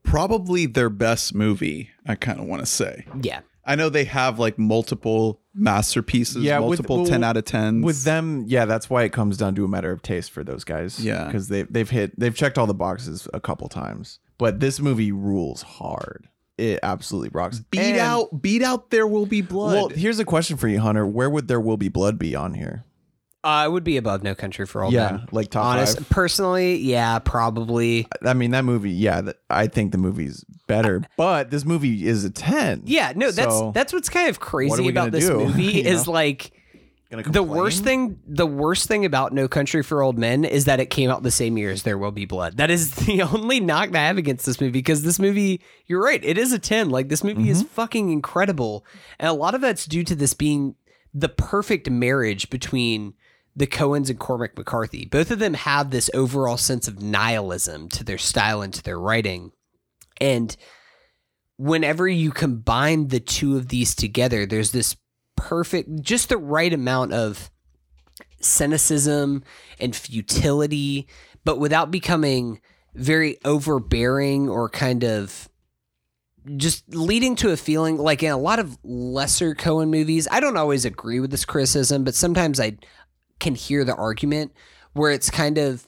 Probably 0.04 0.66
their 0.66 0.90
best 0.90 1.36
movie, 1.36 1.90
I 2.08 2.16
kind 2.16 2.40
of 2.40 2.46
want 2.46 2.62
to 2.62 2.66
say. 2.66 3.06
Yeah. 3.22 3.42
I 3.66 3.76
know 3.76 3.90
they 3.90 4.06
have 4.06 4.40
like 4.40 4.58
multiple 4.58 5.42
masterpieces, 5.58 6.44
Yeah, 6.44 6.60
with- 6.60 6.80
multiple 6.80 6.98
well, 6.98 7.06
10 7.06 7.24
out 7.24 7.38
of 7.38 7.46
10s. 7.46 7.84
With 7.84 8.04
them, 8.04 8.46
yeah, 8.48 8.66
that's 8.66 8.90
why 8.90 9.04
it 9.04 9.12
comes 9.12 9.38
down 9.38 9.56
to 9.56 9.66
a 9.66 9.68
matter 9.68 9.92
of 9.92 10.02
taste 10.02 10.32
for 10.32 10.44
those 10.44 10.64
guys. 10.64 11.04
Yeah. 11.04 11.26
because 11.26 11.48
they 11.48 11.64
they've 11.64 11.90
hit 11.90 12.18
they've 12.20 12.36
checked 12.36 12.58
all 12.58 12.68
the 12.68 12.74
boxes 12.74 13.28
a 13.34 13.40
couple 13.40 13.68
times. 13.70 14.20
But 14.38 14.60
this 14.60 14.80
movie 14.80 15.12
rules 15.12 15.62
hard. 15.64 16.28
It 16.58 16.80
absolutely 16.84 17.30
rocks. 17.34 17.60
beat 17.72 17.80
And- 17.82 18.00
out 18.00 18.42
beat 18.42 18.64
out 18.64 18.90
there 18.90 19.06
will 19.08 19.26
be 19.26 19.42
blood. 19.42 19.74
Well, 19.76 19.90
here's 19.90 20.20
a 20.20 20.26
question 20.26 20.58
for 20.58 20.68
you, 20.68 20.80
Hunter. 20.80 21.06
Where 21.06 21.30
would 21.30 21.48
there 21.48 21.60
will 21.60 21.78
be 21.78 21.90
blood 21.90 22.18
be 22.18 22.36
on 22.36 22.54
here? 22.56 22.84
Uh, 23.48 23.66
it 23.66 23.72
would 23.72 23.86
be 23.86 23.96
above 23.96 24.24
No 24.24 24.36
Country 24.36 24.66
for 24.66 24.84
Old 24.84 24.94
yeah, 24.94 25.12
Men. 25.12 25.28
like 25.32 25.50
top 25.50 25.64
Honest, 25.64 26.00
five. 26.00 26.10
personally, 26.10 26.76
yeah, 26.80 27.18
probably. 27.20 28.06
I 28.26 28.34
mean, 28.34 28.52
that 28.52 28.66
movie. 28.66 28.92
Yeah, 28.92 29.22
that, 29.22 29.38
I 29.50 29.68
think 29.68 29.94
the 29.94 29.98
movie's 29.98 30.44
better, 30.68 31.02
but 31.16 31.50
this 31.50 31.64
movie 31.64 32.06
is 32.06 32.26
a 32.26 32.30
ten. 32.30 32.82
Yeah, 32.86 33.14
no, 33.16 33.32
that's 33.32 33.54
So, 33.58 33.72
that's 33.74 33.94
what's 33.94 34.10
kind 34.10 34.28
of 34.30 34.42
crazy 34.42 34.82
we 34.82 34.90
about 34.90 35.12
gonna 35.12 35.12
this 35.12 35.28
do? 35.28 35.38
movie 35.46 35.64
You 35.64 35.84
is 35.84 36.08
know? 36.08 36.12
like 36.12 36.52
Gonna 37.10 37.24
the 37.24 37.42
worst 37.42 37.86
thing 37.86 38.20
the 38.28 38.46
worst 38.46 38.90
thing 38.90 39.06
about 39.06 39.32
No 39.32 39.48
Country 39.48 39.82
for 39.82 40.04
Old 40.04 40.18
Men 40.18 40.44
is 40.44 40.66
that 40.66 40.82
it 40.82 40.88
came 40.88 41.10
out 41.10 41.24
the 41.24 41.32
same 41.32 41.58
year 41.58 41.72
as 41.72 41.84
There 41.84 41.98
Will 41.98 42.12
Be 42.12 42.26
Blood. 42.26 42.58
That 42.58 42.70
is 42.70 42.92
the 43.06 43.22
only 43.22 43.62
knock 43.62 43.92
that 43.92 44.04
I 44.04 44.08
have 44.08 44.18
against 44.18 44.46
this 44.46 44.60
movie 44.60 44.72
because 44.74 45.04
this 45.04 45.20
movie, 45.20 45.62
you're 45.86 46.04
right, 46.04 46.22
it 46.22 46.38
is 46.38 46.52
a 46.52 46.60
10. 46.60 46.90
Like 46.90 47.08
this 47.08 47.24
movie 47.24 47.50
is 47.50 47.64
fucking 47.64 48.10
incredible. 48.10 48.86
And 49.20 49.30
a 49.30 49.34
lot 49.34 49.56
of 49.56 49.62
that's 49.62 49.86
due 49.86 50.04
to 50.04 50.16
this 50.16 50.34
being 50.34 50.76
the 51.14 51.30
perfect 51.30 51.90
marriage 51.90 52.50
between 52.50 53.14
the 53.58 53.68
Coens 53.68 54.10
and 54.10 54.20
Cormac 54.20 54.56
McCarthy. 54.56 55.06
Both 55.06 55.32
of 55.32 55.40
them 55.40 55.56
have 55.56 55.90
this 55.90 56.12
overall 56.14 56.58
sense 56.58 56.88
of 56.88 57.02
nihilism 57.02 57.90
to 57.90 58.04
their 58.04 58.20
style 58.20 58.62
and 58.62 58.72
to 58.76 58.84
their 58.84 59.00
writing. 59.00 59.52
And 60.22 60.56
whenever 61.58 62.08
you 62.08 62.30
combine 62.32 63.08
the 63.08 63.20
two 63.20 63.58
of 63.58 63.70
these 63.70 63.96
together, 63.96 64.46
there's 64.46 64.72
this 64.72 64.96
perfect, 65.36 66.04
just 66.04 66.30
the 66.30 66.38
right 66.38 66.72
amount 66.72 67.14
of 67.14 67.50
cynicism 68.40 69.44
and 69.80 69.96
futility, 69.96 71.08
but 71.44 71.60
without 71.60 71.90
becoming 71.90 72.62
very 72.94 73.38
overbearing 73.44 74.50
or 74.50 74.70
kind 74.70 75.04
of 75.04 75.50
just 76.56 76.88
leading 76.94 77.36
to 77.36 77.52
a 77.52 77.58
feeling 77.58 77.98
like 77.98 78.22
in 78.22 78.32
a 78.32 78.38
lot 78.38 78.60
of 78.60 78.78
lesser 78.84 79.54
Coen 79.56 79.90
movies. 79.90 80.28
I 80.30 80.40
don't 80.40 80.58
always 80.58 80.86
agree 80.86 81.20
with 81.20 81.32
this 81.32 81.44
criticism, 81.44 82.04
but 82.04 82.16
sometimes 82.16 82.60
I 82.60 82.78
can 83.40 83.56
hear 83.56 83.84
the 83.84 83.96
argument 83.96 84.52
where 84.94 85.12
it's 85.12 85.30
kind 85.30 85.58
of 85.58 85.88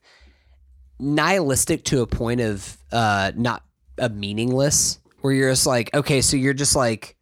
nihilistic 0.99 1.83
to 1.85 2.01
a 2.01 2.07
point 2.07 2.41
of 2.41 2.77
uh 2.91 3.31
not 3.35 3.63
a 3.97 4.09
meaningless 4.09 4.99
where 5.21 5.33
you're 5.33 5.49
just 5.49 5.65
like 5.65 5.93
okay 5.93 6.21
so 6.21 6.35
you're 6.35 6.53
just 6.53 6.75
like 6.75 7.15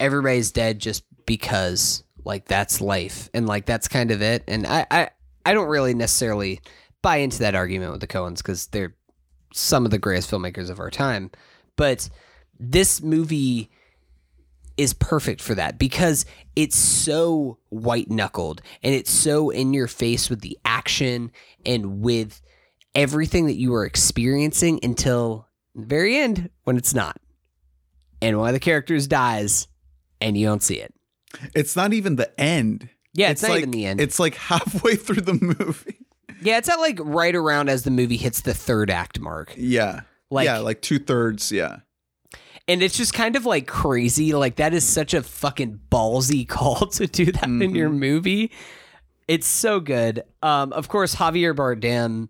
everybody's 0.00 0.50
dead 0.50 0.78
just 0.78 1.04
because 1.26 2.02
like 2.24 2.46
that's 2.46 2.80
life 2.80 3.28
and 3.34 3.46
like 3.46 3.66
that's 3.66 3.88
kind 3.88 4.10
of 4.10 4.22
it. 4.22 4.44
And 4.48 4.66
i 4.66 4.86
i, 4.90 5.10
I 5.44 5.54
don't 5.54 5.68
really 5.68 5.94
necessarily 5.94 6.60
buy 7.02 7.16
into 7.16 7.40
that 7.40 7.54
argument 7.54 7.92
with 7.92 8.00
the 8.00 8.06
coens 8.06 8.38
because 8.38 8.68
they're 8.68 8.94
some 9.52 9.84
of 9.84 9.90
the 9.90 9.98
greatest 9.98 10.30
filmmakers 10.30 10.70
of 10.70 10.78
our 10.78 10.90
time. 10.90 11.30
But 11.76 12.08
this 12.58 13.02
movie 13.02 13.70
is 14.82 14.92
perfect 14.94 15.40
for 15.40 15.54
that 15.54 15.78
because 15.78 16.26
it's 16.56 16.76
so 16.76 17.58
white 17.70 18.10
knuckled 18.10 18.60
and 18.82 18.94
it's 18.94 19.10
so 19.10 19.50
in 19.50 19.72
your 19.72 19.86
face 19.86 20.28
with 20.28 20.40
the 20.40 20.58
action 20.64 21.30
and 21.64 22.00
with 22.02 22.42
everything 22.94 23.46
that 23.46 23.54
you 23.54 23.72
are 23.74 23.84
experiencing 23.84 24.80
until 24.82 25.46
the 25.74 25.86
very 25.86 26.16
end 26.16 26.50
when 26.64 26.76
it's 26.76 26.94
not. 26.94 27.18
And 28.20 28.38
one 28.38 28.48
of 28.48 28.54
the 28.54 28.60
characters 28.60 29.06
dies 29.06 29.68
and 30.20 30.36
you 30.36 30.46
don't 30.46 30.62
see 30.62 30.76
it. 30.76 30.92
it's 31.54 31.76
not 31.76 31.92
even 31.92 32.16
the 32.16 32.38
end. 32.40 32.88
Yeah, 33.14 33.30
it's, 33.30 33.42
not 33.42 33.50
like, 33.52 33.58
even 33.58 33.70
the 33.70 33.86
end. 33.86 34.00
It's 34.00 34.18
like 34.18 34.34
halfway 34.34 34.96
through 34.96 35.22
the 35.22 35.34
movie. 35.34 35.98
yeah, 36.42 36.58
it's 36.58 36.68
not 36.68 36.80
like 36.80 36.98
right 37.02 37.34
around 37.34 37.68
as 37.68 37.84
the 37.84 37.90
movie 37.90 38.16
hits 38.16 38.40
the 38.40 38.54
third 38.54 38.90
act 38.90 39.20
mark. 39.20 39.54
Yeah. 39.56 40.00
Like- 40.30 40.46
yeah, 40.46 40.58
like 40.58 40.82
two 40.82 40.98
thirds. 40.98 41.52
Yeah. 41.52 41.78
And 42.68 42.82
it's 42.82 42.96
just 42.96 43.12
kind 43.12 43.36
of 43.36 43.44
like 43.44 43.66
crazy. 43.66 44.32
Like 44.32 44.56
that 44.56 44.72
is 44.72 44.84
such 44.84 45.14
a 45.14 45.22
fucking 45.22 45.80
ballsy 45.90 46.48
call 46.48 46.86
to 46.86 47.06
do 47.06 47.32
that 47.32 47.44
in 47.44 47.74
your 47.74 47.90
movie. 47.90 48.50
It's 49.28 49.46
so 49.46 49.80
good. 49.80 50.22
Um, 50.42 50.72
of 50.72 50.88
course, 50.88 51.14
Javier 51.14 51.54
Bardem 51.54 52.28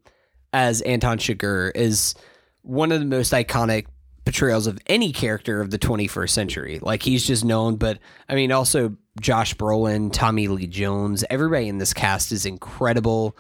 as 0.53 0.83
Anton 0.83 1.19
Chigurh 1.19 1.73
is 1.75 2.15
one 2.63 2.93
of 2.93 3.01
the 3.01 3.07
most 3.07 3.33
iconic 3.33 3.87
portrayals 4.25 4.67
of 4.67 4.79
any 4.87 5.13
character 5.13 5.61
of 5.61 5.71
the 5.71 5.79
21st 5.79 6.31
century. 6.31 6.79
Like 6.81 7.03
he's 7.03 7.27
just 7.27 7.45
known, 7.45 7.77
but 7.77 7.99
I 8.29 8.35
mean, 8.35 8.53
also 8.53 8.97
Josh 9.21 9.55
Brolin, 9.55 10.13
Tommy 10.13 10.49
Lee 10.49 10.67
Jones, 10.67 11.25
everybody 11.29 11.69
in 11.69 11.79
this 11.79 11.93
cast 11.93 12.33
is 12.33 12.47
incredible. 12.47 13.37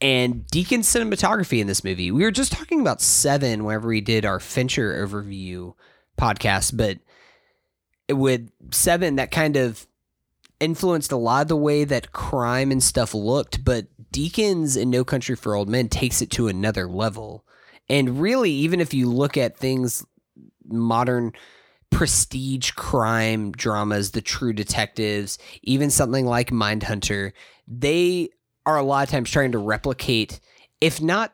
And 0.00 0.46
Deakins' 0.46 0.84
cinematography 0.84 1.60
in 1.60 1.66
this 1.66 1.82
movie. 1.82 2.10
We 2.10 2.22
were 2.22 2.30
just 2.30 2.52
talking 2.52 2.80
about 2.80 3.00
Seven 3.00 3.64
whenever 3.64 3.88
we 3.88 4.00
did 4.00 4.24
our 4.24 4.40
Fincher 4.40 5.06
overview 5.06 5.74
podcast, 6.18 6.76
but 6.76 6.98
with 8.14 8.50
Seven, 8.70 9.16
that 9.16 9.30
kind 9.30 9.56
of 9.56 9.86
influenced 10.60 11.12
a 11.12 11.16
lot 11.16 11.42
of 11.42 11.48
the 11.48 11.56
way 11.56 11.84
that 11.84 12.12
crime 12.12 12.70
and 12.70 12.82
stuff 12.82 13.14
looked, 13.14 13.64
but 13.64 13.86
Deakins 14.12 14.80
in 14.80 14.90
No 14.90 15.04
Country 15.04 15.36
for 15.36 15.54
Old 15.54 15.68
Men 15.68 15.88
takes 15.88 16.22
it 16.22 16.30
to 16.32 16.48
another 16.48 16.88
level. 16.88 17.44
And 17.88 18.20
really, 18.20 18.50
even 18.50 18.80
if 18.80 18.94
you 18.94 19.10
look 19.10 19.36
at 19.36 19.56
things 19.56 20.04
modern 20.64 21.32
prestige 21.90 22.72
crime 22.72 23.52
dramas, 23.52 24.10
The 24.10 24.22
True 24.22 24.52
Detectives, 24.52 25.38
even 25.62 25.90
something 25.90 26.26
like 26.26 26.50
Mindhunter, 26.50 27.32
they 27.68 28.30
are 28.66 28.76
a 28.76 28.82
lot 28.82 29.04
of 29.04 29.10
times 29.10 29.30
trying 29.30 29.52
to 29.52 29.58
replicate, 29.58 30.40
if 30.80 31.00
not 31.00 31.32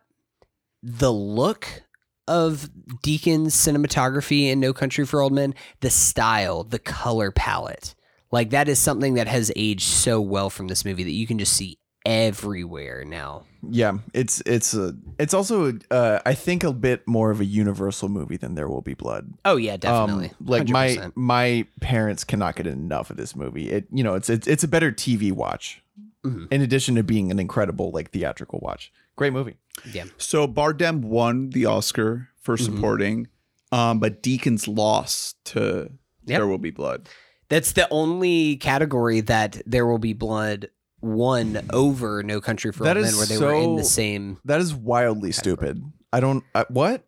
the 0.82 1.12
look 1.12 1.82
of 2.28 2.70
Deakins' 3.02 3.48
cinematography 3.48 4.50
in 4.50 4.60
No 4.60 4.72
Country 4.72 5.04
for 5.04 5.20
Old 5.20 5.32
Men, 5.32 5.54
the 5.80 5.90
style, 5.90 6.62
the 6.62 6.78
color 6.78 7.32
palette. 7.32 7.94
Like 8.30 8.50
that 8.50 8.68
is 8.68 8.78
something 8.78 9.14
that 9.14 9.26
has 9.26 9.52
aged 9.56 9.88
so 9.88 10.20
well 10.20 10.50
from 10.50 10.68
this 10.68 10.84
movie 10.84 11.02
that 11.04 11.10
you 11.10 11.26
can 11.26 11.38
just 11.38 11.52
see 11.54 11.78
everywhere 12.06 13.04
now. 13.04 13.44
Yeah, 13.68 13.98
it's 14.12 14.42
it's 14.46 14.74
a 14.74 14.94
it's 15.18 15.34
also 15.34 15.78
uh, 15.90 16.20
I 16.24 16.34
think 16.34 16.64
a 16.64 16.72
bit 16.72 17.06
more 17.06 17.30
of 17.30 17.40
a 17.40 17.44
universal 17.44 18.09
movie 18.09 18.36
than 18.36 18.54
There 18.54 18.68
Will 18.68 18.80
Be 18.80 18.94
Blood. 18.94 19.34
Oh 19.44 19.56
yeah, 19.56 19.76
definitely. 19.76 20.30
Um, 20.30 20.46
like 20.46 20.68
my 20.68 20.88
100%. 20.88 21.12
my 21.14 21.66
parents 21.80 22.24
cannot 22.24 22.56
get 22.56 22.66
enough 22.66 23.10
of 23.10 23.16
this 23.16 23.36
movie. 23.36 23.70
It 23.70 23.86
you 23.92 24.02
know 24.02 24.14
it's 24.14 24.30
it's 24.30 24.48
it's 24.48 24.64
a 24.64 24.68
better 24.68 24.90
TV 24.90 25.30
watch. 25.30 25.81
Mhm. 26.24 26.49
In 26.53 26.61
addition 26.61 26.94
to 26.97 27.03
being 27.03 27.31
an 27.31 27.39
incredible 27.39 27.90
like 27.90 28.11
theatrical 28.11 28.61
watch, 28.62 28.93
great 29.16 29.32
movie. 29.32 29.57
yeah. 29.93 30.05
So 30.19 30.47
Bardem 30.47 31.01
won 31.03 31.51
the 31.51 31.66
Oscar 31.66 32.28
for 32.40 32.57
Mm-hmm. 32.57 32.74
supporting, 32.77 33.27
um, 33.73 33.99
but 34.01 34.23
Deakins 34.23 34.66
lost 34.69 35.43
to 35.47 35.90
Yep. 36.24 36.39
There 36.39 36.47
Will 36.47 36.59
Be 36.59 36.70
Blood. 36.70 37.09
That's 37.49 37.73
the 37.73 37.89
only 37.90 38.57
category 38.57 39.20
that 39.23 39.61
There 39.66 39.86
Will 39.86 39.99
Be 39.99 40.12
Blood 40.12 40.69
won 41.01 41.61
over 41.73 42.23
No 42.23 42.40
Country 42.40 42.70
for 42.73 42.85
That 42.85 42.97
Old 42.97 43.05
is 43.07 43.12
Men, 43.12 43.19
where 43.19 43.27
they 43.27 43.44
were 43.44 43.55
in 43.61 43.74
the 43.77 43.82
same. 43.85 44.39
That 44.44 44.61
is 44.61 44.73
wildly 44.73 45.32
stupid. 45.32 45.82
I 46.12 46.20
don't 46.20 46.44
I, 46.55 46.65
what 46.69 47.05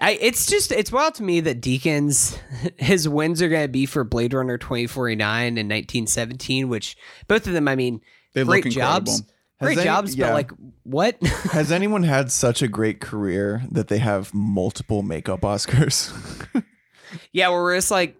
I, 0.00 0.12
it's 0.12 0.46
just 0.46 0.70
it's 0.70 0.92
wild 0.92 1.14
to 1.16 1.22
me 1.24 1.40
that 1.40 1.60
Deakins 1.60 2.38
his 2.76 3.08
wins 3.08 3.42
are 3.42 3.48
going 3.48 3.64
to 3.64 3.68
be 3.68 3.84
for 3.86 4.04
Blade 4.04 4.32
Runner 4.32 4.56
2049 4.58 5.46
and 5.58 5.68
1917, 5.68 6.68
which 6.68 6.96
both 7.26 7.46
of 7.46 7.52
them, 7.52 7.66
I 7.66 7.74
mean, 7.74 8.00
They 8.34 8.44
great 8.44 8.66
jobs, 8.66 9.22
great 9.60 9.78
any- 9.78 9.84
jobs, 9.84 10.14
yeah. 10.14 10.28
but 10.28 10.34
like 10.34 10.50
what? 10.84 11.20
has 11.52 11.72
anyone 11.72 12.04
had 12.04 12.30
such 12.30 12.62
a 12.62 12.68
great 12.68 13.00
career 13.00 13.62
that 13.72 13.88
they 13.88 13.98
have 13.98 14.32
multiple 14.32 15.02
makeup 15.02 15.40
Oscars? 15.40 16.12
yeah, 17.32 17.48
where 17.48 17.74
it's 17.74 17.90
like 17.90 18.16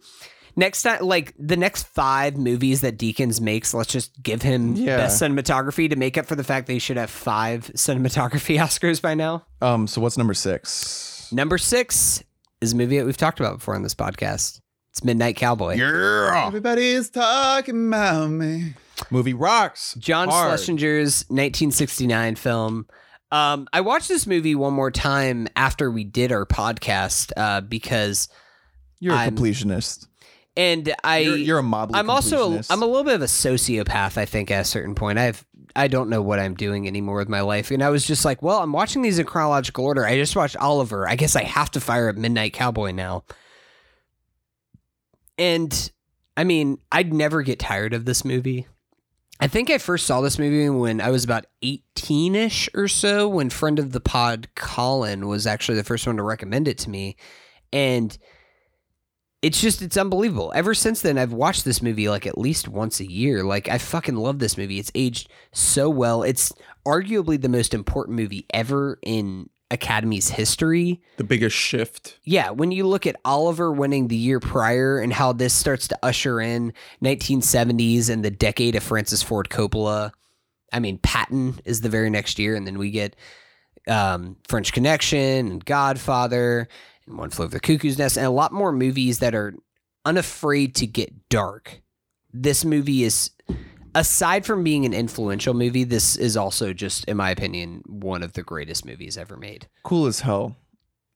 next 0.57 0.83
time, 0.83 1.03
like 1.05 1.33
the 1.39 1.57
next 1.57 1.85
five 1.87 2.37
movies 2.37 2.81
that 2.81 2.99
Deakins 2.99 3.41
makes, 3.41 3.73
let's 3.73 3.93
just 3.93 4.21
give 4.21 4.43
him 4.43 4.75
Yeah. 4.75 4.97
best 4.97 5.23
cinematography 5.23 5.89
to 5.91 5.95
make 5.97 6.19
up 6.19 6.27
for 6.27 6.35
the 6.35 6.43
fact 6.43 6.67
that 6.67 6.73
he 6.73 6.81
should 6.81 6.97
have 6.97 7.09
five 7.11 7.71
cinematography 7.77 8.59
Oscars 8.59 9.01
by 9.01 9.15
now. 9.15 9.47
um, 9.63 9.87
so 9.87 10.01
what's 10.01 10.19
number 10.19 10.35
six? 10.35 11.15
Number 11.33 11.59
six 11.59 12.23
is 12.61 12.73
a 12.73 12.77
movie 12.77 12.99
that 12.99 13.07
we've 13.07 13.17
talked 13.17 13.41
about 13.41 13.55
before 13.59 13.75
on 13.75 13.83
this 13.83 13.95
podcast. 13.95 14.61
It's 14.91 15.05
Midnight 15.05 15.37
Cowboy. 15.37 15.75
Yeah. 15.77 16.47
Everybody's 16.47 17.11
talking 17.11 17.89
about 17.89 18.29
me. 18.29 18.75
Movie 19.11 19.35
rocks. 19.35 19.95
John 19.99 20.29
Hard. 20.29 20.59
Schlesinger's 20.59 21.25
1969 21.29 22.35
film. 22.37 22.87
Um, 23.31 23.69
I 23.73 23.83
watched 23.83 24.09
this 24.09 24.27
movie 24.27 24.55
one 24.55 24.73
more 24.73 24.91
time 24.91 25.49
after 25.55 25.91
we 25.91 26.03
did 26.05 26.33
our 26.33 26.47
podcast 26.47 27.31
uh, 27.37 27.61
because, 27.61 28.29
You're 28.99 29.15
a 29.15 29.19
I'm- 29.19 29.37
completionist. 29.37 30.07
and 30.57 30.93
I, 31.05 31.19
You're, 31.19 31.37
you're 31.37 31.59
a 31.59 31.63
mobley. 31.63 31.99
I'm 31.99 32.09
also, 32.11 32.37
a, 32.55 32.57
completionist. 32.59 32.67
I'm 32.71 32.83
a 32.83 32.87
little 32.87 33.05
bit 33.05 33.15
of 33.17 33.23
a 33.23 33.27
sociopath. 33.27 34.17
I 34.17 34.25
think 34.25 34.51
at 34.51 34.63
a 34.63 34.65
certain 34.65 34.95
point, 34.95 35.19
I've, 35.19 35.45
I 35.79 35.87
don't 35.87 36.11
know 36.11 36.23
what 36.23 36.41
I'm 36.41 36.55
doing 36.55 36.89
anymore 36.89 37.19
with 37.19 37.29
my 37.29 37.41
life, 37.41 37.71
and 37.71 37.85
I 37.85 37.91
was 37.91 38.05
just 38.05 38.25
like, 38.25 38.43
well, 38.43 38.59
I'm 38.59 38.73
watching 38.73 39.01
these 39.01 39.21
in 39.21 39.27
chronological 39.27 39.85
order. 39.85 40.05
I 40.05 40.17
just 40.17 40.35
watched 40.35 40.57
Oliver. 40.57 41.09
I 41.09 41.15
guess 41.15 41.37
I 41.37 41.45
have 41.45 41.71
to 41.71 41.81
fire 41.81 42.09
up 42.09 42.17
Midnight 42.17 42.53
Cowboy 42.53 42.91
now. 42.91 43.23
And 45.39 45.93
I 46.37 46.43
mean, 46.43 46.79
I'd 46.91 47.15
never 47.15 47.43
get 47.43 47.61
tired 47.61 47.95
of 47.95 48.07
this 48.07 48.25
movie. 48.25 48.67
I 49.39 49.47
think 49.47 49.71
I 49.71 49.79
first 49.79 50.05
saw 50.05 50.21
this 50.21 50.37
movie 50.37 50.69
when 50.69 51.01
I 51.01 51.11
was 51.11 51.23
about 51.23 51.47
18 51.63 52.35
ish 52.35 52.69
or 52.75 52.89
so, 52.89 53.29
when 53.29 53.49
friend 53.49 53.79
of 53.79 53.93
the 53.93 54.01
pod, 54.01 54.49
Colin, 54.57 55.29
was 55.29 55.47
actually 55.47 55.77
the 55.77 55.85
first 55.85 56.09
one 56.09 56.17
to 56.17 56.25
recommend 56.25 56.67
it 56.67 56.79
to 56.79 56.91
me. 56.91 57.17
And 57.73 58.19
it's 59.43 59.61
just, 59.61 59.83
it's 59.83 59.97
unbelievable. 59.97 60.53
Ever 60.55 60.75
since 60.75 61.01
then, 61.01 61.17
I've 61.17 61.33
watched 61.33 61.65
this 61.65 61.81
movie 61.81 62.09
like 62.09 62.27
at 62.27 62.39
least 62.39 62.69
once 62.69 63.01
a 63.01 63.11
year. 63.11 63.45
Like, 63.45 63.69
I 63.69 63.79
fucking 63.79 64.17
love 64.17 64.39
this 64.39 64.59
movie. 64.59 64.79
It's 64.79 64.91
aged 64.95 65.31
so 65.53 65.89
well. 65.89 66.23
It's 66.23 66.53
arguably 66.87 67.41
the 67.41 67.49
most 67.49 67.73
important 67.73 68.17
movie 68.17 68.47
ever 68.53 68.99
in 69.03 69.49
Academy's 69.71 70.31
history. 70.31 71.01
The 71.19 71.25
biggest 71.25 71.57
shift. 71.57 72.19
Yeah, 72.25 72.51
when 72.51 72.73
you 72.73 72.87
look 72.87 73.07
at 73.07 73.17
Oliver 73.25 73.71
winning 73.71 74.09
the 74.09 74.17
year 74.17 74.41
prior 74.41 74.99
and 74.99 75.13
how 75.13 75.33
this 75.33 75.55
starts 75.55 75.87
to 75.89 75.99
usher 76.03 76.41
in 76.41 76.73
1970s 77.03 78.11
and 78.11 78.25
the 78.25 78.31
decade 78.31 78.77
of 78.77 78.83
Francis 78.83 79.23
Ford 79.23 79.49
Coppola. 79.51 80.13
I 80.73 80.81
mean, 80.81 80.99
Patton 80.99 81.61
is 81.65 81.81
the 81.81 81.89
very 81.89 82.11
next 82.11 82.39
year, 82.39 82.55
and 82.55 82.67
then 82.67 82.77
we 82.77 82.91
get 82.91 83.17
um, 83.87 84.37
French 84.49 84.73
Connection 84.73 85.51
and 85.51 85.65
Godfather 85.65 86.69
and 87.09 87.19
One 87.19 87.31
Flew 87.31 87.47
Over 87.47 87.55
the 87.55 87.61
Cuckoo's 87.61 87.99
Nest 87.99 88.17
and 88.17 88.27
a 88.27 88.31
lot 88.31 88.53
more 88.53 88.73
movies 88.73 89.19
that 89.21 89.35
are 89.35 89.55
unafraid 90.05 90.75
to 90.77 90.87
get 90.87 91.29
dark. 91.29 91.81
This 92.33 92.65
movie 92.65 93.05
is, 93.05 93.31
aside 93.95 94.45
from 94.47 94.63
being 94.65 94.85
an 94.85 94.95
influential 94.95 95.55
movie, 95.55 95.85
this 95.85 96.17
is 96.17 96.37
also 96.37 96.73
just, 96.73 97.05
in 97.07 97.17
my 97.17 97.31
opinion, 97.31 97.83
one 97.87 98.23
of 98.23 98.35
the 98.35 98.43
greatest 98.43 98.85
movies 98.85 99.17
ever 99.17 99.37
made. 99.37 99.67
cool 99.83 100.07
as 100.07 100.21
hell. 100.21 100.57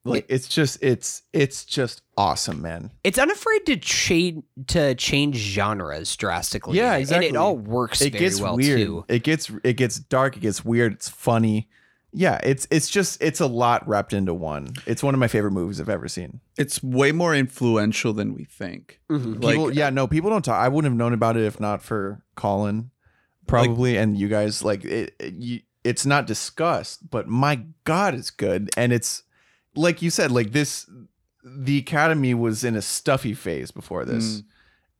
Like 0.04 0.26
it's 0.28 0.48
just 0.48 0.82
it's 0.82 1.22
it's 1.32 1.64
just 1.64 2.02
awesome, 2.16 2.60
man. 2.60 2.90
it's 3.04 3.20
unafraid 3.20 3.64
to 3.66 3.76
change 3.76 4.42
to 4.66 4.96
change 4.96 5.36
genres 5.36 6.16
drastically. 6.16 6.76
Yeah, 6.76 6.96
exactly. 6.96 7.28
And 7.28 7.36
it 7.36 7.38
all 7.38 7.56
works 7.56 8.00
It 8.02 8.10
very 8.12 8.24
gets 8.24 8.40
well 8.40 8.56
weird. 8.56 8.80
too. 8.80 9.04
It 9.06 9.22
gets 9.22 9.48
it 9.62 9.74
gets 9.74 10.00
dark. 10.00 10.36
It 10.36 10.40
gets 10.40 10.64
weird. 10.64 10.94
It's 10.94 11.08
funny. 11.08 11.68
Yeah, 12.14 12.38
it's 12.42 12.66
it's 12.70 12.90
just 12.90 13.22
it's 13.22 13.40
a 13.40 13.46
lot 13.46 13.86
wrapped 13.88 14.12
into 14.12 14.34
one. 14.34 14.74
It's 14.86 15.02
one 15.02 15.14
of 15.14 15.20
my 15.20 15.28
favorite 15.28 15.52
movies 15.52 15.80
I've 15.80 15.88
ever 15.88 16.08
seen. 16.08 16.40
It's 16.58 16.82
way 16.82 17.10
more 17.12 17.34
influential 17.34 18.12
than 18.12 18.34
we 18.34 18.44
think. 18.44 19.00
Mhm. 19.10 19.42
Like, 19.42 19.54
People, 19.54 19.72
yeah, 19.72 19.88
no, 19.90 20.06
people 20.06 20.28
don't 20.28 20.44
talk. 20.44 20.60
I 20.62 20.68
wouldn't 20.68 20.90
have 20.92 20.98
known 20.98 21.14
about 21.14 21.36
it 21.38 21.44
if 21.44 21.58
not 21.58 21.82
for 21.82 22.22
Colin, 22.34 22.90
probably, 23.46 23.96
and 23.96 24.16
you 24.18 24.28
guys. 24.28 24.62
Like 24.62 24.84
it, 24.84 25.14
it- 25.18 25.34
you, 25.34 25.60
it's 25.84 26.04
not 26.06 26.26
discussed, 26.26 27.10
but 27.10 27.26
my 27.28 27.64
God, 27.84 28.14
it's 28.14 28.30
good, 28.30 28.70
and 28.76 28.92
it's 28.92 29.22
like 29.74 30.02
you 30.02 30.10
said, 30.10 30.30
like 30.30 30.52
this. 30.52 30.88
The 31.44 31.78
Academy 31.78 32.34
was 32.34 32.62
in 32.62 32.76
a 32.76 32.82
stuffy 32.82 33.34
phase 33.34 33.72
before 33.72 34.04
this, 34.04 34.42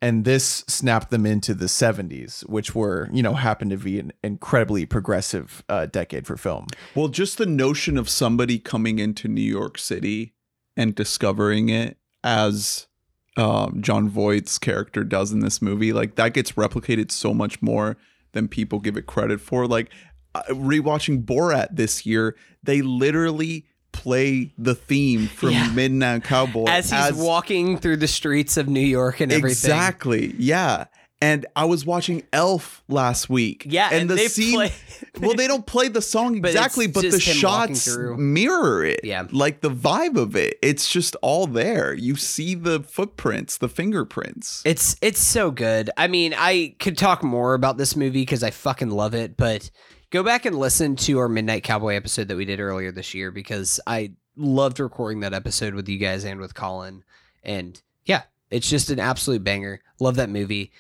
and 0.03 0.25
this 0.25 0.65
snapped 0.67 1.11
them 1.11 1.25
into 1.25 1.55
the 1.55 1.67
'70s, 1.67 2.43
which 2.49 2.75
were 2.75 3.09
you 3.13 3.23
know 3.23 3.35
happened 3.35 3.71
to 3.71 3.79
be 3.79 3.99
an 3.99 4.13
incredibly 4.23 4.85
progressive 4.85 5.65
uh, 5.69 5.87
decade 5.87 6.27
for 6.27 6.37
film. 6.37 6.67
Well, 6.95 7.09
just 7.09 7.39
the 7.39 7.47
notion 7.47 7.97
of 7.97 8.09
somebody 8.09 8.59
coming 8.59 8.99
into 8.99 9.29
New 9.29 9.41
York 9.41 9.79
City 9.79 10.35
and 10.77 10.95
discovering 10.95 11.69
it 11.69 11.97
as 12.25 12.89
um, 13.37 13.81
Jon 13.81 14.09
Voight's 14.11 14.59
character 14.59 15.05
does 15.05 15.33
in 15.33 15.41
this 15.41 15.63
movie, 15.63 15.93
like 15.93 16.17
that 16.17 16.35
gets 16.35 16.53
replicated 16.53 17.11
so 17.11 17.33
much 17.33 17.63
more 17.63 17.97
than 18.33 18.49
people 18.49 18.81
give 18.81 18.97
it 18.97 19.07
credit 19.07 19.41
for. 19.41 19.67
Like 19.67 19.91
uh, 20.35 20.43
rewatching 20.49 21.25
Borat 21.25 21.69
this 21.77 22.05
year, 22.05 22.37
they 22.63 22.83
literally 22.83 23.67
play 23.93 24.53
the 24.59 24.75
theme 24.75 25.27
from 25.29 25.51
Yeah. 25.51 25.71
Midnight 25.73 26.25
Cowboy 26.25 26.65
As 26.69 26.91
he's 26.91 27.13
walking 27.15 27.77
through 27.79 27.99
the 27.99 28.09
streets 28.09 28.57
of 28.57 28.69
New 28.69 28.81
York 28.81 29.21
and 29.21 29.31
everything. 29.33 29.71
Exactly. 29.71 30.35
Yeah. 30.39 30.87
And 31.21 31.47
I 31.55 31.67
was 31.67 31.87
watching 31.87 32.25
Elf 32.33 32.83
last 32.89 33.31
week. 33.31 33.65
Yeah, 33.69 33.91
and 33.93 34.11
the 34.11 34.17
they 34.17 34.27
scene. 34.27 34.55
play- 34.55 34.73
well, 35.21 35.35
they 35.37 35.47
don't 35.47 35.65
play 35.65 35.87
the 35.87 36.03
song 36.03 36.37
exactly, 36.45 36.89
but, 36.89 37.03
the 37.03 37.11
him 37.11 37.41
walking 37.45 37.75
shots 37.77 37.97
mirror 37.97 38.85
it. 38.85 39.03
Yeah. 39.05 39.29
like 39.31 39.61
the 39.61 39.71
vibe 39.71 40.17
of 40.17 40.35
it. 40.35 40.59
It's 40.63 40.91
just 40.91 41.15
all 41.23 41.47
there. 41.47 41.95
You 41.95 42.17
see 42.17 42.57
the 42.57 42.81
footprints, 42.81 43.59
the 43.59 43.69
fingerprints. 43.69 44.63
It's 44.65 44.97
it's 45.01 45.21
so 45.21 45.53
good. 45.53 45.91
I 45.97 46.09
mean, 46.09 46.35
I 46.37 46.75
could 46.81 46.99
talk 46.99 47.23
more 47.23 47.55
about 47.55 47.77
this 47.79 47.95
movie 47.95 48.23
because 48.23 48.43
I 48.43 48.51
fucking 48.51 48.91
love 48.91 49.15
it, 49.15 49.37
but 49.37 49.71
go 50.13 50.23
back 50.23 50.45
and 50.45 50.57
listen 50.57 50.95
to 50.95 51.19
our 51.19 51.29
Midnight 51.29 51.65
Cowboy 51.65 51.95
episode 51.95 52.29
that 52.29 52.37
we 52.37 52.45
did 52.45 52.61
earlier 52.61 52.93
this 52.93 53.15
year 53.15 53.33
because 53.33 53.81
I 53.87 54.13
loved 54.37 54.79
recording 54.79 55.21
that 55.21 55.33
episode 55.33 55.75
with 55.75 55.89
you 55.89 55.99
guys 55.99 56.25
and 56.25 56.39
with 56.39 56.55
Colin. 56.55 57.03
And 57.43 57.81
yeah, 58.05 58.23
it's 58.51 58.69
just 58.69 58.91
an 58.91 59.01
absolute 59.01 59.43
banger. 59.43 59.81
Love 59.99 60.17
that 60.17 60.29
movie. 60.29 60.71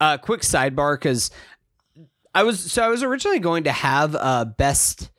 Uh, 0.00 0.18
quick 0.18 0.42
sidebar 0.42 0.94
because 0.94 1.30
I 2.32 2.44
was 2.44 2.60
so 2.72 2.82
I 2.82 2.88
was 2.88 3.02
originally 3.02 3.40
going 3.40 3.64
to 3.64 3.72
have 3.72 4.14
uh 4.14 4.44
best 4.44 5.10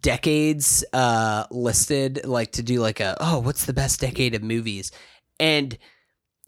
decades 0.00 0.84
uh 0.92 1.46
listed 1.50 2.24
like 2.24 2.52
to 2.52 2.62
do 2.62 2.80
like 2.80 3.00
a 3.00 3.16
oh 3.20 3.40
what's 3.40 3.64
the 3.64 3.72
best 3.72 4.00
decade 4.00 4.34
of 4.34 4.42
movies 4.42 4.92
and 5.40 5.76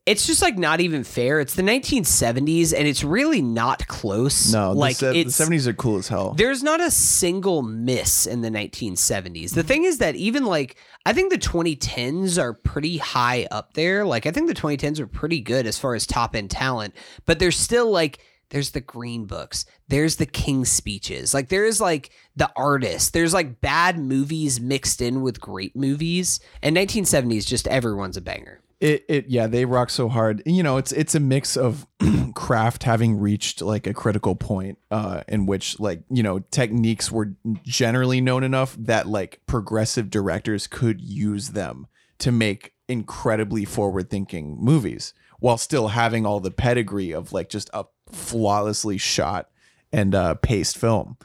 it's 0.04 0.26
just 0.26 0.42
like 0.42 0.58
not 0.58 0.80
even 0.80 1.04
fair 1.04 1.38
it's 1.38 1.54
the 1.54 1.62
1970s 1.62 2.74
and 2.76 2.88
it's 2.88 3.04
really 3.04 3.40
not 3.40 3.86
close 3.86 4.52
No, 4.52 4.72
like 4.72 4.98
the, 4.98 5.12
the 5.12 5.20
it's 5.20 5.38
70s 5.38 5.66
are 5.66 5.72
cool 5.72 5.98
as 5.98 6.08
hell. 6.08 6.34
there's 6.34 6.62
not 6.62 6.80
a 6.80 6.90
single 6.90 7.62
miss 7.62 8.26
in 8.26 8.40
the 8.40 8.50
1970s. 8.50 9.54
The 9.54 9.62
thing 9.62 9.84
is 9.84 9.98
that 9.98 10.16
even 10.16 10.44
like 10.44 10.76
I 11.06 11.12
think 11.12 11.30
the 11.32 11.38
2010s 11.38 12.38
are 12.38 12.52
pretty 12.52 12.98
high 12.98 13.46
up 13.50 13.74
there. 13.74 14.04
Like 14.04 14.26
I 14.26 14.30
think 14.30 14.48
the 14.48 14.54
2010s 14.54 14.98
are 14.98 15.06
pretty 15.06 15.40
good 15.40 15.66
as 15.66 15.78
far 15.78 15.94
as 15.94 16.06
top 16.06 16.34
end 16.34 16.50
talent, 16.50 16.94
but 17.26 17.38
there's 17.38 17.56
still 17.56 17.90
like 17.90 18.18
there's 18.50 18.72
the 18.72 18.80
green 18.80 19.24
books. 19.24 19.64
There's 19.88 20.16
the 20.16 20.26
King's 20.26 20.70
speeches. 20.70 21.32
Like 21.32 21.48
there 21.48 21.64
is 21.64 21.80
like 21.80 22.10
the 22.36 22.50
artist. 22.54 23.12
There's 23.14 23.32
like 23.32 23.60
bad 23.62 23.98
movies 23.98 24.60
mixed 24.60 25.00
in 25.00 25.22
with 25.22 25.40
great 25.40 25.74
movies. 25.74 26.38
And 26.62 26.76
1970s 26.76 27.46
just 27.46 27.66
everyone's 27.66 28.18
a 28.18 28.20
banger. 28.20 28.61
It, 28.82 29.04
it 29.08 29.28
yeah 29.28 29.46
they 29.46 29.64
rock 29.64 29.90
so 29.90 30.08
hard. 30.08 30.42
You 30.44 30.64
know 30.64 30.76
it's 30.76 30.90
it's 30.90 31.14
a 31.14 31.20
mix 31.20 31.56
of 31.56 31.86
craft 32.34 32.82
having 32.82 33.16
reached 33.20 33.62
like 33.62 33.86
a 33.86 33.94
critical 33.94 34.34
point 34.34 34.78
uh 34.90 35.22
in 35.28 35.46
which 35.46 35.78
like 35.78 36.02
you 36.10 36.24
know 36.24 36.40
techniques 36.50 37.12
were 37.12 37.34
generally 37.62 38.20
known 38.20 38.42
enough 38.42 38.74
that 38.76 39.06
like 39.06 39.40
progressive 39.46 40.10
directors 40.10 40.66
could 40.66 41.00
use 41.00 41.50
them 41.50 41.86
to 42.18 42.32
make 42.32 42.72
incredibly 42.88 43.64
forward 43.64 44.10
thinking 44.10 44.56
movies 44.60 45.14
while 45.38 45.58
still 45.58 45.88
having 45.88 46.26
all 46.26 46.40
the 46.40 46.50
pedigree 46.50 47.12
of 47.12 47.32
like 47.32 47.48
just 47.48 47.70
a 47.72 47.84
flawlessly 48.10 48.98
shot 48.98 49.48
and 49.92 50.12
uh 50.12 50.34
paced 50.34 50.76
film. 50.76 51.16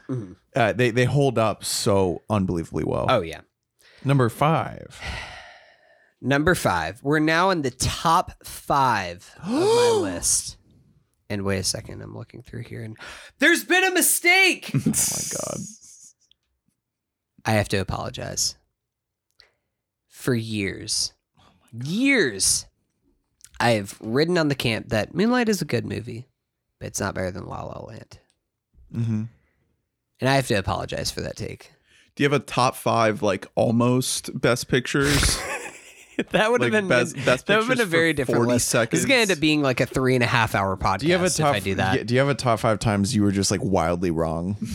Uh, 0.55 0.73
they 0.73 0.91
they 0.91 1.05
hold 1.05 1.39
up 1.39 1.63
so 1.63 2.21
unbelievably 2.29 2.83
well. 2.83 3.07
Oh 3.09 3.21
yeah. 3.21 3.41
number 4.05 4.29
five 4.29 5.01
Number 6.21 6.55
five. 6.55 7.01
We're 7.03 7.19
now 7.19 7.51
in 7.51 7.61
the 7.61 7.71
top 7.71 8.31
five 8.43 9.29
of 9.43 9.49
my 9.49 9.97
list. 10.01 10.57
And 11.29 11.43
wait 11.43 11.59
a 11.59 11.63
second, 11.63 12.01
I'm 12.01 12.17
looking 12.17 12.41
through 12.41 12.63
here 12.63 12.83
and 12.83 12.97
there's 13.39 13.63
been 13.63 13.83
a 13.83 13.91
mistake. 13.91 14.71
oh 14.75 14.79
my 14.85 14.91
god 14.91 15.59
I 17.47 17.51
have 17.51 17.69
to 17.69 17.77
apologize. 17.77 18.57
For 20.09 20.35
years, 20.35 21.13
years, 21.71 22.65
I 23.57 23.71
have 23.71 23.97
ridden 24.01 24.37
on 24.37 24.49
the 24.49 24.55
camp 24.55 24.89
that 24.89 25.15
Moonlight 25.15 25.47
is 25.47 25.61
a 25.61 25.65
good 25.65 25.85
movie, 25.85 26.27
but 26.77 26.87
it's 26.87 26.99
not 26.99 27.15
better 27.15 27.31
than 27.31 27.45
La 27.45 27.63
La 27.63 27.85
Land. 27.85 28.19
mm-hmm. 28.93 29.23
And 30.19 30.29
I 30.29 30.35
have 30.35 30.47
to 30.47 30.55
apologize 30.55 31.09
for 31.09 31.21
that 31.21 31.37
take. 31.37 31.71
Do 32.15 32.23
you 32.23 32.29
have 32.29 32.41
a 32.41 32.43
top 32.43 32.75
five 32.75 33.21
like 33.21 33.47
almost 33.55 34.41
best 34.41 34.67
pictures? 34.67 35.39
that 36.31 36.51
would 36.51 36.61
Like 36.61 36.73
have 36.73 36.81
been 36.81 36.87
best- 36.87 37.15
best 37.25 37.45
that 37.47 37.57
would 37.57 37.67
have 37.67 37.77
been 37.77 37.87
a 37.87 37.89
very 37.89 38.13
different 38.13 38.39
40 38.39 38.51
list. 38.53 38.71
This 38.71 38.99
is 39.01 39.05
gonna 39.05 39.21
end 39.21 39.31
up 39.31 39.39
being 39.39 39.61
like 39.61 39.79
a 39.79 39.85
three 39.85 40.15
and 40.15 40.23
a 40.23 40.27
half 40.27 40.55
hour 40.55 40.75
podcast. 40.75 40.99
Do 40.99 41.07
you 41.07 41.13
have 41.13 41.23
a 41.23 41.29
top? 41.29 41.55
if 41.55 41.61
I 41.61 41.63
do 41.63 41.75
that? 41.75 42.07
do 42.07 42.13
you 42.13 42.19
have 42.19 42.29
a 42.29 42.35
top 42.35 42.59
five 42.59 42.79
times 42.79 43.15
you 43.15 43.23
were 43.23 43.31
just 43.31 43.51
like 43.51 43.63
wildly 43.63 44.11
wrong? 44.11 44.57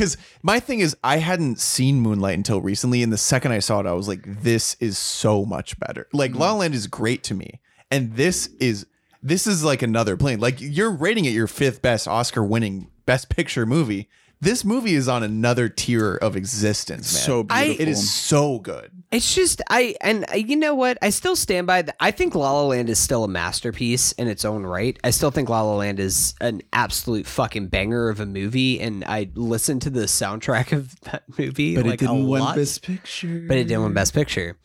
Because 0.00 0.16
my 0.42 0.60
thing 0.60 0.80
is, 0.80 0.96
I 1.04 1.18
hadn't 1.18 1.60
seen 1.60 2.00
Moonlight 2.00 2.34
until 2.38 2.62
recently, 2.62 3.02
and 3.02 3.12
the 3.12 3.18
second 3.18 3.52
I 3.52 3.58
saw 3.58 3.80
it, 3.80 3.86
I 3.86 3.92
was 3.92 4.08
like, 4.08 4.22
"This 4.24 4.74
is 4.80 4.96
so 4.96 5.44
much 5.44 5.78
better." 5.78 6.08
Like 6.14 6.34
La 6.34 6.52
La 6.52 6.54
mm. 6.54 6.58
Land 6.60 6.74
is 6.74 6.86
great 6.86 7.22
to 7.24 7.34
me, 7.34 7.60
and 7.90 8.16
this 8.16 8.46
is 8.60 8.86
this 9.22 9.46
is 9.46 9.62
like 9.62 9.82
another 9.82 10.16
plane. 10.16 10.40
Like 10.40 10.56
you're 10.58 10.90
rating 10.90 11.26
it 11.26 11.34
your 11.34 11.46
fifth 11.46 11.82
best 11.82 12.08
Oscar-winning 12.08 12.90
Best 13.04 13.28
Picture 13.28 13.66
movie. 13.66 14.08
This 14.42 14.64
movie 14.64 14.94
is 14.94 15.06
on 15.06 15.22
another 15.22 15.68
tier 15.68 16.14
of 16.16 16.34
existence, 16.34 17.12
man. 17.12 17.22
so 17.22 17.46
I- 17.50 17.64
beautiful. 17.64 17.82
it 17.82 17.88
is 17.90 18.10
so 18.12 18.58
good. 18.58 18.90
It's 19.10 19.34
just 19.34 19.60
I 19.68 19.96
and 20.00 20.24
uh, 20.32 20.36
you 20.36 20.54
know 20.54 20.74
what? 20.74 20.96
I 21.02 21.10
still 21.10 21.34
stand 21.34 21.66
by. 21.66 21.82
The, 21.82 21.94
I 22.02 22.12
think 22.12 22.34
La 22.36 22.52
La 22.52 22.64
Land 22.64 22.88
is 22.88 22.98
still 23.00 23.24
a 23.24 23.28
masterpiece 23.28 24.12
in 24.12 24.28
its 24.28 24.44
own 24.44 24.62
right. 24.64 24.96
I 25.02 25.10
still 25.10 25.32
think 25.32 25.48
La 25.48 25.62
La 25.62 25.74
Land 25.74 25.98
is 25.98 26.34
an 26.40 26.62
absolute 26.72 27.26
fucking 27.26 27.66
banger 27.68 28.08
of 28.08 28.20
a 28.20 28.26
movie, 28.26 28.80
and 28.80 29.04
I 29.04 29.28
listened 29.34 29.82
to 29.82 29.90
the 29.90 30.02
soundtrack 30.02 30.70
of 30.72 30.98
that 31.02 31.24
movie. 31.36 31.74
But 31.74 31.86
like, 31.86 31.94
it 31.94 32.06
didn't 32.06 32.22
a 32.22 32.24
win 32.24 32.40
lot, 32.42 32.54
Best 32.56 32.82
picture. 32.82 33.44
but 33.48 33.56
it 33.56 33.64
didn't 33.64 33.82
win 33.82 33.94
Best 33.94 34.14
Picture. 34.14 34.56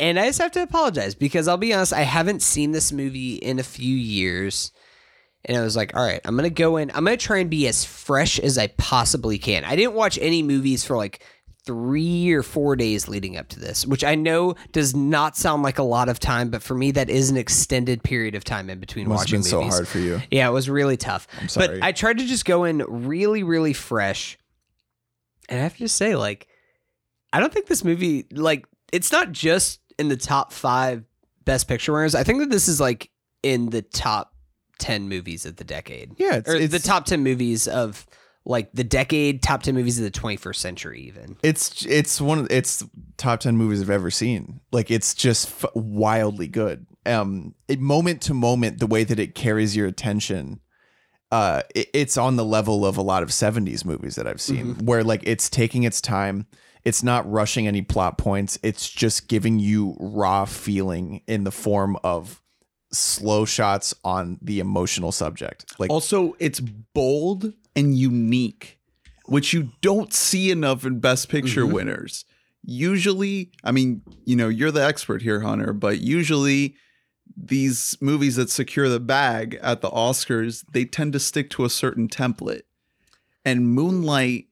And 0.00 0.18
I 0.18 0.26
just 0.26 0.40
have 0.40 0.52
to 0.52 0.62
apologize 0.62 1.14
because 1.14 1.48
I'll 1.48 1.56
be 1.56 1.72
honest, 1.72 1.92
I 1.92 2.02
haven't 2.02 2.42
seen 2.42 2.72
this 2.72 2.92
movie 2.92 3.36
in 3.36 3.58
a 3.58 3.64
few 3.64 3.94
years. 3.96 4.72
And 5.44 5.56
I 5.56 5.62
was 5.62 5.76
like, 5.76 5.96
all 5.96 6.04
right, 6.04 6.20
I'm 6.24 6.36
going 6.36 6.48
to 6.48 6.54
go 6.54 6.76
in. 6.76 6.90
I'm 6.90 7.04
going 7.04 7.16
to 7.16 7.24
try 7.24 7.38
and 7.38 7.48
be 7.48 7.66
as 7.68 7.84
fresh 7.84 8.38
as 8.38 8.58
I 8.58 8.66
possibly 8.68 9.38
can. 9.38 9.64
I 9.64 9.76
didn't 9.76 9.94
watch 9.94 10.18
any 10.20 10.42
movies 10.42 10.84
for 10.84 10.96
like 10.96 11.24
three 11.64 12.32
or 12.32 12.42
four 12.42 12.76
days 12.76 13.08
leading 13.08 13.36
up 13.36 13.48
to 13.48 13.60
this, 13.60 13.86
which 13.86 14.02
I 14.02 14.14
know 14.14 14.54
does 14.72 14.94
not 14.96 15.36
sound 15.36 15.62
like 15.62 15.78
a 15.78 15.82
lot 15.82 16.08
of 16.08 16.18
time, 16.18 16.50
but 16.50 16.62
for 16.62 16.74
me, 16.74 16.90
that 16.92 17.10
is 17.10 17.30
an 17.30 17.36
extended 17.36 18.02
period 18.02 18.34
of 18.34 18.42
time 18.42 18.70
in 18.70 18.80
between 18.80 19.08
Must 19.08 19.28
have 19.28 19.38
watching 19.38 19.38
been 19.40 19.42
so 19.42 19.62
hard 19.62 19.86
for 19.86 19.98
you. 19.98 20.20
Yeah, 20.30 20.48
it 20.48 20.52
was 20.52 20.68
really 20.68 20.96
tough. 20.96 21.28
I'm 21.40 21.48
sorry. 21.48 21.68
But 21.68 21.82
I 21.82 21.92
tried 21.92 22.18
to 22.18 22.26
just 22.26 22.44
go 22.44 22.64
in 22.64 22.78
really, 22.88 23.42
really 23.42 23.74
fresh. 23.74 24.38
And 25.48 25.60
I 25.60 25.62
have 25.62 25.74
to 25.74 25.78
just 25.78 25.96
say, 25.96 26.16
like, 26.16 26.48
I 27.32 27.40
don't 27.40 27.52
think 27.52 27.66
this 27.66 27.84
movie, 27.84 28.26
like, 28.32 28.66
it's 28.92 29.12
not 29.12 29.32
just 29.32 29.80
in 29.98 30.08
the 30.08 30.16
top 30.16 30.52
five 30.52 31.04
best 31.44 31.68
picture 31.68 31.92
winners. 31.92 32.14
I 32.14 32.22
think 32.22 32.40
that 32.40 32.50
this 32.50 32.68
is 32.68 32.80
like 32.80 33.10
in 33.42 33.70
the 33.70 33.82
top 33.82 34.34
10 34.78 35.08
movies 35.08 35.44
of 35.44 35.56
the 35.56 35.64
decade. 35.64 36.12
Yeah, 36.18 36.36
it's, 36.36 36.48
or 36.48 36.56
it's 36.56 36.72
the 36.72 36.78
top 36.78 37.04
10 37.04 37.22
movies 37.22 37.68
of 37.68 38.06
like 38.48 38.72
the 38.72 38.82
decade, 38.82 39.42
top 39.42 39.62
10 39.62 39.74
movies 39.74 39.98
of 39.98 40.04
the 40.04 40.10
21st 40.10 40.56
century, 40.56 41.02
even. 41.02 41.36
It's 41.42 41.84
it's 41.84 42.20
one 42.20 42.38
of 42.38 42.46
it's 42.50 42.82
top 43.18 43.40
ten 43.40 43.56
movies 43.56 43.82
I've 43.82 43.90
ever 43.90 44.10
seen. 44.10 44.60
Like 44.72 44.90
it's 44.90 45.14
just 45.14 45.64
f- 45.64 45.70
wildly 45.74 46.48
good. 46.48 46.86
Um, 47.04 47.54
it, 47.68 47.78
moment 47.78 48.22
to 48.22 48.34
moment, 48.34 48.80
the 48.80 48.86
way 48.86 49.04
that 49.04 49.18
it 49.18 49.34
carries 49.34 49.76
your 49.76 49.86
attention, 49.86 50.60
uh, 51.30 51.62
it, 51.74 51.88
it's 51.92 52.16
on 52.16 52.36
the 52.36 52.44
level 52.44 52.86
of 52.86 52.96
a 52.96 53.02
lot 53.02 53.22
of 53.22 53.28
'70s 53.28 53.84
movies 53.84 54.14
that 54.14 54.26
I've 54.26 54.40
seen, 54.40 54.76
where 54.84 55.04
like 55.04 55.22
it's 55.24 55.50
taking 55.50 55.82
its 55.82 56.00
time. 56.00 56.46
It's 56.84 57.02
not 57.02 57.30
rushing 57.30 57.66
any 57.66 57.82
plot 57.82 58.16
points. 58.16 58.58
It's 58.62 58.88
just 58.88 59.28
giving 59.28 59.58
you 59.58 59.94
raw 60.00 60.46
feeling 60.46 61.22
in 61.26 61.44
the 61.44 61.50
form 61.50 61.98
of 62.02 62.40
slow 62.92 63.44
shots 63.44 63.94
on 64.04 64.38
the 64.40 64.60
emotional 64.60 65.12
subject. 65.12 65.78
Like 65.78 65.90
Also, 65.90 66.34
it's 66.38 66.60
bold 66.60 67.52
and 67.76 67.96
unique, 67.96 68.78
which 69.26 69.52
you 69.52 69.70
don't 69.82 70.12
see 70.12 70.50
enough 70.50 70.84
in 70.84 71.00
Best 71.00 71.28
Picture 71.28 71.62
Mm-hmm. 71.64 71.72
winners. 71.74 72.24
Usually, 72.64 73.52
I 73.64 73.72
mean, 73.72 74.02
you 74.24 74.36
know, 74.36 74.48
you're 74.48 74.70
the 74.72 74.84
expert 74.84 75.22
here, 75.22 75.40
Hunter, 75.40 75.72
but 75.72 76.00
usually 76.00 76.74
these 77.36 77.96
movies 78.00 78.36
that 78.36 78.50
secure 78.50 78.88
the 78.88 79.00
bag 79.00 79.58
at 79.62 79.80
the 79.80 79.90
Oscars, 79.90 80.64
they 80.72 80.84
tend 80.84 81.12
to 81.12 81.20
stick 81.20 81.50
to 81.50 81.64
a 81.64 81.70
certain 81.70 82.08
template. 82.08 82.62
And 83.44 83.68
Moonlight, 83.68 84.46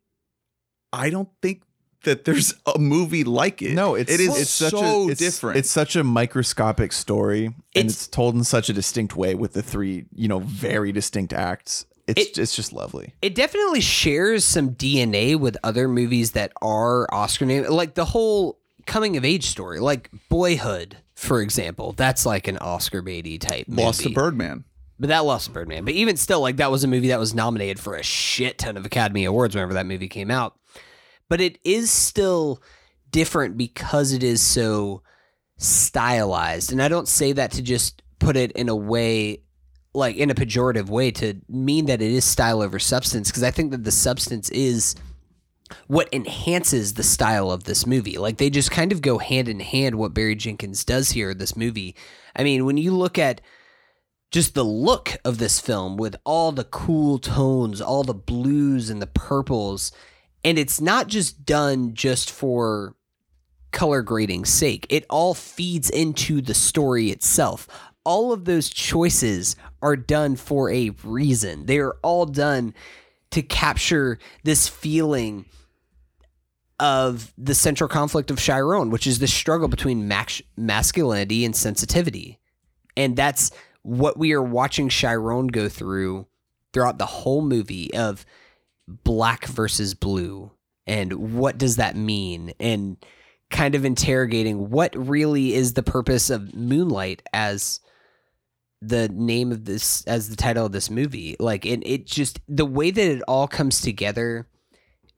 I 0.93 1.11
don't 1.11 1.29
think 1.43 1.63
that 2.07 2.25
there's 2.25 2.55
a 2.75 2.79
movie 2.79 3.23
like 3.23 3.61
it. 3.63 3.75
No, 3.75 3.95
it's 3.95 4.11
it 4.11 4.19
is 4.21 4.41
it's 4.41 4.51
so 4.51 4.69
such 4.71 4.81
a, 4.83 5.09
it's, 5.13 5.21
different. 5.21 5.59
It's 5.59 5.71
such 5.71 5.95
a 5.95 6.03
microscopic 6.03 6.93
story, 6.93 7.45
and 7.47 7.55
It's- 7.75 7.93
it's, 7.93 8.09
told 8.09 8.35
in 8.35 8.43
such 8.45 8.69
a 8.69 8.73
distinct 8.73 9.15
way 9.15 9.35
with 9.35 9.53
the 9.53 9.63
three, 9.63 10.07
you 10.15 10.27
know, 10.29 10.39
very 10.41 10.91
distinct 10.91 11.33
acts. 11.33 11.85
It's 12.09 12.21
It- 12.23 12.39
it's 12.39 12.57
just 12.57 12.73
lovely. 12.73 13.13
It 13.21 13.35
definitely 13.35 13.81
shares 13.83 14.45
some 14.45 14.71
DNA 14.71 15.37
with 15.39 15.57
other 15.63 15.87
movies 15.89 16.31
that 16.33 16.53
are 16.63 17.07
Oscar 17.13 17.45
named, 17.45 17.69
like 17.69 17.95
the 17.95 18.07
whole 18.07 18.59
coming 18.87 19.17
of 19.17 19.25
age 19.25 19.45
story, 19.47 19.81
like 19.81 20.09
Boyhood, 20.29 20.97
for 21.15 21.43
example. 21.43 21.93
That's 21.93 22.25
like 22.25 22.47
an 22.49 22.59
Oscar 22.59 23.03
baity 23.03 23.41
type 23.41 23.69
movie. 23.69 23.83
Lost 23.83 24.01
to 24.03 24.11
Birdman. 24.11 24.65
But 24.99 25.09
that 25.09 25.25
lost 25.27 25.47
to 25.47 25.51
Birdman. 25.51 25.85
But 25.85 25.93
even 25.95 26.17
still, 26.17 26.41
like 26.41 26.57
that 26.57 26.71
was 26.71 26.83
a 26.85 26.89
movie 26.89 27.09
that 27.09 27.19
was 27.19 27.35
nominated 27.35 27.79
for 27.79 27.97
a 27.97 28.03
shit 28.03 28.57
ton 28.59 28.77
of 28.79 28.87
Academy 28.87 29.25
Awards 29.25 29.55
whenever 29.55 29.75
that 29.75 29.85
movie 29.87 30.09
came 30.09 30.31
out. 30.31 30.55
But 31.29 31.41
it 31.41 31.59
is 31.65 31.91
still 31.91 32.63
different 33.11 33.57
because 33.57 34.13
it 34.13 34.23
is 34.23 34.41
so 34.41 35.03
stylized. 35.59 36.73
And 36.73 36.83
I 36.83 36.89
don't 36.89 37.09
say 37.09 37.33
that 37.33 37.53
to 37.53 37.63
just 37.63 38.03
put 38.19 38.37
it 38.37 38.53
in 38.53 38.69
a 38.69 38.77
way 38.77 39.43
like 39.95 40.17
in 40.17 40.31
a 40.31 40.35
pejorative 40.35 40.89
way 40.91 41.11
to 41.11 41.35
mean 41.49 41.87
that 41.87 42.03
it 42.03 42.11
is 42.11 42.25
style 42.25 42.61
over 42.61 42.79
substance 42.79 43.31
because 43.31 43.43
I 43.43 43.51
think 43.51 43.71
that 43.71 43.85
the 43.85 43.91
substance 43.91 44.51
is 44.51 44.95
what 45.87 46.09
enhances 46.13 46.95
the 46.95 47.03
style 47.03 47.51
of 47.51 47.65
this 47.65 47.87
movie. 47.87 48.19
Like 48.19 48.37
they 48.37 48.51
just 48.51 48.71
kind 48.71 48.93
of 48.93 49.01
go 49.01 49.19
hand 49.19 49.49
in 49.49 49.61
hand 49.61 49.97
what 49.97 50.15
Barry 50.15 50.37
Jenkins 50.37 50.85
does 50.85 51.11
here 51.11 51.31
in 51.31 51.39
this 51.39 51.57
movie. 51.57 51.97
I 52.37 52.45
mean, 52.45 52.67
when 52.67 52.77
you 52.77 52.93
look 52.93 53.19
at 53.19 53.41
just 54.31 54.55
the 54.55 54.65
look 54.65 55.17
of 55.25 55.39
this 55.39 55.61
film 55.61 55.97
with 55.97 56.17
all 56.25 56.53
the 56.53 56.65
cool 56.65 57.19
tones, 57.19 57.81
all 57.81 58.05
the 58.05 58.15
blues 58.15 58.91
and 58.91 59.01
the 59.01 59.07
purples, 59.07 59.93
and 60.47 60.61
it's 60.61 60.81
not 60.81 61.09
just 61.09 61.45
done 61.45 61.93
just 61.93 62.31
for 62.31 62.95
color 63.73 64.01
grading's 64.01 64.49
sake. 64.49 64.87
It 64.89 65.05
all 65.11 65.35
feeds 65.35 65.91
into 65.91 66.41
the 66.41 66.55
story 66.55 67.11
itself. 67.11 67.67
All 68.05 68.33
of 68.33 68.45
those 68.45 68.71
choices 68.71 69.57
are 69.83 69.97
done 69.97 70.37
for 70.37 70.71
a 70.71 70.91
reason. 71.03 71.67
They 71.67 71.79
are 71.79 71.97
all 72.01 72.27
done 72.27 72.75
to 73.33 73.43
capture 73.43 74.21
this 74.45 74.69
feeling 74.69 75.47
of 76.79 77.35
the 77.37 77.55
central 77.55 77.89
conflict 77.89 78.31
of 78.31 78.39
Chiron, 78.39 78.91
which 78.91 79.09
is 79.09 79.19
the 79.19 79.27
struggle 79.27 79.67
between 79.67 80.07
max- 80.07 80.43
masculinity 80.57 81.45
and 81.45 81.57
sensitivity. 81.57 82.39
And 82.97 83.17
that's 83.17 83.51
what 83.83 84.17
we 84.17 84.33
are 84.33 84.43
watching 84.43 84.91
Chiron 84.91 85.49
go 85.49 85.69
through 85.69 86.29
throughout 86.73 86.99
the 86.99 87.07
whole 87.07 87.43
movie 87.43 87.93
of 87.95 88.25
black 88.89 89.47
versus 89.47 89.95
blue 89.95 90.51
and 90.87 91.35
what 91.35 91.59
does 91.59 91.77
that 91.77 91.97
mean? 91.97 92.53
And 92.61 92.97
kind 93.51 93.75
of 93.75 93.85
interrogating 93.85 94.71
what 94.71 94.95
really 94.97 95.55
is 95.55 95.73
the 95.73 95.83
purpose 95.83 96.31
of 96.31 96.55
moonlight 96.55 97.23
as 97.33 97.81
the 98.83 99.09
name 99.09 99.53
of 99.53 99.65
this 99.65 100.05
as 100.07 100.29
the 100.29 100.37
title 100.37 100.67
of 100.67 100.73
this 100.73 100.91
movie. 100.91 101.37
Like 101.39 101.65
it, 101.67 101.83
it 101.87 102.07
just 102.07 102.41
the 102.49 102.67
way 102.67 102.91
that 102.91 103.11
it 103.11 103.23
all 103.27 103.49
comes 103.49 103.81
together 103.81 104.47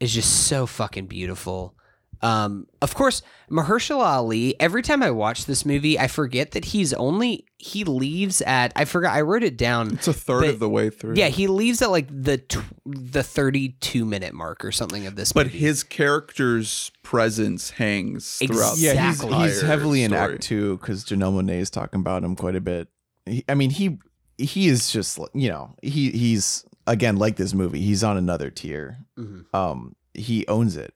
is 0.00 0.14
just 0.14 0.46
so 0.46 0.66
fucking 0.66 1.06
beautiful 1.06 1.74
um, 2.22 2.66
of 2.82 2.94
course, 2.94 3.22
Mahershala 3.50 4.04
Ali. 4.04 4.58
Every 4.60 4.82
time 4.82 5.02
I 5.02 5.10
watch 5.10 5.46
this 5.46 5.64
movie, 5.64 5.98
I 5.98 6.08
forget 6.08 6.50
that 6.52 6.66
he's 6.66 6.92
only 6.94 7.44
he 7.58 7.84
leaves 7.84 8.40
at. 8.42 8.72
I 8.76 8.84
forgot. 8.84 9.14
I 9.14 9.20
wrote 9.22 9.42
it 9.42 9.56
down. 9.56 9.92
It's 9.94 10.08
a 10.08 10.12
third 10.12 10.40
But- 10.42 10.50
of 10.50 10.58
the 10.58 10.68
way 10.68 10.90
through. 10.90 11.14
Yeah, 11.16 11.28
he 11.28 11.46
leaves 11.46 11.80
at 11.82 11.90
like 11.90 12.06
the 12.10 12.38
tw- 12.38 12.58
the 12.86 13.22
thirty 13.22 13.70
two 13.80 14.04
minute 14.04 14.34
mark 14.34 14.64
or 14.64 14.72
something 14.72 15.06
of 15.06 15.16
this. 15.16 15.32
but 15.32 15.46
movie. 15.46 15.58
his 15.58 15.82
character's 15.84 16.90
presence 17.02 17.70
hangs 17.70 18.38
throughout. 18.38 18.78
Yeah, 18.78 19.08
he's 19.10 19.22
he's 19.22 19.60
heavily 19.62 20.02
in. 20.02 20.12
Act 20.12 20.42
Two 20.42 20.76
because 20.78 21.04
Janelle 21.04 21.32
Monae 21.32 21.58
is 21.60 21.70
talking 21.70 22.00
about 22.00 22.24
him 22.24 22.34
quite 22.36 22.56
a 22.56 22.60
bit. 22.60 22.88
He, 23.26 23.44
I 23.48 23.54
mean, 23.54 23.70
he 23.70 23.98
he 24.38 24.68
is 24.68 24.90
just 24.90 25.18
you 25.34 25.48
know 25.48 25.74
he 25.82 26.10
he's 26.10 26.64
again 26.86 27.16
like 27.16 27.36
this 27.36 27.54
movie. 27.54 27.80
He's 27.80 28.02
on 28.04 28.16
another 28.16 28.50
tier. 28.50 28.98
Mhm. 29.18 29.44
Um, 29.54 29.94
he 30.14 30.46
owns 30.48 30.76
it. 30.76 30.92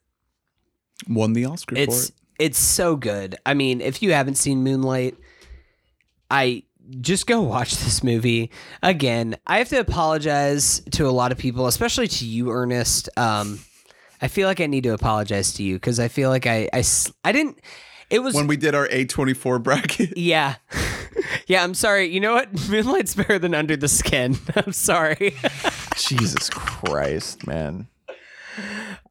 Won 1.08 1.32
the 1.32 1.44
Oscar 1.44 1.74
for 1.74 1.80
it's 1.80 2.08
it. 2.08 2.14
it's 2.38 2.58
so 2.58 2.96
good. 2.96 3.36
I 3.44 3.54
mean, 3.54 3.80
if 3.80 4.02
you 4.02 4.12
haven't 4.12 4.36
seen 4.36 4.62
Moonlight, 4.62 5.16
I 6.30 6.64
just 7.00 7.26
go 7.26 7.40
watch 7.42 7.76
this 7.76 8.02
movie 8.02 8.50
again. 8.82 9.36
I 9.46 9.58
have 9.58 9.68
to 9.70 9.78
apologize 9.78 10.80
to 10.92 11.06
a 11.06 11.10
lot 11.10 11.32
of 11.32 11.38
people, 11.38 11.66
especially 11.66 12.08
to 12.08 12.26
you, 12.26 12.50
Ernest. 12.50 13.08
Um, 13.16 13.60
I 14.20 14.28
feel 14.28 14.46
like 14.46 14.60
I 14.60 14.66
need 14.66 14.84
to 14.84 14.90
apologize 14.90 15.52
to 15.54 15.62
you 15.62 15.74
because 15.74 15.98
I 15.98 16.08
feel 16.08 16.30
like 16.30 16.46
I, 16.46 16.68
I, 16.72 16.84
I 17.24 17.32
didn't. 17.32 17.58
It 18.08 18.20
was 18.20 18.34
When 18.34 18.46
we 18.46 18.56
did 18.58 18.74
our 18.74 18.86
A24 18.88 19.62
bracket, 19.62 20.16
yeah. 20.16 20.56
Yeah, 21.46 21.64
I'm 21.64 21.74
sorry. 21.74 22.06
You 22.06 22.20
know 22.20 22.34
what? 22.34 22.68
Moonlight's 22.68 23.14
better 23.14 23.38
than 23.38 23.54
Under 23.54 23.76
the 23.76 23.88
Skin. 23.88 24.36
I'm 24.54 24.72
sorry. 24.72 25.34
Jesus 25.96 26.50
Christ, 26.50 27.46
man. 27.46 27.88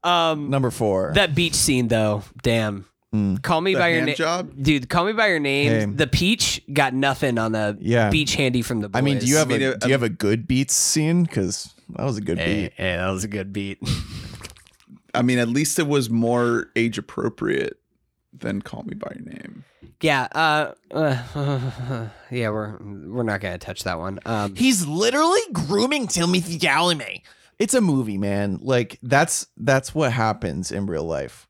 Um, 0.04 0.50
Number 0.50 0.72
four. 0.72 1.12
that 1.16 1.36
beach 1.36 1.54
scene 1.56 1.88
though, 1.88 2.24
damn. 2.42 2.86
Mm. 3.14 3.42
Call 3.44 3.60
me 3.60 3.74
The 3.74 3.80
by 3.80 3.88
your 3.90 3.98
hand 3.98 4.06
name, 4.08 4.16
job? 4.16 4.52
dude. 4.62 4.88
Call 4.90 5.04
me 5.06 5.12
by 5.14 5.28
your 5.28 5.40
name. 5.40 5.72
Hey. 5.72 5.86
The 5.86 6.08
peach 6.08 6.62
got 6.72 6.94
nothing 6.94 7.38
on 7.38 7.52
the 7.52 7.78
Yeah. 7.82 8.10
beach 8.10 8.36
handy 8.36 8.62
from 8.62 8.80
the. 8.80 8.88
Boys. 8.90 8.98
I 9.00 9.02
mean, 9.04 9.20
do 9.20 9.26
you 9.26 9.36
have 9.36 9.50
I 9.52 9.58
mean, 9.58 9.62
a 9.64 9.70
it- 9.72 9.80
do 9.82 9.88
you 9.88 9.92
have 9.94 10.04
a 10.04 10.10
good 10.10 10.48
beats 10.48 10.74
scene? 10.74 11.24
Because 11.24 11.74
that 11.90 12.04
was 12.06 12.18
a 12.18 12.22
good 12.22 12.38
Hey, 12.40 12.64
beat. 12.64 12.74
hey, 12.78 12.96
that 12.96 13.10
was 13.10 13.24
a 13.26 13.28
good 13.28 13.52
beat. 13.52 13.80
I 15.14 15.22
mean, 15.24 15.40
at 15.40 15.50
least 15.50 15.78
it 15.78 15.88
was 15.88 16.10
more 16.10 16.68
age 16.78 16.98
appropriate 16.98 17.78
than 18.34 18.62
Call 18.62 18.84
Me 18.84 18.94
by 18.96 19.12
Your 19.16 19.26
Name. 19.26 19.66
yeah. 20.00 20.28
Uh, 20.32 20.72
uh, 20.92 22.08
yeah. 22.32 22.50
We're 22.50 22.78
we're 22.80 23.24
not 23.24 23.42
gonna 23.42 23.58
touch 23.58 23.84
that 23.84 24.00
one. 24.00 24.20
Um, 24.26 24.56
He's 24.56 24.86
literally 24.88 25.42
grooming 25.52 26.08
Timothée 26.08 26.58
Chalamet. 26.60 27.24
It's 27.62 27.76
a 27.76 27.82
movie, 27.82 28.18
man. 28.18 28.58
Like 28.60 28.98
that's 29.04 29.46
that's 29.56 29.94
what 29.94 30.12
happens 30.12 30.72
in 30.72 30.88
real 30.88 31.04
life. 31.04 31.48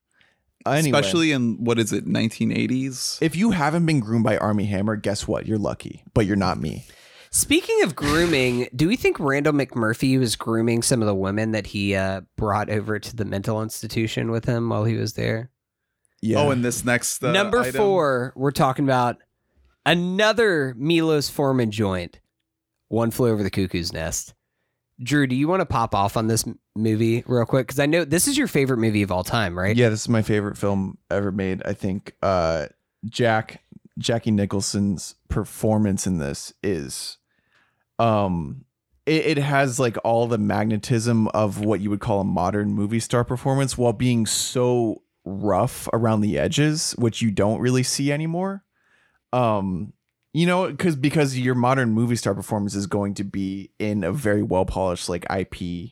Anyway, 0.65 0.99
Especially 0.99 1.31
in 1.31 1.63
what 1.63 1.79
is 1.79 1.93
it, 1.93 2.05
1980s? 2.05 3.21
if 3.21 3.33
you 3.33 3.51
haven't 3.51 3.85
been 3.85 4.01
groomed 4.01 4.25
by 4.25 4.37
Armie 4.37 4.65
Hammer, 4.65 4.97
guess 4.97 5.25
what? 5.25 5.47
You're 5.47 5.57
lucky, 5.57 6.03
but 6.13 6.25
you're 6.25 6.35
not 6.35 6.59
me. 6.59 6.85
Speaking 7.31 7.81
of 7.83 7.95
grooming, 7.95 8.67
do 8.75 8.89
we 8.89 8.97
think 8.97 9.21
Randle 9.21 9.53
McMurphy 9.53 10.19
was 10.19 10.35
grooming 10.35 10.81
some 10.83 11.01
of 11.01 11.07
the 11.07 11.15
women 11.15 11.53
that 11.53 11.67
he 11.67 11.95
uh, 11.95 12.21
brought 12.35 12.69
over 12.69 12.99
to 12.99 13.15
the 13.15 13.23
mental 13.23 13.63
institution 13.63 14.31
with 14.31 14.43
him 14.43 14.67
while 14.67 14.83
he 14.83 14.97
was 14.97 15.13
there? 15.13 15.49
Yeah. 16.21 16.39
Oh, 16.39 16.51
and 16.51 16.63
this 16.63 16.83
next 16.83 17.23
uh, 17.23 17.31
Number 17.31 17.61
item? 17.61 17.73
four, 17.73 18.33
we're 18.35 18.51
talking 18.51 18.83
about 18.83 19.15
another 19.85 20.75
Milos 20.77 21.29
Forman 21.29 21.71
joint. 21.71 22.19
One 22.89 23.11
flew 23.11 23.31
over 23.31 23.43
the 23.43 23.49
cuckoo's 23.49 23.93
nest. 23.93 24.33
Drew, 25.03 25.25
do 25.25 25.35
you 25.35 25.47
want 25.47 25.61
to 25.61 25.65
pop 25.65 25.95
off 25.95 26.15
on 26.15 26.27
this 26.27 26.45
movie 26.75 27.23
real 27.25 27.45
quick? 27.45 27.67
Because 27.67 27.79
I 27.79 27.85
know 27.85 28.05
this 28.05 28.27
is 28.27 28.37
your 28.37 28.47
favorite 28.47 28.77
movie 28.77 29.01
of 29.01 29.11
all 29.11 29.23
time, 29.23 29.57
right? 29.57 29.75
Yeah, 29.75 29.89
this 29.89 30.01
is 30.01 30.09
my 30.09 30.21
favorite 30.21 30.57
film 30.57 30.97
ever 31.09 31.31
made. 31.31 31.61
I 31.65 31.73
think 31.73 32.15
uh 32.21 32.67
Jack 33.05 33.63
Jackie 33.97 34.31
Nicholson's 34.31 35.15
performance 35.27 36.05
in 36.05 36.17
this 36.17 36.53
is 36.61 37.17
um 37.99 38.65
it, 39.05 39.37
it 39.37 39.37
has 39.37 39.79
like 39.79 39.97
all 40.03 40.27
the 40.27 40.37
magnetism 40.37 41.27
of 41.29 41.63
what 41.63 41.81
you 41.81 41.89
would 41.89 41.99
call 41.99 42.21
a 42.21 42.25
modern 42.25 42.73
movie 42.73 42.99
star 42.99 43.23
performance 43.23 43.77
while 43.77 43.93
being 43.93 44.25
so 44.25 45.01
rough 45.25 45.87
around 45.93 46.21
the 46.21 46.37
edges, 46.37 46.93
which 46.97 47.21
you 47.21 47.31
don't 47.31 47.59
really 47.59 47.83
see 47.83 48.11
anymore. 48.11 48.63
Um 49.33 49.93
you 50.33 50.45
know, 50.45 50.69
because 50.69 50.95
because 50.95 51.37
your 51.37 51.55
modern 51.55 51.91
movie 51.91 52.15
star 52.15 52.33
performance 52.33 52.75
is 52.75 52.87
going 52.87 53.13
to 53.15 53.23
be 53.23 53.71
in 53.79 54.03
a 54.03 54.11
very 54.11 54.43
well 54.43 54.65
polished 54.65 55.09
like 55.09 55.25
IP 55.29 55.91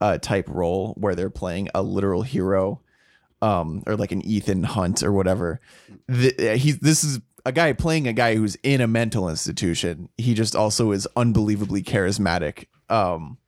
uh, 0.00 0.18
type 0.18 0.48
role 0.48 0.94
where 0.98 1.14
they're 1.14 1.30
playing 1.30 1.68
a 1.74 1.82
literal 1.82 2.22
hero, 2.22 2.80
um, 3.42 3.82
or 3.86 3.96
like 3.96 4.12
an 4.12 4.22
Ethan 4.22 4.62
Hunt 4.62 5.02
or 5.02 5.12
whatever. 5.12 5.60
The, 6.06 6.56
he's 6.56 6.78
this 6.78 7.02
is 7.02 7.20
a 7.44 7.52
guy 7.52 7.72
playing 7.72 8.06
a 8.06 8.12
guy 8.12 8.36
who's 8.36 8.56
in 8.62 8.80
a 8.80 8.86
mental 8.86 9.28
institution. 9.28 10.08
He 10.16 10.34
just 10.34 10.54
also 10.54 10.92
is 10.92 11.08
unbelievably 11.16 11.82
charismatic. 11.82 12.66
Um, 12.88 13.38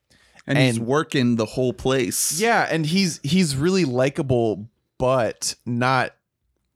and, 0.47 0.59
he's 0.59 0.81
working 0.81 1.37
the 1.37 1.47
whole 1.47 1.73
place. 1.73 2.41
yeah, 2.41 2.67
and 2.69 2.85
he's 2.85 3.21
he's 3.23 3.55
really 3.55 3.85
likable, 3.85 4.69
but 4.99 5.55
not 5.65 6.15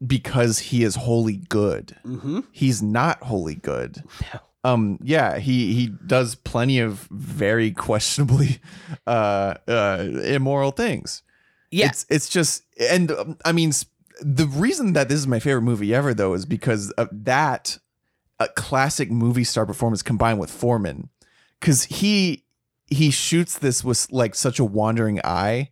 because 0.05 0.59
he 0.59 0.83
is 0.83 0.95
wholly 0.95 1.37
good. 1.49 1.97
Mm-hmm. 2.05 2.41
He's 2.53 2.83
not 2.83 3.23
wholly 3.23 3.55
good. 3.55 4.03
No. 4.33 4.41
Um 4.65 4.99
yeah, 5.03 5.39
he 5.39 5.73
he 5.75 5.87
does 6.07 6.35
plenty 6.35 6.81
of 6.81 7.09
very 7.11 7.71
questionably 7.71 8.59
uh 9.07 9.55
uh 9.69 10.07
immoral 10.25 10.73
things. 10.73 11.23
Yeah. 11.71 11.87
It's 11.87 12.07
it's 12.09 12.29
just 12.29 12.65
and 12.91 13.11
um, 13.11 13.39
I 13.45 13.53
mean 13.53 13.73
the 14.21 14.47
reason 14.47 14.95
that 14.95 15.09
this 15.09 15.19
is 15.19 15.27
my 15.27 15.39
favorite 15.39 15.63
movie 15.63 15.95
ever 15.95 16.15
though 16.15 16.35
is 16.35 16.47
because 16.47 16.91
of 16.93 17.09
that 17.13 17.79
uh, 18.39 18.49
classic 18.55 19.11
movie 19.11 19.45
star 19.45 19.67
performance 19.67 20.03
combined 20.03 20.39
with 20.39 20.51
Forman 20.51 21.11
cuz 21.61 21.85
he 21.85 22.45
he 22.89 23.11
shoots 23.11 23.59
this 23.59 23.83
with 23.83 24.07
like 24.11 24.35
such 24.35 24.59
a 24.59 24.65
wandering 24.65 25.21
eye 25.25 25.71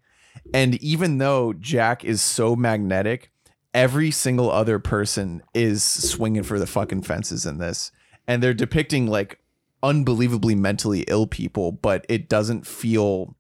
and 0.52 0.74
even 0.82 1.18
though 1.18 1.52
Jack 1.52 2.04
is 2.04 2.20
so 2.20 2.54
magnetic 2.56 3.30
every 3.74 4.10
single 4.10 4.50
other 4.50 4.78
person 4.78 5.42
is 5.52 5.82
swinging 5.82 6.42
for 6.44 6.58
the 6.58 6.66
fucking 6.66 7.02
fences 7.02 7.44
in 7.44 7.58
this 7.58 7.90
and 8.26 8.42
they're 8.42 8.54
depicting 8.54 9.06
like 9.08 9.40
unbelievably 9.82 10.54
mentally 10.54 11.04
ill 11.08 11.26
people 11.26 11.72
but 11.72 12.06
it 12.08 12.28
doesn't 12.28 12.66
feel 12.66 13.36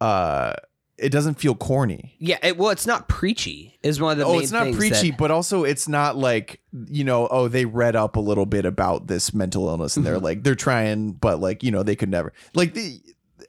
uh 0.00 0.54
it 0.98 1.10
doesn't 1.10 1.34
feel 1.34 1.54
corny 1.54 2.16
Yeah. 2.20 2.38
It, 2.42 2.56
well, 2.56 2.70
it's 2.70 2.86
not 2.86 3.06
preachy. 3.06 3.78
Is 3.82 4.00
one 4.00 4.12
of 4.12 4.18
the 4.18 4.24
oh 4.24 4.32
main 4.32 4.42
it's 4.44 4.50
not 4.52 4.64
things 4.64 4.76
preachy 4.78 5.10
that- 5.10 5.18
but 5.18 5.30
also 5.30 5.64
it's 5.64 5.86
not 5.88 6.16
like 6.16 6.60
you 6.88 7.04
know 7.04 7.28
oh 7.30 7.48
they 7.48 7.66
read 7.66 7.94
up 7.96 8.16
a 8.16 8.20
little 8.20 8.46
bit 8.46 8.64
about 8.64 9.06
this 9.06 9.34
mental 9.34 9.68
illness 9.68 9.96
and 9.98 10.06
they're 10.06 10.18
like 10.30 10.42
they're 10.42 10.54
trying 10.54 11.12
but 11.12 11.38
like 11.40 11.62
you 11.62 11.70
know 11.70 11.82
they 11.82 11.96
could 11.96 12.08
never 12.08 12.32
like 12.54 12.72
the 12.72 12.98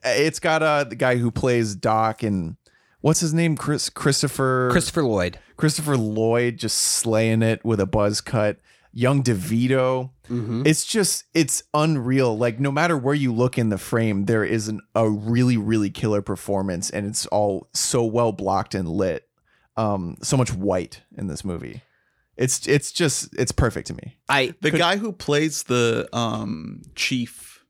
it's 0.04 0.38
got 0.40 0.62
uh 0.62 0.84
the 0.84 0.94
guy 0.96 1.16
who 1.16 1.30
plays 1.30 1.74
doc 1.74 2.22
and 2.22 2.56
what's 3.00 3.20
his 3.20 3.32
name 3.32 3.56
chris 3.56 3.88
christopher 3.88 4.68
Christopher 4.70 5.02
Lloyd. 5.04 5.38
Christopher 5.58 5.96
Lloyd 5.98 6.56
just 6.56 6.78
slaying 6.78 7.42
it 7.42 7.62
with 7.64 7.80
a 7.80 7.86
buzz 7.86 8.22
cut. 8.22 8.58
Young 8.92 9.22
DeVito. 9.22 10.10
Mm-hmm. 10.30 10.62
It's 10.64 10.86
just 10.86 11.24
it's 11.34 11.62
unreal. 11.74 12.38
Like 12.38 12.58
no 12.58 12.72
matter 12.72 12.96
where 12.96 13.14
you 13.14 13.34
look 13.34 13.58
in 13.58 13.68
the 13.68 13.76
frame, 13.76 14.24
there 14.24 14.44
is 14.44 14.68
an, 14.68 14.80
a 14.94 15.08
really 15.10 15.56
really 15.58 15.90
killer 15.90 16.22
performance, 16.22 16.88
and 16.88 17.06
it's 17.06 17.26
all 17.26 17.68
so 17.74 18.04
well 18.04 18.32
blocked 18.32 18.74
and 18.74 18.88
lit. 18.88 19.28
Um, 19.76 20.16
so 20.22 20.36
much 20.36 20.52
white 20.54 21.02
in 21.16 21.26
this 21.26 21.44
movie. 21.44 21.82
It's 22.36 22.66
it's 22.66 22.92
just 22.92 23.34
it's 23.38 23.52
perfect 23.52 23.88
to 23.88 23.94
me. 23.94 24.16
I. 24.28 24.54
The 24.60 24.70
guy 24.70 24.96
who 24.96 25.12
plays 25.12 25.64
the 25.64 26.08
um 26.12 26.82
chief, 26.94 27.64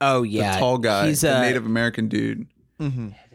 Oh 0.00 0.22
the 0.22 0.28
yeah. 0.28 0.58
tall 0.58 0.78
guy, 0.78 1.08
He's 1.08 1.20
the 1.22 1.36
a 1.36 1.40
Native 1.40 1.66
American 1.66 2.08
dude. 2.08 2.46
No, 2.80 2.86
my 2.86 2.94
notes 2.96 3.27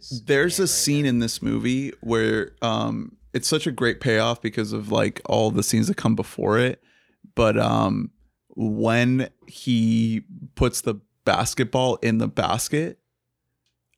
is. 0.00 0.22
There's 0.26 0.58
a 0.58 0.62
right 0.62 0.68
scene 0.68 1.06
in 1.06 1.18
this 1.18 1.42
movie 1.42 1.92
where 2.00 2.52
um 2.62 3.16
it's 3.32 3.48
such 3.48 3.66
a 3.66 3.70
great 3.72 4.00
payoff 4.00 4.42
because 4.42 4.72
of 4.72 4.90
like 4.90 5.20
all 5.26 5.50
the 5.50 5.62
scenes 5.62 5.88
that 5.88 5.96
come 5.96 6.14
before 6.16 6.58
it. 6.58 6.82
But 7.34 7.58
um 7.58 8.10
when 8.56 9.28
he 9.46 10.22
puts 10.54 10.80
the 10.80 10.96
basketball 11.24 11.96
in 11.96 12.18
the 12.18 12.28
basket, 12.28 12.98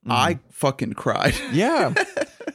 I 0.08 0.38
fucking 0.50 0.94
cried. 0.94 1.34
Yeah. 1.52 1.94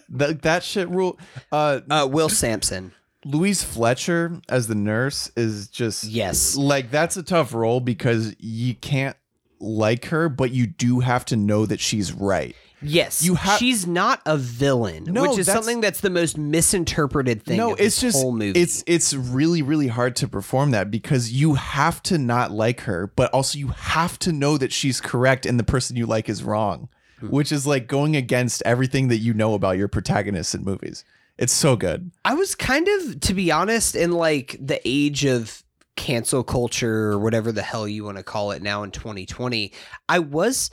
that 0.10 0.42
that 0.44 0.64
shit 0.64 0.90
rule. 0.90 1.18
Uh, 1.52 1.80
Uh, 1.90 2.08
Will 2.12 2.30
Sampson. 2.30 2.94
Louise 3.26 3.64
Fletcher 3.64 4.40
as 4.48 4.68
the 4.68 4.76
nurse 4.76 5.32
is 5.36 5.68
just 5.70 6.04
Yes. 6.06 6.56
like 6.56 6.92
that's 6.92 7.18
a 7.18 7.24
tough 7.24 7.54
role 7.54 7.80
because 7.80 8.36
you 8.40 8.76
can't 8.76 9.18
like 9.60 10.06
her, 10.06 10.30
but 10.30 10.52
you 10.52 10.68
do 10.68 11.00
have 11.00 11.26
to 11.26 11.36
know 11.36 11.66
that 11.66 11.80
she's 11.80 12.14
right. 12.14 12.56
Yes, 12.82 13.24
You 13.24 13.36
ha- 13.36 13.58
she's 13.58 13.88
not 13.88 14.22
a 14.26 14.38
villain, 14.38 15.06
No, 15.06 15.24
which 15.24 15.40
is 15.40 15.46
that's- 15.48 15.56
something 15.66 15.82
that's 15.82 16.02
the 16.02 16.10
most 16.12 16.38
misinterpreted 16.38 17.44
thing. 17.44 17.58
no, 17.58 17.74
it's 17.74 18.00
just 18.00 18.18
whole 18.22 18.32
movie. 18.32 18.60
it's 18.60 18.84
it's 18.86 19.14
really 19.14 19.62
really 19.62 19.88
hard 19.88 20.16
to 20.18 20.28
perform 20.28 20.72
that 20.72 20.92
because 20.92 21.32
you 21.32 21.56
have 21.56 22.04
to 22.04 22.18
not 22.18 22.52
like 22.52 22.82
her, 22.82 23.12
but 23.16 23.32
also 23.34 23.58
you 23.58 23.70
have 23.70 24.20
to 24.20 24.32
know 24.32 24.58
that 24.58 24.72
she's 24.72 25.02
correct 25.02 25.46
and 25.46 25.60
the 25.60 25.64
person 25.64 25.96
you 25.96 26.06
like 26.06 26.30
is 26.30 26.44
wrong, 26.44 26.88
Hmm. 27.20 27.30
which 27.30 27.52
is 27.52 27.66
like 27.66 27.88
going 27.88 28.16
against 28.16 28.62
everything 28.66 29.08
that 29.08 29.18
you 29.18 29.34
know 29.34 29.56
about 29.56 29.78
your 29.78 29.88
protagonists 29.88 30.54
in 30.54 30.64
movies. 30.64 31.04
It's 31.40 31.54
so 31.54 31.76
good. 31.76 32.12
I 32.26 32.34
was 32.36 32.56
kind 32.56 32.88
of, 32.88 33.20
to 33.22 33.34
be 33.34 33.52
honest, 33.52 33.96
in 33.96 34.12
like 34.12 34.56
the 34.60 34.80
age 34.86 35.26
of 35.26 35.64
cancel 35.96 36.44
culture 36.44 37.12
or 37.12 37.18
whatever 37.20 37.52
the 37.52 37.64
hell 37.64 37.88
you 37.88 38.04
want 38.04 38.18
to 38.18 38.24
call 38.24 38.52
it 38.52 38.62
now 38.62 38.84
in 38.84 38.92
2020. 38.92 39.72
I 40.08 40.20
was. 40.20 40.70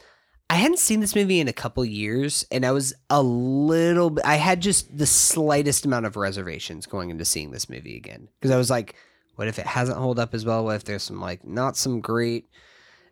I 0.50 0.56
hadn't 0.56 0.78
seen 0.78 1.00
this 1.00 1.16
movie 1.16 1.40
in 1.40 1.48
a 1.48 1.52
couple 1.52 1.84
years, 1.84 2.46
and 2.50 2.64
I 2.66 2.72
was 2.72 2.94
a 3.08 3.22
little. 3.22 4.10
bit 4.10 4.24
I 4.26 4.36
had 4.36 4.60
just 4.60 4.96
the 4.96 5.06
slightest 5.06 5.84
amount 5.86 6.06
of 6.06 6.16
reservations 6.16 6.86
going 6.86 7.10
into 7.10 7.24
seeing 7.24 7.50
this 7.50 7.68
movie 7.68 7.96
again 7.96 8.28
because 8.38 8.50
I 8.50 8.58
was 8.58 8.70
like, 8.70 8.94
"What 9.36 9.48
if 9.48 9.58
it 9.58 9.66
hasn't 9.66 9.98
hold 9.98 10.18
up 10.18 10.34
as 10.34 10.44
well? 10.44 10.64
What 10.64 10.76
if 10.76 10.84
there's 10.84 11.02
some 11.02 11.20
like 11.20 11.44
not 11.44 11.76
some 11.76 12.00
great 12.00 12.48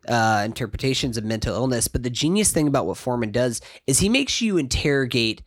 uh, 0.07 0.43
interpretations 0.45 1.17
of 1.17 1.23
mental 1.25 1.55
illness?" 1.55 1.87
But 1.87 2.03
the 2.03 2.09
genius 2.11 2.51
thing 2.51 2.67
about 2.67 2.85
what 2.85 2.97
Forman 2.97 3.31
does 3.31 3.61
is 3.87 3.99
he 3.99 4.09
makes 4.09 4.39
you 4.39 4.57
interrogate 4.57 5.41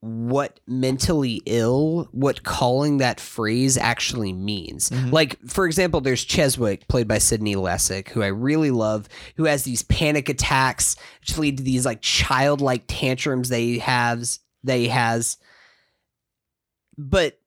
what 0.00 0.60
mentally 0.66 1.42
ill, 1.46 2.08
what 2.12 2.44
calling 2.44 2.98
that 2.98 3.20
phrase 3.20 3.76
actually 3.76 4.32
means. 4.32 4.90
Mm-hmm. 4.90 5.10
Like, 5.10 5.38
for 5.46 5.66
example, 5.66 6.00
there's 6.00 6.24
Cheswick, 6.24 6.86
played 6.88 7.08
by 7.08 7.18
Sydney 7.18 7.56
Lassick, 7.56 8.08
who 8.10 8.22
I 8.22 8.28
really 8.28 8.70
love, 8.70 9.08
who 9.36 9.44
has 9.44 9.64
these 9.64 9.82
panic 9.82 10.28
attacks, 10.28 10.96
which 11.20 11.36
lead 11.36 11.56
to 11.58 11.64
these 11.64 11.84
like 11.84 12.00
childlike 12.00 12.84
tantrums 12.86 13.48
they 13.48 13.78
has 13.78 14.40
they 14.62 14.88
has. 14.88 15.38
But 16.96 17.38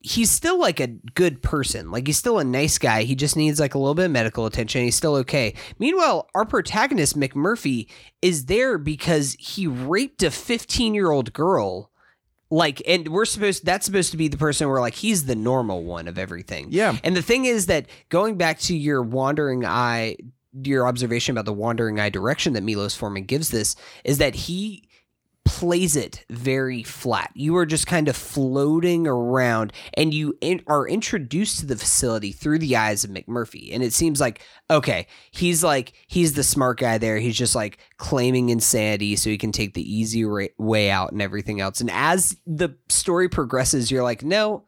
he's 0.00 0.30
still 0.30 0.58
like 0.58 0.80
a 0.80 0.86
good 0.86 1.42
person. 1.42 1.90
Like 1.90 2.06
he's 2.06 2.16
still 2.16 2.38
a 2.38 2.44
nice 2.44 2.78
guy. 2.78 3.02
He 3.02 3.14
just 3.14 3.36
needs 3.36 3.60
like 3.60 3.74
a 3.74 3.78
little 3.78 3.94
bit 3.94 4.06
of 4.06 4.10
medical 4.10 4.46
attention. 4.46 4.82
He's 4.82 4.96
still 4.96 5.16
okay. 5.16 5.54
Meanwhile, 5.78 6.28
our 6.34 6.46
protagonist 6.46 7.18
McMurphy 7.18 7.88
is 8.22 8.46
there 8.46 8.78
because 8.78 9.36
he 9.38 9.66
raped 9.66 10.22
a 10.22 10.30
15 10.30 10.94
year 10.94 11.10
old 11.10 11.32
girl. 11.32 11.89
Like, 12.50 12.82
and 12.86 13.08
we're 13.08 13.26
supposed 13.26 13.64
that's 13.64 13.86
supposed 13.86 14.10
to 14.10 14.16
be 14.16 14.26
the 14.28 14.36
person 14.36 14.68
where 14.68 14.80
like 14.80 14.94
he's 14.94 15.26
the 15.26 15.36
normal 15.36 15.84
one 15.84 16.08
of 16.08 16.18
everything. 16.18 16.68
Yeah. 16.70 16.96
And 17.04 17.16
the 17.16 17.22
thing 17.22 17.44
is 17.44 17.66
that 17.66 17.86
going 18.08 18.36
back 18.36 18.58
to 18.60 18.76
your 18.76 19.02
wandering 19.02 19.64
eye, 19.64 20.16
your 20.52 20.88
observation 20.88 21.32
about 21.32 21.44
the 21.44 21.52
wandering 21.52 22.00
eye 22.00 22.10
direction 22.10 22.54
that 22.54 22.62
Milos 22.62 22.96
Forman 22.96 23.24
gives 23.24 23.50
this 23.50 23.76
is 24.04 24.18
that 24.18 24.34
he 24.34 24.88
plays 25.50 25.96
it 25.96 26.24
very 26.30 26.84
flat. 26.84 27.32
You 27.34 27.56
are 27.56 27.66
just 27.66 27.88
kind 27.88 28.06
of 28.06 28.16
floating 28.16 29.08
around 29.08 29.72
and 29.94 30.14
you 30.14 30.38
in, 30.40 30.62
are 30.68 30.86
introduced 30.86 31.58
to 31.58 31.66
the 31.66 31.76
facility 31.76 32.30
through 32.30 32.60
the 32.60 32.76
eyes 32.76 33.02
of 33.02 33.10
McMurphy. 33.10 33.74
And 33.74 33.82
it 33.82 33.92
seems 33.92 34.20
like, 34.20 34.42
okay, 34.70 35.08
he's 35.32 35.64
like, 35.64 35.92
he's 36.06 36.34
the 36.34 36.44
smart 36.44 36.78
guy 36.78 36.98
there. 36.98 37.18
He's 37.18 37.36
just 37.36 37.56
like 37.56 37.78
claiming 37.96 38.50
insanity 38.50 39.16
so 39.16 39.28
he 39.28 39.36
can 39.36 39.50
take 39.50 39.74
the 39.74 39.82
easy 39.82 40.24
ra- 40.24 40.46
way 40.56 40.88
out 40.88 41.10
and 41.10 41.20
everything 41.20 41.60
else. 41.60 41.80
And 41.80 41.90
as 41.90 42.36
the 42.46 42.76
story 42.88 43.28
progresses, 43.28 43.90
you're 43.90 44.04
like, 44.04 44.22
no, 44.22 44.66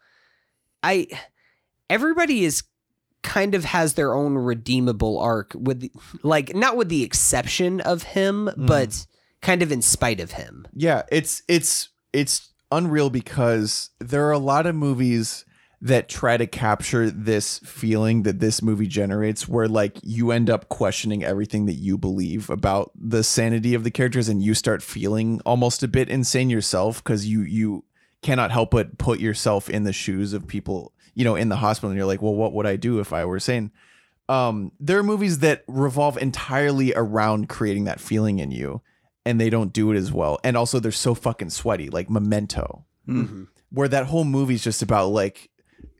I, 0.82 1.06
everybody 1.88 2.44
is 2.44 2.64
kind 3.22 3.54
of 3.54 3.66
has 3.66 3.94
their 3.94 4.14
own 4.14 4.34
redeemable 4.34 5.20
arc 5.20 5.52
with 5.54 5.78
the, 5.78 5.92
like 6.24 6.56
not 6.56 6.76
with 6.76 6.88
the 6.88 7.04
exception 7.04 7.80
of 7.82 8.02
him 8.02 8.46
mm. 8.46 8.66
but 8.66 9.06
kind 9.42 9.62
of 9.62 9.70
in 9.70 9.82
spite 9.82 10.20
of 10.20 10.32
him 10.32 10.66
Yeah, 10.74 11.02
it's 11.10 11.42
it's 11.48 11.90
it's 12.12 12.50
unreal 12.70 13.10
because 13.10 13.90
there 13.98 14.26
are 14.26 14.32
a 14.32 14.38
lot 14.38 14.66
of 14.66 14.74
movies 14.74 15.44
that 15.82 16.08
try 16.08 16.36
to 16.36 16.46
capture 16.46 17.10
this 17.10 17.58
feeling 17.58 18.22
that 18.22 18.38
this 18.38 18.62
movie 18.62 18.86
generates 18.86 19.48
where 19.48 19.66
like 19.66 19.98
you 20.02 20.30
end 20.30 20.48
up 20.48 20.68
questioning 20.68 21.24
everything 21.24 21.66
that 21.66 21.74
you 21.74 21.98
believe 21.98 22.48
about 22.48 22.92
the 22.94 23.24
sanity 23.24 23.74
of 23.74 23.82
the 23.82 23.90
characters 23.90 24.28
and 24.28 24.42
you 24.42 24.54
start 24.54 24.80
feeling 24.80 25.40
almost 25.44 25.82
a 25.82 25.88
bit 25.88 26.08
insane 26.08 26.48
yourself 26.48 27.02
cuz 27.02 27.26
you 27.26 27.42
you 27.42 27.84
cannot 28.22 28.52
help 28.52 28.70
but 28.70 28.96
put 28.96 29.18
yourself 29.18 29.68
in 29.68 29.82
the 29.82 29.92
shoes 29.92 30.32
of 30.32 30.46
people, 30.46 30.92
you 31.14 31.24
know, 31.24 31.34
in 31.34 31.48
the 31.48 31.56
hospital 31.56 31.90
and 31.90 31.96
you're 31.98 32.06
like, 32.06 32.22
"Well, 32.22 32.36
what 32.36 32.52
would 32.52 32.66
I 32.66 32.76
do 32.76 33.00
if 33.00 33.12
I 33.12 33.24
were 33.24 33.40
sane?" 33.40 33.72
Um 34.28 34.70
there 34.78 34.98
are 34.98 35.02
movies 35.02 35.40
that 35.40 35.64
revolve 35.66 36.16
entirely 36.16 36.94
around 36.94 37.48
creating 37.48 37.84
that 37.84 38.00
feeling 38.00 38.38
in 38.38 38.52
you 38.52 38.80
and 39.24 39.40
they 39.40 39.50
don't 39.50 39.72
do 39.72 39.92
it 39.92 39.96
as 39.96 40.12
well. 40.12 40.38
And 40.44 40.56
also 40.56 40.78
they're 40.80 40.92
so 40.92 41.14
fucking 41.14 41.50
sweaty, 41.50 41.90
like 41.90 42.10
Memento, 42.10 42.84
where 43.70 43.88
that 43.88 44.06
whole 44.06 44.24
movie's 44.24 44.62
just 44.62 44.82
about 44.82 45.08
like, 45.08 45.50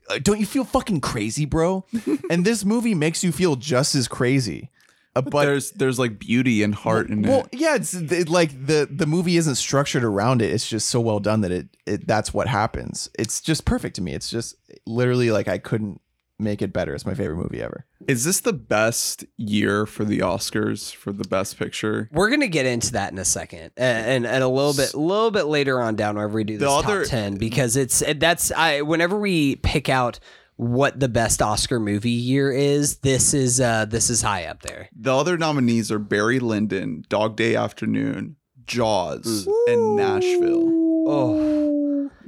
uh, 0.09 0.19
don't 0.21 0.39
you 0.39 0.45
feel 0.45 0.63
fucking 0.63 1.01
crazy, 1.01 1.45
bro? 1.45 1.85
and 2.29 2.43
this 2.45 2.65
movie 2.65 2.93
makes 2.95 3.23
you 3.23 3.31
feel 3.31 3.55
just 3.55 3.95
as 3.95 4.07
crazy. 4.07 4.69
Uh, 5.15 5.21
But, 5.21 5.31
but 5.31 5.45
there's 5.45 5.71
there's 5.71 5.99
like 5.99 6.17
beauty 6.17 6.63
and 6.63 6.73
heart 6.73 7.09
in 7.09 7.21
well, 7.21 7.41
it. 7.51 7.59
yeah, 7.59 7.75
it's 7.75 7.93
it, 7.93 8.29
like 8.29 8.49
the 8.65 8.87
the 8.89 9.05
movie 9.05 9.37
isn't 9.37 9.55
structured 9.55 10.03
around 10.03 10.41
it. 10.41 10.51
It's 10.51 10.67
just 10.67 10.89
so 10.89 10.99
well 10.99 11.19
done 11.19 11.41
that 11.41 11.51
it, 11.51 11.67
it 11.85 12.07
that's 12.07 12.33
what 12.33 12.47
happens. 12.47 13.09
It's 13.19 13.39
just 13.39 13.63
perfect 13.63 13.95
to 13.97 14.01
me. 14.01 14.13
It's 14.13 14.31
just 14.31 14.55
literally 14.87 15.29
like 15.29 15.47
I 15.47 15.59
couldn't 15.59 16.01
make 16.43 16.61
it 16.61 16.73
better. 16.73 16.93
It's 16.93 17.05
my 17.05 17.13
favorite 17.13 17.37
movie 17.37 17.61
ever. 17.61 17.85
Is 18.07 18.23
this 18.25 18.41
the 18.41 18.53
best 18.53 19.23
year 19.37 19.85
for 19.85 20.03
the 20.05 20.19
Oscars 20.19 20.93
for 20.93 21.11
the 21.13 21.23
best 21.27 21.57
picture? 21.57 22.09
we're 22.11 22.29
gonna 22.29 22.47
get 22.47 22.65
into 22.65 22.91
that 22.93 23.11
in 23.11 23.17
a 23.17 23.25
second 23.25 23.71
and 23.77 24.05
and, 24.07 24.27
and 24.27 24.43
a 24.43 24.47
little 24.47 24.73
bit 24.73 24.93
a 24.93 24.99
little 24.99 25.31
bit 25.31 25.43
later 25.45 25.81
on 25.81 25.95
down 25.95 26.15
whenever 26.15 26.33
we 26.33 26.43
do 26.43 26.57
this 26.57 26.67
The 26.67 26.81
top 26.81 26.85
other- 26.85 27.05
10 27.05 27.35
because 27.37 27.75
it's 27.77 28.03
that's 28.17 28.51
i 28.51 28.81
whenever 28.81 29.17
we 29.17 29.55
pick 29.57 29.87
out 29.89 30.19
what 30.57 30.99
the 30.99 31.07
best 31.09 31.41
oscar 31.41 31.79
movie 31.79 32.09
year 32.11 32.51
is 32.51 32.97
this 32.97 33.33
is 33.33 33.59
uh 33.61 33.85
this 33.85 34.09
is 34.09 34.21
high 34.21 34.45
up 34.45 34.61
there 34.63 34.89
The 34.95 35.15
other 35.15 35.37
nominees 35.37 35.91
are 35.91 35.99
Barry 35.99 36.39
Lyndon, 36.39 37.05
Dog 37.09 37.35
Day 37.37 37.55
Afternoon, 37.55 38.35
Jaws, 38.65 39.47
and 39.67 39.95
Nashville. 39.95 40.69
oh 41.07 41.52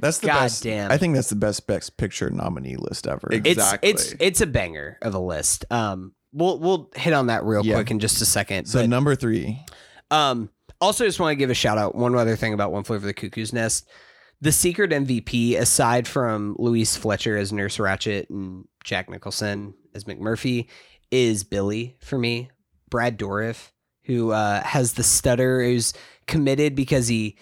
That's 0.00 0.18
the 0.18 0.26
God 0.28 0.40
best. 0.40 0.62
damn. 0.62 0.90
I 0.90 0.98
think 0.98 1.14
that's 1.14 1.28
the 1.30 1.36
best 1.36 1.66
best 1.66 1.96
picture 1.96 2.30
nominee 2.30 2.76
list 2.76 3.06
ever. 3.06 3.28
Ex- 3.32 3.46
it's 3.46 3.74
it's 3.82 4.14
it's 4.20 4.40
a 4.40 4.46
banger 4.46 4.98
of 5.02 5.14
a 5.14 5.18
list 5.18 5.64
um 5.70 6.12
we'll 6.32 6.58
we'll 6.58 6.90
hit 6.94 7.12
on 7.12 7.28
that 7.28 7.44
real 7.44 7.64
Yeah. 7.64 7.74
quick 7.74 7.90
in 7.90 7.98
just 7.98 8.20
a 8.20 8.26
second 8.26 8.66
so 8.66 8.80
but- 8.80 8.88
number 8.88 9.14
three. 9.14 9.60
Um, 10.10 10.50
also, 10.80 11.04
just 11.04 11.18
want 11.18 11.32
to 11.32 11.36
give 11.36 11.50
a 11.50 11.54
shout 11.54 11.78
out. 11.78 11.94
One 11.94 12.14
other 12.14 12.36
thing 12.36 12.52
about 12.52 12.70
One 12.70 12.84
Flew 12.84 12.96
Over 12.96 13.06
the 13.06 13.14
Cuckoo's 13.14 13.52
Nest. 13.52 13.88
The 14.42 14.52
secret 14.52 14.90
MVP, 14.92 15.56
aside 15.58 16.06
from 16.06 16.54
Louise 16.58 16.96
Fletcher 16.96 17.36
as 17.36 17.52
Nurse 17.52 17.78
Ratched 17.78 18.28
and 18.28 18.66
Jack 18.84 19.08
Nicholson 19.08 19.74
as 19.94 20.04
McMurphy, 20.04 20.68
is 21.10 21.42
Billy 21.42 21.96
for 22.00 22.18
me. 22.18 22.50
Brad 22.90 23.18
Dourif, 23.18 23.70
who 24.04 24.30
uh, 24.32 24.62
has 24.62 24.92
the 24.92 25.02
stutter, 25.02 25.62
who's 25.64 25.94
committed 26.26 26.74
because 26.76 27.08
he 27.08 27.38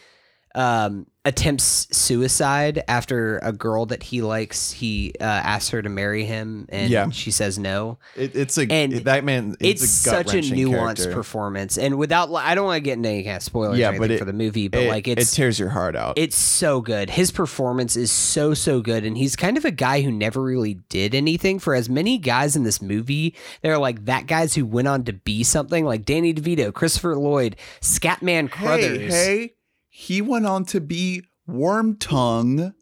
um, 0.55 1.07
attempts 1.27 1.89
suicide 1.97 2.83
after 2.87 3.39
a 3.39 3.51
girl 3.53 3.87
that 3.87 4.03
he 4.03 4.21
likes. 4.23 4.71
He 4.73 5.15
uh, 5.21 5.25
asks 5.25 5.71
her 5.71 5.81
to 5.81 5.89
marry 5.89 6.25
him, 6.25 6.67
and 6.69 6.91
Yeah. 6.91 7.09
she 7.11 7.31
says 7.31 7.59
no 7.59 7.99
It, 8.15 8.37
it's 8.37 8.59
a 8.59 8.71
And 8.71 8.93
that 9.05 9.25
man. 9.25 9.57
it's, 9.59 9.83
It's, 9.83 9.83
a 9.83 9.87
such 10.11 10.35
a 10.35 10.39
nuanced 10.39 10.97
character. 10.97 11.13
performance 11.13 11.79
and 11.79 11.97
without 11.99 12.33
i 12.35 12.55
don't 12.55 12.67
want 12.67 12.77
to 12.77 12.81
get 12.83 12.95
into 12.99 13.09
any 13.09 13.25
kind 13.25 13.37
of 13.39 13.43
spoilers 13.43 13.79
Yeah, 13.79 13.97
but 13.99 14.11
it- 14.11 14.19
for 14.19 14.25
the 14.27 14.33
movie 14.33 14.69
but 14.69 14.83
it, 14.83 14.89
like 14.89 15.09
it's 15.09 15.33
it 15.33 15.35
tears 15.37 15.59
your 15.59 15.71
heart 15.71 15.97
out. 15.97 16.19
it's 16.19 16.37
so 16.37 16.81
good 16.81 17.11
his 17.11 17.31
performance 17.31 17.97
is 17.97 18.11
so 18.13 18.53
so 18.55 18.81
good 18.81 19.05
and 19.05 19.17
he's 19.17 19.35
kind 19.37 19.57
of 19.57 19.65
a 19.65 19.71
guy 19.71 20.03
who 20.03 20.13
never 20.13 20.43
really 20.43 20.75
did 20.89 21.15
anything 21.15 21.59
for 21.59 21.75
as 21.75 21.89
many 21.89 22.19
guys 22.19 22.55
in 22.55 22.65
this 22.65 22.81
movie 22.83 23.35
they're 23.63 23.79
like 23.79 24.05
that 24.05 24.27
guys 24.27 24.55
who 24.55 24.67
went 24.67 24.89
on 24.89 25.05
to 25.05 25.13
be 25.13 25.43
something 25.43 25.85
like 25.85 26.05
danny 26.05 26.35
devito 26.35 26.73
christopher 26.73 27.17
lloyd 27.17 27.57
scatman 27.81 28.51
crothers 28.51 29.13
Hey, 29.13 29.37
hey, 29.39 29.55
he 29.97 30.21
went 30.21 30.45
on 30.45 30.65
to 30.65 30.81
be 30.81 31.23
Wormtongue 31.49 32.75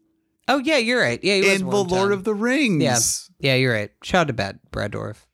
oh 0.47 0.57
yeah 0.59 0.77
you're 0.77 0.99
right 0.99 1.19
yeah 1.23 1.35
he 1.35 1.41
was 1.41 1.61
in 1.61 1.69
The 1.69 1.75
Worm 1.75 1.87
Lord 1.87 2.11
of 2.11 2.23
the 2.23 2.33
Rings. 2.33 2.81
Yeah. 3.39 3.51
yeah 3.51 3.55
you're 3.55 3.73
right 3.73 3.91
shout 4.03 4.21
out 4.21 4.27
to 4.27 4.33
bad 4.33 4.59
brad 4.71 4.91
Dourif 4.93 5.25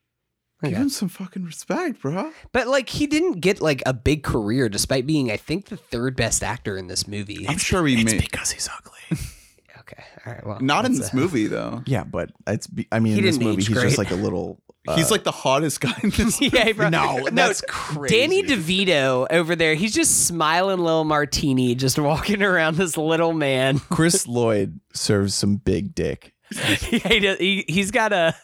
Give 0.61 0.73
him 0.73 0.89
some 0.89 1.07
fucking 1.07 1.45
respect, 1.45 2.01
bro. 2.01 2.34
But 2.51 2.68
like 2.68 2.89
he 2.89 3.07
didn't 3.07 3.39
get 3.39 3.61
like 3.61 3.81
a 3.85 3.93
big 3.93 4.23
career 4.23 4.68
despite 4.68 5.07
being 5.07 5.31
I 5.31 5.38
think 5.38 5.68
the 5.68 5.77
third 5.77 6.18
best 6.18 6.43
actor 6.43 6.76
in 6.76 6.88
this 6.88 7.07
movie. 7.07 7.45
I'm 7.47 7.57
sure 7.57 7.88
he 7.88 8.03
made 8.03 8.19
because 8.19 8.51
he's 8.51 8.68
ugly. 8.77 9.18
Okay. 9.80 10.03
All 10.26 10.34
right. 10.34 10.45
Well, 10.45 10.60
not 10.60 10.85
in 10.85 10.91
that's 10.91 11.06
this 11.06 11.14
a- 11.14 11.15
movie 11.15 11.47
though. 11.47 11.81
yeah, 11.88 12.03
but 12.03 12.30
it's. 12.45 12.68
Be, 12.68 12.88
I 12.91 12.99
mean, 12.99 13.14
He 13.14 13.19
in 13.19 13.26
this 13.26 13.38
didn't 13.38 13.47
movie, 13.47 13.61
age 13.61 13.68
he's 13.69 13.76
great. 13.76 13.85
just 13.88 13.97
like 13.97 14.11
a 14.11 14.15
little. 14.15 14.61
He's 14.95 15.11
like 15.11 15.24
the 15.24 15.32
hottest 15.32 15.82
guy 15.82 15.94
in 16.03 16.10
this. 16.11 16.40
Yeah, 16.53 16.72
bro. 16.74 16.90
no, 16.90 17.28
that's 17.32 17.61
crazy. 17.68 18.16
Danny. 18.16 18.44
DeVito 18.44 19.28
over 19.30 19.56
there, 19.56 19.76
he's 19.76 19.94
just 19.94 20.26
smiling 20.28 20.80
little 20.80 21.03
martini, 21.03 21.76
just 21.76 21.99
walking 21.99 22.41
around 22.49 22.76
this 22.78 22.98
little 22.98 23.34
man. 23.34 23.80
Chris 23.80 24.28
Lloyd 24.28 24.80
serves 24.94 25.36
some 25.36 25.57
big 25.57 25.94
dick. 25.94 26.34
yeah, 26.56 26.76
he 26.76 27.20
does, 27.20 27.38
he, 27.38 27.66
he's 27.68 27.91
got 27.91 28.11
a 28.14 28.36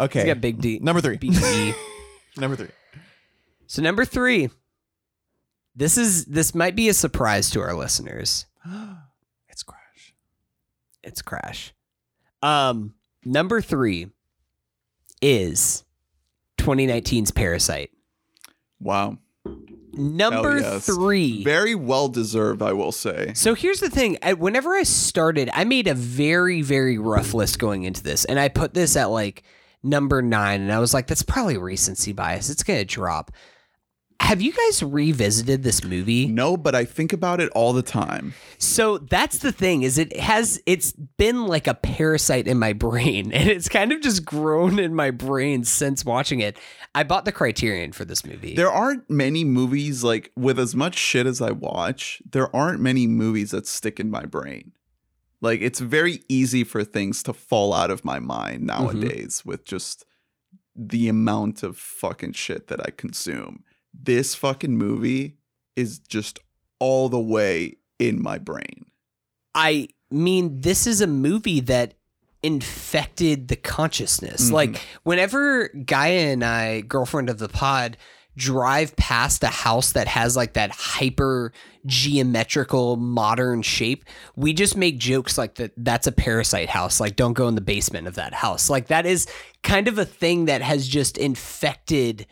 Okay, 0.00 0.20
he's 0.20 0.26
got 0.26 0.40
big 0.40 0.60
D. 0.60 0.78
number 0.80 1.00
three. 1.00 1.16
big 1.16 1.32
D. 1.32 1.74
Number 2.36 2.56
three. 2.56 2.68
So 3.66 3.82
number 3.82 4.04
three, 4.04 4.48
this 5.76 5.96
is 5.98 6.24
this 6.26 6.54
might 6.54 6.74
be 6.76 6.88
a 6.88 6.94
surprise 6.94 7.50
to 7.50 7.60
our 7.60 7.74
listeners. 7.74 8.46
It's 9.48 9.62
Crash. 9.62 10.14
It's 11.02 11.20
Crash. 11.20 11.74
Um, 12.42 12.94
number 13.24 13.60
three 13.60 14.08
is 15.22 15.84
2019's 16.58 17.30
Parasite. 17.30 17.90
Wow. 18.80 19.18
Number 19.94 20.58
yes. 20.58 20.86
three. 20.86 21.44
Very 21.44 21.74
well 21.74 22.08
deserved, 22.08 22.62
I 22.62 22.72
will 22.72 22.92
say. 22.92 23.32
So 23.34 23.54
here's 23.54 23.80
the 23.80 23.90
thing. 23.90 24.18
I, 24.22 24.32
whenever 24.32 24.74
I 24.74 24.84
started, 24.84 25.50
I 25.52 25.64
made 25.64 25.86
a 25.86 25.94
very, 25.94 26.62
very 26.62 26.98
rough 26.98 27.34
list 27.34 27.58
going 27.58 27.84
into 27.84 28.02
this. 28.02 28.24
And 28.24 28.40
I 28.40 28.48
put 28.48 28.74
this 28.74 28.96
at 28.96 29.10
like 29.10 29.42
number 29.82 30.22
nine. 30.22 30.62
And 30.62 30.72
I 30.72 30.78
was 30.78 30.94
like, 30.94 31.06
that's 31.06 31.22
probably 31.22 31.58
recency 31.58 32.12
bias. 32.12 32.48
It's 32.48 32.62
going 32.62 32.78
to 32.78 32.84
drop. 32.84 33.32
Have 34.22 34.40
you 34.40 34.52
guys 34.52 34.84
revisited 34.84 35.64
this 35.64 35.82
movie? 35.82 36.26
No, 36.26 36.56
but 36.56 36.76
I 36.76 36.84
think 36.84 37.12
about 37.12 37.40
it 37.40 37.50
all 37.56 37.72
the 37.72 37.82
time. 37.82 38.34
So 38.56 38.98
that's 38.98 39.38
the 39.38 39.50
thing 39.50 39.82
is 39.82 39.98
it 39.98 40.16
has 40.16 40.62
it's 40.64 40.92
been 40.92 41.46
like 41.46 41.66
a 41.66 41.74
parasite 41.74 42.46
in 42.46 42.56
my 42.56 42.72
brain 42.86 43.32
and 43.32 43.48
it's 43.48 43.68
kind 43.68 43.90
of 43.90 44.00
just 44.00 44.24
grown 44.24 44.78
in 44.78 44.94
my 44.94 45.10
brain 45.10 45.64
since 45.64 46.04
watching 46.04 46.38
it. 46.38 46.56
I 46.94 47.02
bought 47.02 47.24
the 47.24 47.32
criterion 47.32 47.90
for 47.90 48.04
this 48.04 48.24
movie. 48.24 48.54
There 48.54 48.70
aren't 48.70 49.10
many 49.10 49.42
movies 49.42 50.04
like 50.04 50.30
with 50.36 50.56
as 50.58 50.76
much 50.76 50.96
shit 50.96 51.26
as 51.26 51.42
I 51.42 51.50
watch, 51.50 52.22
there 52.30 52.54
aren't 52.54 52.80
many 52.80 53.08
movies 53.08 53.50
that 53.50 53.66
stick 53.66 53.98
in 53.98 54.08
my 54.08 54.24
brain. 54.24 54.70
Like 55.40 55.60
it's 55.60 55.80
very 55.80 56.22
easy 56.28 56.62
for 56.62 56.84
things 56.84 57.24
to 57.24 57.32
fall 57.32 57.74
out 57.74 57.90
of 57.90 58.04
my 58.04 58.20
mind 58.20 58.68
mm-hmm. 58.68 58.84
nowadays 58.84 59.44
with 59.44 59.64
just 59.64 60.06
the 60.76 61.08
amount 61.08 61.64
of 61.64 61.76
fucking 61.76 62.34
shit 62.34 62.68
that 62.68 62.80
I 62.80 62.90
consume. 62.90 63.64
This 63.94 64.34
fucking 64.34 64.76
movie 64.76 65.36
is 65.76 65.98
just 65.98 66.38
all 66.78 67.08
the 67.08 67.20
way 67.20 67.76
in 67.98 68.22
my 68.22 68.38
brain. 68.38 68.86
I 69.54 69.88
mean, 70.10 70.60
this 70.60 70.86
is 70.86 71.00
a 71.00 71.06
movie 71.06 71.60
that 71.60 71.94
infected 72.42 73.48
the 73.48 73.56
consciousness. 73.56 74.48
Mhm. 74.48 74.52
Like, 74.52 74.80
whenever 75.04 75.68
Gaia 75.68 76.32
and 76.32 76.44
I, 76.44 76.80
girlfriend 76.80 77.30
of 77.30 77.38
the 77.38 77.48
pod, 77.48 77.96
drive 78.36 78.96
past 78.96 79.42
a 79.44 79.48
house 79.48 79.92
that 79.92 80.08
has 80.08 80.36
like 80.36 80.54
that 80.54 80.70
hyper 80.70 81.52
geometrical 81.84 82.96
modern 82.96 83.60
shape, 83.62 84.04
we 84.36 84.52
just 84.52 84.76
make 84.76 84.98
jokes 84.98 85.36
like 85.36 85.56
that 85.56 85.72
that's 85.76 86.06
a 86.06 86.12
parasite 86.12 86.70
house. 86.70 86.98
Like, 86.98 87.14
don't 87.14 87.34
go 87.34 87.46
in 87.46 87.54
the 87.54 87.60
basement 87.60 88.06
of 88.08 88.14
that 88.14 88.34
house. 88.34 88.68
Like, 88.70 88.88
that 88.88 89.06
is 89.06 89.26
kind 89.62 89.86
of 89.86 89.98
a 89.98 90.04
thing 90.04 90.46
that 90.46 90.62
has 90.62 90.88
just 90.88 91.18
infected 91.18 92.26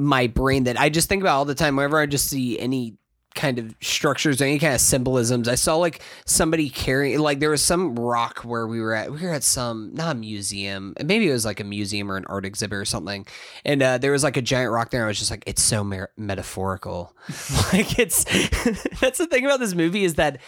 my 0.00 0.26
brain 0.26 0.64
that 0.64 0.80
I 0.80 0.88
just 0.88 1.08
think 1.08 1.22
about 1.22 1.36
all 1.36 1.44
the 1.44 1.54
time 1.54 1.76
whenever 1.76 1.98
I 1.98 2.06
just 2.06 2.28
see 2.28 2.58
any 2.58 2.96
kind 3.34 3.58
of 3.58 3.74
structures, 3.80 4.40
any 4.40 4.58
kind 4.58 4.74
of 4.74 4.80
symbolisms. 4.80 5.46
I 5.46 5.54
saw 5.54 5.76
like 5.76 6.02
somebody 6.24 6.68
carrying 6.68 7.20
like 7.20 7.38
there 7.38 7.50
was 7.50 7.62
some 7.62 7.94
rock 7.96 8.40
where 8.40 8.66
we 8.66 8.80
were 8.80 8.94
at 8.94 9.12
we 9.12 9.22
were 9.22 9.32
at 9.32 9.44
some 9.44 9.94
not 9.94 10.16
a 10.16 10.18
museum. 10.18 10.94
Maybe 11.04 11.28
it 11.28 11.32
was 11.32 11.44
like 11.44 11.60
a 11.60 11.64
museum 11.64 12.10
or 12.10 12.16
an 12.16 12.24
art 12.26 12.44
exhibit 12.44 12.78
or 12.78 12.84
something. 12.84 13.26
And 13.64 13.82
uh, 13.82 13.98
there 13.98 14.12
was 14.12 14.24
like 14.24 14.36
a 14.36 14.42
giant 14.42 14.72
rock 14.72 14.90
there. 14.90 15.02
And 15.02 15.06
I 15.06 15.08
was 15.08 15.18
just 15.18 15.30
like, 15.30 15.44
it's 15.46 15.62
so 15.62 15.84
mer- 15.84 16.10
metaphorical. 16.16 17.14
like 17.72 17.98
it's 17.98 18.24
that's 19.00 19.18
the 19.18 19.26
thing 19.26 19.44
about 19.44 19.60
this 19.60 19.74
movie 19.74 20.04
is 20.04 20.14
that 20.14 20.38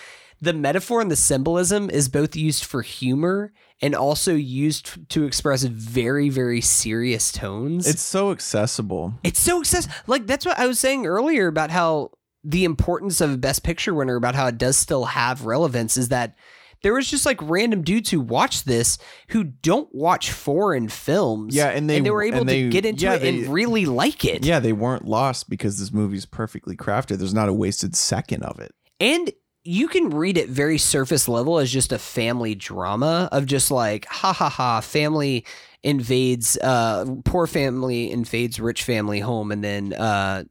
the 0.41 0.53
metaphor 0.53 1.01
and 1.01 1.11
the 1.11 1.17
symbolism 1.17 1.89
is 1.89 2.09
both 2.09 2.35
used 2.35 2.65
for 2.65 2.83
humor 2.83 3.53
and 3.83 3.95
also 3.95 4.35
used 4.35 5.09
to 5.11 5.25
express 5.25 5.65
very, 5.65 6.29
very 6.29 6.61
serious 6.61 7.33
tones 7.33 7.87
It's 7.89 8.01
so 8.03 8.31
accessible. 8.31 9.15
it's 9.25 9.41
so 9.41 9.59
accessible. 9.61 9.95
Like 10.07 10.27
that's 10.27 10.47
what 10.47 10.59
I 10.59 10.67
was 10.67 10.79
saying 10.79 11.05
earlier 11.07 11.49
about 11.49 11.71
how 11.71 12.13
the 12.45 12.65
importance 12.65 13.21
of 13.21 13.33
a 13.33 13.37
Best 13.37 13.63
Picture 13.63 13.93
winner, 13.95 14.17
about 14.17 14.35
how 14.35 14.47
it 14.47 14.59
does 14.59 14.77
still 14.77 15.05
have 15.07 15.45
relevance, 15.45 15.97
is 15.97 16.09
that 16.09 16.37
there 16.83 16.95
was 16.95 17.09
just 17.09 17.25
like 17.25 17.39
random 17.43 17.83
dudes 17.83 18.11
who 18.11 18.21
watch 18.21 18.65
this 18.65 18.99
who 19.29 19.45
don't 19.45 19.89
watch 19.95 20.33
foreign 20.33 20.89
films. 20.89 21.55
Yeah, 21.55 21.69
and 21.69 21.89
they- 21.89 22.01
were 22.01 22.23
able 22.25 22.41
and 22.41 22.49
to 22.49 22.71
get 22.71 22.85
into 22.85 23.05
yeah, 23.05 23.15
it 23.15 23.21
they- 23.21 23.29
and 23.29 23.49
really 23.49 23.87
like 23.87 24.25
it. 24.25 24.45
Yeah, 24.45 24.59
they 24.59 24.73
weren't 24.73 25.05
lost 25.07 25.49
because 25.49 25.79
this 25.79 25.93
movie's 25.93 26.27
perfectly 26.27 26.77
crafted. 26.77 27.19
There's 27.19 27.35
not 27.35 27.49
a 27.49 27.53
wasted 27.53 27.95
second 27.95 28.43
of 28.43 28.59
it. 28.59 28.75
And 28.99 29.33
you 29.65 29.89
can 29.89 30.11
read 30.11 30.37
it 30.37 30.49
very 30.49 30.79
surface 30.79 31.29
level 31.29 31.59
as 31.59 31.71
just 31.71 31.93
a 31.93 31.99
family 31.99 32.55
drama 32.55 33.29
of 33.31 33.47
just 33.47 33.71
like, 33.71 34.07
ha 34.07 34.33
ha 34.33 34.49
ha, 34.49 34.81
family 34.81 35.45
invades, 35.83 36.57
uh, 36.59 37.05
poor 37.25 37.47
family 37.47 38.11
invades 38.11 38.59
rich 38.59 38.83
family 38.83 39.21
home, 39.21 39.53
and 39.53 39.63
then 39.63 39.93
uh, 39.93 40.45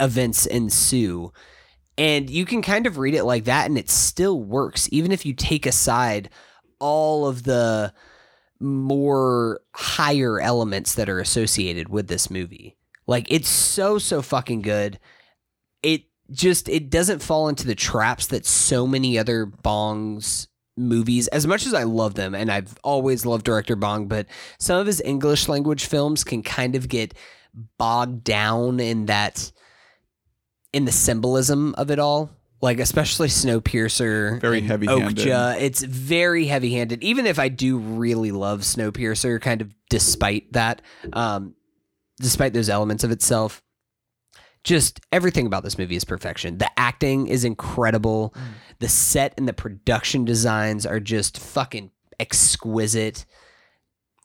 events 0.00 0.46
ensue. 0.46 1.32
And 1.96 2.28
you 2.28 2.44
can 2.44 2.62
kind 2.62 2.86
of 2.86 2.98
read 2.98 3.14
it 3.14 3.24
like 3.24 3.44
that, 3.44 3.66
and 3.66 3.78
it 3.78 3.90
still 3.90 4.42
works, 4.42 4.88
even 4.90 5.12
if 5.12 5.24
you 5.24 5.34
take 5.34 5.66
aside 5.66 6.30
all 6.80 7.28
of 7.28 7.44
the 7.44 7.92
more 8.58 9.60
higher 9.74 10.40
elements 10.40 10.94
that 10.94 11.08
are 11.08 11.20
associated 11.20 11.88
with 11.88 12.08
this 12.08 12.30
movie. 12.30 12.76
Like, 13.06 13.26
it's 13.30 13.48
so, 13.48 13.98
so 13.98 14.22
fucking 14.22 14.62
good. 14.62 14.98
It 15.82 16.04
just 16.32 16.68
it 16.68 16.90
doesn't 16.90 17.22
fall 17.22 17.48
into 17.48 17.66
the 17.66 17.74
traps 17.74 18.26
that 18.28 18.46
so 18.46 18.86
many 18.86 19.18
other 19.18 19.46
Bong's 19.46 20.48
movies 20.76 21.28
as 21.28 21.46
much 21.46 21.66
as 21.66 21.74
I 21.74 21.82
love 21.82 22.14
them 22.14 22.34
and 22.34 22.50
I've 22.50 22.78
always 22.82 23.26
loved 23.26 23.44
director 23.44 23.76
Bong 23.76 24.06
but 24.06 24.26
some 24.58 24.80
of 24.80 24.86
his 24.86 25.02
English 25.02 25.46
language 25.46 25.84
films 25.84 26.24
can 26.24 26.42
kind 26.42 26.74
of 26.74 26.88
get 26.88 27.12
bogged 27.76 28.24
down 28.24 28.80
in 28.80 29.06
that 29.06 29.52
in 30.72 30.84
the 30.86 30.92
symbolism 30.92 31.74
of 31.76 31.90
it 31.90 31.98
all. 31.98 32.30
Like 32.60 32.78
especially 32.78 33.26
Snowpiercer 33.26 34.40
Very 34.40 34.60
heavy-handed. 34.60 35.26
Okja. 35.26 35.60
It's 35.60 35.82
very 35.82 36.46
heavy-handed. 36.46 37.02
Even 37.02 37.26
if 37.26 37.40
I 37.40 37.48
do 37.48 37.76
really 37.76 38.30
love 38.30 38.60
Snowpiercer 38.60 39.40
kind 39.40 39.60
of 39.60 39.74
despite 39.90 40.52
that 40.52 40.80
um 41.12 41.54
despite 42.20 42.52
those 42.54 42.68
elements 42.68 43.02
of 43.04 43.10
itself 43.10 43.62
just 44.64 45.00
everything 45.10 45.46
about 45.46 45.64
this 45.64 45.78
movie 45.78 45.96
is 45.96 46.04
perfection. 46.04 46.58
The 46.58 46.70
acting 46.78 47.26
is 47.26 47.44
incredible. 47.44 48.34
The 48.78 48.88
set 48.88 49.34
and 49.36 49.48
the 49.48 49.52
production 49.52 50.24
designs 50.24 50.86
are 50.86 51.00
just 51.00 51.38
fucking 51.38 51.90
exquisite. 52.20 53.26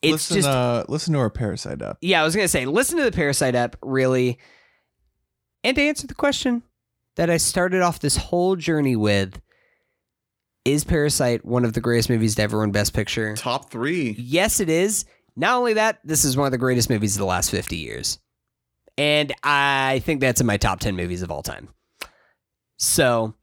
It's 0.01 0.29
listen, 0.29 0.35
just 0.35 0.47
uh, 0.47 0.85
listen 0.87 1.13
to 1.13 1.19
our 1.19 1.31
Parasite 1.31 1.81
up. 1.81 1.97
yeah, 2.01 2.21
I 2.21 2.23
was 2.23 2.35
gonna 2.35 2.47
say, 2.47 2.65
listen 2.65 2.97
to 2.97 3.03
the 3.03 3.11
Parasite 3.11 3.55
up, 3.55 3.75
really. 3.81 4.37
And 5.63 5.75
to 5.75 5.81
answer 5.81 6.05
the 6.05 6.13
question 6.13 6.61
that 7.15 7.29
I 7.31 7.37
started 7.37 7.81
off 7.81 7.99
this 7.99 8.15
whole 8.15 8.55
journey 8.55 8.95
with, 8.95 9.41
is 10.65 10.83
Parasite 10.83 11.43
one 11.43 11.65
of 11.65 11.73
the 11.73 11.81
greatest 11.81 12.09
movies 12.09 12.35
to 12.35 12.43
ever 12.43 12.59
win 12.59 12.71
Best 12.71 12.93
Picture? 12.93 13.35
Top 13.35 13.71
three. 13.71 14.15
Yes, 14.19 14.59
it 14.59 14.69
is. 14.69 15.05
Not 15.35 15.57
only 15.57 15.73
that, 15.73 15.99
this 16.03 16.25
is 16.25 16.37
one 16.37 16.45
of 16.45 16.51
the 16.51 16.57
greatest 16.57 16.89
movies 16.89 17.15
of 17.15 17.19
the 17.19 17.25
last 17.25 17.49
50 17.49 17.75
years. 17.77 18.19
And 18.97 19.33
I 19.43 20.01
think 20.05 20.21
that's 20.21 20.41
in 20.41 20.47
my 20.47 20.57
top 20.57 20.79
10 20.79 20.95
movies 20.95 21.21
of 21.21 21.31
all 21.31 21.43
time. 21.43 21.69
So 22.77 23.35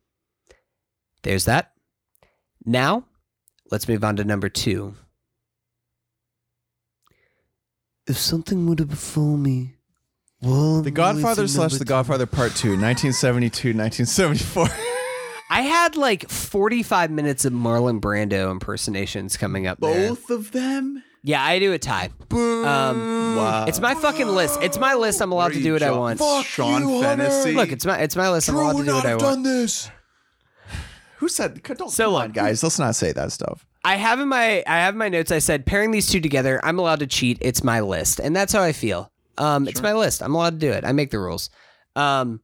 there's 1.23 1.45
that. 1.45 1.73
Now, 2.65 3.05
let's 3.71 3.89
move 3.89 4.03
on 4.05 4.17
to 4.17 4.25
number 4.25 4.49
two. 4.49 4.95
If 8.07 8.19
something 8.19 8.67
were 8.67 8.77
to 8.77 8.85
befall 8.85 9.37
me, 9.37 9.75
well, 10.43 10.83
The 10.83 10.91
Godfather 10.91 11.49
slash 11.49 11.75
The 11.75 11.85
Godfather 11.87 12.27
Part 12.27 12.55
2, 12.55 12.69
1972, 12.71 13.69
1974. 13.69 14.69
I 15.51 15.63
had 15.63 15.97
like 15.97 16.29
45 16.29 17.11
minutes 17.11 17.45
of 17.45 17.53
Marlon 17.53 18.01
Brando 18.01 18.51
impersonations 18.51 19.37
coming 19.37 19.67
up 19.67 19.81
there. 19.81 20.09
Both 20.09 20.31
of 20.31 20.53
them? 20.53 21.03
Yeah, 21.27 21.43
I 21.43 21.59
do 21.59 21.73
a 21.73 21.79
tie. 21.79 22.11
Um, 22.31 23.37
Wow. 23.37 23.65
it's 23.67 23.81
my 23.81 23.95
fucking 23.95 24.29
list. 24.29 24.59
It's 24.63 24.79
my 24.79 24.93
list. 24.95 25.21
I'm 25.23 25.33
allowed 25.33 25.55
to 25.55 25.63
do 25.63 25.73
what 25.73 25.83
I 25.83 25.91
want. 25.91 26.21
Sean 26.45 27.03
Fantasy. 27.03 27.53
Look, 27.55 27.73
it's 27.73 27.87
my 27.87 27.99
it's 27.99 28.15
my 28.15 28.31
list. 28.31 28.49
I'm 28.51 28.57
allowed 28.57 28.77
to 28.77 28.85
do 28.85 28.95
what 28.95 29.07
I 29.07 29.17
want. 29.17 29.43
this. 29.43 29.91
Who 31.19 31.29
said? 31.29 31.63
Don't 31.63 31.91
So 31.91 32.05
come 32.05 32.13
look. 32.13 32.23
on, 32.25 32.33
guys. 32.33 32.63
Let's 32.63 32.79
not 32.79 32.95
say 32.95 33.13
that 33.13 33.33
stuff. 33.33 33.65
I 33.85 33.97
have 33.97 34.21
in 34.21 34.29
my 34.29 34.63
I 34.67 34.77
have 34.81 34.95
in 34.95 34.99
my 34.99 35.09
notes. 35.09 35.33
I 35.33 35.39
said 35.39 35.65
pairing 35.67 35.91
these 35.91 36.11
two 36.11 36.21
together. 36.21 36.61
I'm 36.63 36.79
allowed 36.79 37.01
to 37.01 37.07
cheat. 37.07 37.39
It's 37.41 37.65
my 37.65 37.81
list, 37.81 38.21
and 38.21 38.37
that's 38.37 38.53
how 38.53 38.63
I 38.63 38.73
feel. 38.73 39.11
Um, 39.39 39.67
it's 39.67 39.83
my 39.83 39.95
list. 39.95 40.23
I'm 40.23 40.35
allowed 40.35 40.61
to 40.61 40.67
do 40.67 40.71
it. 40.71 40.85
I 40.85 40.93
make 40.93 41.11
the 41.11 41.19
rules. 41.19 41.51
Um, 41.97 42.41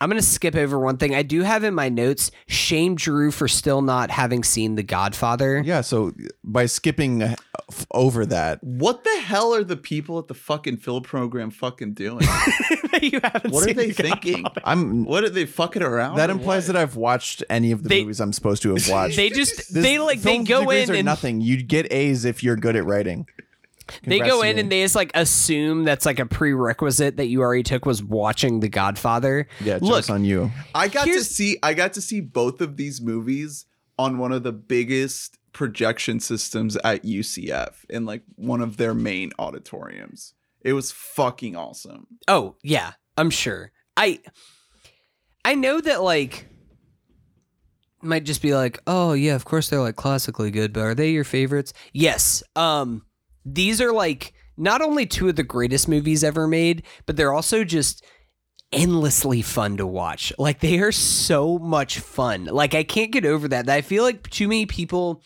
I'm 0.00 0.08
gonna 0.10 0.22
skip 0.22 0.54
over 0.54 0.78
one 0.78 0.96
thing. 0.98 1.14
I 1.14 1.22
do 1.22 1.42
have 1.42 1.64
in 1.64 1.74
my 1.74 1.88
notes. 1.88 2.30
Shame 2.46 2.94
Drew 2.96 3.30
for 3.30 3.48
still 3.48 3.82
not 3.82 4.10
having 4.10 4.44
seen 4.44 4.74
The 4.74 4.82
Godfather. 4.82 5.62
Yeah, 5.64 5.80
so 5.80 6.12
by 6.44 6.66
skipping 6.66 7.22
uh, 7.22 7.34
f- 7.70 7.86
over 7.92 8.26
that, 8.26 8.62
What 8.62 9.04
the 9.04 9.20
hell 9.20 9.54
are 9.54 9.64
the 9.64 9.76
people 9.76 10.18
at 10.18 10.28
the 10.28 10.34
fucking 10.34 10.76
film 10.78 11.02
program 11.02 11.50
fucking 11.50 11.94
doing? 11.94 12.20
you 13.02 13.20
haven't 13.22 13.52
What 13.52 13.68
are 13.70 13.74
they 13.74 13.86
The 13.88 14.02
thinking? 14.02 14.44
I'm 14.64 15.04
What 15.04 15.24
are 15.24 15.30
they 15.30 15.46
fucking 15.46 15.82
around? 15.82 16.16
that 16.16 16.30
implies 16.30 16.66
what? 16.68 16.74
that 16.74 16.82
I've 16.82 16.96
watched 16.96 17.42
any 17.48 17.72
of 17.72 17.82
the 17.82 17.88
They- 17.88 18.02
movies 18.02 18.20
I'm 18.20 18.32
supposed 18.32 18.62
to 18.62 18.74
have 18.74 18.88
watched. 18.90 19.16
They 19.16 19.30
just 19.30 19.56
This- 19.56 19.68
they 19.68 19.98
like 19.98 20.20
they 20.20 20.38
go 20.44 20.60
degrees 20.60 20.90
in 20.90 20.96
and 20.96 21.04
nothing. 21.06 21.40
You'd 21.40 21.68
get 21.68 21.90
A's 21.92 22.24
if 22.24 22.42
you're 22.42 22.56
good 22.56 22.76
at 22.76 22.84
writing. 22.84 23.26
They 24.04 24.18
go 24.18 24.42
in 24.42 24.58
and 24.58 24.70
they 24.70 24.82
just 24.82 24.94
like 24.96 25.10
assume 25.14 25.84
that's 25.84 26.04
like 26.06 26.18
a 26.18 26.26
prerequisite 26.26 27.16
that 27.18 27.26
you 27.26 27.40
already 27.42 27.62
took 27.62 27.86
was 27.86 28.02
watching 28.02 28.60
The 28.60 28.68
Godfather. 28.68 29.46
yeah, 29.60 29.78
look, 29.80 30.08
on 30.10 30.24
you. 30.24 30.50
I 30.74 30.88
got 30.88 31.04
to 31.06 31.22
see 31.24 31.58
I 31.62 31.74
got 31.74 31.92
to 31.94 32.00
see 32.00 32.20
both 32.20 32.60
of 32.60 32.76
these 32.76 33.00
movies 33.00 33.66
on 33.98 34.18
one 34.18 34.32
of 34.32 34.42
the 34.42 34.52
biggest 34.52 35.38
projection 35.52 36.20
systems 36.20 36.76
at 36.84 37.02
UCF 37.04 37.72
in 37.88 38.04
like 38.04 38.22
one 38.34 38.60
of 38.60 38.76
their 38.76 38.92
main 38.92 39.32
auditoriums. 39.38 40.34
It 40.60 40.72
was 40.74 40.92
fucking 40.92 41.56
awesome. 41.56 42.06
Oh, 42.28 42.56
yeah, 42.62 42.92
I'm 43.16 43.30
sure. 43.30 43.72
I 43.96 44.20
I 45.44 45.54
know 45.54 45.80
that 45.80 46.02
like 46.02 46.48
might 48.02 48.24
just 48.24 48.42
be 48.42 48.54
like, 48.54 48.78
"Oh, 48.86 49.12
yeah, 49.14 49.34
of 49.34 49.44
course 49.44 49.68
they're 49.70 49.80
like 49.80 49.96
classically 49.96 50.50
good, 50.50 50.72
but 50.72 50.80
are 50.80 50.94
they 50.94 51.10
your 51.10 51.24
favorites?" 51.24 51.72
Yes. 51.92 52.42
Um 52.54 53.02
these 53.46 53.80
are 53.80 53.92
like 53.92 54.34
not 54.56 54.82
only 54.82 55.06
two 55.06 55.28
of 55.28 55.36
the 55.36 55.42
greatest 55.42 55.88
movies 55.88 56.24
ever 56.24 56.46
made, 56.48 56.82
but 57.06 57.16
they're 57.16 57.32
also 57.32 57.62
just 57.64 58.04
endlessly 58.72 59.40
fun 59.40 59.76
to 59.76 59.86
watch. 59.86 60.32
Like 60.38 60.60
they 60.60 60.80
are 60.80 60.92
so 60.92 61.58
much 61.58 62.00
fun. 62.00 62.46
Like 62.46 62.74
I 62.74 62.82
can't 62.82 63.12
get 63.12 63.24
over 63.24 63.48
that. 63.48 63.68
I 63.68 63.82
feel 63.82 64.02
like 64.02 64.28
too 64.28 64.48
many 64.48 64.66
people 64.66 65.22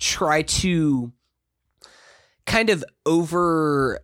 try 0.00 0.42
to 0.42 1.12
kind 2.46 2.70
of 2.70 2.84
over 3.06 4.00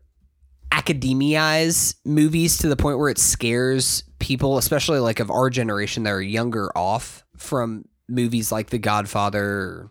academiaize 0.70 1.96
movies 2.04 2.58
to 2.58 2.68
the 2.68 2.76
point 2.76 2.98
where 2.98 3.08
it 3.08 3.18
scares 3.18 4.04
people, 4.20 4.58
especially 4.58 5.00
like 5.00 5.20
of 5.20 5.30
our 5.30 5.50
generation 5.50 6.04
that 6.04 6.10
are 6.10 6.22
younger 6.22 6.70
off 6.76 7.24
from 7.36 7.86
movies 8.08 8.52
like 8.52 8.70
The 8.70 8.78
Godfather 8.78 9.90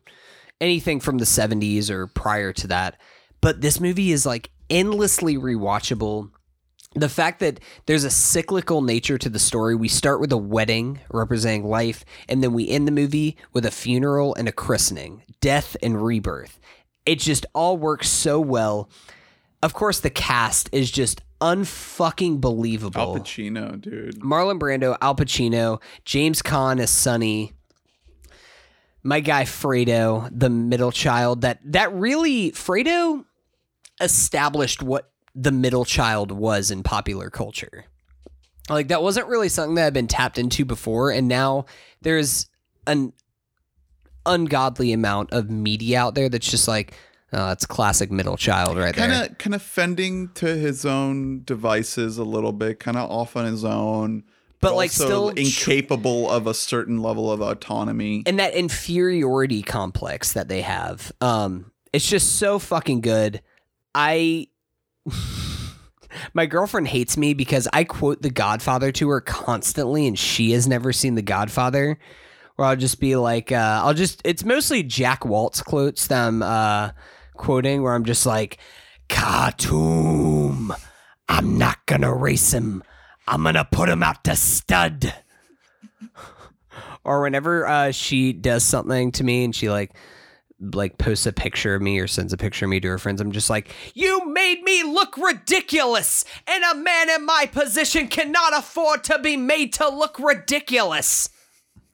anything 0.62 1.00
from 1.00 1.18
the 1.18 1.26
70s 1.26 1.90
or 1.90 2.08
prior 2.08 2.54
to 2.54 2.68
that. 2.68 3.00
But 3.42 3.62
this 3.62 3.80
movie 3.80 4.12
is 4.12 4.26
like 4.26 4.52
endlessly 4.70 5.38
rewatchable. 5.38 6.32
The 6.96 7.10
fact 7.10 7.42
that 7.42 7.60
there's 7.88 8.06
a 8.06 8.10
cyclical 8.10 8.82
nature 8.82 9.18
to 9.18 9.30
the 9.30 9.40
story. 9.40 9.76
We 9.76 9.90
start 9.90 10.22
with 10.22 10.32
a 10.32 10.38
wedding 10.38 11.02
representing 11.12 11.66
life, 11.66 12.06
and 12.30 12.42
then 12.42 12.54
we 12.54 12.70
end 12.70 12.88
the 12.88 12.92
movie 12.92 13.38
with 13.52 13.66
a 13.66 13.72
funeral 13.72 14.34
and 14.36 14.48
a 14.48 14.54
christening, 14.54 15.24
death 15.42 15.76
and 15.84 16.04
rebirth. 16.04 16.58
It 17.06 17.20
just 17.20 17.46
all 17.54 17.78
works 17.78 18.10
so 18.10 18.40
well. 18.40 18.90
Of 19.62 19.74
course, 19.74 20.00
the 20.00 20.10
cast 20.10 20.70
is 20.72 20.90
just 20.90 21.22
unfucking 21.42 22.40
believable. 22.40 23.02
Al 23.02 23.16
Pacino, 23.16 23.80
dude. 23.80 24.22
Marlon 24.22 24.58
Brando, 24.58 24.98
Al 25.02 25.16
Pacino, 25.16 25.82
James 26.06 26.42
Caan 26.42 26.80
as 26.80 26.90
Sonny, 26.92 27.54
my 29.06 29.20
guy 29.20 29.44
Fredo, 29.44 30.28
the 30.38 30.50
middle 30.50 30.92
child. 30.92 31.42
That 31.42 31.60
that 31.72 31.94
really 31.94 32.52
Fredo 32.52 33.24
established 34.02 34.82
what 34.84 35.12
the 35.36 35.52
middle 35.52 35.86
child 35.86 36.32
was 36.32 36.72
in 36.72 36.82
popular 36.84 37.30
culture. 37.30 37.86
Like 38.68 38.88
that 38.88 39.04
wasn't 39.04 39.28
really 39.28 39.48
something 39.48 39.76
that 39.76 39.84
had 39.84 39.94
been 39.94 40.08
tapped 40.08 40.40
into 40.40 40.66
before, 40.66 41.12
and 41.12 41.28
now 41.28 41.66
there's 42.02 42.50
an 42.88 43.14
ungodly 44.26 44.92
amount 44.92 45.32
of 45.32 45.52
media 45.52 46.00
out 46.00 46.16
there 46.16 46.30
that's 46.30 46.50
just 46.50 46.68
like, 46.68 46.96
oh, 47.32 47.48
that's 47.48 47.68
classic 47.68 48.10
middle 48.12 48.38
child 48.38 48.76
right 48.76 48.96
Kind 48.96 49.12
there. 49.12 49.26
of 49.26 49.38
kind 49.38 49.54
of 49.54 49.62
fending 49.62 50.30
to 50.34 50.48
his 50.58 50.84
own 50.84 51.44
devices 51.44 52.18
a 52.18 52.24
little 52.24 52.54
bit, 52.54 52.80
kind 52.80 52.98
of 52.98 53.10
off 53.12 53.36
on 53.36 53.46
his 53.46 53.64
own. 53.64 54.24
But, 54.62 54.76
like, 54.76 54.92
still- 54.92 55.30
incapable 55.30 56.30
of 56.30 56.48
a 56.48 56.54
certain 56.54 57.02
level 57.02 57.32
of 57.32 57.42
autonomy. 57.42 58.24
and 58.26 58.40
that 58.40 58.54
inferiority 58.54 59.62
complex 59.62 60.34
that 60.34 60.48
they 60.48 60.62
have 60.62 61.12
um 61.22 61.72
it's 61.94 62.08
just 62.10 62.38
so 62.38 62.58
fucking 62.60 63.02
good 63.02 63.42
i 63.94 64.48
my 66.34 66.46
girlfriend 66.46 66.88
hates 66.88 67.16
me 67.18 67.34
because 67.34 67.68
i 67.74 67.84
quote 67.84 68.22
the 68.22 68.30
godfather 68.30 68.92
to 68.92 69.08
her 69.10 69.22
constantly 69.22 70.08
and 70.08 70.18
she 70.18 70.52
has 70.52 70.68
never 70.68 70.92
seen 70.92 71.16
the 71.16 71.22
godfather 71.22 72.00
where 72.56 72.68
i'll 72.68 72.76
just 72.76 73.00
be 73.00 73.16
like 73.16 73.52
uh 73.52 73.82
i'll 73.84 73.94
just 73.94 74.22
it's 74.26 74.44
mostly 74.44 74.82
jack 74.84 75.22
Woltz 75.22 75.64
quotes 75.64 76.08
that 76.08 76.28
i'm 76.28 76.42
uh 76.42 76.90
quoting 77.36 77.84
where 77.84 77.94
i'm 77.94 78.06
just 78.06 78.26
like 78.26 78.58
khartoum 79.10 80.74
i'm 81.30 81.58
not 81.58 81.86
gonna 81.86 82.14
race 82.14 82.54
him 82.54 82.84
i'm 83.28 83.44
gonna 83.44 83.68
put 83.72 83.90
him 83.90 84.04
out 84.04 84.24
to 84.24 84.36
stud 84.36 85.14
or 87.04 87.22
whenever 87.22 87.68
uh, 87.68 87.92
she 87.92 88.34
does 88.34 88.64
something 88.64 89.12
to 89.12 89.24
me 89.24 89.44
and 89.44 89.56
she 89.56 89.70
like 89.70 89.92
like 90.60 90.98
posts 90.98 91.26
a 91.26 91.34
picture 91.34 91.76
of 91.76 91.82
me 91.82 92.00
or 92.00 92.08
sends 92.08 92.32
a 92.32 92.38
picture 92.38 92.66
of 92.66 92.70
me 92.70 92.80
to 92.80 92.88
her 92.88 92.98
friends 92.98 93.20
i'm 93.20 93.32
just 93.32 93.50
like 93.50 93.70
you 93.94 94.26
made 94.28 94.62
me 94.64 94.84
look 94.84 95.18
ridiculous 95.18 96.24
and 96.48 96.64
a 96.64 96.76
man 96.76 97.10
in 97.10 97.26
my 97.26 97.46
position 97.52 98.08
cannot 98.08 98.58
afford 98.58 99.04
to 99.04 99.20
be 99.20 99.36
made 99.38 99.74
to 99.74 99.88
look 99.90 100.18
ridiculous 100.20 101.30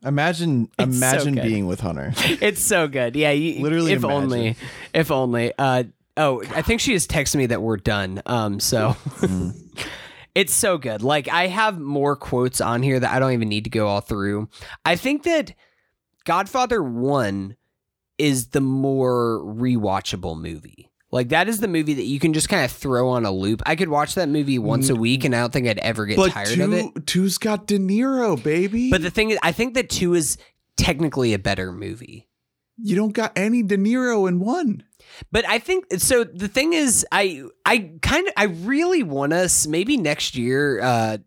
Imagine, 0.03 0.67
It's 0.79 0.97
imagine 0.97 1.35
good. 1.35 1.43
being 1.43 1.67
with 1.67 1.79
Hunter. 1.81 2.11
it's 2.17 2.61
so 2.63 2.87
good 2.87 3.15
yeah 3.15 3.29
you, 3.31 3.61
Literally 3.61 3.91
if 3.93 4.03
imagine. 4.03 4.23
only 4.23 4.55
if 4.95 5.11
only 5.11 5.53
uh 5.59 5.83
oh 6.17 6.41
i 6.55 6.61
think 6.63 6.81
she 6.81 6.93
just 6.93 7.09
texted 7.09 7.35
me 7.35 7.45
that 7.47 7.61
we're 7.61 7.77
done 7.77 8.19
um 8.25 8.59
so 8.59 8.95
it's 10.35 10.53
so 10.53 10.77
good. 10.77 11.01
Like 11.01 11.27
i 11.29 11.47
have 11.47 11.79
more 11.79 12.15
quotes 12.15 12.61
on 12.61 12.83
here 12.83 12.99
that 12.99 13.11
i 13.11 13.19
don't 13.19 13.33
even 13.33 13.49
need 13.49 13.65
to 13.65 13.69
go 13.69 13.87
all 13.87 14.01
through. 14.01 14.49
I 14.85 14.95
think 14.95 15.23
that 15.23 15.53
godfather 16.25 16.81
1 16.83 17.55
is 18.17 18.49
the 18.49 18.61
more 18.61 19.41
rewatchable 19.43 20.39
movie. 20.39 20.89
Like 21.11 21.29
that 21.29 21.49
is 21.49 21.59
the 21.59 21.67
movie 21.67 21.95
that 21.95 22.05
you 22.05 22.19
can 22.19 22.33
just 22.33 22.47
kind 22.47 22.63
of 22.63 22.71
throw 22.71 23.09
on 23.09 23.25
a 23.25 23.31
loop. 23.31 23.61
I 23.65 23.75
could 23.75 23.89
watch 23.89 24.15
that 24.15 24.29
movie 24.29 24.59
once 24.59 24.89
a 24.89 24.93
mm. 24.93 24.99
week 24.99 25.23
and 25.23 25.35
i 25.35 25.39
don't 25.39 25.51
think 25.51 25.67
i'd 25.67 25.79
ever 25.79 26.05
get 26.05 26.17
but 26.17 26.31
tired 26.31 26.49
two, 26.49 26.63
of 26.63 26.73
it. 26.73 27.07
two's 27.07 27.37
got 27.37 27.67
De 27.67 27.77
Niro, 27.77 28.41
baby. 28.41 28.89
but 28.89 29.01
the 29.01 29.11
thing 29.11 29.31
is 29.31 29.39
i 29.43 29.51
think 29.51 29.73
that 29.73 29.89
2 29.89 30.13
is 30.13 30.37
technically 30.77 31.33
a 31.33 31.39
better 31.39 31.71
movie 31.71 32.27
you 32.81 32.95
don't 32.95 33.13
got 33.13 33.31
any 33.35 33.63
De 33.63 33.77
Niro 33.77 34.27
in 34.27 34.39
one. 34.39 34.83
But 35.31 35.47
I 35.47 35.59
think 35.59 35.85
so. 35.97 36.23
The 36.23 36.47
thing 36.47 36.73
is, 36.73 37.05
I 37.11 37.43
I 37.65 37.91
kind 38.01 38.27
of 38.27 38.33
I 38.37 38.45
really 38.45 39.03
want 39.03 39.33
us 39.33 39.67
maybe 39.67 39.97
next 39.97 40.35
year, 40.35 40.81
uh, 40.81 41.17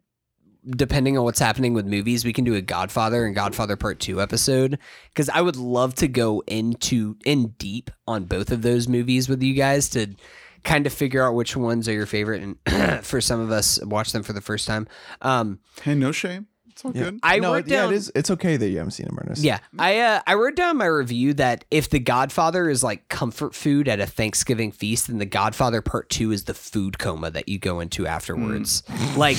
depending 0.69 1.19
on 1.19 1.25
what's 1.25 1.39
happening 1.39 1.75
with 1.75 1.87
movies, 1.87 2.25
we 2.25 2.33
can 2.33 2.45
do 2.45 2.55
a 2.55 2.63
Godfather 2.63 3.27
and 3.27 3.35
Godfather 3.35 3.77
Part 3.77 4.01
Two 4.01 4.21
episode 4.21 4.79
because 5.09 5.29
I 5.29 5.41
would 5.43 5.57
love 5.57 5.95
to 5.97 6.09
go 6.09 6.43
into 6.47 7.17
in 7.25 7.49
deep 7.59 7.91
on 8.07 8.25
both 8.25 8.51
of 8.51 8.63
those 8.63 8.89
movies 8.89 9.29
with 9.29 9.43
you 9.43 9.55
guys 9.55 9.89
to 9.91 10.15
kind 10.65 10.87
of 10.87 10.93
figure 10.95 11.23
out 11.23 11.35
which 11.35 11.57
ones 11.57 11.87
are 11.89 11.93
your 11.93 12.07
favorite 12.07 12.57
and 12.67 13.05
for 13.05 13.21
some 13.21 13.39
of 13.39 13.51
us 13.51 13.79
watch 13.85 14.13
them 14.13 14.23
for 14.23 14.33
the 14.33 14.41
first 14.41 14.67
time. 14.67 14.89
Um, 15.21 15.59
Hey, 15.83 15.95
no 15.95 16.11
shame. 16.11 16.47
It's 16.85 16.97
all 16.97 17.03
good. 17.03 17.21
I 17.23 17.39
no, 17.39 17.55
wrote 17.55 17.67
it, 17.67 17.71
yeah, 17.71 17.87
it 17.87 17.93
is. 17.93 18.13
It's 18.15 18.31
okay 18.31 18.57
that 18.57 18.69
you 18.69 18.79
haven't 18.79 18.93
seen 18.93 19.07
him, 19.07 19.19
Ernest. 19.19 19.43
Yeah, 19.43 19.59
I 19.79 20.01
uh, 20.01 20.21
I 20.27 20.35
wrote 20.35 20.57
down 20.57 20.77
my 20.77 20.87
review 20.87 21.35
that 21.35 21.65
if 21.71 21.89
The 21.91 21.99
Godfather 21.99 22.69
is 22.69 22.83
like 22.83 23.09
comfort 23.09 23.55
food 23.55 23.89
at 23.89 24.01
a 24.01 24.07
Thanksgiving 24.07 24.73
feast, 24.73 25.09
then 25.09 25.19
The 25.19 25.27
Godfather 25.27 25.81
Part 25.81 26.11
Two 26.11 26.31
is 26.31 26.45
the 26.45 26.55
food 26.55 26.99
coma 26.99 27.31
that 27.31 27.49
you 27.49 27.59
go 27.59 27.81
into 27.81 28.07
afterwards. 28.07 28.83
Like 29.17 29.37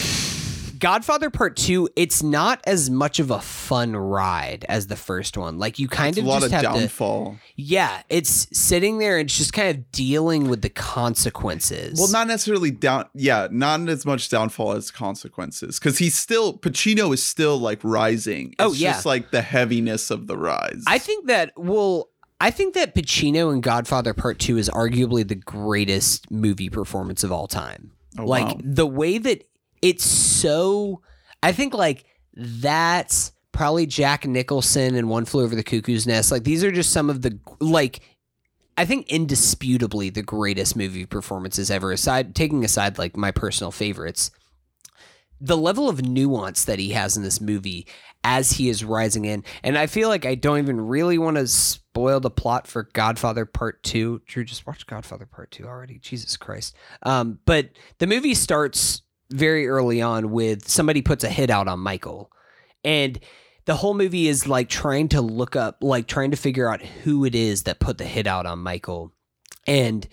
Godfather 0.85 1.31
Part 1.31 1.55
Two, 1.55 1.89
it's 1.95 2.21
not 2.21 2.61
as 2.67 2.91
much 2.91 3.17
of 3.17 3.31
a 3.31 3.39
fun 3.41 3.95
ride 3.95 4.67
as 4.69 4.85
the 4.85 4.95
first 4.95 5.35
one. 5.35 5.57
Like 5.57 5.79
you 5.79 5.87
kind 5.87 6.09
It's 6.09 6.19
a 6.19 6.21
of 6.21 6.27
lot 6.27 6.35
just 6.41 6.45
of 6.45 6.51
have 6.51 6.61
to, 6.73 6.79
downfall. 6.81 7.37
yeah, 7.55 8.03
it's 8.07 8.47
sitting 8.55 8.99
there 8.99 9.17
and 9.17 9.27
just 9.27 9.51
kind 9.51 9.75
of 9.75 9.91
dealing 9.91 10.47
with 10.47 10.61
the 10.61 10.69
consequences. 10.69 11.97
Well, 11.99 12.11
not 12.11 12.27
necessarily 12.27 12.69
down. 12.69 13.05
Yeah, 13.15 13.47
not 13.49 13.89
as 13.89 14.05
much 14.05 14.29
downfall 14.29 14.73
as 14.73 14.91
consequences, 14.91 15.79
because 15.79 15.97
he's 15.97 16.15
still 16.15 16.55
Pacino 16.59 17.11
is 17.15 17.23
still 17.25 17.57
like 17.57 17.79
rising. 17.83 18.53
Oh, 18.59 18.67
it's 18.67 18.75
Oh, 18.75 18.77
yeah. 18.77 18.91
just 18.93 19.07
like 19.07 19.31
the 19.31 19.41
heaviness 19.41 20.11
of 20.11 20.27
the 20.27 20.37
rise. 20.37 20.83
I 20.85 20.99
think 20.99 21.25
that 21.25 21.51
well, 21.57 22.09
I 22.39 22.51
think 22.51 22.75
that 22.75 22.93
Pacino 22.93 23.51
in 23.51 23.61
Godfather 23.61 24.13
Part 24.13 24.37
Two 24.37 24.57
is 24.59 24.69
arguably 24.69 25.27
the 25.27 25.33
greatest 25.33 26.29
movie 26.29 26.69
performance 26.69 27.23
of 27.23 27.31
all 27.31 27.47
time. 27.47 27.91
Oh, 28.19 28.25
like 28.25 28.45
wow. 28.45 28.57
the 28.63 28.85
way 28.85 29.17
that 29.17 29.45
it's 29.85 30.03
so, 30.03 31.03
I 31.43 31.51
think 31.51 31.75
like 31.75 32.05
that's 32.33 33.31
probably 33.51 33.85
Jack 33.85 34.25
Nicholson 34.25 34.95
and 34.95 35.09
One 35.09 35.25
Flew 35.25 35.43
Over 35.43 35.55
the 35.55 35.63
Cuckoo's 35.63 36.07
Nest. 36.07 36.31
Like 36.31 36.43
these 36.43 36.63
are 36.63 36.71
just 36.71 36.91
some 36.91 37.07
of 37.11 37.21
the 37.21 37.39
like 37.59 37.99
I 38.79 38.85
think 38.85 39.07
indisputably 39.09 40.09
the 40.09 40.23
greatest 40.23 40.75
movie 40.75 41.05
performances 41.05 41.69
ever. 41.69 41.91
Aside 41.91 42.33
taking 42.33 42.65
aside 42.65 42.97
like 42.97 43.15
my 43.15 43.29
personal 43.29 43.71
favorites, 43.71 44.31
the 45.39 45.55
level 45.55 45.87
of 45.87 46.01
nuance 46.01 46.65
that 46.65 46.79
he 46.79 46.89
has 46.89 47.15
in 47.15 47.21
this 47.21 47.39
movie 47.39 47.87
as 48.23 48.53
he 48.53 48.69
is 48.69 48.83
rising 48.83 49.25
in, 49.25 49.43
and 49.63 49.77
I 49.77 49.85
feel 49.85 50.09
like 50.09 50.25
I 50.25 50.33
don't 50.33 50.57
even 50.57 50.81
really 50.81 51.19
want 51.19 51.37
to 51.37 51.47
spoil 51.47 52.19
the 52.19 52.31
plot 52.31 52.65
for 52.65 52.89
Godfather 52.91 53.45
Part 53.45 53.83
Two. 53.83 54.23
Drew, 54.25 54.43
just 54.43 54.65
watch 54.65 54.87
Godfather 54.87 55.27
Part 55.27 55.51
Two 55.51 55.65
already. 55.65 55.99
Jesus 55.99 56.35
Christ! 56.37 56.75
Um, 57.03 57.37
but 57.45 57.69
the 57.99 58.07
movie 58.07 58.33
starts 58.33 59.03
very 59.31 59.67
early 59.67 60.01
on 60.01 60.31
with 60.31 60.67
somebody 60.67 61.01
puts 61.01 61.23
a 61.23 61.29
hit 61.29 61.49
out 61.49 61.67
on 61.67 61.79
Michael, 61.79 62.31
and 62.83 63.19
the 63.65 63.75
whole 63.75 63.95
movie 63.95 64.27
is 64.27 64.47
like 64.47 64.69
trying 64.69 65.09
to 65.09 65.21
look 65.21 65.55
up, 65.55 65.77
like 65.81 66.07
trying 66.07 66.31
to 66.31 66.37
figure 66.37 66.69
out 66.69 66.81
who 66.81 67.25
it 67.25 67.35
is 67.35 67.63
that 67.63 67.79
put 67.79 67.97
the 67.97 68.05
hit 68.05 68.27
out 68.27 68.45
on 68.45 68.59
Michael. 68.59 69.11
And 69.67 70.07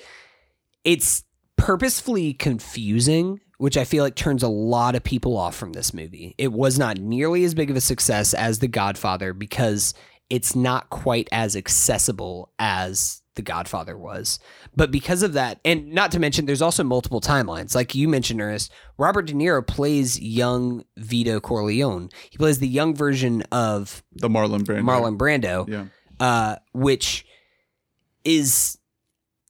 it's 0.84 1.24
purposefully 1.56 2.32
confusing, 2.32 3.40
which 3.58 3.76
I 3.76 3.84
feel 3.84 4.02
like 4.02 4.14
turns 4.14 4.42
a 4.42 4.48
lot 4.48 4.94
of 4.94 5.04
people 5.04 5.36
off 5.36 5.54
from 5.54 5.74
this 5.74 5.92
movie. 5.92 6.34
It 6.38 6.52
was 6.52 6.78
not 6.78 6.96
nearly 6.96 7.44
as 7.44 7.54
big 7.54 7.70
of 7.70 7.76
a 7.76 7.80
success 7.80 8.34
as 8.34 8.58
The 8.58 8.68
Godfather 8.68 9.32
because 9.34 9.94
it's 10.30 10.56
not 10.56 10.90
quite 10.90 11.28
as 11.30 11.54
accessible 11.54 12.52
as 12.58 13.21
The 13.34 13.42
Godfather 13.42 13.96
was. 13.96 14.38
But 14.76 14.90
because 14.90 15.22
of 15.22 15.32
that, 15.32 15.58
and 15.64 15.92
not 15.92 16.12
to 16.12 16.18
mention, 16.20 16.44
there's 16.44 16.60
also 16.60 16.84
multiple 16.84 17.20
timelines. 17.20 17.74
Like 17.74 17.94
you 17.94 18.06
mentioned, 18.08 18.40
Ernest, 18.42 18.70
Robert 18.98 19.22
De 19.26 19.32
Niro 19.32 19.66
plays 19.66 20.20
young 20.20 20.84
Vito 20.98 21.40
Corleone. 21.40 22.10
He 22.30 22.36
plays 22.36 22.58
the 22.58 22.68
young 22.68 22.94
version 22.94 23.42
of 23.50 24.02
The 24.12 24.28
Marlon 24.28 24.60
Brando. 24.64 24.82
Marlon 24.82 25.16
Brando, 25.16 25.68
Yeah. 25.68 25.86
uh, 26.20 26.56
which 26.74 27.24
is, 28.24 28.78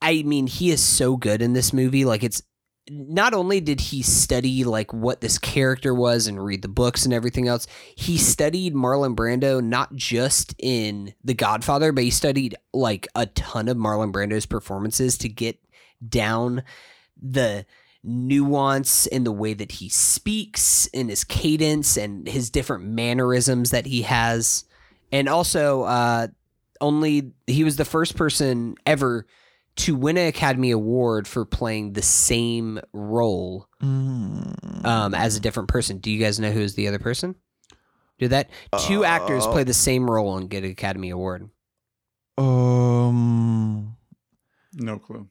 I 0.00 0.22
mean, 0.22 0.46
he 0.46 0.70
is 0.70 0.80
so 0.82 1.16
good 1.16 1.42
in 1.42 1.52
this 1.52 1.72
movie. 1.72 2.04
Like, 2.04 2.22
it's 2.22 2.42
not 2.92 3.32
only 3.32 3.60
did 3.60 3.80
he 3.80 4.02
study 4.02 4.64
like 4.64 4.92
what 4.92 5.20
this 5.20 5.38
character 5.38 5.94
was 5.94 6.26
and 6.26 6.44
read 6.44 6.62
the 6.62 6.68
books 6.68 7.04
and 7.04 7.14
everything 7.14 7.48
else, 7.48 7.66
he 7.94 8.18
studied 8.18 8.74
Marlon 8.74 9.16
Brando 9.16 9.62
not 9.62 9.94
just 9.94 10.54
in 10.58 11.14
The 11.24 11.34
Godfather, 11.34 11.92
but 11.92 12.04
he 12.04 12.10
studied 12.10 12.54
like 12.74 13.08
a 13.14 13.26
ton 13.26 13.68
of 13.68 13.76
Marlon 13.76 14.12
Brando's 14.12 14.46
performances 14.46 15.16
to 15.18 15.28
get 15.28 15.58
down 16.06 16.62
the 17.20 17.64
nuance 18.04 19.06
in 19.06 19.24
the 19.24 19.32
way 19.32 19.54
that 19.54 19.72
he 19.72 19.88
speaks 19.88 20.86
in 20.88 21.08
his 21.08 21.24
cadence 21.24 21.96
and 21.96 22.28
his 22.28 22.50
different 22.50 22.84
mannerisms 22.84 23.70
that 23.70 23.86
he 23.86 24.02
has. 24.02 24.64
And 25.12 25.28
also 25.28 25.82
uh 25.82 26.26
only 26.80 27.32
he 27.46 27.62
was 27.62 27.76
the 27.76 27.84
first 27.84 28.16
person 28.16 28.74
ever 28.84 29.24
to 29.76 29.94
win 29.96 30.16
an 30.18 30.26
academy 30.26 30.70
award 30.70 31.26
for 31.26 31.44
playing 31.44 31.92
the 31.94 32.02
same 32.02 32.80
role 32.92 33.68
Mm. 33.82 34.84
um 34.86 35.14
as 35.14 35.36
a 35.36 35.40
different 35.40 35.68
person 35.68 35.98
do 35.98 36.10
you 36.10 36.18
guys 36.20 36.38
know 36.38 36.50
who's 36.52 36.74
the 36.74 36.86
other 36.88 36.98
person 37.00 37.34
do 38.18 38.28
that 38.28 38.48
two 38.86 39.04
actors 39.04 39.44
Uh, 39.44 39.50
play 39.52 39.64
the 39.64 39.74
same 39.74 40.08
role 40.08 40.36
and 40.36 40.48
get 40.48 40.62
an 40.62 40.70
academy 40.70 41.10
award 41.10 41.48
Um. 42.38 43.96
No 44.74 44.98
clue. 44.98 45.28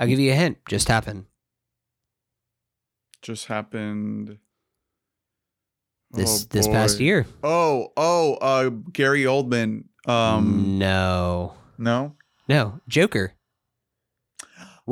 i'll 0.00 0.06
give 0.08 0.18
you 0.18 0.32
a 0.32 0.34
hint 0.34 0.58
just 0.68 0.88
happened 0.88 1.26
Just 3.22 3.46
happened 3.46 4.38
this 6.10 6.42
Oh, 6.42 6.46
this 6.50 6.66
past 6.68 6.98
year 7.00 7.26
Oh, 7.42 7.92
oh, 7.96 8.34
uh 8.34 8.68
Gary 8.92 9.22
Oldman. 9.24 9.84
Um 10.06 10.78
no 10.78 11.54
no. 11.78 12.16
no 12.48 12.80
joker 12.88 13.34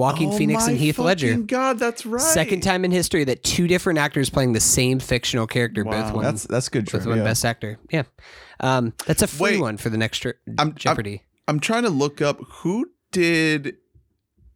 Joaquin 0.01 0.31
Oh 0.31 0.37
phoenix 0.39 0.67
and 0.67 0.79
heath 0.79 0.99
ledger 0.99 1.37
God, 1.37 1.79
that's 1.79 2.07
right. 2.07 2.21
Second 2.21 2.63
time 2.63 2.85
in 2.85 2.91
history 2.91 3.25
that 3.25 3.43
two 3.43 3.67
different 3.69 3.99
actors 3.99 4.31
playing 4.31 4.53
the 4.55 4.61
same 4.61 4.99
fictional 4.99 5.47
character 5.47 5.85
both 5.85 5.95
Wow. 5.95 6.15
won, 6.15 6.25
That's 6.25 6.45
that's 6.45 6.69
good. 6.69 6.87
both 6.87 6.95
won 6.95 7.17
trivia. 7.17 7.25
best 7.25 7.45
actor. 7.45 7.79
Yeah, 7.91 8.05
um, 8.61 8.95
that's 9.07 9.23
a 9.23 9.27
free 9.27 9.53
Wait. 9.53 9.61
one 9.61 9.77
for 9.77 9.91
the 9.91 9.99
next 9.99 10.19
tr- 10.21 10.31
I'm- 10.59 10.75
Jeopardy. 10.75 11.23
I'm 11.49 11.61
trying 11.61 11.83
to 11.83 11.91
look 11.91 12.23
up 12.23 12.41
who 12.49 12.87
did 13.13 13.77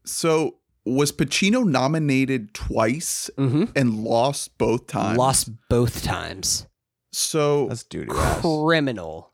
so 0.05 0.57
was 0.87 1.13
Pacino 1.13 1.65
nominated 1.67 2.53
twice 2.55 3.31
mm-hmm. 3.39 3.65
and 3.75 4.05
lost 4.05 4.57
both 4.59 4.87
times? 4.87 5.19
Lost 5.19 5.49
both 5.71 6.03
times. 6.03 6.67
So 7.13 7.69
That's 7.69 7.85
duty 7.85 8.11
ass. 8.15 8.41
Criminal. 8.43 9.31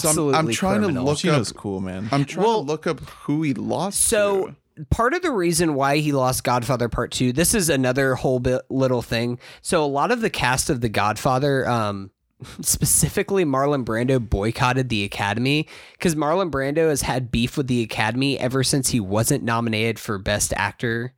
So 0.00 0.30
I'm- 0.30 0.46
I'm 0.46 0.52
trying 0.52 0.80
to 0.82 0.88
look- 0.88 1.18
Pacino's 1.18 1.52
cool, 1.52 1.80
man. 1.80 2.08
I'm 2.10 2.24
trying 2.24 2.46
Well, 2.46 2.60
to 2.64 2.66
look 2.66 2.86
up 2.86 3.00
who 3.00 3.42
he 3.42 3.54
lost 3.54 4.00
so 4.00 4.46
to. 4.48 4.56
Part 4.90 5.14
of 5.14 5.22
the 5.22 5.30
reason 5.30 5.74
why 5.74 5.98
he 5.98 6.12
lost 6.12 6.44
Godfather 6.44 6.88
Part 6.88 7.12
Two, 7.12 7.32
this 7.32 7.54
is 7.54 7.68
another 7.68 8.14
whole 8.14 8.38
bit 8.38 8.62
little 8.68 9.02
thing. 9.02 9.38
So 9.62 9.84
a 9.84 9.86
lot 9.86 10.10
of 10.10 10.20
the 10.20 10.30
cast 10.30 10.70
of 10.70 10.80
The 10.80 10.88
Godfather, 10.88 11.68
um, 11.68 12.10
specifically 12.60 13.44
Marlon 13.44 13.84
Brando, 13.84 14.18
boycotted 14.18 14.88
the 14.88 15.04
Academy 15.04 15.68
because 15.92 16.14
Marlon 16.14 16.50
Brando 16.50 16.88
has 16.88 17.02
had 17.02 17.30
beef 17.30 17.56
with 17.56 17.66
the 17.66 17.82
Academy 17.82 18.38
ever 18.38 18.62
since 18.62 18.90
he 18.90 19.00
wasn't 19.00 19.44
nominated 19.44 19.98
for 19.98 20.18
Best 20.18 20.52
Actor, 20.56 21.14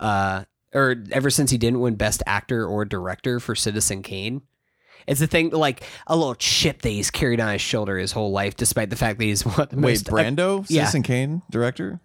uh, 0.00 0.44
or 0.74 0.96
ever 1.10 1.30
since 1.30 1.50
he 1.50 1.58
didn't 1.58 1.80
win 1.80 1.96
Best 1.96 2.22
Actor 2.26 2.66
or 2.66 2.84
Director 2.84 3.40
for 3.40 3.54
Citizen 3.54 4.02
Kane. 4.02 4.42
It's 5.06 5.20
a 5.20 5.26
thing 5.26 5.50
like 5.50 5.82
a 6.06 6.16
little 6.16 6.36
chip 6.36 6.82
that 6.82 6.90
he's 6.90 7.10
carried 7.10 7.40
on 7.40 7.52
his 7.52 7.60
shoulder 7.60 7.98
his 7.98 8.12
whole 8.12 8.30
life, 8.30 8.56
despite 8.56 8.90
the 8.90 8.96
fact 8.96 9.18
that 9.18 9.24
he's 9.24 9.42
the 9.42 9.68
Wait, 9.72 9.74
most 9.74 10.06
Brando, 10.06 10.64
yeah. 10.68 10.82
Citizen 10.82 11.02
Kane, 11.02 11.42
director. 11.50 12.00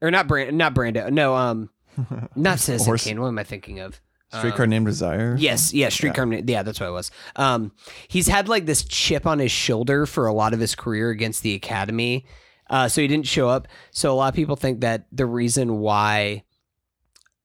Or 0.00 0.10
not 0.10 0.26
Brand, 0.28 0.56
not 0.56 0.74
Brando. 0.74 1.10
No, 1.10 1.34
um, 1.34 1.70
not 2.36 2.58
Citizen 2.60 2.86
Horse- 2.86 3.04
Kane. 3.04 3.20
What 3.20 3.28
am 3.28 3.38
I 3.38 3.44
thinking 3.44 3.80
of? 3.80 4.00
Streetcar 4.30 4.64
Um, 4.64 4.70
Named 4.70 4.84
Desire. 4.86 5.36
Yes, 5.38 5.72
yeah, 5.72 5.88
Streetcar. 5.88 6.30
Yeah. 6.30 6.40
yeah, 6.46 6.62
that's 6.62 6.80
what 6.80 6.88
it 6.90 6.92
was. 6.92 7.10
Um, 7.36 7.72
he's 8.08 8.28
had 8.28 8.46
like 8.46 8.66
this 8.66 8.84
chip 8.84 9.26
on 9.26 9.38
his 9.38 9.50
shoulder 9.50 10.04
for 10.04 10.26
a 10.26 10.34
lot 10.34 10.52
of 10.52 10.60
his 10.60 10.74
career 10.74 11.08
against 11.08 11.42
the 11.42 11.54
Academy, 11.54 12.26
uh, 12.68 12.88
so 12.88 13.00
he 13.00 13.08
didn't 13.08 13.26
show 13.26 13.48
up. 13.48 13.68
So 13.90 14.12
a 14.12 14.16
lot 14.16 14.28
of 14.28 14.34
people 14.34 14.54
think 14.56 14.80
that 14.82 15.06
the 15.10 15.24
reason 15.24 15.78
why 15.78 16.44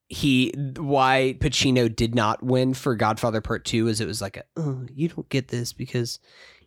he 0.09 0.51
why 0.77 1.35
Pacino 1.39 1.93
did 1.93 2.13
not 2.13 2.43
win 2.43 2.73
for 2.73 2.95
Godfather 2.95 3.39
Part 3.41 3.65
Two 3.65 3.87
is 3.87 4.01
it 4.01 4.05
was 4.07 4.21
like 4.21 4.37
a 4.37 4.43
oh 4.57 4.85
you 4.93 5.07
don't 5.07 5.29
get 5.29 5.47
this 5.47 5.73
because 5.73 6.19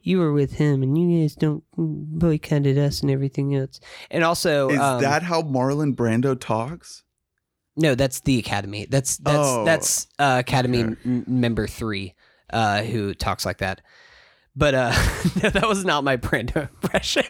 you 0.06 0.18
were 0.18 0.32
with 0.32 0.52
him 0.52 0.84
and 0.84 0.96
you 0.96 1.20
guys 1.20 1.34
don't 1.34 1.64
boycotted 1.76 2.78
us 2.78 3.00
and 3.02 3.10
everything 3.10 3.56
else. 3.56 3.80
And 4.10 4.22
also, 4.22 4.70
Is 4.70 4.78
um, 4.80 5.00
that 5.00 5.24
how 5.24 5.42
Marlon 5.42 5.94
Brando 5.96 6.38
talks? 6.38 7.02
No, 7.76 7.94
that's 7.96 8.20
the 8.20 8.38
Academy. 8.38 8.86
That's 8.88 9.16
that's 9.18 9.36
Oh, 9.38 9.64
that's 9.64 10.06
uh, 10.18 10.36
Academy 10.38 10.84
okay. 10.84 10.96
m- 11.04 11.24
member 11.26 11.66
three, 11.66 12.14
uh, 12.50 12.82
who 12.82 13.14
talks 13.14 13.44
like 13.44 13.58
that. 13.58 13.82
But 14.54 14.74
uh, 14.74 14.90
no, 15.42 15.50
that 15.50 15.66
was 15.68 15.84
not 15.84 16.04
my 16.04 16.16
Brando 16.16 16.68
impression. 16.82 17.24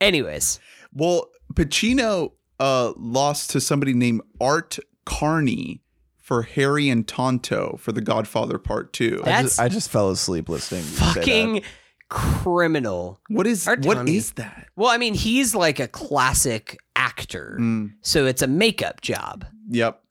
Anyways, 0.00 0.58
Well, 0.92 1.30
Pacino 1.54 2.32
uh, 2.58 2.92
lost 2.96 3.50
to 3.50 3.60
somebody 3.60 3.94
named 3.94 4.20
Art 4.40 4.78
Carney 5.04 5.81
for 6.22 6.42
Harry 6.42 6.88
and 6.88 7.06
Tonto 7.06 7.76
for 7.78 7.92
The 7.92 8.00
Godfather 8.00 8.56
Part 8.58 8.92
Two. 8.92 9.20
That- 9.24 9.38
I 9.38 9.42
just, 9.42 9.60
I 9.60 9.68
just 9.68 9.90
fell 9.90 10.08
asleep 10.10 10.48
listening. 10.48 10.84
to 10.84 10.88
you 10.88 10.94
say 10.96 11.04
that. 11.06 11.14
fucking 11.14 11.62
criminal. 12.08 13.20
What 13.28 13.46
is 13.46 13.66
Art 13.66 13.84
what 13.84 13.96
Carney. 13.96 14.16
is 14.16 14.32
that? 14.32 14.68
Well, 14.76 14.90
I 14.90 14.98
mean, 14.98 15.14
he's 15.14 15.54
like 15.54 15.80
a 15.80 15.88
classic 15.88 16.78
actor, 16.96 17.56
Mm, 17.60 17.94
so 18.02 18.26
it's 18.26 18.42
a 18.42 18.46
makeup 18.46 19.00
job. 19.00 19.44
yep. 19.68 20.02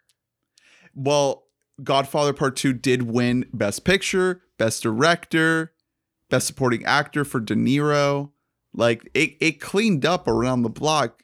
Well, 0.93 1.43
Godfather 1.83 2.33
Part 2.33 2.56
Two 2.57 2.73
did 2.73 3.03
win 3.03 3.45
Best 3.53 3.85
Picture, 3.85 4.41
Best 4.57 4.83
Director, 4.83 5.72
Best 6.30 6.48
Supporting 6.48 6.83
Actor 6.85 7.23
for 7.25 7.40
De 7.40 7.56
Niro. 7.56 8.31
Like 8.73 9.09
it, 9.14 9.35
it 9.40 9.59
cleaned 9.61 10.06
up 10.06 10.27
around 10.27 10.64
the 10.64 10.69
block. 10.69 11.23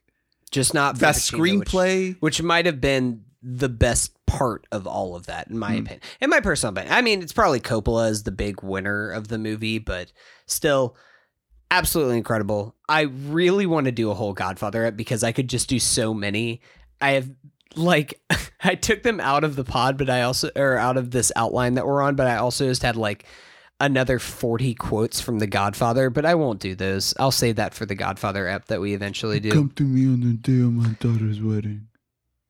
Just 0.51 0.73
not 0.73 0.95
for 0.95 1.01
Best 1.01 1.31
Pacino, 1.31 1.59
which- 1.59 1.67
screenplay. 1.69 2.15
which 2.21 2.41
might 2.41 2.65
have 2.65 2.79
been 2.79 3.23
the 3.43 3.69
best 3.69 4.16
part 4.27 4.67
of 4.71 4.85
all 4.85 5.15
of 5.15 5.25
that, 5.25 5.47
in 5.47 5.57
my 5.57 5.71
Hmm. 5.71 5.77
opinion. 5.79 5.99
In 6.21 6.29
my 6.29 6.39
personal 6.41 6.71
opinion, 6.73 6.93
I 6.93 7.01
mean, 7.01 7.21
it's 7.23 7.33
probably 7.33 7.59
Coppola 7.59 8.09
is 8.11 8.23
the 8.23 8.31
big 8.31 8.61
winner 8.61 9.09
of 9.09 9.29
the 9.29 9.37
movie, 9.39 9.79
but 9.79 10.11
still, 10.45 10.95
absolutely 11.71 12.17
incredible. 12.17 12.75
I 12.87 13.01
really 13.01 13.65
want 13.65 13.85
to 13.85 13.91
do 13.91 14.11
a 14.11 14.13
whole 14.13 14.33
Godfather 14.33 14.85
ep 14.85 14.95
because 14.95 15.23
I 15.23 15.31
could 15.31 15.49
just 15.49 15.67
do 15.69 15.79
so 15.79 16.13
many. 16.13 16.61
I 17.01 17.11
have 17.11 17.29
like 17.75 18.19
I 18.63 18.75
took 18.75 19.03
them 19.03 19.19
out 19.19 19.43
of 19.43 19.55
the 19.55 19.63
pod, 19.63 19.97
but 19.97 20.09
I 20.09 20.21
also 20.23 20.49
or 20.55 20.77
out 20.77 20.97
of 20.97 21.11
this 21.11 21.31
outline 21.35 21.73
that 21.75 21.85
we're 21.87 22.01
on, 22.01 22.15
but 22.15 22.27
I 22.27 22.37
also 22.37 22.67
just 22.67 22.83
had 22.83 22.95
like 22.95 23.25
another 23.79 24.17
40 24.17 24.73
quotes 24.73 25.21
from 25.21 25.37
The 25.39 25.45
Godfather, 25.47 26.09
but 26.09 26.25
I 26.25 26.33
won't 26.35 26.59
do 26.59 26.73
those. 26.73 27.13
I'll 27.19 27.31
save 27.31 27.57
that 27.57 27.73
for 27.75 27.85
the 27.85 27.93
Godfather 27.95 28.47
ep 28.47 28.65
that 28.65 28.81
we 28.81 28.93
eventually 28.93 29.39
do. 29.39 29.51
Come 29.51 29.71
to 29.75 29.83
me 29.83 30.05
on 30.07 30.21
the 30.21 30.33
day 30.33 30.61
of 30.61 30.73
my 30.73 30.89
daughter's 30.99 31.39
wedding. 31.41 31.87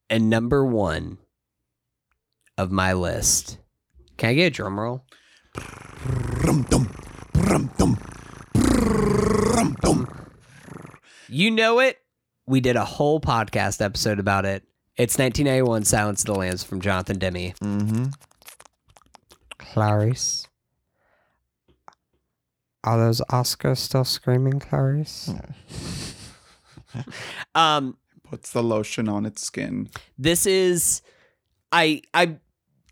And 0.10 0.30
number 0.30 0.64
one 0.66 1.18
of 2.58 2.72
my 2.72 2.94
list. 2.94 3.58
Can 4.18 4.30
I 4.30 4.34
get 4.34 4.46
a 4.48 4.50
drum 4.50 4.80
roll? 4.80 5.06
You 11.30 11.52
know 11.52 11.80
it. 11.80 11.98
We 12.48 12.62
did 12.62 12.76
a 12.76 12.86
whole 12.86 13.20
podcast 13.20 13.84
episode 13.84 14.20
about 14.20 14.46
it. 14.46 14.64
It's 14.96 15.18
1991 15.18 15.84
Silence 15.84 16.22
of 16.22 16.28
the 16.28 16.36
Lambs 16.40 16.64
from 16.64 16.82
Jonathan 16.82 17.20
Demme. 17.20 17.54
Mm-hmm. 17.62 18.06
Clarice. 19.60 20.48
Are 22.84 22.98
those 22.98 23.22
Oscars 23.30 23.78
still 23.78 24.06
screaming, 24.06 24.60
Clarice? 24.60 25.30
um, 27.56 27.98
Puts 28.24 28.52
the 28.52 28.64
lotion 28.64 29.08
on 29.10 29.26
its 29.26 29.44
skin. 29.44 29.90
this 30.18 30.46
is 30.46 31.02
I 31.72 32.02
I 32.14 32.38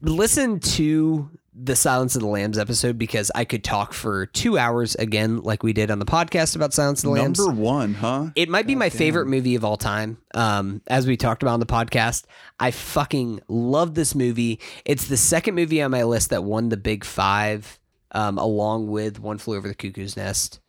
listened 0.07 0.63
to 0.63 1.29
the 1.57 1.75
Silence 1.75 2.15
of 2.15 2.21
the 2.21 2.27
Lambs 2.27 2.57
episode 2.57 2.97
because 2.97 3.31
I 3.33 3.45
could 3.45 3.63
talk 3.63 3.93
for 3.93 4.25
two 4.25 4.57
hours 4.57 4.95
again, 4.95 5.41
like 5.41 5.63
we 5.63 5.71
did 5.71 5.89
on 5.89 5.99
the 5.99 6.05
podcast 6.05 6.55
about 6.55 6.73
Silence 6.73 6.99
of 6.99 7.07
the 7.07 7.21
Lambs. 7.21 7.39
Number 7.39 7.61
one, 7.61 7.93
huh? 7.93 8.27
It 8.35 8.49
might 8.49 8.67
be 8.67 8.75
my 8.75 8.89
favorite 8.89 9.27
movie 9.27 9.55
of 9.55 9.63
all 9.63 9.77
time. 9.77 10.17
Um, 10.33 10.81
as 10.87 11.07
we 11.07 11.15
talked 11.15 11.43
about 11.43 11.53
on 11.53 11.59
the 11.61 11.65
podcast, 11.65 12.25
I 12.59 12.71
fucking 12.71 13.39
love 13.47 13.95
this 13.95 14.13
movie. 14.15 14.59
It's 14.83 15.07
the 15.07 15.17
second 15.17 15.55
movie 15.55 15.81
on 15.81 15.91
my 15.91 16.03
list 16.03 16.31
that 16.31 16.43
won 16.43 16.67
the 16.67 16.77
Big 16.77 17.05
Five, 17.05 17.79
um, 18.11 18.37
along 18.37 18.87
with 18.87 19.19
One 19.19 19.37
Flew 19.37 19.55
Over 19.55 19.69
the 19.69 19.75
Cuckoo's 19.75 20.17
Nest. 20.17 20.59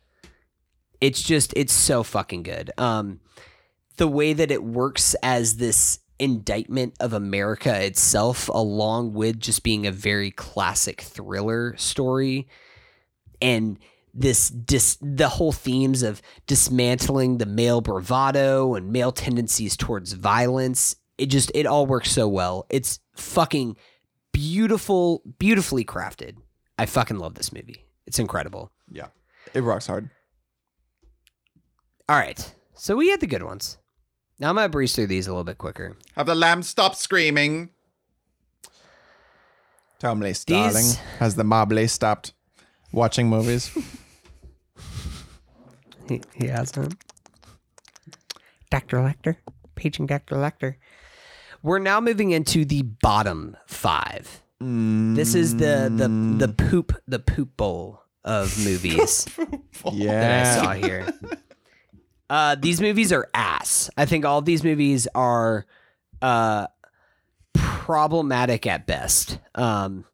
It's 1.00 1.20
just, 1.20 1.52
it's 1.56 1.72
so 1.72 2.04
fucking 2.04 2.44
good. 2.44 2.70
Um, 2.78 3.20
the 3.96 4.08
way 4.08 4.34
that 4.34 4.52
it 4.52 4.62
works 4.62 5.16
as 5.22 5.56
this 5.56 5.98
indictment 6.18 6.94
of 7.00 7.12
America 7.12 7.84
itself, 7.84 8.48
along 8.48 9.12
with 9.12 9.38
just 9.38 9.62
being 9.62 9.86
a 9.86 9.92
very 9.92 10.30
classic 10.30 11.00
thriller 11.00 11.76
story, 11.76 12.48
and 13.40 13.78
this 14.14 14.48
dis- 14.48 14.98
the 15.02 15.28
whole 15.28 15.52
themes 15.52 16.02
of 16.02 16.22
dismantling 16.46 17.38
the 17.38 17.46
male 17.46 17.80
bravado 17.80 18.74
and 18.74 18.90
male 18.90 19.12
tendencies 19.12 19.76
towards 19.76 20.12
violence 20.12 20.96
it 21.18 21.26
just 21.26 21.50
it 21.54 21.66
all 21.66 21.86
works 21.86 22.10
so 22.10 22.28
well. 22.28 22.66
It's 22.70 23.00
fucking 23.14 23.76
beautiful 24.32 25.22
beautifully 25.38 25.84
crafted. 25.84 26.36
I 26.78 26.86
fucking 26.86 27.18
love 27.18 27.34
this 27.34 27.52
movie. 27.52 27.86
It's 28.06 28.18
incredible. 28.18 28.70
Yeah. 28.90 29.08
It 29.54 29.60
rocks 29.60 29.86
hard. 29.86 30.10
all 32.08 32.16
right. 32.16 32.54
So 32.74 32.96
we 32.96 33.08
had 33.08 33.20
the 33.20 33.26
good 33.26 33.42
ones 33.42 33.78
now 34.38 34.50
i'm 34.50 34.56
gonna 34.56 34.68
breeze 34.68 34.94
through 34.94 35.06
these 35.06 35.26
a 35.26 35.30
little 35.30 35.44
bit 35.44 35.58
quicker. 35.58 35.96
Have 36.14 36.26
the 36.26 36.34
lamb 36.34 36.62
stop 36.62 36.94
screaming? 36.94 37.70
Tell 39.98 40.14
me, 40.14 40.32
darling. 40.46 40.74
These- 40.74 40.96
Has 41.18 41.36
the 41.36 41.44
Mobley 41.44 41.86
stopped 41.86 42.34
watching 42.92 43.28
movies? 43.28 43.70
he, 46.08 46.20
he 46.34 46.48
hasn't 46.48 46.94
dr. 48.70 48.96
Lecter. 48.98 49.36
Paging 49.74 50.06
dr. 50.06 50.36
Lecter. 50.36 50.76
We're 51.62 51.78
now 51.78 52.00
moving 52.00 52.30
into 52.30 52.64
the 52.64 52.82
bottom 52.82 53.56
five. 53.66 54.42
This 54.60 55.34
is 55.34 55.56
the 55.56 55.92
the 55.94 56.08
the 56.08 56.48
mm. 56.48 56.56
poop 56.56 56.92
the 57.06 57.18
poop 57.18 57.56
bowl 57.56 58.02
of 58.24 58.56
movies 58.64 59.24
that 59.84 60.46
I 60.46 60.54
saw 60.54 60.72
here. 60.72 61.06
Uh, 62.28 62.56
these 62.56 62.80
movies 62.80 63.12
are 63.12 63.28
ass. 63.34 63.88
I 63.96 64.04
think 64.04 64.24
all 64.24 64.38
of 64.38 64.44
these 64.44 64.64
movies 64.64 65.06
are 65.14 65.64
uh, 66.20 66.66
problematic 67.54 68.66
at 68.66 68.84
best. 68.86 69.38
Um, 69.54 70.04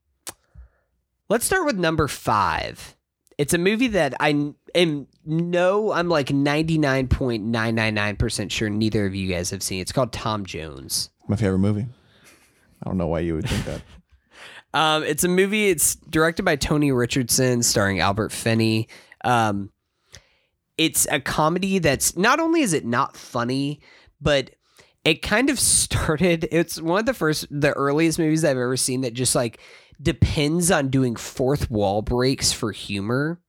let's 1.29 1.47
start 1.47 1.65
with 1.65 1.79
number 1.79 2.09
five. 2.09 2.97
It's 3.39 3.55
a 3.55 3.59
movie 3.59 3.87
that 3.89 4.15
I 4.21 4.53
am 4.75 5.07
no, 5.25 5.91
I'm 5.93 6.09
like 6.09 6.27
99.999% 6.29 8.51
sure 8.51 8.69
neither 8.69 9.07
of 9.07 9.15
you 9.15 9.33
guys 9.33 9.51
have 9.51 9.63
seen. 9.63 9.81
It's 9.81 9.93
called 9.93 10.13
Tom 10.13 10.45
Jones. 10.45 11.11
My 11.29 11.37
favorite 11.37 11.61
movie. 11.61 11.87
I 12.83 12.89
don't 12.89 12.99
know 12.99 13.07
why 13.07 13.21
you 13.21 13.35
would 13.35 13.49
think 13.49 13.65
that. 13.67 13.83
Um, 14.75 15.03
it's 15.03 15.23
a 15.23 15.29
movie. 15.29 15.69
It's 15.69 15.97
directed 15.97 16.45
by 16.45 16.57
Tony 16.57 16.93
Richardson, 16.93 17.63
starring 17.63 18.01
Albert 18.01 18.33
Finney. 18.33 18.89
Um, 19.23 19.71
it's 20.79 21.07
a 21.11 21.21
comedy 21.21 21.79
that's 21.79 22.17
not 22.17 22.41
only 22.41 22.63
is 22.63 22.73
it 22.73 22.85
not 22.85 23.17
funny, 23.17 23.81
but 24.21 24.51
it 25.05 25.23
kind 25.23 25.51
of 25.51 25.59
started. 25.61 26.49
It's 26.51 26.81
one 26.81 27.01
of 27.01 27.07
the 27.07 27.15
first, 27.15 27.47
the 27.51 27.73
earliest 27.73 28.19
movies 28.19 28.45
I've 28.45 28.51
ever 28.57 28.77
seen 28.77 29.03
that 29.03 29.15
just 29.15 29.35
like 29.35 29.61
depends 30.01 30.71
on 30.71 30.89
doing 30.89 31.15
fourth 31.17 31.71
wall 31.71 32.03
breaks 32.03 32.53
for 32.53 32.73
humor, 32.73 33.41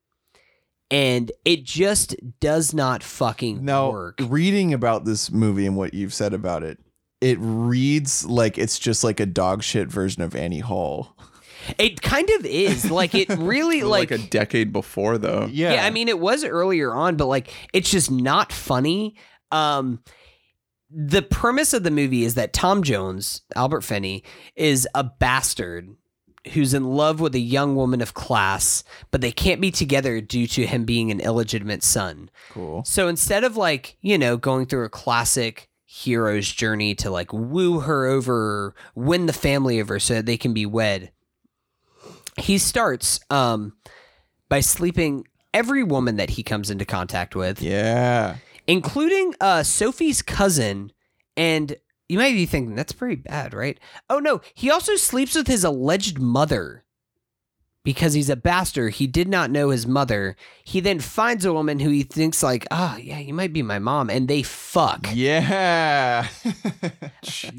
and 0.91 1.31
it 1.45 1.63
just 1.63 2.15
does 2.39 2.73
not 2.73 3.01
fucking 3.01 3.63
Now, 3.65 3.91
work. 3.91 4.19
reading 4.21 4.73
about 4.73 5.05
this 5.05 5.31
movie 5.31 5.65
and 5.65 5.75
what 5.75 5.93
you've 5.93 6.13
said 6.13 6.33
about 6.33 6.61
it, 6.63 6.77
it 7.21 7.37
reads 7.39 8.25
like 8.25 8.57
it's 8.57 8.77
just 8.77 9.03
like 9.03 9.19
a 9.19 9.25
dog 9.25 9.63
shit 9.63 9.87
version 9.87 10.21
of 10.21 10.35
Annie 10.35 10.59
Hall. 10.59 11.15
It 11.77 12.01
kind 12.01 12.29
of 12.31 12.45
is 12.45 12.89
like 12.91 13.15
it 13.15 13.29
really 13.29 13.81
Like, 13.93 14.11
like 14.11 14.19
a 14.19 14.23
decade 14.23 14.71
before, 14.71 15.17
though. 15.17 15.47
Yeah. 15.51 15.73
Yeah. 15.73 15.85
I 15.85 15.89
mean 15.89 16.07
it 16.07 16.19
was 16.19 16.43
earlier 16.43 16.93
on, 16.93 17.15
but 17.15 17.25
like 17.27 17.53
it's 17.73 17.91
just 17.91 18.09
not 18.11 18.51
funny. 18.51 19.15
Um 19.51 20.01
the 20.95 21.21
premise 21.23 21.73
of 21.73 21.83
the 21.83 21.91
movie 21.91 22.23
is 22.23 22.35
that 22.35 22.53
Tom 22.53 22.83
Jones, 22.83 23.41
Albert 23.55 23.81
Finney, 23.81 24.23
is 24.55 24.87
a 24.93 25.03
bastard 25.03 25.89
who's 26.53 26.73
in 26.73 26.83
love 26.83 27.19
with 27.19 27.33
a 27.35 27.39
young 27.39 27.75
woman 27.75 28.01
of 28.01 28.13
class, 28.13 28.83
but 29.11 29.21
they 29.21 29.31
can't 29.31 29.61
be 29.61 29.71
together 29.71 30.19
due 30.21 30.45
to 30.45 30.65
him 30.65 30.83
being 30.85 31.09
an 31.09 31.19
illegitimate 31.19 31.83
son. 31.83 32.29
cool. 32.49 32.83
So 32.83 33.07
instead 33.07 33.43
of 33.43 33.55
like, 33.57 33.97
you 34.01 34.17
know, 34.17 34.37
going 34.37 34.65
through 34.65 34.83
a 34.85 34.89
classic 34.89 35.69
hero's 35.85 36.51
journey 36.51 36.95
to 36.95 37.09
like 37.09 37.31
woo 37.31 37.79
her 37.79 38.05
over, 38.05 38.75
win 38.93 39.25
the 39.25 39.33
family 39.33 39.79
over 39.81 39.99
so 39.99 40.15
that 40.15 40.25
they 40.25 40.37
can 40.37 40.53
be 40.53 40.65
wed, 40.65 41.11
he 42.39 42.57
starts 42.57 43.19
um, 43.29 43.73
by 44.49 44.59
sleeping 44.59 45.27
every 45.53 45.83
woman 45.83 46.15
that 46.17 46.31
he 46.31 46.43
comes 46.43 46.69
into 46.71 46.85
contact 46.85 47.35
with, 47.35 47.61
Yeah. 47.61 48.37
including 48.67 49.33
uh, 49.39 49.63
Sophie's 49.63 50.21
cousin. 50.21 50.91
And 51.37 51.75
you 52.09 52.17
might 52.17 52.33
be 52.33 52.45
thinking, 52.45 52.75
that's 52.75 52.91
pretty 52.93 53.15
bad, 53.15 53.53
right? 53.53 53.79
Oh, 54.09 54.19
no. 54.19 54.41
He 54.53 54.69
also 54.71 54.95
sleeps 54.95 55.35
with 55.35 55.47
his 55.47 55.63
alleged 55.63 56.19
mother 56.19 56.83
because 57.83 58.13
he's 58.13 58.29
a 58.29 58.35
bastard. 58.35 58.93
He 58.95 59.07
did 59.07 59.27
not 59.27 59.51
know 59.51 59.69
his 59.69 59.85
mother. 59.85 60.35
He 60.63 60.79
then 60.79 60.99
finds 60.99 61.43
a 61.45 61.53
woman 61.53 61.79
who 61.79 61.89
he 61.89 62.03
thinks, 62.03 62.41
like, 62.41 62.65
oh, 62.71 62.97
yeah, 63.01 63.19
you 63.19 63.33
might 63.33 63.51
be 63.53 63.61
my 63.61 63.77
mom. 63.79 64.09
And 64.09 64.27
they 64.27 64.41
fuck. 64.43 65.07
Yeah. 65.13 66.27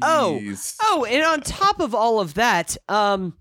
Oh, 0.01 0.39
Jeez. 0.41 0.75
Oh, 0.81 1.05
and 1.05 1.23
on 1.23 1.41
top 1.41 1.79
of 1.79 1.93
all 1.95 2.19
of 2.19 2.35
that, 2.35 2.77
um, 2.89 3.35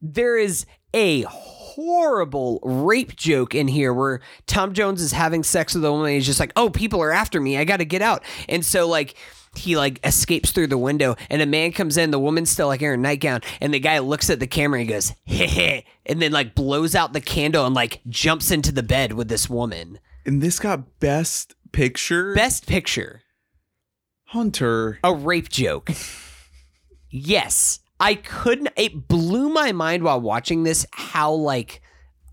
there 0.00 0.36
is 0.36 0.66
a 0.94 1.22
horrible 1.22 2.58
rape 2.62 3.16
joke 3.16 3.54
in 3.54 3.68
here 3.68 3.92
where 3.92 4.20
Tom 4.46 4.72
Jones 4.72 5.02
is 5.02 5.12
having 5.12 5.42
sex 5.42 5.74
with 5.74 5.84
a 5.84 5.92
woman. 5.92 6.06
And 6.06 6.14
he's 6.14 6.26
just 6.26 6.40
like, 6.40 6.52
"Oh, 6.56 6.70
people 6.70 7.02
are 7.02 7.12
after 7.12 7.40
me. 7.40 7.58
I 7.58 7.64
got 7.64 7.78
to 7.78 7.84
get 7.84 8.02
out." 8.02 8.22
And 8.48 8.64
so 8.64 8.88
like. 8.88 9.14
He 9.54 9.74
like 9.74 10.04
escapes 10.04 10.52
through 10.52 10.66
the 10.66 10.76
window, 10.76 11.16
and 11.30 11.40
a 11.40 11.46
man 11.46 11.72
comes 11.72 11.96
in. 11.96 12.10
The 12.10 12.18
woman's 12.18 12.50
still 12.50 12.66
like 12.66 12.82
in 12.82 12.88
her 12.88 12.96
nightgown, 12.98 13.40
and 13.58 13.72
the 13.72 13.80
guy 13.80 14.00
looks 14.00 14.28
at 14.28 14.38
the 14.38 14.46
camera 14.46 14.80
and 14.80 14.86
he 14.86 14.92
goes, 14.94 15.14
"Heh 15.24 15.46
heh," 15.46 15.80
and 16.04 16.20
then 16.20 16.30
like 16.30 16.54
blows 16.54 16.94
out 16.94 17.14
the 17.14 17.22
candle 17.22 17.64
and 17.64 17.74
like 17.74 18.02
jumps 18.06 18.50
into 18.50 18.70
the 18.70 18.82
bed 18.82 19.14
with 19.14 19.28
this 19.28 19.48
woman. 19.48 19.98
And 20.26 20.42
this 20.42 20.58
got 20.58 21.00
best 21.00 21.54
picture. 21.72 22.34
Best 22.34 22.66
picture. 22.66 23.22
Hunter. 24.26 24.98
a 25.02 25.14
rape 25.14 25.48
joke. 25.48 25.90
yes, 27.10 27.80
I 27.98 28.14
couldn't. 28.14 28.68
It 28.76 29.08
blew 29.08 29.48
my 29.48 29.72
mind 29.72 30.02
while 30.02 30.20
watching 30.20 30.62
this 30.62 30.86
how 30.92 31.32
like 31.32 31.80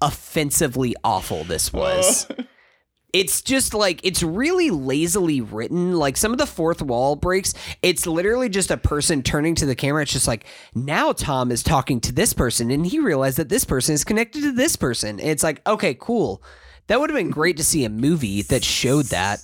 offensively 0.02 0.96
awful 1.04 1.44
this 1.44 1.72
oh. 1.74 1.80
was. 1.80 2.28
it's 3.14 3.42
just 3.44 3.76
like 3.76 4.02
it's 4.04 4.24
really 4.24 4.72
lazily 4.72 5.40
written. 5.40 5.94
Like 5.94 6.18
some 6.18 6.32
of 6.32 6.40
the 6.40 6.48
fourth 6.48 6.82
wall 6.82 7.16
breaks, 7.16 7.54
it's 7.82 8.06
literally 8.06 8.50
just 8.50 8.72
a 8.72 8.78
person 8.78 9.24
turning 9.24 9.56
to 9.56 9.66
the 9.66 9.76
camera. 9.76 10.02
It's 10.02 10.12
just 10.12 10.28
like 10.28 10.46
now 10.76 11.14
Tom 11.14 11.52
is 11.52 11.64
talking 11.64 12.02
to 12.02 12.12
this 12.12 12.34
person, 12.34 12.72
and 12.72 12.86
he 12.86 13.00
realized 13.00 13.38
that 13.38 13.50
this 13.50 13.64
person 13.64 13.94
is 13.94 14.04
connected 14.04 14.42
to 14.42 14.52
this 14.52 14.76
person. 14.76 15.20
It's 15.20 15.44
like 15.44 15.66
okay, 15.66 15.94
cool. 15.94 16.44
That 16.88 17.00
would 17.00 17.10
have 17.10 17.18
been 17.18 17.30
great 17.30 17.56
to 17.58 17.64
see 17.64 17.86
a 17.86 17.90
movie 17.90 18.42
that 18.44 18.64
showed 18.64 19.06
that. 19.06 19.40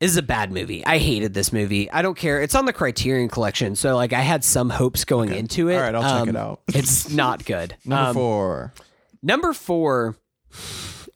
This 0.00 0.12
is 0.12 0.16
a 0.16 0.22
bad 0.22 0.52
movie. 0.52 0.86
I 0.86 0.98
hated 0.98 1.34
this 1.34 1.52
movie. 1.52 1.90
I 1.90 2.02
don't 2.02 2.16
care. 2.16 2.40
It's 2.40 2.54
on 2.54 2.66
the 2.66 2.72
Criterion 2.72 3.28
Collection, 3.28 3.74
so 3.74 3.96
like 3.96 4.12
I 4.12 4.20
had 4.20 4.44
some 4.44 4.70
hopes 4.70 5.04
going 5.04 5.32
into 5.32 5.68
it. 5.68 5.74
All 5.76 5.80
right, 5.82 5.94
I'll 5.94 6.20
check 6.20 6.28
it 6.28 6.36
Um, 6.36 6.42
out. 6.50 6.60
It's 6.68 7.10
not 7.10 7.44
good. 7.44 7.76
Number 7.84 8.08
Um, 8.10 8.14
four. 8.14 8.74
Number 9.22 9.52
four. 9.52 10.16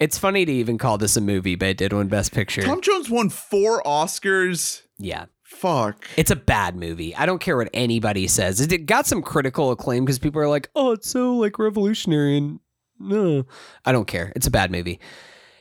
It's 0.00 0.18
funny 0.18 0.44
to 0.44 0.52
even 0.52 0.78
call 0.78 0.98
this 0.98 1.16
a 1.16 1.20
movie, 1.20 1.54
but 1.54 1.68
it 1.68 1.76
did 1.76 1.92
win 1.92 2.08
Best 2.08 2.32
Picture. 2.32 2.62
Tom 2.62 2.80
Jones 2.80 3.08
won 3.08 3.28
four 3.28 3.82
Oscars 3.84 4.82
yeah. 4.98 5.26
Fuck. 5.42 6.06
It's 6.16 6.30
a 6.30 6.36
bad 6.36 6.74
movie. 6.76 7.14
I 7.14 7.24
don't 7.26 7.38
care 7.40 7.56
what 7.56 7.68
anybody 7.74 8.26
says. 8.26 8.60
It 8.60 8.86
got 8.86 9.06
some 9.06 9.22
critical 9.22 9.70
acclaim 9.70 10.04
because 10.04 10.18
people 10.18 10.40
are 10.40 10.48
like, 10.48 10.70
"Oh, 10.74 10.92
it's 10.92 11.08
so 11.08 11.34
like 11.36 11.58
revolutionary," 11.58 12.36
and 12.38 12.58
no, 12.98 13.44
I 13.84 13.92
don't 13.92 14.06
care. 14.08 14.32
It's 14.34 14.46
a 14.46 14.50
bad 14.50 14.72
movie. 14.72 14.98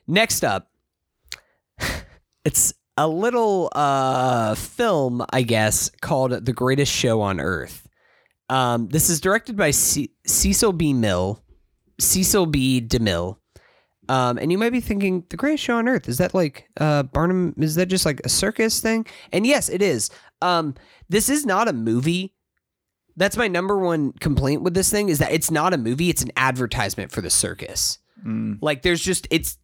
Next 0.07 0.43
up, 0.45 0.71
it's 2.45 2.73
a 2.97 3.07
little 3.07 3.69
uh 3.73 4.55
film, 4.55 5.25
I 5.31 5.41
guess, 5.43 5.89
called 6.01 6.45
"The 6.45 6.53
Greatest 6.53 6.91
Show 6.91 7.21
on 7.21 7.39
Earth." 7.39 7.87
Um, 8.49 8.89
this 8.89 9.09
is 9.09 9.21
directed 9.21 9.55
by 9.55 9.71
C- 9.71 10.11
Cecil 10.27 10.73
B. 10.73 10.93
Mill, 10.93 11.41
Cecil 11.99 12.47
B. 12.47 12.81
DeMille. 12.81 13.37
Um, 14.09 14.37
and 14.39 14.51
you 14.51 14.57
might 14.57 14.73
be 14.73 14.81
thinking, 14.81 15.23
the 15.29 15.37
greatest 15.37 15.63
show 15.63 15.77
on 15.77 15.87
earth 15.87 16.09
is 16.09 16.17
that 16.17 16.33
like 16.33 16.67
uh, 16.77 17.03
Barnum? 17.03 17.53
Is 17.57 17.75
that 17.75 17.85
just 17.85 18.05
like 18.05 18.19
a 18.25 18.29
circus 18.29 18.81
thing? 18.81 19.05
And 19.31 19.47
yes, 19.47 19.69
it 19.69 19.81
is. 19.81 20.09
Um, 20.41 20.75
this 21.07 21.29
is 21.29 21.45
not 21.45 21.69
a 21.69 21.73
movie. 21.73 22.33
That's 23.15 23.37
my 23.37 23.47
number 23.47 23.77
one 23.77 24.11
complaint 24.13 24.63
with 24.63 24.73
this 24.73 24.89
thing 24.89 25.07
is 25.07 25.19
that 25.19 25.31
it's 25.31 25.49
not 25.49 25.73
a 25.73 25.77
movie. 25.77 26.09
It's 26.09 26.23
an 26.23 26.31
advertisement 26.35 27.11
for 27.11 27.21
the 27.21 27.29
circus. 27.29 27.99
Mm. 28.25 28.57
Like 28.61 28.81
there's 28.81 29.01
just 29.01 29.27
it's 29.31 29.57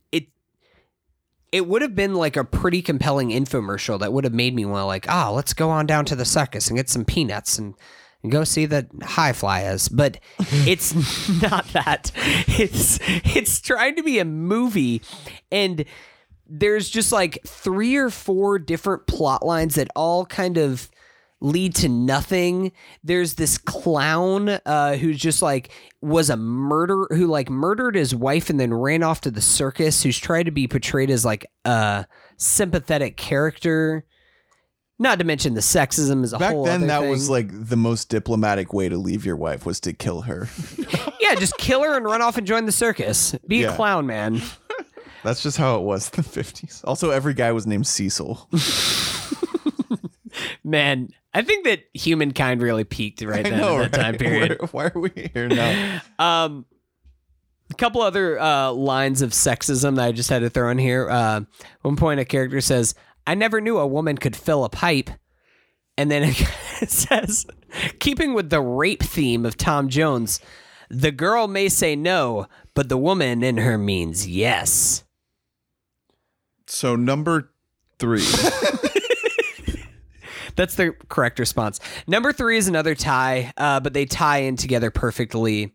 it. 1.52 1.68
Would 1.68 1.82
have 1.82 1.96
been 1.96 2.16
like 2.16 2.36
a 2.36 2.44
pretty 2.44 2.82
compelling 2.82 3.30
infomercial 3.30 4.00
that 4.00 4.14
would 4.14 4.24
have 4.24 4.34
made 4.34 4.56
me 4.56 4.66
want 4.66 4.82
to 4.82 4.86
like, 4.86 5.10
ah, 5.10 5.30
let's 5.32 5.54
go 5.54 5.70
on 5.70 5.86
down 5.86 6.06
to 6.06 6.16
the 6.16 6.26
circus 6.26 6.68
and 6.68 6.78
get 6.78 6.90
some 6.90 7.06
peanuts 7.06 7.58
and 7.58 7.76
and 8.24 8.32
go 8.32 8.44
see 8.44 8.66
the 8.66 8.88
high 9.04 9.34
flyers. 9.34 9.90
But 9.90 10.20
it's 10.40 10.94
not 11.42 11.68
that. 11.70 12.12
It's 12.48 13.00
it's 13.02 13.62
trying 13.62 13.96
to 13.96 14.04
be 14.04 14.20
a 14.20 14.26
movie, 14.26 15.02
and 15.52 15.86
there's 16.50 16.90
just 16.90 17.12
like 17.12 17.40
three 17.46 17.96
or 17.96 18.10
four 18.10 18.60
different 18.60 19.08
plot 19.08 19.46
lines 19.46 19.76
that 19.76 19.90
all 19.96 20.26
kind 20.26 20.58
of 20.58 20.90
lead 21.40 21.76
to 21.76 21.90
nothing. 21.90 22.72
There's 23.04 23.36
this 23.36 23.58
clown 23.58 24.50
uh, 24.66 24.96
who's 24.96 25.18
just 25.20 25.42
like 25.42 25.70
was 26.02 26.30
a 26.30 26.38
murder 26.38 27.08
who 27.12 27.28
like 27.28 27.50
murdered 27.50 27.96
his 27.96 28.14
wife 28.16 28.50
and 28.50 28.60
then 28.60 28.74
ran 28.74 29.04
off 29.04 29.22
to 29.22 29.32
the 29.32 29.42
circus. 29.42 30.04
Who's 30.04 30.18
tried 30.18 30.44
to 30.44 30.52
be 30.52 30.68
portrayed 30.68 31.10
as 31.10 31.24
like 31.26 31.46
a 31.66 32.06
sympathetic 32.38 33.18
character. 33.18 34.06
Not 35.00 35.20
to 35.20 35.26
mention 35.26 35.54
the 35.54 35.62
sexism 35.62 36.24
is 36.24 36.34
a 36.34 36.40
Back 36.40 36.54
whole. 36.54 36.66
then, 36.66 36.78
other 36.78 36.88
that 36.88 37.02
thing. 37.02 37.10
was 37.12 37.30
like 37.30 37.50
the 37.52 37.76
most 37.76 38.10
diplomatic 38.10 38.74
way 38.74 38.90
to 38.90 38.98
leave 38.98 39.26
your 39.26 39.36
wife 39.36 39.64
was 39.64 39.80
to 39.82 39.94
kill 39.94 40.22
her. 40.22 40.48
yeah, 41.20 41.36
just 41.36 41.56
kill 41.60 41.84
her 41.84 41.96
and 41.96 42.04
run 42.04 42.24
off 42.24 42.36
and 42.40 42.48
join 42.48 42.66
the 42.66 42.72
circus. 42.72 43.36
Be 43.48 43.64
a 43.64 43.76
clown, 43.76 44.08
man. 44.08 44.42
That's 45.24 45.44
just 45.44 45.58
how 45.58 45.76
it 45.76 45.82
was 45.84 46.10
in 46.10 46.24
the 46.24 46.28
50s. 46.30 46.82
Also, 46.84 47.12
every 47.12 47.36
guy 47.36 47.52
was 47.52 47.68
named 47.68 47.86
Cecil. 47.86 48.50
Man, 50.64 51.10
I 51.38 51.44
think 51.44 51.66
that 51.66 51.84
humankind 51.94 52.64
really 52.64 52.84
peaked 52.84 53.22
right 53.22 53.46
I 53.46 53.50
then 53.52 53.60
know, 53.60 53.82
in 53.82 53.92
that 53.92 53.94
time 53.94 54.16
period. 54.18 54.58
Why, 54.60 54.68
why 54.72 54.86
are 54.86 55.00
we 55.00 55.30
here 55.34 55.48
now? 55.48 56.02
Um, 56.20 56.66
a 57.70 57.76
couple 57.76 58.02
other 58.02 58.40
uh, 58.40 58.72
lines 58.72 59.22
of 59.22 59.32
sexism 59.32 59.98
that 59.98 60.06
I 60.06 60.12
just 60.14 60.32
had 60.32 60.40
to 60.40 60.50
throw 60.50 60.72
in 60.72 60.80
here. 60.80 61.08
Uh, 61.08 61.42
one 61.84 61.96
point, 61.96 62.20
a 62.20 62.26
character 62.26 62.60
says, 62.60 62.96
"I 63.28 63.36
never 63.36 63.62
knew 63.62 63.78
a 63.78 63.86
woman 63.86 64.18
could 64.18 64.36
fill 64.36 64.66
a 64.66 64.70
pipe," 64.70 65.12
and 65.96 66.10
then 66.10 66.24
it 66.82 66.90
says, 66.90 67.46
keeping 68.00 68.34
with 68.34 68.50
the 68.50 68.62
rape 68.62 69.04
theme 69.04 69.46
of 69.46 69.58
Tom 69.58 69.90
Jones, 69.90 70.40
the 70.90 71.12
girl 71.12 71.48
may 71.48 71.70
say 71.70 71.96
no, 71.96 72.48
but 72.74 72.90
the 72.90 72.98
woman 72.98 73.44
in 73.44 73.58
her 73.58 73.78
means 73.78 74.28
yes. 74.28 75.04
So 76.66 76.96
number 76.96 77.52
three. 78.00 78.26
That's 80.58 80.76
the 80.76 80.92
correct 81.08 81.40
response. 81.40 81.80
Number 82.08 82.34
three 82.34 82.58
is 82.58 82.68
another 82.68 82.96
tie, 82.96 83.54
uh, 83.56 83.80
but 83.80 83.94
they 83.94 84.06
tie 84.06 84.40
in 84.40 84.58
together 84.58 84.92
perfectly. 84.92 85.74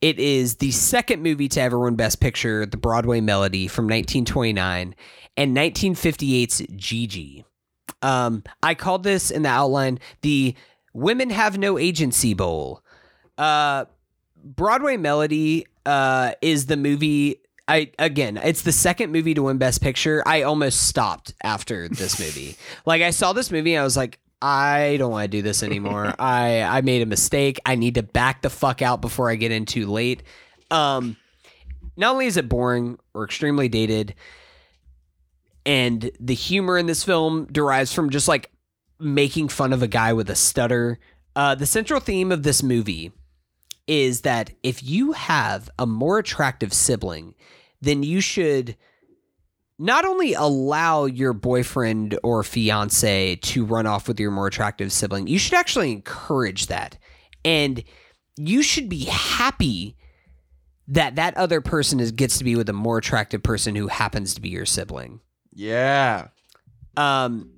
It 0.00 0.20
is 0.20 0.56
the 0.56 0.70
second 0.70 1.22
movie 1.22 1.48
to 1.48 1.60
ever 1.60 1.78
win 1.78 1.96
Best 1.96 2.20
Picture, 2.20 2.64
The 2.64 2.76
Broadway 2.76 3.20
Melody 3.20 3.66
from 3.66 3.86
1929 3.86 4.94
and 5.36 5.56
1958's 5.56 6.62
Gigi. 6.76 7.44
Um, 8.02 8.44
I 8.62 8.74
called 8.74 9.02
this 9.02 9.32
in 9.32 9.42
the 9.42 9.48
outline 9.48 9.98
the 10.20 10.54
Women 10.92 11.30
Have 11.30 11.58
No 11.58 11.78
Agency 11.78 12.34
Bowl. 12.34 12.82
Uh, 13.36 13.86
Broadway 14.36 14.96
Melody 14.96 15.66
uh, 15.84 16.32
is 16.42 16.66
the 16.66 16.76
movie. 16.76 17.40
I 17.68 17.90
again, 17.98 18.38
it's 18.38 18.62
the 18.62 18.72
second 18.72 19.12
movie 19.12 19.34
to 19.34 19.42
win 19.42 19.58
Best 19.58 19.82
Picture. 19.82 20.22
I 20.26 20.42
almost 20.42 20.86
stopped 20.88 21.34
after 21.42 21.88
this 21.88 22.18
movie. 22.20 22.56
like 22.86 23.02
I 23.02 23.10
saw 23.10 23.32
this 23.32 23.50
movie, 23.50 23.74
and 23.74 23.80
I 23.82 23.84
was 23.84 23.96
like, 23.96 24.18
I 24.40 24.96
don't 24.98 25.10
want 25.10 25.24
to 25.24 25.28
do 25.28 25.42
this 25.42 25.62
anymore. 25.62 26.14
I 26.18 26.62
I 26.62 26.80
made 26.80 27.02
a 27.02 27.06
mistake. 27.06 27.60
I 27.66 27.74
need 27.74 27.96
to 27.96 28.02
back 28.02 28.42
the 28.42 28.50
fuck 28.50 28.80
out 28.82 29.00
before 29.00 29.30
I 29.30 29.36
get 29.36 29.52
in 29.52 29.66
too 29.66 29.86
late. 29.86 30.22
Um, 30.70 31.16
not 31.96 32.12
only 32.12 32.26
is 32.26 32.36
it 32.36 32.48
boring 32.48 32.98
or 33.12 33.24
extremely 33.24 33.68
dated, 33.68 34.14
and 35.66 36.10
the 36.18 36.34
humor 36.34 36.78
in 36.78 36.86
this 36.86 37.04
film 37.04 37.46
derives 37.52 37.92
from 37.92 38.10
just 38.10 38.28
like 38.28 38.50
making 38.98 39.48
fun 39.48 39.72
of 39.72 39.82
a 39.82 39.88
guy 39.88 40.12
with 40.14 40.30
a 40.30 40.34
stutter. 40.34 40.98
Uh, 41.36 41.54
the 41.54 41.66
central 41.66 42.00
theme 42.00 42.32
of 42.32 42.42
this 42.42 42.62
movie 42.62 43.12
is 43.86 44.22
that 44.22 44.50
if 44.62 44.82
you 44.82 45.12
have 45.12 45.70
a 45.78 45.86
more 45.86 46.18
attractive 46.18 46.72
sibling, 46.72 47.34
then 47.80 48.02
you 48.02 48.20
should 48.20 48.76
not 49.78 50.04
only 50.04 50.34
allow 50.34 51.04
your 51.04 51.32
boyfriend 51.32 52.18
or 52.22 52.42
fiance 52.42 53.36
to 53.36 53.64
run 53.64 53.86
off 53.86 54.08
with 54.08 54.18
your 54.18 54.30
more 54.30 54.48
attractive 54.48 54.92
sibling, 54.92 55.26
you 55.26 55.38
should 55.38 55.54
actually 55.54 55.92
encourage 55.92 56.66
that. 56.66 56.98
And 57.44 57.84
you 58.36 58.62
should 58.62 58.88
be 58.88 59.04
happy 59.04 59.96
that 60.88 61.16
that 61.16 61.36
other 61.36 61.60
person 61.60 62.00
is 62.00 62.12
gets 62.12 62.38
to 62.38 62.44
be 62.44 62.56
with 62.56 62.68
a 62.68 62.72
more 62.72 62.98
attractive 62.98 63.42
person 63.42 63.74
who 63.74 63.88
happens 63.88 64.34
to 64.34 64.40
be 64.40 64.48
your 64.48 64.66
sibling. 64.66 65.20
Yeah. 65.52 66.28
Um 66.96 67.50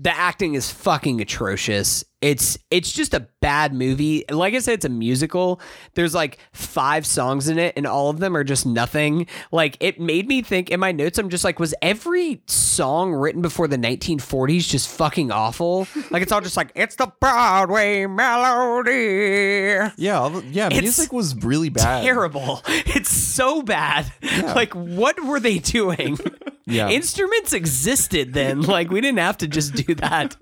the 0.00 0.16
acting 0.16 0.54
is 0.54 0.70
fucking 0.70 1.20
atrocious. 1.20 2.04
It's 2.20 2.58
it's 2.70 2.92
just 2.92 3.14
a 3.14 3.26
bad 3.40 3.72
movie. 3.72 4.24
Like 4.30 4.52
I 4.54 4.58
said, 4.58 4.74
it's 4.74 4.84
a 4.84 4.90
musical. 4.90 5.58
There's 5.94 6.14
like 6.14 6.38
five 6.52 7.06
songs 7.06 7.48
in 7.48 7.58
it, 7.58 7.72
and 7.78 7.86
all 7.86 8.10
of 8.10 8.18
them 8.18 8.36
are 8.36 8.44
just 8.44 8.66
nothing. 8.66 9.26
Like 9.52 9.78
it 9.80 9.98
made 9.98 10.28
me 10.28 10.42
think 10.42 10.70
in 10.70 10.80
my 10.80 10.92
notes, 10.92 11.18
I'm 11.18 11.30
just 11.30 11.44
like, 11.44 11.58
was 11.58 11.74
every 11.80 12.42
song 12.46 13.14
written 13.14 13.40
before 13.40 13.68
the 13.68 13.78
1940s 13.78 14.68
just 14.68 14.88
fucking 14.90 15.32
awful? 15.32 15.88
Like 16.10 16.22
it's 16.22 16.30
all 16.30 16.42
just 16.42 16.58
like, 16.58 16.72
it's 16.74 16.96
the 16.96 17.10
Broadway 17.20 18.04
melody. 18.04 19.90
Yeah. 19.96 20.40
yeah. 20.50 20.68
It's 20.70 20.80
music 20.82 21.12
was 21.12 21.34
really 21.36 21.70
bad. 21.70 22.04
Terrible. 22.04 22.62
It's 22.92 23.10
so 23.10 23.62
bad. 23.62 24.12
Like, 24.42 24.74
what 24.74 25.22
were 25.24 25.38
they 25.40 25.58
doing? 25.58 26.18
Yeah. 26.66 26.88
Instruments 26.88 27.52
existed 27.52 28.32
then. 28.34 28.62
Like, 28.70 28.90
we 28.90 29.00
didn't 29.00 29.18
have 29.18 29.38
to 29.38 29.48
just 29.48 29.74
do 29.74 29.94
that. 29.96 30.36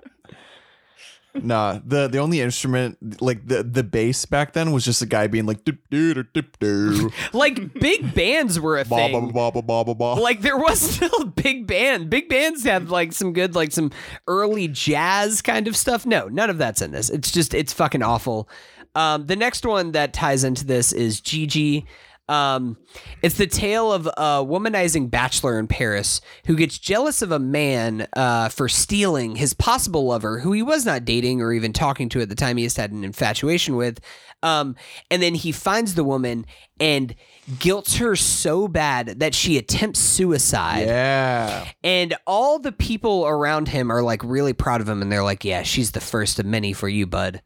Nah. 1.35 1.79
The 1.85 2.09
the 2.09 2.19
only 2.19 2.41
instrument 2.41 3.23
like 3.23 3.47
the 3.47 3.63
the 3.63 3.85
bass 3.85 4.25
back 4.25 4.55
then 4.55 4.73
was 4.73 4.85
just 4.85 5.03
a 5.03 5.07
guy 5.07 5.27
being 5.29 5.47
like 5.47 5.65
dip 5.65 5.79
doo 5.91 6.15
dip 6.35 6.59
doo. 6.59 7.11
Like, 7.33 7.75
big 7.75 8.15
bands 8.15 8.59
were 8.59 8.79
a 8.79 8.85
Ba 8.87 8.97
thing. 8.97 9.31
ba 9.33 9.53
ba 9.53 9.63
ba 9.63 9.85
ba 9.85 9.95
ba. 9.95 10.05
Like, 10.21 10.41
there 10.41 10.57
was 10.57 10.81
still 10.81 11.23
a 11.23 11.27
big 11.27 11.67
band. 11.67 12.11
Big 12.11 12.29
bands 12.29 12.65
had 12.65 12.91
like 12.91 13.13
some 13.13 13.33
good, 13.33 13.55
like 13.55 13.73
some 13.73 13.91
early 14.27 14.67
jazz 14.69 15.43
kind 15.43 15.69
of 15.69 15.77
stuff. 15.77 16.05
No, 16.07 16.29
none 16.29 16.51
of 16.51 16.59
that's 16.59 16.83
in 16.83 16.91
this. 16.91 17.09
It's 17.11 17.31
just, 17.31 17.55
it's 17.55 17.73
fucking 17.73 18.03
awful. 18.03 18.49
Um, 18.95 19.27
the 19.27 19.37
next 19.37 19.65
one 19.65 19.93
that 19.93 20.13
ties 20.13 20.43
into 20.45 20.65
this 20.67 20.93
is 20.93 21.21
Gigi. 21.21 21.87
Um, 22.29 22.77
it's 23.23 23.37
the 23.39 23.47
tale 23.47 23.93
of 23.93 24.07
a 24.07 24.45
womanizing 24.45 25.11
bachelor 25.11 25.59
in 25.59 25.67
Paris 25.67 26.21
who 26.47 26.57
gets 26.57 26.79
jealous 26.79 27.23
of 27.23 27.33
a 27.33 27.39
man 27.39 28.07
uh, 28.15 28.51
for 28.51 28.69
stealing 28.69 29.37
his 29.37 29.55
possible 29.55 30.07
lover, 30.07 30.41
who 30.41 30.53
he 30.53 30.63
was 30.63 30.85
not 30.85 31.05
dating 31.05 31.41
or 31.41 31.53
even 31.53 31.73
talking 31.73 32.09
to 32.11 32.21
at 32.21 32.29
the 32.29 32.35
time. 32.35 32.57
He 32.57 32.65
just 32.65 32.77
had 32.77 32.93
an 32.93 33.05
infatuation 33.05 33.77
with. 33.77 34.01
Um, 34.43 34.77
and 35.11 35.21
then 35.21 35.35
he 35.35 35.53
finds 35.53 35.95
the 35.95 36.05
woman 36.05 36.47
and 36.79 37.15
guilts 37.59 37.97
her 37.97 38.15
so 38.15 38.69
bad 38.69 39.21
that 39.21 39.35
she 39.35 39.59
attempts 39.59 39.99
suicide. 39.99 40.87
yeah. 40.87 41.67
And 41.83 42.15
all 42.27 42.59
the 42.59 42.73
people 42.73 43.27
around 43.27 43.69
him 43.69 43.91
are 43.91 44.03
like 44.03 44.23
really 44.23 44.53
proud 44.53 44.81
of 44.81 44.89
him, 44.89 45.03
and 45.03 45.11
they're 45.11 45.25
like, 45.25 45.45
"Yeah, 45.45 45.63
she's 45.63 45.91
the 45.91 46.01
first 46.01 46.39
of 46.39 46.47
many 46.47 46.73
for 46.73 46.89
you, 46.89 47.07
bud." 47.07 47.43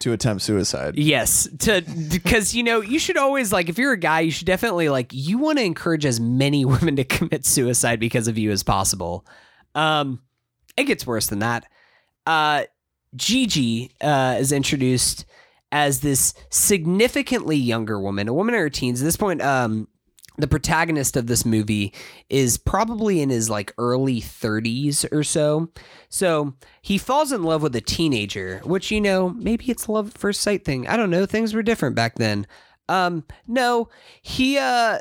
To 0.00 0.12
attempt 0.12 0.42
suicide. 0.42 0.96
Yes, 0.96 1.48
to 1.60 1.82
because 2.10 2.54
you 2.54 2.62
know 2.62 2.80
you 2.80 2.98
should 2.98 3.16
always 3.16 3.52
like 3.52 3.68
if 3.68 3.78
you're 3.78 3.92
a 3.92 3.98
guy, 3.98 4.20
you 4.20 4.30
should 4.30 4.46
definitely 4.46 4.88
like 4.88 5.08
you 5.12 5.38
want 5.38 5.58
to 5.58 5.64
encourage 5.64 6.04
as 6.04 6.20
many 6.20 6.64
women 6.64 6.96
to 6.96 7.04
commit 7.04 7.46
suicide 7.46 8.00
because 8.00 8.28
of 8.28 8.36
you 8.36 8.50
as 8.50 8.62
possible. 8.62 9.26
Um, 9.74 10.20
it 10.76 10.84
gets 10.84 11.06
worse 11.06 11.28
than 11.28 11.38
that. 11.38 11.66
Uh, 12.26 12.64
Gigi 13.16 13.92
uh, 14.00 14.36
is 14.38 14.52
introduced 14.52 15.24
as 15.72 16.00
this 16.00 16.34
significantly 16.50 17.56
younger 17.56 17.98
woman, 17.98 18.28
a 18.28 18.32
woman 18.32 18.54
in 18.54 18.60
her 18.60 18.70
teens. 18.70 19.00
At 19.00 19.04
this 19.04 19.16
point, 19.16 19.42
um, 19.42 19.88
the 20.36 20.48
protagonist 20.48 21.16
of 21.16 21.26
this 21.26 21.44
movie 21.44 21.92
is 22.28 22.58
probably 22.58 23.20
in 23.20 23.30
his 23.30 23.48
like 23.48 23.72
early 23.78 24.20
30s 24.20 25.10
or 25.12 25.22
so. 25.22 25.70
So 26.08 26.54
he 26.82 26.98
falls 26.98 27.32
in 27.32 27.42
love 27.42 27.62
with 27.62 27.76
a 27.76 27.80
teenager, 27.80 28.60
which 28.64 28.90
you 28.90 29.00
know, 29.00 29.30
maybe 29.30 29.66
it's 29.70 29.88
love 29.88 30.08
at 30.08 30.18
first 30.18 30.40
sight 30.40 30.64
thing. 30.64 30.88
I 30.88 30.96
don't 30.96 31.10
know. 31.10 31.26
Things 31.26 31.54
were 31.54 31.62
different 31.62 31.94
back 31.96 32.16
then. 32.16 32.46
Um, 32.88 33.24
no, 33.46 33.88
he 34.22 34.58
uh 34.58 34.98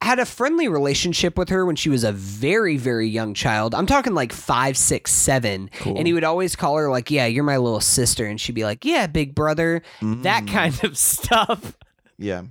had 0.00 0.20
a 0.20 0.24
friendly 0.24 0.68
relationship 0.68 1.36
with 1.36 1.48
her 1.48 1.66
when 1.66 1.74
she 1.74 1.88
was 1.88 2.04
a 2.04 2.12
very, 2.12 2.76
very 2.76 3.08
young 3.08 3.34
child. 3.34 3.74
I'm 3.74 3.84
talking 3.84 4.14
like 4.14 4.32
five, 4.32 4.76
six, 4.76 5.10
seven. 5.12 5.70
And 5.98 6.06
he 6.06 6.12
would 6.12 6.22
always 6.22 6.54
call 6.54 6.76
her 6.76 6.88
like, 6.88 7.10
Yeah, 7.10 7.26
you're 7.26 7.42
my 7.42 7.56
little 7.56 7.80
sister. 7.80 8.24
And 8.24 8.40
she'd 8.40 8.54
be 8.54 8.62
like, 8.62 8.84
Yeah, 8.84 9.08
big 9.08 9.34
brother. 9.34 9.82
That 10.22 10.46
kind 10.46 10.84
of 10.84 10.96
stuff. 10.98 11.76
Yeah. 12.16 12.42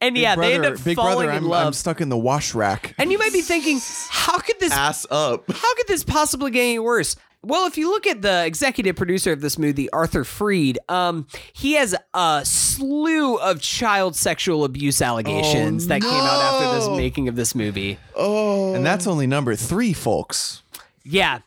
And 0.00 0.14
Big 0.14 0.22
yeah, 0.22 0.34
brother, 0.34 0.48
they 0.50 0.54
end 0.54 0.66
up 0.66 0.84
big 0.84 0.96
falling 0.96 1.26
brother, 1.26 1.30
in 1.30 1.44
I'm, 1.44 1.48
love. 1.48 1.66
I'm 1.68 1.72
stuck 1.72 2.00
in 2.00 2.08
the 2.08 2.16
wash 2.18 2.54
rack. 2.54 2.94
and 2.98 3.10
you 3.10 3.18
might 3.18 3.32
be 3.32 3.40
thinking, 3.42 3.80
how 4.10 4.38
could 4.38 4.60
this 4.60 4.72
Ass 4.72 5.06
up. 5.10 5.50
how 5.50 5.74
could 5.74 5.88
this 5.88 6.04
possibly 6.04 6.50
get 6.50 6.60
any 6.60 6.78
worse? 6.78 7.16
Well, 7.42 7.66
if 7.68 7.78
you 7.78 7.90
look 7.90 8.08
at 8.08 8.22
the 8.22 8.44
executive 8.44 8.96
producer 8.96 9.30
of 9.30 9.40
this 9.40 9.56
movie, 9.56 9.88
Arthur 9.90 10.24
Freed, 10.24 10.80
um, 10.88 11.28
he 11.52 11.74
has 11.74 11.94
a 12.12 12.42
slew 12.44 13.36
of 13.36 13.60
child 13.62 14.16
sexual 14.16 14.64
abuse 14.64 15.00
allegations 15.00 15.86
that 15.86 16.00
came 16.02 16.10
out 16.10 16.42
after 16.42 16.74
this 16.74 16.88
no. 16.88 16.96
making 16.96 17.28
of 17.28 17.36
this 17.36 17.54
movie. 17.54 17.98
Oh. 18.16 18.74
And 18.74 18.84
that's 18.84 19.06
only 19.06 19.28
number 19.28 19.54
three, 19.54 19.92
folks. 19.92 20.64
Yeah, 21.04 21.38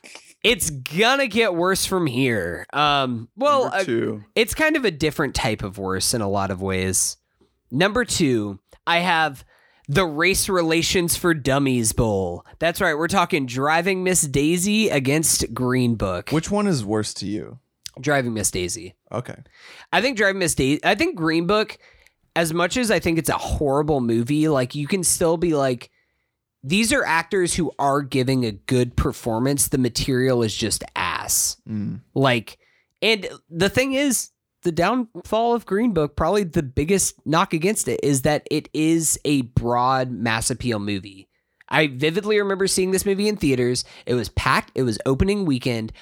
it's 0.42 0.70
gonna 0.70 1.26
get 1.26 1.54
worse 1.54 1.84
from 1.84 2.06
here. 2.06 2.64
Um, 2.72 3.28
well, 3.36 3.64
Number 3.64 3.76
uh, 3.76 3.84
two. 3.84 4.24
it's 4.34 4.54
kind 4.54 4.76
of 4.76 4.86
a 4.86 4.90
different 4.90 5.34
type 5.34 5.62
of 5.62 5.76
worse 5.76 6.14
in 6.14 6.22
a 6.22 6.28
lot 6.28 6.50
of 6.50 6.62
ways. 6.62 7.18
Number 7.70 8.04
two, 8.04 8.58
I 8.86 8.98
have 8.98 9.44
the 9.88 10.06
Race 10.06 10.48
Relations 10.48 11.16
for 11.16 11.34
Dummies 11.34 11.92
Bowl. 11.92 12.44
That's 12.58 12.80
right, 12.80 12.94
we're 12.94 13.08
talking 13.08 13.46
Driving 13.46 14.04
Miss 14.04 14.22
Daisy 14.22 14.88
against 14.88 15.52
Green 15.52 15.96
Book. 15.96 16.30
Which 16.30 16.50
one 16.50 16.66
is 16.66 16.84
worse 16.84 17.12
to 17.14 17.26
you? 17.26 17.58
Driving 18.00 18.34
Miss 18.34 18.50
Daisy. 18.50 18.94
Okay. 19.10 19.36
I 19.92 20.00
think 20.00 20.16
Driving 20.16 20.38
Miss 20.38 20.54
Daisy. 20.54 20.84
I 20.84 20.94
think 20.94 21.16
Green 21.16 21.46
Book. 21.46 21.78
As 22.36 22.54
much 22.54 22.76
as 22.76 22.92
I 22.92 23.00
think 23.00 23.18
it's 23.18 23.28
a 23.28 23.34
horrible 23.34 24.00
movie, 24.00 24.48
like 24.48 24.76
you 24.76 24.86
can 24.86 25.02
still 25.02 25.36
be 25.36 25.54
like, 25.54 25.90
these 26.62 26.92
are 26.92 27.04
actors 27.04 27.54
who 27.54 27.72
are 27.76 28.02
giving 28.02 28.44
a 28.44 28.52
good 28.52 28.96
performance. 28.96 29.66
The 29.66 29.78
material 29.78 30.44
is 30.44 30.54
just 30.54 30.84
ass. 30.94 31.56
Mm. 31.68 32.02
Like, 32.14 32.58
and 33.02 33.28
the 33.50 33.68
thing 33.68 33.94
is, 33.94 34.30
the 34.62 34.72
downfall 34.72 35.54
of 35.54 35.66
Green 35.66 35.92
Book, 35.92 36.16
probably 36.16 36.44
the 36.44 36.62
biggest 36.62 37.14
knock 37.26 37.54
against 37.54 37.88
it, 37.88 38.00
is 38.02 38.22
that 38.22 38.46
it 38.50 38.68
is 38.72 39.18
a 39.24 39.42
broad 39.42 40.10
mass 40.10 40.50
appeal 40.50 40.78
movie. 40.78 41.28
I 41.68 41.86
vividly 41.86 42.38
remember 42.38 42.66
seeing 42.66 42.90
this 42.90 43.06
movie 43.06 43.28
in 43.28 43.36
theaters. 43.36 43.84
It 44.06 44.14
was 44.14 44.28
packed, 44.28 44.72
it 44.74 44.82
was 44.82 44.98
opening 45.06 45.44
weekend. 45.44 45.92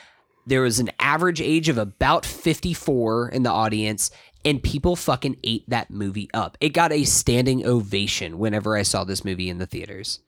There 0.46 0.62
was 0.62 0.78
an 0.78 0.90
average 0.98 1.42
age 1.42 1.68
of 1.68 1.76
about 1.76 2.24
54 2.24 3.28
in 3.28 3.42
the 3.42 3.50
audience, 3.50 4.10
and 4.46 4.62
people 4.62 4.96
fucking 4.96 5.36
ate 5.44 5.68
that 5.68 5.90
movie 5.90 6.30
up. 6.32 6.56
It 6.60 6.70
got 6.70 6.90
a 6.90 7.04
standing 7.04 7.66
ovation 7.66 8.38
whenever 8.38 8.76
I 8.76 8.82
saw 8.82 9.04
this 9.04 9.26
movie 9.26 9.50
in 9.50 9.58
the 9.58 9.66
theaters. 9.66 10.20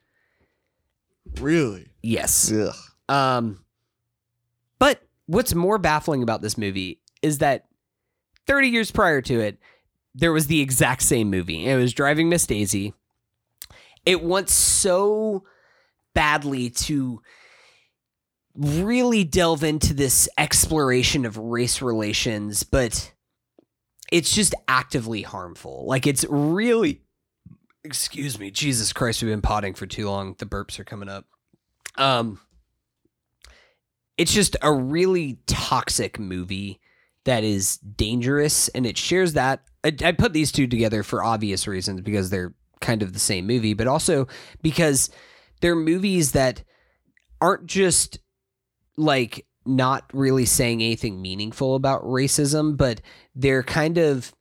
Really? 1.41 1.89
Yes. 2.03 2.53
Ugh. 2.53 2.75
Um, 3.09 3.65
but 4.79 5.01
what's 5.27 5.55
more 5.55 5.79
baffling 5.79 6.23
about 6.23 6.43
this 6.43 6.59
movie 6.59 7.01
is 7.23 7.39
that 7.39 7.65
30 8.51 8.67
years 8.67 8.91
prior 8.91 9.23
to 9.23 9.39
it, 9.39 9.61
there 10.13 10.33
was 10.33 10.49
the 10.49 10.61
exact 10.61 11.03
same 11.03 11.31
movie. 11.31 11.67
It 11.67 11.77
was 11.77 11.93
Driving 11.93 12.29
Miss 12.29 12.49
Daisy. 12.49 12.95
It 14.05 14.25
wants 14.25 14.53
so 14.53 15.45
badly 16.15 16.69
to 16.71 17.23
really 18.57 19.23
delve 19.23 19.63
into 19.63 19.95
this 19.95 20.29
exploration 20.37 21.25
of 21.25 21.37
race 21.37 21.81
relations, 21.81 22.65
but 22.65 23.13
it's 24.11 24.35
just 24.35 24.53
actively 24.67 25.23
harmful. 25.23 25.85
Like 25.87 26.09
it's 26.09 26.25
really 26.29 27.03
excuse 27.85 28.37
me, 28.37 28.51
Jesus 28.51 28.93
Christ, 28.93 29.23
we've 29.23 29.31
been 29.31 29.43
potting 29.43 29.75
for 29.75 29.87
too 29.87 30.11
long. 30.11 30.35
The 30.37 30.45
burps 30.45 30.81
are 30.81 30.85
coming 30.85 31.09
up. 31.09 31.25
Um 31.95 32.41
it's 34.19 34.35
just 34.35 34.57
a 34.61 34.73
really 34.73 35.39
toxic 35.47 36.19
movie 36.19 36.81
that 37.31 37.45
is 37.45 37.77
dangerous 37.77 38.67
and 38.71 38.85
it 38.85 38.99
shares 38.99 39.35
that. 39.35 39.63
I, 39.85 39.95
I 40.05 40.11
put 40.11 40.33
these 40.33 40.51
two 40.51 40.67
together 40.67 41.05
for 41.05 41.23
obvious 41.23 41.69
reasons 41.69 42.01
because 42.01 42.29
they're 42.29 42.55
kind 42.81 43.05
of 43.05 43.13
the 43.13 43.21
same 43.21 43.47
movie 43.47 43.73
but 43.73 43.87
also 43.87 44.27
because 44.63 45.11
they're 45.61 45.77
movies 45.77 46.33
that 46.33 46.65
aren't 47.41 47.67
just 47.67 48.19
like 48.97 49.47
not 49.65 50.11
really 50.13 50.45
saying 50.45 50.83
anything 50.83 51.23
meaningful 51.23 51.77
about 51.77 52.03
racism 52.03 52.77
but 52.77 53.01
they're 53.37 53.63
kind 53.63 53.97
of 53.97 54.35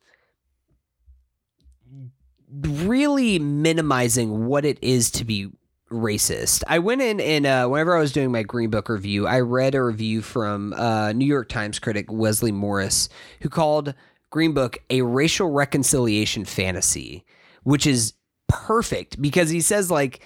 really 2.51 3.37
minimizing 3.37 4.47
what 4.47 4.65
it 4.65 4.79
is 4.81 5.11
to 5.11 5.23
be 5.23 5.51
racist. 5.89 6.63
I 6.67 6.79
went 6.79 7.01
in 7.01 7.19
and 7.19 7.45
uh, 7.45 7.67
whenever 7.67 7.95
I 7.95 7.99
was 7.99 8.11
doing 8.11 8.31
my 8.31 8.43
Green 8.43 8.69
Book 8.69 8.89
review, 8.89 9.27
I 9.27 9.39
read 9.41 9.75
a 9.75 9.83
review 9.83 10.21
from 10.21 10.73
uh, 10.73 11.13
New 11.13 11.25
York 11.25 11.49
Times 11.49 11.79
critic 11.79 12.11
Wesley 12.11 12.51
Morris, 12.51 13.09
who 13.41 13.49
called 13.49 13.93
Green 14.29 14.53
Book 14.53 14.77
a 14.89 15.01
racial 15.01 15.49
reconciliation 15.49 16.45
fantasy, 16.45 17.25
which 17.63 17.87
is 17.87 18.13
perfect 18.47 19.21
because 19.21 19.49
he 19.49 19.61
says 19.61 19.91
like 19.91 20.21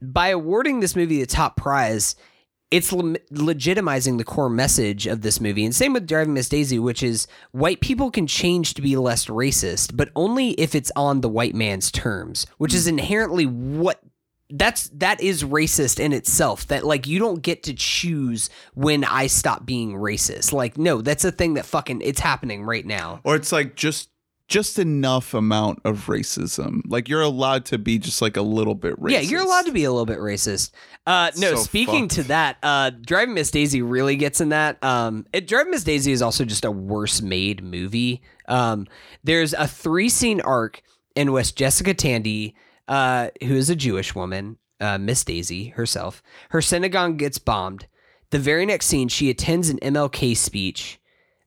by 0.00 0.28
awarding 0.28 0.80
this 0.80 0.96
movie 0.96 1.20
the 1.20 1.26
top 1.26 1.56
prize. 1.56 2.16
It's 2.70 2.92
le- 2.92 3.18
legitimizing 3.30 4.18
the 4.18 4.24
core 4.24 4.50
message 4.50 5.06
of 5.06 5.20
this 5.20 5.40
movie. 5.40 5.64
And 5.64 5.72
same 5.72 5.92
with 5.92 6.08
Driving 6.08 6.34
Miss 6.34 6.48
Daisy, 6.48 6.76
which 6.80 7.04
is 7.04 7.28
white 7.52 7.80
people 7.80 8.10
can 8.10 8.26
change 8.26 8.74
to 8.74 8.82
be 8.82 8.96
less 8.96 9.26
racist, 9.26 9.96
but 9.96 10.08
only 10.16 10.52
if 10.52 10.74
it's 10.74 10.90
on 10.96 11.20
the 11.20 11.28
white 11.28 11.54
man's 11.54 11.92
terms, 11.92 12.46
which 12.58 12.74
is 12.74 12.88
inherently 12.88 13.46
what 13.46 14.00
that's 14.56 14.88
that 14.90 15.20
is 15.20 15.42
racist 15.42 15.98
in 15.98 16.12
itself 16.12 16.68
that 16.68 16.84
like 16.84 17.06
you 17.08 17.18
don't 17.18 17.42
get 17.42 17.64
to 17.64 17.74
choose 17.74 18.48
when 18.74 19.02
i 19.04 19.26
stop 19.26 19.66
being 19.66 19.94
racist. 19.94 20.52
Like 20.52 20.78
no 20.78 21.02
that's 21.02 21.24
a 21.24 21.32
thing 21.32 21.54
that 21.54 21.66
fucking 21.66 22.00
it's 22.02 22.20
happening 22.20 22.62
right 22.64 22.86
now. 22.86 23.20
Or 23.24 23.34
it's 23.34 23.50
like 23.50 23.74
just 23.74 24.10
just 24.46 24.78
enough 24.78 25.32
amount 25.34 25.80
of 25.84 26.06
racism. 26.06 26.82
Like 26.86 27.08
you're 27.08 27.22
allowed 27.22 27.64
to 27.66 27.78
be 27.78 27.98
just 27.98 28.22
like 28.22 28.36
a 28.36 28.42
little 28.42 28.74
bit 28.74 29.00
racist. 29.00 29.10
yeah 29.10 29.20
you're 29.20 29.42
allowed 29.42 29.66
to 29.66 29.72
be 29.72 29.84
a 29.84 29.90
little 29.90 30.06
bit 30.06 30.18
racist. 30.18 30.70
Uh 31.04 31.32
no 31.36 31.56
So 31.56 31.62
speaking 31.62 32.06
to 32.08 32.22
that 32.24 32.58
uh 32.62 32.90
driving 32.90 33.34
miss 33.34 33.50
daisy 33.50 33.82
really 33.82 34.14
gets 34.14 34.40
in 34.40 34.50
that. 34.50 34.82
Um 34.84 35.26
it, 35.32 35.48
driving 35.48 35.72
miss 35.72 35.82
daisy 35.82 36.12
is 36.12 36.22
also 36.22 36.44
just 36.44 36.64
a 36.64 36.70
worse 36.70 37.20
made 37.22 37.64
movie. 37.64 38.22
Um 38.46 38.86
there's 39.24 39.52
a 39.52 39.66
three 39.66 40.08
scene 40.08 40.40
arc 40.42 40.80
in 41.16 41.32
which 41.32 41.56
jessica 41.56 41.94
tandy 41.94 42.54
uh 42.88 43.28
who 43.42 43.54
is 43.54 43.70
a 43.70 43.76
jewish 43.76 44.14
woman 44.14 44.58
uh 44.80 44.98
miss 44.98 45.24
daisy 45.24 45.68
herself 45.68 46.22
her 46.50 46.60
synagogue 46.60 47.18
gets 47.18 47.38
bombed 47.38 47.86
the 48.30 48.38
very 48.38 48.66
next 48.66 48.86
scene 48.86 49.08
she 49.08 49.30
attends 49.30 49.68
an 49.68 49.78
mlk 49.78 50.36
speech 50.36 51.00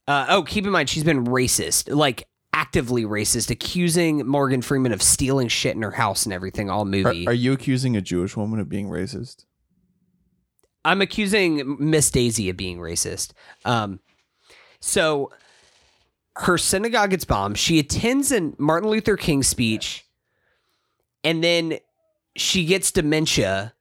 uh, 0.08 0.26
oh, 0.30 0.44
keep 0.44 0.66
in 0.66 0.72
mind 0.72 0.90
she's 0.90 1.04
been 1.04 1.26
racist, 1.26 1.94
like 1.94 2.28
actively 2.54 3.04
racist, 3.04 3.50
accusing 3.50 4.26
Morgan 4.26 4.62
Freeman 4.62 4.94
of 4.94 5.02
stealing 5.02 5.50
shit 5.50 5.76
in 5.76 5.82
her 5.82 5.92
house 5.92 6.26
and 6.26 6.32
everything 6.32 6.70
all 6.70 6.84
Are, 6.84 6.86
movie. 6.86 7.28
are 7.28 7.34
you 7.34 7.52
accusing 7.52 7.98
a 7.98 8.02
Jewish 8.02 8.38
woman 8.38 8.60
of 8.60 8.70
being 8.70 8.88
racist? 8.88 9.46
I'm 10.86 11.02
accusing 11.02 11.76
Miss 11.80 12.10
Daisy 12.10 12.50
of 12.50 12.56
being 12.56 12.78
racist. 12.78 13.34
Um, 13.66 14.00
so 14.80 15.32
her 16.38 16.58
synagogue 16.58 17.10
gets 17.10 17.26
bombed. 17.26 17.58
She 17.58 17.78
attends 17.78 18.32
a 18.32 18.54
Martin 18.58 18.90
Luther 18.90 19.18
King 19.18 19.44
speech, 19.44 20.06
and 21.28 21.44
then 21.44 21.78
she 22.38 22.64
gets 22.64 22.90
dementia 22.90 23.74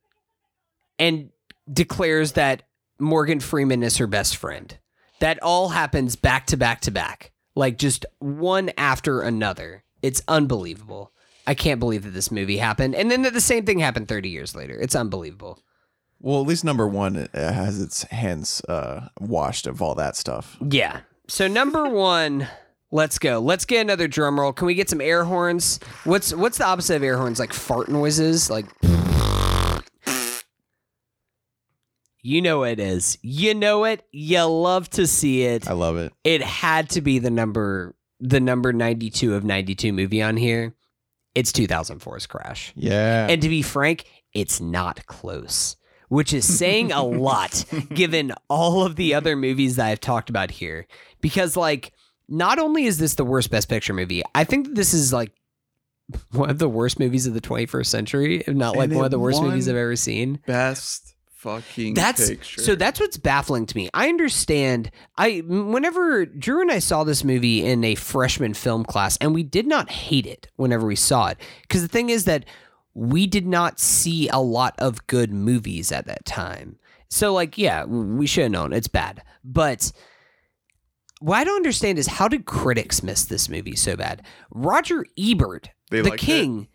and 0.99 1.31
declares 1.73 2.33
that 2.33 2.65
Morgan 2.99 3.39
Freeman 3.39 3.85
is 3.85 3.99
her 3.99 4.09
best 4.09 4.37
friend. 4.37 4.77
That 5.21 5.41
all 5.45 5.69
happens 5.69 6.17
back 6.17 6.47
to 6.47 6.57
back 6.57 6.81
to 6.83 6.91
back, 6.91 7.31
like 7.55 7.79
just 7.79 8.05
one 8.19 8.73
after 8.77 9.21
another. 9.21 9.85
It's 10.03 10.23
unbelievable. 10.27 11.13
I 11.47 11.55
can't 11.55 11.79
believe 11.79 12.03
that 12.03 12.11
this 12.11 12.33
movie 12.33 12.57
happened, 12.57 12.97
and 12.97 13.13
then 13.13 13.23
that 13.23 13.33
the 13.33 13.41
same 13.41 13.65
thing 13.65 13.79
happened 13.79 14.09
30 14.09 14.29
years 14.29 14.57
later. 14.57 14.77
It's 14.77 14.97
unbelievable. 14.97 15.63
Well, 16.21 16.41
at 16.41 16.49
least 16.49 16.65
number 16.65 16.89
one 16.89 17.29
has 17.33 17.81
its 17.81 18.03
hands 18.05 18.61
uh, 18.69 19.09
washed 19.21 19.69
of 19.69 19.81
all 19.81 19.95
that 19.95 20.17
stuff. 20.17 20.57
Yeah. 20.69 21.03
So 21.29 21.47
number 21.47 21.89
one, 21.89 22.49
let's 22.91 23.19
go. 23.19 23.39
Let's 23.41 23.65
get 23.65 23.81
another 23.81 24.09
drum 24.09 24.39
roll. 24.39 24.53
Can 24.53 24.67
we 24.67 24.75
get 24.75 24.89
some 24.91 25.01
air 25.01 25.25
horns? 25.25 25.81
What's 26.05 26.33
what's 26.35 26.59
the 26.59 26.67
opposite 26.67 26.97
of 26.97 27.03
air 27.03 27.19
horns? 27.19 27.39
Like 27.39 27.53
fart 27.53 27.89
noises? 27.89 28.51
Like 28.51 28.67
You 32.23 32.43
know 32.43 32.65
it 32.65 32.81
is. 32.81 33.19
You 33.23 33.55
know 33.55 33.85
it. 33.85 34.03
You 34.11 34.45
love 34.45 34.91
to 34.91 35.07
see 35.07 35.43
it. 35.43 35.69
I 35.69 35.75
love 35.75 35.97
it. 35.97 36.13
It 36.25 36.43
had 36.43 36.91
to 36.91 37.01
be 37.01 37.19
the 37.19 37.31
number 37.31 37.95
the 38.19 38.41
number 38.41 38.73
92 38.73 39.35
of 39.35 39.45
92 39.45 39.93
movie 39.93 40.23
on 40.23 40.37
here. 40.37 40.75
it's 41.35 41.53
2004's 41.53 42.27
Crash. 42.27 42.73
Yeah. 42.75 43.27
And 43.29 43.43
to 43.43 43.49
be 43.49 43.61
frank, 43.61 44.07
it's 44.33 44.59
not 44.59 45.05
close, 45.07 45.77
which 46.09 46.33
is 46.33 46.47
saying 46.59 46.93
a 46.93 47.03
lot 47.05 47.65
given 47.93 48.33
all 48.49 48.85
of 48.85 48.97
the 48.97 49.13
other 49.15 49.37
movies 49.37 49.77
that 49.77 49.87
I've 49.87 50.01
talked 50.01 50.31
about 50.31 50.51
here. 50.51 50.87
Because, 51.21 51.57
like, 51.59 51.93
not 52.29 52.59
only 52.59 52.85
is 52.85 52.99
this 52.99 53.15
the 53.15 53.25
worst 53.25 53.51
Best 53.51 53.69
Picture 53.69 53.93
movie, 53.93 54.23
I 54.35 54.45
think 54.45 54.75
this 54.75 54.95
is 54.95 55.13
like 55.13 55.33
one 56.33 56.51
of 56.51 56.59
the 56.59 56.69
worst 56.69 56.99
movies 56.99 57.27
of 57.27 57.35
the 57.35 57.41
21st 57.41 57.87
century, 57.87 58.43
if 58.47 58.55
not 58.55 58.77
like 58.77 58.91
one 58.91 59.05
of 59.05 59.11
the 59.11 59.19
worst 59.19 59.43
movies 59.43 59.69
I've 59.69 59.77
ever 59.77 59.97
seen. 59.97 60.41
Best 60.47 61.15
fucking 61.47 61.95
That's 61.95 62.29
picture. 62.29 62.61
so 62.61 62.75
that's 62.75 62.99
what's 62.99 63.17
baffling 63.17 63.67
to 63.67 63.77
me. 63.77 63.89
I 63.95 64.09
understand. 64.09 64.91
I 65.17 65.43
whenever 65.47 66.27
Drew 66.27 66.61
and 66.61 66.73
I 66.73 66.81
saw 66.81 67.05
this 67.05 67.23
movie 67.23 67.65
in 67.65 67.85
a 67.85 67.95
freshman 67.95 68.55
film 68.55 68.85
class, 68.85 69.17
and 69.19 69.35
we 69.35 69.43
did 69.43 69.67
not 69.67 69.91
hate 69.91 70.27
it 70.27 70.49
whenever 70.57 70.87
we 70.87 70.97
saw 70.97 71.29
it, 71.29 71.39
because 71.63 71.83
the 71.83 71.89
thing 71.89 72.11
is 72.11 72.25
that 72.25 72.45
we 72.95 73.27
did 73.27 73.47
not 73.47 73.79
see 73.79 74.29
a 74.29 74.39
lot 74.39 74.75
of 74.79 75.07
good 75.07 75.33
movies 75.33 75.93
at 75.93 76.07
that 76.07 76.25
time. 76.25 76.79
So 77.09 77.33
like, 77.33 77.57
yeah, 77.57 77.85
we 77.85 78.27
should 78.27 78.45
have 78.45 78.53
known 78.53 78.73
it's 78.73 78.89
bad, 78.89 79.23
but. 79.45 79.93
What 81.21 81.37
I 81.37 81.45
don't 81.45 81.57
understand 81.57 81.99
is 81.99 82.07
how 82.07 82.29
did 82.29 82.45
critics 82.45 83.03
miss 83.03 83.25
this 83.25 83.49
movie 83.49 83.77
so 83.77 83.97
bad? 83.97 84.23
Roger 84.51 85.05
Ebert, 85.19 85.71
They 85.91 86.03
the 86.03 86.11
liked 86.11 86.23
it? 86.23 86.27
king, 86.27 86.69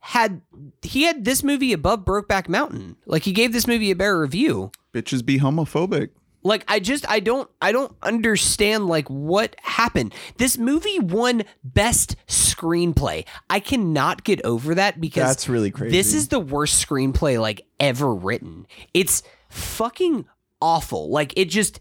had 0.00 0.40
he 0.82 1.02
had 1.02 1.24
this 1.24 1.42
movie 1.42 1.72
above 1.72 2.04
Brokeback 2.04 2.48
Mountain. 2.48 2.96
Like 3.06 3.24
he 3.24 3.32
gave 3.32 3.52
this 3.52 3.66
movie 3.66 3.90
a 3.90 3.96
better 3.96 4.20
review. 4.20 4.70
bitches 4.94 5.24
be 5.26 5.40
homophobic. 5.40 6.10
Like 6.44 6.64
I 6.68 6.78
just 6.78 7.06
I 7.10 7.18
don't 7.18 7.50
I 7.60 7.72
don't 7.72 7.94
understand 8.00 8.86
like 8.86 9.08
what 9.08 9.56
happened. 9.60 10.14
This 10.36 10.56
movie 10.56 11.00
won 11.00 11.42
best 11.64 12.14
screenplay. 12.28 13.26
I 13.50 13.58
cannot 13.58 14.22
get 14.22 14.40
over 14.44 14.76
that 14.76 15.00
because 15.00 15.24
That's 15.28 15.48
really 15.48 15.72
crazy. 15.72 15.96
this 15.96 16.14
is 16.14 16.28
the 16.28 16.38
worst 16.40 16.86
screenplay 16.86 17.40
like 17.40 17.66
ever 17.80 18.14
written. 18.14 18.66
It's 18.94 19.24
fucking 19.48 20.26
awful. 20.62 21.10
Like 21.10 21.32
it 21.36 21.46
just 21.46 21.80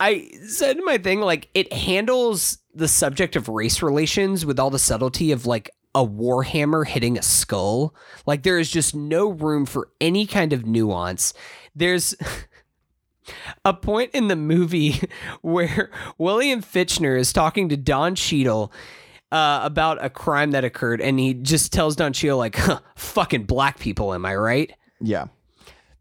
I 0.00 0.30
said 0.46 0.78
my 0.82 0.98
thing 0.98 1.20
like 1.20 1.48
it 1.54 1.72
handles 1.72 2.58
the 2.74 2.88
subject 2.88 3.36
of 3.36 3.48
race 3.48 3.82
relations 3.82 4.46
with 4.46 4.58
all 4.58 4.70
the 4.70 4.78
subtlety 4.78 5.30
of 5.30 5.46
like 5.46 5.70
a 5.94 6.06
warhammer 6.06 6.86
hitting 6.86 7.18
a 7.18 7.22
skull. 7.22 7.94
Like 8.26 8.42
there 8.42 8.58
is 8.58 8.70
just 8.70 8.94
no 8.94 9.28
room 9.28 9.66
for 9.66 9.90
any 10.00 10.26
kind 10.26 10.52
of 10.52 10.64
nuance. 10.64 11.34
There's 11.74 12.14
a 13.64 13.74
point 13.74 14.12
in 14.14 14.28
the 14.28 14.36
movie 14.36 15.00
where 15.42 15.90
William 16.16 16.62
Fichtner 16.62 17.18
is 17.18 17.32
talking 17.32 17.68
to 17.68 17.76
Don 17.76 18.14
Cheadle 18.14 18.72
uh, 19.30 19.60
about 19.62 20.02
a 20.02 20.10
crime 20.10 20.52
that 20.52 20.64
occurred, 20.64 21.00
and 21.00 21.20
he 21.20 21.34
just 21.34 21.72
tells 21.72 21.94
Don 21.94 22.12
Cheadle 22.12 22.38
like, 22.38 22.56
huh, 22.56 22.80
"Fucking 22.96 23.44
black 23.44 23.78
people, 23.78 24.12
am 24.12 24.26
I 24.26 24.34
right?" 24.34 24.72
yeah. 25.00 25.26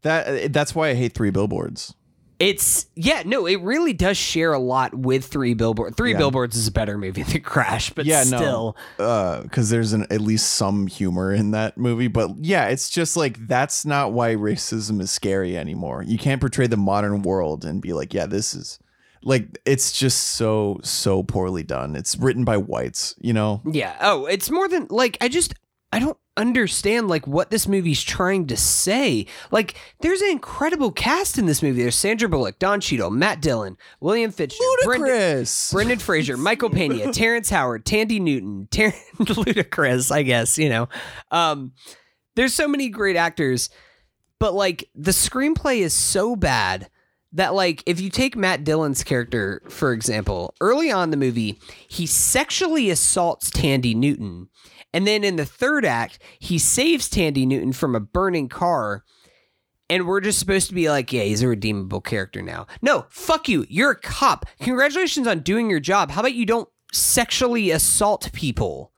That 0.02 0.54
that's 0.54 0.74
why 0.74 0.90
I 0.90 0.94
hate 0.94 1.14
three 1.14 1.30
billboards. 1.30 1.94
It's 2.40 2.86
yeah, 2.96 3.24
no, 3.26 3.46
it 3.46 3.60
really 3.62 3.92
does 3.92 4.16
share 4.16 4.54
a 4.54 4.60
lot 4.60 4.96
with 4.96 5.26
Three 5.26 5.54
Billboards. 5.54 5.98
Three 5.98 6.14
Yeah. 6.14 6.20
Billboards 6.20 6.56
is 6.56 6.68
a 6.68 6.72
better 6.72 6.98
movie 6.98 7.24
than 7.24 7.42
Crash, 7.42 7.90
but 7.90 8.06
yeah, 8.06 8.24
still, 8.24 8.78
uh, 8.98 9.04
no, 9.04 9.40
because 9.44 9.70
there's 9.70 9.92
an 9.92 10.08
at 10.10 10.22
least 10.22 10.54
some 10.54 10.88
humor 10.88 11.34
in 11.34 11.52
that 11.52 11.78
movie. 11.78 12.08
But 12.08 12.32
yeah, 12.40 12.68
it's 12.68 12.90
just 12.90 13.18
like 13.18 13.46
that's 13.46 13.86
not 13.86 14.14
why 14.14 14.36
racism 14.36 15.02
is 15.02 15.12
scary 15.12 15.58
anymore. 15.58 16.02
You 16.02 16.18
can't 16.18 16.40
portray 16.40 16.68
the 16.68 16.78
modern 16.78 17.24
world 17.24 17.66
and 17.66 17.82
be 17.82 17.92
like, 17.92 18.14
yeah, 18.14 18.26
this 18.26 18.54
is 18.54 18.80
like 19.22 19.60
it's 19.66 19.92
just 19.92 20.22
so 20.22 20.80
so 20.82 21.24
poorly 21.24 21.64
done. 21.64 21.98
It's 21.98 22.16
written 22.16 22.46
by 22.46 22.56
whites, 22.56 23.16
you 23.20 23.34
know. 23.34 23.62
yeah. 23.70 23.98
Oh, 24.00 24.28
it's 24.28 24.50
more 24.50 24.70
than 24.70 24.88
like 24.90 25.18
I 25.20 25.28
just 25.28 25.56
I 25.92 26.00
don't 26.00 26.18
understand 26.40 27.08
like 27.08 27.28
what 27.28 27.52
this 27.52 27.68
movie's 27.68 28.02
trying 28.02 28.48
to 28.48 28.58
say. 28.58 29.26
Like, 29.52 29.76
there's 30.00 30.22
an 30.22 30.30
incredible 30.30 30.92
cast 30.92 31.38
in 31.38 31.46
this 31.46 31.62
movie. 31.62 31.82
There's 31.82 31.96
Sandra 31.96 32.30
Bullock, 32.30 32.60
Don 32.60 32.80
Cheadle, 32.80 33.10
Matt 33.10 33.42
Dillon, 33.42 33.78
William 34.00 34.32
Fichtner, 34.32 34.58
Brendan, 34.84 35.46
Brendan 35.72 36.00
Fraser, 36.00 36.38
Michael 36.38 36.70
Pena, 36.70 37.12
Terrence 37.14 37.50
Howard, 37.50 37.86
Thandie 37.86 38.22
Newton, 38.22 38.68
Ter- 38.72 38.94
Ludacris, 39.18 40.12
I 40.12 40.24
guess, 40.24 40.58
you 40.58 40.70
know. 40.70 40.88
Um, 41.32 41.74
there's 42.36 42.54
so 42.54 42.68
many 42.68 42.90
great 42.90 43.16
actors, 43.16 43.70
but 44.40 44.54
like 44.54 44.90
the 44.96 45.12
screenplay 45.12 45.80
is 45.80 45.94
so 45.94 46.36
bad 46.36 46.90
that 47.34 47.54
like 47.54 47.84
if 47.86 48.00
you 48.00 48.10
take 48.10 48.36
Matt 48.36 48.64
Dillon's 48.64 49.04
character, 49.04 49.62
for 49.70 49.94
example, 49.94 50.54
early 50.62 50.92
on 50.92 51.04
in 51.06 51.12
the 51.12 51.18
movie, 51.18 51.60
he 51.88 52.06
sexually 52.06 52.90
assaults 52.90 53.52
Thandie 53.52 53.96
Newton. 53.96 54.50
And 54.94 55.06
then 55.06 55.24
in 55.24 55.36
the 55.36 55.46
third 55.46 55.86
act, 55.86 56.20
he 56.40 56.58
saves 56.58 57.10
Thandie 57.10 57.48
Newton 57.48 57.74
from 57.74 57.96
a 57.96 58.00
burning 58.00 58.50
car. 58.50 59.04
And 59.90 60.08
we're 60.08 60.22
just 60.22 60.40
supposed 60.40 60.68
to 60.70 60.76
be 60.76 60.90
like, 60.90 61.12
yeah, 61.12 61.24
he's 61.24 61.42
a 61.42 61.48
redeemable 61.48 62.02
character 62.02 62.42
now. 62.42 62.68
No, 62.82 63.06
fuck 63.10 63.50
you. 63.50 63.66
You're 63.70 63.92
a 63.92 64.00
cop. 64.00 64.46
Congratulations 64.60 65.28
on 65.28 65.40
doing 65.40 65.70
your 65.70 65.80
job. 65.80 66.12
How 66.12 66.22
about 66.22 66.34
you 66.34 66.46
don't 66.46 66.70
sexually 66.92 67.72
assault 67.72 68.32
people? 68.34 68.92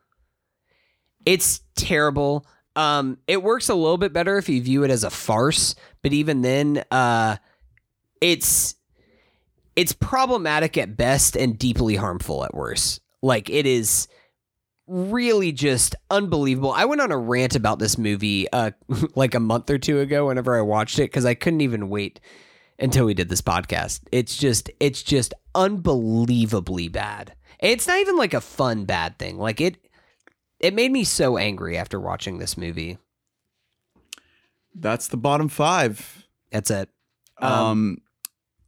It's 1.26 1.62
terrible. 1.76 2.46
Um, 2.76 3.20
it 3.28 3.44
works 3.44 3.70
a 3.70 3.76
little 3.76 3.98
bit 3.98 4.14
better 4.14 4.38
if 4.38 4.50
you 4.50 4.62
view 4.62 4.84
it 4.84 4.92
as 4.92 5.04
a 5.04 5.10
farce, 5.10 5.76
but 6.02 6.14
even 6.14 6.42
then, 6.42 6.84
uh, 6.90 7.38
it's 8.22 8.76
it's 9.76 9.94
problematic 9.94 10.78
at 10.78 10.98
best 10.98 11.36
and 11.36 11.58
deeply 11.58 11.96
harmful 11.96 12.44
at 12.44 12.54
worst. 12.54 13.02
Like 13.22 13.50
it 13.50 13.66
is 13.66 14.08
really 14.88 15.52
just 15.52 15.96
unbelievable. 16.10 16.72
I 16.72 16.86
went 16.86 17.02
on 17.02 17.12
a 17.12 17.18
rant 17.18 17.56
about 17.56 17.80
this 17.80 17.98
movie 17.98 18.50
uh 18.52 18.72
like 19.16 19.36
a 19.36 19.40
month 19.40 19.70
or 19.70 19.78
two 19.78 20.00
ago 20.00 20.28
whenever 20.28 20.58
I 20.58 20.62
watched 20.62 21.00
it 21.00 21.10
cuz 21.10 21.26
I 21.26 21.34
couldn't 21.34 21.62
even 21.62 21.90
wait 21.90 22.20
until 22.80 23.06
we 23.06 23.14
did 23.14 23.30
this 23.30 23.42
podcast. 23.42 24.02
It's 24.12 24.36
just 24.36 24.70
it's 24.80 25.04
just 25.04 25.34
unbelievably 25.56 26.90
bad. 26.90 27.36
It's 27.60 27.88
not 27.88 28.00
even 28.00 28.18
like 28.18 28.34
a 28.34 28.42
fun 28.42 28.86
bad 28.86 29.18
thing. 29.20 29.38
Like 29.38 29.62
it 29.62 29.78
it 30.60 30.74
made 30.74 30.92
me 30.92 31.04
so 31.04 31.38
angry 31.38 31.78
after 31.78 32.00
watching 32.00 32.38
this 32.38 32.58
movie. 32.58 32.98
That's 34.74 35.08
the 35.08 35.18
bottom 35.18 35.50
five. 35.50 36.28
That's 36.52 36.72
it. 36.72 36.90
Um, 37.40 37.98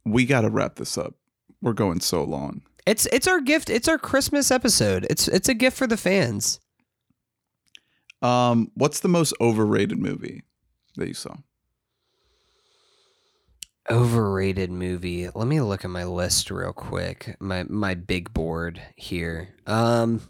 we 0.04 0.26
got 0.26 0.42
to 0.42 0.50
wrap 0.50 0.74
this 0.74 0.98
up. 0.98 1.14
We're 1.62 1.72
going 1.72 2.00
so 2.00 2.24
long. 2.24 2.62
It's 2.86 3.06
it's 3.06 3.26
our 3.26 3.40
gift. 3.40 3.70
It's 3.70 3.88
our 3.88 3.98
Christmas 3.98 4.50
episode. 4.50 5.06
It's 5.08 5.26
it's 5.28 5.48
a 5.48 5.54
gift 5.54 5.76
for 5.76 5.86
the 5.86 5.96
fans. 5.96 6.60
Um, 8.20 8.70
what's 8.74 9.00
the 9.00 9.08
most 9.08 9.34
overrated 9.40 9.98
movie 9.98 10.42
that 10.96 11.08
you 11.08 11.14
saw? 11.14 11.36
Overrated 13.90 14.70
movie. 14.70 15.28
Let 15.34 15.46
me 15.46 15.60
look 15.60 15.84
at 15.84 15.90
my 15.90 16.04
list 16.04 16.50
real 16.50 16.72
quick. 16.72 17.36
My 17.38 17.64
my 17.68 17.94
big 17.94 18.32
board 18.32 18.80
here. 18.96 19.54
Um 19.66 20.22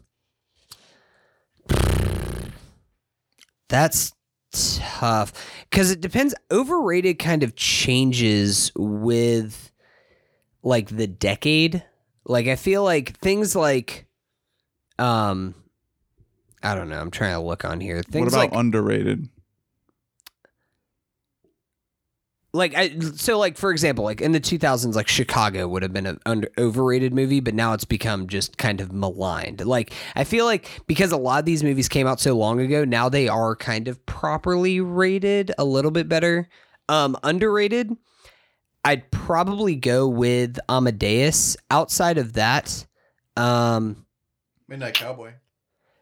That's 3.69 4.13
tough 4.53 5.33
cuz 5.71 5.91
it 5.91 6.01
depends 6.01 6.35
overrated 6.51 7.19
kind 7.19 7.43
of 7.43 7.57
changes 7.57 8.71
with 8.77 9.71
like 10.63 10.89
the 10.89 11.07
decade. 11.07 11.85
Like 12.27 12.47
I 12.47 12.57
feel 12.57 12.83
like 12.83 13.19
things 13.19 13.55
like 13.55 14.07
um 14.99 15.55
I 16.63 16.75
don't 16.75 16.89
know. 16.89 16.99
I'm 16.99 17.11
trying 17.11 17.35
to 17.35 17.41
look 17.41 17.65
on 17.65 17.81
here. 17.81 18.03
Things 18.03 18.25
what 18.25 18.29
about 18.29 18.53
like 18.53 18.59
underrated? 18.59 19.29
like 22.55 22.75
I, 22.75 22.97
so 23.17 23.37
like 23.37 23.59
for 23.59 23.71
example 23.71 24.05
like 24.05 24.21
in 24.21 24.33
the 24.33 24.41
2000s 24.41 24.95
like 24.95 25.09
chicago 25.09 25.69
would 25.69 25.83
have 25.83 25.93
been 25.93 26.07
an 26.07 26.21
under, 26.25 26.49
overrated 26.57 27.13
movie 27.13 27.41
but 27.41 27.53
now 27.53 27.73
it's 27.73 27.85
become 27.85 28.29
just 28.29 28.57
kind 28.57 28.81
of 28.81 28.93
maligned 28.93 29.67
like 29.67 29.93
i 30.15 30.25
feel 30.25 30.47
like 30.47 30.69
because 30.87 31.13
a 31.13 31.17
lot 31.17 31.41
of 31.41 31.45
these 31.45 31.63
movies 31.65 31.89
came 31.89 32.07
out 32.07 32.21
so 32.21 32.35
long 32.35 32.61
ago 32.61 32.85
now 32.85 33.09
they 33.09 33.29
are 33.29 33.57
kind 33.57 33.89
of 33.89 34.05
properly 34.07 34.81
rated 34.81 35.53
a 35.59 35.65
little 35.65 35.91
bit 35.91 36.09
better 36.09 36.49
um 36.89 37.17
underrated 37.25 37.95
i'd 38.85 39.11
probably 39.11 39.75
go 39.77 40.07
with 40.09 40.59
amadeus 40.69 41.57
outside 41.71 42.19
of 42.19 42.35
that 42.35 42.87
um 43.37 44.05
Midnight 44.69 44.95
Cowboy. 44.95 45.33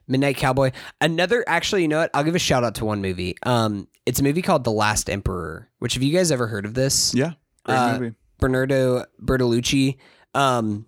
Midnight 0.07 0.37
Cowboy. 0.37 0.71
Another, 1.01 1.43
actually, 1.47 1.81
you 1.81 1.87
know 1.89 1.99
what? 1.99 2.11
I'll 2.13 2.23
give 2.23 2.33
a 2.35 2.39
shout 2.39 2.63
out 2.63 2.75
to 2.75 2.85
one 2.85 3.01
movie. 3.01 3.35
Um, 3.43 3.89
it's 4.05 4.19
a 4.21 4.23
movie 4.23 4.41
called 4.41 4.63
The 4.63 4.71
Last 4.71 5.09
Emperor. 5.09 5.69
Which 5.79 5.95
have 5.95 6.03
you 6.03 6.13
guys 6.13 6.31
ever 6.31 6.47
heard 6.47 6.65
of 6.65 6.73
this? 6.73 7.13
Yeah, 7.13 7.33
great 7.65 7.75
Uh, 7.75 7.99
movie. 7.99 8.15
Bernardo 8.39 9.05
Bertolucci. 9.21 9.97
Um, 10.33 10.85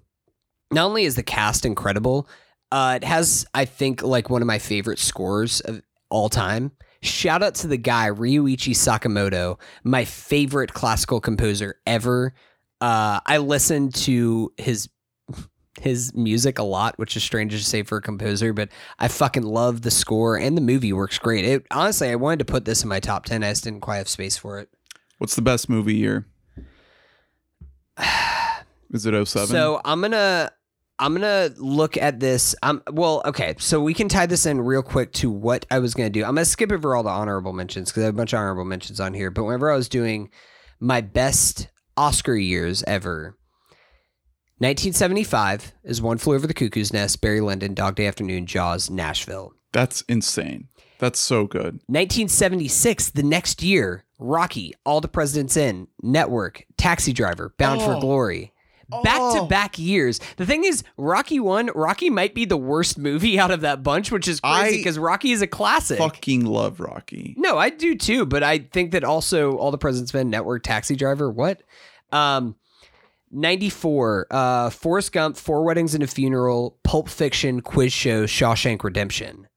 not 0.71 0.85
only 0.85 1.03
is 1.03 1.15
the 1.15 1.23
cast 1.23 1.65
incredible, 1.65 2.29
uh, 2.71 2.99
it 3.01 3.05
has, 3.05 3.45
I 3.53 3.65
think, 3.65 4.01
like 4.03 4.29
one 4.29 4.41
of 4.41 4.47
my 4.47 4.59
favorite 4.59 4.99
scores 4.99 5.59
of 5.61 5.81
all 6.09 6.29
time. 6.29 6.71
Shout 7.01 7.43
out 7.43 7.55
to 7.55 7.67
the 7.67 7.77
guy 7.77 8.09
Ryuichi 8.09 8.73
Sakamoto, 8.73 9.59
my 9.83 10.05
favorite 10.05 10.73
classical 10.73 11.19
composer 11.19 11.79
ever. 11.85 12.33
Uh, 12.81 13.19
I 13.25 13.37
listened 13.37 13.95
to 13.95 14.53
his 14.57 14.89
his 15.81 16.13
music 16.15 16.57
a 16.57 16.63
lot, 16.63 16.97
which 16.97 17.17
is 17.17 17.23
strange 17.23 17.51
to 17.51 17.63
say 17.63 17.83
for 17.83 17.97
a 17.97 18.01
composer, 18.01 18.53
but 18.53 18.69
I 18.97 19.09
fucking 19.09 19.43
love 19.43 19.81
the 19.81 19.91
score 19.91 20.37
and 20.37 20.57
the 20.57 20.61
movie 20.61 20.93
works 20.93 21.19
great. 21.19 21.43
It 21.45 21.65
honestly, 21.71 22.09
I 22.09 22.15
wanted 22.15 22.39
to 22.39 22.45
put 22.45 22.65
this 22.65 22.83
in 22.83 22.89
my 22.89 22.99
top 22.99 23.25
ten. 23.25 23.43
I 23.43 23.51
just 23.51 23.65
didn't 23.65 23.81
quite 23.81 23.97
have 23.97 24.09
space 24.09 24.37
for 24.37 24.59
it. 24.59 24.69
What's 25.17 25.35
the 25.35 25.41
best 25.41 25.69
movie 25.69 25.95
year? 25.95 26.25
Is 28.91 29.05
it 29.05 29.27
07? 29.27 29.47
So 29.47 29.81
I'm 29.83 30.01
gonna 30.01 30.51
I'm 30.97 31.13
gonna 31.13 31.51
look 31.57 31.97
at 31.97 32.19
this. 32.19 32.55
Um, 32.63 32.81
well, 32.91 33.21
okay, 33.25 33.55
so 33.59 33.81
we 33.81 33.93
can 33.93 34.07
tie 34.07 34.25
this 34.27 34.45
in 34.45 34.61
real 34.61 34.81
quick 34.83 35.11
to 35.13 35.29
what 35.29 35.65
I 35.69 35.79
was 35.79 35.93
gonna 35.93 36.09
do. 36.09 36.21
I'm 36.23 36.35
gonna 36.35 36.45
skip 36.45 36.71
over 36.71 36.95
all 36.95 37.03
the 37.03 37.09
honorable 37.09 37.51
mentions 37.53 37.89
because 37.91 38.03
I 38.03 38.05
have 38.05 38.15
a 38.15 38.17
bunch 38.17 38.33
of 38.33 38.39
honorable 38.39 38.65
mentions 38.65 38.99
on 38.99 39.13
here. 39.13 39.29
But 39.29 39.43
whenever 39.43 39.69
I 39.71 39.75
was 39.75 39.89
doing 39.89 40.29
my 40.79 41.01
best 41.01 41.67
Oscar 41.97 42.35
years 42.35 42.83
ever, 42.87 43.37
1975 44.59 45.73
is 45.83 46.01
One 46.01 46.17
Flew 46.17 46.35
Over 46.35 46.47
the 46.47 46.53
Cuckoo's 46.53 46.93
Nest, 46.93 47.19
Barry 47.19 47.41
Lyndon, 47.41 47.73
Dog 47.73 47.95
Day 47.95 48.07
Afternoon, 48.07 48.45
Jaws, 48.45 48.89
Nashville. 48.89 49.51
That's 49.73 50.01
insane. 50.03 50.69
That's 50.97 51.19
so 51.19 51.45
good. 51.45 51.81
1976, 51.87 53.09
the 53.09 53.23
next 53.23 53.61
year, 53.61 54.05
Rocky, 54.17 54.73
All 54.85 55.01
the 55.01 55.09
President's 55.09 55.57
In, 55.57 55.87
Network, 56.01 56.63
Taxi 56.77 57.11
Driver, 57.11 57.53
Bound 57.57 57.81
for 57.81 57.95
Oh. 57.95 57.99
Glory. 57.99 58.53
Back 58.89 59.33
to 59.35 59.47
back 59.49 59.79
years. 59.79 60.19
The 60.37 60.45
thing 60.45 60.63
is, 60.63 60.83
Rocky 60.97 61.39
one, 61.39 61.71
Rocky 61.73 62.09
might 62.09 62.35
be 62.35 62.45
the 62.45 62.57
worst 62.57 62.97
movie 62.97 63.39
out 63.39 63.51
of 63.51 63.61
that 63.61 63.81
bunch, 63.83 64.11
which 64.11 64.27
is 64.27 64.39
crazy 64.39 64.77
because 64.77 64.99
Rocky 64.99 65.31
is 65.31 65.41
a 65.41 65.47
classic. 65.47 65.97
Fucking 65.97 66.45
love 66.45 66.79
Rocky. 66.79 67.33
No, 67.37 67.57
I 67.57 67.69
do 67.69 67.95
too, 67.95 68.25
but 68.25 68.43
I 68.43 68.59
think 68.59 68.91
that 68.91 69.03
also 69.03 69.57
All 69.57 69.71
the 69.71 69.77
President's 69.77 70.13
Men, 70.13 70.29
Network, 70.29 70.63
Taxi 70.63 70.95
Driver, 70.95 71.31
what? 71.31 71.63
Um, 72.11 72.55
94, 73.31 74.27
uh, 74.31 74.69
Forrest 74.69 75.11
Gump, 75.11 75.35
Four 75.35 75.63
Weddings 75.63 75.93
and 75.95 76.03
a 76.03 76.07
Funeral, 76.07 76.77
Pulp 76.83 77.09
Fiction, 77.09 77.61
Quiz 77.61 77.91
Show, 77.91 78.25
Shawshank 78.25 78.83
Redemption. 78.83 79.47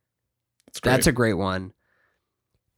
It's 0.66 0.81
great. 0.81 0.92
That's 0.92 1.07
a 1.07 1.12
great 1.12 1.34
one. 1.34 1.73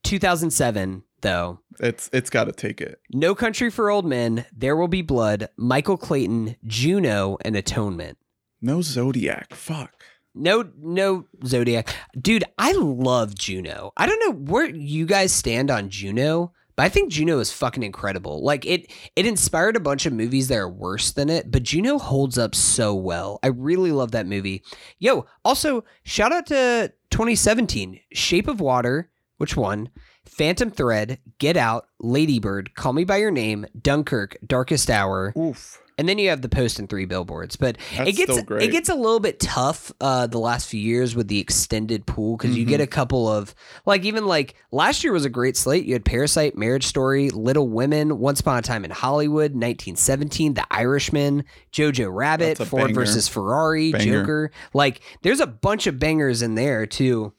2007, 0.05 1.03
though. 1.23 1.61
it's 1.79 2.11
it's 2.13 2.31
got 2.31 2.45
to 2.45 2.53
take 2.53 2.81
it. 2.81 3.01
No 3.13 3.35
Country 3.35 3.71
for 3.71 3.91
Old 3.91 4.05
Men, 4.07 4.47
There 4.57 4.77
Will 4.77 4.89
Be 4.89 5.03
Blood, 5.03 5.49
Michael 5.57 5.97
Clayton, 5.97 6.57
Juno, 6.67 7.37
and 7.45 7.57
Atonement. 7.57 8.19
No 8.61 8.83
Zodiac. 8.83 9.55
Fuck. 9.55 10.05
No, 10.35 10.71
no 10.79 11.27
Zodiac. 11.45 11.95
Dude, 12.21 12.45
I 12.57 12.73
love 12.73 13.35
Juno. 13.35 13.93
I 13.97 14.07
don't 14.07 14.21
know 14.21 14.53
where 14.53 14.69
you 14.69 15.05
guys 15.07 15.33
stand 15.33 15.71
on 15.71 15.89
Juno, 15.91 16.53
but 16.77 16.85
I 16.85 16.89
think 16.89 17.11
Juno 17.11 17.41
is 17.41 17.53
fucking 17.53 17.83
incredible. 17.83 18.43
Like 18.45 18.65
it 18.65 18.91
it 19.17 19.27
inspired 19.27 19.77
a 19.77 19.81
bunch 19.81 20.07
of 20.07 20.13
movies 20.13 20.49
that 20.49 20.59
are 20.59 20.69
worse 20.69 21.11
than 21.13 21.29
it, 21.29 21.51
but 21.51 21.63
Juno 21.65 21.99
holds 21.99 22.39
up 22.39 22.55
so 22.55 22.95
well. 22.95 23.39
I 23.43 23.49
really 23.49 23.93
love 23.93 24.13
that 24.13 24.27
movie. 24.27 24.63
Yo, 24.99 25.27
also 25.45 25.85
shout 26.05 26.33
out 26.33 26.47
to 26.47 26.93
2017, 27.11 28.01
Shape 28.13 28.47
of 28.47 28.61
Water, 28.61 29.11
which 29.39 29.57
one? 29.57 29.91
Phantom 30.31 30.71
Thread, 30.71 31.19
Get 31.39 31.57
Out, 31.57 31.87
Ladybird, 32.01 32.75
Call 32.75 32.93
Me 32.93 33.05
by 33.05 33.19
Your 33.19 33.31
Name, 33.31 33.67
Dunkirk, 33.81 34.37
Darkest 34.47 34.89
Hour, 34.89 35.35
Oof. 35.37 35.83
and 35.99 36.09
then 36.09 36.17
you 36.19 36.31
have 36.31 36.41
the 36.41 36.49
post 36.49 36.79
and 36.79 36.89
three 36.89 37.05
billboards. 37.05 37.57
But 37.57 37.77
That's 37.97 38.09
it 38.11 38.13
gets 38.17 38.39
it 38.39 38.71
gets 38.71 38.89
a 38.89 38.95
little 38.95 39.21
bit 39.21 39.39
tough 39.41 39.93
uh, 40.01 40.27
the 40.29 40.39
last 40.39 40.69
few 40.69 40.81
years 40.81 41.15
with 41.15 41.29
the 41.29 41.39
extended 41.41 42.07
pool 42.07 42.37
because 42.39 42.57
you 42.57 42.63
Mm-hmm. 42.63 42.71
get 42.71 42.81
a 42.81 42.87
couple 42.87 43.29
of 43.29 43.55
like 43.85 44.05
even 44.05 44.27
like 44.27 44.55
last 44.73 45.05
year 45.05 45.13
was 45.13 45.25
a 45.27 45.29
great 45.31 45.57
slate. 45.59 45.85
You 45.85 45.93
had 45.95 46.05
Parasite, 46.07 46.57
Marriage 46.57 46.87
Story, 46.87 47.29
Little 47.31 47.69
Women, 47.69 48.19
Once 48.19 48.41
Upon 48.41 48.57
a 48.59 48.63
Time 48.63 48.85
in 48.87 48.91
Hollywood, 48.91 49.53
1917, 49.53 50.55
The 50.55 50.67
Irishman, 50.71 51.45
Jojo 51.73 52.09
Rabbit, 52.11 52.57
Ford 52.59 52.85
banger. 52.85 52.95
versus 52.95 53.29
Ferrari, 53.29 53.93
Banger. 53.93 54.21
Joker. 54.23 54.51
Like 54.73 55.01
there's 55.23 55.41
a 55.41 55.47
bunch 55.47 55.87
of 55.87 55.99
bangers 55.99 56.41
in 56.41 56.55
there 56.55 56.87
too. 56.87 57.35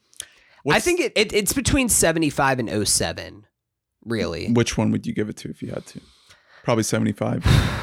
I 0.70 0.80
think 0.80 1.00
it, 1.00 1.12
it 1.16 1.32
it's 1.32 1.52
between 1.52 1.88
75 1.88 2.58
and 2.58 2.88
07. 2.88 3.46
Really. 4.04 4.50
Which 4.52 4.76
one 4.76 4.90
would 4.90 5.06
you 5.06 5.12
give 5.12 5.28
it 5.28 5.36
to 5.38 5.50
if 5.50 5.62
you 5.62 5.70
had 5.70 5.86
to? 5.86 6.00
Probably 6.64 6.84
75. 6.84 7.42
I 7.46 7.78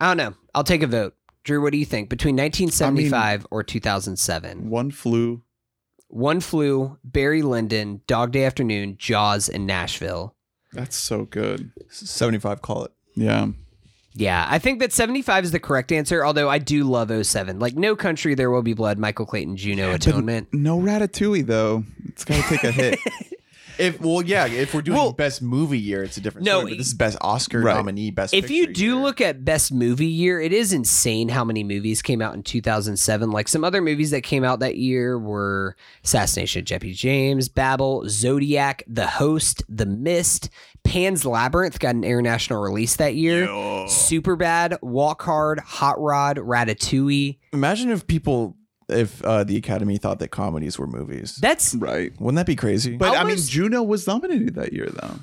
don't 0.00 0.16
know. 0.16 0.34
I'll 0.54 0.64
take 0.64 0.82
a 0.82 0.86
vote. 0.86 1.14
Drew, 1.44 1.62
what 1.62 1.72
do 1.72 1.78
you 1.78 1.84
think? 1.84 2.08
Between 2.08 2.36
1975 2.36 3.46
or 3.50 3.62
2007? 3.62 4.68
One 4.68 4.90
flew. 4.90 5.42
One 6.08 6.40
Flew, 6.40 6.98
Barry 7.04 7.42
Lyndon, 7.42 8.00
Dog 8.06 8.32
Day 8.32 8.44
Afternoon, 8.44 8.96
Jaws, 8.98 9.48
and 9.48 9.66
Nashville. 9.66 10.34
That's 10.72 10.96
so 10.96 11.26
good. 11.26 11.70
75 11.90 12.62
call 12.62 12.84
it. 12.84 12.92
Yeah. 13.14 13.48
Yeah, 14.18 14.46
I 14.48 14.58
think 14.58 14.80
that 14.80 14.92
75 14.92 15.44
is 15.44 15.50
the 15.52 15.60
correct 15.60 15.92
answer, 15.92 16.24
although 16.24 16.48
I 16.48 16.58
do 16.58 16.84
love 16.84 17.10
07. 17.24 17.58
Like 17.58 17.76
No 17.76 17.94
Country, 17.94 18.34
There 18.34 18.50
Will 18.50 18.62
Be 18.62 18.74
Blood, 18.74 18.98
Michael 18.98 19.26
Clayton, 19.26 19.56
Juno, 19.56 19.92
Atonement. 19.94 20.48
No 20.52 20.78
Ratatouille 20.80 21.46
though. 21.46 21.84
It's 22.06 22.24
got 22.24 22.42
to 22.42 22.48
take 22.48 22.64
a 22.64 22.72
hit. 22.72 22.98
If 23.78 24.00
well, 24.00 24.22
yeah, 24.22 24.46
if 24.48 24.74
we're 24.74 24.82
doing 24.82 24.98
Well- 24.98 25.12
best 25.12 25.40
movie 25.40 25.78
year, 25.78 26.02
it's 26.02 26.16
a 26.16 26.20
different 26.20 26.44
No, 26.46 26.58
story. 26.62 26.72
But 26.72 26.78
this 26.78 26.88
is 26.88 26.94
best 26.94 27.16
Oscar 27.20 27.60
Right. 27.60 27.76
nominee, 27.76 28.10
best. 28.10 28.34
If 28.34 28.50
you 28.50 28.66
do 28.66 28.84
year. 28.86 28.94
look 28.96 29.20
at 29.20 29.44
best 29.44 29.72
movie 29.72 30.04
year, 30.06 30.40
it 30.40 30.52
is 30.52 30.72
insane 30.72 31.28
how 31.28 31.44
many 31.44 31.62
movies 31.62 32.02
came 32.02 32.20
out 32.20 32.34
in 32.34 32.42
2007. 32.42 33.30
Like 33.30 33.46
some 33.46 33.62
other 33.62 33.80
movies 33.80 34.10
that 34.10 34.22
came 34.22 34.42
out 34.42 34.58
that 34.58 34.78
year 34.78 35.16
were 35.16 35.76
Assassination 36.02 36.58
of 36.58 36.64
Jeffrey 36.64 36.92
James, 36.92 37.48
Babel, 37.48 38.02
Zodiac, 38.08 38.82
The 38.88 39.06
Host, 39.06 39.62
The 39.68 39.86
Mist, 39.86 40.50
Pan's 40.88 41.24
Labyrinth 41.26 41.78
got 41.78 41.94
an 41.94 42.04
international 42.04 42.62
release 42.62 42.96
that 42.96 43.14
year. 43.14 43.46
Super 43.88 44.36
Bad, 44.36 44.78
Walk 44.82 45.22
Hard, 45.22 45.60
Hot 45.60 46.00
Rod, 46.00 46.38
Ratatouille. 46.38 47.38
imagine 47.52 47.90
if 47.90 48.06
people, 48.06 48.56
if 48.88 49.22
uh, 49.22 49.44
the 49.44 49.56
Academy 49.56 49.98
thought 49.98 50.18
that 50.20 50.28
comedies 50.28 50.78
were 50.78 50.86
movies, 50.86 51.36
That's 51.36 51.74
right. 51.74 52.12
wouldn't 52.18 52.36
that 52.36 52.46
be 52.46 52.56
crazy? 52.56 52.96
But 52.96 53.16
I 53.16 53.24
mean, 53.24 53.36
Juno 53.36 53.82
was 53.82 54.06
nominated 54.06 54.54
that 54.54 54.72
year 54.72 54.88
though. 54.90 55.16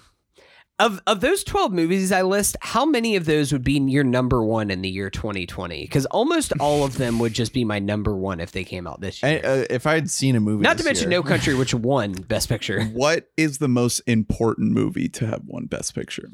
Of 0.77 1.01
of 1.07 1.21
those 1.21 1.43
12 1.43 1.71
movies 1.71 2.11
I 2.11 2.21
list, 2.21 2.57
how 2.61 2.85
many 2.85 3.15
of 3.15 3.25
those 3.25 3.53
would 3.53 3.63
be 3.63 3.73
your 3.79 4.03
number 4.03 4.43
1 4.43 4.69
in 4.71 4.81
the 4.81 4.89
year 4.89 5.09
2020? 5.09 5.87
Cuz 5.87 6.05
almost 6.07 6.51
all 6.59 6.83
of 6.83 6.97
them 6.97 7.19
would 7.19 7.33
just 7.33 7.53
be 7.53 7.63
my 7.63 7.79
number 7.79 8.15
1 8.15 8.39
if 8.41 8.51
they 8.51 8.63
came 8.63 8.85
out 8.87 8.99
this 9.01 9.23
year. 9.23 9.37
And, 9.37 9.45
uh, 9.45 9.65
if 9.69 9.87
I 9.87 9.93
had 9.95 10.09
seen 10.11 10.35
a 10.35 10.39
movie, 10.39 10.63
Not 10.63 10.77
to 10.79 10.83
mention 10.83 11.09
year- 11.09 11.19
No 11.21 11.23
Country, 11.23 11.55
which 11.61 11.73
won 11.73 12.11
Best 12.13 12.49
Picture. 12.49 12.83
What 12.85 13.29
is 13.37 13.59
the 13.59 13.69
most 13.69 14.01
important 14.05 14.71
movie 14.71 15.07
to 15.09 15.27
have 15.27 15.43
won 15.45 15.65
Best 15.67 15.95
Picture? 15.95 16.29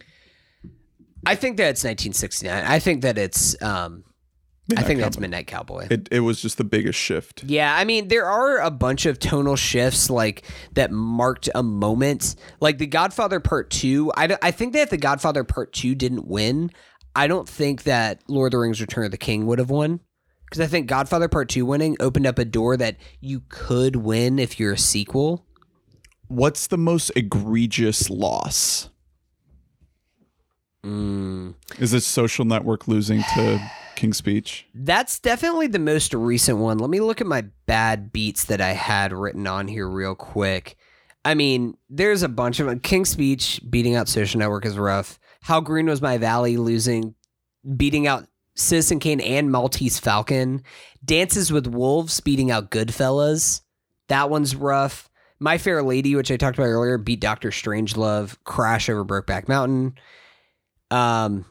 I 1.26 1.36
think 1.36 1.58
that 1.58 1.70
it's 1.70 1.84
1969. 1.84 2.64
I 2.66 2.80
think 2.80 3.04
that 3.04 3.18
it's 3.20 3.62
um 3.62 4.04
I 4.72 4.76
Midnight 4.76 4.88
think 4.88 5.00
that's 5.02 5.20
Midnight 5.20 5.48
Cowboy. 5.48 5.88
It 5.90 6.08
it 6.12 6.20
was 6.22 6.42
just 6.42 6.58
the 6.58 6.64
biggest 6.64 6.98
shift. 6.98 7.44
yeah, 7.44 7.76
I 7.76 7.84
mean 7.84 8.08
there 8.08 8.26
are 8.26 8.60
a 8.60 8.72
bunch 8.72 9.06
of 9.06 9.20
tonal 9.20 9.56
shifts 9.56 10.10
like 10.10 10.44
that 10.74 10.92
marked 10.92 11.50
a 11.54 11.64
moment. 11.64 12.36
Like 12.60 12.78
The 12.78 12.88
Godfather 12.88 13.40
Part 13.40 13.70
2, 13.70 14.12
I, 14.16 14.38
I 14.42 14.52
think 14.52 14.74
that 14.74 14.82
if 14.84 14.90
The 14.90 14.98
Godfather 14.98 15.44
Part 15.44 15.74
2 15.74 15.96
didn't 15.96 16.28
win, 16.28 16.72
I 17.16 17.28
don't 17.28 17.48
think 17.48 17.84
that 17.84 18.22
Lord 18.28 18.48
of 18.48 18.52
the 18.52 18.60
Rings 18.60 18.82
Return 18.82 19.06
of 19.06 19.12
the 19.12 19.18
King 19.18 19.46
would 19.48 19.60
have 19.60 19.70
won. 19.70 20.00
Cuz 20.52 20.60
I 20.60 20.68
think 20.68 20.88
Godfather 20.88 21.28
Part 21.28 21.50
2 21.50 21.66
winning 21.66 21.98
opened 22.00 22.28
up 22.28 22.38
a 22.40 22.46
door 22.46 22.78
that 22.78 22.98
you 23.20 23.44
could 23.50 23.96
win 23.96 24.38
if 24.40 24.60
you're 24.60 24.74
a 24.74 24.78
sequel. 24.78 25.46
What's 26.28 26.68
the 26.68 26.78
most 26.78 27.12
egregious 27.16 28.10
loss? 28.10 28.90
Mm. 30.86 31.56
Is 31.80 31.94
it 31.94 32.02
Social 32.02 32.46
Network 32.46 32.88
losing 32.88 33.24
to 33.36 33.72
King's 33.96 34.18
Speech? 34.18 34.66
That's 34.74 35.20
definitely 35.20 35.68
the 35.68 35.80
most 35.80 36.14
recent 36.14 36.58
one. 36.58 36.80
Let 36.80 36.90
me 36.90 37.00
look 37.00 37.22
at 37.22 37.28
my 37.28 37.46
bad 37.66 38.12
beats 38.12 38.46
that 38.46 38.62
I 38.62 38.72
had 38.72 39.14
written 39.14 39.46
on 39.48 39.68
here 39.68 39.88
real 39.88 40.16
quick. 40.16 40.76
I 41.24 41.36
mean, 41.36 41.78
there's 41.90 42.24
a 42.24 42.30
bunch 42.30 42.60
of 42.60 42.66
them. 42.66 42.80
King's 42.80 43.10
Speech 43.10 43.62
beating 43.70 43.96
out 43.96 44.08
Social 44.08 44.40
Network 44.40 44.66
is 44.66 44.78
rough. 44.78 45.20
How 45.44 45.60
Green 45.60 45.86
Was 45.86 46.02
My 46.02 46.18
Valley 46.18 46.58
losing, 46.58 47.16
beating 47.78 48.08
out 48.08 48.28
Citizen 48.56 49.00
Kane 49.00 49.22
and 49.22 49.52
Maltese 49.52 50.00
Falcon. 50.00 50.64
Dances 51.04 51.52
with 51.52 51.68
Wolves 51.68 52.20
beating 52.20 52.52
out 52.52 52.72
Goodfellas. 52.72 53.62
That 54.08 54.30
one's 54.30 54.56
rough. 54.56 55.10
My 55.40 55.58
Fair 55.58 55.82
Lady, 55.82 56.16
which 56.16 56.32
I 56.32 56.38
talked 56.38 56.58
about 56.58 56.68
earlier, 56.68 56.98
beat 56.98 57.20
Doctor 57.20 57.50
Strangelove. 57.50 58.36
Crash 58.44 58.90
over 58.90 59.06
Brokeback 59.06 59.48
Mountain. 59.48 59.96
Um, 60.92 61.46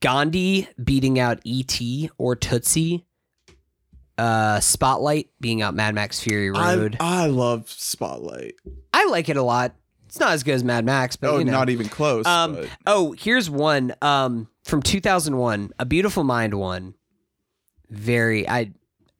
Gandhi 0.00 0.68
beating 0.82 1.18
out 1.18 1.40
E.T. 1.44 2.10
or 2.18 2.36
Tootsie. 2.36 3.04
Uh, 4.16 4.60
Spotlight 4.60 5.28
being 5.40 5.60
out 5.60 5.74
Mad 5.74 5.94
Max 5.94 6.20
Fury 6.20 6.50
Road. 6.50 6.96
I, 7.00 7.24
I 7.24 7.26
love 7.26 7.68
Spotlight. 7.70 8.54
I, 8.92 9.06
like 9.06 9.28
it 9.28 9.36
a 9.36 9.42
lot. 9.42 9.74
It's 10.06 10.20
not 10.20 10.32
as 10.32 10.44
good 10.44 10.54
as 10.54 10.62
Mad 10.62 10.84
Max, 10.84 11.16
but 11.16 11.30
Oh, 11.30 11.38
you 11.38 11.44
know. 11.44 11.50
not 11.52 11.68
even 11.68 11.88
close. 11.88 12.24
Um, 12.24 12.54
but- 12.54 12.68
oh, 12.86 13.12
here's 13.18 13.50
one 13.50 13.92
um, 14.00 14.48
from 14.62 14.82
2001, 14.82 15.72
A 15.80 15.84
Beautiful 15.84 16.22
Mind 16.22 16.54
one. 16.54 16.94
Very, 17.90 18.48
I, 18.48 18.70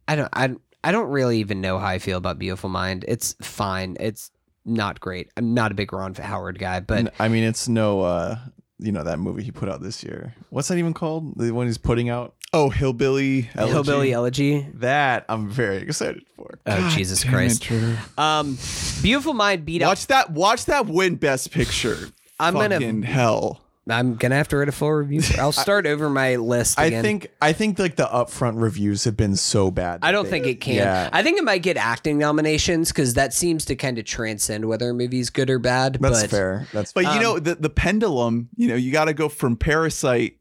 I 0.06 0.14
don't, 0.16 0.28
I, 0.32 0.54
I 0.84 0.92
don't 0.92 1.08
really 1.10 1.38
even 1.40 1.60
know 1.60 1.78
how 1.78 1.86
I 1.88 1.98
feel 1.98 2.16
about 2.18 2.38
Beautiful 2.38 2.70
Mind. 2.70 3.04
It's 3.08 3.34
fine. 3.42 3.96
It's 3.98 4.30
not 4.64 5.00
great. 5.00 5.28
I'm 5.36 5.54
not 5.54 5.72
a 5.72 5.74
big 5.74 5.92
Ron 5.92 6.14
Howard 6.14 6.58
guy, 6.60 6.78
but 6.80 7.12
I 7.18 7.26
mean, 7.28 7.42
it's 7.44 7.66
no, 7.68 8.02
uh, 8.02 8.38
you 8.78 8.92
know, 8.92 9.04
that 9.04 9.18
movie 9.18 9.42
he 9.42 9.50
put 9.50 9.68
out 9.68 9.80
this 9.82 10.02
year. 10.02 10.34
What's 10.50 10.68
that 10.68 10.78
even 10.78 10.94
called? 10.94 11.36
The 11.38 11.52
one 11.52 11.66
he's 11.66 11.78
putting 11.78 12.08
out. 12.08 12.34
Oh, 12.52 12.70
hillbilly. 12.70 13.50
Elegy. 13.56 13.72
Hillbilly 13.72 14.12
Elegy. 14.12 14.66
That 14.74 15.24
I'm 15.28 15.48
very 15.50 15.78
excited 15.78 16.24
for. 16.36 16.58
Oh 16.66 16.92
Jesus 16.94 17.22
Damn 17.22 17.30
it, 17.30 17.34
Christ! 17.34 17.62
Drew. 17.62 17.96
Um, 18.16 18.58
Beautiful 19.02 19.34
Mind 19.34 19.64
beat 19.64 19.82
out. 19.82 19.88
Watch 19.88 20.06
that. 20.08 20.30
Watch 20.30 20.64
that 20.66 20.86
win 20.86 21.16
Best 21.16 21.50
Picture. 21.50 22.10
I'm 22.38 22.54
gonna- 22.54 22.76
Fucking 22.76 23.02
hell. 23.02 23.60
I'm 23.88 24.14
gonna 24.14 24.36
have 24.36 24.48
to 24.48 24.56
write 24.56 24.68
a 24.68 24.72
full 24.72 24.90
review. 24.92 25.20
I'll 25.38 25.52
start 25.66 25.86
over 25.86 26.08
my 26.08 26.36
list. 26.36 26.78
I 26.78 26.88
think 27.02 27.30
I 27.42 27.52
think 27.52 27.78
like 27.78 27.96
the 27.96 28.06
upfront 28.06 28.60
reviews 28.62 29.04
have 29.04 29.16
been 29.16 29.36
so 29.36 29.70
bad. 29.70 30.00
I 30.02 30.10
don't 30.12 30.24
they- 30.24 30.30
think 30.30 30.46
it 30.46 30.60
can. 30.62 30.76
Yeah. 30.76 31.10
I 31.12 31.22
think 31.22 31.38
it 31.38 31.44
might 31.44 31.62
get 31.62 31.76
acting 31.76 32.16
nominations 32.16 32.88
because 32.92 33.14
that 33.14 33.34
seems 33.34 33.66
to 33.66 33.76
kind 33.76 33.98
of 33.98 34.06
transcend 34.06 34.64
whether 34.66 34.88
a 34.90 34.94
movie's 34.94 35.28
good 35.28 35.50
or 35.50 35.58
bad. 35.58 35.98
That's 36.00 36.22
but 36.22 36.30
fair. 36.30 36.66
That's 36.72 36.92
fair. 36.92 37.02
But 37.02 37.10
Um, 37.10 37.16
you 37.16 37.22
know 37.22 37.38
the 37.38 37.56
the 37.56 37.70
pendulum. 37.70 38.48
You 38.56 38.68
know 38.68 38.74
you 38.74 38.90
got 38.90 39.04
to 39.06 39.12
go 39.14 39.28
from 39.28 39.56
Parasite. 39.56 40.38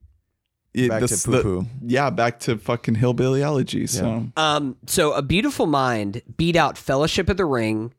it- 0.73 0.89
Back 0.89 1.01
this- 1.01 1.23
to 1.23 1.29
poo-poo. 1.31 1.65
yeah, 1.85 2.09
back 2.09 2.39
to 2.41 2.57
fucking 2.57 2.95
hillbilly 2.95 3.43
elegy. 3.43 3.85
So 3.87 4.27
Um, 4.37 4.77
so 4.87 5.11
A 5.13 5.21
Beautiful 5.21 5.67
Mind 5.67 6.21
beat 6.37 6.55
out 6.55 6.77
Fellowship 6.77 7.29
of 7.29 7.37
the 7.37 7.45
Ring, 7.45 7.93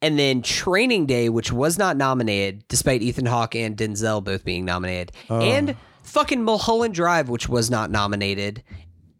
and 0.00 0.18
then 0.18 0.42
Training 0.42 1.06
Day, 1.06 1.28
which 1.28 1.52
was 1.52 1.78
not 1.78 1.96
nominated, 1.96 2.66
despite 2.68 3.02
Ethan 3.02 3.26
Hawke 3.26 3.54
and 3.54 3.76
Denzel 3.76 4.22
both 4.22 4.44
being 4.44 4.64
nominated, 4.64 5.12
and 5.28 5.76
fucking 6.02 6.42
Mulholland 6.42 6.94
Drive, 6.94 7.28
which 7.28 7.48
was 7.48 7.70
not 7.70 7.90
nominated. 7.90 8.62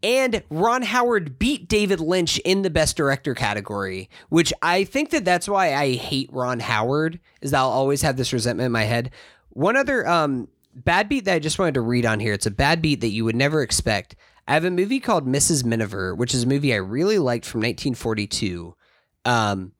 And 0.01 0.43
Ron 0.49 0.81
Howard 0.81 1.37
beat 1.37 1.67
David 1.67 1.99
Lynch 1.99 2.37
in 2.39 2.61
the 2.61 2.69
Best 2.69 2.95
Director 2.95 3.35
category, 3.35 4.09
which 4.29 4.53
I 4.61 4.85
think 4.85 5.09
that 5.09 5.25
that's 5.25 5.49
why 5.49 5.73
I 5.73 5.95
hate 5.95 6.29
Ron 6.31 6.61
Howard, 6.61 7.19
is 7.41 7.51
that 7.51 7.57
I'll 7.57 7.69
always 7.69 8.01
have 8.01 8.15
this 8.15 8.31
resentment 8.31 8.67
in 8.67 8.71
my 8.71 8.85
head. 8.85 9.11
One 9.49 9.75
other 9.75 10.07
um, 10.07 10.47
bad 10.73 11.09
beat 11.09 11.25
that 11.25 11.33
I 11.33 11.39
just 11.39 11.59
wanted 11.59 11.73
to 11.73 11.81
read 11.81 12.05
on 12.05 12.21
here. 12.21 12.33
It's 12.33 12.45
a 12.45 12.51
bad 12.51 12.81
beat 12.81 13.01
that 13.01 13.09
you 13.09 13.25
would 13.25 13.35
never 13.35 13.61
expect. 13.61 14.15
I 14.47 14.53
have 14.53 14.63
a 14.63 14.71
movie 14.71 15.01
called 15.01 15.27
Mrs. 15.27 15.65
Miniver, 15.65 16.15
which 16.15 16.33
is 16.33 16.43
a 16.43 16.47
movie 16.47 16.73
I 16.73 16.77
really 16.77 17.19
liked 17.19 17.45
from 17.45 17.59
1942. 17.59 18.73
Um, 19.25 19.73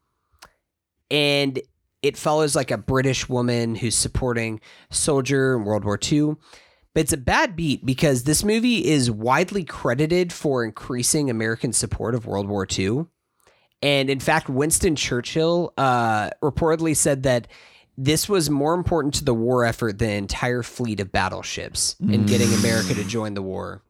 and 1.12 1.60
it 2.02 2.18
follows 2.18 2.56
like 2.56 2.72
a 2.72 2.78
British 2.78 3.28
woman 3.28 3.76
who's 3.76 3.96
supporting 3.96 4.62
soldier 4.90 5.56
in 5.56 5.66
World 5.66 5.84
War 5.84 6.00
II. 6.02 6.36
But 6.94 7.02
it's 7.02 7.14
a 7.14 7.18
bad 7.18 7.56
beat 7.56 7.86
because 7.86 8.24
this 8.24 8.44
movie 8.44 8.88
is 8.88 9.12
widely 9.12 9.64
credited 9.64 10.34
for 10.34 10.64
increasing 10.64 11.30
American 11.30 11.72
support 11.72 12.16
of 12.16 12.26
World 12.26 12.48
War 12.48 12.66
II. 12.78 13.06
And 13.82 14.10
in 14.10 14.20
fact, 14.20 14.50
Winston 14.50 14.96
Churchill 14.96 15.74
uh, 15.78 16.32
reportedly 16.42 16.96
said 16.96 17.24
that 17.24 17.48
this 17.98 18.28
was 18.28 18.50
more 18.50 18.74
important 18.74 19.14
to 19.16 19.26
the 19.26 19.34
war 19.34 19.66
effort 19.66 20.00
than 20.00 20.12
entire 20.12 20.64
fleet 20.64 21.00
of 21.00 21.12
battleships 21.12 21.96
in 22.00 22.26
getting 22.26 22.52
America 22.54 22.94
to 22.94 23.04
join 23.04 23.34
the 23.34 23.42
war. 23.42 23.84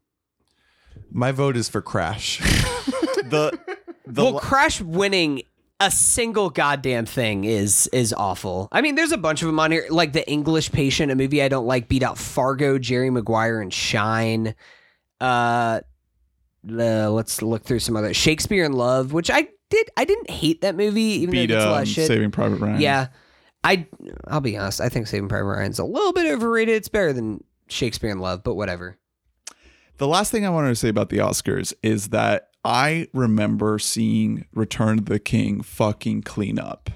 my 1.11 1.31
vote 1.31 1.56
is 1.56 1.69
for 1.69 1.81
Crash. 1.81 2.39
the 2.39 3.57
the 4.07 4.23
well, 4.23 4.39
Crash 4.39 4.81
winning 4.81 5.43
a 5.80 5.90
single 5.90 6.49
goddamn 6.49 7.06
thing 7.06 7.45
is 7.45 7.88
is 7.93 8.14
awful. 8.14 8.67
I 8.72 8.82
mean, 8.82 8.95
there's 8.95 9.11
a 9.11 9.17
bunch 9.17 9.41
of 9.41 9.48
them 9.48 9.59
on 9.59 9.72
here, 9.72 9.85
like 9.90 10.14
The 10.14 10.30
English 10.30 10.72
Patient, 10.72 11.11
a 11.11 11.16
movie 11.16 11.41
I 11.41 11.48
don't 11.48 11.66
like, 11.66 11.88
beat 11.88 12.03
out 12.03 12.17
Fargo, 12.17 12.77
Jerry 12.77 13.09
Maguire, 13.09 13.61
and 13.61 13.74
Shine. 13.74 14.56
Uh, 15.22 15.82
the, 16.64 17.09
let's 17.09 17.41
look 17.41 17.64
through 17.64 17.80
some 17.80 17.95
other 17.95 18.14
Shakespeare 18.14 18.66
in 18.66 18.74
Love, 18.74 19.14
which 19.14 19.30
I 19.32 19.48
did. 19.69 19.90
I 19.95 20.03
didn't 20.03 20.30
hate 20.30 20.61
that 20.61 20.75
movie, 20.75 21.01
even 21.01 21.32
beat 21.32 21.48
though 21.48 21.56
it's 21.56 21.66
a 21.66 21.69
lot 21.69 21.75
um, 21.77 21.82
of 21.83 21.88
shit. 21.88 22.08
Saving 22.08 22.32
Private 22.32 22.58
Ryan. 22.58 22.82
Yeah, 22.82 23.08
I 23.64 23.88
I'll 24.27 24.41
be 24.41 24.58
honest. 24.58 24.82
I 24.82 24.90
think 24.90 25.08
Saving 25.08 25.30
Private 25.30 25.45
Ryan's 25.45 25.80
a 25.80 25.85
little 25.85 26.11
bit 26.11 26.25
overrated. 26.30 26.75
It's 26.75 26.90
better 26.90 27.14
than 27.14 27.43
Shakespeare 27.67 28.09
in 28.09 28.19
Love, 28.19 28.43
but 28.43 28.56
whatever. 28.56 28.98
The 29.98 30.08
last 30.08 30.32
thing 30.32 30.45
I 30.45 30.49
wanted 30.49 30.69
to 30.69 30.75
say 30.75 30.90
about 30.90 31.09
the 31.09 31.17
Oscars 31.17 31.74
is 31.83 32.09
that 32.09 32.48
I 32.63 33.07
remember 33.13 33.79
seeing 33.79 34.45
Return 34.53 34.99
of 34.99 35.05
the 35.05 35.19
King 35.19 35.61
fucking 35.61 36.23
clean 36.23 36.59
up. 36.59 36.89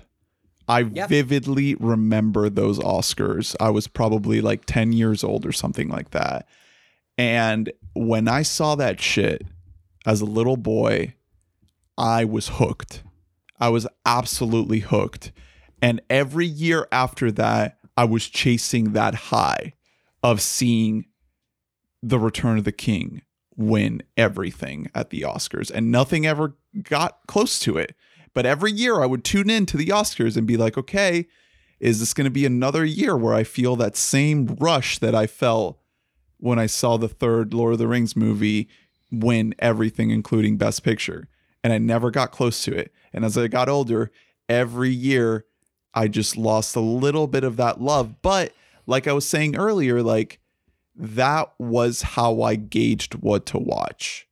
I 0.67 0.81
Yep. 0.81 1.09
vividly 1.09 1.75
remember 1.75 2.49
those 2.49 2.79
Oscars. 2.79 3.55
I 3.59 3.69
was 3.69 3.87
probably 3.87 4.41
like 4.41 4.65
10 4.65 4.93
years 4.93 5.23
old 5.23 5.45
or 5.45 5.51
something 5.51 5.89
like 5.89 6.11
that. 6.11 6.47
And 7.17 7.71
when 7.93 8.27
I 8.27 8.41
saw 8.43 8.75
that 8.75 8.99
shit 9.01 9.45
as 10.05 10.21
a 10.21 10.25
little 10.25 10.57
boy, 10.57 11.15
I 11.97 12.25
was 12.25 12.47
hooked. 12.53 13.03
I 13.59 13.69
was 13.69 13.87
absolutely 14.05 14.79
hooked. 14.79 15.31
And 15.81 16.01
every 16.09 16.47
year 16.47 16.87
after 16.91 17.31
that, 17.33 17.77
I 17.95 18.05
was 18.05 18.27
chasing 18.27 18.93
that 18.93 19.13
high 19.15 19.73
of 20.23 20.41
seeing 20.41 21.05
the 22.01 22.17
Return 22.19 22.57
of 22.57 22.63
the 22.63 22.71
King 22.71 23.21
win 23.55 24.03
everything 24.17 24.89
at 24.95 25.09
the 25.09 25.21
Oscars, 25.21 25.71
and 25.71 25.91
nothing 25.91 26.25
ever 26.25 26.55
got 26.83 27.19
close 27.27 27.59
to 27.59 27.77
it. 27.77 27.95
But 28.33 28.45
every 28.45 28.71
year 28.71 29.01
I 29.01 29.05
would 29.05 29.23
tune 29.23 29.49
in 29.49 29.65
to 29.67 29.77
the 29.77 29.87
Oscars 29.87 30.35
and 30.35 30.47
be 30.47 30.57
like, 30.57 30.77
okay, 30.77 31.27
is 31.79 31.99
this 31.99 32.13
going 32.13 32.25
to 32.25 32.31
be 32.31 32.45
another 32.45 32.83
year 32.85 33.15
where 33.15 33.33
I 33.33 33.43
feel 33.43 33.75
that 33.75 33.95
same 33.95 34.57
rush 34.59 34.97
that 34.99 35.13
I 35.13 35.27
felt 35.27 35.79
when 36.37 36.57
I 36.57 36.65
saw 36.65 36.97
the 36.97 37.09
third 37.09 37.53
Lord 37.53 37.73
of 37.73 37.79
the 37.79 37.87
Rings 37.87 38.15
movie 38.15 38.69
win 39.11 39.53
everything, 39.59 40.09
including 40.09 40.57
Best 40.57 40.83
Picture? 40.83 41.27
And 41.63 41.71
I 41.71 41.77
never 41.77 42.09
got 42.09 42.31
close 42.31 42.63
to 42.63 42.75
it. 42.75 42.91
And 43.13 43.23
as 43.23 43.37
I 43.37 43.47
got 43.47 43.69
older, 43.69 44.11
every 44.49 44.89
year 44.89 45.45
I 45.93 46.07
just 46.07 46.35
lost 46.35 46.75
a 46.75 46.81
little 46.81 47.27
bit 47.27 47.43
of 47.43 47.57
that 47.57 47.81
love. 47.81 48.21
But 48.21 48.53
like 48.87 49.07
I 49.07 49.13
was 49.13 49.27
saying 49.27 49.55
earlier, 49.55 50.01
like 50.01 50.39
that 50.95 51.53
was 51.59 52.01
how 52.01 52.41
I 52.41 52.55
gauged 52.55 53.15
what 53.15 53.45
to 53.47 53.57
watch. 53.57 54.27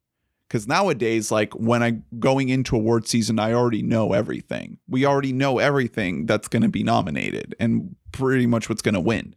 Because 0.48 0.68
nowadays, 0.68 1.32
like 1.32 1.54
when 1.54 1.82
I 1.82 2.02
going 2.20 2.50
into 2.50 2.76
award 2.76 3.08
season, 3.08 3.40
I 3.40 3.54
already 3.54 3.82
know 3.82 4.12
everything. 4.12 4.80
We 4.88 5.06
already 5.06 5.32
know 5.32 5.60
everything 5.60 6.26
that's 6.26 6.50
going 6.50 6.64
to 6.64 6.70
be 6.70 6.84
nominated 6.84 7.56
and 7.60 7.96
pretty 8.12 8.48
much 8.48 8.68
what's 8.68 8.82
going 8.82 8.96
to 8.96 9.00
win. 9.00 9.34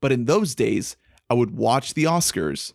But 0.00 0.10
in 0.10 0.24
those 0.24 0.56
days, 0.56 0.96
I 1.30 1.34
would 1.34 1.52
watch 1.52 1.94
the 1.94 2.04
Oscars, 2.04 2.72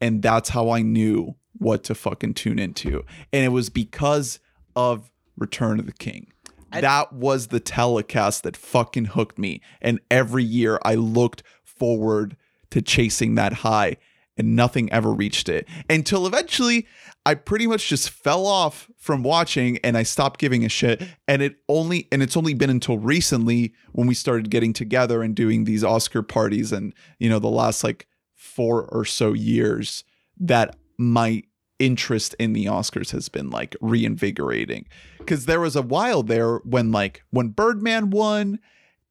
and 0.00 0.22
that's 0.22 0.50
how 0.50 0.70
I 0.70 0.82
knew 0.82 1.34
what 1.58 1.82
to 1.84 1.94
fucking 1.94 2.34
tune 2.34 2.58
into. 2.58 3.04
And 3.32 3.44
it 3.44 3.48
was 3.48 3.70
because 3.70 4.38
of 4.76 5.10
Return 5.36 5.80
of 5.80 5.86
the 5.86 5.92
King. 5.92 6.32
that 6.82 7.12
was 7.12 7.48
the 7.48 7.60
telecast 7.60 8.42
that 8.44 8.56
fucking 8.56 9.06
hooked 9.06 9.38
me. 9.38 9.60
And 9.80 9.98
every 10.10 10.44
year 10.44 10.78
I 10.84 10.94
looked 10.94 11.42
forward 11.64 12.36
to 12.70 12.82
chasing 12.82 13.34
that 13.34 13.52
high 13.52 13.96
and 14.36 14.56
nothing 14.56 14.90
ever 14.90 15.12
reached 15.12 15.48
it. 15.48 15.68
Until 15.88 16.26
eventually 16.26 16.86
I 17.26 17.34
pretty 17.34 17.66
much 17.66 17.88
just 17.88 18.08
fell 18.08 18.46
off 18.46 18.90
from 18.96 19.22
watching 19.22 19.78
and 19.84 19.96
I 19.96 20.02
stopped 20.02 20.40
giving 20.40 20.64
a 20.64 20.68
shit. 20.68 21.02
And 21.28 21.42
it 21.42 21.56
only 21.68 22.08
and 22.10 22.22
it's 22.22 22.36
only 22.36 22.54
been 22.54 22.70
until 22.70 22.98
recently 22.98 23.74
when 23.92 24.06
we 24.06 24.14
started 24.14 24.50
getting 24.50 24.72
together 24.72 25.22
and 25.22 25.34
doing 25.34 25.64
these 25.64 25.84
Oscar 25.84 26.22
parties 26.22 26.72
and 26.72 26.94
you 27.18 27.28
know 27.28 27.38
the 27.38 27.48
last 27.48 27.84
like 27.84 28.06
4 28.34 28.86
or 28.86 29.04
so 29.04 29.34
years 29.34 30.04
that 30.38 30.76
my 30.96 31.42
interest 31.78 32.34
in 32.38 32.52
the 32.54 32.66
Oscars 32.66 33.10
has 33.10 33.28
been 33.28 33.50
like 33.50 33.76
reinvigorating. 33.82 34.86
Cuz 35.26 35.44
there 35.44 35.60
was 35.60 35.76
a 35.76 35.82
while 35.82 36.22
there 36.22 36.56
when 36.58 36.92
like 36.92 37.22
when 37.30 37.48
Birdman 37.48 38.08
won 38.08 38.58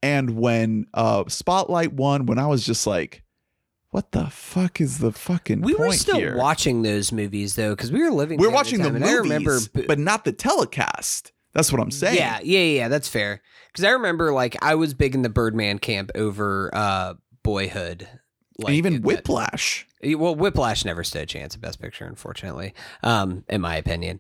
and 0.02 0.32
when 0.32 0.88
uh 0.96 1.26
Spotlight 1.28 1.94
won 1.94 2.26
when 2.26 2.40
I 2.40 2.48
was 2.48 2.66
just 2.66 2.88
like 2.88 3.24
what 3.92 4.12
the 4.12 4.28
fuck 4.28 4.80
is 4.80 5.00
the 5.00 5.12
fucking 5.12 5.62
We 5.62 5.74
were 5.74 5.92
still 5.94 6.18
here? 6.18 6.38
watching 6.38 6.84
those 6.84 7.12
movies 7.12 7.56
though, 7.56 7.72
because 7.72 7.92
we 7.92 8.04
were 8.04 8.12
living. 8.12 8.40
We're 8.40 8.52
watching 8.52 8.82
the 8.82 8.90
and 8.90 9.00
movies, 9.00 9.10
I 9.10 9.18
remember, 9.18 9.60
but 9.88 9.98
not 10.00 10.26
the 10.26 10.32
telecast. 10.32 11.32
That's 11.54 11.72
what 11.72 11.82
I'm 11.82 11.92
saying. 11.92 12.16
Yeah, 12.16 12.40
yeah, 12.44 12.60
yeah. 12.60 12.88
That's 12.90 13.08
fair. 13.08 13.42
Because 13.68 13.84
I 13.84 13.90
remember, 13.90 14.32
like, 14.32 14.56
I 14.64 14.76
was 14.76 14.94
big 14.94 15.16
in 15.16 15.24
the 15.24 15.30
Birdman 15.30 15.80
camp 15.80 16.12
over 16.14 16.70
uh, 16.74 17.16
Boyhood. 17.44 18.08
Like, 18.60 18.68
and 18.68 18.76
even 18.76 19.02
Whiplash. 19.02 19.88
Well, 20.04 20.36
Whiplash 20.36 20.86
never 20.86 21.04
stood 21.04 21.24
a 21.24 21.26
chance 21.26 21.56
at 21.56 21.62
Best 21.62 21.82
Picture, 21.82 22.06
unfortunately, 22.06 22.74
um, 23.04 23.44
in 23.50 23.62
my 23.62 23.76
opinion. 23.78 24.20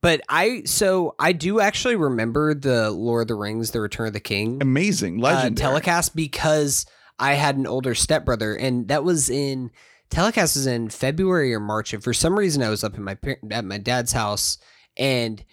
But 0.00 0.22
I, 0.28 0.62
so 0.64 1.14
I 1.18 1.32
do 1.32 1.60
actually 1.60 1.96
remember 1.96 2.54
the 2.54 2.90
Lord 2.90 3.22
of 3.22 3.28
the 3.28 3.34
Rings: 3.34 3.72
The 3.72 3.80
Return 3.82 4.06
of 4.06 4.12
the 4.14 4.20
King 4.20 4.62
Amazing, 4.62 5.18
uh, 5.18 5.24
legendary. 5.24 5.54
telecast 5.56 6.16
because 6.16 6.86
I 7.20 7.34
had 7.34 7.56
an 7.56 7.66
older 7.66 7.94
stepbrother, 7.94 8.54
and 8.54 8.88
that 8.88 9.04
was 9.04 9.28
in 9.30 9.70
telecast 10.08 10.56
was 10.56 10.66
in 10.66 10.88
February 10.88 11.54
or 11.54 11.60
March, 11.60 11.92
and 11.92 12.02
for 12.02 12.14
some 12.14 12.38
reason 12.38 12.62
I 12.62 12.70
was 12.70 12.82
up 12.82 12.96
in 12.96 13.04
my 13.04 13.16
at 13.52 13.64
my 13.64 13.78
dad's 13.78 14.12
house, 14.12 14.58
and 14.96 15.44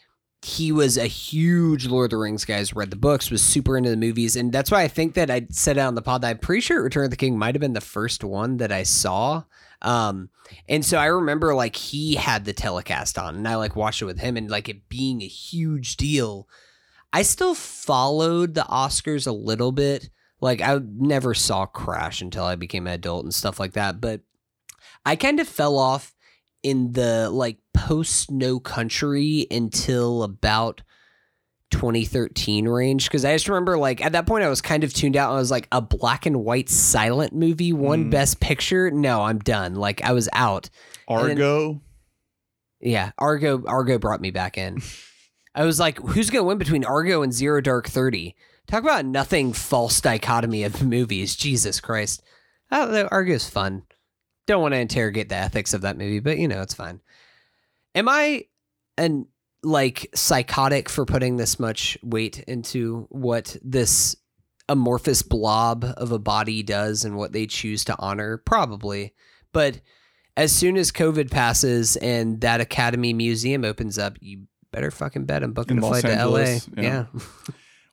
he 0.41 0.71
was 0.71 0.97
a 0.97 1.07
huge 1.07 1.87
Lord 1.87 2.05
of 2.05 2.09
the 2.11 2.17
Rings 2.17 2.45
guy. 2.45 2.63
Read 2.73 2.89
the 2.89 2.95
books, 2.95 3.29
was 3.29 3.41
super 3.41 3.77
into 3.77 3.89
the 3.89 3.97
movies, 3.97 4.35
and 4.35 4.51
that's 4.51 4.71
why 4.71 4.81
I 4.81 4.87
think 4.87 5.13
that 5.15 5.29
I 5.29 5.45
said 5.49 5.77
it 5.77 5.81
on 5.81 5.95
the 5.95 6.01
pod 6.01 6.21
that 6.21 6.29
I'm 6.29 6.37
pretty 6.37 6.61
sure 6.61 6.81
Return 6.81 7.05
of 7.05 7.11
the 7.11 7.17
King 7.17 7.37
might 7.37 7.53
have 7.53 7.61
been 7.61 7.73
the 7.73 7.81
first 7.81 8.23
one 8.23 8.57
that 8.57 8.71
I 8.71 8.83
saw. 8.83 9.43
Um, 9.81 10.29
and 10.69 10.85
so 10.85 10.97
I 10.97 11.05
remember 11.05 11.53
like 11.53 11.75
he 11.75 12.15
had 12.15 12.45
the 12.45 12.53
telecast 12.53 13.17
on, 13.17 13.35
and 13.35 13.47
I 13.47 13.55
like 13.55 13.75
watched 13.75 14.01
it 14.01 14.05
with 14.05 14.19
him, 14.19 14.37
and 14.37 14.49
like 14.49 14.69
it 14.69 14.87
being 14.87 15.21
a 15.21 15.27
huge 15.27 15.97
deal. 15.97 16.47
I 17.11 17.23
still 17.23 17.55
followed 17.55 18.53
the 18.53 18.65
Oscars 18.69 19.27
a 19.27 19.31
little 19.31 19.71
bit. 19.71 20.09
Like 20.41 20.61
I 20.61 20.79
never 20.83 21.33
saw 21.33 21.65
Crash 21.65 22.21
until 22.21 22.43
I 22.45 22.55
became 22.55 22.85
an 22.87 22.93
adult 22.93 23.23
and 23.25 23.33
stuff 23.33 23.59
like 23.59 23.73
that. 23.73 23.99
But 23.99 24.21
I 25.05 25.15
kind 25.15 25.39
of 25.39 25.47
fell 25.47 25.77
off 25.77 26.13
in 26.63 26.91
the 26.93 27.29
like 27.29 27.57
post 27.73 28.29
No 28.31 28.59
Country 28.59 29.47
until 29.49 30.23
about 30.23 30.81
2013 31.71 32.67
range 32.67 33.05
because 33.05 33.25
I 33.25 33.33
just 33.35 33.49
remember 33.49 33.77
like 33.77 34.03
at 34.03 34.13
that 34.13 34.25
point 34.25 34.43
I 34.43 34.49
was 34.49 34.61
kind 34.61 34.83
of 34.83 34.93
tuned 34.93 35.17
out. 35.17 35.31
I 35.33 35.35
was 35.35 35.51
like 35.51 35.67
a 35.71 35.81
black 35.81 36.25
and 36.25 36.43
white 36.45 36.69
silent 36.69 37.33
movie, 37.33 37.73
one 37.73 38.05
Mm. 38.05 38.11
best 38.11 38.39
picture. 38.39 38.89
No, 38.89 39.23
I'm 39.23 39.39
done. 39.39 39.75
Like 39.75 40.01
I 40.03 40.13
was 40.13 40.29
out. 40.33 40.69
And 41.09 41.19
then- 41.21 41.29
Argo. 41.31 41.81
Yeah, 42.79 43.11
Argo 43.17 43.63
Argo 43.65 43.97
brought 43.97 44.21
me 44.21 44.31
back 44.31 44.57
in. 44.57 44.81
I 45.55 45.65
was 45.65 45.79
like, 45.79 45.97
who's 45.99 46.29
gonna 46.29 46.43
win 46.43 46.57
between 46.59 46.85
Argo 46.85 47.21
and 47.23 47.33
Zero 47.33 47.59
Dark 47.59 47.87
Thirty? 47.89 48.35
Talk 48.67 48.83
about 48.83 49.05
nothing 49.05 49.53
false 49.53 50.01
dichotomy 50.01 50.63
of 50.63 50.83
movies. 50.83 51.35
Jesus 51.35 51.79
Christ. 51.79 52.21
Oh, 52.71 53.07
Argo's 53.11 53.49
fun. 53.49 53.83
Don't 54.45 54.61
want 54.61 54.73
to 54.73 54.79
interrogate 54.79 55.29
the 55.29 55.35
ethics 55.35 55.73
of 55.73 55.81
that 55.81 55.97
movie, 55.97 56.19
but 56.19 56.37
you 56.37 56.47
know, 56.47 56.61
it's 56.61 56.73
fine. 56.73 57.01
Am 57.95 58.07
I 58.09 58.45
an 58.97 59.27
like 59.63 60.09
psychotic 60.13 60.89
for 60.89 61.05
putting 61.05 61.37
this 61.37 61.59
much 61.59 61.97
weight 62.03 62.39
into 62.47 63.07
what 63.09 63.55
this 63.63 64.15
amorphous 64.69 65.21
blob 65.21 65.85
of 65.97 66.11
a 66.11 66.19
body 66.19 66.61
does 66.61 67.05
and 67.05 67.15
what 67.15 67.31
they 67.31 67.45
choose 67.47 67.85
to 67.85 67.95
honor? 67.99 68.37
Probably. 68.37 69.13
But 69.53 69.79
as 70.35 70.51
soon 70.51 70.77
as 70.77 70.91
COVID 70.91 71.31
passes 71.31 71.95
and 71.97 72.41
that 72.41 72.61
Academy 72.61 73.13
Museum 73.13 73.63
opens 73.65 73.97
up, 73.97 74.17
you 74.19 74.43
better 74.71 74.91
fucking 74.91 75.25
bet 75.25 75.41
I'm 75.41 75.53
booking 75.53 75.77
In 75.77 75.83
a 75.83 75.85
Los 75.87 76.01
flight 76.01 76.13
Angeles, 76.13 76.65
to 76.65 76.71
LA. 76.75 76.81
yeah. 76.83 77.05
Yeah. 77.15 77.21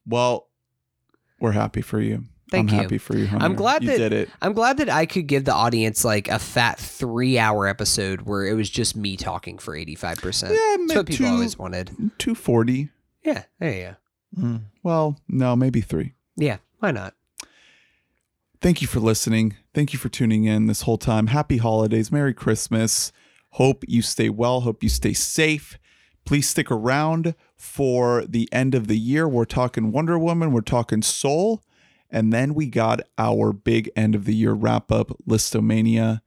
Well, 0.06 0.48
we're 1.44 1.52
happy 1.52 1.80
for 1.82 2.00
you. 2.00 2.24
Thank 2.50 2.70
I'm 2.70 2.76
you. 2.76 2.82
happy 2.82 2.98
for 2.98 3.16
you. 3.16 3.26
Hunter. 3.26 3.44
I'm 3.44 3.54
glad 3.54 3.82
you 3.82 3.90
that- 3.90 3.98
did 3.98 4.12
it. 4.12 4.28
I'm 4.42 4.52
glad 4.52 4.76
that 4.78 4.88
I 4.88 5.06
could 5.06 5.26
give 5.26 5.44
the 5.44 5.54
audience 5.54 6.04
like 6.04 6.28
a 6.28 6.38
fat 6.38 6.78
three 6.78 7.38
hour 7.38 7.66
episode 7.66 8.22
where 8.22 8.44
it 8.46 8.54
was 8.54 8.68
just 8.70 8.96
me 8.96 9.16
talking 9.16 9.58
for 9.58 9.74
85%. 9.76 10.50
Yeah, 10.50 10.76
That's 10.86 10.94
what 10.96 11.06
people 11.06 11.26
two- 11.26 11.32
always 11.32 11.58
wanted. 11.58 11.88
240. 12.18 12.90
Yeah, 13.24 13.44
there 13.60 13.96
you 14.36 14.42
go. 14.42 14.60
Well, 14.82 15.18
no, 15.28 15.54
maybe 15.56 15.80
three. 15.80 16.14
Yeah, 16.36 16.58
why 16.80 16.90
not? 16.90 17.14
Thank 18.60 18.80
you 18.82 18.88
for 18.88 19.00
listening. 19.00 19.56
Thank 19.74 19.92
you 19.92 19.98
for 19.98 20.08
tuning 20.08 20.44
in 20.44 20.66
this 20.66 20.82
whole 20.82 20.98
time. 20.98 21.28
Happy 21.28 21.58
holidays. 21.58 22.10
Merry 22.10 22.32
Christmas. 22.34 23.12
Hope 23.50 23.84
you 23.86 24.02
stay 24.02 24.28
well. 24.30 24.62
Hope 24.62 24.82
you 24.82 24.88
stay 24.88 25.12
safe. 25.12 25.78
Please 26.24 26.48
stick 26.48 26.70
around 26.70 27.34
for 27.56 28.24
the 28.26 28.48
end 28.52 28.74
of 28.74 28.86
the 28.86 28.98
year. 28.98 29.28
We're 29.28 29.44
talking 29.44 29.92
Wonder 29.92 30.18
Woman, 30.18 30.52
we're 30.52 30.62
talking 30.62 31.02
Soul, 31.02 31.62
and 32.10 32.32
then 32.32 32.54
we 32.54 32.66
got 32.66 33.00
our 33.18 33.52
big 33.52 33.90
end 33.94 34.14
of 34.14 34.24
the 34.24 34.34
year 34.34 34.52
wrap 34.52 34.90
up, 34.90 35.10
Listomania. 35.28 36.20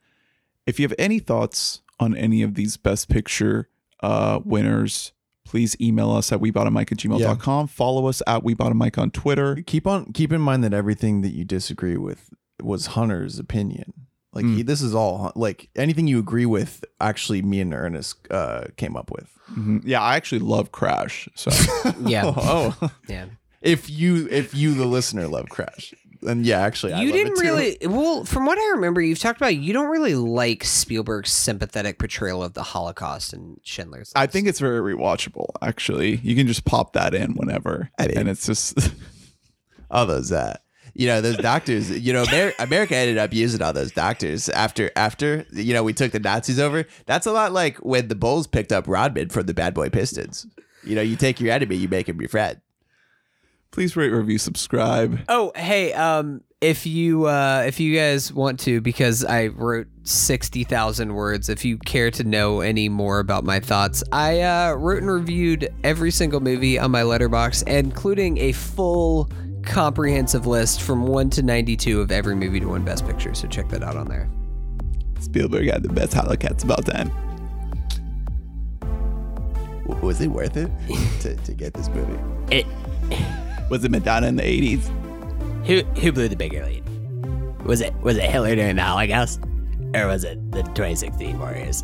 If 0.65 0.79
you 0.79 0.83
have 0.83 0.95
any 0.99 1.19
thoughts 1.19 1.81
on 1.99 2.15
any 2.15 2.41
of 2.41 2.55
these 2.55 2.77
Best 2.77 3.09
Picture 3.09 3.69
uh, 4.01 4.39
winners, 4.43 5.13
please 5.45 5.75
email 5.81 6.11
us 6.11 6.31
at 6.31 6.39
webottommike 6.39 6.91
at 6.91 6.97
gmail.com. 6.99 7.67
Follow 7.67 8.07
us 8.07 8.21
at 8.27 8.43
webottommike 8.43 8.97
on 8.97 9.11
Twitter. 9.11 9.63
Keep 9.65 9.87
on 9.87 10.11
keep 10.13 10.31
in 10.31 10.41
mind 10.41 10.63
that 10.63 10.73
everything 10.73 11.21
that 11.21 11.33
you 11.33 11.45
disagree 11.45 11.97
with 11.97 12.29
was 12.61 12.87
Hunter's 12.87 13.39
opinion. 13.39 13.93
Like 14.33 14.45
Mm. 14.45 14.55
he, 14.57 14.61
this 14.63 14.81
is 14.81 14.93
all 14.93 15.31
like 15.35 15.69
anything 15.75 16.07
you 16.07 16.19
agree 16.19 16.45
with. 16.45 16.83
Actually, 17.01 17.41
me 17.41 17.61
and 17.61 17.73
Ernest 17.73 18.17
uh, 18.31 18.65
came 18.75 18.95
up 18.95 19.09
with. 19.11 19.29
Mhm. 19.53 19.81
Yeah, 19.85 20.01
I 20.01 20.15
actually 20.15 20.39
love 20.39 20.71
Crash. 20.71 21.27
So 21.35 21.49
Yeah. 22.01 22.23
oh, 22.37 22.91
Yeah. 23.07 23.25
if 23.61 23.89
you 23.89 24.27
if 24.29 24.53
you 24.53 24.73
the 24.73 24.85
listener 24.85 25.27
love 25.27 25.49
Crash, 25.49 25.93
then 26.21 26.43
yeah, 26.43 26.59
actually, 26.59 26.93
I 26.93 27.01
you 27.01 27.07
love 27.09 27.15
didn't 27.15 27.35
too. 27.37 27.41
really 27.43 27.77
well 27.83 28.25
from 28.25 28.45
what 28.45 28.57
i 28.57 28.71
remember 28.71 28.99
you've 29.01 29.19
talked 29.19 29.39
about 29.39 29.55
you 29.55 29.71
don't 29.71 29.89
really 29.89 30.15
like 30.15 30.63
spielberg's 30.63 31.31
sympathetic 31.31 31.99
portrayal 31.99 32.43
of 32.43 32.53
the 32.53 32.63
holocaust 32.63 33.33
and 33.33 33.59
schindler's 33.63 34.11
I 34.15 34.25
think 34.27 34.47
it's 34.47 34.59
very 34.59 34.81
rewatchable. 34.95 35.45
Actually, 35.61 36.15
you 36.17 36.35
can 36.35 36.47
just 36.47 36.65
pop 36.65 36.93
that 36.93 37.13
in 37.13 37.33
whenever, 37.35 37.89
I 37.99 38.05
and 38.07 38.27
it's 38.27 38.45
just 38.47 38.77
all 39.89 40.05
those 40.05 40.31
uh 40.31 40.57
you 40.97 41.05
know 41.05 41.21
those 41.21 41.37
doctors 41.37 41.91
you 41.91 42.11
know 42.11 42.25
Amer- 42.33 42.53
america 42.59 42.95
ended 42.95 43.19
up 43.19 43.31
using 43.31 43.61
all 43.61 43.71
those 43.71 43.91
doctors 43.91 44.49
after 44.49 44.89
after 44.95 45.45
you 45.53 45.71
know 45.73 45.83
we 45.83 45.93
took 45.93 46.11
the 46.11 46.19
nazis 46.19 46.59
over. 46.59 46.85
That's 47.05 47.27
a 47.27 47.31
lot 47.31 47.53
like 47.53 47.77
when 47.77 48.07
the 48.07 48.15
bulls 48.15 48.47
picked 48.47 48.71
up 48.71 48.87
rodman 48.87 49.29
from 49.29 49.45
the 49.45 49.53
bad 49.53 49.73
boy 49.75 49.89
pistons. 49.89 50.47
You 50.83 50.95
know 50.95 51.01
you 51.01 51.15
take 51.15 51.39
your 51.39 51.53
enemy 51.53 51.75
you 51.75 51.87
make 51.87 52.09
him 52.09 52.19
your 52.19 52.29
friend. 52.29 52.59
Please 53.71 53.95
rate, 53.95 54.09
review, 54.09 54.39
subscribe. 54.39 55.19
oh 55.29 55.51
hey 55.55 55.93
um 55.93 56.41
if 56.61 56.87
you 56.87 57.25
uh 57.27 57.63
if 57.67 57.79
you 57.79 57.95
guys 57.95 58.33
want 58.33 58.59
to 58.59 58.81
because 58.81 59.23
i 59.23 59.45
wrote 59.45 59.85
60000 60.01 61.13
words 61.13 61.49
if 61.49 61.63
you 61.63 61.77
care 61.77 62.09
to 62.09 62.23
know 62.23 62.61
any 62.61 62.89
more 62.89 63.19
about 63.19 63.43
my 63.43 63.59
thoughts 63.59 64.03
i 64.11 64.41
uh 64.41 64.73
wrote 64.73 65.03
and 65.03 65.11
reviewed 65.11 65.69
every 65.83 66.09
single 66.09 66.39
movie 66.39 66.79
on 66.79 66.89
my 66.89 67.01
Letterboxd 67.01 67.67
including 67.67 68.39
a 68.39 68.53
full 68.53 69.29
comprehensive 69.67 70.45
list 70.47 70.81
from 70.81 71.07
1 71.07 71.29
to 71.31 71.43
92 71.43 72.01
of 72.01 72.11
every 72.11 72.35
movie 72.35 72.59
to 72.59 72.67
win 72.67 72.83
best 72.85 73.05
picture 73.05 73.33
so 73.33 73.47
check 73.47 73.67
that 73.69 73.83
out 73.83 73.95
on 73.95 74.07
there 74.07 74.29
Spielberg 75.19 75.69
had 75.69 75.83
the 75.83 75.89
best 75.89 76.13
Holocaust 76.13 76.63
of 76.63 76.71
all 76.71 76.77
time. 76.77 77.11
W- 79.87 80.05
was 80.05 80.21
it 80.21 80.27
worth 80.27 80.55
it 80.57 80.69
to, 81.21 81.35
to 81.35 81.53
get 81.53 81.73
this 81.73 81.89
movie 81.89 82.19
it 82.55 82.65
Was 83.69 83.83
it 83.83 83.91
Madonna 83.91 84.27
in 84.27 84.35
the 84.35 84.45
eighties? 84.45 84.89
Who 85.65 85.81
who 85.99 86.11
blew 86.11 86.27
the 86.29 86.35
bigger 86.35 86.63
lead? 86.65 86.83
Was 87.65 87.81
it 87.81 87.93
was 87.95 88.17
it 88.17 88.23
Hitler 88.23 88.55
during 88.55 88.75
the 88.77 88.83
Holocaust, 88.83 89.41
or 89.93 90.07
was 90.07 90.23
it 90.23 90.51
the 90.51 90.63
2016 90.63 91.37
Warriors? 91.39 91.83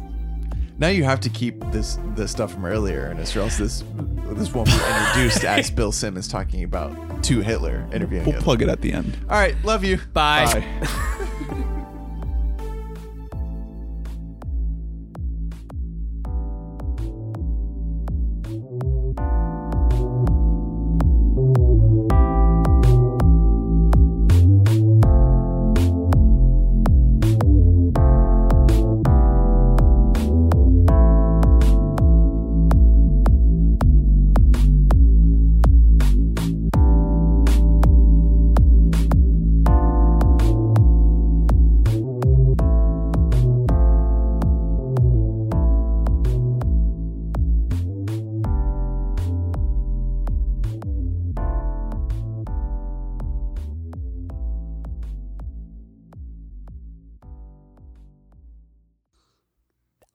Now 0.84 0.90
you 0.90 1.06
have 1.06 1.22
to 1.22 1.30
keep 1.30 1.58
this 1.72 1.98
this 2.14 2.30
stuff 2.30 2.52
from 2.52 2.66
earlier 2.66 3.06
and 3.06 3.18
or 3.18 3.40
else 3.40 3.58
this 3.58 3.86
this 4.34 4.53
won't 4.53 4.68
be 4.68 4.74
introduced 4.74 5.45
as 5.45 5.72
bill 5.80 5.94
simmons 5.94 6.28
talking 6.28 6.62
about 6.66 6.92
to 7.24 7.40
hitler 7.40 7.88
interviewing 7.94 8.26
We'll 8.26 8.34
Hitler. 8.34 8.44
plug 8.44 8.62
it 8.64 8.68
at 8.68 8.82
the 8.82 8.92
end. 8.92 9.16
all 9.30 9.38
right 9.38 9.56
love 9.64 9.86
you 9.86 9.98
Bye. 10.12 10.45
Bye. 10.82 10.88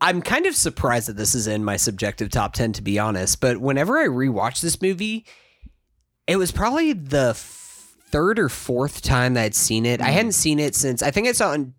I'm 0.08 0.22
kind 0.22 0.46
of 0.46 0.56
surprised 0.56 1.08
that 1.08 1.18
this 1.18 1.34
is 1.34 1.46
in 1.46 1.62
my 1.62 1.76
subjective 1.76 2.30
top 2.30 2.54
10 2.54 2.72
to 2.74 2.82
be 2.82 2.98
honest, 2.98 3.42
but 3.42 3.58
whenever 3.58 3.98
I 3.98 4.06
rewatched 4.06 4.62
this 4.62 4.80
movie, 4.80 5.26
it 6.26 6.36
was 6.36 6.50
probably 6.50 6.94
the 6.94 7.30
f- 7.30 7.94
third 8.06 8.38
or 8.38 8.48
fourth 8.48 9.02
time 9.02 9.34
that 9.34 9.44
I'd 9.44 9.54
seen 9.54 9.84
it. 9.84 10.00
I 10.00 10.08
mm. 10.08 10.12
hadn't 10.12 10.32
seen 10.32 10.60
it 10.60 10.74
since 10.74 11.02
I 11.02 11.10
think 11.10 11.28
I 11.28 11.32
saw 11.32 11.52
it 11.52 11.56
in 11.56 11.74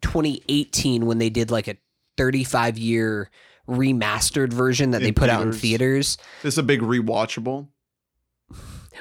2018 0.00 1.04
when 1.04 1.18
they 1.18 1.28
did 1.28 1.50
like 1.50 1.68
a 1.68 1.76
35 2.16 2.78
year 2.78 3.30
remastered 3.68 4.54
version 4.54 4.92
that 4.92 5.02
In 5.02 5.08
they 5.08 5.12
put 5.12 5.28
out 5.28 5.42
in 5.42 5.52
theaters. 5.52 6.16
theaters. 6.16 6.18
This 6.42 6.54
is 6.54 6.58
a 6.58 6.62
big 6.62 6.80
rewatchable. 6.80 7.68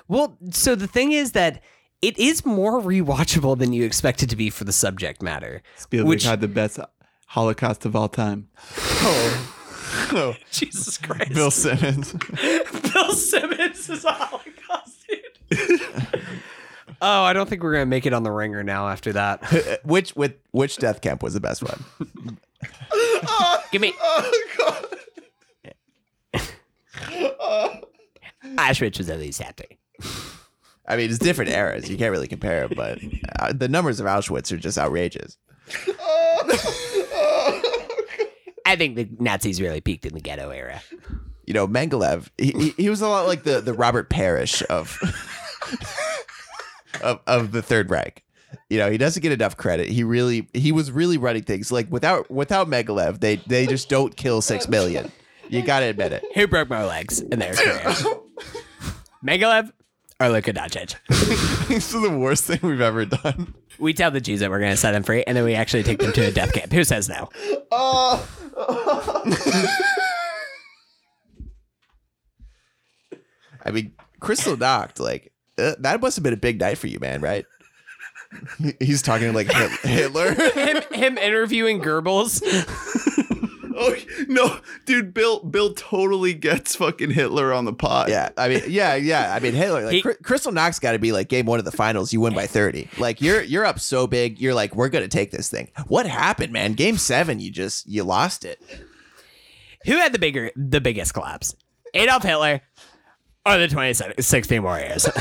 Well, 0.09 0.37
so 0.51 0.75
the 0.75 0.87
thing 0.87 1.13
is 1.13 1.31
that 1.31 1.63
it 2.01 2.17
is 2.17 2.45
more 2.45 2.81
rewatchable 2.81 3.57
than 3.57 3.71
you 3.71 3.85
expect 3.85 4.21
it 4.21 4.29
to 4.31 4.35
be 4.35 4.49
for 4.49 4.65
the 4.65 4.73
subject 4.73 5.21
matter. 5.21 5.61
Spielberg 5.77 6.09
Which- 6.09 6.23
had 6.25 6.41
the 6.41 6.49
best 6.49 6.77
Holocaust 7.35 7.85
of 7.85 7.97
all 7.97 8.07
time. 8.07 8.47
oh, 8.77 10.33
Jesus 10.51 10.97
Christ. 10.97 11.33
bill 11.33 11.51
simmons 11.51 12.13
Bill 12.93 13.11
Simmons 13.11 13.89
is 13.89 14.05
a 14.05 14.11
Holocaust 14.13 15.05
dude. 15.09 15.81
oh, 17.01 17.23
I 17.23 17.33
don't 17.33 17.49
think 17.49 17.61
we're 17.61 17.73
gonna 17.73 17.85
make 17.87 18.05
it 18.05 18.13
on 18.13 18.23
the 18.23 18.31
ringer 18.31 18.63
now 18.63 18.87
after 18.87 19.11
that. 19.11 19.81
which 19.83 20.15
with 20.15 20.35
which 20.51 20.77
death 20.77 21.01
camp 21.01 21.21
was 21.21 21.33
the 21.33 21.41
best 21.41 21.61
one 21.61 22.37
Give 23.73 23.81
me 23.81 23.91
Oh 23.99 24.43
god. 24.57 24.85
Auschwitz 28.55 28.97
was 28.97 29.09
at 29.09 29.19
least 29.19 29.41
happy. 29.41 29.77
I 30.87 30.95
mean, 30.95 31.09
it's 31.09 31.19
different 31.19 31.51
eras. 31.51 31.89
You 31.89 31.97
can't 31.97 32.11
really 32.11 32.29
compare, 32.29 32.69
but 32.69 32.99
uh, 33.39 33.51
the 33.51 33.67
numbers 33.67 33.99
of 33.99 34.05
Auschwitz 34.05 34.53
are 34.53 34.57
just 34.57 34.77
outrageous. 34.77 35.37
I 38.65 38.75
think 38.75 38.95
the 38.95 39.07
Nazis 39.19 39.61
really 39.61 39.81
peaked 39.81 40.05
in 40.05 40.13
the 40.13 40.21
ghetto 40.21 40.49
era. 40.49 40.81
you 41.45 41.53
know, 41.53 41.67
Mengelev, 41.67 42.29
he, 42.37 42.73
he, 42.77 42.89
was 42.89 43.01
a 43.01 43.07
lot 43.07 43.27
like 43.27 43.43
the, 43.43 43.61
the 43.61 43.73
Robert 43.73 44.09
Parish 44.09 44.63
of, 44.69 44.97
of 47.01 47.19
of 47.27 47.51
the 47.51 47.61
Third 47.61 47.89
Reich. 47.89 48.23
You 48.69 48.79
know, 48.79 48.89
he 48.89 48.97
doesn't 48.97 49.21
get 49.21 49.31
enough 49.31 49.57
credit. 49.57 49.89
He 49.89 50.03
really 50.03 50.47
he 50.53 50.71
was 50.71 50.91
really 50.91 51.17
running 51.17 51.43
things 51.43 51.71
like 51.71 51.91
without 51.91 52.29
without 52.31 52.67
Megalev, 52.67 53.19
they 53.19 53.35
they 53.35 53.67
just 53.67 53.89
don't 53.89 54.15
kill 54.15 54.41
six 54.41 54.67
million. 54.67 55.11
You 55.49 55.61
gotta 55.61 55.85
admit 55.85 56.11
it. 56.13 56.23
Who 56.33 56.47
broke 56.47 56.69
my 56.69 56.83
legs 56.85 57.19
in 57.19 57.39
their 57.39 57.53
career? 57.53 57.93
Megalev 59.25 59.71
or 60.25 60.29
Luka 60.29 60.53
Doncic? 60.53 60.95
this 61.67 61.93
is 61.93 62.01
the 62.01 62.09
worst 62.09 62.45
thing 62.45 62.59
we've 62.63 62.81
ever 62.81 63.05
done. 63.05 63.53
We 63.79 63.93
tell 63.93 64.11
the 64.11 64.21
Jews 64.21 64.39
that 64.39 64.49
we're 64.49 64.59
going 64.59 64.71
to 64.71 64.77
set 64.77 64.91
them 64.91 65.03
free, 65.03 65.23
and 65.25 65.35
then 65.37 65.43
we 65.43 65.55
actually 65.55 65.83
take 65.83 65.99
them 65.99 66.11
to 66.13 66.21
a 66.27 66.31
death 66.31 66.53
camp. 66.53 66.71
Who 66.71 66.83
says 66.83 67.09
no? 67.09 67.29
I 73.67 73.71
mean, 73.71 73.93
Kristallnacht 74.21 74.99
like 74.99 75.33
uh, 75.57 75.73
that 75.79 76.01
must 76.01 76.15
have 76.17 76.23
been 76.23 76.33
a 76.33 76.37
big 76.37 76.59
night 76.59 76.77
for 76.77 76.87
you, 76.87 76.99
man. 76.99 77.21
Right? 77.21 77.45
He's 78.79 79.01
talking 79.01 79.33
like 79.33 79.51
Hitler. 79.83 80.33
him, 80.33 80.81
him 80.91 81.17
interviewing 81.17 81.81
Goebbels. 81.81 82.41
Oh 83.77 83.93
no, 84.29 84.59
dude! 84.85 85.13
Bill 85.13 85.41
Bill 85.43 85.73
totally 85.73 86.33
gets 86.33 86.75
fucking 86.77 87.11
Hitler 87.11 87.51
on 87.53 87.65
the 87.65 87.73
pot. 87.73 88.07
Yeah, 88.09 88.29
I 88.37 88.47
mean, 88.47 88.61
yeah, 88.69 88.95
yeah. 88.95 89.33
I 89.35 89.39
mean, 89.39 89.53
Hitler, 89.53 89.83
like 89.83 89.93
He- 89.93 90.01
Cry- 90.01 90.13
Kristallnacht, 90.23 90.79
got 90.79 90.93
to 90.93 90.99
be 90.99 91.11
like 91.11 91.27
game 91.27 91.45
one 91.45 91.59
of 91.59 91.65
the 91.65 91.71
finals. 91.71 92.13
You 92.13 92.21
win 92.21 92.33
by 92.33 92.47
thirty. 92.47 92.87
Like 92.97 93.19
you're 93.21 93.41
you're 93.41 93.65
up 93.65 93.79
so 93.81 94.07
big. 94.07 94.39
You're 94.39 94.53
like, 94.53 94.75
we're 94.75 94.87
gonna 94.89 95.07
take 95.09 95.31
this 95.31 95.49
thing. 95.49 95.71
What 95.87 96.05
happened, 96.07 96.53
man? 96.53 96.73
Game 96.73 96.97
seven, 96.97 97.39
you 97.41 97.51
just 97.51 97.85
you 97.87 98.03
lost 98.03 98.45
it. 98.45 98.61
Who 99.85 99.97
had 99.97 100.13
the 100.13 100.19
bigger, 100.19 100.51
the 100.55 100.79
biggest 100.81 101.13
collapse? 101.13 101.53
Adolf 101.93 102.23
Hitler 102.23 102.61
or 103.45 103.57
the 103.57 103.67
2016 103.67 104.63
Warriors? 104.63 105.07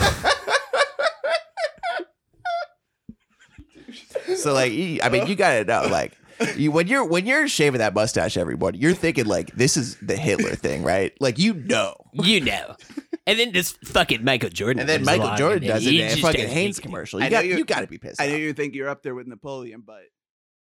So 4.37 4.53
like, 4.53 4.73
I 5.03 5.09
mean, 5.11 5.27
you 5.27 5.37
gotta 5.37 5.65
know, 5.65 5.87
like, 5.91 6.13
you 6.57 6.71
when 6.73 6.87
you're 6.87 7.05
when 7.05 7.27
you're 7.27 7.49
shaving 7.49 7.79
that 7.79 7.95
mustache 7.95 8.37
every 8.37 8.57
morning, 8.57 8.81
you're 8.81 8.95
thinking 8.95 9.27
like, 9.27 9.53
this 9.55 9.77
is 9.77 9.97
the 9.97 10.17
Hitler 10.17 10.55
thing, 10.55 10.83
right? 10.83 11.13
Like, 11.21 11.39
you 11.39 11.55
know. 11.55 11.95
you 12.13 12.41
know. 12.41 12.77
And 13.27 13.39
then 13.39 13.53
this 13.53 13.73
fucking 13.85 14.23
Michael 14.25 14.51
Jordan. 14.51 14.81
And 14.81 14.89
then 14.89 15.05
Michael 15.05 15.35
Jordan 15.37 15.67
does 15.69 15.87
it 15.87 15.95
in 15.95 16.19
a 16.19 16.21
fucking 16.21 16.43
does- 16.43 16.53
Hanes 16.53 16.81
commercial. 16.81 17.21
I 17.23 17.25
You 17.27 17.31
know 17.31 17.37
got 17.37 17.47
you- 17.47 17.57
you 17.59 17.65
got 17.65 17.81
to 17.81 17.87
be 17.87 17.99
pissed. 17.99 18.21
I 18.21 18.27
know 18.29 18.37
you 18.37 18.53
think 18.53 18.75
you're 18.75 18.89
up 18.89 19.03
there 19.03 19.15
with 19.15 19.27
Napoleon, 19.27 19.83
but 19.87 20.03